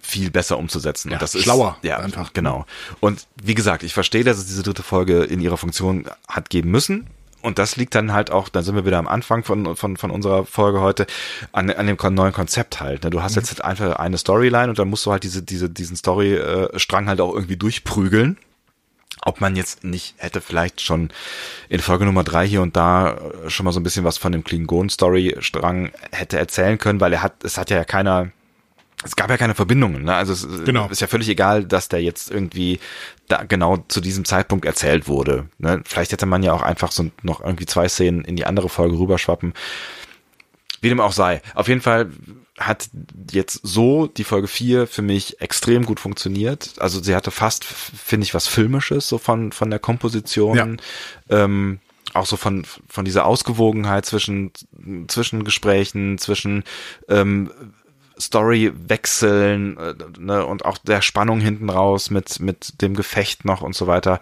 viel 0.00 0.30
besser 0.30 0.58
umzusetzen. 0.58 1.08
Ja, 1.10 1.16
und 1.16 1.22
das 1.22 1.34
ist, 1.34 1.42
schlauer 1.42 1.78
Ja, 1.82 1.98
einfach. 1.98 2.32
Genau. 2.32 2.66
Und 3.00 3.26
wie 3.42 3.54
gesagt, 3.54 3.82
ich 3.82 3.94
verstehe, 3.94 4.24
dass 4.24 4.38
es 4.38 4.46
diese 4.46 4.62
dritte 4.62 4.82
Folge 4.82 5.24
in 5.24 5.40
ihrer 5.40 5.56
Funktion 5.56 6.06
hat 6.28 6.50
geben 6.50 6.70
müssen. 6.70 7.06
Und 7.46 7.60
das 7.60 7.76
liegt 7.76 7.94
dann 7.94 8.12
halt 8.12 8.32
auch, 8.32 8.48
da 8.48 8.60
sind 8.60 8.74
wir 8.74 8.84
wieder 8.84 8.98
am 8.98 9.06
Anfang 9.06 9.44
von, 9.44 9.76
von, 9.76 9.96
von 9.96 10.10
unserer 10.10 10.44
Folge 10.44 10.80
heute, 10.80 11.06
an, 11.52 11.70
an 11.70 11.86
dem 11.86 11.96
neuen 12.12 12.32
Konzept 12.32 12.80
halt. 12.80 13.04
ne? 13.04 13.10
Du 13.10 13.22
hast 13.22 13.36
jetzt 13.36 13.50
halt 13.50 13.64
einfach 13.64 14.00
eine 14.00 14.18
Storyline 14.18 14.68
und 14.68 14.80
dann 14.80 14.88
musst 14.88 15.06
du 15.06 15.12
halt 15.12 15.22
diese, 15.22 15.44
diese, 15.44 15.70
diesen 15.70 15.96
Story-Strang 15.96 17.06
halt 17.06 17.20
auch 17.20 17.32
irgendwie 17.32 17.56
durchprügeln. 17.56 18.36
Ob 19.22 19.40
man 19.40 19.54
jetzt 19.54 19.84
nicht 19.84 20.16
hätte 20.16 20.40
vielleicht 20.40 20.80
schon 20.80 21.10
in 21.68 21.78
Folge 21.78 22.04
Nummer 22.04 22.24
drei 22.24 22.48
hier 22.48 22.62
und 22.62 22.74
da 22.74 23.12
äh, 23.12 23.48
schon 23.48 23.62
mal 23.62 23.70
so 23.70 23.78
ein 23.78 23.84
bisschen 23.84 24.02
was 24.02 24.18
von 24.18 24.32
dem 24.32 24.42
Klingon-Story-Strang 24.42 25.92
hätte 26.10 26.38
erzählen 26.38 26.78
können, 26.78 27.00
weil 27.00 27.12
er 27.12 27.22
hat, 27.22 27.44
es 27.44 27.58
hat 27.58 27.70
ja 27.70 27.84
keiner, 27.84 28.32
es 29.04 29.14
gab 29.16 29.30
ja 29.30 29.36
keine 29.36 29.54
Verbindungen, 29.54 30.04
ne? 30.04 30.14
Also 30.14 30.32
es 30.32 30.46
Genau. 30.64 30.88
ist 30.88 31.00
ja 31.00 31.06
völlig 31.06 31.28
egal, 31.28 31.64
dass 31.64 31.88
der 31.88 32.02
jetzt 32.02 32.30
irgendwie 32.30 32.80
da 33.28 33.44
genau 33.44 33.78
zu 33.88 34.00
diesem 34.00 34.24
Zeitpunkt 34.24 34.64
erzählt 34.64 35.06
wurde. 35.06 35.48
Ne? 35.58 35.82
Vielleicht 35.84 36.12
hätte 36.12 36.26
man 36.26 36.42
ja 36.42 36.52
auch 36.52 36.62
einfach 36.62 36.92
so 36.92 37.10
noch 37.22 37.40
irgendwie 37.40 37.66
zwei 37.66 37.88
Szenen 37.88 38.24
in 38.24 38.36
die 38.36 38.46
andere 38.46 38.68
Folge 38.68 38.98
rüberschwappen. 38.98 39.52
Wie 40.80 40.88
dem 40.88 41.00
auch 41.00 41.12
sei. 41.12 41.42
Auf 41.54 41.68
jeden 41.68 41.80
Fall 41.80 42.10
hat 42.58 42.88
jetzt 43.30 43.60
so 43.62 44.06
die 44.06 44.24
Folge 44.24 44.48
4 44.48 44.86
für 44.86 45.02
mich 45.02 45.40
extrem 45.40 45.84
gut 45.84 46.00
funktioniert. 46.00 46.74
Also 46.78 47.02
sie 47.02 47.14
hatte 47.14 47.30
fast, 47.30 47.64
finde 47.64 48.24
ich, 48.24 48.32
was 48.34 48.46
Filmisches, 48.46 49.08
so 49.08 49.18
von, 49.18 49.52
von 49.52 49.68
der 49.68 49.78
Komposition. 49.78 50.56
Ähm, 51.28 51.80
auch 52.14 52.26
so 52.26 52.36
von, 52.36 52.64
von 52.88 53.04
dieser 53.04 53.26
Ausgewogenheit 53.26 54.06
zwischen, 54.06 54.52
zwischen 55.08 55.44
Gesprächen, 55.44 56.18
zwischen 56.18 56.64
ähm, 57.08 57.50
Story 58.18 58.72
wechseln 58.74 59.76
äh, 59.76 59.94
ne, 60.18 60.44
und 60.46 60.64
auch 60.64 60.78
der 60.78 61.02
Spannung 61.02 61.40
hinten 61.40 61.70
raus 61.70 62.10
mit, 62.10 62.40
mit 62.40 62.80
dem 62.80 62.94
Gefecht 62.94 63.44
noch 63.44 63.62
und 63.62 63.74
so 63.74 63.86
weiter. 63.86 64.20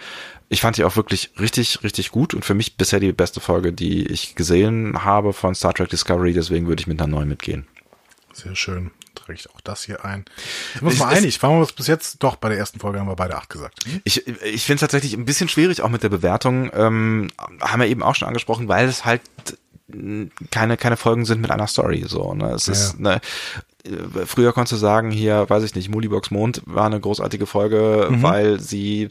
Ich 0.49 0.61
fand 0.61 0.77
die 0.77 0.85
auch 0.85 0.97
wirklich 0.97 1.31
richtig, 1.39 1.83
richtig 1.83 2.11
gut 2.11 2.35
und 2.35 2.45
für 2.45 2.55
mich 2.55 2.77
bisher 2.77 3.01
die 3.01 3.13
beste 3.13 3.41
Folge, 3.41 3.73
die 3.73 4.07
ich 4.07 4.35
gesehen 4.35 5.05
habe 5.05 5.33
von 5.33 5.55
Star 5.55 5.75
Trek 5.75 5.89
Discovery, 5.91 6.33
deswegen 6.33 6.67
würde 6.67 6.81
ich 6.81 6.87
mit 6.87 7.01
einer 7.01 7.11
9 7.11 7.29
mitgehen. 7.29 7.67
Sehr 8.33 8.57
schön. 8.57 8.91
Trage 9.15 9.35
ich 9.35 9.49
auch 9.51 9.61
das 9.61 9.85
hier 9.85 10.05
ein. 10.05 10.25
Ich 10.75 10.83
muss 10.83 10.99
mal 10.99 11.15
einig, 11.15 11.41
waren 11.43 11.53
wir 11.53 11.61
uns 11.61 11.73
bis 11.73 11.87
jetzt, 11.87 12.23
doch, 12.25 12.35
bei 12.35 12.49
der 12.49 12.59
ersten 12.59 12.81
Folge 12.81 12.99
haben 12.99 13.07
wir 13.07 13.15
beide 13.15 13.37
acht 13.37 13.49
gesagt. 13.49 13.85
Ich, 14.03 14.27
ich 14.27 14.65
finde 14.65 14.75
es 14.75 14.81
tatsächlich 14.81 15.15
ein 15.15 15.25
bisschen 15.25 15.49
schwierig, 15.49 15.83
auch 15.83 15.89
mit 15.89 16.03
der 16.03 16.09
Bewertung. 16.09 16.71
Ähm, 16.75 17.31
haben 17.61 17.81
wir 17.81 17.87
eben 17.87 18.03
auch 18.03 18.17
schon 18.17 18.27
angesprochen, 18.27 18.67
weil 18.67 18.89
es 18.89 19.05
halt 19.05 19.23
keine, 20.51 20.77
keine 20.77 20.97
Folgen 20.97 21.25
sind 21.25 21.41
mit 21.41 21.53
einer 21.53 21.69
Story. 21.69 22.05
So, 22.07 22.35
ne? 22.35 22.51
Es 22.53 22.67
ist, 22.67 22.99
ne, 22.99 23.21
früher 24.27 24.53
konntest 24.53 24.73
du 24.73 24.77
sagen, 24.77 25.11
hier, 25.11 25.49
weiß 25.49 25.63
ich 25.63 25.75
nicht, 25.75 25.91
Mulibox 25.91 26.31
Mond 26.31 26.63
war 26.65 26.87
eine 26.87 27.01
großartige 27.01 27.47
Folge, 27.47 28.09
weil 28.11 28.59
sie 28.61 29.11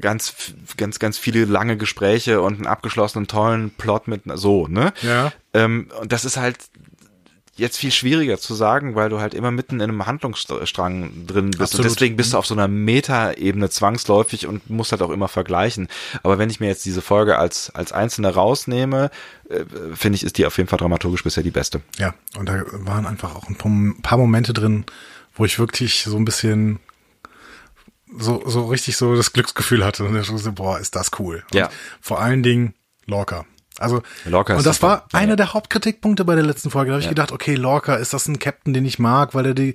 ganz, 0.00 0.54
ganz, 0.76 0.98
ganz 0.98 1.18
viele 1.18 1.44
lange 1.46 1.76
Gespräche 1.76 2.40
und 2.42 2.56
einen 2.56 2.66
abgeschlossenen, 2.66 3.26
tollen 3.26 3.70
Plot 3.70 4.08
mit, 4.08 4.22
so, 4.34 4.66
ne? 4.68 4.92
Ja. 5.02 5.32
Ähm, 5.54 5.88
und 6.00 6.12
das 6.12 6.24
ist 6.24 6.36
halt 6.36 6.58
jetzt 7.56 7.78
viel 7.78 7.90
schwieriger 7.90 8.38
zu 8.38 8.54
sagen, 8.54 8.94
weil 8.94 9.08
du 9.08 9.20
halt 9.20 9.34
immer 9.34 9.50
mitten 9.50 9.76
in 9.76 9.82
einem 9.82 10.06
Handlungsstrang 10.06 11.26
drin 11.26 11.50
bist. 11.50 11.60
Absolut. 11.62 11.86
Und 11.86 11.92
deswegen 11.94 12.16
bist 12.16 12.32
du 12.32 12.38
auf 12.38 12.46
so 12.46 12.54
einer 12.54 12.68
Meta-Ebene 12.68 13.70
zwangsläufig 13.70 14.46
und 14.46 14.68
musst 14.70 14.92
halt 14.92 15.02
auch 15.02 15.10
immer 15.10 15.28
vergleichen. 15.28 15.88
Aber 16.22 16.38
wenn 16.38 16.50
ich 16.50 16.60
mir 16.60 16.66
jetzt 16.68 16.84
diese 16.84 17.02
Folge 17.02 17.38
als, 17.38 17.70
als 17.74 17.92
einzelne 17.92 18.34
rausnehme, 18.34 19.10
äh, 19.48 19.64
finde 19.94 20.16
ich, 20.16 20.22
ist 20.24 20.38
die 20.38 20.46
auf 20.46 20.56
jeden 20.58 20.68
Fall 20.68 20.78
dramaturgisch 20.78 21.24
bisher 21.24 21.42
die 21.42 21.50
beste. 21.50 21.80
Ja, 21.98 22.14
und 22.38 22.46
da 22.48 22.62
waren 22.72 23.06
einfach 23.06 23.34
auch 23.34 23.48
ein 23.48 23.56
paar- 24.02 24.18
Momente 24.18 24.52
drin, 24.52 24.84
wo 25.34 25.44
ich 25.44 25.58
wirklich 25.58 26.02
so 26.04 26.16
ein 26.16 26.24
bisschen 26.24 26.78
so, 28.18 28.42
so 28.46 28.66
richtig 28.66 28.96
so 28.96 29.14
das 29.16 29.32
Glücksgefühl 29.32 29.84
hatte 29.84 30.04
und 30.04 30.16
ich 30.16 30.26
so, 30.26 30.52
boah, 30.52 30.78
ist 30.78 30.94
das 30.96 31.10
cool. 31.18 31.42
Und 31.52 31.58
Ja. 31.58 31.70
vor 32.00 32.20
allen 32.20 32.42
Dingen 32.42 32.74
Lorca. 33.06 33.44
Also, 33.78 34.02
Lorca 34.24 34.56
und 34.56 34.66
das 34.66 34.76
super. 34.76 34.88
war 34.88 35.08
Ja, 35.12 35.18
einer 35.18 35.30
ja. 35.30 35.36
der 35.36 35.54
Hauptkritikpunkte 35.54 36.24
bei 36.24 36.34
der 36.34 36.44
letzten 36.44 36.70
Folge. 36.70 36.90
Da 36.90 36.94
habe 36.94 37.02
ich 37.02 37.08
gedacht, 37.08 37.32
okay, 37.32 37.54
Lorca, 37.54 37.96
ist 37.96 38.12
das 38.12 38.28
ein 38.28 38.38
Captain, 38.38 38.72
den 38.72 38.84
ich 38.84 38.98
mag, 38.98 39.34
weil 39.34 39.46
er 39.46 39.54
die, 39.54 39.74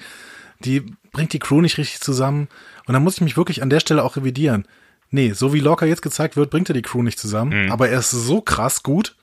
die 0.60 0.86
bringt 1.12 1.34
die 1.34 1.40
Crew 1.40 1.62
nicht 1.62 1.78
richtig 1.78 2.02
zusammen. 2.02 2.48
Und 2.88 2.94
dann 2.94 3.04
muss 3.04 3.16
ich 3.16 3.22
mich 3.22 3.38
wirklich 3.38 3.62
an 3.62 3.70
der 3.70 3.80
Stelle 3.80 4.04
auch 4.04 4.16
revidieren. 4.16 4.66
Nee, 5.10 5.34
so 5.34 5.54
wie 5.54 5.60
Lorca 5.60 5.86
jetzt 5.86 6.02
gezeigt 6.02 6.38
wird, 6.38 6.50
bringt 6.50 6.70
er 6.70 6.74
die 6.74 6.82
Crew 6.82 7.04
nicht 7.04 7.20
zusammen. 7.20 7.66
Mhm. 7.66 7.72
Aber 7.72 7.90
er 7.90 8.00
ist 8.00 8.12
so 8.12 8.42
krass 8.42 8.82
gut, 8.82 9.16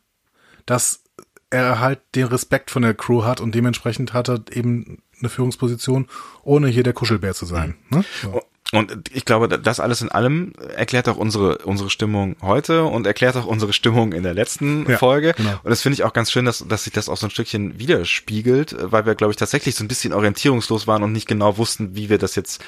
dass 0.67 1.03
er 1.51 1.81
halt 1.81 2.01
den 2.15 2.27
Respekt 2.27 2.71
von 2.71 2.83
der 2.83 2.95
Crew 2.95 3.25
hat 3.25 3.41
und 3.41 3.55
dementsprechend 3.55 4.13
hat 4.13 4.29
er 4.29 4.41
eben 4.53 5.03
eine 5.19 5.31
Führungsposition, 5.31 6.07
ohne 6.43 6.69
hier 6.69 6.83
der 6.83 6.93
Kuschelbär 6.93 7.35
zu 7.35 7.47
sein. 7.47 7.77
Ne? 7.89 8.05
So. 8.23 8.43
Und 8.71 9.11
ich 9.15 9.25
glaube, 9.25 9.49
das 9.49 9.81
alles 9.81 10.03
in 10.03 10.11
allem 10.11 10.53
erklärt 10.77 11.09
auch 11.09 11.17
unsere, 11.17 11.59
unsere 11.59 11.89
Stimmung 11.89 12.37
heute 12.43 12.85
und 12.85 13.07
erklärt 13.07 13.35
auch 13.37 13.47
unsere 13.47 13.73
Stimmung 13.73 14.13
in 14.13 14.23
der 14.25 14.35
letzten 14.35 14.89
Ja, 14.91 14.99
Folge. 14.99 15.33
genau. 15.35 15.53
Und 15.63 15.71
das 15.71 15.81
finde 15.81 15.95
ich 15.95 16.05
auch 16.05 16.13
ganz 16.13 16.31
schön, 16.31 16.45
dass, 16.45 16.63
dass 16.69 16.85
sich 16.85 16.93
das 16.93 17.09
auch 17.09 17.17
so 17.17 17.27
ein 17.29 17.31
Stückchen 17.31 17.79
widerspiegelt, 17.79 18.77
weil 18.79 19.07
wir, 19.07 19.15
glaube 19.15 19.31
ich, 19.31 19.39
tatsächlich 19.39 19.75
so 19.75 19.83
ein 19.85 19.89
bisschen 19.89 20.13
orientierungslos 20.13 20.87
waren 20.87 21.03
und 21.03 21.13
nicht 21.13 21.27
genau 21.27 21.57
wussten, 21.57 21.95
wie 21.97 22.11
wir 22.11 22.19
das 22.19 22.35
jetzt, 22.35 22.63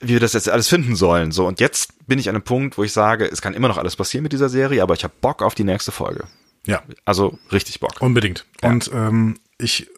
wie 0.00 0.14
wir 0.14 0.20
das 0.20 0.32
jetzt 0.32 0.48
alles 0.48 0.68
finden 0.68 0.96
sollen. 0.96 1.30
So, 1.30 1.46
und 1.46 1.60
jetzt 1.60 1.92
bin 2.06 2.18
ich 2.18 2.30
an 2.30 2.34
einem 2.34 2.44
Punkt, 2.44 2.78
wo 2.78 2.82
ich 2.82 2.92
sage, 2.94 3.26
es 3.30 3.42
kann 3.42 3.52
immer 3.52 3.68
noch 3.68 3.76
alles 3.78 3.96
passieren 3.96 4.22
mit 4.22 4.32
dieser 4.32 4.48
Serie, 4.48 4.82
aber 4.82 4.94
ich 4.94 5.04
habe 5.04 5.12
Bock 5.20 5.42
auf 5.42 5.54
die 5.54 5.64
nächste 5.64 5.92
Folge. 5.92 6.24
Ja, 6.66 6.82
Also 7.04 7.38
richtig 7.50 7.80
Bock. 7.80 8.00
unbedingt. 8.00 8.46
Ja. 8.62 8.70
Und 8.70 8.90
ähm, 8.94 9.36
ich 9.58 9.88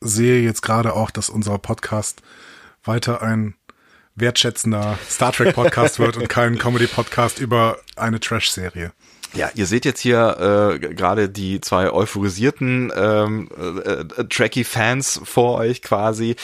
sehe 0.00 0.40
jetzt 0.42 0.62
gerade 0.62 0.94
auch, 0.94 1.10
dass 1.10 1.28
unser 1.28 1.58
Podcast 1.58 2.22
weiter 2.84 3.20
ein 3.20 3.54
wertschätzender 4.20 4.98
Star 5.08 5.32
Trek 5.32 5.54
Podcast 5.54 5.98
wird 5.98 6.16
und 6.16 6.28
kein 6.28 6.58
Comedy 6.58 6.86
Podcast 6.86 7.38
über 7.38 7.78
eine 7.96 8.20
Trash-Serie. 8.20 8.92
Ja, 9.32 9.48
ihr 9.54 9.66
seht 9.66 9.84
jetzt 9.84 10.00
hier 10.00 10.72
äh, 10.74 10.78
gerade 10.80 11.28
die 11.28 11.60
zwei 11.60 11.90
euphorisierten 11.90 12.92
ähm, 12.96 13.48
äh, 13.56 13.90
äh, 13.90 14.24
Tracky-Fans 14.28 15.20
vor 15.22 15.58
euch 15.58 15.82
quasi. 15.82 16.34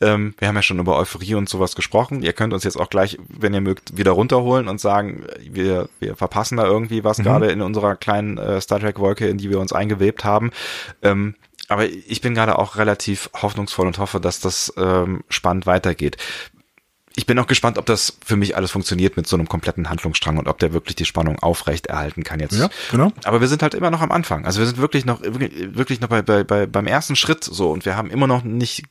Ähm, 0.00 0.34
wir 0.38 0.48
haben 0.48 0.56
ja 0.56 0.62
schon 0.62 0.78
über 0.78 0.98
Euphorie 0.98 1.34
und 1.34 1.48
sowas 1.48 1.74
gesprochen. 1.74 2.22
Ihr 2.22 2.34
könnt 2.34 2.52
uns 2.52 2.64
jetzt 2.64 2.78
auch 2.78 2.90
gleich, 2.90 3.18
wenn 3.28 3.54
ihr 3.54 3.62
mögt, 3.62 3.96
wieder 3.96 4.10
runterholen 4.10 4.68
und 4.68 4.78
sagen, 4.78 5.24
wir, 5.40 5.88
wir 6.00 6.16
verpassen 6.16 6.58
da 6.58 6.66
irgendwie 6.66 7.02
was 7.02 7.18
gerade 7.18 7.50
in 7.50 7.62
unserer 7.62 7.96
kleinen 7.96 8.36
äh, 8.36 8.60
Star 8.60 8.78
Trek-Wolke, 8.78 9.26
in 9.26 9.38
die 9.38 9.48
wir 9.48 9.58
uns 9.58 9.72
eingewebt 9.72 10.24
haben. 10.24 10.50
Ähm, 11.00 11.36
aber 11.68 11.86
ich 11.86 12.20
bin 12.20 12.34
gerade 12.34 12.58
auch 12.58 12.76
relativ 12.76 13.30
hoffnungsvoll 13.32 13.86
und 13.86 13.96
hoffe, 13.96 14.20
dass 14.20 14.40
das 14.40 14.70
ähm, 14.76 15.24
spannend 15.30 15.64
weitergeht 15.64 16.18
ich 17.16 17.26
bin 17.26 17.38
auch 17.38 17.46
gespannt, 17.46 17.78
ob 17.78 17.86
das 17.86 18.18
für 18.24 18.36
mich 18.36 18.56
alles 18.56 18.72
funktioniert 18.72 19.16
mit 19.16 19.26
so 19.28 19.36
einem 19.36 19.48
kompletten 19.48 19.88
Handlungsstrang 19.88 20.36
und 20.36 20.48
ob 20.48 20.58
der 20.58 20.72
wirklich 20.72 20.96
die 20.96 21.04
Spannung 21.04 21.38
aufrecht 21.38 21.86
erhalten 21.86 22.24
kann 22.24 22.40
jetzt. 22.40 22.58
Ja, 22.58 22.68
genau. 22.90 23.12
Aber 23.22 23.40
wir 23.40 23.46
sind 23.46 23.62
halt 23.62 23.74
immer 23.74 23.90
noch 23.90 24.00
am 24.00 24.10
Anfang. 24.10 24.44
Also 24.44 24.58
wir 24.58 24.66
sind 24.66 24.78
wirklich 24.78 25.04
noch 25.04 25.20
wirklich, 25.22 26.00
noch 26.00 26.08
bei, 26.08 26.22
bei, 26.22 26.42
bei 26.42 26.66
beim 26.66 26.86
ersten 26.86 27.14
Schritt 27.14 27.44
so 27.44 27.70
und 27.70 27.84
wir 27.84 27.96
haben 27.96 28.10
immer 28.10 28.26
noch 28.26 28.42
nicht 28.42 28.84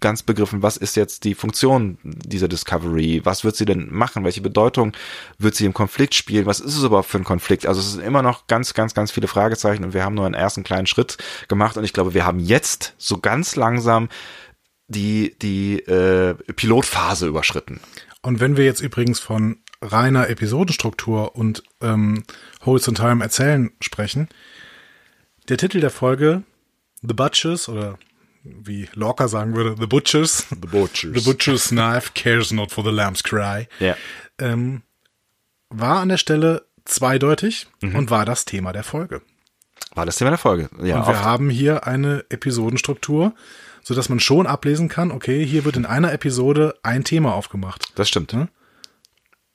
ganz 0.00 0.24
begriffen, 0.24 0.62
was 0.62 0.76
ist 0.76 0.96
jetzt 0.96 1.22
die 1.22 1.34
Funktion 1.34 1.98
dieser 2.02 2.48
Discovery? 2.48 3.20
Was 3.24 3.44
wird 3.44 3.54
sie 3.54 3.64
denn 3.64 3.88
machen? 3.92 4.24
Welche 4.24 4.40
Bedeutung 4.40 4.92
wird 5.38 5.54
sie 5.54 5.66
im 5.66 5.74
Konflikt 5.74 6.14
spielen? 6.14 6.46
Was 6.46 6.58
ist 6.58 6.76
es 6.76 6.82
überhaupt 6.82 7.08
für 7.08 7.18
ein 7.18 7.24
Konflikt? 7.24 7.66
Also 7.66 7.80
es 7.80 7.92
sind 7.92 8.02
immer 8.02 8.22
noch 8.22 8.48
ganz, 8.48 8.74
ganz, 8.74 8.94
ganz 8.94 9.12
viele 9.12 9.28
Fragezeichen 9.28 9.84
und 9.84 9.94
wir 9.94 10.04
haben 10.04 10.14
nur 10.14 10.26
einen 10.26 10.34
ersten 10.34 10.64
kleinen 10.64 10.86
Schritt 10.86 11.16
gemacht 11.46 11.76
und 11.76 11.84
ich 11.84 11.92
glaube, 11.92 12.14
wir 12.14 12.26
haben 12.26 12.40
jetzt 12.40 12.94
so 12.98 13.18
ganz 13.18 13.54
langsam 13.54 14.08
die, 14.88 15.36
die 15.40 15.78
äh, 15.80 16.34
Pilotphase 16.34 17.26
überschritten. 17.26 17.80
Und 18.22 18.40
wenn 18.40 18.56
wir 18.56 18.64
jetzt 18.64 18.80
übrigens 18.80 19.20
von 19.20 19.58
reiner 19.80 20.28
Episodenstruktur 20.28 21.36
und 21.36 21.62
ähm, 21.80 22.24
horizontalem 22.64 23.20
Erzählen 23.20 23.70
sprechen. 23.80 24.28
Der 25.48 25.56
Titel 25.56 25.80
der 25.80 25.90
Folge 25.90 26.42
The 27.02 27.14
Butchers 27.14 27.68
oder 27.68 27.98
wie 28.42 28.88
Lorca 28.94 29.28
sagen 29.28 29.54
würde, 29.54 29.76
The 29.78 29.86
Butchers. 29.86 30.46
The 30.50 30.56
Butchers. 30.56 31.14
The 31.14 31.30
Butcher's 31.30 31.68
Knife 31.68 32.10
cares 32.14 32.50
not 32.50 32.72
for 32.72 32.84
the 32.84 32.90
lamb's 32.90 33.22
cry. 33.22 33.68
Ja. 33.78 33.96
Ähm, 34.38 34.82
war 35.70 36.00
an 36.00 36.08
der 36.08 36.16
Stelle 36.16 36.64
zweideutig 36.84 37.66
und 37.82 38.10
war 38.10 38.24
das 38.24 38.46
Thema 38.46 38.72
der 38.72 38.84
Folge. 38.84 39.20
War 39.94 40.06
das 40.06 40.16
Thema 40.16 40.30
der 40.30 40.38
Folge. 40.38 40.70
Ja, 40.82 41.00
Und 41.00 41.06
wir 41.06 41.14
oft. 41.14 41.22
haben 41.22 41.50
hier 41.50 41.86
eine 41.86 42.24
Episodenstruktur, 42.30 43.34
so 43.88 43.94
dass 43.94 44.10
man 44.10 44.20
schon 44.20 44.46
ablesen 44.46 44.90
kann, 44.90 45.10
okay, 45.10 45.46
hier 45.46 45.64
wird 45.64 45.78
in 45.78 45.86
einer 45.86 46.12
Episode 46.12 46.74
ein 46.82 47.04
Thema 47.04 47.32
aufgemacht. 47.34 47.90
das 47.94 48.06
stimmt. 48.10 48.34
Hm? 48.34 48.48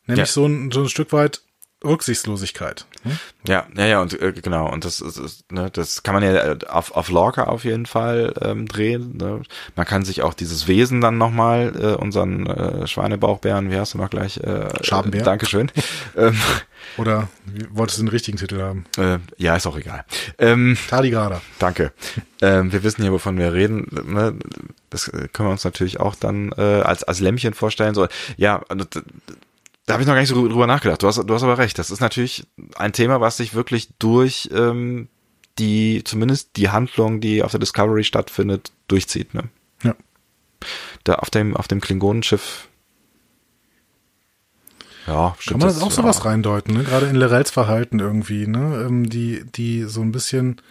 Nämlich 0.07 0.27
Ja. 0.27 0.33
so, 0.33 0.47
ein, 0.47 0.71
so 0.71 0.81
ein 0.81 0.89
Stück 0.89 1.13
weit 1.13 1.42
Rücksichtslosigkeit. 1.83 2.85
Hm? 3.03 3.17
Ja, 3.47 3.65
ja, 3.75 3.85
ja, 3.85 4.01
und 4.01 4.19
äh, 4.21 4.31
genau, 4.33 4.71
und 4.71 4.85
das, 4.85 5.01
ist- 5.01 5.17
ist, 5.17 5.51
ne, 5.51 5.69
das 5.71 6.03
kann 6.03 6.13
man 6.13 6.23
ja 6.23 6.31
äh, 6.33 6.57
auf, 6.67 6.91
auf 6.91 7.09
Lorca 7.09 7.43
auf 7.45 7.63
jeden 7.65 7.85
Fall 7.85 8.33
ähm, 8.41 8.67
drehen. 8.67 9.17
Ne? 9.17 9.41
Man 9.75 9.85
kann 9.85 10.05
sich 10.05 10.21
auch 10.21 10.33
dieses 10.33 10.67
Wesen 10.67 11.01
dann 11.01 11.17
nochmal, 11.17 11.73
äh, 11.79 11.95
unseren 12.01 12.45
äh, 12.47 12.87
Schweinebauchbären, 12.87 13.69
wie 13.71 13.77
hast 13.77 13.93
du 13.93 13.97
noch 13.97 14.09
gleich? 14.09 14.37
Äh, 14.37 14.69
Schabenbär. 14.83 15.21
Äh, 15.21 15.25
Dankeschön. 15.25 15.71
ähm, 16.17 16.37
Oder 16.97 17.27
wolltest 17.71 17.99
du 17.99 18.03
den 18.03 18.09
richtigen 18.09 18.37
Titel 18.37 18.61
haben? 18.61 18.85
äh, 18.97 19.17
ja, 19.37 19.55
ist 19.55 19.67
auch 19.67 19.77
egal. 19.77 20.05
Ähm, 20.37 20.77
Tardigrada. 20.89 21.41
Danke. 21.59 21.91
ähm, 22.41 22.71
wir 22.71 22.83
wissen 22.83 23.01
hier, 23.01 23.11
wovon 23.11 23.37
wir 23.37 23.51
reden. 23.53 23.87
Ne? 24.05 24.35
Das 24.89 25.07
äh, 25.09 25.27
können 25.33 25.49
wir 25.49 25.51
uns 25.53 25.63
natürlich 25.65 25.99
auch 25.99 26.15
dann 26.15 26.51
äh, 26.57 26.61
als, 26.61 27.03
als 27.03 27.19
Lämmchen 27.19 27.53
vorstellen. 27.53 27.95
So, 27.95 28.07
ja, 28.37 28.59
d- 28.73 29.01
da 29.85 29.93
habe 29.93 30.03
ich 30.03 30.07
noch 30.07 30.13
gar 30.13 30.21
nicht 30.21 30.29
so 30.29 30.47
drüber 30.47 30.67
nachgedacht. 30.67 31.03
Du 31.03 31.07
hast, 31.07 31.17
du 31.17 31.33
hast 31.33 31.43
aber 31.43 31.57
recht. 31.57 31.77
Das 31.77 31.91
ist 31.91 31.99
natürlich 31.99 32.47
ein 32.75 32.93
Thema, 32.93 33.19
was 33.19 33.37
sich 33.37 33.53
wirklich 33.53 33.89
durch 33.99 34.49
ähm, 34.53 35.09
die, 35.59 36.03
zumindest 36.03 36.55
die 36.55 36.69
Handlung, 36.69 37.19
die 37.19 37.43
auf 37.43 37.51
der 37.51 37.59
Discovery 37.59 38.03
stattfindet, 38.03 38.71
durchzieht. 38.87 39.33
Ne? 39.33 39.49
Ja. 39.83 39.95
Da 41.03 41.15
auf 41.15 41.29
dem, 41.29 41.55
auf 41.57 41.67
dem 41.67 41.81
Klingonenschiff. 41.81 42.69
Ja, 45.05 45.31
Kann 45.31 45.35
stimmt 45.39 45.59
man 45.59 45.69
das 45.69 45.81
auch 45.81 45.89
ja. 45.89 45.95
sowas 45.95 46.23
reindeuten, 46.23 46.75
ne? 46.75 46.83
Gerade 46.85 47.07
in 47.07 47.17
Lorels 47.17 47.51
Verhalten 47.51 47.99
irgendwie, 47.99 48.47
ne? 48.47 48.85
Ähm, 48.87 49.09
die, 49.09 49.43
die 49.43 49.83
so 49.83 49.99
ein 49.99 50.13
bisschen 50.13 50.61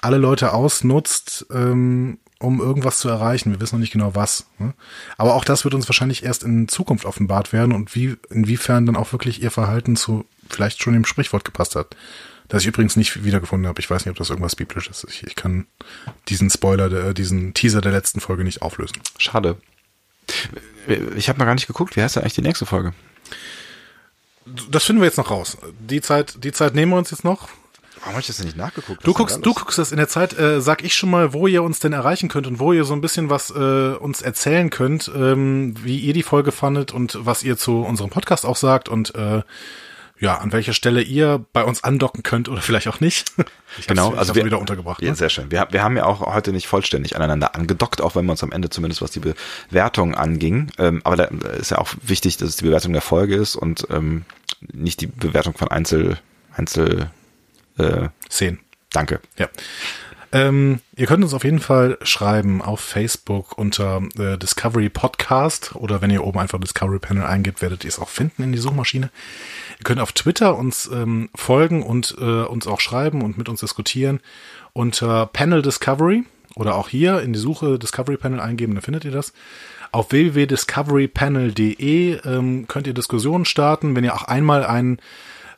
alle 0.00 0.18
Leute 0.18 0.52
ausnutzt, 0.52 1.46
ähm, 1.52 2.18
um 2.40 2.58
irgendwas 2.58 2.98
zu 2.98 3.08
erreichen. 3.08 3.52
Wir 3.52 3.60
wissen 3.60 3.76
noch 3.76 3.80
nicht 3.80 3.92
genau 3.92 4.14
was. 4.14 4.46
Ne? 4.58 4.72
Aber 5.18 5.34
auch 5.34 5.44
das 5.44 5.64
wird 5.64 5.74
uns 5.74 5.88
wahrscheinlich 5.88 6.24
erst 6.24 6.42
in 6.42 6.68
Zukunft 6.68 7.04
offenbart 7.04 7.52
werden 7.52 7.72
und 7.72 7.94
wie, 7.94 8.16
inwiefern 8.30 8.86
dann 8.86 8.96
auch 8.96 9.12
wirklich 9.12 9.42
ihr 9.42 9.50
Verhalten 9.50 9.94
zu 9.94 10.24
vielleicht 10.48 10.82
schon 10.82 10.94
dem 10.94 11.04
Sprichwort 11.04 11.44
gepasst 11.44 11.76
hat. 11.76 11.94
Das 12.48 12.62
ich 12.62 12.68
übrigens 12.68 12.96
nicht 12.96 13.24
wiedergefunden 13.24 13.68
habe. 13.68 13.78
Ich 13.78 13.88
weiß 13.88 14.04
nicht, 14.04 14.10
ob 14.10 14.16
das 14.16 14.30
irgendwas 14.30 14.56
biblisches 14.56 15.04
ist. 15.04 15.14
Ich, 15.14 15.22
ich 15.22 15.36
kann 15.36 15.66
diesen 16.28 16.50
Spoiler, 16.50 16.88
der, 16.88 17.14
diesen 17.14 17.54
Teaser 17.54 17.80
der 17.80 17.92
letzten 17.92 18.20
Folge 18.20 18.42
nicht 18.42 18.62
auflösen. 18.62 18.96
Schade. 19.18 19.56
Ich 21.14 21.28
habe 21.28 21.38
mal 21.38 21.44
gar 21.44 21.54
nicht 21.54 21.68
geguckt. 21.68 21.94
Wie 21.94 22.02
heißt 22.02 22.16
denn 22.16 22.22
eigentlich 22.22 22.34
die 22.34 22.42
nächste 22.42 22.66
Folge? 22.66 22.94
Das 24.70 24.84
finden 24.84 25.02
wir 25.02 25.06
jetzt 25.06 25.18
noch 25.18 25.30
raus. 25.30 25.58
Die 25.78 26.00
Zeit, 26.00 26.42
die 26.42 26.52
Zeit 26.52 26.74
nehmen 26.74 26.90
wir 26.90 26.98
uns 26.98 27.10
jetzt 27.10 27.22
noch. 27.22 27.48
Warum 28.00 28.14
habe 28.14 28.20
ich 28.20 28.26
das 28.28 28.38
denn 28.38 28.46
nicht 28.46 28.56
nachgeguckt? 28.56 29.06
Du 29.06 29.12
guckst, 29.12 29.44
du 29.44 29.52
guckst 29.52 29.78
das 29.78 29.92
in 29.92 29.98
der 29.98 30.08
Zeit, 30.08 30.38
äh, 30.38 30.60
sag 30.60 30.82
ich 30.84 30.94
schon 30.94 31.10
mal, 31.10 31.32
wo 31.32 31.46
ihr 31.46 31.62
uns 31.62 31.80
denn 31.80 31.92
erreichen 31.92 32.28
könnt 32.28 32.46
und 32.46 32.58
wo 32.58 32.72
ihr 32.72 32.84
so 32.84 32.94
ein 32.94 33.00
bisschen 33.00 33.28
was 33.28 33.50
äh, 33.50 33.94
uns 33.94 34.22
erzählen 34.22 34.70
könnt, 34.70 35.10
ähm, 35.14 35.74
wie 35.82 35.98
ihr 35.98 36.14
die 36.14 36.22
Folge 36.22 36.52
fandet 36.52 36.92
und 36.92 37.18
was 37.20 37.42
ihr 37.42 37.58
zu 37.58 37.82
unserem 37.82 38.10
Podcast 38.10 38.46
auch 38.46 38.56
sagt 38.56 38.88
und 38.88 39.14
äh, 39.14 39.42
ja, 40.20 40.36
an 40.36 40.52
welcher 40.52 40.74
Stelle 40.74 41.00
ihr 41.00 41.44
bei 41.54 41.64
uns 41.64 41.82
andocken 41.82 42.22
könnt 42.22 42.48
oder 42.48 42.60
vielleicht 42.60 42.88
auch 42.88 43.00
nicht. 43.00 43.32
Ich 43.78 43.86
Genau, 43.86 44.12
also 44.14 44.34
wir, 44.34 44.44
wieder 44.44 44.58
untergebracht. 44.58 45.00
Ja, 45.00 45.10
Ne? 45.10 45.14
sehr 45.14 45.28
schön. 45.28 45.52
Wir, 45.52 45.68
wir 45.70 45.84
haben 45.84 45.96
ja 45.96 46.04
auch 46.04 46.22
heute 46.34 46.52
nicht 46.52 46.66
vollständig 46.66 47.14
aneinander 47.14 47.54
angedockt, 47.54 48.00
auch 48.00 48.16
wenn 48.16 48.26
wir 48.26 48.32
uns 48.32 48.42
am 48.42 48.50
Ende 48.50 48.68
zumindest 48.68 49.00
was 49.00 49.12
die 49.12 49.20
Bewertung 49.20 50.16
anging. 50.16 50.72
Ähm, 50.76 51.02
aber 51.04 51.14
da 51.16 51.24
ist 51.52 51.70
ja 51.70 51.78
auch 51.78 51.94
wichtig, 52.02 52.36
dass 52.36 52.48
es 52.48 52.56
die 52.56 52.64
Bewertung 52.64 52.92
der 52.92 53.00
Folge 53.00 53.36
ist 53.36 53.54
und 53.54 53.86
ähm, 53.90 54.24
nicht 54.72 55.00
die 55.00 55.06
Bewertung 55.06 55.54
von 55.54 55.68
Einzel, 55.68 56.18
Einzel, 56.52 57.10
äh, 57.80 58.08
Zehn. 58.28 58.58
danke. 58.92 59.20
Ja. 59.38 59.48
Ähm, 60.32 60.78
ihr 60.94 61.06
könnt 61.06 61.24
uns 61.24 61.34
auf 61.34 61.42
jeden 61.42 61.58
Fall 61.58 61.98
schreiben 62.02 62.62
auf 62.62 62.78
Facebook 62.78 63.58
unter 63.58 64.00
äh, 64.16 64.38
Discovery 64.38 64.88
Podcast 64.88 65.74
oder 65.74 66.02
wenn 66.02 66.10
ihr 66.10 66.24
oben 66.24 66.38
einfach 66.38 66.60
Discovery 66.60 67.00
Panel 67.00 67.24
eingebt, 67.24 67.62
werdet 67.62 67.82
ihr 67.82 67.88
es 67.88 67.98
auch 67.98 68.08
finden 68.08 68.44
in 68.44 68.52
die 68.52 68.58
Suchmaschine. 68.58 69.10
Ihr 69.78 69.84
könnt 69.84 70.00
auf 70.00 70.12
Twitter 70.12 70.56
uns 70.56 70.88
ähm, 70.92 71.30
folgen 71.34 71.82
und 71.82 72.14
äh, 72.20 72.44
uns 72.44 72.68
auch 72.68 72.80
schreiben 72.80 73.22
und 73.22 73.38
mit 73.38 73.48
uns 73.48 73.60
diskutieren 73.60 74.20
unter 74.72 75.26
Panel 75.26 75.62
Discovery 75.62 76.24
oder 76.54 76.76
auch 76.76 76.88
hier 76.88 77.22
in 77.22 77.32
die 77.32 77.38
Suche 77.38 77.78
Discovery 77.78 78.16
Panel 78.16 78.40
eingeben, 78.40 78.74
dann 78.74 78.82
findet 78.82 79.04
ihr 79.04 79.10
das. 79.10 79.32
Auf 79.92 80.12
www.discoverypanel.de 80.12 82.20
ähm, 82.24 82.68
könnt 82.68 82.86
ihr 82.86 82.94
Diskussionen 82.94 83.44
starten, 83.44 83.96
wenn 83.96 84.04
ihr 84.04 84.14
auch 84.14 84.22
einmal 84.22 84.64
einen 84.64 85.00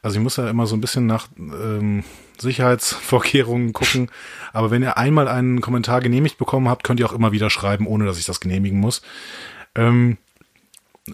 also 0.02 0.16
ich 0.16 0.22
muss 0.22 0.36
ja 0.36 0.50
immer 0.50 0.66
so 0.66 0.76
ein 0.76 0.80
bisschen 0.80 1.06
nach 1.06 1.28
ähm, 1.38 2.02
Sicherheitsvorkehrungen 2.38 3.72
gucken. 3.72 4.10
Aber 4.52 4.70
wenn 4.70 4.82
ihr 4.82 4.98
einmal 4.98 5.28
einen 5.28 5.60
Kommentar 5.60 6.00
genehmigt 6.00 6.38
bekommen 6.38 6.68
habt, 6.68 6.82
könnt 6.84 7.00
ihr 7.00 7.06
auch 7.06 7.12
immer 7.12 7.32
wieder 7.32 7.50
schreiben, 7.50 7.86
ohne 7.86 8.04
dass 8.04 8.18
ich 8.18 8.24
das 8.26 8.40
genehmigen 8.40 8.80
muss. 8.80 9.02
Ähm, 9.74 10.18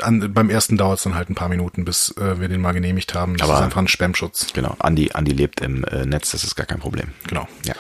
an, 0.01 0.33
beim 0.35 0.51
ersten 0.51 0.77
dauert 0.77 0.99
es 0.99 1.05
dann 1.05 1.15
halt 1.15 1.31
ein 1.31 1.35
paar 1.35 1.49
Minuten, 1.49 1.85
bis 1.85 2.15
äh, 2.17 2.41
wir 2.41 2.49
den 2.49 2.61
mal 2.61 2.73
genehmigt 2.73 3.15
haben. 3.15 3.37
Das 3.37 3.49
Aber- 3.49 3.59
ist 3.59 3.65
einfach 3.65 3.81
ein 3.81 3.89
Spamschutz. 3.89 4.53
Genau. 4.53 4.75
Andi, 4.79 5.13
Andi 5.13 5.33
lebt 5.33 5.61
im 5.61 5.85
äh, 5.85 6.05
Netz, 6.07 6.31
das 6.31 6.45
ist 6.45 6.57
gar 6.57 6.67
kein 6.67 6.79
Problem. 6.81 7.09
Genau. 7.27 7.47
Ja. 7.65 7.75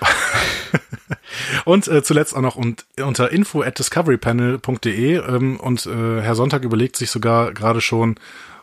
Und 1.64 1.88
äh, 1.88 2.02
zuletzt 2.02 2.34
auch 2.34 2.40
noch 2.40 2.56
und, 2.56 2.84
unter 3.02 3.30
info 3.30 3.62
at 3.62 3.78
discoverypanel.de 3.78 5.16
ähm, 5.16 5.60
und 5.60 5.86
äh, 5.86 6.20
Herr 6.22 6.34
Sonntag 6.34 6.64
überlegt 6.64 6.96
sich 6.96 7.10
sogar 7.10 7.52
gerade 7.52 7.80
schon, 7.80 8.16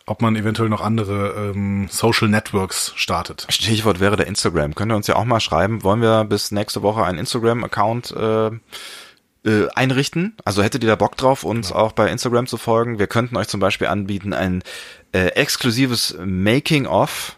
ob 0.07 0.21
man 0.21 0.35
eventuell 0.35 0.69
noch 0.69 0.81
andere 0.81 1.51
ähm, 1.53 1.87
Social 1.91 2.29
Networks 2.29 2.93
startet. 2.95 3.45
Stichwort 3.49 3.99
wäre 3.99 4.15
der 4.15 4.25
Instagram. 4.25 4.73
Könnt 4.73 4.91
ihr 4.91 4.95
uns 4.95 5.07
ja 5.07 5.17
auch 5.17 5.25
mal 5.25 5.41
schreiben. 5.41 5.83
Wollen 5.83 6.01
wir 6.01 6.23
bis 6.23 6.51
nächste 6.51 6.81
Woche 6.81 7.03
einen 7.03 7.19
Instagram-Account 7.19 8.11
äh, 8.11 8.47
äh, 8.47 9.67
einrichten? 9.75 10.37
Also 10.45 10.63
hättet 10.63 10.83
ihr 10.83 10.89
da 10.89 10.95
Bock 10.95 11.17
drauf, 11.17 11.43
uns 11.43 11.73
auch 11.73 11.91
bei 11.91 12.09
Instagram 12.09 12.47
zu 12.47 12.57
folgen? 12.57 12.99
Wir 12.99 13.07
könnten 13.07 13.35
euch 13.35 13.49
zum 13.49 13.59
Beispiel 13.59 13.87
anbieten 13.87 14.33
ein 14.33 14.63
äh, 15.11 15.27
exklusives 15.27 16.17
Making-of 16.23 17.37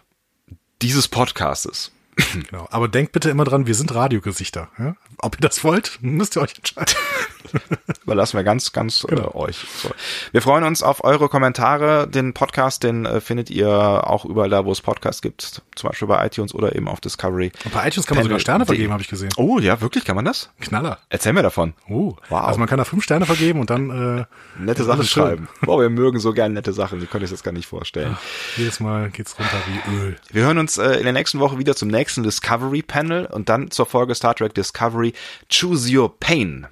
dieses 0.81 1.07
Podcastes. 1.07 1.91
Genau. 2.33 2.67
Aber 2.69 2.87
denkt 2.87 3.13
bitte 3.13 3.29
immer 3.29 3.45
dran, 3.45 3.65
wir 3.65 3.75
sind 3.75 3.93
Radiogesichter. 3.93 4.69
Ja? 4.77 4.95
Ob 5.17 5.37
ihr 5.37 5.41
das 5.41 5.63
wollt, 5.63 5.97
müsst 6.01 6.37
ihr 6.37 6.41
euch 6.41 6.55
entscheiden. 6.55 6.93
Überlassen 8.03 8.37
wir 8.37 8.43
ganz, 8.43 8.71
ganz 8.71 9.05
Genau. 9.07 9.31
äh, 9.31 9.35
euch. 9.35 9.57
So. 9.81 9.89
Wir 10.31 10.41
freuen 10.41 10.63
uns 10.63 10.83
auf 10.83 11.03
eure 11.03 11.29
Kommentare. 11.29 12.07
Den 12.07 12.33
Podcast, 12.33 12.83
den 12.83 13.05
äh, 13.05 13.21
findet 13.21 13.49
ihr 13.49 13.69
auch 13.69 14.25
überall 14.25 14.49
da, 14.49 14.65
wo 14.65 14.71
es 14.71 14.81
Podcasts 14.81 15.21
gibt. 15.21 15.61
Zum 15.75 15.89
Beispiel 15.89 16.07
bei 16.07 16.25
iTunes 16.25 16.53
oder 16.53 16.75
eben 16.75 16.87
auf 16.87 16.99
Discovery. 17.01 17.51
Und 17.65 17.73
bei 17.73 17.87
iTunes 17.87 18.05
kann 18.07 18.17
man 18.17 18.23
sogar 18.23 18.39
Sterne 18.39 18.65
vergeben, 18.65 18.91
habe 18.91 19.01
ich 19.01 19.07
gesehen. 19.09 19.29
Oh, 19.37 19.59
ja, 19.59 19.81
wirklich? 19.81 20.05
Kann 20.05 20.15
man 20.15 20.25
das? 20.25 20.49
Knaller. 20.59 20.99
Erzähl 21.09 21.33
mir 21.33 21.43
davon. 21.43 21.73
Oh. 21.89 22.15
Wow. 22.29 22.41
Also 22.41 22.59
man 22.59 22.67
kann 22.67 22.77
da 22.77 22.83
fünf 22.85 23.03
Sterne 23.03 23.25
vergeben 23.25 23.59
und 23.59 23.69
dann 23.69 24.19
äh, 24.19 24.25
Nette 24.59 24.83
Sachen 24.83 25.03
schreiben. 25.05 25.47
Boah, 25.61 25.79
wir 25.81 25.89
mögen 25.89 26.19
so 26.19 26.33
gern 26.33 26.53
nette 26.53 26.73
Sachen. 26.73 26.99
Die 26.99 27.05
könnt 27.05 27.21
ihr 27.23 27.25
euch 27.25 27.31
das 27.31 27.43
gar 27.43 27.51
nicht 27.51 27.67
vorstellen. 27.67 28.17
Jedes 28.57 28.79
Mal 28.79 29.09
geht's 29.09 29.37
runter 29.37 29.57
wie 29.67 29.95
Öl. 29.95 30.15
Wir 30.31 30.43
hören 30.43 30.57
uns 30.57 30.77
äh, 30.77 30.93
in 30.97 31.03
der 31.03 31.13
nächsten 31.13 31.39
Woche 31.39 31.57
wieder 31.57 31.75
zum 31.75 31.87
nächsten 31.89 32.23
Discovery 32.23 32.81
Panel 32.81 33.25
und 33.27 33.49
dann 33.49 33.71
zur 33.71 33.85
Folge 33.85 34.15
Star 34.15 34.35
Trek 34.35 34.53
Discovery 34.53 35.13
Choose 35.49 35.95
Your 35.95 36.19
Pain. 36.19 36.67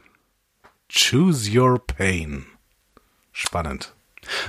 Choose 0.89 1.49
your 1.57 1.79
pain. 1.79 2.45
Spannend. 3.31 3.93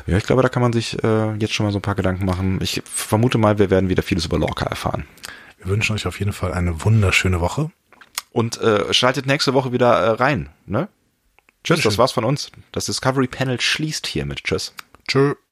Ja, 0.06 0.16
ich 0.16 0.24
glaube, 0.24 0.42
da 0.42 0.48
kann 0.48 0.62
man 0.62 0.72
sich 0.72 1.02
äh, 1.04 1.34
jetzt 1.34 1.52
schon 1.52 1.66
mal 1.66 1.72
so 1.72 1.78
ein 1.78 1.82
paar 1.82 1.94
Gedanken 1.94 2.24
machen. 2.24 2.58
Ich 2.62 2.82
vermute 2.84 3.38
mal, 3.38 3.58
wir 3.58 3.70
werden 3.70 3.88
wieder 3.88 4.02
vieles 4.02 4.24
über 4.24 4.38
Lorca 4.38 4.66
erfahren. 4.66 5.04
Wir 5.58 5.66
wünschen 5.66 5.94
euch 5.94 6.06
auf 6.06 6.18
jeden 6.18 6.32
Fall 6.32 6.52
eine 6.52 6.84
wunderschöne 6.84 7.40
Woche. 7.40 7.70
Und 8.32 8.60
äh, 8.60 8.92
schaltet 8.92 9.26
nächste 9.26 9.54
Woche 9.54 9.72
wieder 9.72 9.92
äh, 9.98 10.10
rein. 10.10 10.50
Ne? 10.66 10.88
Tschüss, 11.64 11.82
das 11.82 11.98
war's 11.98 12.12
von 12.12 12.24
uns. 12.24 12.50
Das 12.72 12.86
Discovery 12.86 13.26
Panel 13.26 13.60
schließt 13.60 14.06
hiermit. 14.06 14.44
Tschüss. 14.44 14.74
Tschö. 15.08 15.34